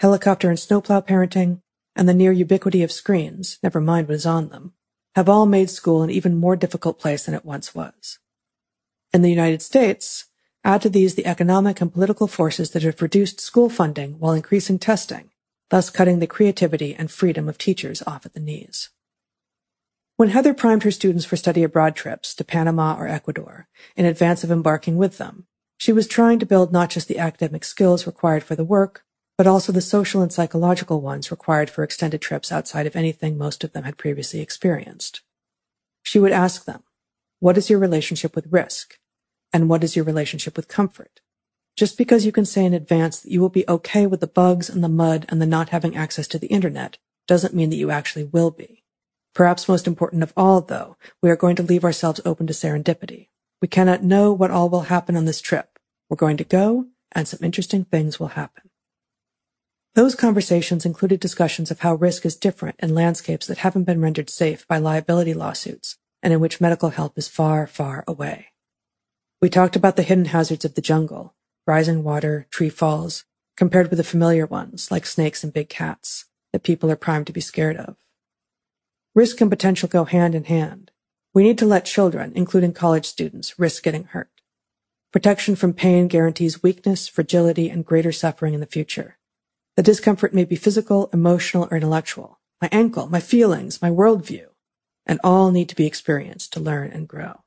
[0.00, 1.62] helicopter and snowplow parenting,
[1.96, 4.74] and the near ubiquity of screens, never mind what is on them,
[5.14, 8.18] have all made school an even more difficult place than it once was.
[9.14, 10.26] In the United States,
[10.62, 14.78] add to these the economic and political forces that have reduced school funding while increasing
[14.78, 15.30] testing,
[15.72, 18.90] thus cutting the creativity and freedom of teachers off at the knees.
[20.18, 24.44] When Heather primed her students for study abroad trips to Panama or Ecuador in advance
[24.44, 25.46] of embarking with them,
[25.78, 29.06] she was trying to build not just the academic skills required for the work,
[29.38, 33.64] but also the social and psychological ones required for extended trips outside of anything most
[33.64, 35.22] of them had previously experienced.
[36.02, 36.82] She would ask them,
[37.40, 38.98] what is your relationship with risk?
[39.54, 41.21] And what is your relationship with comfort?
[41.76, 44.68] Just because you can say in advance that you will be okay with the bugs
[44.68, 47.90] and the mud and the not having access to the internet doesn't mean that you
[47.90, 48.84] actually will be.
[49.34, 53.28] Perhaps most important of all, though, we are going to leave ourselves open to serendipity.
[53.62, 55.78] We cannot know what all will happen on this trip.
[56.10, 58.68] We're going to go, and some interesting things will happen.
[59.94, 64.30] Those conversations included discussions of how risk is different in landscapes that haven't been rendered
[64.30, 68.48] safe by liability lawsuits and in which medical help is far, far away.
[69.40, 71.34] We talked about the hidden hazards of the jungle,
[71.66, 73.24] rising water, tree falls,
[73.56, 77.32] compared with the familiar ones like snakes and big cats that people are primed to
[77.32, 77.96] be scared of.
[79.14, 80.90] Risk and potential go hand in hand.
[81.34, 84.30] We need to let children, including college students, risk getting hurt.
[85.12, 89.18] Protection from pain guarantees weakness, fragility, and greater suffering in the future.
[89.76, 92.40] The discomfort may be physical, emotional, or intellectual.
[92.60, 94.46] My ankle, my feelings, my worldview,
[95.04, 97.41] and all need to be experienced to learn and grow.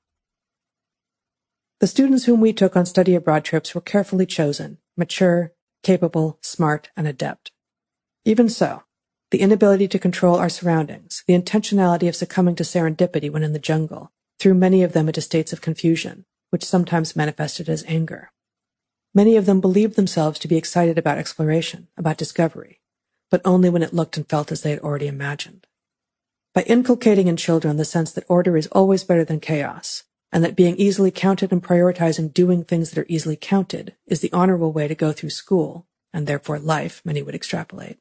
[1.82, 5.52] The students whom we took on study abroad trips were carefully chosen, mature,
[5.84, 7.52] capable, smart, and adept.
[8.24, 8.84] Even so,
[9.32, 13.60] the inability to control our surroundings, the intentionality of succumbing to serendipity when in the
[13.60, 18.32] jungle, threw many of them into states of confusion, which sometimes manifested as anger.
[19.14, 22.80] Many of them believed themselves to be excited about exploration, about discovery,
[23.30, 25.68] but only when it looked and felt as they had already imagined.
[26.54, 30.56] By inculcating in children the sense that order is always better than chaos, and that
[30.56, 34.88] being easily counted and prioritizing doing things that are easily counted is the honorable way
[34.88, 38.00] to go through school, and therefore life, many would extrapolate.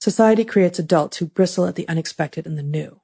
[0.00, 3.00] Society creates adults who bristle at the unexpected and the new.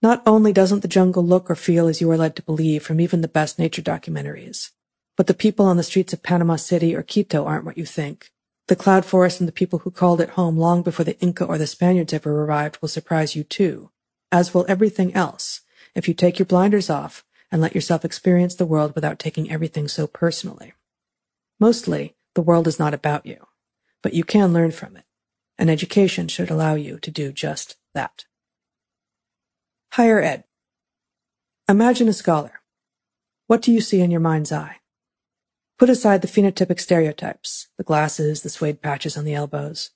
[0.00, 3.00] Not only doesn't the jungle look or feel as you are led to believe from
[3.00, 4.70] even the best nature documentaries,
[5.16, 8.30] but the people on the streets of Panama City or Quito aren't what you think.
[8.66, 11.58] The cloud forest and the people who called it home long before the Inca or
[11.58, 13.90] the Spaniards ever arrived will surprise you too,
[14.32, 15.60] as will everything else,
[15.94, 17.23] if you take your blinders off
[17.54, 20.72] and let yourself experience the world without taking everything so personally.
[21.60, 23.46] Mostly, the world is not about you,
[24.02, 25.04] but you can learn from it,
[25.56, 28.24] and education should allow you to do just that.
[29.92, 30.42] Higher Ed.
[31.68, 32.60] Imagine a scholar.
[33.46, 34.78] What do you see in your mind's eye?
[35.78, 39.90] Put aside the phenotypic stereotypes, the glasses, the suede patches on the elbows,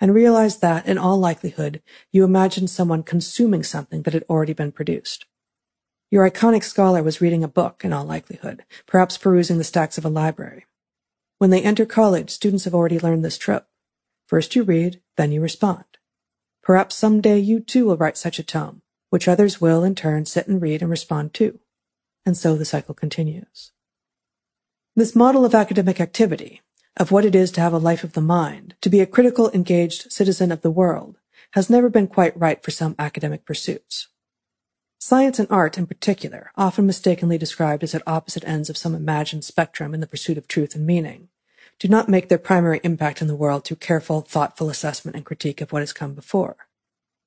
[0.00, 4.72] and realize that, in all likelihood, you imagine someone consuming something that had already been
[4.72, 5.26] produced.
[6.12, 10.04] Your iconic scholar was reading a book, in all likelihood, perhaps perusing the stacks of
[10.04, 10.66] a library.
[11.38, 13.64] When they enter college, students have already learned this trope.
[14.26, 15.86] First you read, then you respond.
[16.62, 20.46] Perhaps someday you too will write such a tome, which others will, in turn, sit
[20.46, 21.60] and read and respond to.
[22.26, 23.72] And so the cycle continues.
[24.94, 26.60] This model of academic activity,
[26.94, 29.50] of what it is to have a life of the mind, to be a critical,
[29.52, 31.16] engaged citizen of the world,
[31.52, 34.08] has never been quite right for some academic pursuits.
[35.04, 39.42] Science and art, in particular, often mistakenly described as at opposite ends of some imagined
[39.44, 41.26] spectrum in the pursuit of truth and meaning,
[41.80, 45.60] do not make their primary impact in the world through careful, thoughtful assessment and critique
[45.60, 46.68] of what has come before.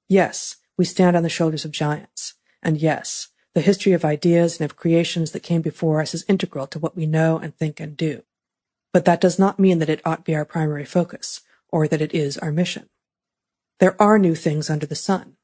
[0.07, 4.63] Yes, we stand on the shoulders of giants, and yes, the history of ideas and
[4.63, 7.97] of creations that came before us is integral to what we know and think and
[7.97, 8.23] do.
[8.93, 11.41] But that does not mean that it ought be our primary focus,
[11.73, 12.87] or that it is our mission.
[13.79, 15.35] There are new things under the sun,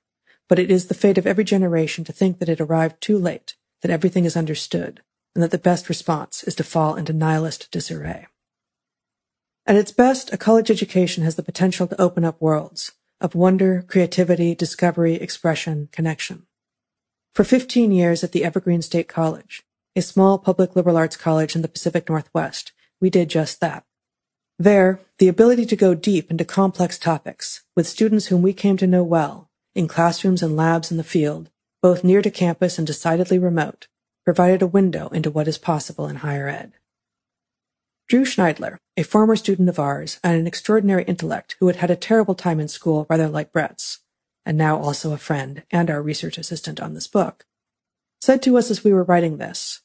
[0.51, 3.55] but it is the fate of every generation to think that it arrived too late,
[3.81, 5.01] that everything is understood,
[5.33, 8.27] and that the best response is to fall into nihilist disarray.
[9.65, 13.85] At its best, a college education has the potential to open up worlds of wonder,
[13.87, 16.47] creativity, discovery, expression, connection.
[17.33, 19.63] For 15 years at the Evergreen State College,
[19.95, 23.85] a small public liberal arts college in the Pacific Northwest, we did just that.
[24.59, 28.85] There, the ability to go deep into complex topics with students whom we came to
[28.85, 31.49] know well in classrooms and labs in the field,
[31.81, 33.87] both near to campus and decidedly remote,
[34.23, 36.73] provided a window into what is possible in higher ed.
[38.07, 41.95] Drew Schneidler, a former student of ours and an extraordinary intellect who had had a
[41.95, 43.99] terrible time in school rather like Bret's,
[44.45, 47.45] and now also a friend and our research assistant on this book,
[48.19, 49.81] said to us as we were writing this,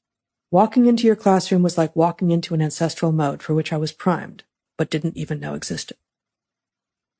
[0.50, 3.92] Walking into your classroom was like walking into an ancestral mode for which I was
[3.92, 4.44] primed,
[4.78, 5.96] but didn't even know existed.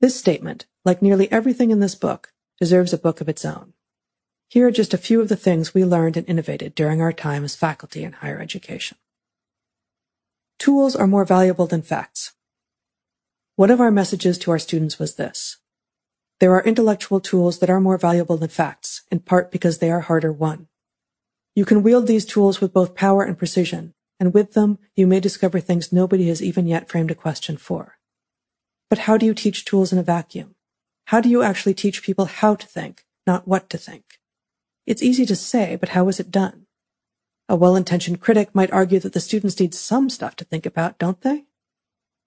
[0.01, 3.73] This statement, like nearly everything in this book, deserves a book of its own.
[4.49, 7.45] Here are just a few of the things we learned and innovated during our time
[7.45, 8.99] as faculty in higher education.
[10.59, 12.33] Tools are more valuable than facts.
[13.57, 15.59] One of our messages to our students was this.
[16.41, 20.01] There are intellectual tools that are more valuable than facts, in part because they are
[20.01, 20.69] harder won.
[21.55, 25.21] You can wield these tools with both power and precision, and with them, you may
[25.21, 27.99] discover things nobody has even yet framed a question for.
[28.91, 30.56] But how do you teach tools in a vacuum?
[31.07, 34.19] How do you actually teach people how to think, not what to think?
[34.87, 36.67] It's easy to say, but how is it done?
[37.49, 41.21] A well-intentioned critic might argue that the students need some stuff to think about, don't
[41.21, 41.45] they?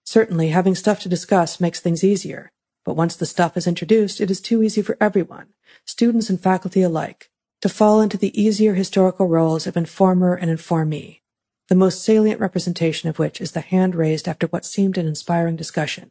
[0.04, 2.52] Certainly, having stuff to discuss makes things easier,
[2.86, 5.48] but once the stuff is introduced, it is too easy for everyone,
[5.84, 7.28] students and faculty alike,
[7.60, 11.20] to fall into the easier historical roles of informer and informee,
[11.68, 15.56] the most salient representation of which is the hand raised after what seemed an inspiring
[15.56, 16.10] discussion.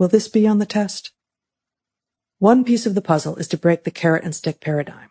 [0.00, 1.11] Will this be on the test?
[2.42, 5.10] One piece of the puzzle is to break the carrot and stick paradigm.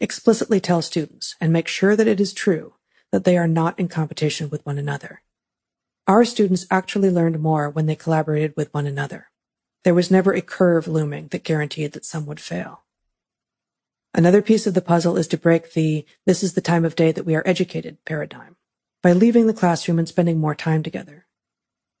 [0.00, 2.76] Explicitly tell students and make sure that it is true
[3.10, 5.20] that they are not in competition with one another.
[6.06, 9.26] Our students actually learned more when they collaborated with one another.
[9.84, 12.84] There was never a curve looming that guaranteed that some would fail.
[14.14, 17.12] Another piece of the puzzle is to break the this is the time of day
[17.12, 18.56] that we are educated paradigm
[19.02, 21.26] by leaving the classroom and spending more time together.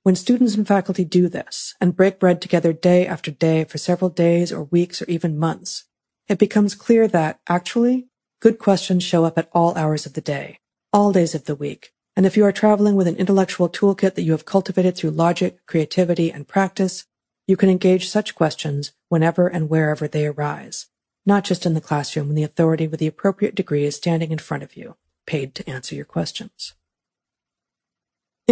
[0.04, 4.10] When students and faculty do this and break bread together day after day for several
[4.10, 5.84] days or weeks or even months,
[6.28, 8.08] it becomes clear that, actually,
[8.40, 10.58] good questions show up at all hours of the day,
[10.92, 11.92] all days of the week.
[12.16, 15.64] And if you are traveling with an intellectual toolkit that you have cultivated through logic,
[15.66, 17.04] creativity, and practice,
[17.46, 20.86] you can engage such questions whenever and wherever they arise,
[21.24, 24.38] not just in the classroom when the authority with the appropriate degree is standing in
[24.38, 26.74] front of you, paid to answer your questions.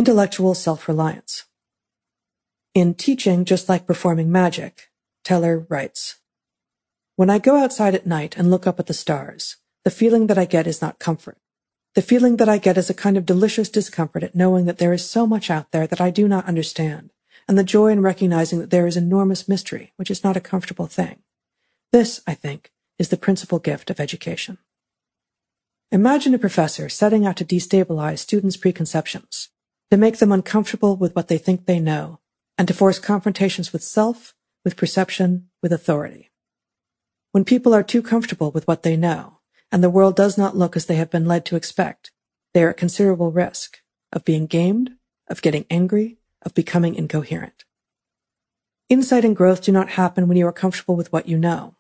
[0.01, 1.45] Intellectual self-reliance.
[2.73, 4.89] In teaching, just like performing magic,
[5.25, 6.21] Teller writes,
[7.17, 10.39] When I go outside at night and look up at the stars, the feeling that
[10.39, 11.37] I get is not comfort.
[11.95, 14.95] The feeling that I get is a kind of delicious discomfort at knowing that there
[14.95, 17.11] is so much out there that I do not understand,
[17.47, 20.87] and the joy in recognizing that there is enormous mystery, which is not a comfortable
[20.87, 21.19] thing.
[21.93, 24.57] This, I think, is the principal gift of education.
[25.93, 29.51] Imagine a professor setting out to destabilize students' preconceptions,
[29.91, 32.21] to make them uncomfortable with what they think they know,
[32.57, 36.31] and to force confrontations with self, with perception, with authority.
[37.33, 39.39] When people are too comfortable with what they know,
[39.73, 42.11] and the world does not look as they have been led to expect,
[42.55, 43.79] they are at considerable risk
[44.13, 44.91] of being gamed,
[45.29, 47.65] of getting angry, of becoming incoherent.
[48.89, 51.77] Insight and growth do not happen when you are comfortable with what you know.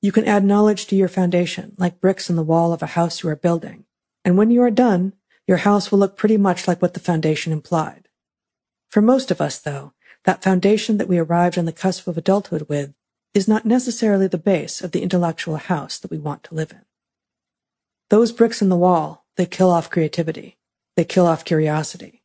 [0.00, 3.22] You can add knowledge to your foundation, like bricks in the wall of a house
[3.22, 3.86] you are building,
[4.24, 5.14] and when you are done,
[5.46, 8.08] your house will look pretty much like what the foundation implied.
[8.90, 9.92] For most of us, though,
[10.24, 12.94] that foundation that we arrived on the cusp of adulthood with
[13.34, 16.82] is not necessarily the base of the intellectual house that we want to live in.
[18.10, 20.58] Those bricks in the wall, they kill off creativity.
[20.96, 22.22] They kill off curiosity.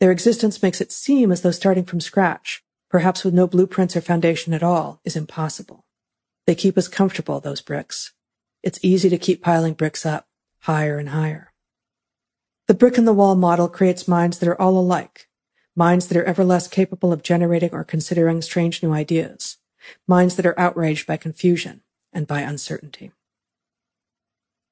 [0.00, 4.00] Their existence makes it seem as though starting from scratch, perhaps with no blueprints or
[4.00, 5.84] foundation at all, is impossible.
[6.46, 8.12] They keep us comfortable, those bricks.
[8.62, 10.28] It's easy to keep piling bricks up,
[10.60, 11.53] higher and higher.
[12.66, 15.28] The brick in the wall model creates minds that are all alike,
[15.76, 19.58] minds that are ever less capable of generating or considering strange new ideas,
[20.08, 23.12] minds that are outraged by confusion and by uncertainty.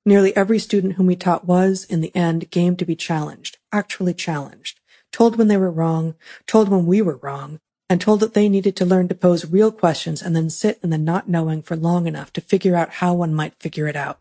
[0.06, 4.14] Nearly every student whom we taught was, in the end, game to be challenged, actually
[4.14, 4.80] challenged,
[5.12, 6.14] told when they were wrong,
[6.46, 7.60] told when we were wrong,
[7.90, 10.88] and told that they needed to learn to pose real questions and then sit in
[10.88, 14.18] the not knowing for long enough to figure out how one might figure it out.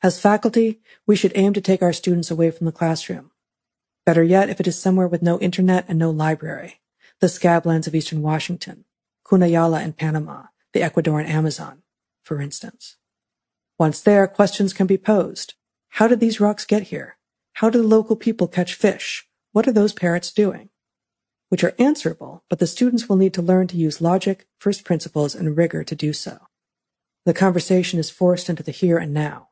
[0.00, 3.32] As faculty, we should aim to take our students away from the classroom.
[4.06, 6.80] Better yet, if it is somewhere with no internet and no library,
[7.20, 8.84] the scablands of eastern Washington,
[9.28, 11.82] Kuna Yala in Panama, the Ecuadorian Amazon,
[12.22, 12.96] for instance.
[13.76, 15.54] Once there, questions can be posed.
[15.88, 17.16] How did these rocks get here?
[17.54, 19.26] How do the local people catch fish?
[19.50, 20.68] What are those parrots doing?
[21.48, 25.34] Which are answerable, but the students will need to learn to use logic, first principles,
[25.34, 26.38] and rigor to do so.
[27.24, 29.47] The conversation is forced into the here and now.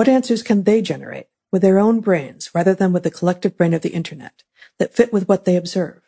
[0.00, 3.74] What answers can they generate with their own brains rather than with the collective brain
[3.74, 4.44] of the internet
[4.78, 6.00] that fit with what they observe?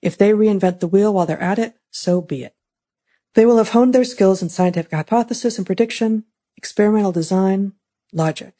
[0.00, 2.54] If they reinvent the wheel while they're at it, so be it.
[3.34, 6.24] They will have honed their skills in scientific hypothesis and prediction,
[6.56, 7.74] experimental design,
[8.10, 8.54] logic.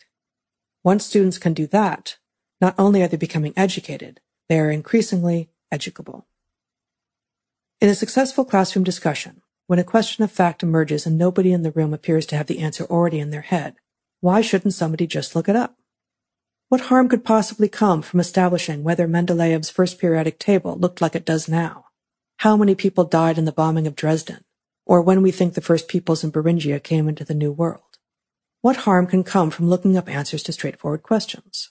[0.84, 2.18] Once students can do that,
[2.60, 6.26] not only are they becoming educated, they are increasingly educable.
[7.80, 11.72] In a successful classroom discussion, when a question of fact emerges and nobody in the
[11.72, 13.76] room appears to have the answer already in their head,
[14.20, 15.76] why shouldn't somebody just look it up?
[16.69, 21.24] What harm could possibly come from establishing whether Mendeleev's first periodic table looked like it
[21.24, 21.86] does now?
[22.38, 24.44] How many people died in the bombing of Dresden?
[24.86, 27.99] Or when we think the first peoples in Beringia came into the New World?
[28.60, 31.70] What harm can come from looking up answers to straightforward questions?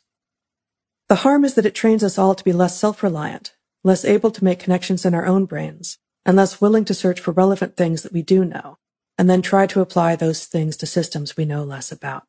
[1.08, 4.44] The harm is that it trains us all to be less self-reliant, less able to
[4.44, 8.14] make connections in our own brains, and less willing to search for relevant things that
[8.14, 8.78] we do know,
[9.18, 12.24] and then try to apply those things to systems we know less about.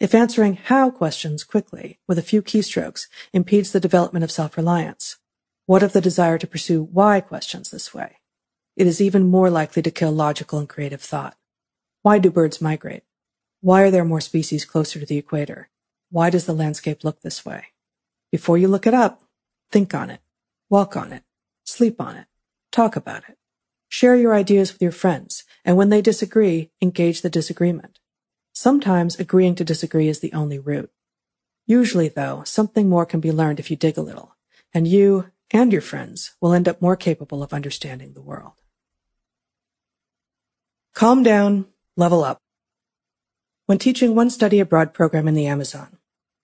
[0.00, 5.18] If answering how questions quickly with a few keystrokes impedes the development of self-reliance,
[5.66, 8.18] what of the desire to pursue why questions this way?
[8.76, 11.36] It is even more likely to kill logical and creative thought.
[12.02, 13.04] Why do birds migrate?
[13.60, 15.70] Why are there more species closer to the equator?
[16.10, 17.66] Why does the landscape look this way?
[18.32, 19.22] Before you look it up,
[19.70, 20.20] think on it,
[20.68, 21.22] walk on it,
[21.64, 22.26] sleep on it,
[22.72, 23.38] talk about it.
[23.88, 28.00] Share your ideas with your friends, and when they disagree, engage the disagreement.
[28.54, 30.90] Sometimes agreeing to disagree is the only route.
[31.66, 34.36] Usually, though, something more can be learned if you dig a little,
[34.72, 38.52] and you and your friends will end up more capable of understanding the world.
[40.94, 42.40] Calm down, level up.
[43.66, 45.98] When teaching one study abroad program in the Amazon,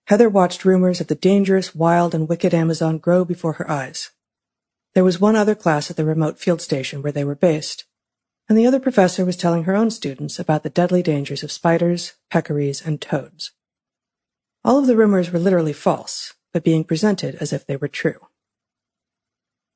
[0.05, 4.11] Heather watched rumors of the dangerous, wild, and wicked Amazon grow before her eyes.
[4.93, 7.85] There was one other class at the remote field station where they were based,
[8.51, 12.15] and the other professor was telling her own students about the deadly dangers of spiders,
[12.29, 13.51] peccaries, and toads.
[14.65, 18.27] All of the rumors were literally false, but being presented as if they were true.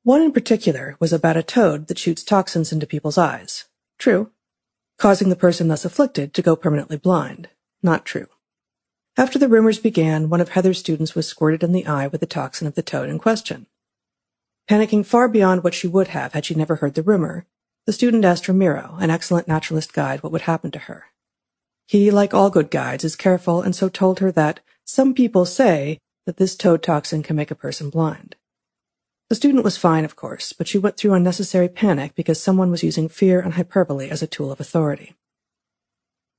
[0.02, 3.64] One in particular was about a toad that shoots toxins into people's eyes.
[3.98, 4.30] True
[4.98, 7.48] causing the person thus afflicted to go permanently blind.
[7.82, 8.26] Not true.
[9.16, 12.26] After the rumors began, one of Heather's students was squirted in the eye with the
[12.26, 13.68] toxin of the toad in question.
[14.68, 17.46] Panicking far beyond what she would have had she never heard the rumor,
[17.86, 21.06] the student asked Ramiro, an excellent naturalist guide, what would happen to her.
[21.86, 25.98] He, like all good guides, is careful and so told her that some people say
[26.26, 28.34] that this toad toxin can make a person blind.
[29.28, 32.82] The student was fine, of course, but she went through unnecessary panic because someone was
[32.82, 35.16] using fear and hyperbole as a tool of authority.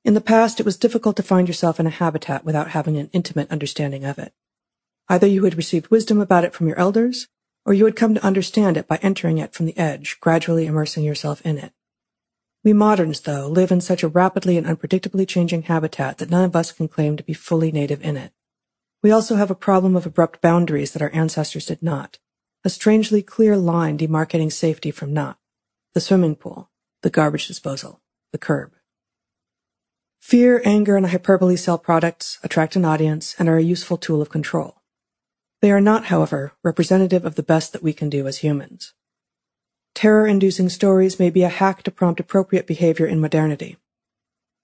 [0.04, 3.10] In the past, it was difficult to find yourself in a habitat without having an
[3.12, 4.34] intimate understanding of it.
[5.10, 7.28] Either you had received wisdom about it from your elders,
[7.68, 11.04] or you would come to understand it by entering it from the edge, gradually immersing
[11.04, 11.74] yourself in it.
[12.64, 16.56] We moderns, though, live in such a rapidly and unpredictably changing habitat that none of
[16.56, 18.32] us can claim to be fully native in it.
[19.04, 22.20] We also have a problem of abrupt boundaries that our ancestors did not
[22.64, 25.38] a strangely clear line demarcating safety from not,
[25.94, 26.70] the swimming pool,
[27.02, 28.02] the garbage disposal,
[28.32, 28.74] the curb.
[30.20, 34.30] Fear, anger, and hyperbole sell products, attract an audience, and are a useful tool of
[34.30, 34.77] control.
[35.62, 38.94] They are not, however, representative of the best that we can do as humans.
[39.96, 43.78] Terror-inducing stories may be a hack to prompt appropriate behavior in modernity.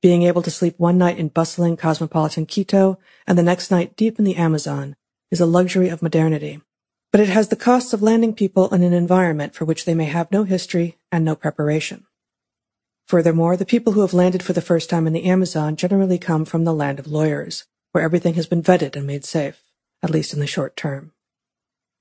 [0.03, 4.19] Being able to sleep one night in bustling cosmopolitan Quito and the next night deep
[4.19, 4.95] in the Amazon
[5.31, 6.61] is a luxury of modernity,
[7.11, 10.05] but it has the costs of landing people in an environment for which they may
[10.05, 12.05] have no history and no preparation.
[13.07, 16.45] Furthermore, the people who have landed for the first time in the Amazon generally come
[16.45, 19.62] from the land of lawyers, where everything has been vetted and made safe,
[20.03, 21.13] at least in the short term.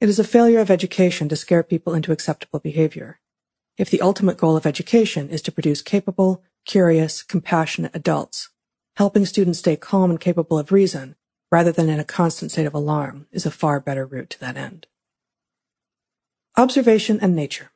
[0.01, 3.21] It is a failure of education to scare people into acceptable behavior.
[3.79, 8.51] If the ultimate goal of education is to produce capable, curious, compassionate adults.
[8.97, 11.15] Helping students stay calm and capable of reason,
[11.51, 14.57] rather than in a constant state of alarm, is a far better route to that
[14.57, 14.89] end.
[16.57, 17.71] Observation and nature.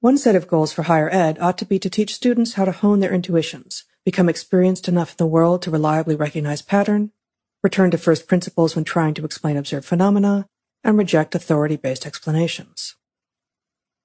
[0.00, 2.72] One set of goals for higher ed ought to be to teach students how to
[2.72, 7.12] hone their intuitions, become experienced enough in the world to reliably recognize pattern,
[7.62, 10.46] return to first principles when trying to explain observed phenomena,
[10.82, 12.96] and reject authority-based explanations.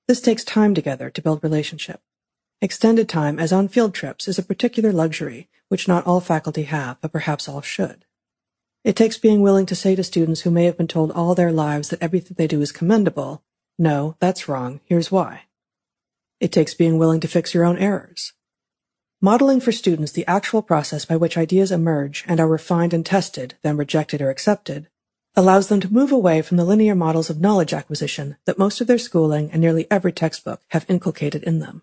[0.08, 2.02] This takes time together to build relationship.
[2.62, 7.00] Extended time as on field trips is a particular luxury which not all faculty have,
[7.02, 8.06] but perhaps all should.
[8.84, 11.52] It takes being willing to say to students who may have been told all their
[11.52, 13.44] lives that everything they do is commendable,
[13.80, 15.44] no, that's wrong, here's why.
[16.40, 18.34] It takes being willing to fix your own errors.
[19.26, 23.56] Modeling for students the actual process by which ideas emerge and are refined and tested,
[23.64, 24.88] then rejected or accepted,
[25.36, 28.86] allows them to move away from the linear models of knowledge acquisition that most of
[28.86, 31.82] their schooling and nearly every textbook have inculcated in them.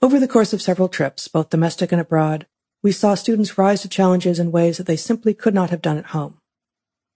[0.00, 2.46] Over the course of several trips, both domestic and abroad,
[2.80, 5.98] we saw students rise to challenges in ways that they simply could not have done
[5.98, 6.38] at home.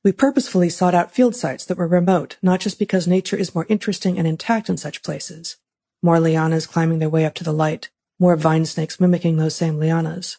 [0.02, 3.66] We purposefully sought out field sites that were remote, not just because nature is more
[3.68, 5.56] interesting and intact in such places,
[6.02, 9.76] more lianas climbing their way up to the light, more vine snakes mimicking those same
[9.76, 10.38] lianas,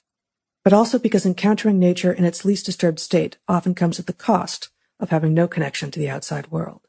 [0.63, 4.69] but also because encountering nature in its least disturbed state often comes at the cost
[4.99, 6.81] of having no connection to the outside world.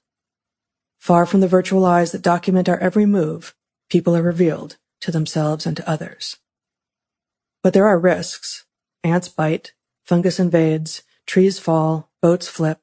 [0.99, 3.55] Far from the virtual eyes that document our every move,
[3.89, 6.37] people are revealed, to themselves and to others.
[7.63, 8.65] But there are risks.
[9.03, 9.73] Ants bite,
[10.05, 12.81] fungus invades, trees fall, boats flip.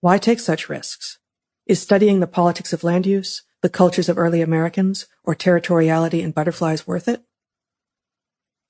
[0.00, 1.18] Why take such risks?
[1.66, 6.32] Is studying the politics of land use, the cultures of early Americans, or territoriality in
[6.32, 7.22] butterflies worth it?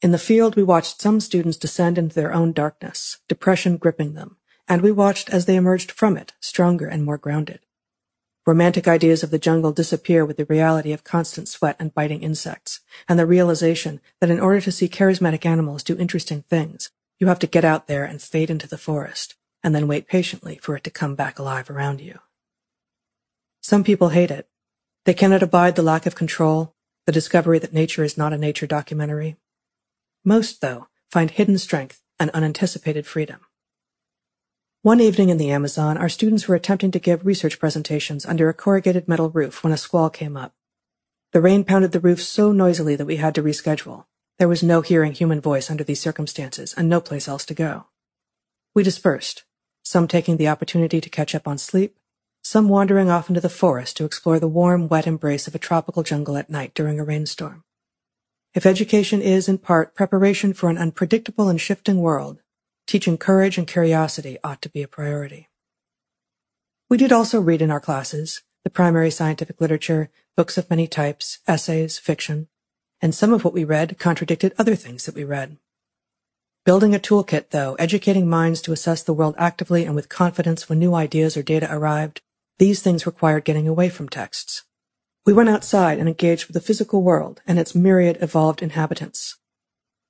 [0.02, 4.38] In the field, we watched some students descend into their own darkness, depression gripping them,
[4.66, 7.60] and we watched as they emerged from it, stronger and more grounded.
[8.46, 12.80] Romantic ideas of the jungle disappear with the reality of constant sweat and biting insects,
[13.08, 17.38] and the realization that in order to see charismatic animals do interesting things, you have
[17.38, 20.84] to get out there and fade into the forest, and then wait patiently for it
[20.84, 22.18] to come back alive around you.
[23.60, 24.48] Some people hate it.
[25.04, 28.66] They cannot abide the lack of control, the discovery that nature is not a nature
[28.66, 29.36] documentary.
[30.24, 33.40] Most, though, find hidden strength and unanticipated freedom.
[34.82, 38.54] One evening in the Amazon, our students were attempting to give research presentations under a
[38.54, 40.54] corrugated metal roof when a squall came up.
[41.32, 44.06] The rain pounded the roof so noisily that we had to reschedule.
[44.38, 47.86] There was no hearing human voice under these circumstances and no place else to go.
[48.74, 49.44] We dispersed,
[49.82, 51.98] some taking the opportunity to catch up on sleep,
[52.42, 56.02] some wandering off into the forest to explore the warm, wet embrace of a tropical
[56.02, 57.64] jungle at night during a rainstorm.
[58.52, 62.40] If education is, in part, preparation for an unpredictable and shifting world,
[62.86, 65.48] teaching courage and curiosity ought to be a priority.
[66.88, 71.38] We did also read in our classes the primary scientific literature, books of many types,
[71.46, 72.48] essays, fiction,
[73.00, 75.56] and some of what we read contradicted other things that we read.
[76.64, 80.80] Building a toolkit, though, educating minds to assess the world actively and with confidence when
[80.80, 82.20] new ideas or data arrived,
[82.58, 84.64] these things required getting away from texts.
[85.26, 89.36] We went outside and engaged with the physical world and its myriad evolved inhabitants.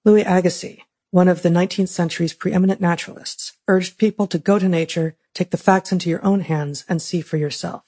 [0.05, 0.79] Louis Agassiz,
[1.11, 5.57] one of the 19th century's preeminent naturalists, urged people to go to nature, take the
[5.57, 7.83] facts into your own hands, and see for yourself.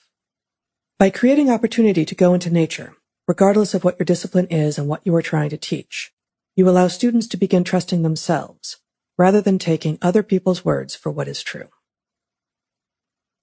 [0.99, 2.95] By creating opportunity to go into nature,
[3.29, 6.13] regardless of what your discipline is and what you are trying to teach,
[6.57, 8.79] you allow students to begin trusting themselves,
[9.17, 11.69] rather than taking other people's words for what is true.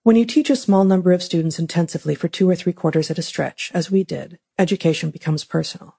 [0.03, 3.19] When you teach a small number of students intensively for two or three quarters at
[3.19, 5.97] a stretch, as we did, education becomes personal.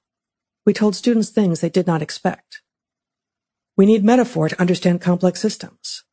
[0.65, 2.63] We told students things they did not expect,
[3.81, 6.05] we need metaphor to understand complex systems.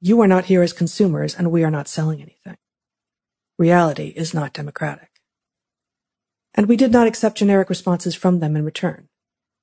[0.00, 2.56] You are not here as consumers and we are not selling anything.
[3.56, 5.10] Reality is not democratic.
[6.54, 9.08] And we did not accept generic responses from them in return.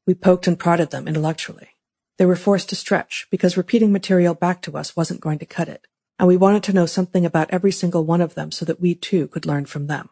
[0.08, 1.72] We poked and prodded them intellectually.
[2.18, 5.68] They were forced to stretch because repeating material back to us wasn't going to cut
[5.68, 5.88] it,
[6.20, 8.96] and we wanted to know something about every single one of them so that we
[8.96, 10.10] too could learn from them.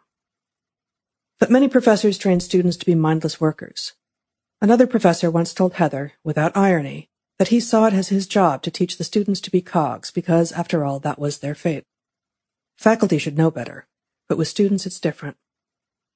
[1.40, 3.94] But many professors train students to be mindless workers,
[4.64, 8.70] Another professor once told Heather, without irony, that he saw it as his job to
[8.70, 11.84] teach the students to be cogs because, after all, that was their fate.
[12.78, 13.88] Faculty should know better,
[14.30, 15.38] but with students it's different.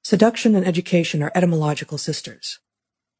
[0.04, 2.60] Seduction and education are etymological sisters.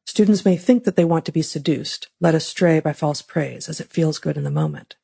[0.06, 3.80] Students may think that they want to be seduced, led astray by false praise as
[3.80, 4.94] it feels good in the moment.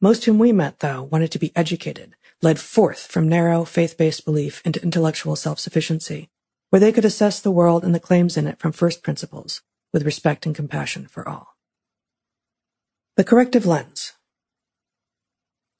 [0.00, 4.62] Most whom we met, though, wanted to be educated, led forth from narrow, faith-based belief
[4.64, 6.30] into intellectual self-sufficiency,
[6.70, 10.04] where they could assess the world and the claims in it from first principles, with
[10.04, 11.56] respect and compassion for all.
[13.16, 14.12] The corrective lens.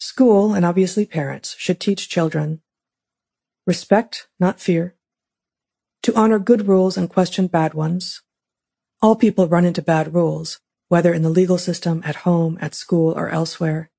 [0.01, 2.60] School, and obviously parents, should teach children
[3.67, 4.97] respect, not fear,
[6.02, 8.22] to honor good rules and question bad ones.
[9.02, 13.12] All people run into bad rules, whether in the legal system, at home, at school,
[13.12, 13.90] or elsewhere.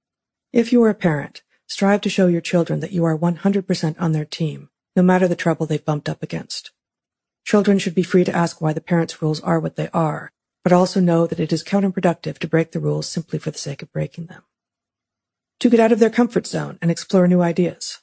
[0.51, 4.11] If you are a parent, strive to show your children that you are 100% on
[4.13, 6.71] their team, no matter the trouble they've bumped up against.
[7.45, 10.31] Children should be free to ask why the parents' rules are what they are,
[10.63, 13.83] but also know that it is counterproductive to break the rules simply for the sake
[13.83, 14.41] of breaking them.
[15.59, 17.99] To get out of their comfort zone and explore new ideas.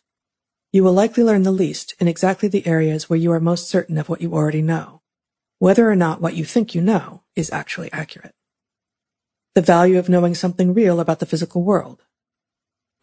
[0.70, 3.98] You will likely learn the least in exactly the areas where you are most certain
[3.98, 5.02] of what you already know,
[5.58, 8.34] whether or not what you think you know is actually accurate.
[9.54, 12.04] The value of knowing something real about the physical world.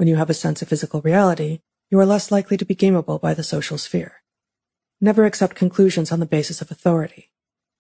[0.04, 3.22] When you have a sense of physical reality, you are less likely to be gameable
[3.22, 4.22] by the social sphere.
[5.00, 7.32] Never accept conclusions on the basis of authority.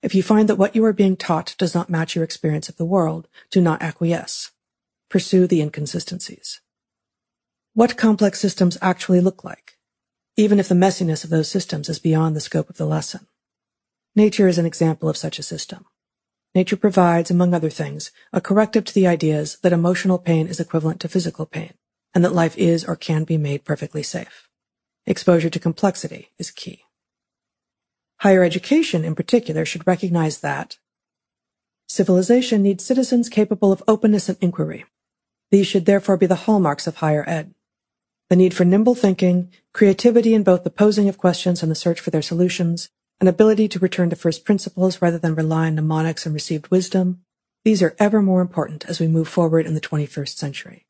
[0.01, 2.77] If you find that what you are being taught does not match your experience of
[2.77, 4.51] the world, do not acquiesce.
[5.09, 6.61] Pursue the inconsistencies.
[7.73, 9.73] What complex systems actually look like?
[10.37, 13.27] even if the messiness of those systems is beyond the scope of the lesson.
[14.15, 15.85] Nature is an example of such a system.
[16.55, 21.01] Nature provides, among other things, a corrective to the ideas that emotional pain is equivalent
[21.01, 21.73] to physical pain,
[22.13, 24.47] and that life is or can be made perfectly safe.
[25.05, 26.83] Exposure to complexity is key.
[28.19, 30.77] Higher education, in particular, should recognize that
[31.87, 34.85] civilization needs citizens capable of openness and inquiry.
[35.51, 37.53] These should therefore be the hallmarks of higher ed
[38.29, 41.99] the need for nimble thinking, creativity in both the posing of questions and the search
[41.99, 42.89] for their solutions,
[43.21, 47.21] an ability to return to first principles rather than rely on mnemonics and received wisdom,
[47.63, 50.87] these are ever more important as we move forward in the 21st century.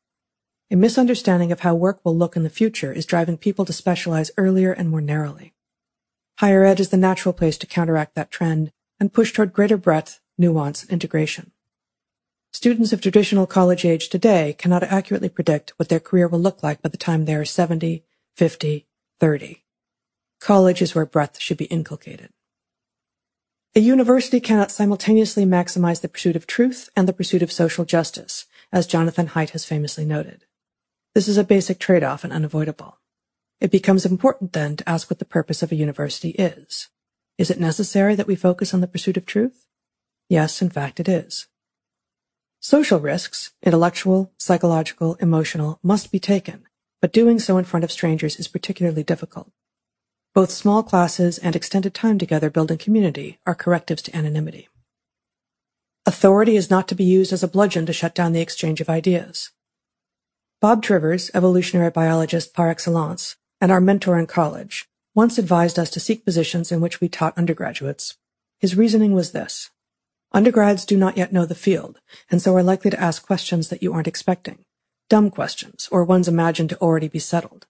[0.74, 4.32] A misunderstanding of how work will look in the future is driving people to specialize
[4.36, 5.54] earlier and more narrowly.
[6.38, 10.20] Higher ed is the natural place to counteract that trend and push toward greater breadth,
[10.36, 11.52] nuance, integration.
[12.52, 16.82] Students of traditional college age today cannot accurately predict what their career will look like
[16.82, 18.02] by the time they are 70,
[18.34, 18.88] 50,
[19.20, 19.62] 30.
[20.40, 22.30] College is where breadth should be inculcated.
[23.76, 28.46] A university cannot simultaneously maximize the pursuit of truth and the pursuit of social justice,
[28.72, 30.46] as Jonathan Haidt has famously noted.
[31.14, 32.98] This is a basic trade-off and unavoidable.
[33.60, 36.88] It becomes important then to ask what the purpose of a university is.
[37.38, 39.66] Is it necessary that we focus on the pursuit of truth?
[40.28, 41.46] Yes, in fact it is.
[42.60, 46.66] Social risks, intellectual, psychological, emotional, must be taken,
[47.00, 49.52] but doing so in front of strangers is particularly difficult.
[50.34, 54.68] Both small classes and extended time together building community are correctives to anonymity.
[56.06, 58.90] Authority is not to be used as a bludgeon to shut down the exchange of
[58.90, 59.52] ideas.
[60.64, 66.00] Bob Trivers, evolutionary biologist par excellence, and our mentor in college, once advised us to
[66.00, 68.16] seek positions in which we taught undergraduates.
[68.60, 69.68] His reasoning was this.
[70.32, 73.82] Undergrads do not yet know the field, and so are likely to ask questions that
[73.82, 74.64] you aren't expecting.
[75.10, 77.66] Dumb questions, or ones imagined to already be settled.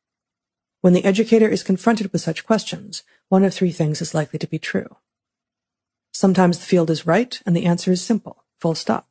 [0.80, 4.46] When the educator is confronted with such questions, one of three things is likely to
[4.46, 4.98] be true.
[6.12, 9.08] Sometimes the field is right, and the answer is simple, full stop.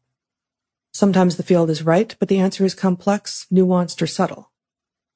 [0.93, 4.51] Sometimes the field is right, but the answer is complex, nuanced, or subtle.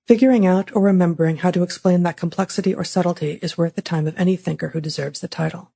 [0.08, 4.08] Figuring out or remembering how to explain that complexity or subtlety is worth the time
[4.08, 5.72] of any thinker who deserves the title.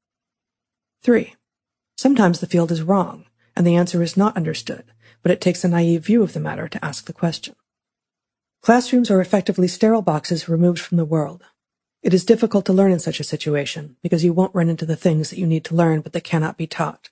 [1.04, 1.36] 3.
[1.98, 4.86] Sometimes the field is wrong, and the answer is not understood,
[5.22, 7.56] but it takes a naive view of the matter to ask the question.
[8.64, 11.44] Classrooms are effectively sterile boxes removed from the world.
[12.02, 14.96] It is difficult to learn in such a situation because you won't run into the
[14.96, 17.12] things that you need to learn but that cannot be taught.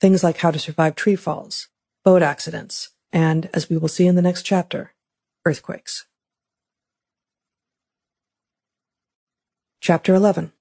[0.00, 1.68] Things like how to survive tree falls,
[2.04, 4.94] boat accidents, and, as we will see in the next chapter,
[5.44, 6.06] earthquakes.
[9.80, 10.52] Chapter 11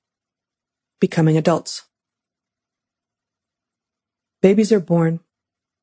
[1.00, 1.84] Becoming Adults
[4.42, 5.22] Babies are born.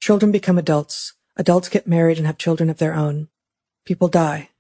[0.01, 1.15] Children become adults.
[1.37, 3.29] Adults get married and have children of their own.
[3.85, 4.51] People die.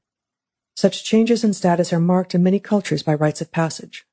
[0.75, 4.07] Such changes in status are marked in many cultures by rites of passage.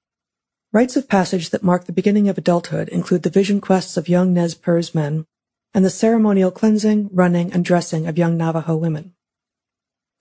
[0.72, 4.34] Rites of passage that mark the beginning of adulthood include the vision quests of young
[4.34, 5.26] Nez Perce men
[5.74, 9.14] and the ceremonial cleansing, running, and dressing of young Navajo women.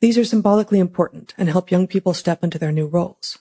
[0.01, 3.39] These are symbolically important and help young people step into their new roles.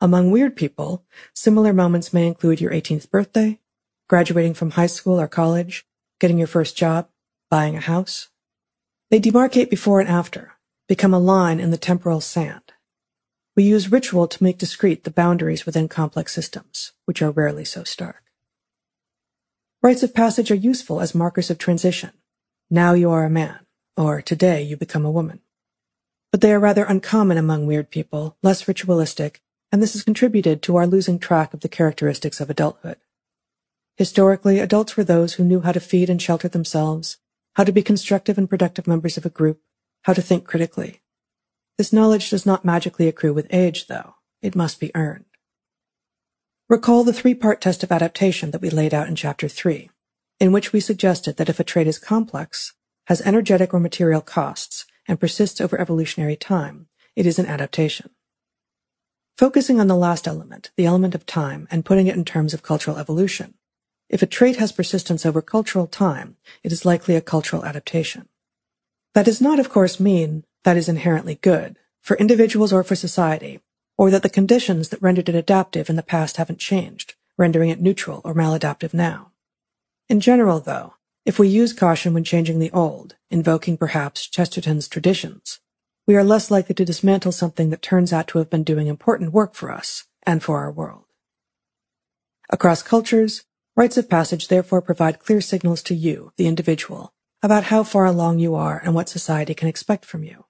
[0.00, 3.60] Among weird people, similar moments may include your 18th birthday,
[4.08, 5.86] graduating from high school or college,
[6.20, 7.08] getting your first job,
[7.50, 8.28] buying a house.
[9.10, 10.52] They demarcate before and after,
[10.88, 12.72] become a line in the temporal sand.
[13.56, 17.84] We use ritual to make discrete the boundaries within complex systems, which are rarely so
[17.84, 18.23] stark.
[19.84, 22.12] Rites of passage are useful as markers of transition.
[22.70, 23.66] Now you are a man,
[23.98, 25.40] or today you become a woman.
[26.32, 30.76] But they are rather uncommon among weird people, less ritualistic, and this has contributed to
[30.76, 32.96] our losing track of the characteristics of adulthood.
[33.98, 37.18] Historically, adults were those who knew how to feed and shelter themselves,
[37.56, 39.60] how to be constructive and productive members of a group,
[40.04, 41.02] how to think critically.
[41.76, 44.14] This knowledge does not magically accrue with age, though.
[44.40, 45.26] It must be earned.
[46.66, 49.90] Recall the three-part test of adaptation that we laid out in Chapter 3,
[50.40, 52.72] in which we suggested that if a trait is complex,
[53.08, 58.08] has energetic or material costs, and persists over evolutionary time, it is an adaptation.
[59.36, 62.62] Focusing on the last element, the element of time, and putting it in terms of
[62.62, 63.52] cultural evolution,
[64.08, 68.26] if a trait has persistence over cultural time, it is likely a cultural adaptation.
[69.12, 73.60] That does not, of course, mean that is inherently good, for individuals or for society,
[73.96, 77.80] or that the conditions that rendered it adaptive in the past haven't changed, rendering it
[77.80, 79.32] neutral or maladaptive now.
[80.08, 80.94] In general, though,
[81.24, 85.60] if we use caution when changing the old, invoking perhaps Chesterton's traditions,
[86.06, 89.32] we are less likely to dismantle something that turns out to have been doing important
[89.32, 91.04] work for us and for our world.
[92.50, 93.44] Across cultures,
[93.74, 98.38] rites of passage therefore provide clear signals to you, the individual, about how far along
[98.38, 100.44] you are and what society can expect from you.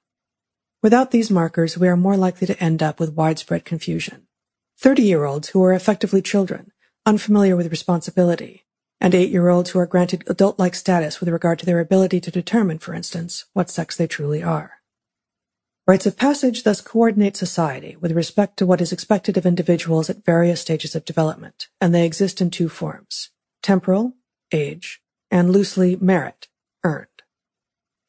[0.84, 4.26] Without these markers, we are more likely to end up with widespread confusion.
[4.83, 6.72] 30-year-olds who are effectively children,
[7.06, 8.67] unfamiliar with responsibility,
[9.00, 12.92] and 8-year-olds who are granted adult-like status with regard to their ability to determine, for
[12.92, 14.72] instance, what sex they truly are.
[15.86, 20.26] Rites of passage thus coordinate society with respect to what is expected of individuals at
[20.26, 23.31] various stages of development, and they exist in two forms,
[23.62, 24.12] temporal,
[24.52, 25.00] age,
[25.31, 26.49] and loosely merit,
[26.84, 27.14] earned.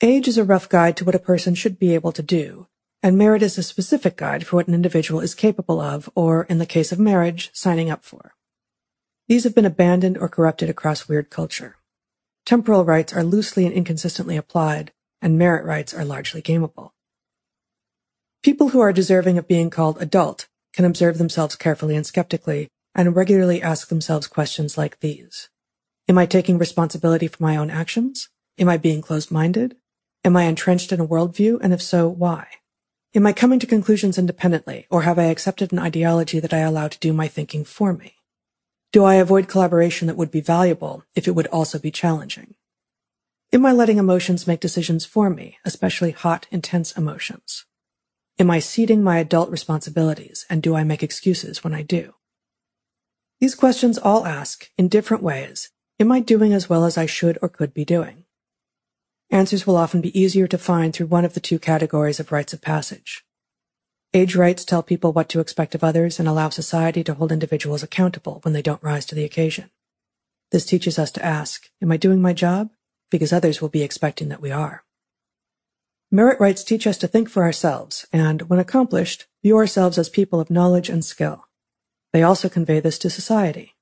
[0.05, 2.67] Age is a rough guide to what a person should be able to do,
[3.01, 6.59] and merit is a specific guide for what an individual is capable of, or, in
[6.59, 8.35] the case of marriage, signing up for.
[9.27, 11.77] These have been abandoned or corrupted across weird culture.
[12.45, 14.91] Temporal rites are loosely and inconsistently applied,
[15.23, 16.91] and merit rites are largely gameable.
[18.43, 23.15] People who are deserving of being called adult can observe themselves carefully and skeptically, and
[23.15, 25.49] regularly ask themselves questions like these.
[26.07, 28.29] Am I taking responsibility for my own actions?
[28.59, 29.75] Am I being closed-minded?
[30.25, 32.47] Am I entrenched in a worldview, and if so, why?
[33.13, 36.87] Am I coming to conclusions independently, or have I accepted an ideology that I allow
[36.87, 38.15] to do my thinking for me?
[38.91, 42.55] Do I avoid collaboration that would be valuable if it would also be challenging?
[43.53, 47.65] Am I letting emotions make decisions for me, especially hot, intense emotions?
[48.39, 52.15] Am I ceding my adult responsibilities, and do I make excuses when I do?
[53.39, 57.37] These questions all ask, in different ways, am I doing as well as I should
[57.43, 58.24] or could be doing?
[59.35, 62.53] Answers will often be easier to find through one of the two categories of rites
[62.53, 63.25] of passage.
[64.13, 67.83] Age rites tell people what to expect of others and allow society to hold individuals
[67.83, 69.71] accountable when they don't rise to the occasion.
[70.53, 72.69] This teaches us to ask, am I doing my job?
[73.11, 74.85] Because others will be expecting that we are.
[76.09, 80.39] Merit rites teach us to think for ourselves and, when accomplished, view ourselves as people
[80.39, 81.43] of knowledge and skill.
[82.13, 83.75] They also convey this to society.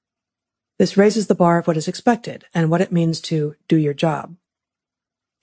[0.79, 3.93] This raises the bar of what is expected and what it means to do your
[3.93, 4.35] job.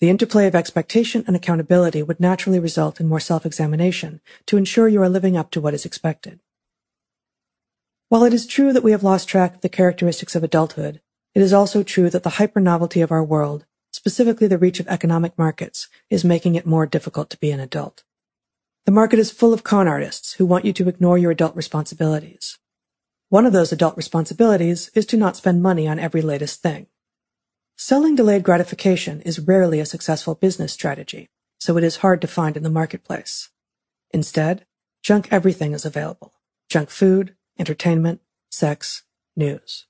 [0.00, 5.02] The interplay of expectation and accountability would naturally result in more self-examination to ensure you
[5.02, 6.40] are living up to what is expected.
[8.08, 11.02] While it is true that we have lost track of the characteristics of adulthood,
[11.34, 15.36] it is also true that the hyper-novelty of our world, specifically the reach of economic
[15.38, 18.02] markets, is making it more difficult to be an adult.
[18.86, 22.58] The market is full of con artists who want you to ignore your adult responsibilities.
[23.28, 26.86] One of those adult responsibilities is to not spend money on every latest thing.
[27.82, 32.54] Selling delayed gratification is rarely a successful business strategy, so it is hard to find
[32.54, 33.48] in the marketplace.
[34.10, 34.66] Instead,
[35.02, 36.34] junk everything is available.
[36.68, 39.86] Junk food, entertainment, sex, news.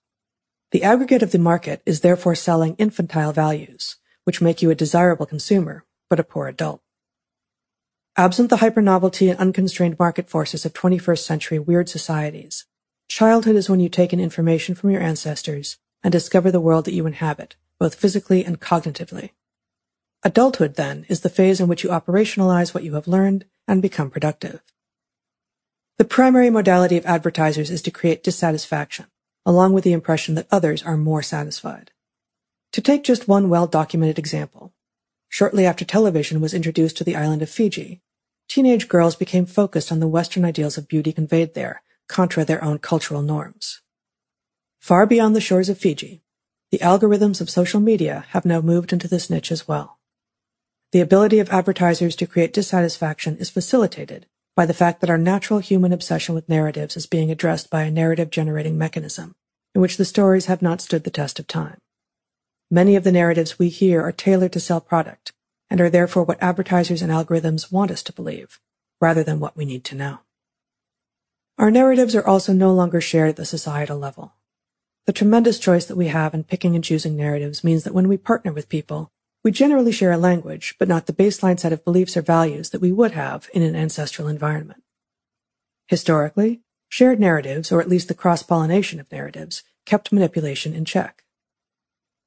[0.71, 5.27] The aggregate of the market is therefore selling infantile values, which make you a desirable
[5.27, 6.83] consumer, but a poor adult.
[8.17, 12.67] Absent the hypernovelty and unconstrained market forces of 21st century weird societies,
[13.09, 16.95] childhood is when you take in information from your ancestors and discover the world that
[16.95, 19.31] you inhabit, both physically and cognitively.
[20.23, 24.11] Adulthood, then, is the phase in which you operationalize what you have learned and become
[24.11, 24.61] productive.
[25.97, 29.07] The primary modality of advertisers is to create dissatisfaction,
[29.47, 31.91] along with the impression that others are more satisfied.
[32.73, 34.75] To take just one well-documented example,
[35.29, 38.03] shortly after television was introduced to the island of Fiji,
[38.47, 42.79] teenage girls became focused on the Western ideals of beauty conveyed there, contra their own
[42.79, 43.81] cultural norms.
[44.81, 46.23] Far beyond the shores of Fiji,
[46.71, 49.99] the algorithms of social media have now moved into this niche as well.
[50.93, 55.61] The ability of advertisers to create dissatisfaction is facilitated by the fact that our natural
[55.61, 59.35] human obsession with narratives is being addressed by a narrative generating mechanism
[59.75, 61.79] in which the stories have not stood the test of time.
[62.71, 65.33] Many of the narratives we hear are tailored to sell product
[65.71, 68.61] and are therefore what advertisers and algorithms want us to believe,
[69.01, 70.19] rather than what we need to know.
[71.59, 74.35] Our narratives are also no longer shared at the societal level.
[75.11, 78.17] The tremendous choice that we have in picking and choosing narratives means that when we
[78.17, 79.11] partner with people,
[79.43, 82.81] we generally share a language, but not the baseline set of beliefs or values that
[82.81, 84.85] we would have in an ancestral environment.
[85.89, 91.25] Historically, shared narratives, or at least the cross-pollination of narratives, kept manipulation in check.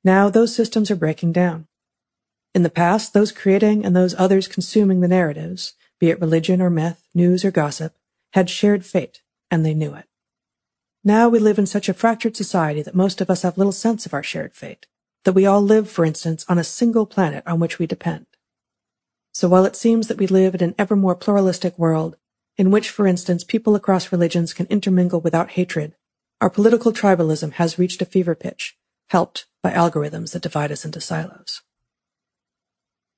[0.03, 1.67] Now those systems are breaking down.
[2.53, 6.69] In the past, those creating and those others consuming the narratives, be it religion or
[6.69, 7.95] myth, news or gossip,
[8.33, 10.03] had shared fate, and they knew it.
[11.05, 14.05] Now we live in such a fractured society that most of us have little sense
[14.05, 14.87] of our shared fate,
[15.25, 18.25] that we all live, for instance, on a single planet on which we depend.
[19.33, 22.15] So while it seems that we live in an ever more pluralistic world,
[22.55, 25.95] in which, for instance, people across religions can intermingle without hatred,
[26.39, 28.77] our political tribalism has reached a fever pitch,
[29.09, 31.63] helped by algorithms that divide us into silos.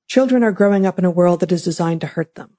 [0.07, 2.57] Children are growing up in a world that is designed to hurt them.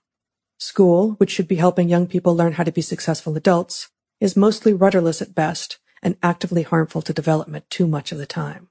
[0.59, 3.89] School, which should be helping young people learn how to be successful adults,
[4.21, 8.69] is mostly rudderless at best and actively harmful to development too much of the time.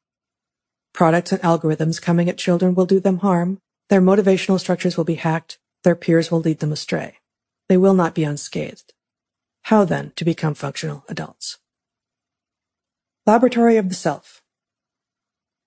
[0.93, 5.15] Products and algorithms coming at children will do them harm, their motivational structures will be
[5.15, 7.17] hacked, their peers will lead them astray.
[7.67, 8.93] They will not be unscathed.
[9.63, 11.57] How then to become functional adults?
[13.25, 14.41] Laboratory of the Self.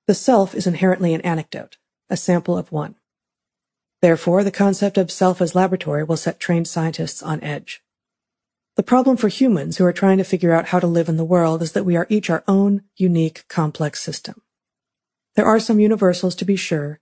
[0.07, 1.77] The self is inherently an anecdote,
[2.09, 2.95] a sample of one.
[4.01, 7.83] Therefore, the concept of self as laboratory will set trained scientists on edge.
[8.79, 11.25] The problem for humans who are trying to figure out how to live in the
[11.25, 14.41] world is that we are each our own unique, complex system.
[15.35, 17.01] There are some universals to be sure.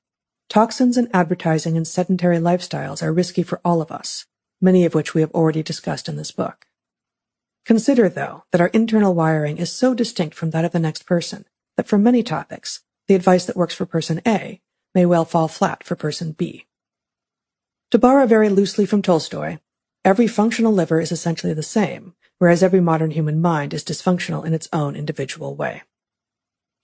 [0.48, 4.24] Toxins and advertising and sedentary lifestyles are risky for all of us,
[4.58, 6.64] many of which we have already discussed in this book.
[7.66, 11.44] Consider, though, that our internal wiring is so distinct from that of the next person
[11.76, 14.62] that for many topics, the advice that works for person A
[14.94, 16.64] may well fall flat for person B.
[17.90, 19.58] To borrow very loosely from Tolstoy,
[20.06, 24.54] Every functional liver is essentially the same, whereas every modern human mind is dysfunctional in
[24.54, 25.82] its own individual way.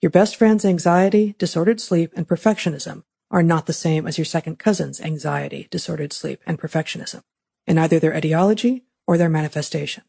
[0.01, 4.59] Your best friend's anxiety, disordered sleep, and perfectionism are not the same as your second
[4.59, 7.23] cousin's anxiety, disordered sleep, and perfectionism,
[7.65, 10.03] in either their etiology or their manifestation.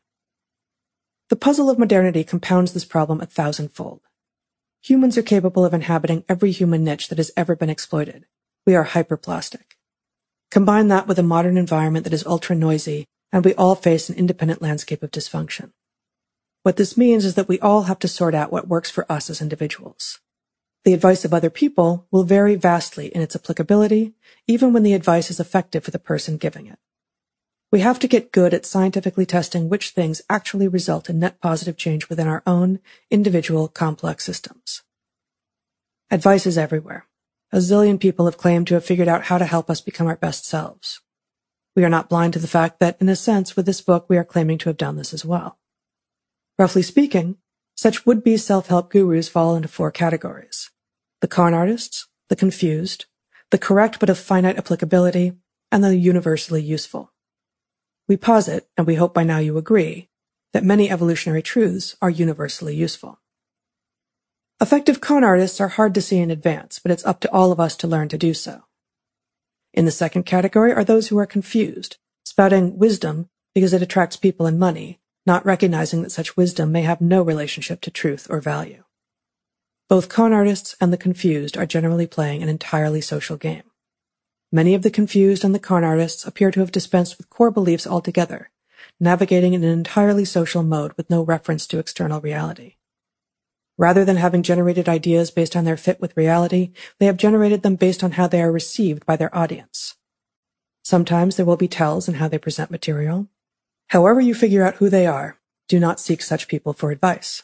[1.29, 4.01] The puzzle of modernity compounds this problem a thousandfold.
[4.83, 8.27] Humans are capable of inhabiting every human niche that has ever been exploited.
[8.67, 9.74] We are hyperplastic.
[10.51, 14.17] Combine that with a modern environment that is ultra noisy, and we all face an
[14.17, 15.73] independent landscape of dysfunction.
[16.63, 19.29] What this means is that we all have to sort out what works for us
[19.29, 20.21] as individuals.
[20.85, 24.15] The advice of other people will vary vastly in its applicability,
[24.47, 26.79] even when the advice is effective for the person giving it.
[27.73, 31.77] We have to get good at scientifically testing which things actually result in net positive
[31.77, 32.79] change within our own
[33.11, 34.83] individual complex systems.
[36.11, 37.07] Advice is everywhere.
[37.55, 40.17] A zillion people have claimed to have figured out how to help us become our
[40.17, 41.01] best selves.
[41.77, 44.19] We are not blind to the fact that, in a sense, with this book, we
[44.19, 45.61] are claiming to have done this as well.
[46.59, 47.37] Roughly speaking,
[47.77, 50.73] such would-be self-help gurus fall into four categories.
[51.21, 53.05] The con artists, the confused,
[53.53, 55.35] the correct but of finite applicability,
[55.71, 57.13] and the universally useful.
[58.09, 60.09] We posit, and we hope by now you agree,
[60.55, 63.21] that many evolutionary truths are universally useful.
[64.65, 67.61] Effective con artists are hard to see in advance, but it's up to all of
[67.61, 68.63] us to learn to do so.
[69.75, 74.47] In the second category are those who are confused, spouting wisdom because it attracts people
[74.47, 78.85] and money, not recognizing that such wisdom may have no relationship to truth or value.
[79.91, 83.65] Both con artists and the confused are generally playing an entirely social game.
[84.51, 87.87] Many of the confused and the con artists appear to have dispensed with core beliefs
[87.87, 88.51] altogether,
[88.99, 92.77] navigating in an entirely social mode with no reference to external reality.
[93.77, 97.75] Rather than having generated ideas based on their fit with reality, they have generated them
[97.75, 99.97] based on how they are received by their audience.
[100.83, 103.29] Sometimes there will be tells in how they present material.
[103.89, 107.43] However you figure out who they are, do not seek such people for advice.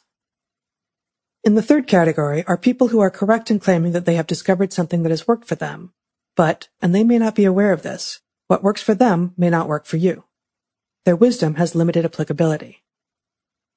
[1.42, 4.72] In the third category are people who are correct in claiming that they have discovered
[4.72, 5.92] something that has worked for them,
[6.36, 9.68] but, and they may not be aware of this, what works for them may not
[9.68, 10.24] work for you.
[11.06, 12.82] Their wisdom has limited applicability.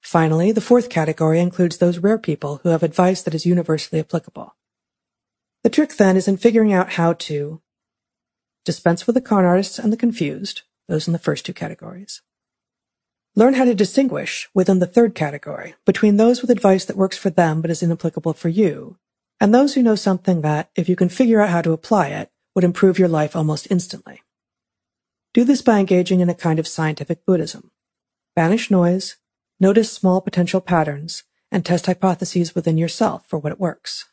[0.03, 4.55] Finally, the fourth category includes those rare people who have advice that is universally applicable.
[5.63, 7.61] The trick then is in figuring out how to
[8.65, 12.21] dispense with the con artists and the confused, those in the first two categories.
[13.35, 17.29] Learn how to distinguish within the third category between those with advice that works for
[17.29, 18.97] them but is inapplicable for you,
[19.39, 22.29] and those who know something that, if you can figure out how to apply it,
[22.53, 24.21] would improve your life almost instantly.
[25.33, 27.71] Do this by engaging in a kind of scientific Buddhism.
[28.35, 29.15] Banish noise,
[29.63, 34.09] Notice small potential patterns and test hypotheses within yourself for what it works.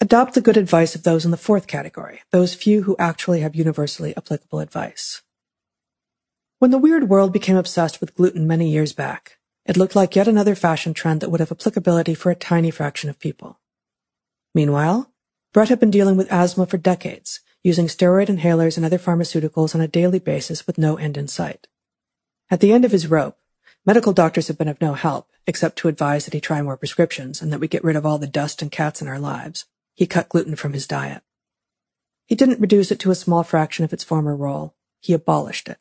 [0.00, 3.54] Adopt the good advice of those in the fourth category, those few who actually have
[3.54, 5.20] universally applicable advice.
[6.58, 10.26] When the weird world became obsessed with gluten many years back, it looked like yet
[10.26, 13.60] another fashion trend that would have applicability for a tiny fraction of people.
[14.54, 15.12] Meanwhile,
[15.52, 19.82] Bret had been dealing with asthma for decades, using steroid inhalers and other pharmaceuticals on
[19.82, 21.66] a daily basis with no end in sight.
[22.50, 23.36] At the end of his rope,
[23.86, 27.42] medical doctors have been of no help, except to advise that he try more prescriptions
[27.42, 29.66] and that we get rid of all the dust and cats in our lives.
[29.94, 31.22] He cut gluten from his diet.
[32.26, 34.74] He didn't reduce it to a small fraction of its former role.
[35.00, 35.78] He abolished it.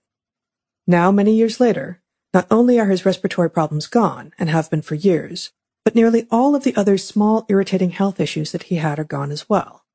[0.86, 2.02] Now, many years later,
[2.34, 5.52] not only are his respiratory problems gone, and have been for years,
[5.86, 9.32] but nearly all of the other small, irritating health issues that he had are gone
[9.32, 9.86] as well.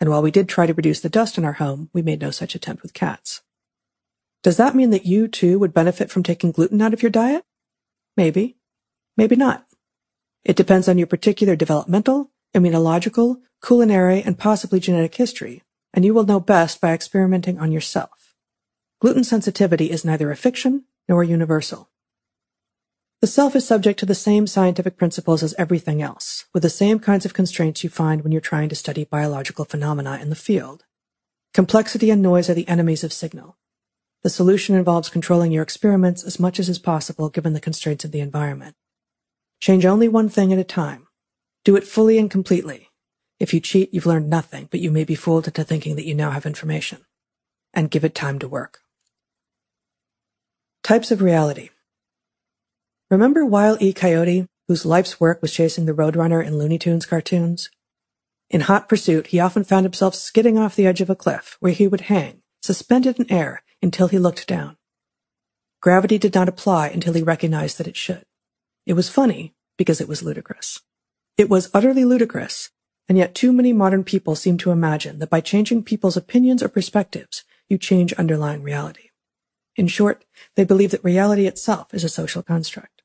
[0.00, 2.30] And while we did try to reduce the dust in our home, we made no
[2.30, 3.42] such attempt with cats.
[4.42, 7.44] Does that mean that you, too, would benefit from taking gluten out of your diet?
[8.16, 8.56] Maybe.
[9.16, 9.66] Maybe not.
[10.44, 15.62] It depends on your particular developmental, immunological, culinary, and possibly genetic history,
[15.94, 18.34] and you will know best by experimenting on yourself.
[19.00, 21.90] Gluten sensitivity is neither a fiction nor universal.
[23.20, 26.98] The self is subject to the same scientific principles as everything else, with the same
[26.98, 30.84] kinds of constraints you find when you're trying to study biological phenomena in the field.
[31.54, 33.56] Complexity and noise are the enemies of signal.
[34.22, 38.12] The solution involves controlling your experiments as much as is possible given the constraints of
[38.12, 38.76] the environment.
[39.60, 41.08] Change only one thing at a time.
[41.64, 42.90] Do it fully and completely.
[43.40, 46.14] If you cheat, you've learned nothing, but you may be fooled into thinking that you
[46.14, 47.04] now have information.
[47.74, 48.80] And give it time to work.
[50.84, 51.70] Types of reality.
[53.10, 53.92] Remember Wile E.
[53.92, 57.70] Coyote, whose life's work was chasing the Roadrunner in Looney Tunes cartoons?
[58.50, 61.72] In hot pursuit, he often found himself skidding off the edge of a cliff where
[61.72, 64.76] he would hang, suspended in air, until he looked down.
[65.80, 68.24] Gravity did not apply until he recognized that it should.
[68.86, 70.80] It was funny because it was ludicrous.
[71.36, 72.70] It was utterly ludicrous,
[73.08, 76.68] and yet too many modern people seem to imagine that by changing people's opinions or
[76.68, 79.10] perspectives, you change underlying reality.
[79.76, 83.02] In short, they believe that reality itself is a social construct.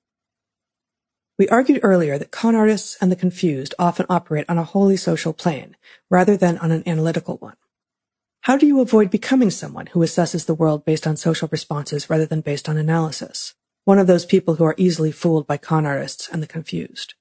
[1.38, 5.34] We argued earlier that con artists and the confused often operate on a wholly social
[5.34, 5.78] plane
[6.10, 7.56] rather than on an analytical one.
[8.42, 12.26] How do you avoid becoming someone who assesses the world based on social responses rather
[12.26, 13.54] than based on analysis?
[13.84, 17.16] One of those people who are easily fooled by con artists and the confused.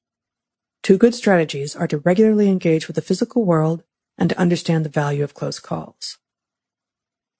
[0.82, 3.82] Two good strategies are to regularly engage with the physical world
[4.16, 6.18] and to understand the value of close calls.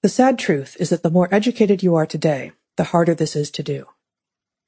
[0.03, 3.49] The sad truth is that the more educated you are today, the harder this is
[3.51, 3.85] to do.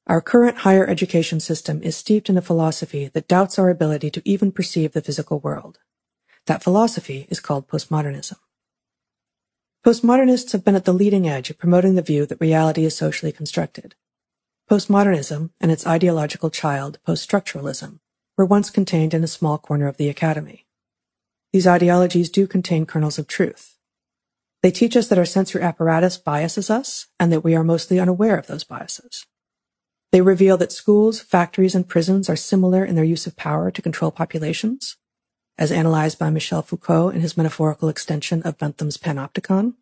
[0.08, 4.22] Our current higher education system is steeped in a philosophy that doubts our ability to
[4.26, 5.78] even perceive the physical world.
[6.48, 8.38] That philosophy is called postmodernism.
[9.86, 13.32] Postmodernists have been at the leading edge of promoting the view that reality is socially
[13.32, 13.96] constructed.
[14.70, 18.00] Postmodernism and its ideological child, poststructuralism,
[18.38, 20.66] were once contained in a small corner of the academy.
[21.54, 23.80] These ideologies do contain kernels of truth,
[24.62, 28.38] they teach us that our sensory apparatus biases us and that we are mostly unaware
[28.38, 29.26] of those biases.
[30.12, 33.82] They reveal that schools, factories, and prisons are similar in their use of power to
[33.82, 34.98] control populations,
[35.60, 39.74] as analyzed by Michel Foucault in his metaphorical extension of Bentham's panopticon.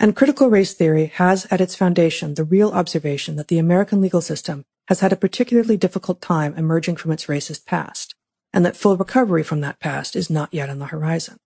[0.00, 4.22] And critical race theory has at its foundation the real observation that the American legal
[4.22, 8.14] system has had a particularly difficult time emerging from its racist past,
[8.52, 11.36] and that full recovery from that past is not yet on the horizon.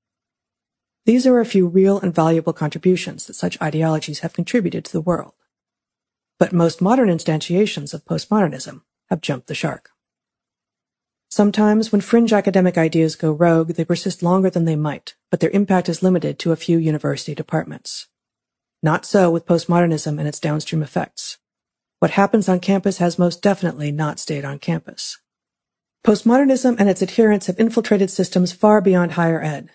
[1.04, 5.00] These are a few real and valuable contributions that such ideologies have contributed to the
[5.00, 5.34] world.
[6.38, 9.90] But most modern instantiations of postmodernism have jumped the shark.
[11.30, 15.50] Sometimes, when fringe academic ideas go rogue, they persist longer than they might, but their
[15.50, 18.08] impact is limited to a few university departments.
[18.82, 21.36] Not so with postmodernism and its downstream effects.
[21.98, 25.18] What happens on campus has most definitely not stayed on campus.
[26.06, 29.68] Postmodernism and its adherents have infiltrated systems far beyond higher ed,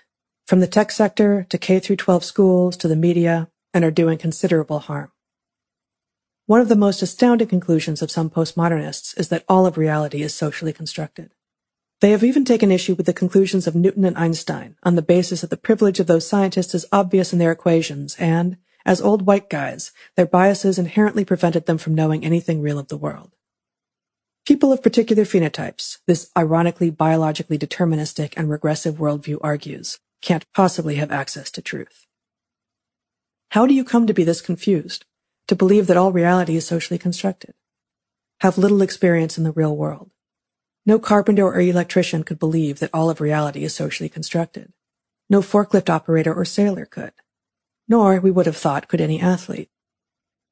[0.47, 4.17] from the tech sector to K through 12 schools to the media, and are doing
[4.17, 5.11] considerable harm.
[6.45, 10.33] One of the most astounding conclusions of some postmodernists is that all of reality is
[10.33, 11.32] socially constructed.
[12.03, 15.39] They have even taken issue with the conclusions of Newton and Einstein on the basis
[15.39, 19.49] that the privilege of those scientists is obvious in their equations and, as old white
[19.49, 23.31] guys, their biases inherently prevented them from knowing anything real of the world.
[24.45, 31.09] People of particular phenotypes, this ironically biologically deterministic and regressive worldview argues, can't possibly have
[31.09, 32.05] access to truth.
[33.51, 35.05] How do you come to be this confused,
[35.47, 37.53] to believe that all reality is socially constructed?
[38.41, 40.11] Have little experience in the real world.
[40.85, 44.73] No carpenter or electrician could believe that all of reality is socially constructed.
[45.29, 47.13] No forklift operator or sailor could.
[47.87, 49.69] Nor, we would have thought, could any athlete.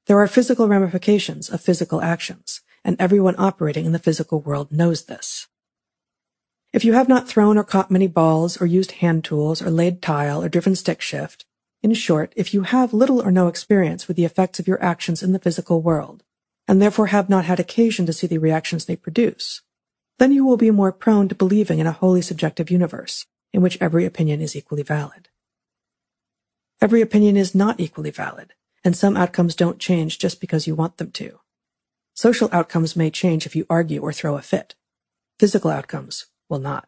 [0.07, 5.05] There are physical ramifications of physical actions, and everyone operating in the physical world knows
[5.05, 5.47] this.
[6.73, 10.01] If you have not thrown or caught many balls, or used hand tools, or laid
[10.01, 11.45] tile, or driven stick shift,
[11.83, 15.21] in short, if you have little or no experience with the effects of your actions
[15.21, 16.23] in the physical world,
[16.67, 19.61] and therefore have not had occasion to see the reactions they produce,
[20.19, 23.77] then you will be more prone to believing in a wholly subjective universe, in which
[23.81, 25.29] every opinion is equally valid.
[26.81, 30.97] Every opinion is not equally valid, and some outcomes don't change just because you want
[30.97, 31.39] them to.
[32.13, 34.75] Social outcomes may change if you argue or throw a fit.
[35.39, 36.87] Physical outcomes will not.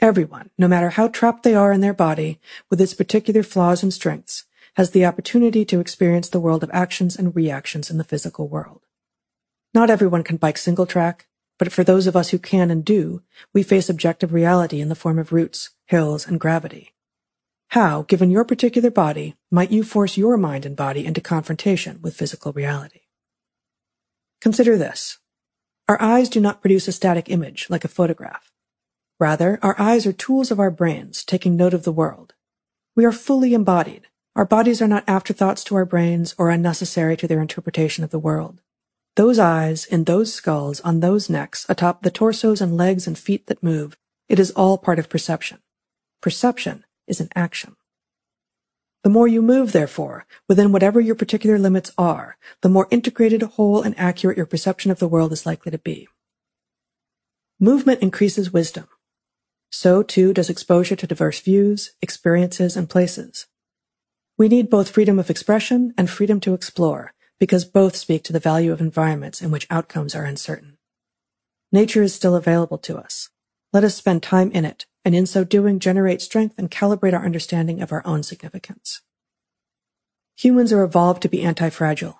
[0.00, 2.40] Everyone, no matter how trapped they are in their body,
[2.70, 7.16] with its particular flaws and strengths, has the opportunity to experience the world of actions
[7.16, 8.82] and reactions in the physical world.
[9.74, 11.26] Not everyone can bike single track,
[11.58, 14.94] but for those of us who can and do, we face objective reality in the
[14.94, 16.94] form of roots, hills, and gravity.
[17.72, 22.16] How, given your particular body, might you force your mind and body into confrontation with
[22.16, 23.00] physical reality?
[24.40, 25.18] Consider this.
[25.88, 28.52] Our eyes do not produce a static image like a photograph.
[29.20, 32.34] Rather, our eyes are tools of our brains taking note of the world.
[32.94, 34.06] We are fully embodied.
[34.36, 38.18] Our bodies are not afterthoughts to our brains or unnecessary to their interpretation of the
[38.18, 38.62] world.
[39.18, 43.48] Those eyes, in those skulls, on those necks, atop the torsos and legs and feet
[43.48, 45.58] that move, it is all part of perception.
[46.22, 47.74] Perception is an action.
[49.02, 53.82] The more you move, therefore, within whatever your particular limits are, the more integrated, whole,
[53.82, 56.06] and accurate your perception of the world is likely to be.
[57.58, 58.86] Movement increases wisdom.
[59.68, 63.48] So too does exposure to diverse views, experiences, and places.
[64.36, 68.40] We need both freedom of expression and freedom to explore, because both speak to the
[68.40, 70.76] value of environments in which outcomes are uncertain.
[71.70, 73.30] Nature is still available to us.
[73.72, 77.24] Let us spend time in it, and in so doing generate strength and calibrate our
[77.24, 79.02] understanding of our own significance.
[80.36, 82.18] Humans are evolved to be anti-fragile.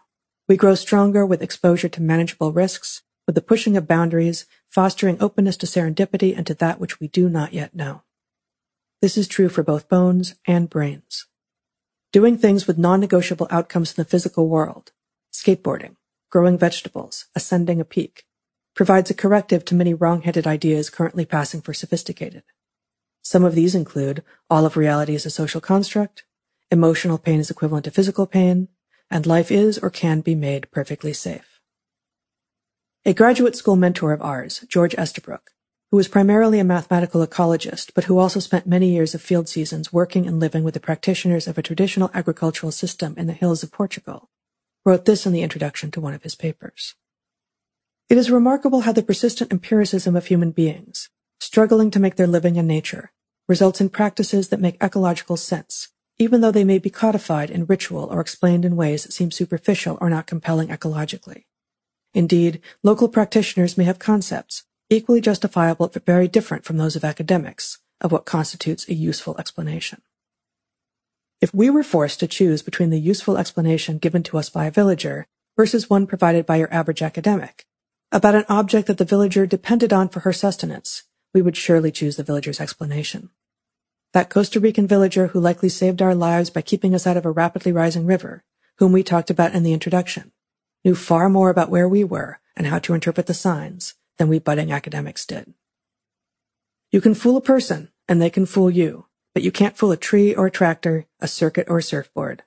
[0.49, 5.57] We grow stronger with exposure to manageable risks, with the pushing of boundaries, fostering openness
[5.59, 8.03] to serendipity and to that which we do not yet know.
[9.01, 11.27] This is true for both bones and brains.
[12.13, 14.93] Doing things with non-negotiable outcomes in the physical world,
[15.33, 15.97] skateboarding,
[16.31, 18.25] growing vegetables, ascending a peak,
[18.75, 22.43] provides a corrective to many wrong-headed ideas currently passing for sophisticated.
[23.23, 26.25] Some of these include all of reality is a social construct,
[26.71, 28.69] emotional pain is equivalent to physical pain,
[29.11, 31.61] and life is or can be made perfectly safe.
[33.05, 35.51] A graduate school mentor of ours, George Estabrook,
[35.91, 39.93] who was primarily a mathematical ecologist, but who also spent many years of field seasons
[39.93, 43.73] working and living with the practitioners of a traditional agricultural system in the hills of
[43.73, 44.28] Portugal,
[44.88, 46.94] wrote this in the introduction to one of his papers.
[48.08, 52.56] It is remarkable how the persistent empiricism of human beings, struggling to make their living
[52.56, 53.12] in nature,
[53.49, 55.88] results in practices that make ecological sense,
[56.19, 59.99] even though they may be codified in ritual or explained in ways that seem superficial
[60.01, 61.44] or not compelling ecologically.
[62.15, 67.78] Indeed, local practitioners may have concepts, equally justifiable but very different from those of academics,
[68.01, 70.01] of what constitutes a useful explanation.
[71.40, 74.72] If we were forced to choose between the useful explanation given to us by a
[74.72, 77.65] villager versus one provided by your average academic,
[78.10, 82.17] about an object that the villager depended on for her sustenance, we would surely choose
[82.17, 83.31] the villager's explanation.
[84.15, 87.31] That Costa Rican villager who likely saved our lives by keeping us out of a
[87.31, 88.42] rapidly rising river,
[88.78, 90.33] whom we talked about in the introduction,
[90.85, 94.40] knew far more about where we were and how to interpret the signs than we
[94.40, 95.54] budding academics did.
[96.90, 99.06] You can fool a person, and they can fool you,
[99.38, 102.42] but you can't fool a tree or a tractor, a circuit or a surfboard.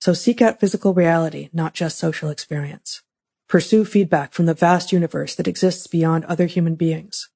[0.00, 3.02] So seek out physical reality, not just social experience.
[3.46, 7.28] Pursue feedback from the vast universe that exists beyond other human beings.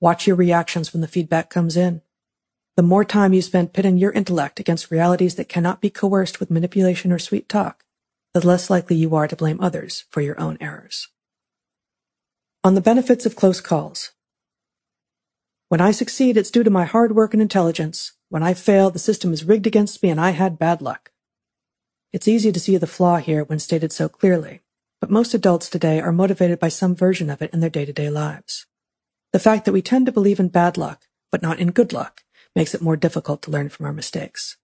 [0.00, 2.02] Watch your reactions when the feedback comes in.
[2.76, 6.50] The more time you spend pitting your intellect against realities that cannot be coerced with
[6.50, 7.84] manipulation or sweet talk,
[8.32, 11.06] the less likely you are to blame others for your own errors.
[12.64, 14.10] On the benefits of close calls.
[15.68, 18.13] When I succeed, it's due to my hard work and intelligence.
[18.28, 21.12] When I fail, the system is rigged against me and I had bad luck.
[22.12, 24.62] It's easy to see the flaw here when stated so clearly,
[25.00, 28.66] but most adults today are motivated by some version of it in their day-to-day lives.
[29.32, 32.22] The fact that we tend to believe in bad luck, but not in good luck,
[32.54, 34.56] makes it more difficult to learn from our mistakes.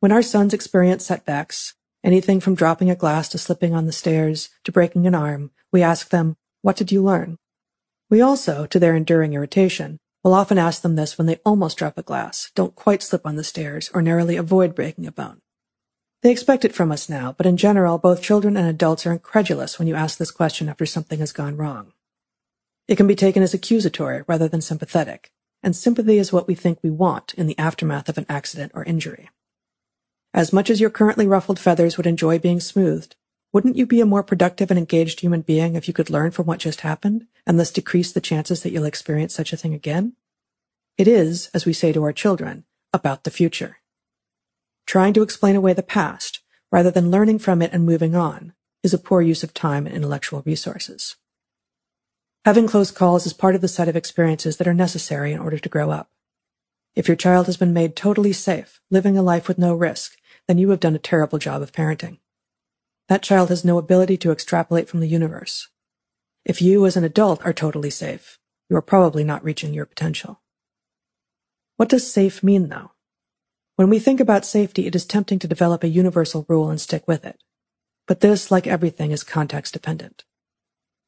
[0.00, 4.48] When our sons experience setbacks, anything from dropping a glass to slipping on the stairs
[4.64, 7.38] to breaking an arm, we ask them, what did you learn?
[8.08, 11.98] We also, to their enduring irritation, will often ask them this when they almost drop
[11.98, 15.40] a glass, don't quite slip on the stairs, or narrowly avoid breaking a bone.
[16.22, 19.78] They expect it from us now, but in general, both children and adults are incredulous
[19.78, 21.92] when you ask this question after something has gone wrong.
[22.86, 26.78] It can be taken as accusatory rather than sympathetic, and sympathy is what we think
[26.82, 29.30] we want in the aftermath of an accident or injury.
[30.32, 33.16] As much as your currently ruffled feathers would enjoy being smoothed,
[33.52, 36.46] Wouldn't you be a more productive and engaged human being if you could learn from
[36.46, 40.14] what just happened and thus decrease the chances that you'll experience such a thing again?
[40.96, 43.78] It is, as we say to our children, about the future.
[44.86, 48.94] Trying to explain away the past, rather than learning from it and moving on, is
[48.94, 51.16] a poor use of time and intellectual resources.
[52.46, 55.58] Having close calls is part of the set of experiences that are necessary in order
[55.58, 56.10] to grow up.
[56.96, 60.16] If your child has been made totally safe, living a life with no risk,
[60.48, 62.18] then you have done a terrible job of parenting.
[63.12, 65.68] That child has no ability to extrapolate from the universe.
[66.46, 68.38] If you as an adult are totally safe,
[68.70, 70.40] you are probably not reaching your potential.
[71.76, 72.92] What does safe mean though?
[73.76, 77.06] When we think about safety, it is tempting to develop a universal rule and stick
[77.06, 77.36] with it.
[78.06, 80.24] But this, like everything, is context dependent.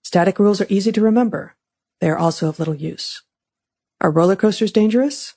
[0.03, 1.57] Static rules are easy to remember.
[2.03, 3.23] They are also of little use.
[4.03, 5.37] Are roller coasters dangerous?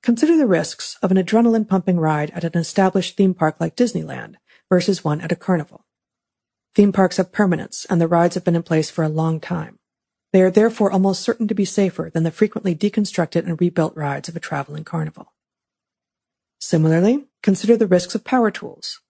[0.00, 4.36] Consider the risks of an adrenaline pumping ride at an established theme park like Disneyland
[4.72, 5.84] versus one at a carnival.
[6.74, 9.78] Theme parks have permanence, and the rides have been in place for a long time.
[10.32, 14.30] They are therefore almost certain to be safer than the frequently deconstructed and rebuilt rides
[14.30, 15.34] of a traveling carnival.
[16.58, 19.02] Similarly, consider the risks of power tools.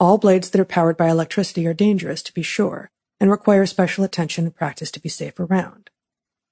[0.00, 2.90] All blades that are powered by electricity are dangerous, to be sure,
[3.20, 5.88] and require special attention and practice to be safe around.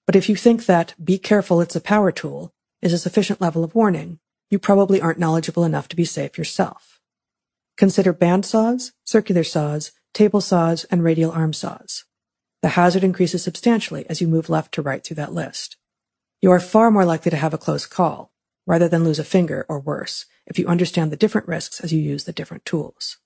[0.06, 3.64] But if you think that, be careful, it's a power tool, is a sufficient level
[3.64, 6.93] of warning, you probably aren't knowledgeable enough to be safe yourself.
[7.76, 12.04] Consider band saws, circular saws, table saws, and radial arm saws.
[12.62, 15.76] The hazard increases substantially as you move left to right through that list.
[16.40, 18.32] You are far more likely to have a close call,
[18.66, 22.00] rather than lose a finger or worse, if you understand the different risks as you
[22.00, 23.18] use the different tools.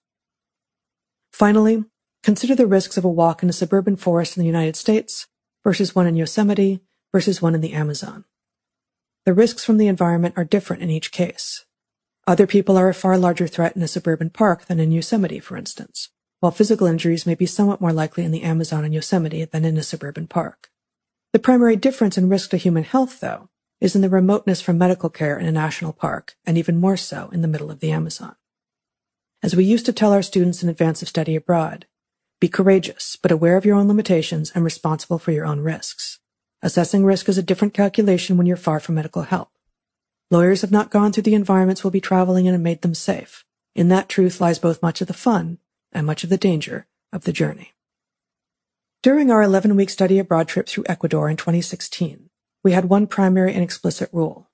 [1.32, 1.84] Finally,
[2.22, 5.26] consider the risks of a walk in a suburban forest in the United States
[5.62, 6.80] versus one in Yosemite
[7.12, 8.24] versus one in the Amazon.
[9.24, 11.64] The risks from the environment are different in each case.
[12.28, 15.56] Other people are a far larger threat in a suburban park than in Yosemite, for
[15.56, 19.64] instance, while physical injuries may be somewhat more likely in the Amazon and Yosemite than
[19.64, 20.68] in a suburban park.
[21.32, 23.48] The primary difference in risk to human health, though,
[23.80, 27.30] is in the remoteness from medical care in a national park, and even more so
[27.32, 28.36] in the middle of the Amazon.
[29.42, 31.86] As we used to tell our students in advance of study abroad,
[32.40, 36.18] be courageous, but aware of your own limitations and responsible for your own risks.
[36.60, 39.48] Assessing risk is a different calculation when you're far from medical help.
[40.30, 43.44] Lawyers have not gone through the environments we'll be traveling in and made them safe.
[43.74, 45.58] In that truth lies both much of the fun
[45.92, 47.72] and much of the danger of the journey.
[49.02, 52.28] During our 11 week study abroad trip through Ecuador in 2016,
[52.62, 54.50] we had one primary and explicit rule.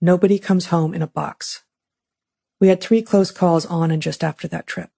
[0.00, 1.64] Nobody comes home in a box.
[2.58, 4.90] We had three close calls on and just after that trip.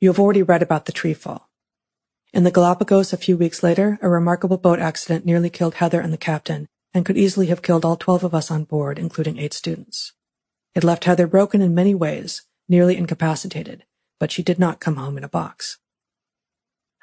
[0.00, 1.48] You have already read about the tree fall.
[2.32, 6.12] In the Galapagos a few weeks later, a remarkable boat accident nearly killed Heather and
[6.12, 9.54] the captain and could easily have killed all 12 of us on board, including eight
[9.54, 10.12] students.
[10.74, 13.84] It left Heather broken in many ways, nearly incapacitated,
[14.18, 15.78] but she did not come home in a box.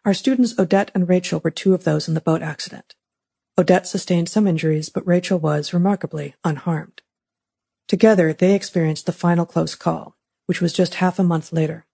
[0.05, 2.95] Our students Odette and Rachel were two of those in the boat accident.
[3.57, 7.01] Odette sustained some injuries, but Rachel was, remarkably, unharmed.
[7.87, 11.85] Together, they experienced the final close call, which was just half a month later.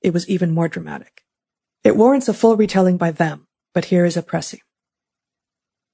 [0.00, 1.24] It was even more dramatic.
[1.84, 4.60] It warrants a full retelling by them, but here is a précis.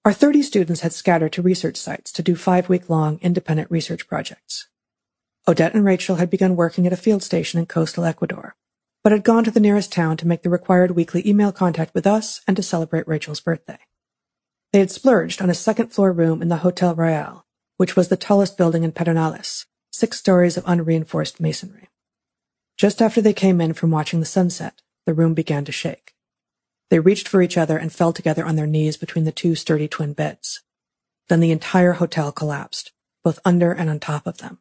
[0.07, 4.07] Our 30 students had scattered to research sites to do five week long independent research
[4.07, 4.69] projects.
[5.49, 8.55] Odette and Rachel had begun working at a field station in coastal Ecuador,
[9.03, 12.07] but had gone to the nearest town to make the required weekly email contact with
[12.07, 13.81] us and to celebrate Rachel's birthday.
[14.73, 17.45] They had splurged on a second floor room in the Hotel Royal,
[17.77, 21.89] which was the tallest building in Pedernales, six stories of unreinforced masonry.
[22.77, 26.13] Just after they came in from watching the sunset, the room began to shake.
[26.91, 29.89] They reached for each other and fell together on their knees between the two sturdy
[29.89, 30.63] twin beds.
[31.29, 32.93] Then the entire hotel collapsed,
[33.25, 34.59] both under and on top of them.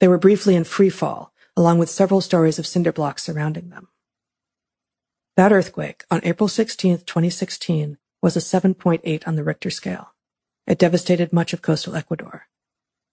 [0.00, 3.88] They were briefly in free fall, along with several stories of cinder blocks surrounding them.
[5.36, 10.14] That earthquake, on April 16, 2016, was a 7.8 on the Richter scale.
[10.66, 12.48] It devastated much of coastal Ecuador.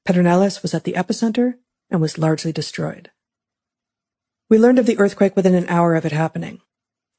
[0.08, 1.56] Pedernales was at the epicenter
[1.90, 3.12] and was largely destroyed.
[4.50, 6.62] We learned of the earthquake within an hour of it happening,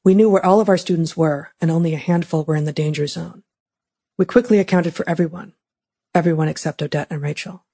[0.03, 2.73] we knew where all of our students were, and only a handful were in the
[2.73, 3.43] danger zone.
[4.17, 5.53] We quickly accounted for everyone,
[6.13, 7.65] everyone except Odette and Rachel.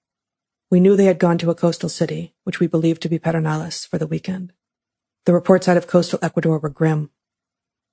[0.69, 3.88] We knew they had gone to a coastal city, which we believed to be Pedernales,
[3.88, 4.53] for the weekend.
[5.26, 7.10] The reports out of coastal Ecuador were grim.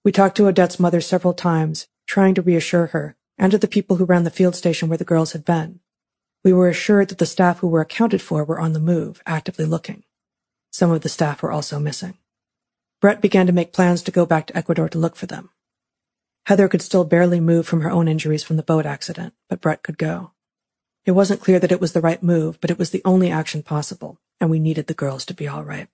[0.05, 3.97] We talked to Odette's mother several times, trying to reassure her, and to the people
[3.97, 5.81] who ran the field station where the girls had been.
[6.45, 9.65] We were assured that the staff who were accounted for were on the move, actively
[9.65, 10.05] looking.
[10.71, 12.19] Some of the staff were also missing.
[13.07, 15.51] Bret began to make plans to go back to Ecuador to look for them.
[16.47, 19.85] Heather could still barely move from her own injuries from the boat accident, but Bret
[19.85, 20.33] could go.
[21.05, 23.63] It wasn't clear that it was the right move, but it was the only action
[23.63, 25.87] possible, and we needed the girls to be all right.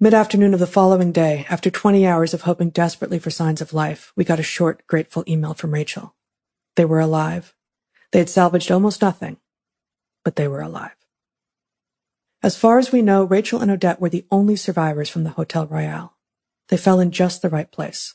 [0.00, 4.14] Mid-afternoon of the following day, after 20 hours of hoping desperately for signs of life,
[4.16, 6.14] we got a short, grateful email from Rachel.
[6.76, 7.54] They were alive.
[8.12, 9.36] They had salvaged almost nothing,
[10.24, 10.97] but they were alive.
[12.40, 15.66] As far as we know, Rachel and Odette were the only survivors from the Hotel
[15.66, 16.16] Royale.
[16.68, 18.14] They fell in just the right place,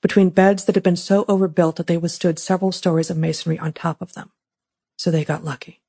[0.00, 3.72] between beds that had been so overbuilt that they withstood several stories of masonry on
[3.72, 4.30] top of them.
[4.96, 5.82] So they got lucky.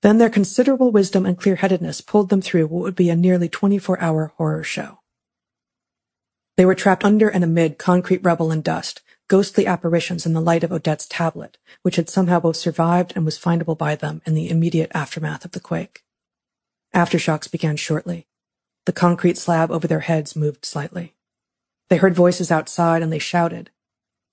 [0.00, 4.32] Then their considerable wisdom and clear-headedness pulled them through what would be a nearly 24-hour
[4.36, 4.98] horror show.
[6.56, 10.64] They were trapped under and amid concrete rubble and dust, ghostly apparitions in the light
[10.64, 14.50] of Odette's tablet, which had somehow both survived and was findable by them in the
[14.50, 16.02] immediate aftermath of the quake.
[16.94, 18.26] Aftershocks began shortly.
[18.84, 21.14] The concrete slab over their heads moved slightly.
[21.88, 23.70] They heard voices outside and they shouted.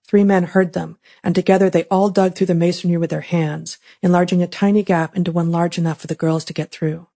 [0.08, 3.78] Three men heard them, and together they all dug through the masonry with their hands,
[4.02, 7.08] enlarging a tiny gap into one large enough for the girls to get through.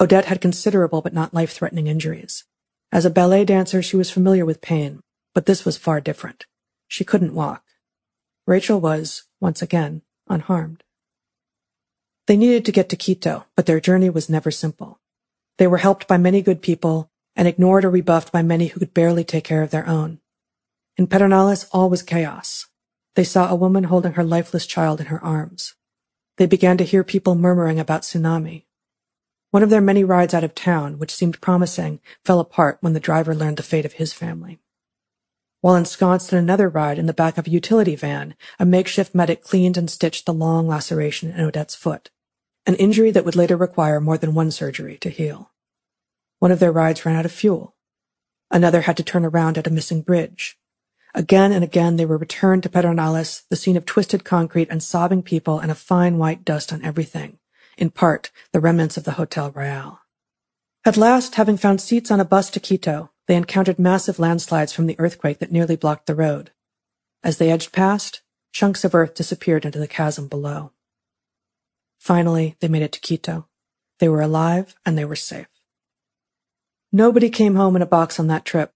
[0.00, 2.44] Odette had considerable but not life-threatening injuries.
[2.92, 5.00] As a ballet dancer, she was familiar with pain,
[5.34, 6.46] but this was far different.
[6.86, 7.64] She couldn't walk.
[8.46, 10.84] Rachel was, once again, unharmed.
[12.26, 14.98] They needed to get to Quito, but their journey was never simple.
[15.58, 18.94] They were helped by many good people and ignored or rebuffed by many who could
[18.94, 20.18] barely take care of their own.
[20.96, 22.66] In Pedernales, all was chaos.
[23.14, 25.74] They saw a woman holding her lifeless child in her arms.
[26.36, 28.64] They began to hear people murmuring about tsunami.
[29.52, 33.00] One of their many rides out of town, which seemed promising, fell apart when the
[33.00, 34.58] driver learned the fate of his family.
[35.60, 39.44] While ensconced in another ride in the back of a utility van, a makeshift medic
[39.44, 42.10] cleaned and stitched the long laceration in Odette's foot
[42.66, 45.52] an injury that would later require more than one surgery to heal.
[46.38, 47.76] One of their rides ran out of fuel.
[48.50, 50.58] Another had to turn around at a missing bridge.
[51.14, 55.22] Again and again they were returned to Pedernales, the scene of twisted concrete and sobbing
[55.22, 57.38] people and a fine white dust on everything,
[57.78, 60.00] in part the remnants of the Hotel Royale.
[60.84, 64.86] At last, having found seats on a bus to Quito, they encountered massive landslides from
[64.86, 66.52] the earthquake that nearly blocked the road.
[67.24, 68.20] As they edged past,
[68.52, 70.72] chunks of earth disappeared into the chasm below.
[72.06, 73.48] Finally, they made it to Quito.
[73.98, 75.48] They were alive and they were safe.
[76.92, 78.72] Nobody came home in a box on that trip,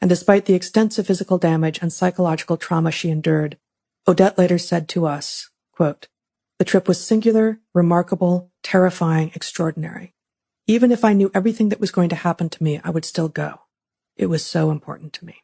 [0.00, 3.58] and despite the extensive physical damage and psychological trauma she endured,
[4.06, 6.06] Odette later said to us, quote,
[6.60, 10.14] the trip was singular, remarkable, terrifying, extraordinary.
[10.68, 13.28] Even if I knew everything that was going to happen to me, I would still
[13.28, 13.62] go.
[14.16, 15.42] It was so important to me.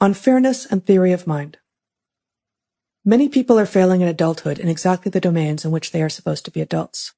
[0.00, 1.58] On fairness and theory of mind.
[3.04, 6.44] Many people are failing in adulthood in exactly the domains in which they are supposed
[6.44, 7.14] to be adults.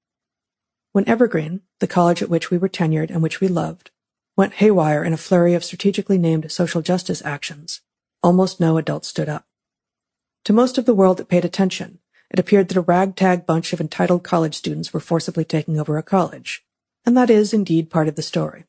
[0.92, 3.90] When Evergreen, the college at which we were tenured and which we loved,
[4.36, 7.80] went haywire in a flurry of strategically named social justice actions,
[8.22, 9.46] almost no adults stood up.
[10.44, 11.98] To most of the world that paid attention,
[12.30, 16.02] it appeared that a ragtag bunch of entitled college students were forcibly taking over a
[16.02, 16.64] college,
[17.04, 18.66] and that is indeed part of the story.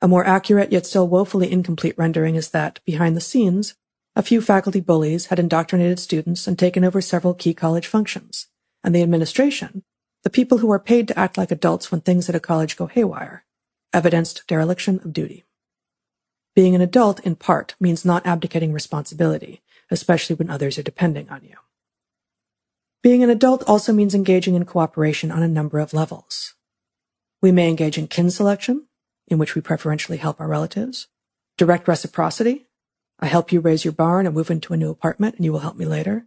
[0.00, 3.74] A more accurate yet still woefully incomplete rendering is that, behind the scenes,
[4.16, 8.46] a few faculty bullies had indoctrinated students and taken over several key college functions,
[8.84, 9.82] and the administration,
[10.22, 12.86] the people who are paid to act like adults when things at a college go
[12.86, 13.44] haywire,
[13.92, 15.44] evidenced dereliction of duty.
[16.54, 21.42] Being an adult, in part, means not abdicating responsibility, especially when others are depending on
[21.42, 21.56] you.
[23.02, 26.54] Being an adult also means engaging in cooperation on a number of levels.
[27.42, 28.86] We may engage in kin selection,
[29.26, 31.08] in which we preferentially help our relatives,
[31.58, 32.63] direct reciprocity,
[33.20, 35.60] I help you raise your barn and move into a new apartment, and you will
[35.60, 36.26] help me later.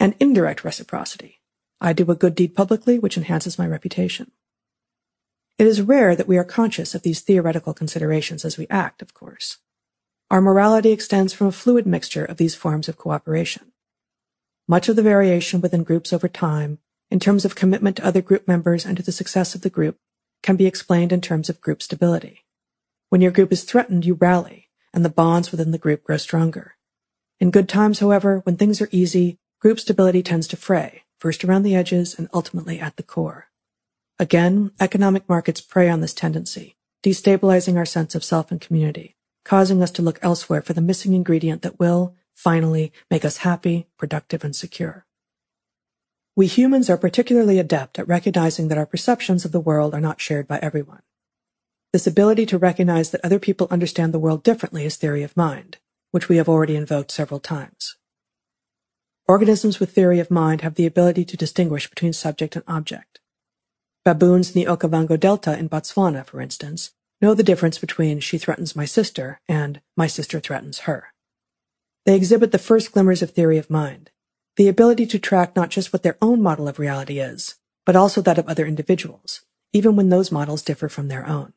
[0.00, 1.40] And indirect reciprocity.
[1.80, 4.32] I do a good deed publicly, which enhances my reputation.
[5.58, 9.14] It is rare that we are conscious of these theoretical considerations as we act, of
[9.14, 9.58] course.
[10.30, 13.72] Our morality extends from a fluid mixture of these forms of cooperation.
[14.68, 16.78] Much of the variation within groups over time,
[17.10, 19.96] in terms of commitment to other group members and to the success of the group,
[20.42, 22.44] can be explained in terms of group stability.
[23.08, 24.65] When your group is threatened, you rally,
[24.96, 26.74] and the bonds within the group grow stronger.
[27.38, 31.64] In good times, however, when things are easy, group stability tends to fray, first around
[31.64, 33.48] the edges and ultimately at the core.
[34.18, 39.82] Again, economic markets prey on this tendency, destabilizing our sense of self and community, causing
[39.82, 44.44] us to look elsewhere for the missing ingredient that will, finally, make us happy, productive,
[44.44, 45.04] and secure.
[46.34, 50.22] We humans are particularly adept at recognizing that our perceptions of the world are not
[50.22, 51.02] shared by everyone.
[51.92, 55.78] This ability to recognize that other people understand the world differently is theory of mind,
[56.10, 57.96] which we have already invoked several times.
[59.28, 63.20] Organisms with theory of mind have the ability to distinguish between subject and object.
[64.04, 68.76] Baboons in the Okavango Delta in Botswana, for instance, know the difference between she threatens
[68.76, 71.12] my sister and my sister threatens her.
[72.04, 74.10] They exhibit the first glimmers of theory of mind,
[74.56, 78.20] the ability to track not just what their own model of reality is, but also
[78.22, 81.52] that of other individuals, even when those models differ from their own.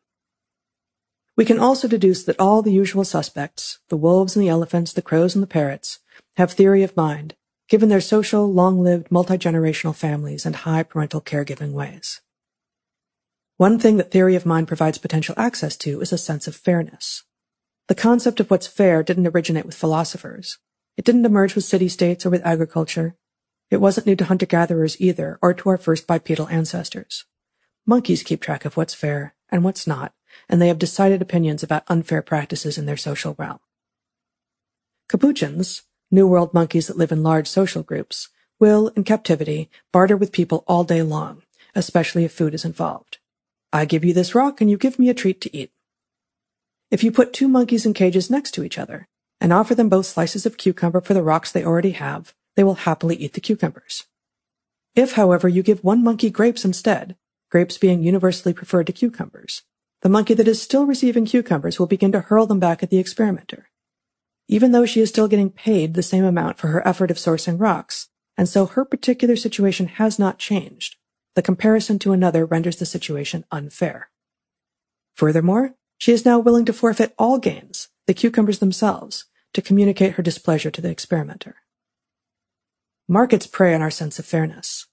[1.40, 5.02] We can also deduce that all the usual suspects, the wolves and the elephants, the
[5.02, 6.00] crows and the parrots,
[6.36, 7.34] have theory of mind,
[7.70, 12.20] given their social, long-lived, multi-generational families and high parental caregiving ways.
[13.56, 17.24] One thing that theory of mind provides potential access to is a sense of fairness.
[17.88, 20.58] The concept of what's fair didn't originate with philosophers.
[20.98, 23.16] It didn't emerge with city-states or with agriculture.
[23.72, 27.24] It wasn't new to hunter-gatherers either, or to our first bipedal ancestors.
[27.86, 30.12] Monkeys keep track of what's fair and what's not,
[30.48, 33.60] and they have decided opinions about unfair practices in their social realm.
[35.10, 38.30] Capuchins, New World monkeys that live in large social groups,
[38.60, 41.44] will, in captivity, barter with people all day long,
[41.76, 43.18] especially if food is involved.
[43.72, 45.72] I give you this rock and you give me a treat to eat.
[46.92, 49.08] If you put two monkeys in cages next to each other
[49.40, 52.76] and offer them both slices of cucumber for the rocks they already have, they will
[52.76, 54.06] happily eat the cucumbers.
[54.96, 57.16] If, however, you give one monkey grapes instead,
[57.50, 59.64] grapes being universally preferred to cucumbers,
[60.02, 62.98] the monkey that is still receiving cucumbers will begin to hurl them back at the
[62.98, 63.70] experimenter.
[64.48, 67.60] Even though she is still getting paid the same amount for her effort of sourcing
[67.60, 70.96] rocks, and so her particular situation has not changed,
[71.36, 74.10] the comparison to another renders the situation unfair.
[75.16, 80.24] Furthermore, she is now willing to forfeit all gains, the cucumbers themselves, to communicate her
[80.24, 81.58] displeasure to the experimenter.
[83.08, 84.88] Markets prey on our sense of fairness.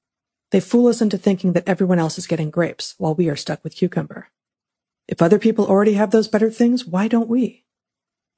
[0.50, 3.62] They fool us into thinking that everyone else is getting grapes while we are stuck
[3.62, 4.30] with cucumber.
[5.08, 7.64] If other people already have those better things, why don't we?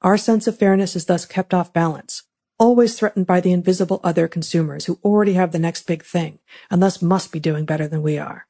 [0.01, 2.23] Our sense of fairness is thus kept off balance,
[2.57, 6.81] always threatened by the invisible other consumers who already have the next big thing and
[6.81, 8.47] thus must be doing better than we are.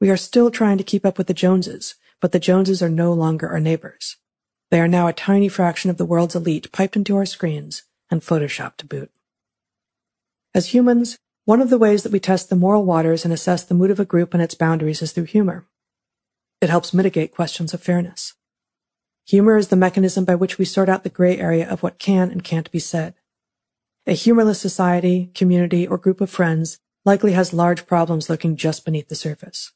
[0.00, 3.12] We are still trying to keep up with the Joneses, but the Joneses are no
[3.12, 4.16] longer our neighbors.
[4.70, 8.22] They are now a tiny fraction of the world's elite piped into our screens and
[8.22, 9.10] photoshopped to boot.
[10.54, 13.74] As humans, one of the ways that we test the moral waters and assess the
[13.74, 15.66] mood of a group and its boundaries is through humor.
[16.60, 18.34] It helps mitigate questions of fairness.
[19.26, 22.30] Humor is the mechanism by which we sort out the gray area of what can
[22.30, 23.14] and can't be said.
[24.06, 29.08] A humorless society, community, or group of friends likely has large problems lurking just beneath
[29.08, 29.72] the surface.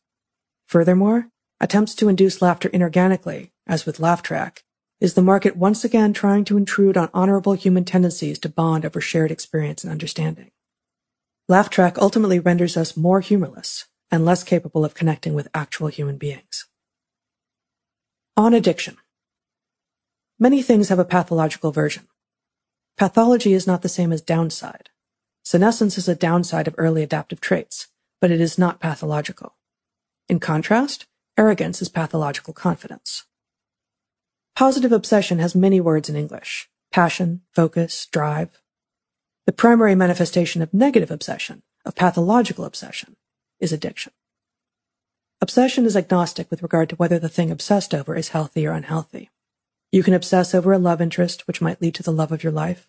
[0.66, 1.28] Furthermore,
[1.60, 4.64] attempts to induce laughter inorganically, as with Laugh Track,
[5.00, 9.00] is the market once again trying to intrude on honorable human tendencies to bond over
[9.00, 10.50] shared experience and understanding.
[11.48, 16.16] Laugh Track ultimately renders us more humorless and less capable of connecting with actual human
[16.16, 16.66] beings.
[18.36, 18.96] On addiction.
[20.40, 22.08] Many things have a pathological version.
[22.98, 24.90] Pathology is not the same as downside.
[25.44, 27.86] Senescence is a downside of early adaptive traits,
[28.20, 29.54] but it is not pathological.
[30.28, 31.06] In contrast,
[31.38, 33.24] arrogance is pathological confidence.
[34.56, 38.60] Positive obsession has many words in English passion, focus, drive.
[39.46, 43.14] The primary manifestation of negative obsession, of pathological obsession,
[43.60, 44.12] is addiction.
[45.40, 49.30] Obsession is agnostic with regard to whether the thing obsessed over is healthy or unhealthy.
[49.92, 52.52] You can obsess over a love interest, which might lead to the love of your
[52.52, 52.88] life.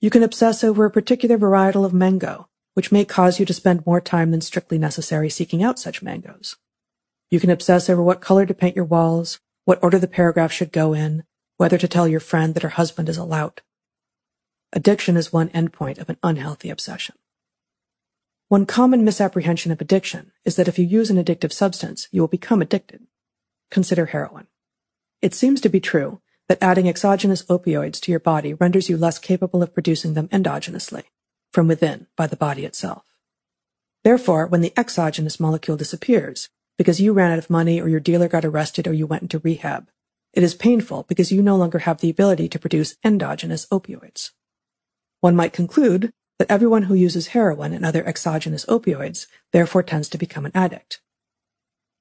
[0.00, 3.84] You can obsess over a particular varietal of mango, which may cause you to spend
[3.84, 6.56] more time than strictly necessary seeking out such mangoes.
[7.30, 10.70] You can obsess over what color to paint your walls, what order the paragraph should
[10.70, 11.24] go in,
[11.56, 13.62] whether to tell your friend that her husband is a lout.
[14.72, 17.16] Addiction is one endpoint of an unhealthy obsession.
[18.48, 22.28] One common misapprehension of addiction is that if you use an addictive substance, you will
[22.28, 23.06] become addicted.
[23.70, 24.46] Consider heroin.
[25.20, 29.18] It seems to be true that adding exogenous opioids to your body renders you less
[29.18, 31.02] capable of producing them endogenously,
[31.52, 33.04] from within, by the body itself.
[34.02, 36.48] Therefore, when the exogenous molecule disappears,
[36.78, 39.40] because you ran out of money or your dealer got arrested or you went into
[39.40, 39.88] rehab,
[40.32, 44.30] it is painful because you no longer have the ability to produce endogenous opioids.
[45.20, 50.18] One might conclude that everyone who uses heroin and other exogenous opioids therefore tends to
[50.18, 51.00] become an addict.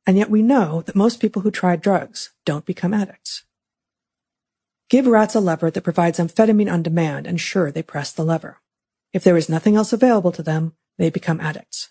[0.05, 3.43] And yet we know that most people who try drugs don't become addicts.
[4.89, 8.61] Give rats a lever that provides amphetamine on demand and sure they press the lever.
[9.11, 11.89] If there is nothing else available to them, they become addicts.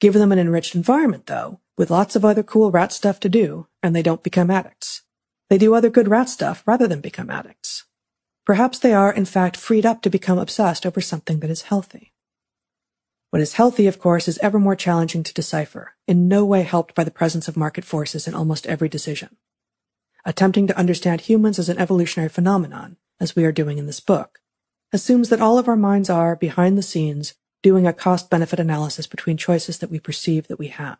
[0.00, 3.68] Give them an enriched environment, though, with lots of other cool rat stuff to do,
[3.82, 5.02] and they don't become addicts.
[5.48, 7.84] They do other good rat stuff rather than become addicts.
[8.44, 12.12] Perhaps they are, in fact, freed up to become obsessed over something that is healthy.
[13.30, 16.94] What is healthy, of course, is ever more challenging to decipher, in no way helped
[16.94, 19.36] by the presence of market forces in almost every decision.
[20.24, 24.40] Attempting to understand humans as an evolutionary phenomenon, as we are doing in this book,
[24.92, 29.36] assumes that all of our minds are, behind the scenes, doing a cost-benefit analysis between
[29.36, 30.98] choices that we perceive that we have.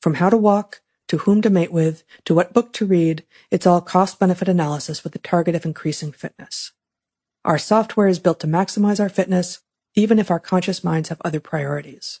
[0.00, 3.66] From how to walk, to whom to mate with, to what book to read, it's
[3.66, 6.70] all cost-benefit analysis with the target of increasing fitness.
[7.44, 9.58] Our software is built to maximize our fitness,
[9.96, 12.20] even if our conscious minds have other priorities.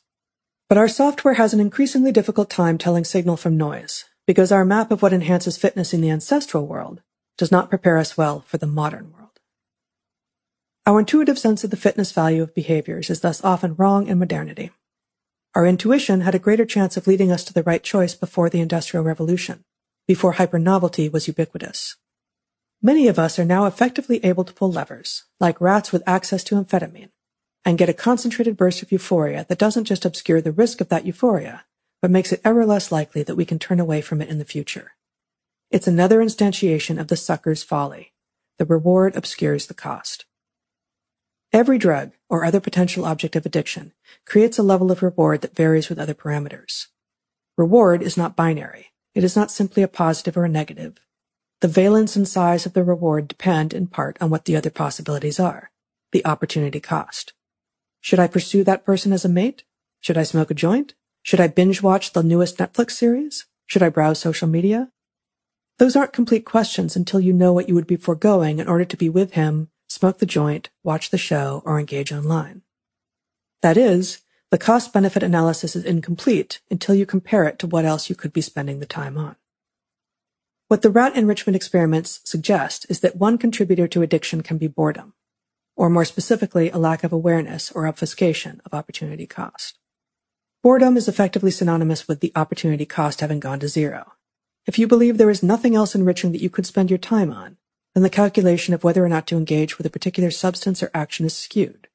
[0.68, 4.90] But our software has an increasingly difficult time telling signal from noise, because our map
[4.90, 7.00] of what enhances fitness in the ancestral world
[7.38, 9.38] does not prepare us well for the modern world.
[10.84, 14.72] Our intuitive sense of the fitness value of behaviors is thus often wrong in modernity.
[15.54, 18.60] Our intuition had a greater chance of leading us to the right choice before the
[18.60, 19.64] Industrial Revolution,
[20.06, 21.96] before hypernovelty was ubiquitous.
[22.80, 26.54] Many of us are now effectively able to pull levers, like rats with access to
[26.54, 27.10] amphetamine,
[27.64, 31.04] and get a concentrated burst of euphoria that doesn't just obscure the risk of that
[31.04, 31.64] euphoria,
[32.00, 34.44] but makes it ever less likely that we can turn away from it in the
[34.44, 34.92] future.
[35.70, 38.12] It's another instantiation of the sucker's folly.
[38.58, 40.26] The reward obscures the cost.
[41.52, 43.92] Every drug or other potential object of addiction
[44.24, 46.86] creates a level of reward that varies with other parameters.
[47.56, 48.92] Reward is not binary.
[49.16, 50.98] It is not simply a positive or a negative.
[51.60, 55.40] The valence and size of the reward depend in part on what the other possibilities
[55.40, 55.72] are,
[56.12, 57.32] the opportunity cost.
[58.00, 59.64] Should I pursue that person as a mate?
[60.00, 60.94] Should I smoke a joint?
[61.22, 63.46] Should I binge watch the newest Netflix series?
[63.66, 64.90] Should I browse social media?
[65.78, 68.96] Those aren't complete questions until you know what you would be foregoing in order to
[68.96, 72.62] be with him, smoke the joint, watch the show, or engage online.
[73.60, 78.08] That is, the cost benefit analysis is incomplete until you compare it to what else
[78.08, 79.36] you could be spending the time on.
[80.68, 85.14] What the rat enrichment experiments suggest is that one contributor to addiction can be boredom,
[85.76, 89.78] or more specifically, a lack of awareness or obfuscation of opportunity cost.
[90.62, 94.12] Boredom is effectively synonymous with the opportunity cost having gone to zero.
[94.66, 97.56] If you believe there is nothing else enriching that you could spend your time on,
[97.94, 101.26] then the calculation of whether or not to engage with a particular substance or action
[101.26, 101.88] is skewed,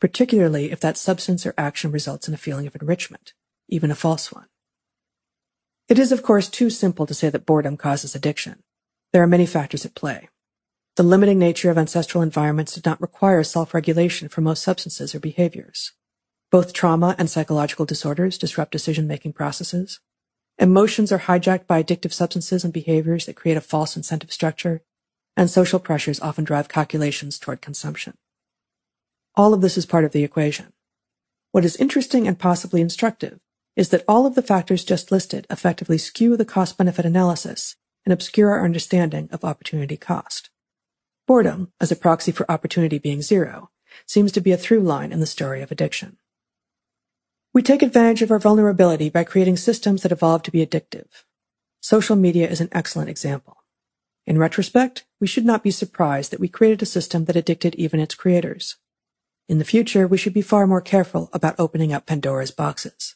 [0.00, 3.32] particularly if that substance or action results in a feeling of enrichment,
[3.68, 4.46] even a false one.
[5.88, 8.64] It is, of course, too simple to say that boredom causes addiction.
[9.12, 10.28] There are many factors at play.
[10.96, 15.92] The limiting nature of ancestral environments did not require self-regulation for most substances or behaviors.
[16.50, 20.00] Both trauma and psychological disorders disrupt decision-making processes.
[20.58, 24.82] Emotions are hijacked by addictive substances and behaviors that create a false incentive structure,
[25.36, 28.16] and social pressures often drive calculations toward consumption.
[29.34, 30.72] All of this is part of the equation.
[31.52, 33.38] What is interesting and possibly instructive
[33.76, 38.50] is that all of the factors just listed effectively skew the cost-benefit analysis and obscure
[38.50, 40.48] our understanding of opportunity cost.
[41.26, 43.70] Boredom, as a proxy for opportunity being zero,
[44.06, 46.16] seems to be a through line in the story of addiction.
[47.52, 51.24] We take advantage of our vulnerability by creating systems that evolve to be addictive.
[51.80, 53.55] Social media is an excellent example.
[54.26, 58.00] In retrospect, we should not be surprised that we created a system that addicted even
[58.00, 58.76] its creators.
[59.48, 63.14] In the future, we should be far more careful about opening up Pandora's boxes.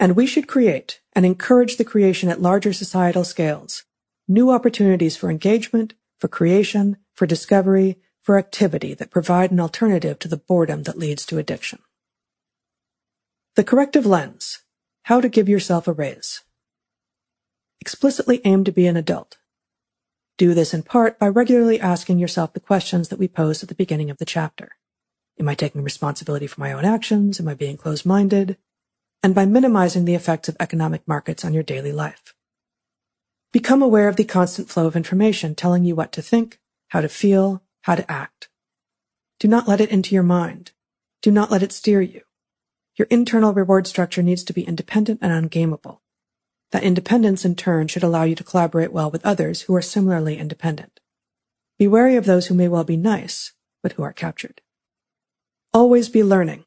[0.00, 3.84] And we should create and encourage the creation at larger societal scales,
[4.26, 10.28] new opportunities for engagement, for creation, for discovery, for activity that provide an alternative to
[10.28, 11.78] the boredom that leads to addiction.
[13.54, 14.62] The corrective lens.
[15.04, 16.40] How to give yourself a raise.
[17.80, 19.36] Explicitly aim to be an adult.
[20.36, 23.74] Do this in part by regularly asking yourself the questions that we posed at the
[23.74, 24.72] beginning of the chapter.
[25.38, 27.40] Am I taking responsibility for my own actions?
[27.40, 28.56] Am I being closed-minded?
[29.24, 32.34] and by minimizing the effects of economic markets on your daily life.
[33.52, 37.08] Become aware of the constant flow of information telling you what to think, how to
[37.08, 38.50] feel, how to act.
[39.40, 40.72] Do not let it into your mind.
[41.22, 42.20] Do not let it steer you.
[42.96, 46.02] Your internal reward structure needs to be independent and ungameable.
[46.74, 50.36] That independence in turn should allow you to collaborate well with others who are similarly
[50.36, 50.98] independent.
[51.78, 54.60] Be wary of those who may well be nice, but who are captured.
[55.72, 56.64] Always be learning.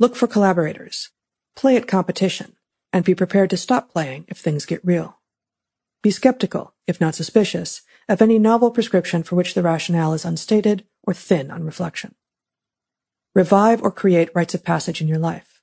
[0.00, 1.10] Look for collaborators.
[1.54, 2.56] Play at competition,
[2.92, 5.20] and be prepared to stop playing if things get real.
[6.02, 10.84] Be skeptical, if not suspicious, of any novel prescription for which the rationale is unstated
[11.04, 12.16] or thin on reflection.
[13.36, 15.62] Revive or create rites of passage in your life.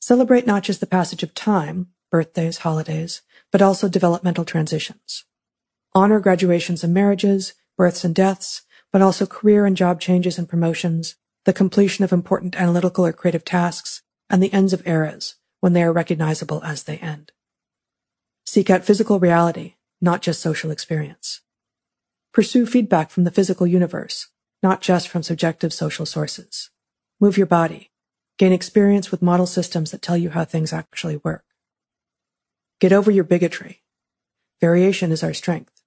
[0.00, 5.24] Celebrate not just the passage of time, birthdays, holidays, but also developmental transitions.
[5.94, 8.62] Honor graduations and marriages, births and deaths,
[8.92, 13.44] but also career and job changes and promotions, the completion of important analytical or creative
[13.44, 17.32] tasks, and the ends of eras when they are recognizable as they end.
[18.44, 21.40] Seek out physical reality, not just social experience.
[22.32, 24.28] Pursue feedback from the physical universe,
[24.62, 26.70] not just from subjective social sources.
[27.20, 27.90] Move your body.
[28.38, 31.44] Gain experience with model systems that tell you how things actually work.
[32.82, 33.80] Get over your bigotry.
[34.60, 35.84] Variation is our strength.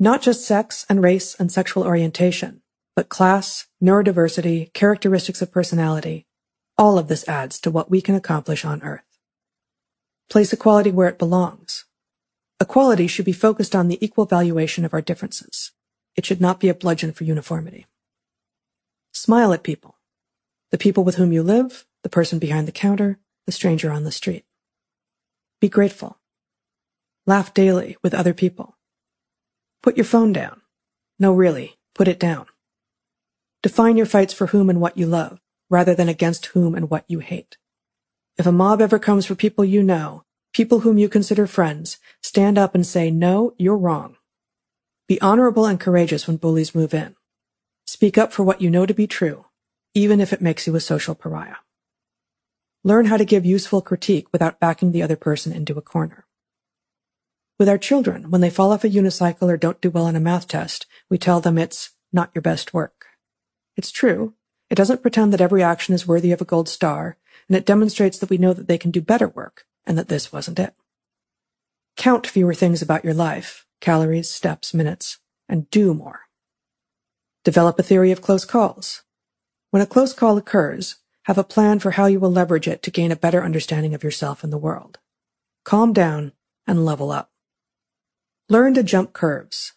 [0.00, 2.62] Not just sex and race and sexual orientation,
[2.96, 6.26] but class, neurodiversity, characteristics of personality,
[6.76, 9.20] all of this adds to what we can accomplish on Earth.
[10.28, 11.84] Place equality where it belongs.
[12.60, 15.70] Equality should be focused on the equal valuation of our differences.
[16.16, 17.86] It should not be a bludgeon for uniformity.
[19.12, 19.98] Smile at people.
[20.72, 24.10] The people with whom you live, the person behind the counter, the stranger on the
[24.10, 24.44] street.
[25.60, 26.18] Be grateful.
[27.26, 28.76] Laugh daily with other people.
[29.82, 30.60] Put your phone down.
[31.18, 32.46] No, really, put it down.
[33.62, 35.40] Define your fights for whom and what you love,
[35.70, 37.58] rather than against whom and what you hate.
[38.36, 42.58] If a mob ever comes for people you know, people whom you consider friends, stand
[42.58, 44.16] up and say, no, you're wrong.
[45.06, 47.14] Be honorable and courageous when bullies move in.
[47.86, 49.46] Speak up for what you know to be true,
[49.94, 51.56] even if it makes you a social pariah.
[52.82, 56.26] Learn how to give useful critique without backing the other person into a corner.
[57.62, 60.20] With our children, when they fall off a unicycle or don't do well on a
[60.20, 63.06] math test, we tell them it's not your best work.
[63.76, 64.34] It's true.
[64.68, 68.18] It doesn't pretend that every action is worthy of a gold star, and it demonstrates
[68.18, 70.74] that we know that they can do better work, and that this wasn't it.
[71.96, 76.22] Count fewer things about your life, calories, steps, minutes, and do more.
[77.44, 79.04] Develop a theory of close calls.
[79.70, 80.96] When a close call occurs,
[81.26, 84.02] have a plan for how you will leverage it to gain a better understanding of
[84.02, 84.98] yourself and the world.
[85.62, 86.32] Calm down
[86.66, 87.31] and level up.
[88.48, 89.72] Learn to jump curves.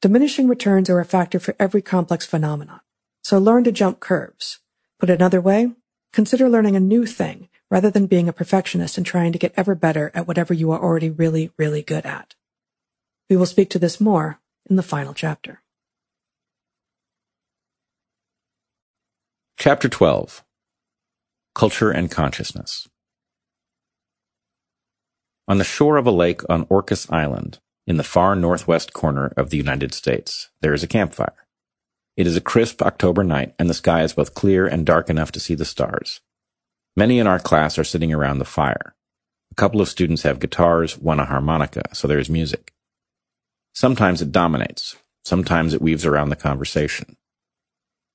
[0.00, 2.80] Diminishing returns are a factor for every complex phenomenon,
[3.22, 4.58] so learn to jump curves.
[4.98, 5.72] Put another way,
[6.12, 9.74] consider learning a new thing rather than being a perfectionist and trying to get ever
[9.74, 12.34] better at whatever you are already really, really good at.
[13.28, 15.62] We will speak to this more in the final chapter.
[19.58, 20.42] Chapter 12
[21.54, 22.88] Culture and Consciousness
[25.46, 29.50] On the shore of a lake on Orcas Island, in the far northwest corner of
[29.50, 31.46] the United States, there is a campfire.
[32.16, 35.32] It is a crisp October night, and the sky is both clear and dark enough
[35.32, 36.20] to see the stars.
[36.96, 38.94] Many in our class are sitting around the fire.
[39.50, 42.72] A couple of students have guitars, one a harmonica, so there is music.
[43.72, 44.96] Sometimes it dominates.
[45.24, 47.16] Sometimes it weaves around the conversation.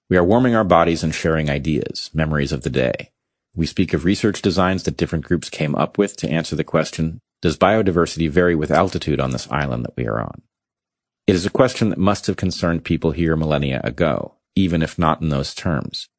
[0.10, 3.12] We are warming our bodies and sharing ideas, memories of the day.
[3.56, 7.20] We speak of research designs that different groups came up with to answer the question,
[7.42, 10.42] does biodiversity vary with altitude on this island that we are on?
[11.28, 15.22] It is a question that must have concerned people here millennia ago, even if not
[15.22, 16.10] in those terms.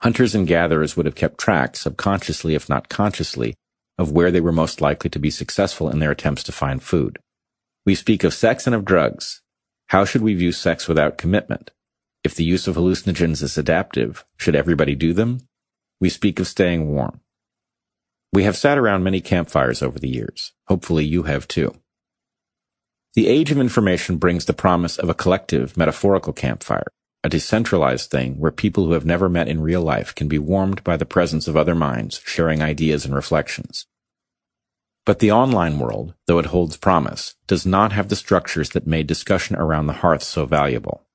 [0.00, 3.54] Hunters and gatherers would have kept track, subconsciously if not consciously,
[3.98, 7.18] of where they were most likely to be successful in their attempts to find food.
[7.84, 9.42] We speak of sex and of drugs.
[9.88, 11.70] How should we view sex without commitment?
[12.24, 15.46] If the use of hallucinogens is adaptive, should everybody do them?
[16.00, 17.20] We speak of staying warm.
[18.36, 20.52] We have sat around many campfires over the years.
[20.66, 21.74] Hopefully you have too.
[23.14, 26.92] The age of information brings the promise of a collective, metaphorical campfire,
[27.24, 30.84] a decentralized thing where people who have never met in real life can be warmed
[30.84, 33.86] by the presence of other minds, sharing ideas and reflections.
[35.06, 39.06] But the online world, though it holds promise, does not have the structures that made
[39.06, 41.06] discussion around the hearth so valuable.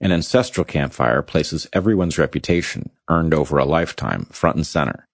[0.00, 5.07] An ancestral campfire places everyone's reputation, earned over a lifetime, front and center.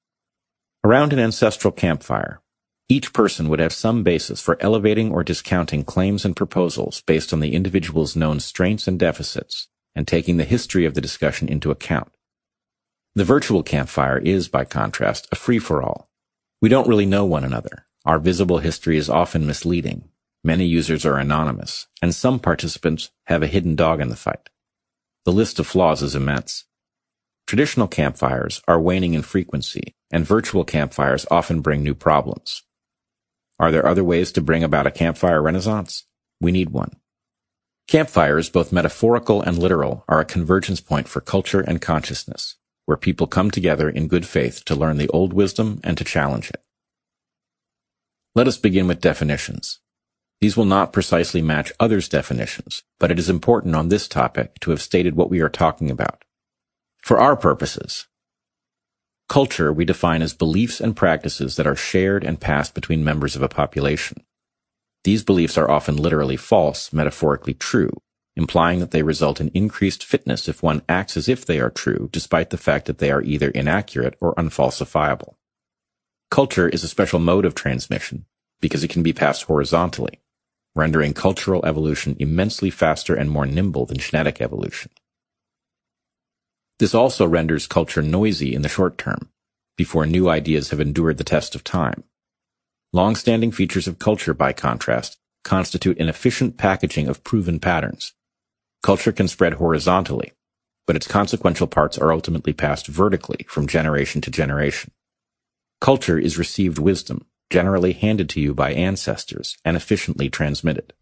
[0.85, 2.43] Around an ancestral campfire,
[2.91, 7.41] each person would have some basis for elevating or discounting claims and proposals based on
[7.41, 12.13] the individual's known strengths and deficits, and taking the history of the discussion into account.
[13.15, 16.11] The virtual campfire is, by contrast, a free-for-all.
[16.61, 17.87] We don't really know one another.
[18.05, 20.11] Our visible history is often misleading.
[20.43, 24.51] Many users are anonymous, and some participants have a hidden dog in the fight.
[25.25, 26.67] The list of flaws is immense.
[27.47, 32.63] Traditional campfires are waning in frequency, and virtual campfires often bring new problems.
[33.59, 36.07] Are there other ways to bring about a campfire renaissance?
[36.41, 36.97] We need one.
[37.87, 43.27] Campfires, both metaphorical and literal, are a convergence point for culture and consciousness, where people
[43.27, 46.63] come together in good faith to learn the old wisdom and to challenge it.
[48.35, 49.81] Let us begin with definitions.
[50.41, 54.71] These will not precisely match others' definitions, but it is important on this topic to
[54.71, 56.25] have stated what we are talking about.
[57.05, 58.07] For our purposes,
[59.29, 63.43] culture we define as beliefs and practices that are shared and passed between members of
[63.43, 64.25] a population.
[65.03, 67.91] These beliefs are often literally false, metaphorically true,
[68.37, 72.09] implying that they result in increased fitness if one acts as if they are true,
[72.11, 75.35] despite the fact that they are either inaccurate or unfalsifiable.
[76.31, 78.25] Culture is a special mode of transmission
[78.63, 80.23] because it can be passed horizontally
[80.75, 84.91] rendering cultural evolution immensely faster and more nimble than genetic evolution.
[86.85, 89.31] This also renders culture noisy in the short term,
[89.75, 92.05] before new ideas have endured the test of time.
[92.93, 98.13] Long-standing features of culture, by contrast, constitute an efficient packaging of proven patterns.
[98.83, 100.33] Culture can spread horizontally,
[100.87, 104.93] but its consequential parts are ultimately passed vertically from generation to generation.
[105.81, 110.93] Culture is received wisdom, generally handed to you by ancestors and efficiently transmitted.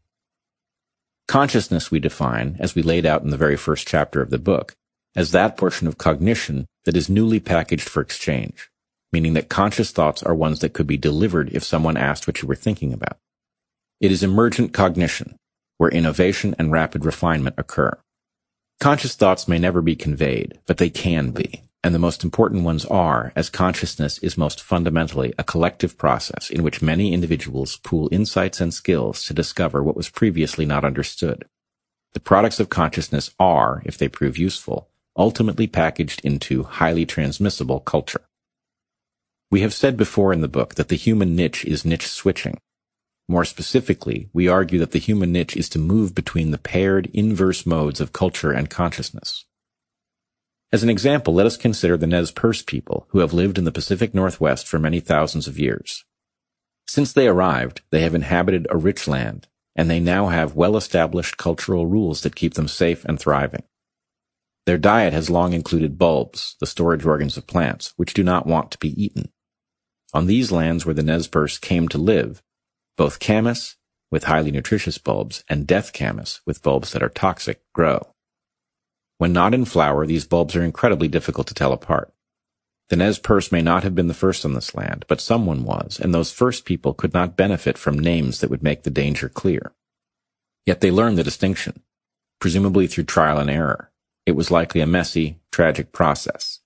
[1.27, 4.77] Consciousness we define, as we laid out in the very first chapter of the book,
[5.15, 8.71] as that portion of cognition that is newly packaged for exchange,
[9.13, 12.49] meaning that conscious thoughts are ones that could be delivered if someone asked what you
[12.49, 13.19] were thinking about.
[14.01, 15.37] It is emergent cognition,
[15.79, 17.99] where innovation and rapid refinement occur.
[18.81, 21.63] Conscious thoughts may never be conveyed, but they can be.
[21.85, 26.63] And the most important ones are, as consciousness is most fundamentally a collective process in
[26.63, 31.45] which many individuals pool insights and skills to discover what was previously not understood.
[32.13, 38.23] The products of consciousness are, if they prove useful, ultimately packaged into highly transmissible culture.
[39.51, 42.59] We have said before in the book that the human niche is niche switching.
[43.29, 47.67] More specifically, we argue that the human niche is to move between the paired inverse
[47.67, 49.45] modes of culture and consciousness.
[50.73, 53.73] As an example, let us consider the Nez Perce people who have lived in the
[53.73, 56.05] Pacific Northwest for many thousands of years.
[56.87, 61.87] Since they arrived, they have inhabited a rich land, and they now have well-established cultural
[61.87, 63.65] rules that keep them safe and thriving.
[64.65, 68.71] Their diet has long included bulbs, the storage organs of plants, which do not want
[68.71, 69.33] to be eaten.
[70.15, 72.43] On these lands where the Nez Perce came to live,
[72.97, 73.77] both camas,
[74.11, 78.15] with highly nutritious bulbs, and death camas, with bulbs that are toxic, grow.
[79.19, 82.13] When not in flower, these bulbs are incredibly difficult to tell apart.
[82.89, 85.99] The Nez Perce may not have been the first on this land, but someone was,
[85.99, 89.73] and those first people could not benefit from names that would make the danger clear.
[90.67, 91.83] Yet they learned the distinction,
[92.39, 93.92] presumably through trial and error.
[94.25, 96.61] It was likely a messy, tragic process.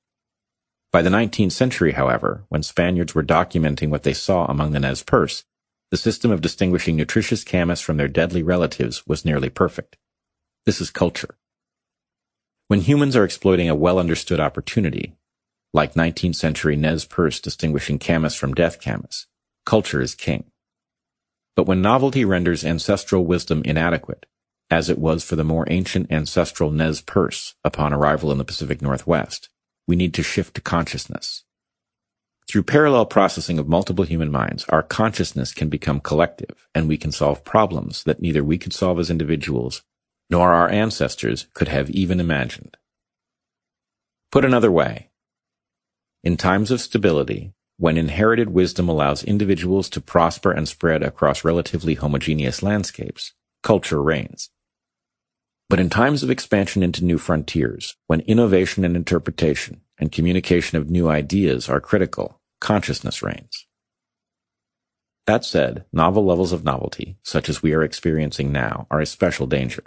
[0.92, 5.02] By the 19th century, however, when Spaniards were documenting what they saw among the Nez
[5.02, 5.44] Perce,
[5.90, 9.96] the system of distinguishing nutritious camas from their deadly relatives was nearly perfect.
[10.66, 11.38] This is culture.
[12.68, 15.16] When humans are exploiting a well-understood opportunity,
[15.72, 19.28] like 19th century Nez Perce distinguishing camas from death camas,
[19.64, 20.50] culture is king.
[21.54, 24.26] But when novelty renders ancestral wisdom inadequate,
[24.70, 28.82] as it was for the more ancient ancestral Nez Perce upon arrival in the Pacific
[28.82, 29.48] Northwest,
[29.86, 31.44] we need to shift to consciousness.
[32.48, 37.12] Through parallel processing of multiple human minds, our consciousness can become collective, and we can
[37.12, 39.82] solve problems that neither we could solve as individuals
[40.30, 42.76] nor our ancestors could have even imagined.
[44.32, 45.10] Put another way,
[46.26, 51.94] in times of stability, when inherited wisdom allows individuals to prosper and spread across relatively
[51.94, 53.32] homogeneous landscapes,
[53.62, 54.50] culture reigns.
[55.68, 60.90] But in times of expansion into new frontiers, when innovation and interpretation and communication of
[60.90, 63.66] new ideas are critical, consciousness reigns.
[65.26, 69.48] That said, novel levels of novelty, such as we are experiencing now, are a special
[69.48, 69.82] danger.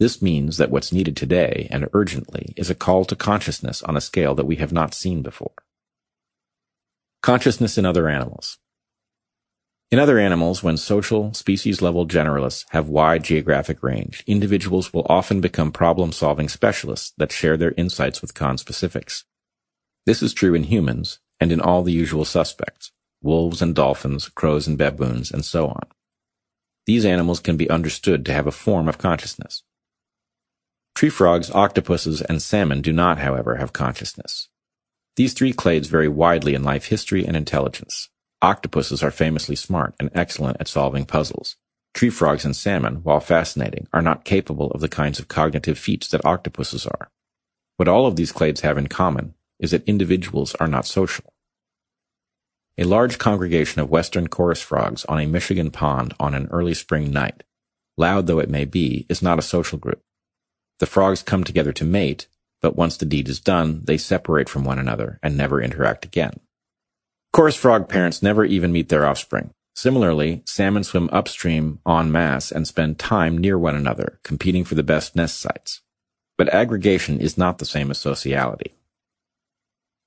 [0.00, 4.00] This means that what's needed today and urgently is a call to consciousness on a
[4.00, 5.52] scale that we have not seen before.
[7.22, 8.58] Consciousness in other animals.
[9.92, 15.70] In other animals, when social, species-level generalists have wide geographic range, individuals will often become
[15.70, 19.24] problem-solving specialists that share their insights with conspecifics.
[20.06, 24.66] This is true in humans and in all the usual suspects, wolves and dolphins, crows
[24.66, 25.82] and baboons, and so on.
[26.86, 29.62] These animals can be understood to have a form of consciousness.
[30.94, 34.48] Tree frogs, octopuses, and salmon do not, however, have consciousness.
[35.16, 38.08] These three clades vary widely in life history and intelligence.
[38.42, 41.54] Octopuses are famously smart and excellent at solving puzzles.
[41.94, 46.08] Tree frogs and salmon, while fascinating, are not capable of the kinds of cognitive feats
[46.08, 47.08] that octopuses are.
[47.76, 51.32] What all of these clades have in common is that individuals are not social.
[52.76, 57.12] A large congregation of western chorus frogs on a Michigan pond on an early spring
[57.12, 57.44] night,
[57.96, 60.02] loud though it may be, is not a social group.
[60.80, 62.26] The frogs come together to mate,
[62.60, 66.40] but once the deed is done, they separate from one another and never interact again.
[67.32, 69.54] Chorus frog parents never even meet their offspring.
[69.74, 74.82] Similarly, salmon swim upstream en masse and spend time near one another, competing for the
[74.82, 75.80] best nest sites.
[76.36, 78.74] But aggregation is not the same as sociality.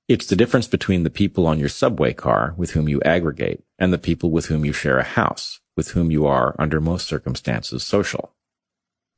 [0.06, 3.92] It's the difference between the people on your subway car with whom you aggregate and
[3.92, 7.82] the people with whom you share a house, with whom you are, under most circumstances,
[7.82, 8.34] social.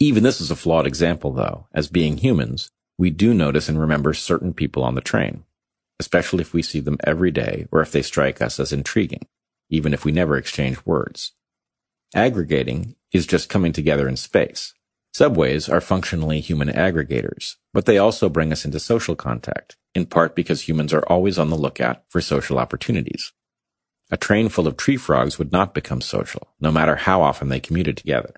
[0.01, 4.15] Even this is a flawed example, though, as being humans, we do notice and remember
[4.15, 5.45] certain people on the train,
[6.01, 9.27] especially if we see them every day or if they strike us as intriguing,
[9.71, 11.33] even if we never exchange words.
[12.15, 14.75] Aggregating is just coming together in space.
[15.13, 20.37] Subways are functionally human aggregators, but they also bring us into social contact, in part
[20.37, 23.33] because humans are always on the lookout for social opportunities.
[24.11, 27.61] A train full of tree frogs would not become social, no matter how often they
[27.61, 28.35] commuted together.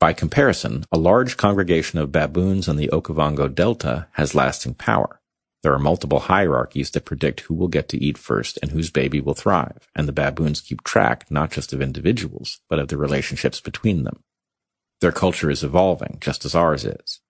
[0.00, 5.19] By comparison, a large congregation of baboons in the Okavango Delta has lasting power.
[5.62, 9.20] There are multiple hierarchies that predict who will get to eat first and whose baby
[9.20, 13.60] will thrive, and the baboons keep track not just of individuals, but of the relationships
[13.60, 14.22] between them.
[15.00, 17.20] Their culture is evolving, just as ours is.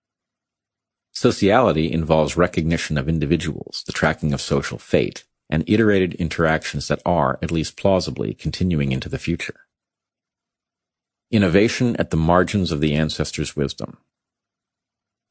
[1.11, 7.37] Sociality involves recognition of individuals, the tracking of social fate, and iterated interactions that are,
[7.41, 9.61] at least plausibly, continuing into the future.
[11.29, 13.97] Innovation at the margins of the ancestors' wisdom.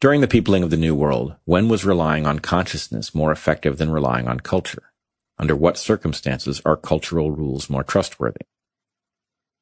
[0.01, 3.91] During the peopling of the New World, when was relying on consciousness more effective than
[3.91, 4.95] relying on culture?
[5.39, 8.47] Under what circumstances are cultural rules more trustworthy?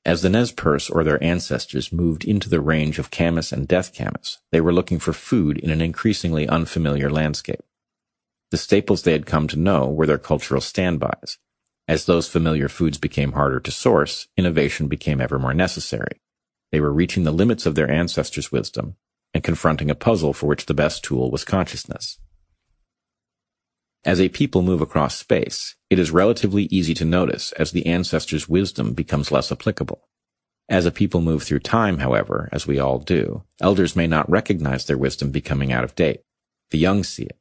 [0.04, 3.92] As the Nez Perce or their ancestors moved into the range of Camas and Death
[3.92, 7.64] Camas, they were looking for food in an increasingly unfamiliar landscape.
[8.52, 11.38] The staples they had come to know were their cultural standbys.
[11.88, 16.20] As those familiar foods became harder to source, innovation became ever more necessary.
[16.70, 18.94] They were reaching the limits of their ancestors' wisdom
[19.34, 22.18] and confronting a puzzle for which the best tool was consciousness.
[24.04, 28.48] As a people move across space, it is relatively easy to notice as the ancestors'
[28.48, 30.08] wisdom becomes less applicable.
[30.68, 34.84] As a people move through time, however, as we all do, elders may not recognize
[34.84, 36.20] their wisdom becoming out of date.
[36.70, 37.38] The young see it.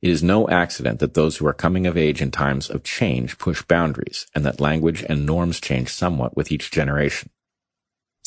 [0.00, 3.36] It is no accident that those who are coming of age in times of change
[3.36, 7.30] push boundaries, and that language and norms change somewhat with each generation.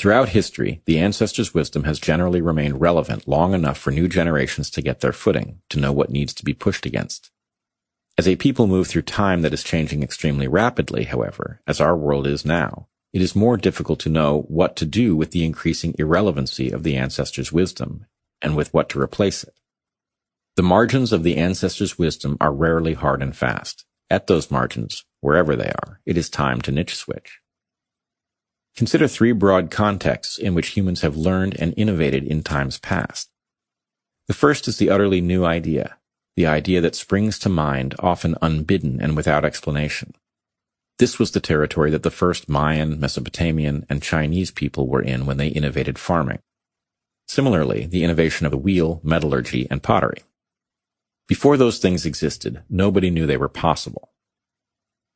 [0.01, 4.82] Throughout history, the ancestors' wisdom has generally remained relevant long enough for new generations to
[4.82, 7.30] get their footing, to know what needs to be pushed against.
[8.17, 12.26] As a people move through time that is changing extremely rapidly, however, as our world
[12.26, 16.72] is now, it is more difficult to know what to do with the increasing irrelevancy
[16.72, 18.08] of the ancestors' wisdom,
[18.42, 19.53] and with what to replace it.
[20.56, 23.85] The margins of the ancestors' wisdom are rarely hard and fast.
[24.10, 27.41] At those margins, wherever they are, it is time to niche switch.
[28.76, 33.30] Consider three broad contexts in which humans have learned and innovated in times past.
[34.28, 35.98] The first is the utterly new idea,
[36.36, 40.14] the idea that springs to mind often unbidden and without explanation.
[41.00, 45.38] This was the territory that the first Mayan, Mesopotamian, and Chinese people were in when
[45.38, 46.40] they innovated farming.
[47.28, 50.24] Similarly, the innovation of the wheel, metallurgy, and pottery.
[51.28, 54.10] Before those things existed, nobody knew they were possible.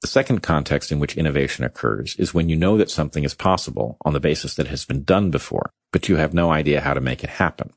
[0.06, 3.98] The second context in which innovation occurs is when you know that something is possible
[4.06, 6.94] on the basis that it has been done before, but you have no idea how
[6.94, 7.74] to make it happen.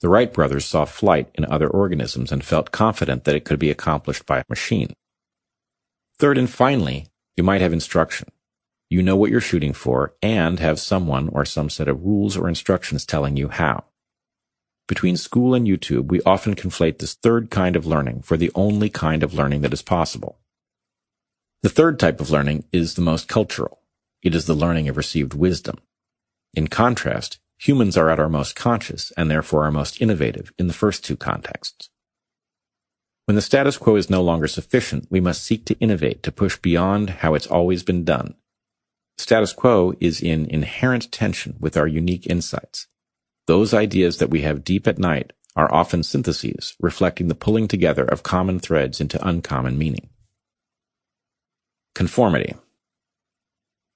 [0.00, 3.70] The Wright brothers saw flight in other organisms and felt confident that it could be
[3.70, 4.94] accomplished by a machine.
[6.18, 8.28] Third and finally, you might have instruction.
[8.88, 12.48] You know what you're shooting for and have someone or some set of rules or
[12.48, 13.84] instructions telling you how.
[14.88, 18.88] Between school and YouTube, we often conflate this third kind of learning for the only
[18.88, 20.38] kind of learning that is possible.
[21.66, 23.80] The third type of learning is the most cultural.
[24.22, 25.78] It is the learning of received wisdom.
[26.54, 30.72] In contrast, humans are at our most conscious and therefore our most innovative in the
[30.72, 31.90] first two contexts.
[33.24, 36.56] When the status quo is no longer sufficient, we must seek to innovate to push
[36.56, 38.36] beyond how it's always been done.
[39.18, 42.86] Status quo is in inherent tension with our unique insights.
[43.48, 48.04] Those ideas that we have deep at night are often syntheses reflecting the pulling together
[48.04, 50.10] of common threads into uncommon meaning.
[51.96, 52.52] Conformity.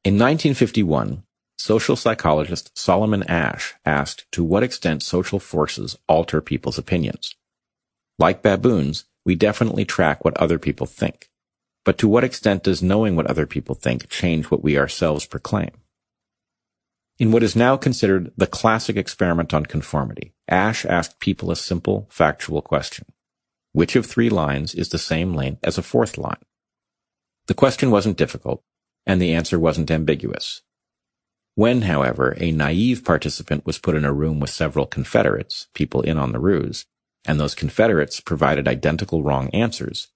[0.04, 1.22] In 1951,
[1.58, 7.36] social psychologist Solomon Asch asked to what extent social forces alter people's opinions.
[8.18, 11.28] Like baboons, we definitely track what other people think.
[11.84, 15.72] But to what extent does knowing what other people think change what we ourselves proclaim?
[17.18, 22.08] In what is now considered the classic experiment on conformity, Asch asked people a simple,
[22.10, 23.04] factual question.
[23.72, 26.40] Which of three lines is the same length as a fourth line?
[27.50, 28.62] The question wasn't difficult,
[29.04, 30.62] and the answer wasn't ambiguous.
[31.56, 36.16] When, however, a naive participant was put in a room with several Confederates, people in
[36.16, 36.86] on the ruse,
[37.26, 40.12] and those Confederates provided identical wrong answers,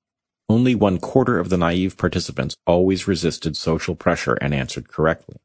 [0.49, 5.38] only one quarter of the naive participants always resisted social pressure and answered correctly.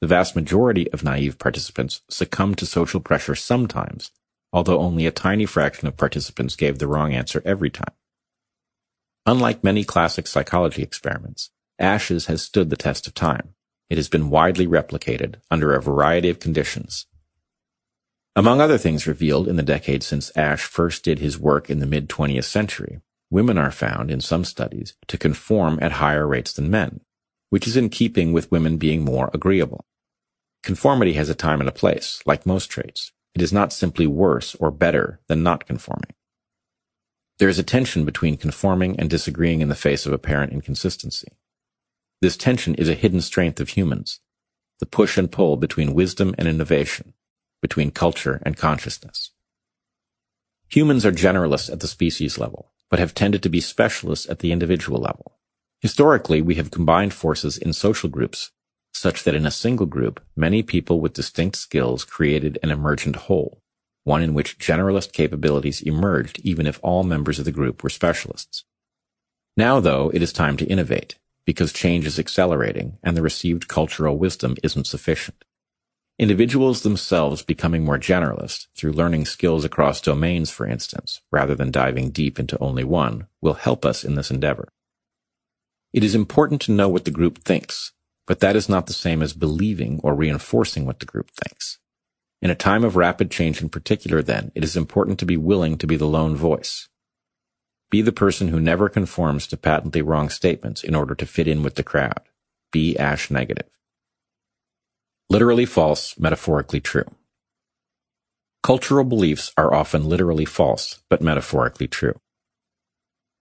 [0.00, 4.10] The vast majority of naive participants succumbed to social pressure sometimes,
[4.52, 7.94] although only a tiny fraction of participants gave the wrong answer every time.
[9.24, 13.54] Unlike many classic psychology experiments, Asch's has stood the test of time.
[13.88, 17.06] It has been widely replicated under a variety of conditions.
[18.34, 21.86] Among other things revealed in the decades since Asch first did his work in the
[21.86, 27.00] mid-20th century, women are found, in some studies, to conform at higher rates than men,
[27.50, 29.84] which is in keeping with women being more agreeable.
[30.62, 33.12] Conformity has a time and a place, like most traits.
[33.34, 36.14] It is not simply worse or better than not conforming.
[37.38, 41.28] There is a tension between conforming and disagreeing in the face of apparent inconsistency.
[42.20, 44.20] This tension is a hidden strength of humans,
[44.78, 47.14] the push and pull between wisdom and innovation,
[47.60, 49.30] between culture and consciousness.
[50.68, 54.52] Humans are generalists at the species level, but have tended to be specialists at the
[54.52, 55.38] individual level.
[55.80, 58.50] Historically, we have combined forces in social groups
[58.92, 63.61] such that in a single group, many people with distinct skills created an emergent whole
[64.04, 68.64] one in which generalist capabilities emerged even if all members of the group were specialists.
[69.56, 74.16] Now, though, it is time to innovate, because change is accelerating and the received cultural
[74.16, 75.44] wisdom isn't sufficient.
[76.18, 82.10] Individuals themselves becoming more generalist, through learning skills across domains, for instance, rather than diving
[82.10, 84.68] deep into only one, will help us in this endeavor.
[85.92, 87.92] It is important to know what the group thinks,
[88.26, 91.78] but that is not the same as believing or reinforcing what the group thinks.
[92.42, 95.78] In a time of rapid change in particular, then, it is important to be willing
[95.78, 96.88] to be the lone voice.
[97.88, 101.62] Be the person who never conforms to patently wrong statements in order to fit in
[101.62, 102.20] with the crowd.
[102.72, 103.68] Be Asch negative.
[105.30, 107.06] Literally false, metaphorically true.
[108.64, 112.18] Cultural beliefs are often literally false, but metaphorically true.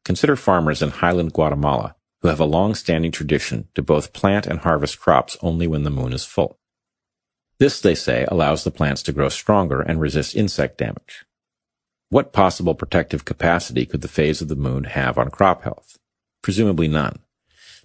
[0.05, 4.99] Consider farmers in highland Guatemala who have a long-standing tradition to both plant and harvest
[4.99, 6.60] crops only when the moon is full.
[7.61, 11.25] This, they say, allows the plants to grow stronger and resist insect damage.
[12.09, 15.99] What possible protective capacity could the phase of the moon have on crop health?
[16.41, 17.19] Presumably none.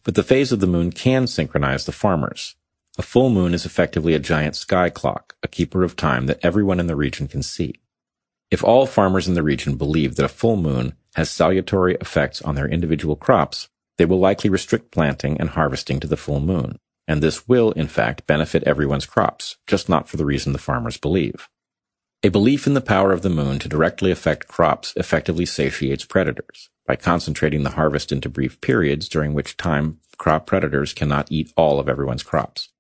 [0.03, 2.57] But the phase of the moon can synchronize the farmers.
[2.97, 6.81] A full moon is effectively a giant sky clock, a keeper of time that everyone
[6.81, 7.75] in the region can see.
[8.51, 12.55] If all farmers in the region believe that a full moon has salutary effects on
[12.55, 17.22] their individual crops, they will likely restrict planting and harvesting to the full moon, and
[17.22, 21.49] this will, in fact, benefit everyone's crops, just not for the reason the farmers believe.
[22.22, 26.71] A belief in the power of the moon to directly affect crops effectively satiates predators
[26.87, 31.78] by concentrating the harvest into brief periods during which time crop predators cannot eat all
[31.78, 32.71] of everyone's crops.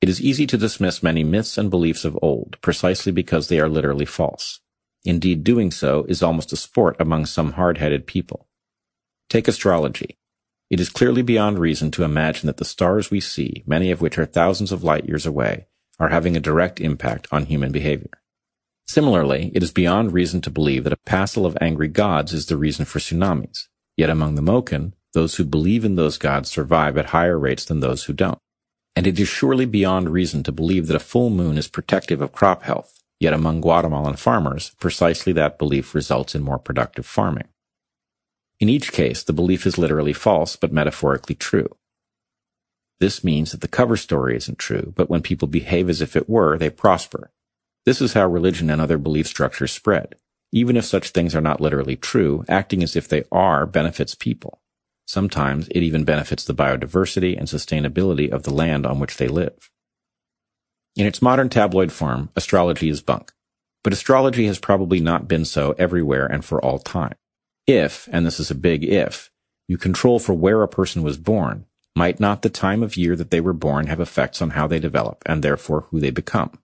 [0.00, 3.68] It is easy to dismiss many myths and beliefs of old precisely because they are
[3.68, 4.60] literally false.
[5.04, 8.48] Indeed, doing so is almost a sport among some hard-headed people.
[9.28, 10.18] Take astrology.
[10.70, 14.18] It is clearly beyond reason to imagine that the stars we see, many of which
[14.18, 15.66] are thousands of light years away,
[15.98, 18.10] are having a direct impact on human behavior.
[18.86, 22.56] Similarly, it is beyond reason to believe that a passel of angry gods is the
[22.56, 23.68] reason for tsunamis.
[23.96, 27.80] Yet among the Moken, those who believe in those gods survive at higher rates than
[27.80, 28.38] those who don't.
[28.96, 32.32] And it is surely beyond reason to believe that a full moon is protective of
[32.32, 33.00] crop health.
[33.20, 37.48] Yet among Guatemalan farmers, precisely that belief results in more productive farming.
[38.60, 41.68] In each case, the belief is literally false, but metaphorically true.
[43.00, 46.28] This means that the cover story isn't true, but when people behave as if it
[46.28, 47.32] were, they prosper.
[47.84, 50.14] This is how religion and other belief structures spread.
[50.52, 54.60] Even if such things are not literally true, acting as if they are benefits people.
[55.06, 59.70] Sometimes it even benefits the biodiversity and sustainability of the land on which they live.
[60.96, 63.32] In its modern tabloid form, astrology is bunk.
[63.82, 67.16] But astrology has probably not been so everywhere and for all time.
[67.66, 69.30] If, and this is a big if,
[69.68, 71.66] you control for where a person was born,
[71.96, 74.78] might not the time of year that they were born have effects on how they
[74.78, 76.58] develop and therefore who they become?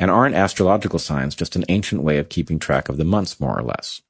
[0.00, 3.58] And aren't astrological signs just an ancient way of keeping track of the months more
[3.58, 4.02] or less?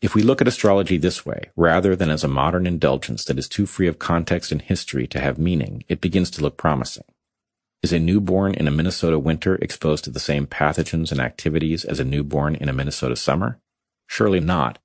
[0.00, 3.48] If we look at astrology this way, rather than as a modern indulgence that is
[3.48, 7.04] too free of context and history to have meaning, it begins to look promising.
[7.82, 12.00] Is a newborn in a Minnesota winter exposed to the same pathogens and activities as
[12.00, 13.60] a newborn in a Minnesota summer?
[14.06, 14.78] Surely not,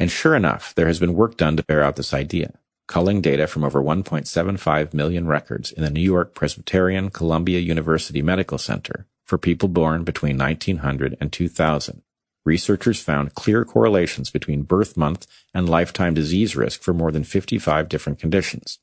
[0.00, 2.54] and sure enough, there has been work done to bear out this idea,
[2.88, 8.56] culling data from over 1.75 million records in the New York Presbyterian Columbia University Medical
[8.56, 12.00] Center for people born between 1900 and 2000.
[12.46, 17.86] Researchers found clear correlations between birth month and lifetime disease risk for more than 55
[17.86, 18.78] different conditions.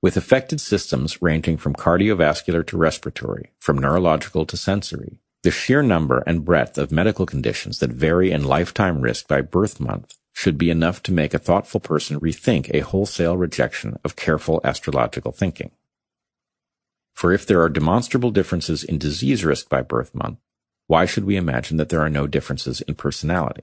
[0.00, 6.24] With affected systems ranging from cardiovascular to respiratory, from neurological to sensory, the sheer number
[6.26, 10.70] and breadth of medical conditions that vary in lifetime risk by birth month should be
[10.70, 15.70] enough to make a thoughtful person rethink a wholesale rejection of careful astrological thinking.
[17.14, 20.38] For if there are demonstrable differences in disease risk by birth month,
[20.86, 23.62] why should we imagine that there are no differences in personality?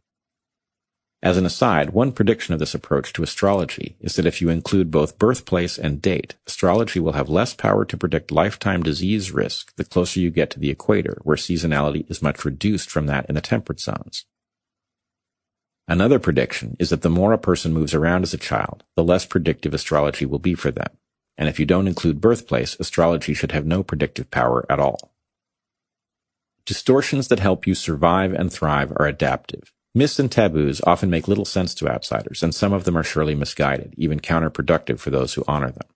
[1.21, 4.89] As an aside, one prediction of this approach to astrology is that if you include
[4.89, 9.83] both birthplace and date, astrology will have less power to predict lifetime disease risk the
[9.83, 13.41] closer you get to the equator, where seasonality is much reduced from that in the
[13.41, 14.25] temperate zones.
[15.89, 19.25] Another prediction is that the more a person moves around as a child, the less
[19.25, 20.91] predictive astrology will be for them.
[21.35, 25.11] And if you don't include birthplace, astrology should have no predictive power at all.
[26.63, 29.73] Distortions that help you survive and thrive are adaptive.
[29.95, 33.33] Myths and taboos often make little sense to outsiders, and some of them are surely
[33.33, 35.87] misguided, even counterproductive for those who honor them.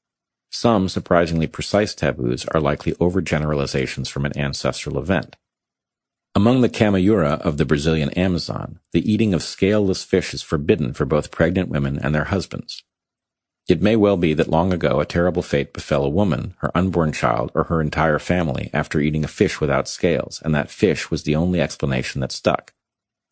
[0.49, 5.35] Some surprisingly precise taboos are likely overgeneralizations from an ancestral event.
[6.35, 11.05] Among the Kamayura of the Brazilian Amazon, the eating of scaleless fish is forbidden for
[11.05, 12.83] both pregnant women and their husbands.
[13.69, 17.11] It may well be that long ago a terrible fate befell a woman, her unborn
[17.11, 21.21] child, or her entire family after eating a fish without scales, and that fish was
[21.21, 22.73] the only explanation that stuck.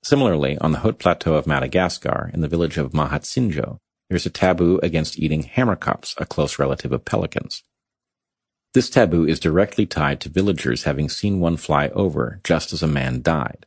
[0.03, 4.29] Similarly, on the Haut Plateau of Madagascar, in the village of Mahatsinjo, there is a
[4.29, 7.63] taboo against eating hamerkops, a close relative of pelicans.
[8.73, 12.87] This taboo is directly tied to villagers having seen one fly over just as a
[12.87, 13.65] man died.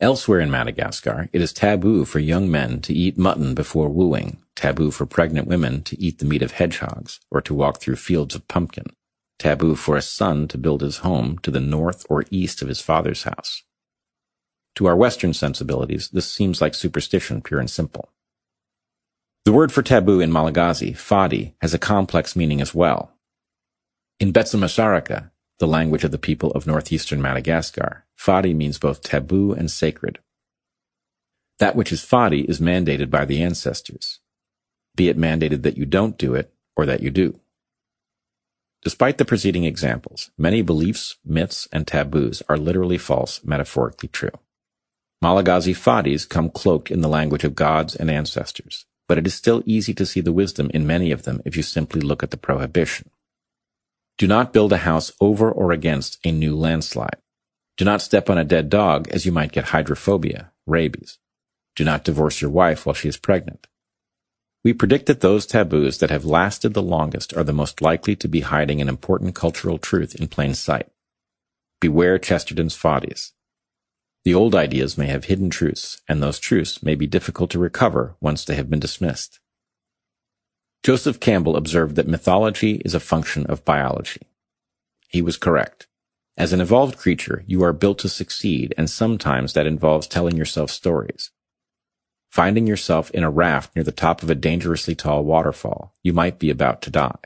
[0.00, 4.90] Elsewhere in Madagascar, it is taboo for young men to eat mutton before wooing, taboo
[4.90, 8.48] for pregnant women to eat the meat of hedgehogs, or to walk through fields of
[8.48, 8.86] pumpkin,
[9.38, 12.80] taboo for a son to build his home to the north or east of his
[12.80, 13.62] father's house.
[14.74, 18.10] To our Western sensibilities, this seems like superstition pure and simple.
[19.44, 23.13] The word for taboo in Malagasy, fadi, has a complex meaning as well.
[24.20, 29.70] In Betsimisaraka, the language of the people of northeastern Madagascar, fadi means both taboo and
[29.70, 30.20] sacred.
[31.58, 34.20] That which is fadi is mandated by the ancestors,
[34.96, 37.40] be it mandated that you don't do it or that you do.
[38.82, 44.30] Despite the preceding examples, many beliefs, myths, and taboos are literally false, metaphorically true.
[45.22, 49.62] Malagasy fadis come cloaked in the language of gods and ancestors, but it is still
[49.66, 52.36] easy to see the wisdom in many of them if you simply look at the
[52.36, 53.10] prohibition.
[54.16, 57.18] Do not build a house over or against a new landslide.
[57.76, 61.18] Do not step on a dead dog as you might get hydrophobia, rabies.
[61.74, 63.66] Do not divorce your wife while she is pregnant.
[64.62, 68.28] We predict that those taboos that have lasted the longest are the most likely to
[68.28, 70.88] be hiding an important cultural truth in plain sight.
[71.80, 73.32] Beware Chesterton's fadis.
[74.24, 78.16] The old ideas may have hidden truths, and those truths may be difficult to recover
[78.22, 79.40] once they have been dismissed.
[80.84, 84.20] Joseph Campbell observed that mythology is a function of biology.
[85.08, 85.86] He was correct.
[86.36, 90.70] As an evolved creature, you are built to succeed, and sometimes that involves telling yourself
[90.70, 91.30] stories.
[92.28, 96.38] Finding yourself in a raft near the top of a dangerously tall waterfall, you might
[96.38, 97.16] be about to die.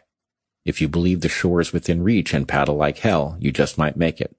[0.65, 3.97] If you believe the shore is within reach and paddle like hell, you just might
[3.97, 4.37] make it.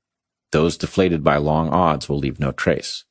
[0.54, 3.04] Those deflated by long odds will leave no trace.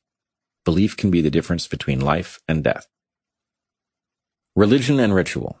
[0.65, 2.87] Belief can be the difference between life and death.
[4.55, 5.59] Religion and ritual.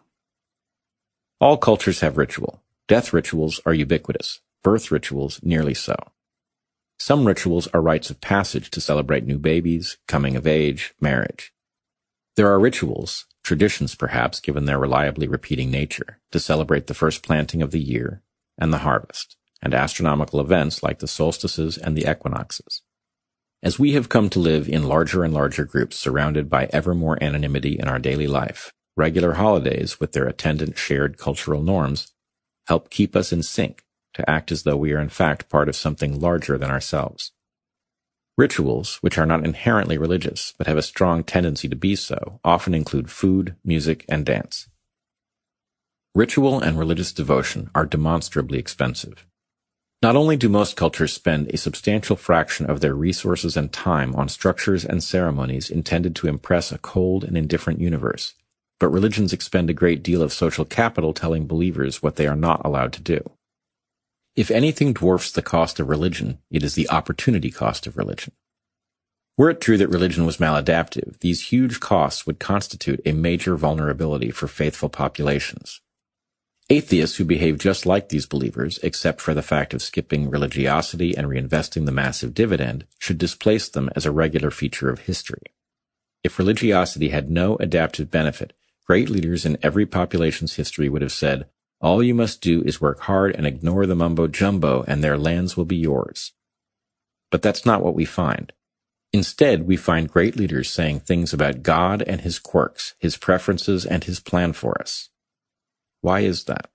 [1.41, 2.61] All cultures have ritual.
[2.89, 4.41] Death rituals are ubiquitous.
[4.61, 5.95] Birth rituals nearly so.
[6.97, 11.53] Some rituals are rites of passage to celebrate new babies, coming of age, marriage.
[12.35, 17.61] There are rituals, traditions perhaps given their reliably repeating nature, to celebrate the first planting
[17.61, 18.21] of the year
[18.57, 22.81] and the harvest, and astronomical events like the solstices and the equinoxes.
[23.63, 27.17] As we have come to live in larger and larger groups surrounded by ever more
[27.23, 32.11] anonymity in our daily life, regular holidays with their attendant shared cultural norms
[32.67, 33.83] help keep us in sync
[34.13, 37.31] to act as though we are in fact part of something larger than ourselves.
[38.37, 42.73] Rituals, which are not inherently religious, but have a strong tendency to be so, often
[42.73, 44.67] include food, music, and dance.
[46.13, 49.25] Ritual and religious devotion are demonstrably expensive.
[50.01, 54.29] Not only do most cultures spend a substantial fraction of their resources and time on
[54.29, 58.35] structures and ceremonies intended to impress a cold and indifferent universe,
[58.79, 62.61] but religions expend a great deal of social capital telling believers what they are not
[62.63, 63.21] allowed to do.
[64.35, 68.33] If anything dwarfs the cost of religion, it is the opportunity cost of religion.
[69.37, 74.31] Were it true that religion was maladaptive, these huge costs would constitute a major vulnerability
[74.31, 75.81] for faithful populations.
[76.69, 81.27] Atheists who behave just like these believers, except for the fact of skipping religiosity and
[81.27, 85.41] reinvesting the massive dividend, should displace them as a regular feature of history.
[86.23, 88.53] If religiosity had no adaptive benefit,
[88.89, 91.47] great leaders in every population's history would have said,
[91.79, 95.55] all you must do is work hard and ignore the mumbo jumbo and their lands
[95.55, 96.33] will be yours.
[97.29, 98.51] But that's not what we find.
[99.13, 104.03] Instead, we find great leaders saying things about God and his quirks, his preferences, and
[104.05, 105.09] his plan for us.
[106.01, 106.71] Why is that?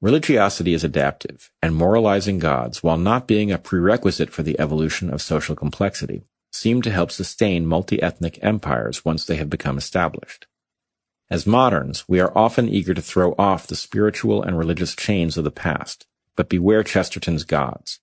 [0.00, 5.20] Religiosity is adaptive, and moralizing gods, while not being a prerequisite for the evolution of
[5.20, 10.46] social complexity, seem to help sustain multi-ethnic empires once they have become established.
[11.30, 15.44] As moderns, we are often eager to throw off the spiritual and religious chains of
[15.44, 18.00] the past, but beware Chesterton's gods.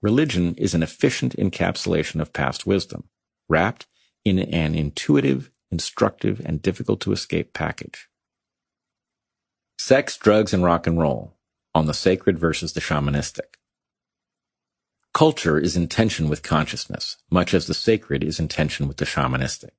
[0.00, 3.10] Religion is an efficient encapsulation of past wisdom,
[3.50, 3.86] wrapped
[4.24, 8.08] in an intuitive, instructive, and difficult to escape package.
[9.78, 11.34] Sex, drugs, and rock and roll
[11.74, 13.58] on the sacred versus the shamanistic.
[15.12, 19.04] Culture is in tension with consciousness, much as the sacred is in tension with the
[19.04, 19.72] shamanistic.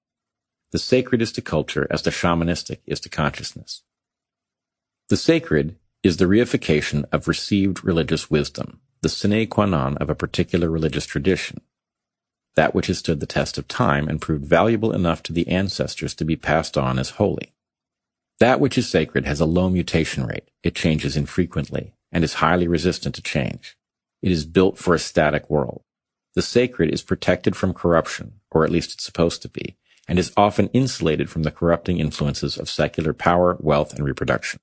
[0.75, 3.83] The sacred is to culture as the shamanistic is to consciousness.
[5.07, 10.15] The sacred is the reification of received religious wisdom, the sine qua non of a
[10.15, 11.61] particular religious tradition,
[12.57, 16.13] that which has stood the test of time and proved valuable enough to the ancestors
[16.15, 17.53] to be passed on as holy.
[18.41, 22.67] That which is sacred has a low mutation rate, it changes infrequently, and is highly
[22.67, 23.77] resistant to change.
[24.21, 25.83] It is built for a static world.
[26.33, 30.31] The sacred is protected from corruption, or at least it's supposed to be, and is
[30.37, 34.59] often insulated from the corrupting influences of secular power, wealth, and reproduction.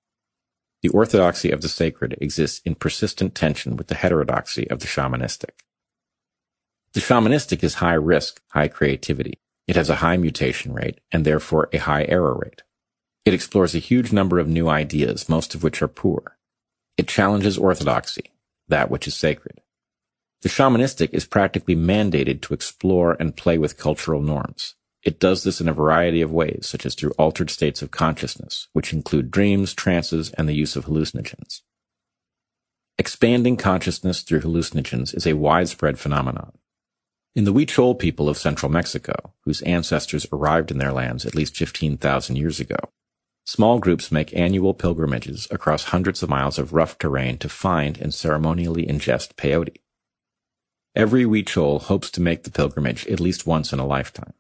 [0.83, 5.51] The orthodoxy of the sacred exists in persistent tension with the heterodoxy of the shamanistic.
[6.92, 9.39] The shamanistic is high risk, high creativity.
[9.67, 12.62] It has a high mutation rate and therefore a high error rate.
[13.25, 16.37] It explores a huge number of new ideas, most of which are poor.
[16.99, 18.33] It challenges orthodoxy,
[18.69, 19.60] that which is sacred.
[20.42, 24.75] The shamanistic is practically mandated to explore and play with cultural norms.
[25.02, 28.68] It does this in a variety of ways, such as through altered states of consciousness,
[28.72, 31.62] which include dreams, trances, and the use of hallucinogens.
[32.99, 36.52] Expanding consciousness through hallucinogens is a widespread phenomenon.
[37.35, 41.56] In the Huichol people of central Mexico, whose ancestors arrived in their lands at least
[41.56, 42.76] 15,000 years ago,
[43.44, 48.15] small groups make annual pilgrimages across hundreds of miles of rough terrain to find and
[48.15, 49.78] ceremonially ingest peyote.
[50.94, 54.35] Every Huichol hopes to make the pilgrimage at least once in a lifetime.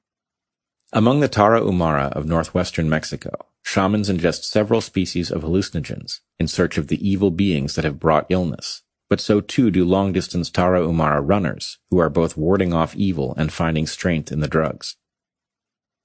[0.94, 3.30] Among the Tarahumara of northwestern Mexico,
[3.62, 8.26] shamans ingest several species of hallucinogens in search of the evil beings that have brought
[8.28, 13.50] illness, but so too do long-distance Tarahumara runners, who are both warding off evil and
[13.50, 14.96] finding strength in the drugs.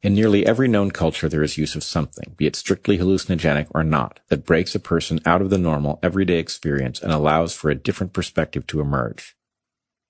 [0.04, 3.84] In nearly every known culture there is use of something, be it strictly hallucinogenic or
[3.84, 7.76] not, that breaks a person out of the normal everyday experience and allows for a
[7.76, 9.36] different perspective to emerge.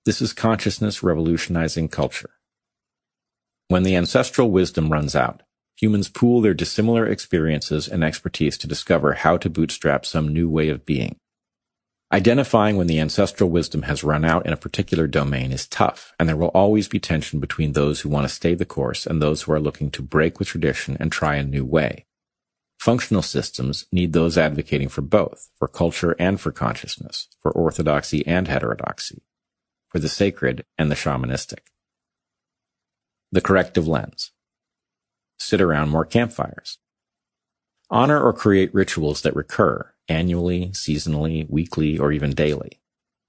[0.04, 2.30] This is consciousness revolutionizing culture.
[3.70, 5.42] When the ancestral wisdom runs out,
[5.76, 10.70] humans pool their dissimilar experiences and expertise to discover how to bootstrap some new way
[10.70, 11.16] of being.
[12.10, 16.26] Identifying when the ancestral wisdom has run out in a particular domain is tough, and
[16.26, 19.42] there will always be tension between those who want to stay the course and those
[19.42, 22.06] who are looking to break with tradition and try a new way.
[22.78, 28.48] Functional systems need those advocating for both, for culture and for consciousness, for orthodoxy and
[28.48, 29.20] heterodoxy,
[29.90, 31.58] for the sacred and the shamanistic.
[33.30, 34.32] The corrective lens.
[35.38, 36.78] Sit around more campfires.
[37.90, 42.80] Honor or create rituals that recur, annually, seasonally, weekly, or even daily.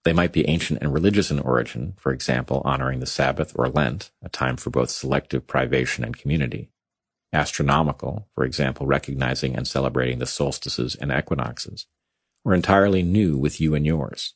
[0.06, 4.12] They might be ancient and religious in origin, for example, honoring the Sabbath or Lent,
[4.24, 6.70] a time for both selective privation and community.
[7.34, 11.88] Astronomical, for example, recognizing and celebrating the solstices and equinoxes.
[12.46, 14.34] Or entirely new with you and yours.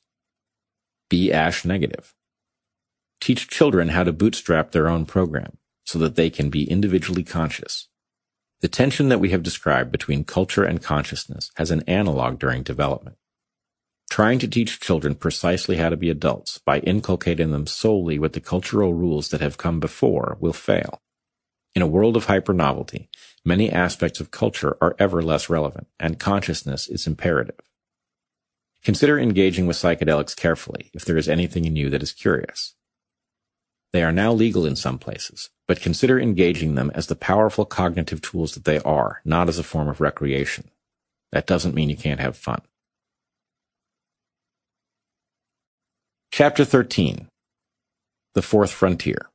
[1.09, 2.13] Be Asch negative.
[3.23, 7.87] Teach children how to bootstrap their own program so that they can be individually conscious,
[8.59, 13.15] the tension that we have described between culture and consciousness has an analog during development.
[14.09, 18.41] Trying to teach children precisely how to be adults by inculcating them solely with the
[18.41, 21.01] cultural rules that have come before will fail.
[21.73, 23.07] In a world of hypernovelty,
[23.45, 27.61] many aspects of culture are ever less relevant, and consciousness is imperative.
[28.83, 32.75] Consider engaging with psychedelics carefully if there is anything in you that is curious.
[33.93, 38.21] They are now legal in some places, but consider engaging them as the powerful cognitive
[38.21, 40.71] tools that they are, not as a form of recreation.
[41.31, 42.61] That doesn't mean you can't have fun.
[46.31, 47.27] Chapter 13
[48.33, 49.29] The Fourth Frontier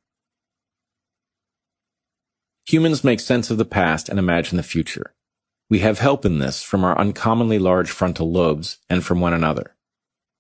[2.67, 5.15] Humans make sense of the past and imagine the future.
[5.71, 9.77] We have help in this from our uncommonly large frontal lobes and from one another.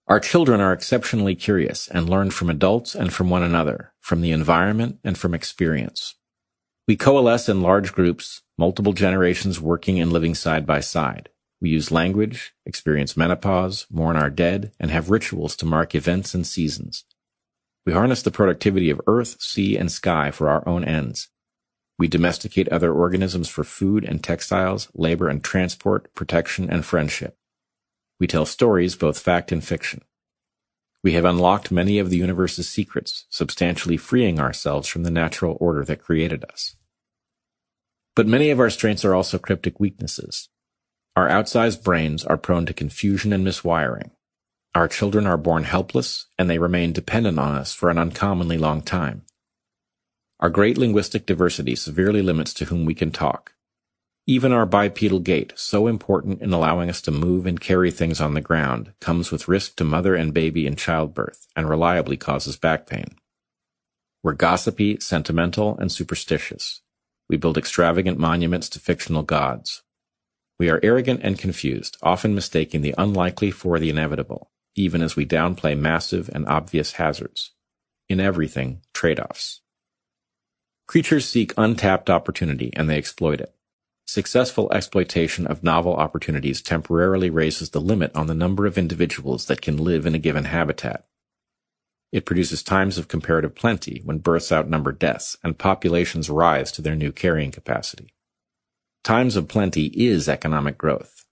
[0.08, 4.32] Our children are exceptionally curious and learn from adults and from one another, from the
[4.32, 6.14] environment and from experience.
[6.86, 11.28] We coalesce in large groups, multiple generations working and living side by side.
[11.60, 16.46] We use language, experience menopause, mourn our dead, and have rituals to mark events and
[16.46, 17.04] seasons.
[17.84, 21.28] We harness the productivity of earth, sea, and sky for our own ends.
[21.98, 27.36] We domesticate other organisms for food and textiles, labor and transport, protection and friendship.
[28.18, 30.00] We tell stories, both fact and fiction.
[31.02, 35.84] We have unlocked many of the universe's secrets, substantially freeing ourselves from the natural order
[35.84, 36.74] that created us.
[38.16, 40.48] But many of our strengths are also cryptic weaknesses.
[41.14, 44.10] Our outsized brains are prone to confusion and miswiring.
[44.74, 48.82] Our children are born helpless, and they remain dependent on us for an uncommonly long
[48.82, 49.22] time.
[50.40, 53.54] Our great linguistic diversity severely limits to whom we can talk,
[54.28, 58.34] even our bipedal gait, so important in allowing us to move and carry things on
[58.34, 62.86] the ground, comes with risk to mother and baby in childbirth and reliably causes back
[62.86, 63.16] pain.
[64.22, 66.82] We're gossipy, sentimental, and superstitious.
[67.26, 69.82] We build extravagant monuments to fictional gods.
[70.58, 75.24] We are arrogant and confused, often mistaking the unlikely for the inevitable, even as we
[75.24, 77.52] downplay massive and obvious hazards.
[78.10, 79.62] In everything, trade-offs.
[80.86, 83.54] Creatures seek untapped opportunity and they exploit it.
[84.08, 89.60] Successful exploitation of novel opportunities temporarily raises the limit on the number of individuals that
[89.60, 91.04] can live in a given habitat.
[92.10, 96.96] It produces times of comparative plenty when births outnumber deaths and populations rise to their
[96.96, 98.14] new carrying capacity.
[99.04, 101.26] Times of plenty is economic growth.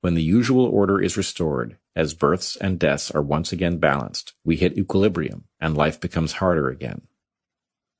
[0.00, 4.56] When the usual order is restored, as births and deaths are once again balanced, we
[4.56, 7.02] hit equilibrium and life becomes harder again.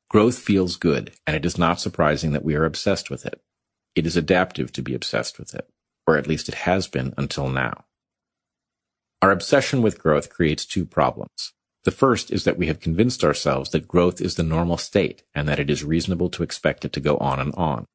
[0.08, 3.42] Growth feels good, and it is not surprising that we are obsessed with it.
[3.98, 5.68] It is adaptive to be obsessed with it,
[6.06, 7.84] or at least it has been until now.
[9.20, 11.52] Our obsession with growth creates two problems.
[11.82, 15.48] The first is that we have convinced ourselves that growth is the normal state and
[15.48, 17.86] that it is reasonable to expect it to go on and on.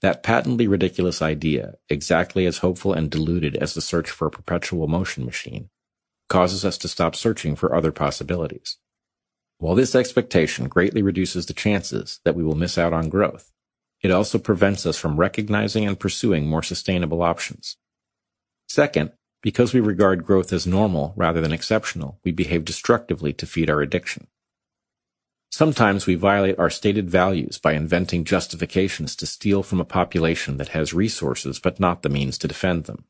[0.00, 4.86] That patently ridiculous idea, exactly as hopeful and deluded as the search for a perpetual
[4.86, 5.70] motion machine,
[6.28, 8.76] causes us to stop searching for other possibilities.
[9.58, 13.50] While this expectation greatly reduces the chances that we will miss out on growth,
[14.06, 17.76] it also prevents us from recognizing and pursuing more sustainable options.
[18.68, 23.68] Second, because we regard growth as normal rather than exceptional, we behave destructively to feed
[23.68, 24.28] our addiction.
[25.50, 30.68] Sometimes we violate our stated values by inventing justifications to steal from a population that
[30.68, 33.04] has resources but not the means to defend them.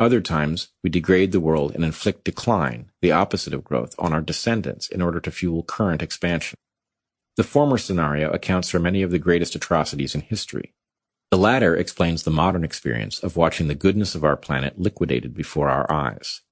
[0.00, 4.20] Other times, we degrade the world and inflict decline, the opposite of growth, on our
[4.20, 6.58] descendants in order to fuel current expansion.
[7.36, 10.72] The former scenario accounts for many of the greatest atrocities in history.
[11.30, 15.68] The latter explains the modern experience of watching the goodness of our planet liquidated before
[15.68, 16.42] our eyes.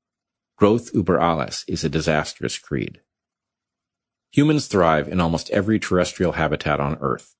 [0.57, 3.01] Growth über alles is a disastrous creed.
[4.33, 7.37] Humans thrive in almost every terrestrial habitat on Earth.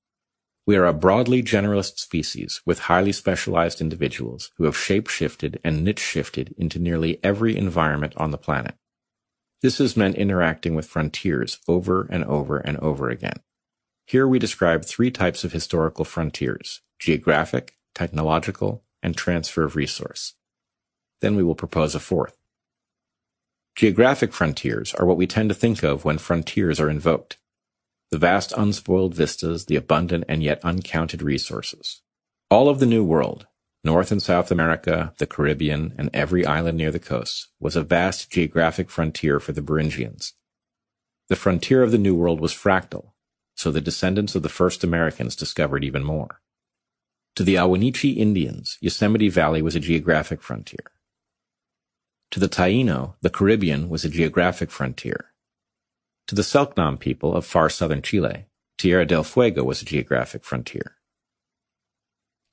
[0.65, 6.55] We are a broadly generalist species with highly specialized individuals who have shape-shifted and niche-shifted
[6.57, 8.75] into nearly every environment on the planet.
[9.63, 13.37] This has meant interacting with frontiers over and over and over again.
[14.05, 20.33] Here we describe three types of historical frontiers, geographic, technological, and transfer of resource.
[21.21, 22.37] Then we will propose a fourth.
[23.77, 27.37] Geographic frontiers are what we tend to think of when frontiers are invoked.
[28.11, 32.01] The vast unspoiled vistas, the abundant and yet uncounted resources.
[32.51, 33.47] All of the New World,
[33.85, 38.31] North and South America, the Caribbean, and every island near the coast, was a vast
[38.31, 40.31] geographic frontier for the Beringians.
[41.27, 43.11] The frontier of the New World was fractal,
[43.55, 46.39] so the descendants of the first Americans discovered even more.
[47.35, 50.91] To the Ahwahnechee Indians, Yosemite Valley was a geographic frontier.
[52.31, 55.33] To the Taino, the Caribbean was a geographic frontier.
[56.27, 58.45] To the Selknam people of far southern Chile,
[58.77, 60.95] Tierra del Fuego was a geographic frontier.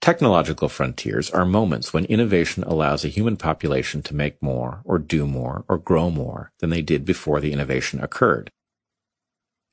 [0.01, 5.27] Technological frontiers are moments when innovation allows a human population to make more, or do
[5.27, 8.51] more, or grow more than they did before the innovation occurred.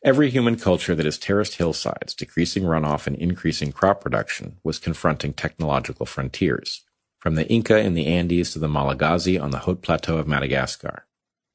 [0.04, 5.32] Every human culture that has terraced hillsides, decreasing runoff and increasing crop production, was confronting
[5.32, 6.84] technological frontiers
[7.20, 11.06] from the Inca in the Andes to the Malagasy on the Haut Plateau of Madagascar.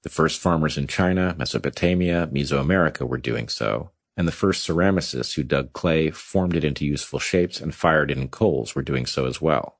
[0.03, 5.43] The first farmers in China, Mesopotamia, Mesoamerica were doing so, and the first ceramicists who
[5.43, 9.27] dug clay, formed it into useful shapes, and fired it in coals were doing so
[9.27, 9.79] as well.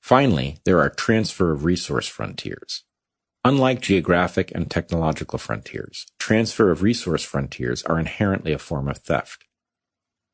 [0.00, 2.84] Finally, there are transfer of resource frontiers.
[3.44, 9.44] Unlike geographic and technological frontiers, transfer of resource frontiers are inherently a form of theft.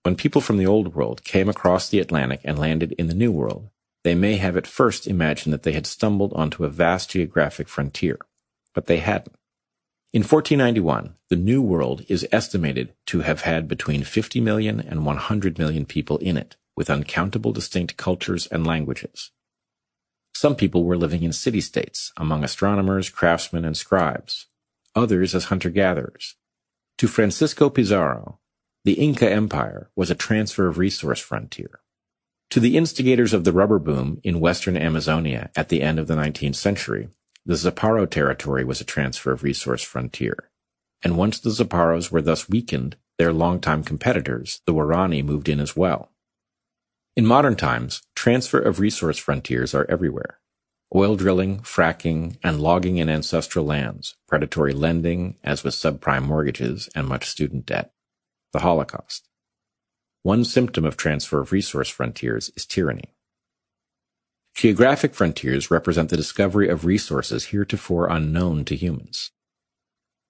[0.03, 3.31] When people from the Old World came across the Atlantic and landed in the New
[3.31, 3.69] World,
[4.03, 8.19] they may have at first imagined that they had stumbled onto a vast geographic frontier,
[8.75, 9.37] but they hadn't.
[10.13, 15.59] In 1491, the New World is estimated to have had between 50 million and 100
[15.59, 19.31] million people in it, with uncountable distinct cultures and languages.
[20.35, 24.49] Some people were living in city-states, among astronomers, craftsmen, and scribes,
[24.95, 26.35] others as hunter-gatherers.
[26.99, 28.39] To Francisco Pizarro,
[28.85, 31.81] the Inca Empire was a transfer of resource frontier.
[32.51, 36.17] To the instigators of the rubber boom in western Amazonia at the end of the
[36.17, 37.09] 19th century,
[37.45, 40.51] the Zaparo territory was a transfer of resource frontier.
[41.03, 45.77] And once the Zaparos were thus weakened, their longtime competitors, the Waorani, moved in as
[45.77, 46.13] well.
[47.17, 50.39] In modern times, transfer of resource frontiers are everywhere.
[50.95, 57.07] Oil drilling, fracking, and logging in ancestral lands, predatory lending, as with subprime mortgages and
[57.07, 57.93] much student debt,
[58.53, 59.29] the Holocaust.
[60.23, 63.12] One symptom of transfer of resource frontiers is tyranny.
[64.55, 69.31] Geographic frontiers represent the discovery of resources heretofore unknown to humans.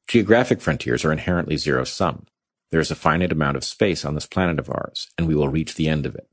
[0.06, 2.26] Geographic frontiers are inherently zero-sum.
[2.70, 5.48] There is a finite amount of space on this planet of ours, and we will
[5.48, 6.28] reach the end of it.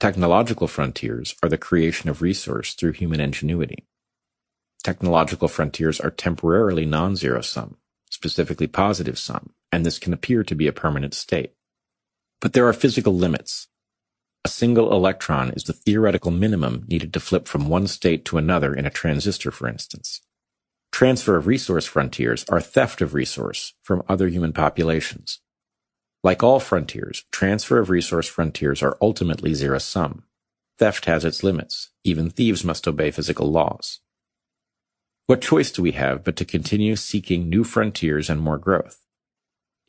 [0.00, 3.86] Technological frontiers are the creation of resource through human ingenuity.
[4.82, 7.76] Technological frontiers are temporarily non-zero sum,
[8.10, 11.52] specifically positive sum, and this can appear to be a permanent state.
[12.40, 13.68] But there are physical limits.
[14.44, 18.74] A single electron is the theoretical minimum needed to flip from one state to another
[18.74, 20.20] in a transistor, for instance.
[20.90, 25.40] Transfer of resource frontiers are theft of resource from other human populations.
[26.24, 30.24] Like all frontiers, transfer of resource frontiers are ultimately zero-sum.
[30.78, 31.90] Theft has its limits.
[32.02, 34.00] Even thieves must obey physical laws.
[35.28, 39.06] What choice do we have but to continue seeking new frontiers and more growth?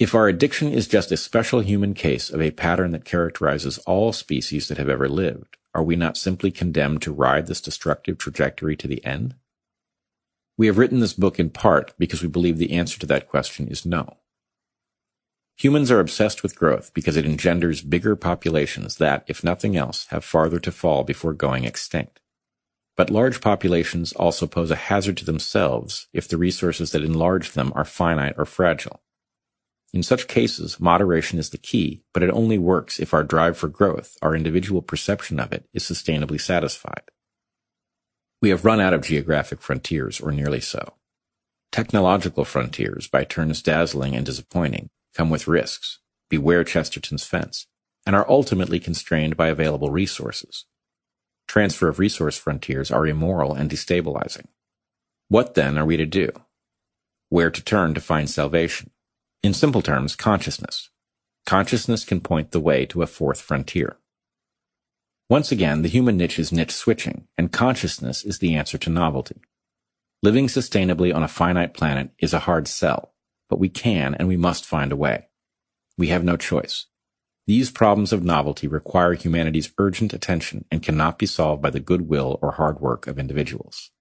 [0.04, 4.12] If our addiction is just a special human case of a pattern that characterizes all
[4.12, 8.76] species that have ever lived, are we not simply condemned to ride this destructive trajectory
[8.76, 9.36] to the end?
[10.58, 13.70] We have written this book in part because we believe the answer to that question
[13.70, 14.18] is no.
[15.56, 20.26] Humans are obsessed with growth because it engenders bigger populations that, if nothing else, have
[20.26, 22.20] farther to fall before going extinct.
[22.98, 27.72] But large populations also pose a hazard to themselves if the resources that enlarge them
[27.74, 29.03] are finite or fragile.
[29.94, 33.68] In such cases, moderation is the key, but it only works if our drive for
[33.68, 37.04] growth, our individual perception of it, is sustainably satisfied.
[38.42, 40.96] We have run out of geographic frontiers, or nearly so.
[41.72, 46.00] Technological frontiers, by turns dazzling and disappointing, come with risks.
[46.30, 47.68] Beware Chesterton's fence,
[48.08, 50.66] and are ultimately constrained by available resources.
[51.48, 54.48] Transfer of resource frontiers are immoral and destabilizing.
[55.28, 56.32] What then are we to do?
[57.30, 58.90] Where to turn to find salvation?
[59.44, 60.90] In simple terms, consciousness.
[61.46, 63.98] Consciousness can point the way to a fourth frontier.
[65.30, 69.42] Once again, the human niche is niche switching, and consciousness is the answer to novelty.
[70.22, 73.14] Living sustainably on a finite planet is a hard sell,
[73.50, 75.28] but we can and we must find a way.
[75.98, 76.86] We have no choice.
[77.46, 82.40] These problems of novelty require humanity's urgent attention and cannot be solved by the goodwill
[82.42, 83.92] or hard work of individuals.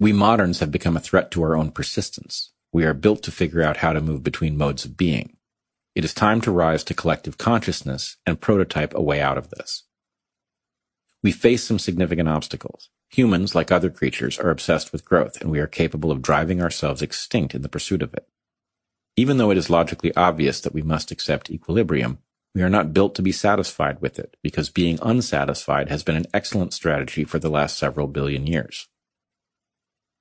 [0.00, 2.50] We moderns have become a threat to our own persistence.
[2.72, 5.36] We are built to figure out how to move between modes of being.
[5.94, 9.84] It is time to rise to collective consciousness and prototype a way out of this.
[11.22, 12.88] We face some significant obstacles.
[13.10, 17.02] Humans, like other creatures, are obsessed with growth, and we are capable of driving ourselves
[17.02, 18.28] extinct in the pursuit of it.
[19.16, 22.18] Even though it is logically obvious that we must accept equilibrium,
[22.54, 26.26] we are not built to be satisfied with it, because being unsatisfied has been an
[26.32, 28.88] excellent strategy for the last several billion years.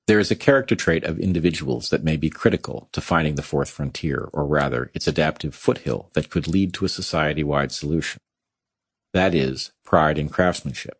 [0.09, 3.69] There is a character trait of individuals that may be critical to finding the fourth
[3.69, 8.19] frontier, or rather, its adaptive foothill that could lead to a society-wide solution.
[9.13, 10.99] That is, pride in craftsmanship.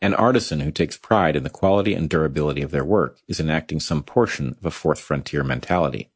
[0.00, 3.80] An artisan who takes pride in the quality and durability of their work is enacting
[3.80, 6.12] some portion of a fourth frontier mentality,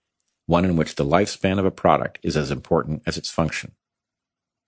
[0.46, 3.72] one in which the lifespan of a product is as important as its function.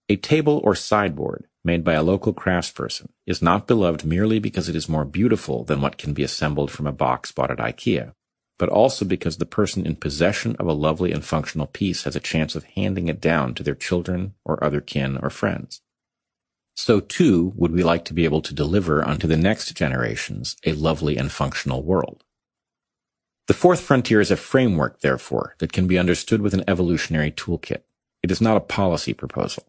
[0.08, 4.76] A table or sideboard made by a local craftsperson is not beloved merely because it
[4.76, 8.12] is more beautiful than what can be assembled from a box bought at IKEA,
[8.58, 12.20] but also because the person in possession of a lovely and functional piece has a
[12.20, 15.80] chance of handing it down to their children or other kin or friends.
[16.74, 20.72] So too would we like to be able to deliver unto the next generations a
[20.72, 22.24] lovely and functional world.
[23.48, 27.82] The fourth frontier is a framework, therefore, that can be understood with an evolutionary toolkit.
[28.22, 29.64] It is not a policy proposal.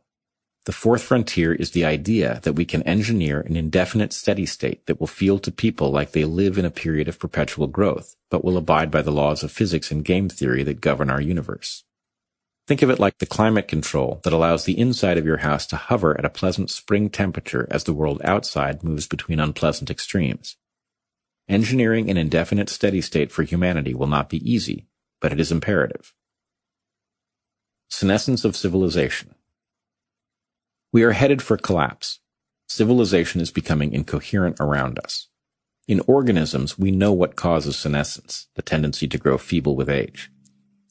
[0.65, 4.97] The fourth frontier is the idea that we can engineer an indefinite steady state that
[4.97, 8.56] will feel to people like they live in a period of perpetual growth, but will
[8.56, 11.83] abide by the laws of physics and game theory that govern our universe.
[12.65, 15.76] Think of it like the climate control that allows the inside of your house to
[15.76, 20.56] hover at a pleasant spring temperature as the world outside moves between unpleasant extremes.
[21.49, 24.88] Engineering an indefinite steady state for humanity will not be easy,
[25.19, 26.13] but it is imperative.
[27.90, 29.35] Senescence of civilization.
[30.93, 32.19] We are headed for collapse.
[32.67, 35.27] Civilization is becoming incoherent around us.
[35.88, 40.29] In organisms, we know what causes senescence, the tendency to grow feeble with age.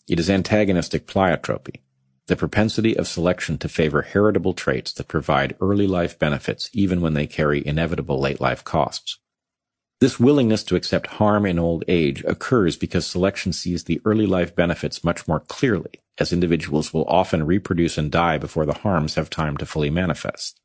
[0.08, 1.82] It is antagonistic pleiotropy,
[2.26, 7.14] the propensity of selection to favor heritable traits that provide early life benefits even when
[7.14, 9.20] they carry inevitable late life costs.
[10.00, 14.56] This willingness to accept harm in old age occurs because selection sees the early life
[14.56, 19.30] benefits much more clearly, as individuals will often reproduce and die before the harms have
[19.30, 20.60] time to fully manifest.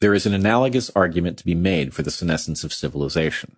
[0.00, 3.56] There is an analogous argument to be made for the senescence of civilization.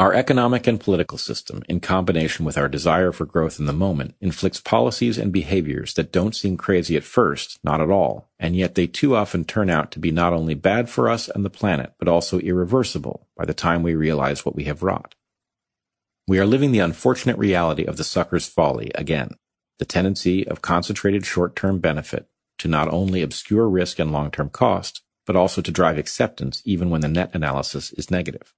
[0.00, 4.16] Our economic and political system, in combination with our desire for growth in the moment,
[4.20, 8.74] inflicts policies and behaviors that don't seem crazy at first, not at all, and yet
[8.74, 11.92] they too often turn out to be not only bad for us and the planet,
[12.00, 15.14] but also irreversible by the time we realize what we have wrought.
[16.26, 19.36] We are living the unfortunate reality of the sucker's folly again,
[19.82, 25.34] the tendency of concentrated short-term benefit to not only obscure risk and long-term cost, but
[25.34, 28.54] also to drive acceptance even when the net analysis is negative.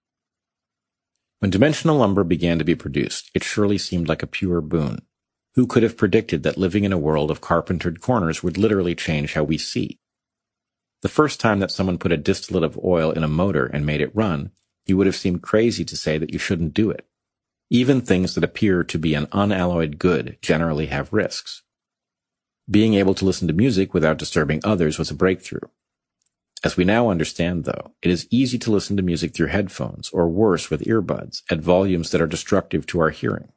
[1.38, 4.98] When dimensional lumber began to be produced, it surely seemed like a pure boon.
[5.54, 9.32] Who could have predicted that living in a world of carpentered corners would literally change
[9.32, 9.98] how we see?
[11.00, 14.02] The first time that someone put a distillate of oil in a motor and made
[14.02, 14.50] it run,
[14.84, 17.06] you would have seemed crazy to say that you shouldn't do it.
[17.74, 21.64] Even things that appear to be an unalloyed good generally have risks.
[22.70, 25.66] Being able to listen to music without disturbing others was a breakthrough.
[26.62, 30.28] As we now understand, though, it is easy to listen to music through headphones, or
[30.28, 33.48] worse, with earbuds, at volumes that are destructive to our hearing.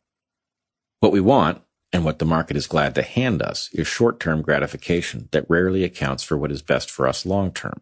[1.00, 1.62] What we want,
[1.94, 6.24] and what the market is glad to hand us, is short-term gratification that rarely accounts
[6.24, 7.82] for what is best for us long-term.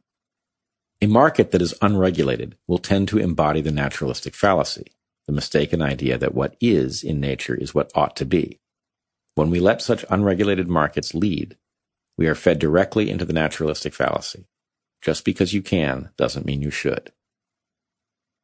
[1.02, 4.92] A market that is unregulated will tend to embody the naturalistic fallacy,
[5.28, 8.60] the mistaken idea that what is in nature is what ought to be.
[9.36, 11.58] When we let such unregulated markets lead,
[12.18, 14.48] we are fed directly into the naturalistic fallacy.
[15.02, 17.12] Just because you can doesn't mean you should.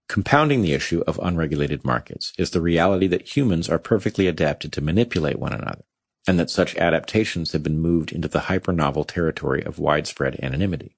[0.10, 4.82] Compounding the issue of unregulated markets is the reality that humans are perfectly adapted to
[4.82, 5.86] manipulate one another,
[6.28, 10.98] and that such adaptations have been moved into the hyper-novel territory of widespread anonymity.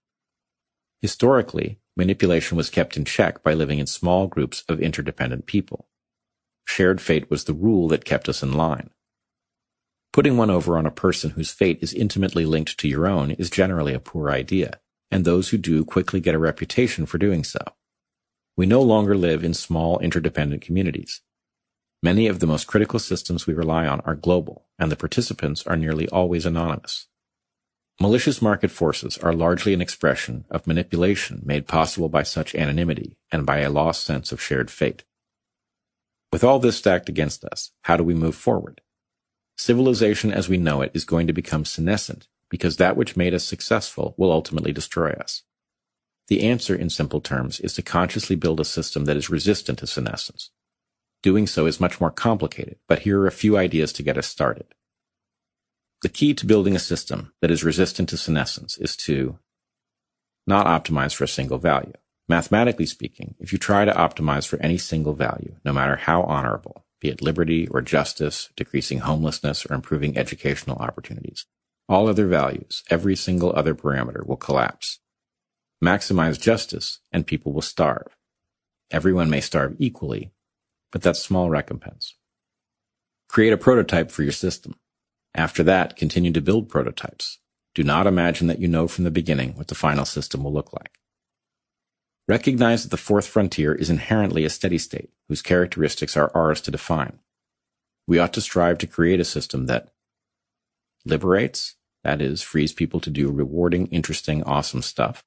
[1.02, 5.88] Historically, manipulation was kept in check by living in small groups of interdependent people.
[6.66, 8.90] Shared fate was the rule that kept us in line.
[10.12, 13.50] Putting one over on a person whose fate is intimately linked to your own is
[13.50, 14.80] generally a poor idea
[15.14, 17.60] and those who do quickly get a reputation for doing so.
[18.58, 21.22] We no longer live in small interdependent communities.
[22.02, 25.78] Many of the most critical systems we rely on are global, and the participants are
[25.78, 27.08] nearly always anonymous.
[28.02, 33.46] Malicious market forces are largely an expression of manipulation made possible by such anonymity and
[33.46, 35.04] by a lost sense of shared fate.
[36.32, 38.82] With all this stacked against us, how do we move forward?
[39.56, 43.44] Civilization as we know it is going to become senescent because that which made us
[43.44, 45.44] successful will ultimately destroy us.
[46.28, 49.88] The answer, in simple terms, is to consciously build a system that is resistant to
[49.88, 50.50] senescence.
[51.22, 54.28] Doing so is much more complicated, but here are a few ideas to get us
[54.28, 54.74] started.
[56.04, 59.40] The key to building a system that is resistant to senescence is to
[60.46, 61.94] not optimize for a single value.
[62.28, 66.86] Mathematically speaking, if you try to optimize for any single value, no matter how honorable,
[67.00, 71.46] be it liberty or justice, decreasing homelessness, or improving educational opportunities,
[71.88, 75.00] all other values, every single other parameter will collapse.
[75.82, 78.18] Maximize justice and people will starve.
[78.92, 80.34] Everyone may starve equally,
[80.92, 82.18] but that's small recompense.
[83.30, 84.76] Create a prototype for your system.
[85.36, 87.40] After that, continue to build prototypes.
[87.74, 90.74] Do not imagine that you know from the beginning what the final system will look
[90.74, 91.00] like.
[92.28, 96.72] Recognize that the fourth frontier is inherently a steady state, whose characteristics are ours to
[96.72, 97.20] define.
[98.08, 99.90] We ought to strive to create a system that
[101.04, 105.24] liberates, that is, frees people to do rewarding, interesting, awesome stuff,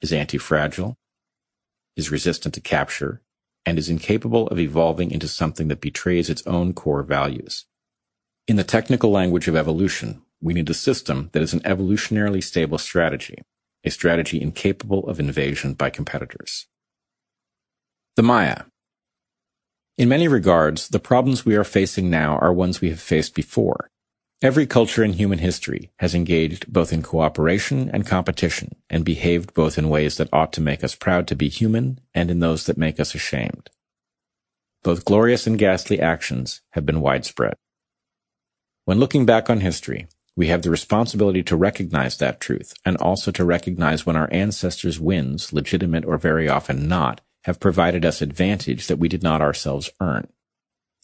[0.00, 0.98] is anti-fragile,
[1.96, 3.22] is resistant to capture,
[3.64, 7.66] and is incapable of evolving into something that betrays its own core values.
[8.48, 12.78] In the technical language of evolution, we need a system that is an evolutionarily stable
[12.78, 13.38] strategy,
[13.84, 16.66] a strategy incapable of invasion by competitors.
[18.16, 18.64] The Maya.
[19.98, 23.90] In many regards, the problems we are facing now are ones we have faced before,
[24.42, 29.78] Every culture in human history has engaged both in cooperation and competition and behaved both
[29.78, 32.76] in ways that ought to make us proud to be human and in those that
[32.76, 33.70] make us ashamed.
[34.82, 37.54] Both glorious and ghastly actions have been widespread.
[38.86, 43.32] When looking back on history, we have the responsibility to recognize that truth and also
[43.32, 48.86] to recognize when our ancestors' wins, legitimate or very often not, have provided us advantage
[48.86, 50.28] that we did not ourselves earn.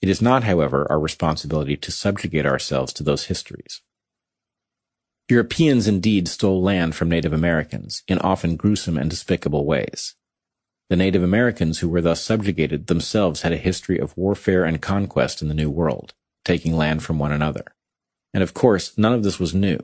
[0.01, 3.81] It is not, however, our responsibility to subjugate ourselves to those histories.
[5.29, 10.15] Europeans indeed stole land from Native Americans in often gruesome and despicable ways.
[10.89, 15.43] The Native Americans who were thus subjugated themselves had a history of warfare and conquest
[15.43, 17.65] in the New World, taking land from one another.
[18.35, 19.79] And of course, none of this was new.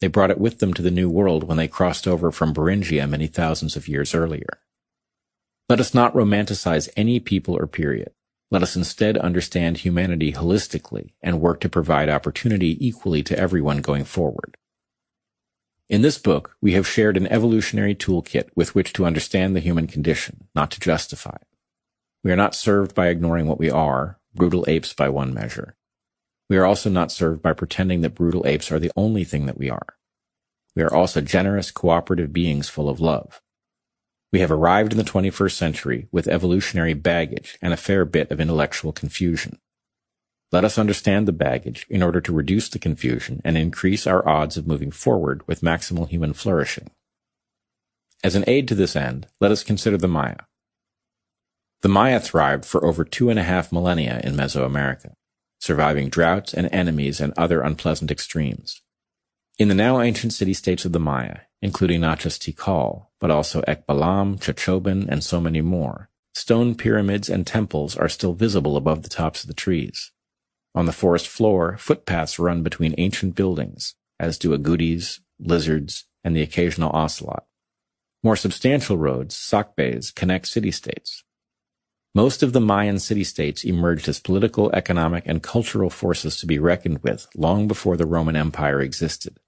[0.00, 3.08] They brought it with them to the New World when they crossed over from Beringia
[3.08, 4.58] many thousands of years earlier.
[5.68, 8.12] Let us not romanticize any people or period.
[8.50, 14.04] Let us instead understand humanity holistically and work to provide opportunity equally to everyone going
[14.04, 14.56] forward.
[15.88, 19.86] In this book, we have shared an evolutionary toolkit with which to understand the human
[19.86, 21.48] condition, not to justify it.
[22.22, 25.76] We are not served by ignoring what we are, brutal apes by one measure.
[26.48, 29.58] We are also not served by pretending that brutal apes are the only thing that
[29.58, 29.96] we are.
[30.76, 33.40] We are also generous, cooperative beings full of love.
[34.32, 38.40] We have arrived in the 21st century with evolutionary baggage and a fair bit of
[38.40, 39.58] intellectual confusion.
[40.50, 44.56] Let us understand the baggage in order to reduce the confusion and increase our odds
[44.56, 46.90] of moving forward with maximal human flourishing.
[48.22, 50.36] As an aid to this end, let us consider the Maya.
[51.82, 55.12] The Maya thrived for over two and a half millennia in Mesoamerica,
[55.64, 58.82] surviving droughts and enemies and other unpleasant extremes.
[59.58, 64.38] In the now ancient city-states of the Maya, including not just Tikal, but also Ekbalam,
[64.38, 66.10] Chacchoben, and so many more.
[66.34, 70.12] Stone pyramids and temples are still visible above the tops of the trees.
[70.74, 76.42] On the forest floor, footpaths run between ancient buildings, as do agoutis, lizards, and the
[76.42, 77.46] occasional ocelot.
[78.22, 81.24] More substantial roads, sacbes, connect city-states.
[82.16, 87.02] Most of the Mayan city-states emerged as political, economic, and cultural forces to be reckoned
[87.02, 89.40] with long before the Roman Empire existed.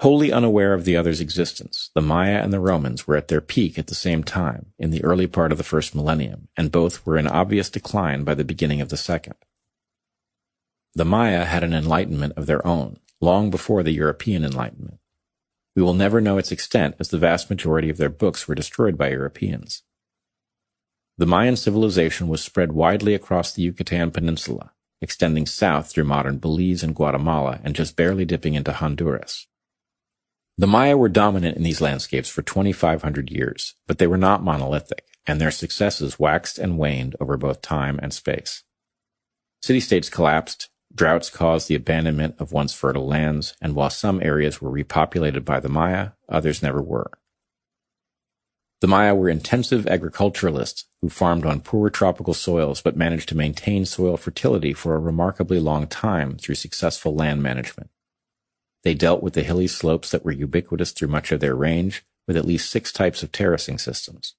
[0.00, 3.78] Wholly unaware of the other's existence, the Maya and the Romans were at their peak
[3.78, 7.16] at the same time, in the early part of the first millennium, and both were
[7.16, 9.34] in obvious decline by the beginning of the second.
[10.96, 14.98] The Maya had an enlightenment of their own, long before the European Enlightenment.
[15.76, 18.98] We will never know its extent as the vast majority of their books were destroyed
[18.98, 19.82] by Europeans.
[21.18, 24.70] The Mayan civilization was spread widely across the Yucatan Peninsula,
[25.00, 29.48] extending south through modern Belize and Guatemala and just barely dipping into Honduras.
[30.56, 35.06] The Maya were dominant in these landscapes for 2,500 years, but they were not monolithic,
[35.26, 38.62] and their successes waxed and waned over both time and space.
[39.60, 44.70] City-states collapsed, Droughts caused the abandonment of once fertile lands, and while some areas were
[44.70, 47.10] repopulated by the Maya, others never were.
[48.80, 53.84] The Maya were intensive agriculturalists who farmed on poor tropical soils but managed to maintain
[53.84, 57.90] soil fertility for a remarkably long time through successful land management.
[58.84, 62.36] They dealt with the hilly slopes that were ubiquitous through much of their range with
[62.36, 64.34] at least six types of terracing systems.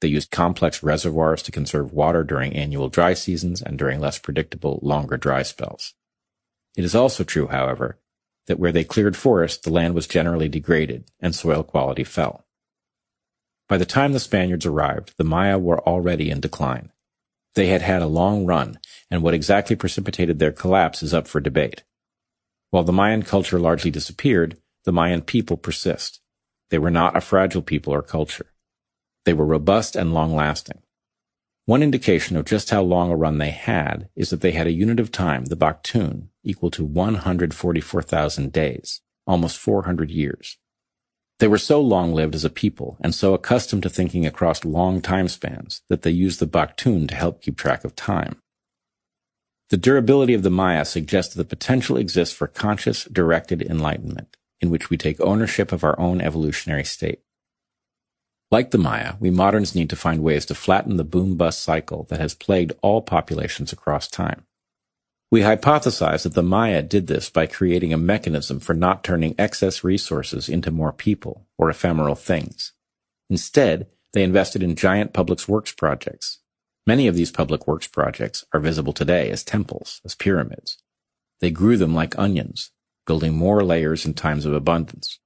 [0.00, 4.80] They used complex reservoirs to conserve water during annual dry seasons and during less predictable,
[4.82, 5.94] longer dry spells.
[6.76, 8.00] It is also true, however,
[8.48, 12.44] that where they cleared forest, the land was generally degraded and soil quality fell.
[13.72, 16.92] By the time the Spaniards arrived, the Maya were already in decline.
[17.54, 18.78] They had had a long run,
[19.10, 21.82] and what exactly precipitated their collapse is up for debate.
[22.68, 26.20] While the Mayan culture largely disappeared, the Mayan people persist.
[26.68, 28.52] They were not a fragile people or culture.
[29.24, 30.82] They were robust and long-lasting.
[31.64, 34.72] One indication of just how long a run they had is that they had a
[34.72, 40.58] unit of time, the Baktun, equal to 144,000 days, almost 400 years.
[41.42, 45.26] They were so long-lived as a people and so accustomed to thinking across long time
[45.26, 48.36] spans that they used the Baktun to help keep track of time.
[49.70, 54.70] The durability of the Maya suggests that the potential exists for conscious, directed enlightenment, in
[54.70, 57.22] which we take ownership of our own evolutionary state.
[58.52, 62.20] Like the Maya, we moderns need to find ways to flatten the boom-bust cycle that
[62.20, 64.46] has plagued all populations across time.
[65.32, 69.82] We hypothesize that the Maya did this by creating a mechanism for not turning excess
[69.82, 72.74] resources into more people or ephemeral things.
[73.30, 76.40] Instead, they invested in giant public works projects.
[76.86, 80.76] Many of these public works projects are visible today as temples, as pyramids.
[81.40, 82.70] They grew them like onions,
[83.06, 85.18] building more layers in times of abundance.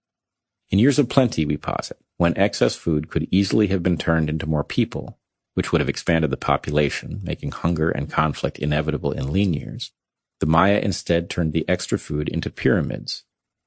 [0.70, 4.46] In years of plenty, we posit, when excess food could easily have been turned into
[4.46, 5.18] more people,
[5.56, 9.90] which would have expanded the population, making hunger and conflict inevitable in lean years,
[10.38, 13.24] the Maya instead turned the extra food into pyramids,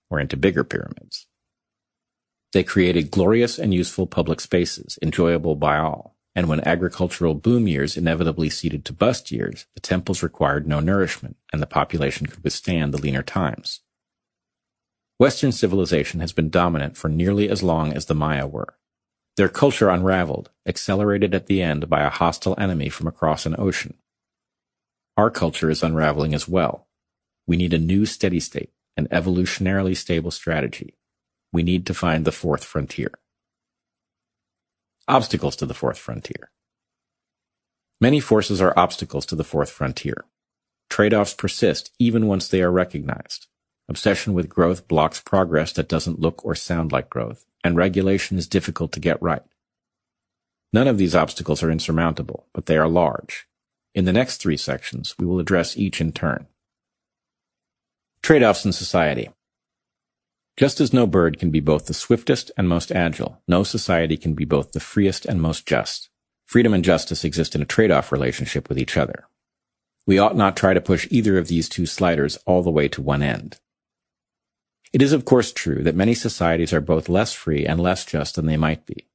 [0.07, 1.25] or into bigger pyramids.
[2.53, 7.97] They created glorious and useful public spaces, enjoyable by all, and when agricultural boom years
[7.97, 12.93] inevitably ceded to bust years, the temples required no nourishment, and the population could withstand
[12.93, 13.81] the leaner times.
[15.17, 18.75] Western civilization has been dominant for nearly as long as the Maya were.
[19.39, 23.93] Their culture unraveled, accelerated at the end by a hostile enemy from across an ocean.
[25.15, 26.89] Our culture is unraveling as well.
[27.47, 30.97] We need a new steady state, an evolutionarily stable strategy.
[31.53, 33.11] We need to find the fourth frontier.
[35.07, 36.51] Obstacles to the fourth frontier.
[38.01, 40.25] Many forces are obstacles to the fourth frontier.
[40.89, 43.47] Trade-offs persist even once they are recognized.
[43.88, 48.47] Obsession with growth blocks progress that doesn't look or sound like growth, and regulation is
[48.47, 49.43] difficult to get right.
[50.72, 53.47] None of these obstacles are insurmountable, but they are large.
[53.95, 56.47] In the next three sections, we will address each in turn.
[58.22, 59.29] Trade-offs in society.
[60.58, 64.33] Just as no bird can be both the swiftest and most agile, no society can
[64.33, 66.09] be both the freest and most just.
[66.45, 69.25] Freedom and justice exist in a trade-off relationship with each other.
[70.06, 73.01] We ought not try to push either of these two sliders all the way to
[73.01, 73.59] one end.
[74.91, 78.35] It is of course true that many societies are both less free and less just
[78.35, 79.07] than they might be.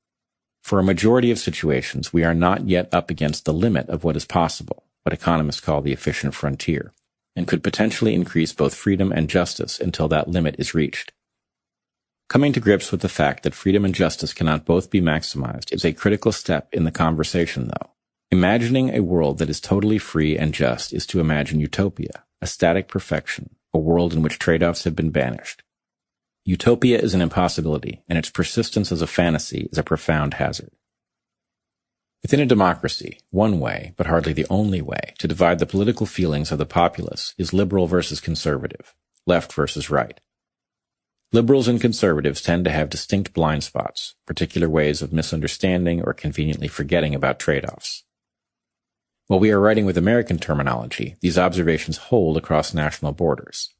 [0.62, 4.16] For a majority of situations, we are not yet up against the limit of what
[4.16, 6.92] is possible, what economists call the efficient frontier,
[7.34, 11.12] and could potentially increase both freedom and justice until that limit is reached.
[12.28, 15.84] Coming to grips with the fact that freedom and justice cannot both be maximized is
[15.84, 17.90] a critical step in the conversation, though.
[18.30, 22.88] Imagining a world that is totally free and just is to imagine utopia, a static
[22.88, 25.62] perfection, a world in which trade-offs have been banished.
[26.44, 30.70] Utopia is an impossibility, and its persistence as a fantasy is a profound hazard.
[32.22, 36.52] Within a democracy, one way, but hardly the only way, to divide the political feelings
[36.52, 38.94] of the populace is liberal versus conservative,
[39.26, 40.20] left versus right.
[41.32, 46.68] Liberals and conservatives tend to have distinct blind spots, particular ways of misunderstanding or conveniently
[46.68, 48.04] forgetting about trade-offs.
[49.26, 53.70] While we are writing with American terminology, these observations hold across national borders.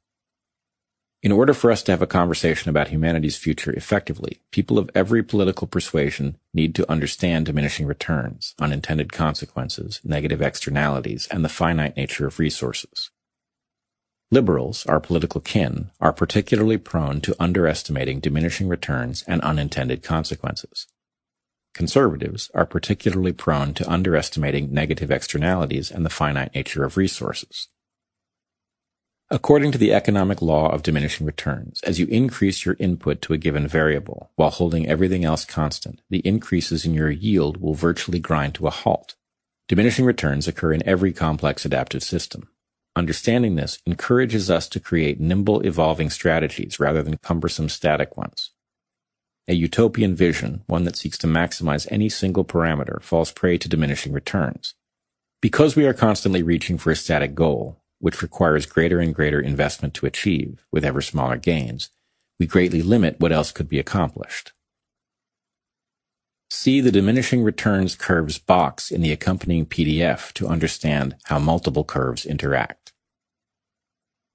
[1.23, 5.23] In order for us to have a conversation about humanity's future effectively, people of every
[5.23, 12.27] political persuasion need to understand diminishing returns, unintended consequences, negative externalities, and the finite nature
[12.27, 13.10] of resources.
[14.31, 20.87] Liberals, our political kin, are particularly prone to underestimating diminishing returns and unintended consequences.
[21.74, 27.69] Conservatives are particularly prone to underestimating negative externalities and the finite nature of resources.
[29.31, 33.39] According to the economic law of diminishing returns, as you increase your input to a
[33.39, 38.55] given variable while holding everything else constant, the increases in your yield will virtually grind
[38.55, 39.17] to a halt.
[39.67, 42.49] Diminishing returns occur in every complex adaptive system.
[42.94, 48.53] Understanding this encourages us to create nimble evolving strategies rather than cumbersome static ones.
[49.47, 54.12] A utopian vision, one that seeks to maximize any single parameter, falls prey to diminishing
[54.12, 54.75] returns.
[55.43, 59.93] Because we are constantly reaching for a static goal, which requires greater and greater investment
[59.94, 61.91] to achieve, with ever smaller gains,
[62.39, 64.53] we greatly limit what else could be accomplished.
[66.51, 72.25] See the diminishing returns curves box in the accompanying PDF to understand how multiple curves
[72.25, 72.93] interact.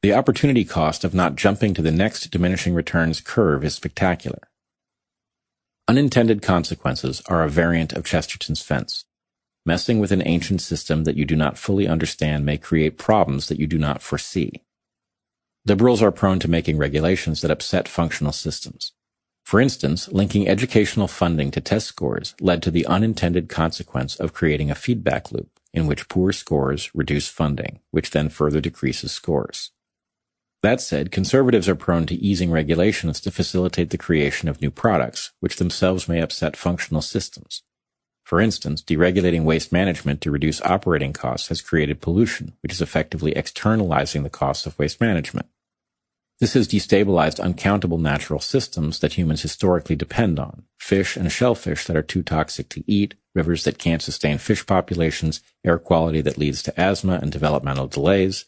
[0.01, 4.49] The opportunity cost of not jumping to the next diminishing returns curve is spectacular.
[5.89, 9.05] Unintended consequences are a variant of Chesterton's fence.
[9.65, 13.59] Messing with an ancient system that you do not fully understand may create problems that
[13.59, 14.61] you do not foresee.
[15.65, 18.93] Liberals are prone to making regulations that upset functional systems.
[19.43, 24.69] For instance, linking educational funding to test scores led to the unintended consequence of creating
[24.69, 29.72] a feedback loop in which poor scores reduce funding, which then further decreases scores.
[30.61, 35.31] That said, conservatives are prone to easing regulations to facilitate the creation of new products,
[35.40, 37.63] which themselves may upset functional systems.
[38.24, 43.31] For instance, deregulating waste management to reduce operating costs has created pollution, which is effectively
[43.31, 45.47] externalizing the costs of waste management.
[46.40, 50.63] This has destabilized uncountable natural systems that humans historically depend on.
[50.77, 55.42] Fish and shellfish that are too toxic to eat, rivers that can't sustain fish populations,
[55.65, 58.45] air quality that leads to asthma and developmental delays.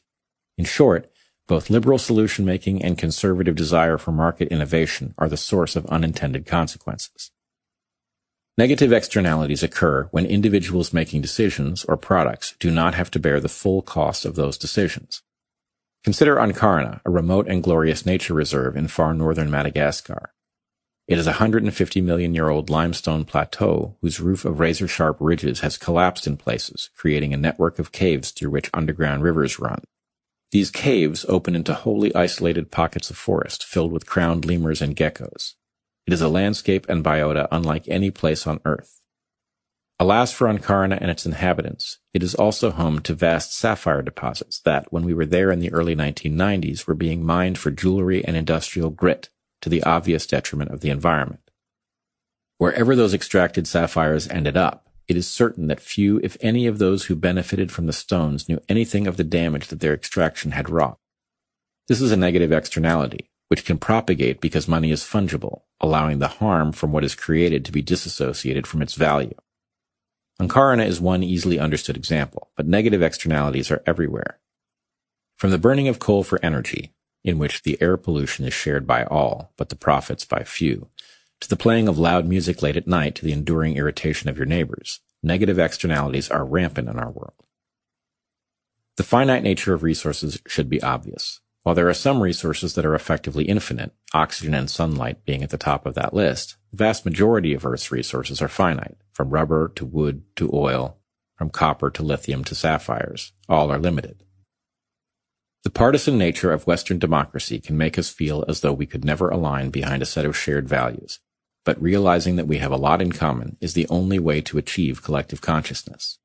[0.58, 1.11] In short,
[1.52, 6.46] both liberal solution making and conservative desire for market innovation are the source of unintended
[6.46, 7.30] consequences.
[8.58, 13.50] Negative externalities occur when individuals making decisions or products do not have to bear the
[13.50, 15.24] full cost of those decisions.
[16.06, 20.32] Consider Ankarana, a remote and glorious nature reserve in far northern Madagascar.
[21.10, 25.60] It is a 150 million year old limestone plateau whose roof of razor sharp ridges
[25.60, 29.84] has collapsed in places, creating a network of caves through which underground rivers run.
[30.52, 35.54] These caves open into wholly isolated pockets of forest filled with crowned lemurs and geckos.
[36.06, 39.02] It is a landscape and biota unlike any place on Earth.
[39.98, 44.92] Alas for Ankarana and its inhabitants, it is also home to vast sapphire deposits that,
[44.92, 48.90] when we were there in the early 1990s, were being mined for jewelry and industrial
[48.90, 49.30] grit,
[49.62, 51.52] to the obvious detriment of the environment.
[52.58, 57.06] Wherever those extracted sapphires ended up, it is certain that few, if any, of those
[57.06, 60.98] who benefited from the stones knew anything of the damage that their extraction had wrought.
[61.90, 66.72] This is a negative externality, which can propagate because money is fungible, allowing the harm
[66.72, 69.36] from what is created to be disassociated from its value.
[70.42, 74.40] Ankarana is one easily understood example, but negative externalities are everywhere.
[75.38, 76.94] From the burning of coal for energy,
[77.26, 80.88] in which the air pollution is shared by all, but the profits by few,
[81.42, 84.46] to the playing of loud music late at night to the enduring irritation of your
[84.46, 87.34] neighbors, negative externalities are rampant in our world.
[88.98, 91.40] The finite nature of resources should be obvious.
[91.64, 95.58] While there are some resources that are effectively infinite, oxygen and sunlight being at the
[95.58, 99.86] top of that list, the vast majority of Earth's resources are finite, from rubber to
[99.86, 100.98] wood to oil,
[101.36, 103.34] from copper to lithium to sapphires.
[103.48, 104.24] All are limited.
[105.64, 109.30] The partisan nature of Western democracy can make us feel as though we could never
[109.30, 111.20] align behind a set of shared values,
[111.64, 115.04] but realizing that we have a lot in common is the only way to achieve
[115.04, 116.20] collective consciousness.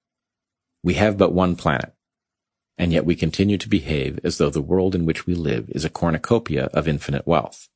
[0.82, 1.92] We have but one planet,
[2.78, 5.84] and yet we continue to behave as though the world in which we live is
[5.84, 7.68] a cornucopia of infinite wealth.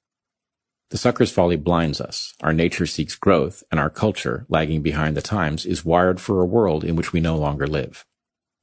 [0.91, 2.35] The sucker's folly blinds us.
[2.43, 6.47] Our nature seeks growth, and our culture, lagging behind the times, is wired for a
[6.47, 8.05] world in which we no longer live.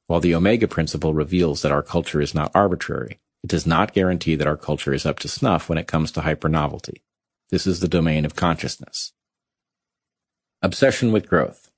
[0.08, 4.34] While the Omega principle reveals that our culture is not arbitrary, it does not guarantee
[4.36, 7.02] that our culture is up to snuff when it comes to hypernovelty.
[7.50, 9.12] This is the domain of consciousness.
[10.60, 11.70] Obsession with growth.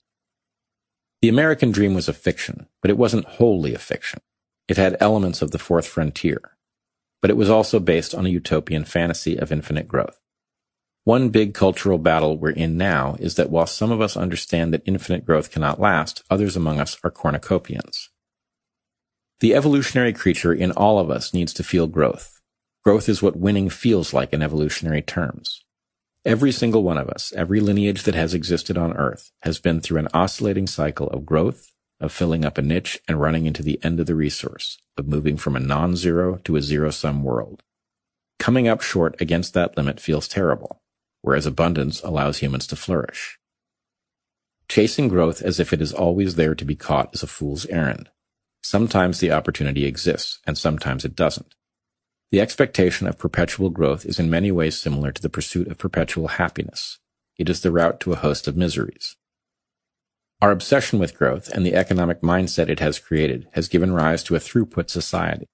[1.23, 4.21] The American dream was a fiction, but it wasn't wholly a fiction.
[4.67, 6.57] It had elements of the fourth frontier,
[7.23, 10.19] but it was also based on a utopian fantasy of infinite growth.
[11.05, 14.83] One big cultural battle we're in now is that while some of us understand that
[14.87, 18.09] infinite growth cannot last, others among us are cornucopians.
[19.39, 22.40] The evolutionary creature in all of us needs to feel growth.
[22.85, 25.63] Growth is what winning feels like in evolutionary terms.
[26.25, 29.99] Every single one of us, every lineage that has existed on Earth, has been through
[29.99, 34.01] an oscillating cycle of growth, of filling up a niche and running into the end
[34.01, 37.63] of the resource, of moving from a non-zero to a zero-sum world.
[38.39, 40.81] Coming up short against that limit feels terrible
[41.23, 43.39] whereas abundance allows humans to flourish.
[44.69, 48.09] Chasing growth as if it is always there to be caught is a fool's errand.
[48.63, 51.55] Sometimes the opportunity exists, and sometimes it doesn't.
[52.31, 56.29] The expectation of perpetual growth is in many ways similar to the pursuit of perpetual
[56.29, 57.01] happiness.
[57.37, 59.17] It is the route to a host of miseries.
[60.41, 64.37] Our obsession with growth and the economic mindset it has created has given rise to
[64.37, 65.47] a throughput society,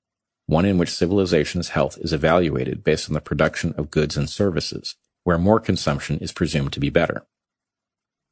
[0.44, 4.96] one in which civilization's health is evaluated based on the production of goods and services,
[5.24, 7.26] where more consumption is presumed to be better.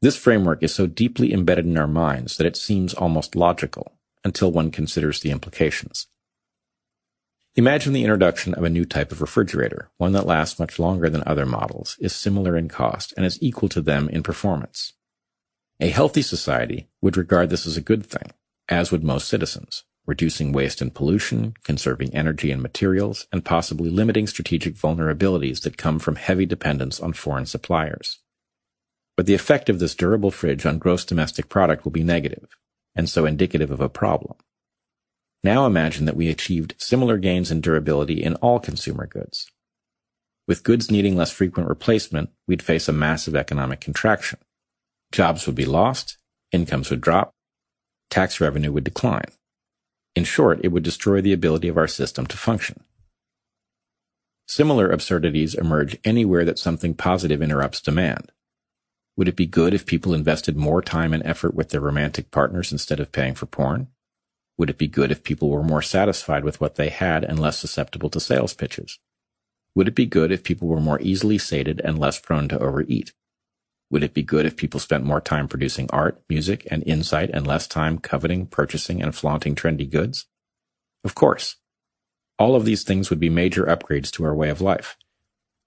[0.02, 4.52] This framework is so deeply embedded in our minds that it seems almost logical until
[4.52, 6.08] one considers the implications.
[7.56, 11.22] Imagine the introduction of a new type of refrigerator, one that lasts much longer than
[11.24, 14.94] other models, is similar in cost, and is equal to them in performance.
[15.78, 18.32] A healthy society would regard this as a good thing,
[18.68, 24.26] as would most citizens reducing waste and pollution, conserving energy and materials, and possibly limiting
[24.26, 28.18] strategic vulnerabilities that come from heavy dependence on foreign suppliers.
[29.16, 32.48] But the effect of this durable fridge on gross domestic product will be negative,
[32.94, 34.34] and so indicative of a problem.
[35.44, 39.46] Now imagine that we achieved similar gains in durability in all consumer goods.
[40.48, 44.38] With goods needing less frequent replacement, we'd face a massive economic contraction.
[45.12, 46.16] Jobs would be lost,
[46.50, 47.34] incomes would drop,
[48.08, 49.26] tax revenue would decline.
[50.16, 52.82] In short, it would destroy the ability of our system to function.
[54.48, 58.32] Similar absurdities emerge anywhere that something positive interrupts demand.
[59.16, 62.72] Would it be good if people invested more time and effort with their romantic partners
[62.72, 63.88] instead of paying for porn?
[64.58, 67.58] Would it be good if people were more satisfied with what they had and less
[67.58, 68.98] susceptible to sales pitches?
[69.74, 73.12] Would it be good if people were more easily sated and less prone to overeat?
[73.90, 77.46] Would it be good if people spent more time producing art, music, and insight and
[77.46, 80.26] less time coveting, purchasing, and flaunting trendy goods?
[81.04, 81.56] Of course.
[82.38, 84.96] All of these things would be major upgrades to our way of life.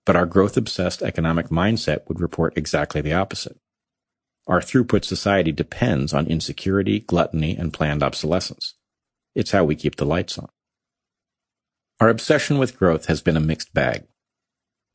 [0.06, 3.58] But our growth obsessed economic mindset would report exactly the opposite.
[4.48, 8.76] Our throughput society depends on insecurity, gluttony, and planned obsolescence.
[9.38, 10.50] It's how we keep the lights on.
[12.00, 14.08] Our obsession with growth has been a mixed bag.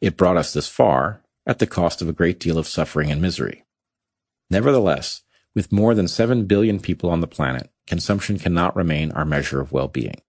[0.00, 3.22] It brought us this far, at the cost of a great deal of suffering and
[3.22, 3.64] misery.
[4.50, 5.22] Nevertheless,
[5.54, 9.70] with more than 7 billion people on the planet, consumption cannot remain our measure of
[9.70, 10.20] well-being.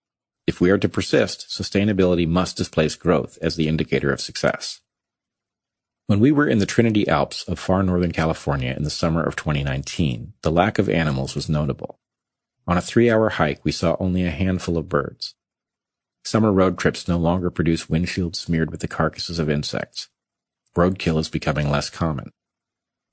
[0.46, 4.82] If we are to persist, sustainability must displace growth as the indicator of success.
[6.06, 9.36] When we were in the Trinity Alps of far northern California in the summer of
[9.36, 12.00] 2019, the lack of animals was notable.
[12.68, 15.36] On a three-hour hike, we saw only a handful of birds.
[16.24, 20.10] Summer road trips no longer produce windshields smeared with the carcasses of insects
[20.76, 22.32] roadkill is becoming less common.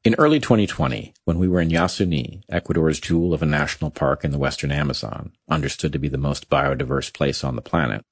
[0.03, 4.31] In early 2020, when we were in Yasuni, Ecuador's jewel of a national park in
[4.31, 8.03] the western Amazon, understood to be the most biodiverse place on the planet,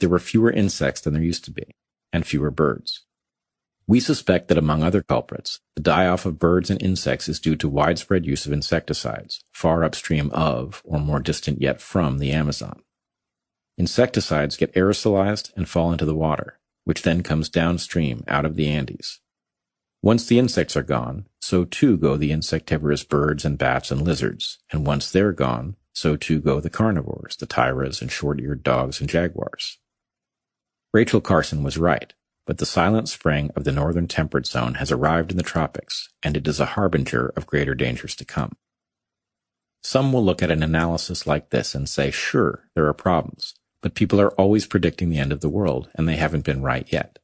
[0.00, 1.74] there were fewer insects than there used to be,
[2.12, 3.06] and fewer birds.
[3.90, 7.68] We suspect that among other culprits, the die-off of birds and insects is due to
[7.68, 12.84] widespread use of insecticides, far upstream of, or more distant yet from, the Amazon.
[13.76, 18.68] Insecticides get aerosolized and fall into the water, which then comes downstream out of the
[18.68, 19.18] Andes.
[20.02, 24.60] Once the insects are gone, so too go the insectivorous birds and bats and lizards,
[24.70, 29.10] and once they're gone, so too go the carnivores, the tairas and short-eared dogs and
[29.10, 29.78] jaguars.
[30.94, 32.14] Rachel Carson was right,
[32.46, 36.36] but the silent spring of the northern temperate zone has arrived in the tropics, and
[36.36, 38.56] it is a harbinger of greater dangers to come.
[39.82, 43.94] Some will look at an analysis like this and say, sure, there are problems, but
[43.94, 47.18] people are always predicting the end of the world, and they haven't been right yet.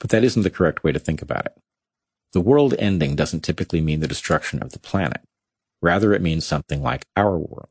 [0.00, 1.54] But that isn't the correct way to think about it.
[2.32, 5.22] The world ending doesn't typically mean the destruction of the planet.
[5.80, 7.70] Rather, it means something like our world.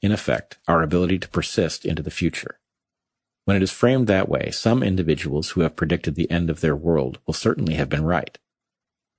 [0.00, 2.57] In effect, our ability to persist into the future.
[3.48, 6.76] When it is framed that way, some individuals who have predicted the end of their
[6.76, 8.36] world will certainly have been right.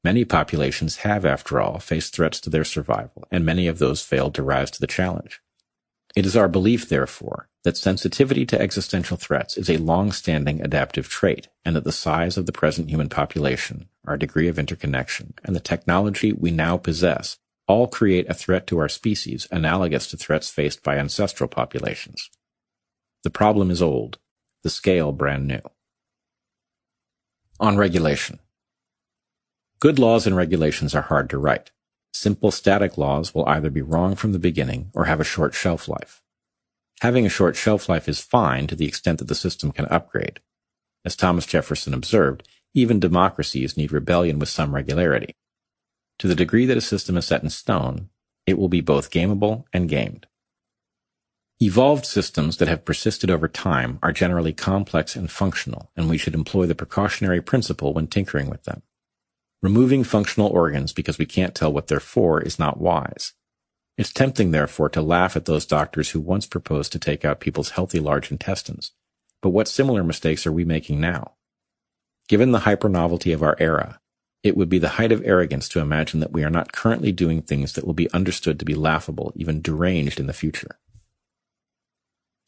[0.03, 4.35] Many populations have, after all, faced threats to their survival, and many of those failed
[4.35, 5.41] to rise to the challenge.
[6.15, 11.47] It is our belief, therefore, that sensitivity to existential threats is a long-standing adaptive trait,
[11.65, 15.59] and that the size of the present human population, our degree of interconnection, and the
[15.59, 20.83] technology we now possess all create a threat to our species analogous to threats faced
[20.83, 22.29] by ancestral populations.
[23.23, 24.17] The problem is old,
[24.63, 25.61] the scale brand new.
[27.59, 28.39] On regulation.
[29.81, 31.71] Good laws and regulations are hard to write.
[32.13, 35.87] Simple static laws will either be wrong from the beginning or have a short shelf
[35.87, 36.21] life.
[37.01, 40.39] Having a short shelf life is fine to the extent that the system can upgrade.
[41.05, 45.35] As Thomas Jefferson observed, even democracies need rebellion with some regularity.
[46.19, 48.09] To the degree that a system is set in stone,
[48.45, 50.27] it will be both gameable and gamed.
[51.61, 56.33] Evolved systems that have persisted over time are generally complex and functional, and we should
[56.33, 58.81] employ the precautionary principle when tinkering with them.
[59.61, 63.33] Removing functional organs because we can't tell what they're for is not wise.
[63.97, 67.71] It's tempting, therefore, to laugh at those doctors who once proposed to take out people's
[67.71, 68.93] healthy large intestines.
[69.41, 71.33] But what similar mistakes are we making now?
[72.29, 73.99] Given the hyper-novelty of our era,
[74.43, 77.41] it would be the height of arrogance to imagine that we are not currently doing
[77.41, 80.79] things that will be understood to be laughable, even deranged in the future.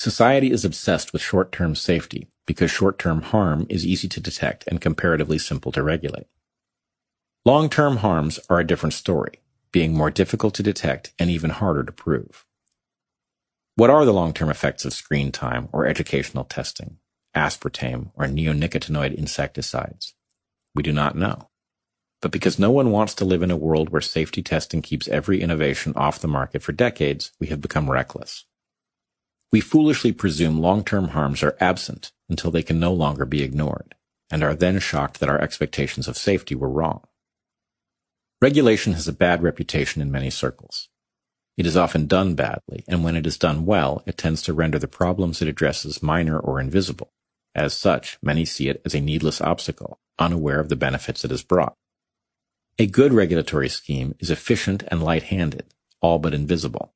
[0.01, 5.38] Society is obsessed with short-term safety because short-term harm is easy to detect and comparatively
[5.38, 6.26] simple to regulate.
[7.46, 11.92] Long-term harms are a different story, being more difficult to detect and even harder to
[11.92, 12.48] prove.
[13.76, 16.98] What are the long-term effects of screen time or educational testing,
[17.35, 20.16] aspartame or neonicotinoid insecticides?
[20.74, 21.51] We do not know.
[22.24, 25.42] But because no one wants to live in a world where safety testing keeps every
[25.42, 28.46] innovation off the market for decades, we have become reckless.
[29.51, 33.96] We foolishly presume long-term harms are absent until they can no longer be ignored,
[34.30, 37.06] and are then shocked that our expectations of safety were wrong.
[38.42, 40.88] Regulation has a bad reputation in many circles.
[41.58, 44.80] It is often done badly, and when it is done well, it tends to render
[44.80, 47.12] the problems it addresses minor or invisible.
[47.53, 51.44] As such, many see it as a needless obstacle, unaware of the benefits it has
[51.44, 51.76] brought.
[52.80, 56.94] A good regulatory scheme is efficient and light-handed, all but invisible.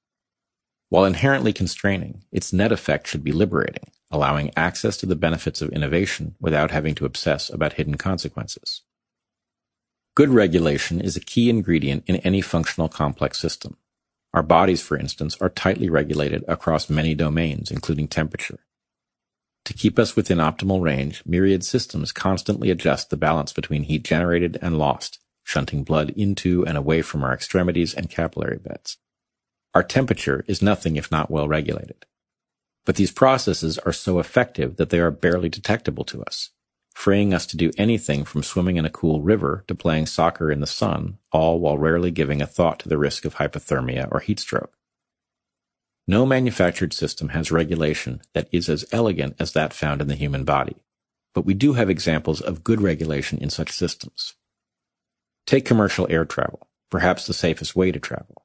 [0.95, 5.67] While inherently constraining, its net effect should be liberating, allowing access to the benefits of
[5.71, 8.81] innovation without having to obsess about hidden consequences.
[10.15, 13.75] Good regulation is a key ingredient in any functional complex system.
[14.33, 18.59] Our bodies, for instance, are tightly regulated across many domains, including temperature.
[19.65, 24.57] To keep us within optimal range, myriad systems constantly adjust the balance between heat generated
[24.61, 28.97] and lost, shunting blood into and away from our extremities and capillary beds.
[29.75, 32.07] Our temperature is nothing if not well regulated.
[32.85, 36.49] But these processes are so effective that they are barely detectable to us
[36.95, 40.61] freeing us to do anything from swimming in a cool river to playing soccer in
[40.61, 44.39] the sun, all while rarely giving a thought to the risk of hypothermia or heat
[44.39, 44.73] stroke.
[46.07, 50.45] No manufactured system has regulation that is as elegant as that found in the human
[50.45, 50.77] body,
[51.33, 54.33] but we do have examples of good regulation in such systems.
[55.45, 58.44] Take commercial air travel, perhaps the safest way to travel.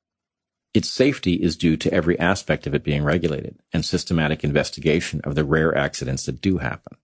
[0.72, 5.34] Its safety is due to every aspect of it being regulated and systematic investigation of
[5.34, 6.96] the rare accidents that do happen.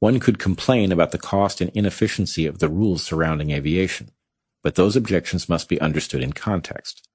[0.00, 4.10] One could complain about the cost and inefficiency of the rules surrounding aviation,
[4.62, 7.08] but those objections must be understood in context.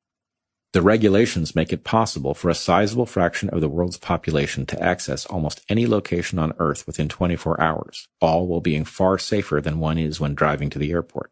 [0.73, 5.25] The regulations make it possible for a sizable fraction of the world's population to access
[5.27, 9.99] almost any location on Earth within 24 hours, all while being far safer than one
[9.99, 11.31] is when driving to the airport.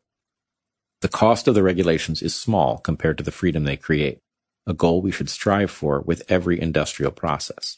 [1.02, 4.22] The cost of the regulations is small compared to the freedom they create,
[4.67, 7.78] a goal we should strive for with every industrial process.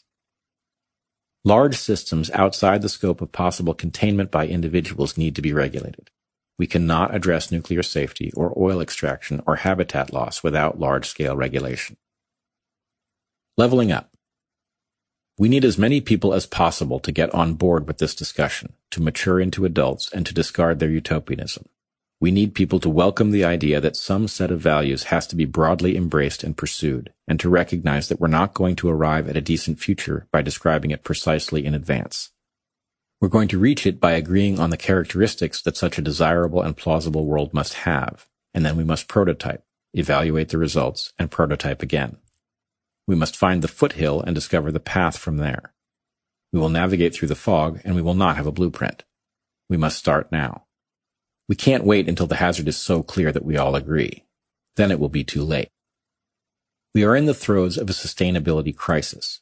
[1.44, 6.10] Large systems outside the scope of possible containment by individuals need to be regulated.
[6.58, 11.96] We cannot address nuclear safety or oil extraction or habitat loss without large-scale regulation.
[13.56, 14.10] Leveling up.
[15.38, 19.00] We need as many people as possible to get on board with this discussion, to
[19.00, 21.64] mature into adults, and to discard their utopianism.
[22.20, 25.46] We need people to welcome the idea that some set of values has to be
[25.46, 29.40] broadly embraced and pursued, and to recognize that we're not going to arrive at a
[29.40, 32.30] decent future by describing it precisely in advance.
[33.22, 36.76] We're going to reach it by agreeing on the characteristics that such a desirable and
[36.76, 42.18] plausible world must have, and then we must prototype, evaluate the results, and prototype again.
[43.06, 45.72] We must find the foothill and discover the path from there.
[46.52, 49.04] We will navigate through the fog, and we will not have a blueprint.
[49.70, 50.66] We must start now.
[51.50, 54.24] We can't wait until the hazard is so clear that we all agree.
[54.76, 55.68] Then it will be too late.
[56.94, 59.40] We are in the throes of a sustainability crisis.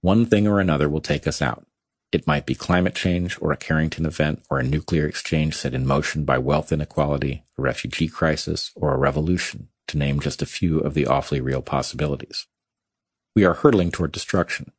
[0.00, 1.66] One thing or another will take us out.
[2.12, 5.84] It might be climate change or a Carrington event or a nuclear exchange set in
[5.84, 10.78] motion by wealth inequality, a refugee crisis, or a revolution, to name just a few
[10.78, 12.46] of the awfully real possibilities.
[13.34, 14.70] We are hurtling toward destruction.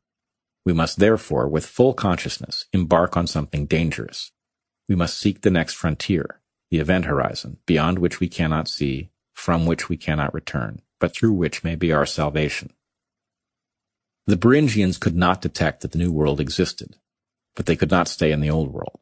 [0.64, 4.32] We must therefore, with full consciousness, embark on something dangerous.
[4.88, 6.38] We must seek the next frontier,
[6.72, 11.32] the event horizon, beyond which we cannot see, from which we cannot return, but through
[11.32, 12.72] which may be our salvation.
[14.26, 16.96] The Beringians could not detect that the New World existed,
[17.54, 19.00] but they could not stay in the Old World.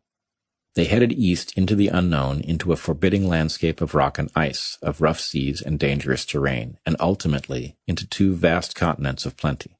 [0.74, 5.01] They headed east into the unknown, into a forbidding landscape of rock and ice, of
[5.01, 9.76] rough seas and dangerous terrain, and ultimately into two vast continents of plenty.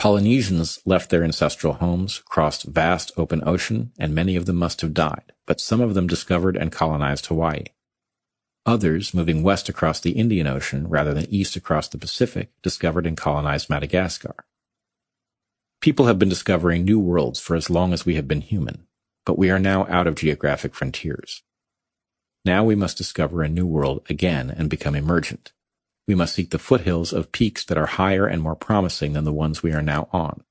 [0.00, 4.94] Polynesians left their ancestral homes, crossed vast open ocean, and many of them must have
[4.94, 7.64] died, but some of them discovered and colonized Hawaii.
[8.64, 13.14] Others, moving west across the Indian Ocean rather than east across the Pacific, discovered and
[13.14, 14.36] colonized Madagascar.
[15.82, 18.86] People have been discovering new worlds for as long as we have been human,
[19.26, 21.42] but we are now out of geographic frontiers.
[22.42, 25.52] Now we must discover a new world again and become emergent.
[26.10, 29.32] We must seek the foothills of peaks that are higher and more promising than the
[29.32, 30.42] ones we are now on.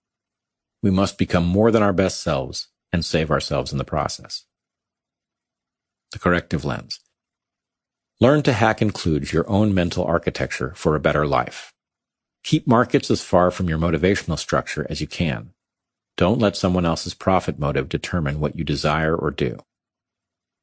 [0.81, 4.45] We must become more than our best selves and save ourselves in the process.
[6.13, 7.01] The corrective lens.
[8.21, 11.73] Learn to hack kludge your own mental architecture for a better life.
[12.45, 15.49] Keep markets as far from your motivational structure as you can.
[16.15, 19.57] Don't let someone else's profit motive determine what you desire or do.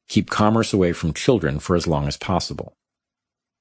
[0.08, 2.78] Keep commerce away from children for as long as possible.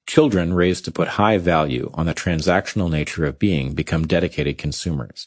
[0.06, 5.26] Children raised to put high value on the transactional nature of being become dedicated consumers.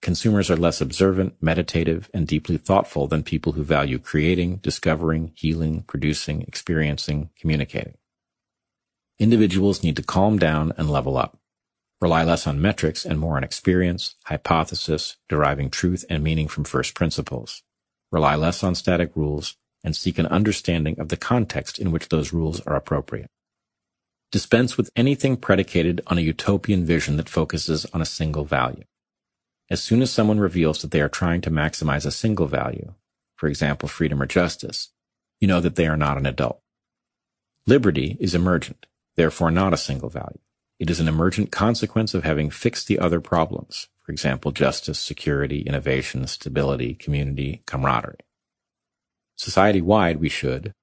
[0.00, 5.82] Consumers are less observant, meditative, and deeply thoughtful than people who value creating, discovering, healing,
[5.86, 7.98] producing, experiencing, communicating.
[9.18, 11.38] Individuals need to calm down and level up.
[12.00, 16.94] Rely less on metrics and more on experience, hypothesis, deriving truth and meaning from first
[16.94, 17.62] principles.
[18.10, 22.32] Rely less on static rules and seek an understanding of the context in which those
[22.32, 23.30] rules are appropriate.
[24.34, 28.82] Dispense with anything predicated on a utopian vision that focuses on a single value.
[29.70, 32.94] As soon as someone reveals that they are trying to maximize a single value,
[33.36, 34.90] for example, freedom or justice,
[35.38, 36.60] you know that they are not an adult.
[37.68, 40.40] Liberty is emergent, therefore not a single value.
[40.80, 45.60] It is an emergent consequence of having fixed the other problems, for example, justice, security,
[45.60, 48.26] innovation, stability, community, camaraderie.
[49.36, 50.74] Society-wide, we should,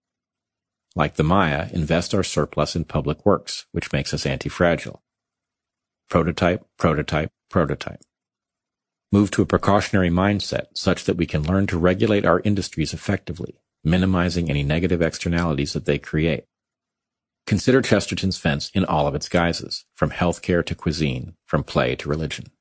[0.95, 5.01] like the Maya, invest our surplus in public works, which makes us anti-fragile.
[6.09, 8.01] Prototype, prototype, prototype.
[9.11, 13.59] Move to a precautionary mindset such that we can learn to regulate our industries effectively,
[13.83, 16.45] minimizing any negative externalities that they create.
[17.47, 22.09] Consider Chesterton's fence in all of its guises, from healthcare to cuisine, from play to
[22.09, 22.51] religion.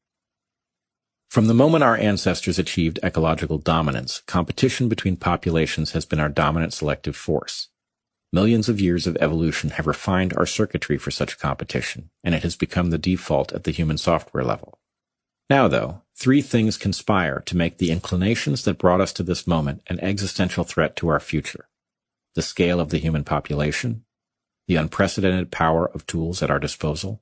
[1.28, 6.72] From the moment our ancestors achieved ecological dominance, competition between populations has been our dominant
[6.72, 7.68] selective force.
[8.32, 12.54] Millions of years of evolution have refined our circuitry for such competition, and it has
[12.54, 14.78] become the default at the human software level.
[15.48, 19.82] Now, though, three things conspire to make the inclinations that brought us to this moment
[19.88, 21.68] an existential threat to our future.
[22.36, 24.04] The scale of the human population,
[24.68, 27.20] the unprecedented power of tools at our disposal,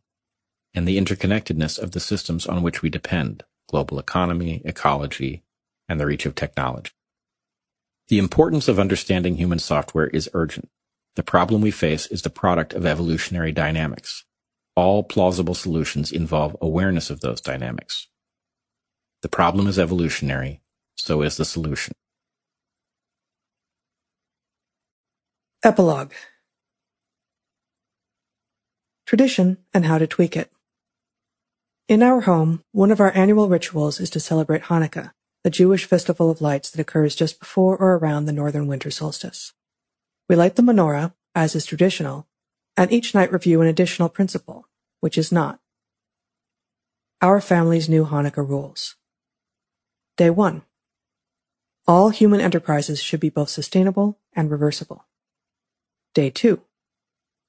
[0.74, 5.42] and the interconnectedness of the systems on which we depend, global economy, ecology,
[5.88, 6.92] and the reach of technology.
[8.08, 10.68] The importance of understanding human software is urgent.
[11.16, 14.24] The problem we face is the product of evolutionary dynamics.
[14.76, 18.08] All plausible solutions involve awareness of those dynamics.
[19.22, 20.62] The problem is evolutionary,
[20.96, 21.92] so is the solution.
[25.64, 26.12] Epilogue
[29.08, 30.52] tradition, and how to tweak it.
[31.88, 35.12] In our home, one of our annual rituals is to celebrate Hanukkah,
[35.44, 39.54] the Jewish festival of lights that occurs just before or around the northern winter solstice.
[40.28, 42.26] We light the menorah, as is traditional,
[42.76, 44.68] and each night review an additional principle,
[45.00, 45.60] which is not.
[47.22, 48.96] Our family's new Hanukkah rules.
[50.16, 50.62] Day 1.
[51.86, 55.06] All human enterprises should be both sustainable and reversible.
[56.12, 56.60] Day 2.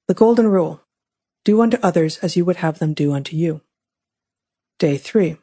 [0.08, 0.82] The Golden Rule
[1.44, 3.62] do unto others as you would have them do unto you.
[4.78, 5.38] Day 3.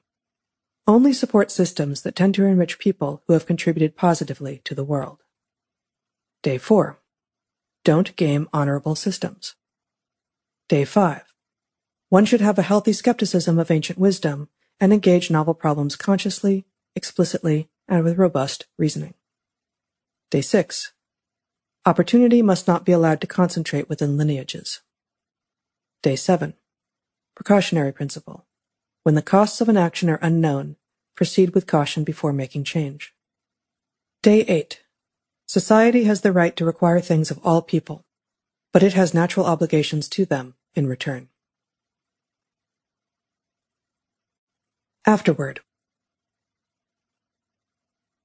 [0.86, 5.22] Only support systems that tend to enrich people who have contributed positively to the world.
[6.42, 6.99] Day 4.
[7.86, 9.54] Don't game honorable systems.
[10.69, 11.22] Day 5.
[12.08, 14.49] One should have a healthy skepticism of ancient wisdom
[14.81, 16.65] and engage novel problems consciously,
[16.97, 19.15] explicitly, and with robust reasoning.
[20.33, 20.94] Day 6.
[21.85, 24.81] Opportunity must not be allowed to concentrate within lineages.
[26.02, 26.54] Day 7.
[27.36, 28.49] Precautionary principle.
[29.04, 30.74] When the costs of an action are unknown,
[31.15, 33.15] proceed with caution before making change.
[34.24, 34.81] Day 8.
[35.46, 38.04] Society has the right to require things of all people,
[38.72, 41.28] but it has natural obligations to them in return.
[45.06, 45.60] Afterward.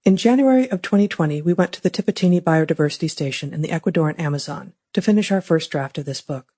[0.03, 4.73] In January of 2020, we went to the Tiputini Biodiversity Station in the Ecuadorian Amazon
[4.93, 6.51] to finish our first draft of this book.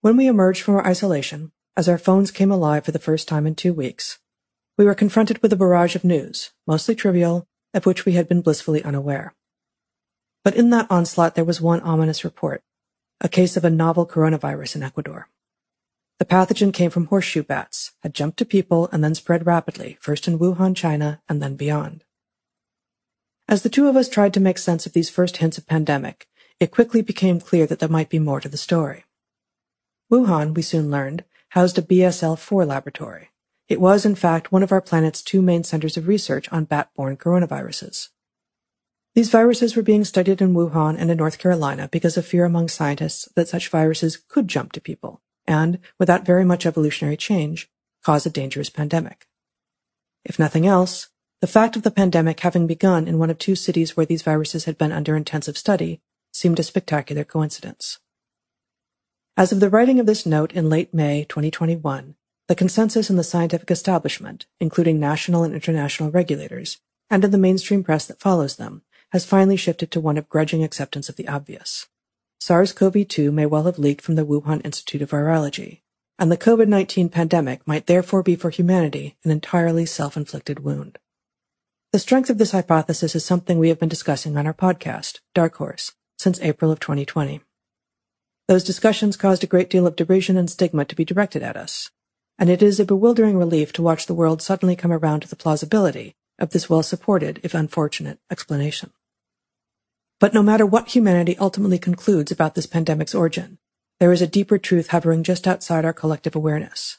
[0.00, 3.46] When we emerged from our isolation, as our phones came alive for the first time
[3.46, 4.18] in two weeks,
[4.76, 8.40] we were confronted with a barrage of news, mostly trivial, of which we had been
[8.40, 9.34] blissfully unaware.
[10.42, 12.62] But in that onslaught there was one ominous report,
[13.20, 15.28] a case of a novel coronavirus in Ecuador.
[16.18, 20.26] The pathogen came from horseshoe bats, had jumped to people, and then spread rapidly, first
[20.26, 22.04] in Wuhan, China, and then beyond.
[23.48, 26.26] As the two of us tried to make sense of these first hints of pandemic,
[26.58, 29.04] it quickly became clear that there might be more to the story.
[30.10, 33.28] Wuhan, we soon learned, housed a BSL-4 laboratory.
[33.68, 37.16] It was, in fact, one of our planet's two main centers of research on bat-borne
[37.16, 38.10] coronaviruses.
[39.14, 42.68] These viruses were being studied in Wuhan and in North Carolina because of fear among
[42.68, 47.70] scientists that such viruses could jump to people and, without very much evolutionary change,
[48.04, 49.26] cause a dangerous pandemic.
[50.24, 51.08] If nothing else,
[51.40, 54.64] the fact of the pandemic having begun in one of two cities where these viruses
[54.64, 56.00] had been under intensive study
[56.32, 57.98] seemed a spectacular coincidence.
[59.36, 62.16] As of the writing of this note in late May 2021,
[62.48, 66.78] the consensus in the scientific establishment, including national and international regulators,
[67.10, 70.62] and in the mainstream press that follows them, has finally shifted to one of grudging
[70.62, 71.88] acceptance of the obvious.
[72.40, 75.80] SARS-CoV-2 may well have leaked from the Wuhan Institute of Virology,
[76.18, 80.98] and the COVID-19 pandemic might therefore be for humanity an entirely self-inflicted wound.
[81.92, 85.56] The strength of this hypothesis is something we have been discussing on our podcast, Dark
[85.56, 87.40] Horse, since April of 2020.
[88.48, 91.90] Those discussions caused a great deal of derision and stigma to be directed at us,
[92.38, 95.36] and it is a bewildering relief to watch the world suddenly come around to the
[95.36, 98.90] plausibility of this well-supported, if unfortunate, explanation.
[100.20, 103.58] But no matter what humanity ultimately concludes about this pandemic's origin,
[104.00, 106.98] there is a deeper truth hovering just outside our collective awareness.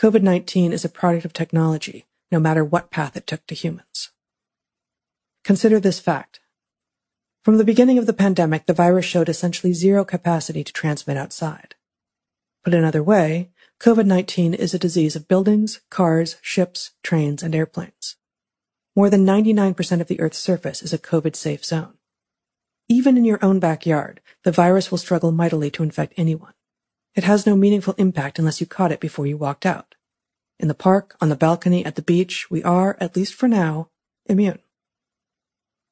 [0.00, 4.10] COVID-19 is a product of technology, no matter what path it took to humans.
[5.44, 6.40] Consider this fact.
[7.44, 11.76] From the beginning of the pandemic, the virus showed essentially zero capacity to transmit outside.
[12.64, 18.16] Put another way, COVID-19 is a disease of buildings, cars, ships, trains, and airplanes.
[18.96, 21.92] More than 99% of the Earth's surface is a COVID-safe zone.
[22.88, 26.54] Even in your own backyard, the virus will struggle mightily to infect anyone.
[27.14, 29.94] It has no meaningful impact unless you caught it before you walked out.
[30.58, 33.90] In the park, on the balcony, at the beach, we are, at least for now,
[34.24, 34.60] immune.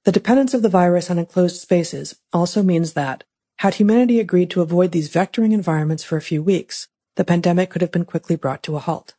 [0.04, 3.24] The dependence of the virus on enclosed spaces also means that,
[3.58, 7.82] had humanity agreed to avoid these vectoring environments for a few weeks, the pandemic could
[7.82, 9.14] have been quickly brought to a halt.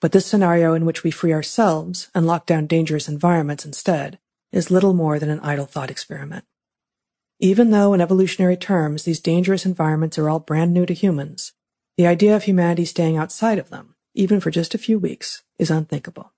[0.00, 4.18] But this scenario in which we free ourselves and lock down dangerous environments instead
[4.52, 6.44] is little more than an idle thought experiment.
[7.38, 11.52] Even though in evolutionary terms these dangerous environments are all brand new to humans,
[11.96, 15.70] the idea of humanity staying outside of them, even for just a few weeks, is
[15.70, 16.32] unthinkable.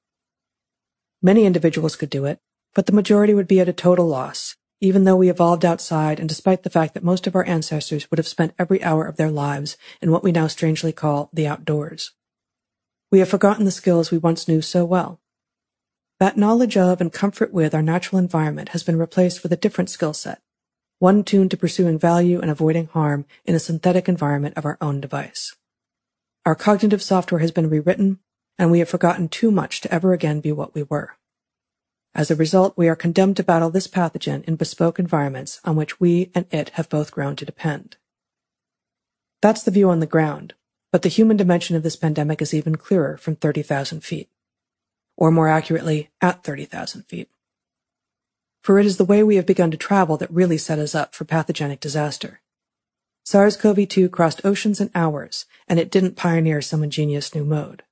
[1.21, 2.39] Many individuals could do it,
[2.75, 6.29] but the majority would be at a total loss, even though we evolved outside and
[6.29, 9.31] despite the fact that most of our ancestors would have spent every hour of their
[9.31, 12.13] lives in what we now strangely call the outdoors.
[13.11, 15.21] We have forgotten the skills we once knew so well.
[16.21, 19.89] That knowledge of and comfort with our natural environment has been replaced with a different
[19.89, 20.43] skill set,
[20.99, 25.01] one tuned to pursuing value and avoiding harm in a synthetic environment of our own
[25.01, 25.55] device.
[26.45, 28.19] Our cognitive software has been rewritten,
[28.59, 31.17] and we have forgotten too much to ever again be what we were.
[32.15, 36.01] As a result, we are condemned to battle this pathogen in bespoke environments on which
[36.01, 37.97] we and it have both grown to depend.
[39.41, 40.55] That's the view on the ground,
[40.91, 44.29] but the human dimension of this pandemic is even clearer from 30,000 feet.
[45.17, 47.31] Or more accurately, at 30,000 feet
[48.69, 51.15] for it is the way we have begun to travel that really set us up
[51.15, 52.43] for pathogenic disaster.
[53.25, 57.83] SARS-CoV-2 crossed oceans in hours, and it didn't pioneer some ingenious new mode.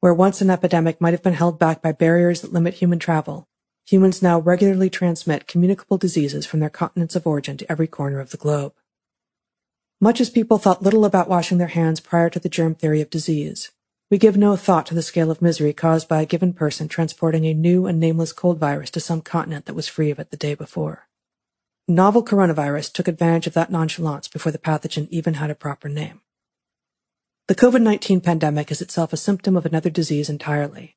[0.00, 3.48] Where once an epidemic might have been held back by barriers that limit human travel,
[3.86, 8.30] humans now regularly transmit communicable diseases from their continents of origin to every corner of
[8.30, 8.74] the globe.
[10.00, 13.08] Much as people thought little about washing their hands prior to the germ theory of
[13.08, 13.70] disease,
[14.10, 17.44] we give no thought to the scale of misery caused by a given person transporting
[17.44, 20.36] a new and nameless cold virus to some continent that was free of it the
[20.36, 21.08] day before.
[21.88, 26.20] Novel coronavirus took advantage of that nonchalance before the pathogen even had a proper name.
[27.48, 30.96] The COVID-19 pandemic is itself a symptom of another disease entirely.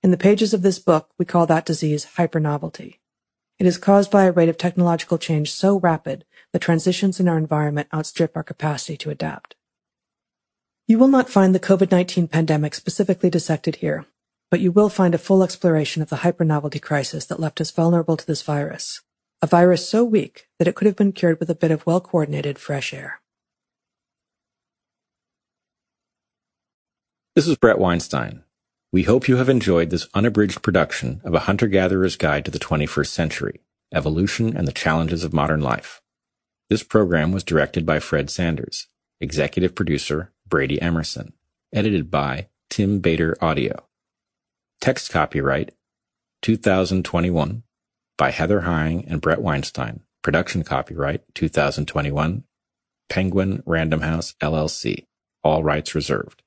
[0.00, 3.00] In the pages of this book, we call that disease hypernovelty.
[3.58, 7.36] It is caused by a rate of technological change so rapid that transitions in our
[7.36, 9.56] environment outstrip our capacity to adapt.
[10.86, 14.06] You will not find the COVID-19 pandemic specifically dissected here,
[14.52, 18.16] but you will find a full exploration of the hypernovelty crisis that left us vulnerable
[18.16, 19.02] to this virus,
[19.42, 22.56] a virus so weak that it could have been cured with a bit of well-coordinated
[22.56, 23.17] fresh air.
[27.38, 28.42] This is Bret Weinstein.
[28.90, 33.06] We hope you have enjoyed this unabridged production of A Hunter-Gatherer's Guide to the 21st
[33.06, 33.60] Century,
[33.94, 36.02] Evolution and the Challenges of Modern Life.
[36.68, 38.88] This program was directed by Fred Sanders,
[39.20, 41.32] executive producer Brady Emerson.
[41.72, 43.86] Edited by Tim Bader Audio.
[44.80, 45.70] Text copyright
[46.42, 47.62] 2021
[48.16, 50.00] by Heather Heying and Bret Weinstein.
[50.24, 52.42] Production copyright 2021.
[53.08, 55.06] Penguin Random House LLC.
[55.44, 56.42] All rights reserved.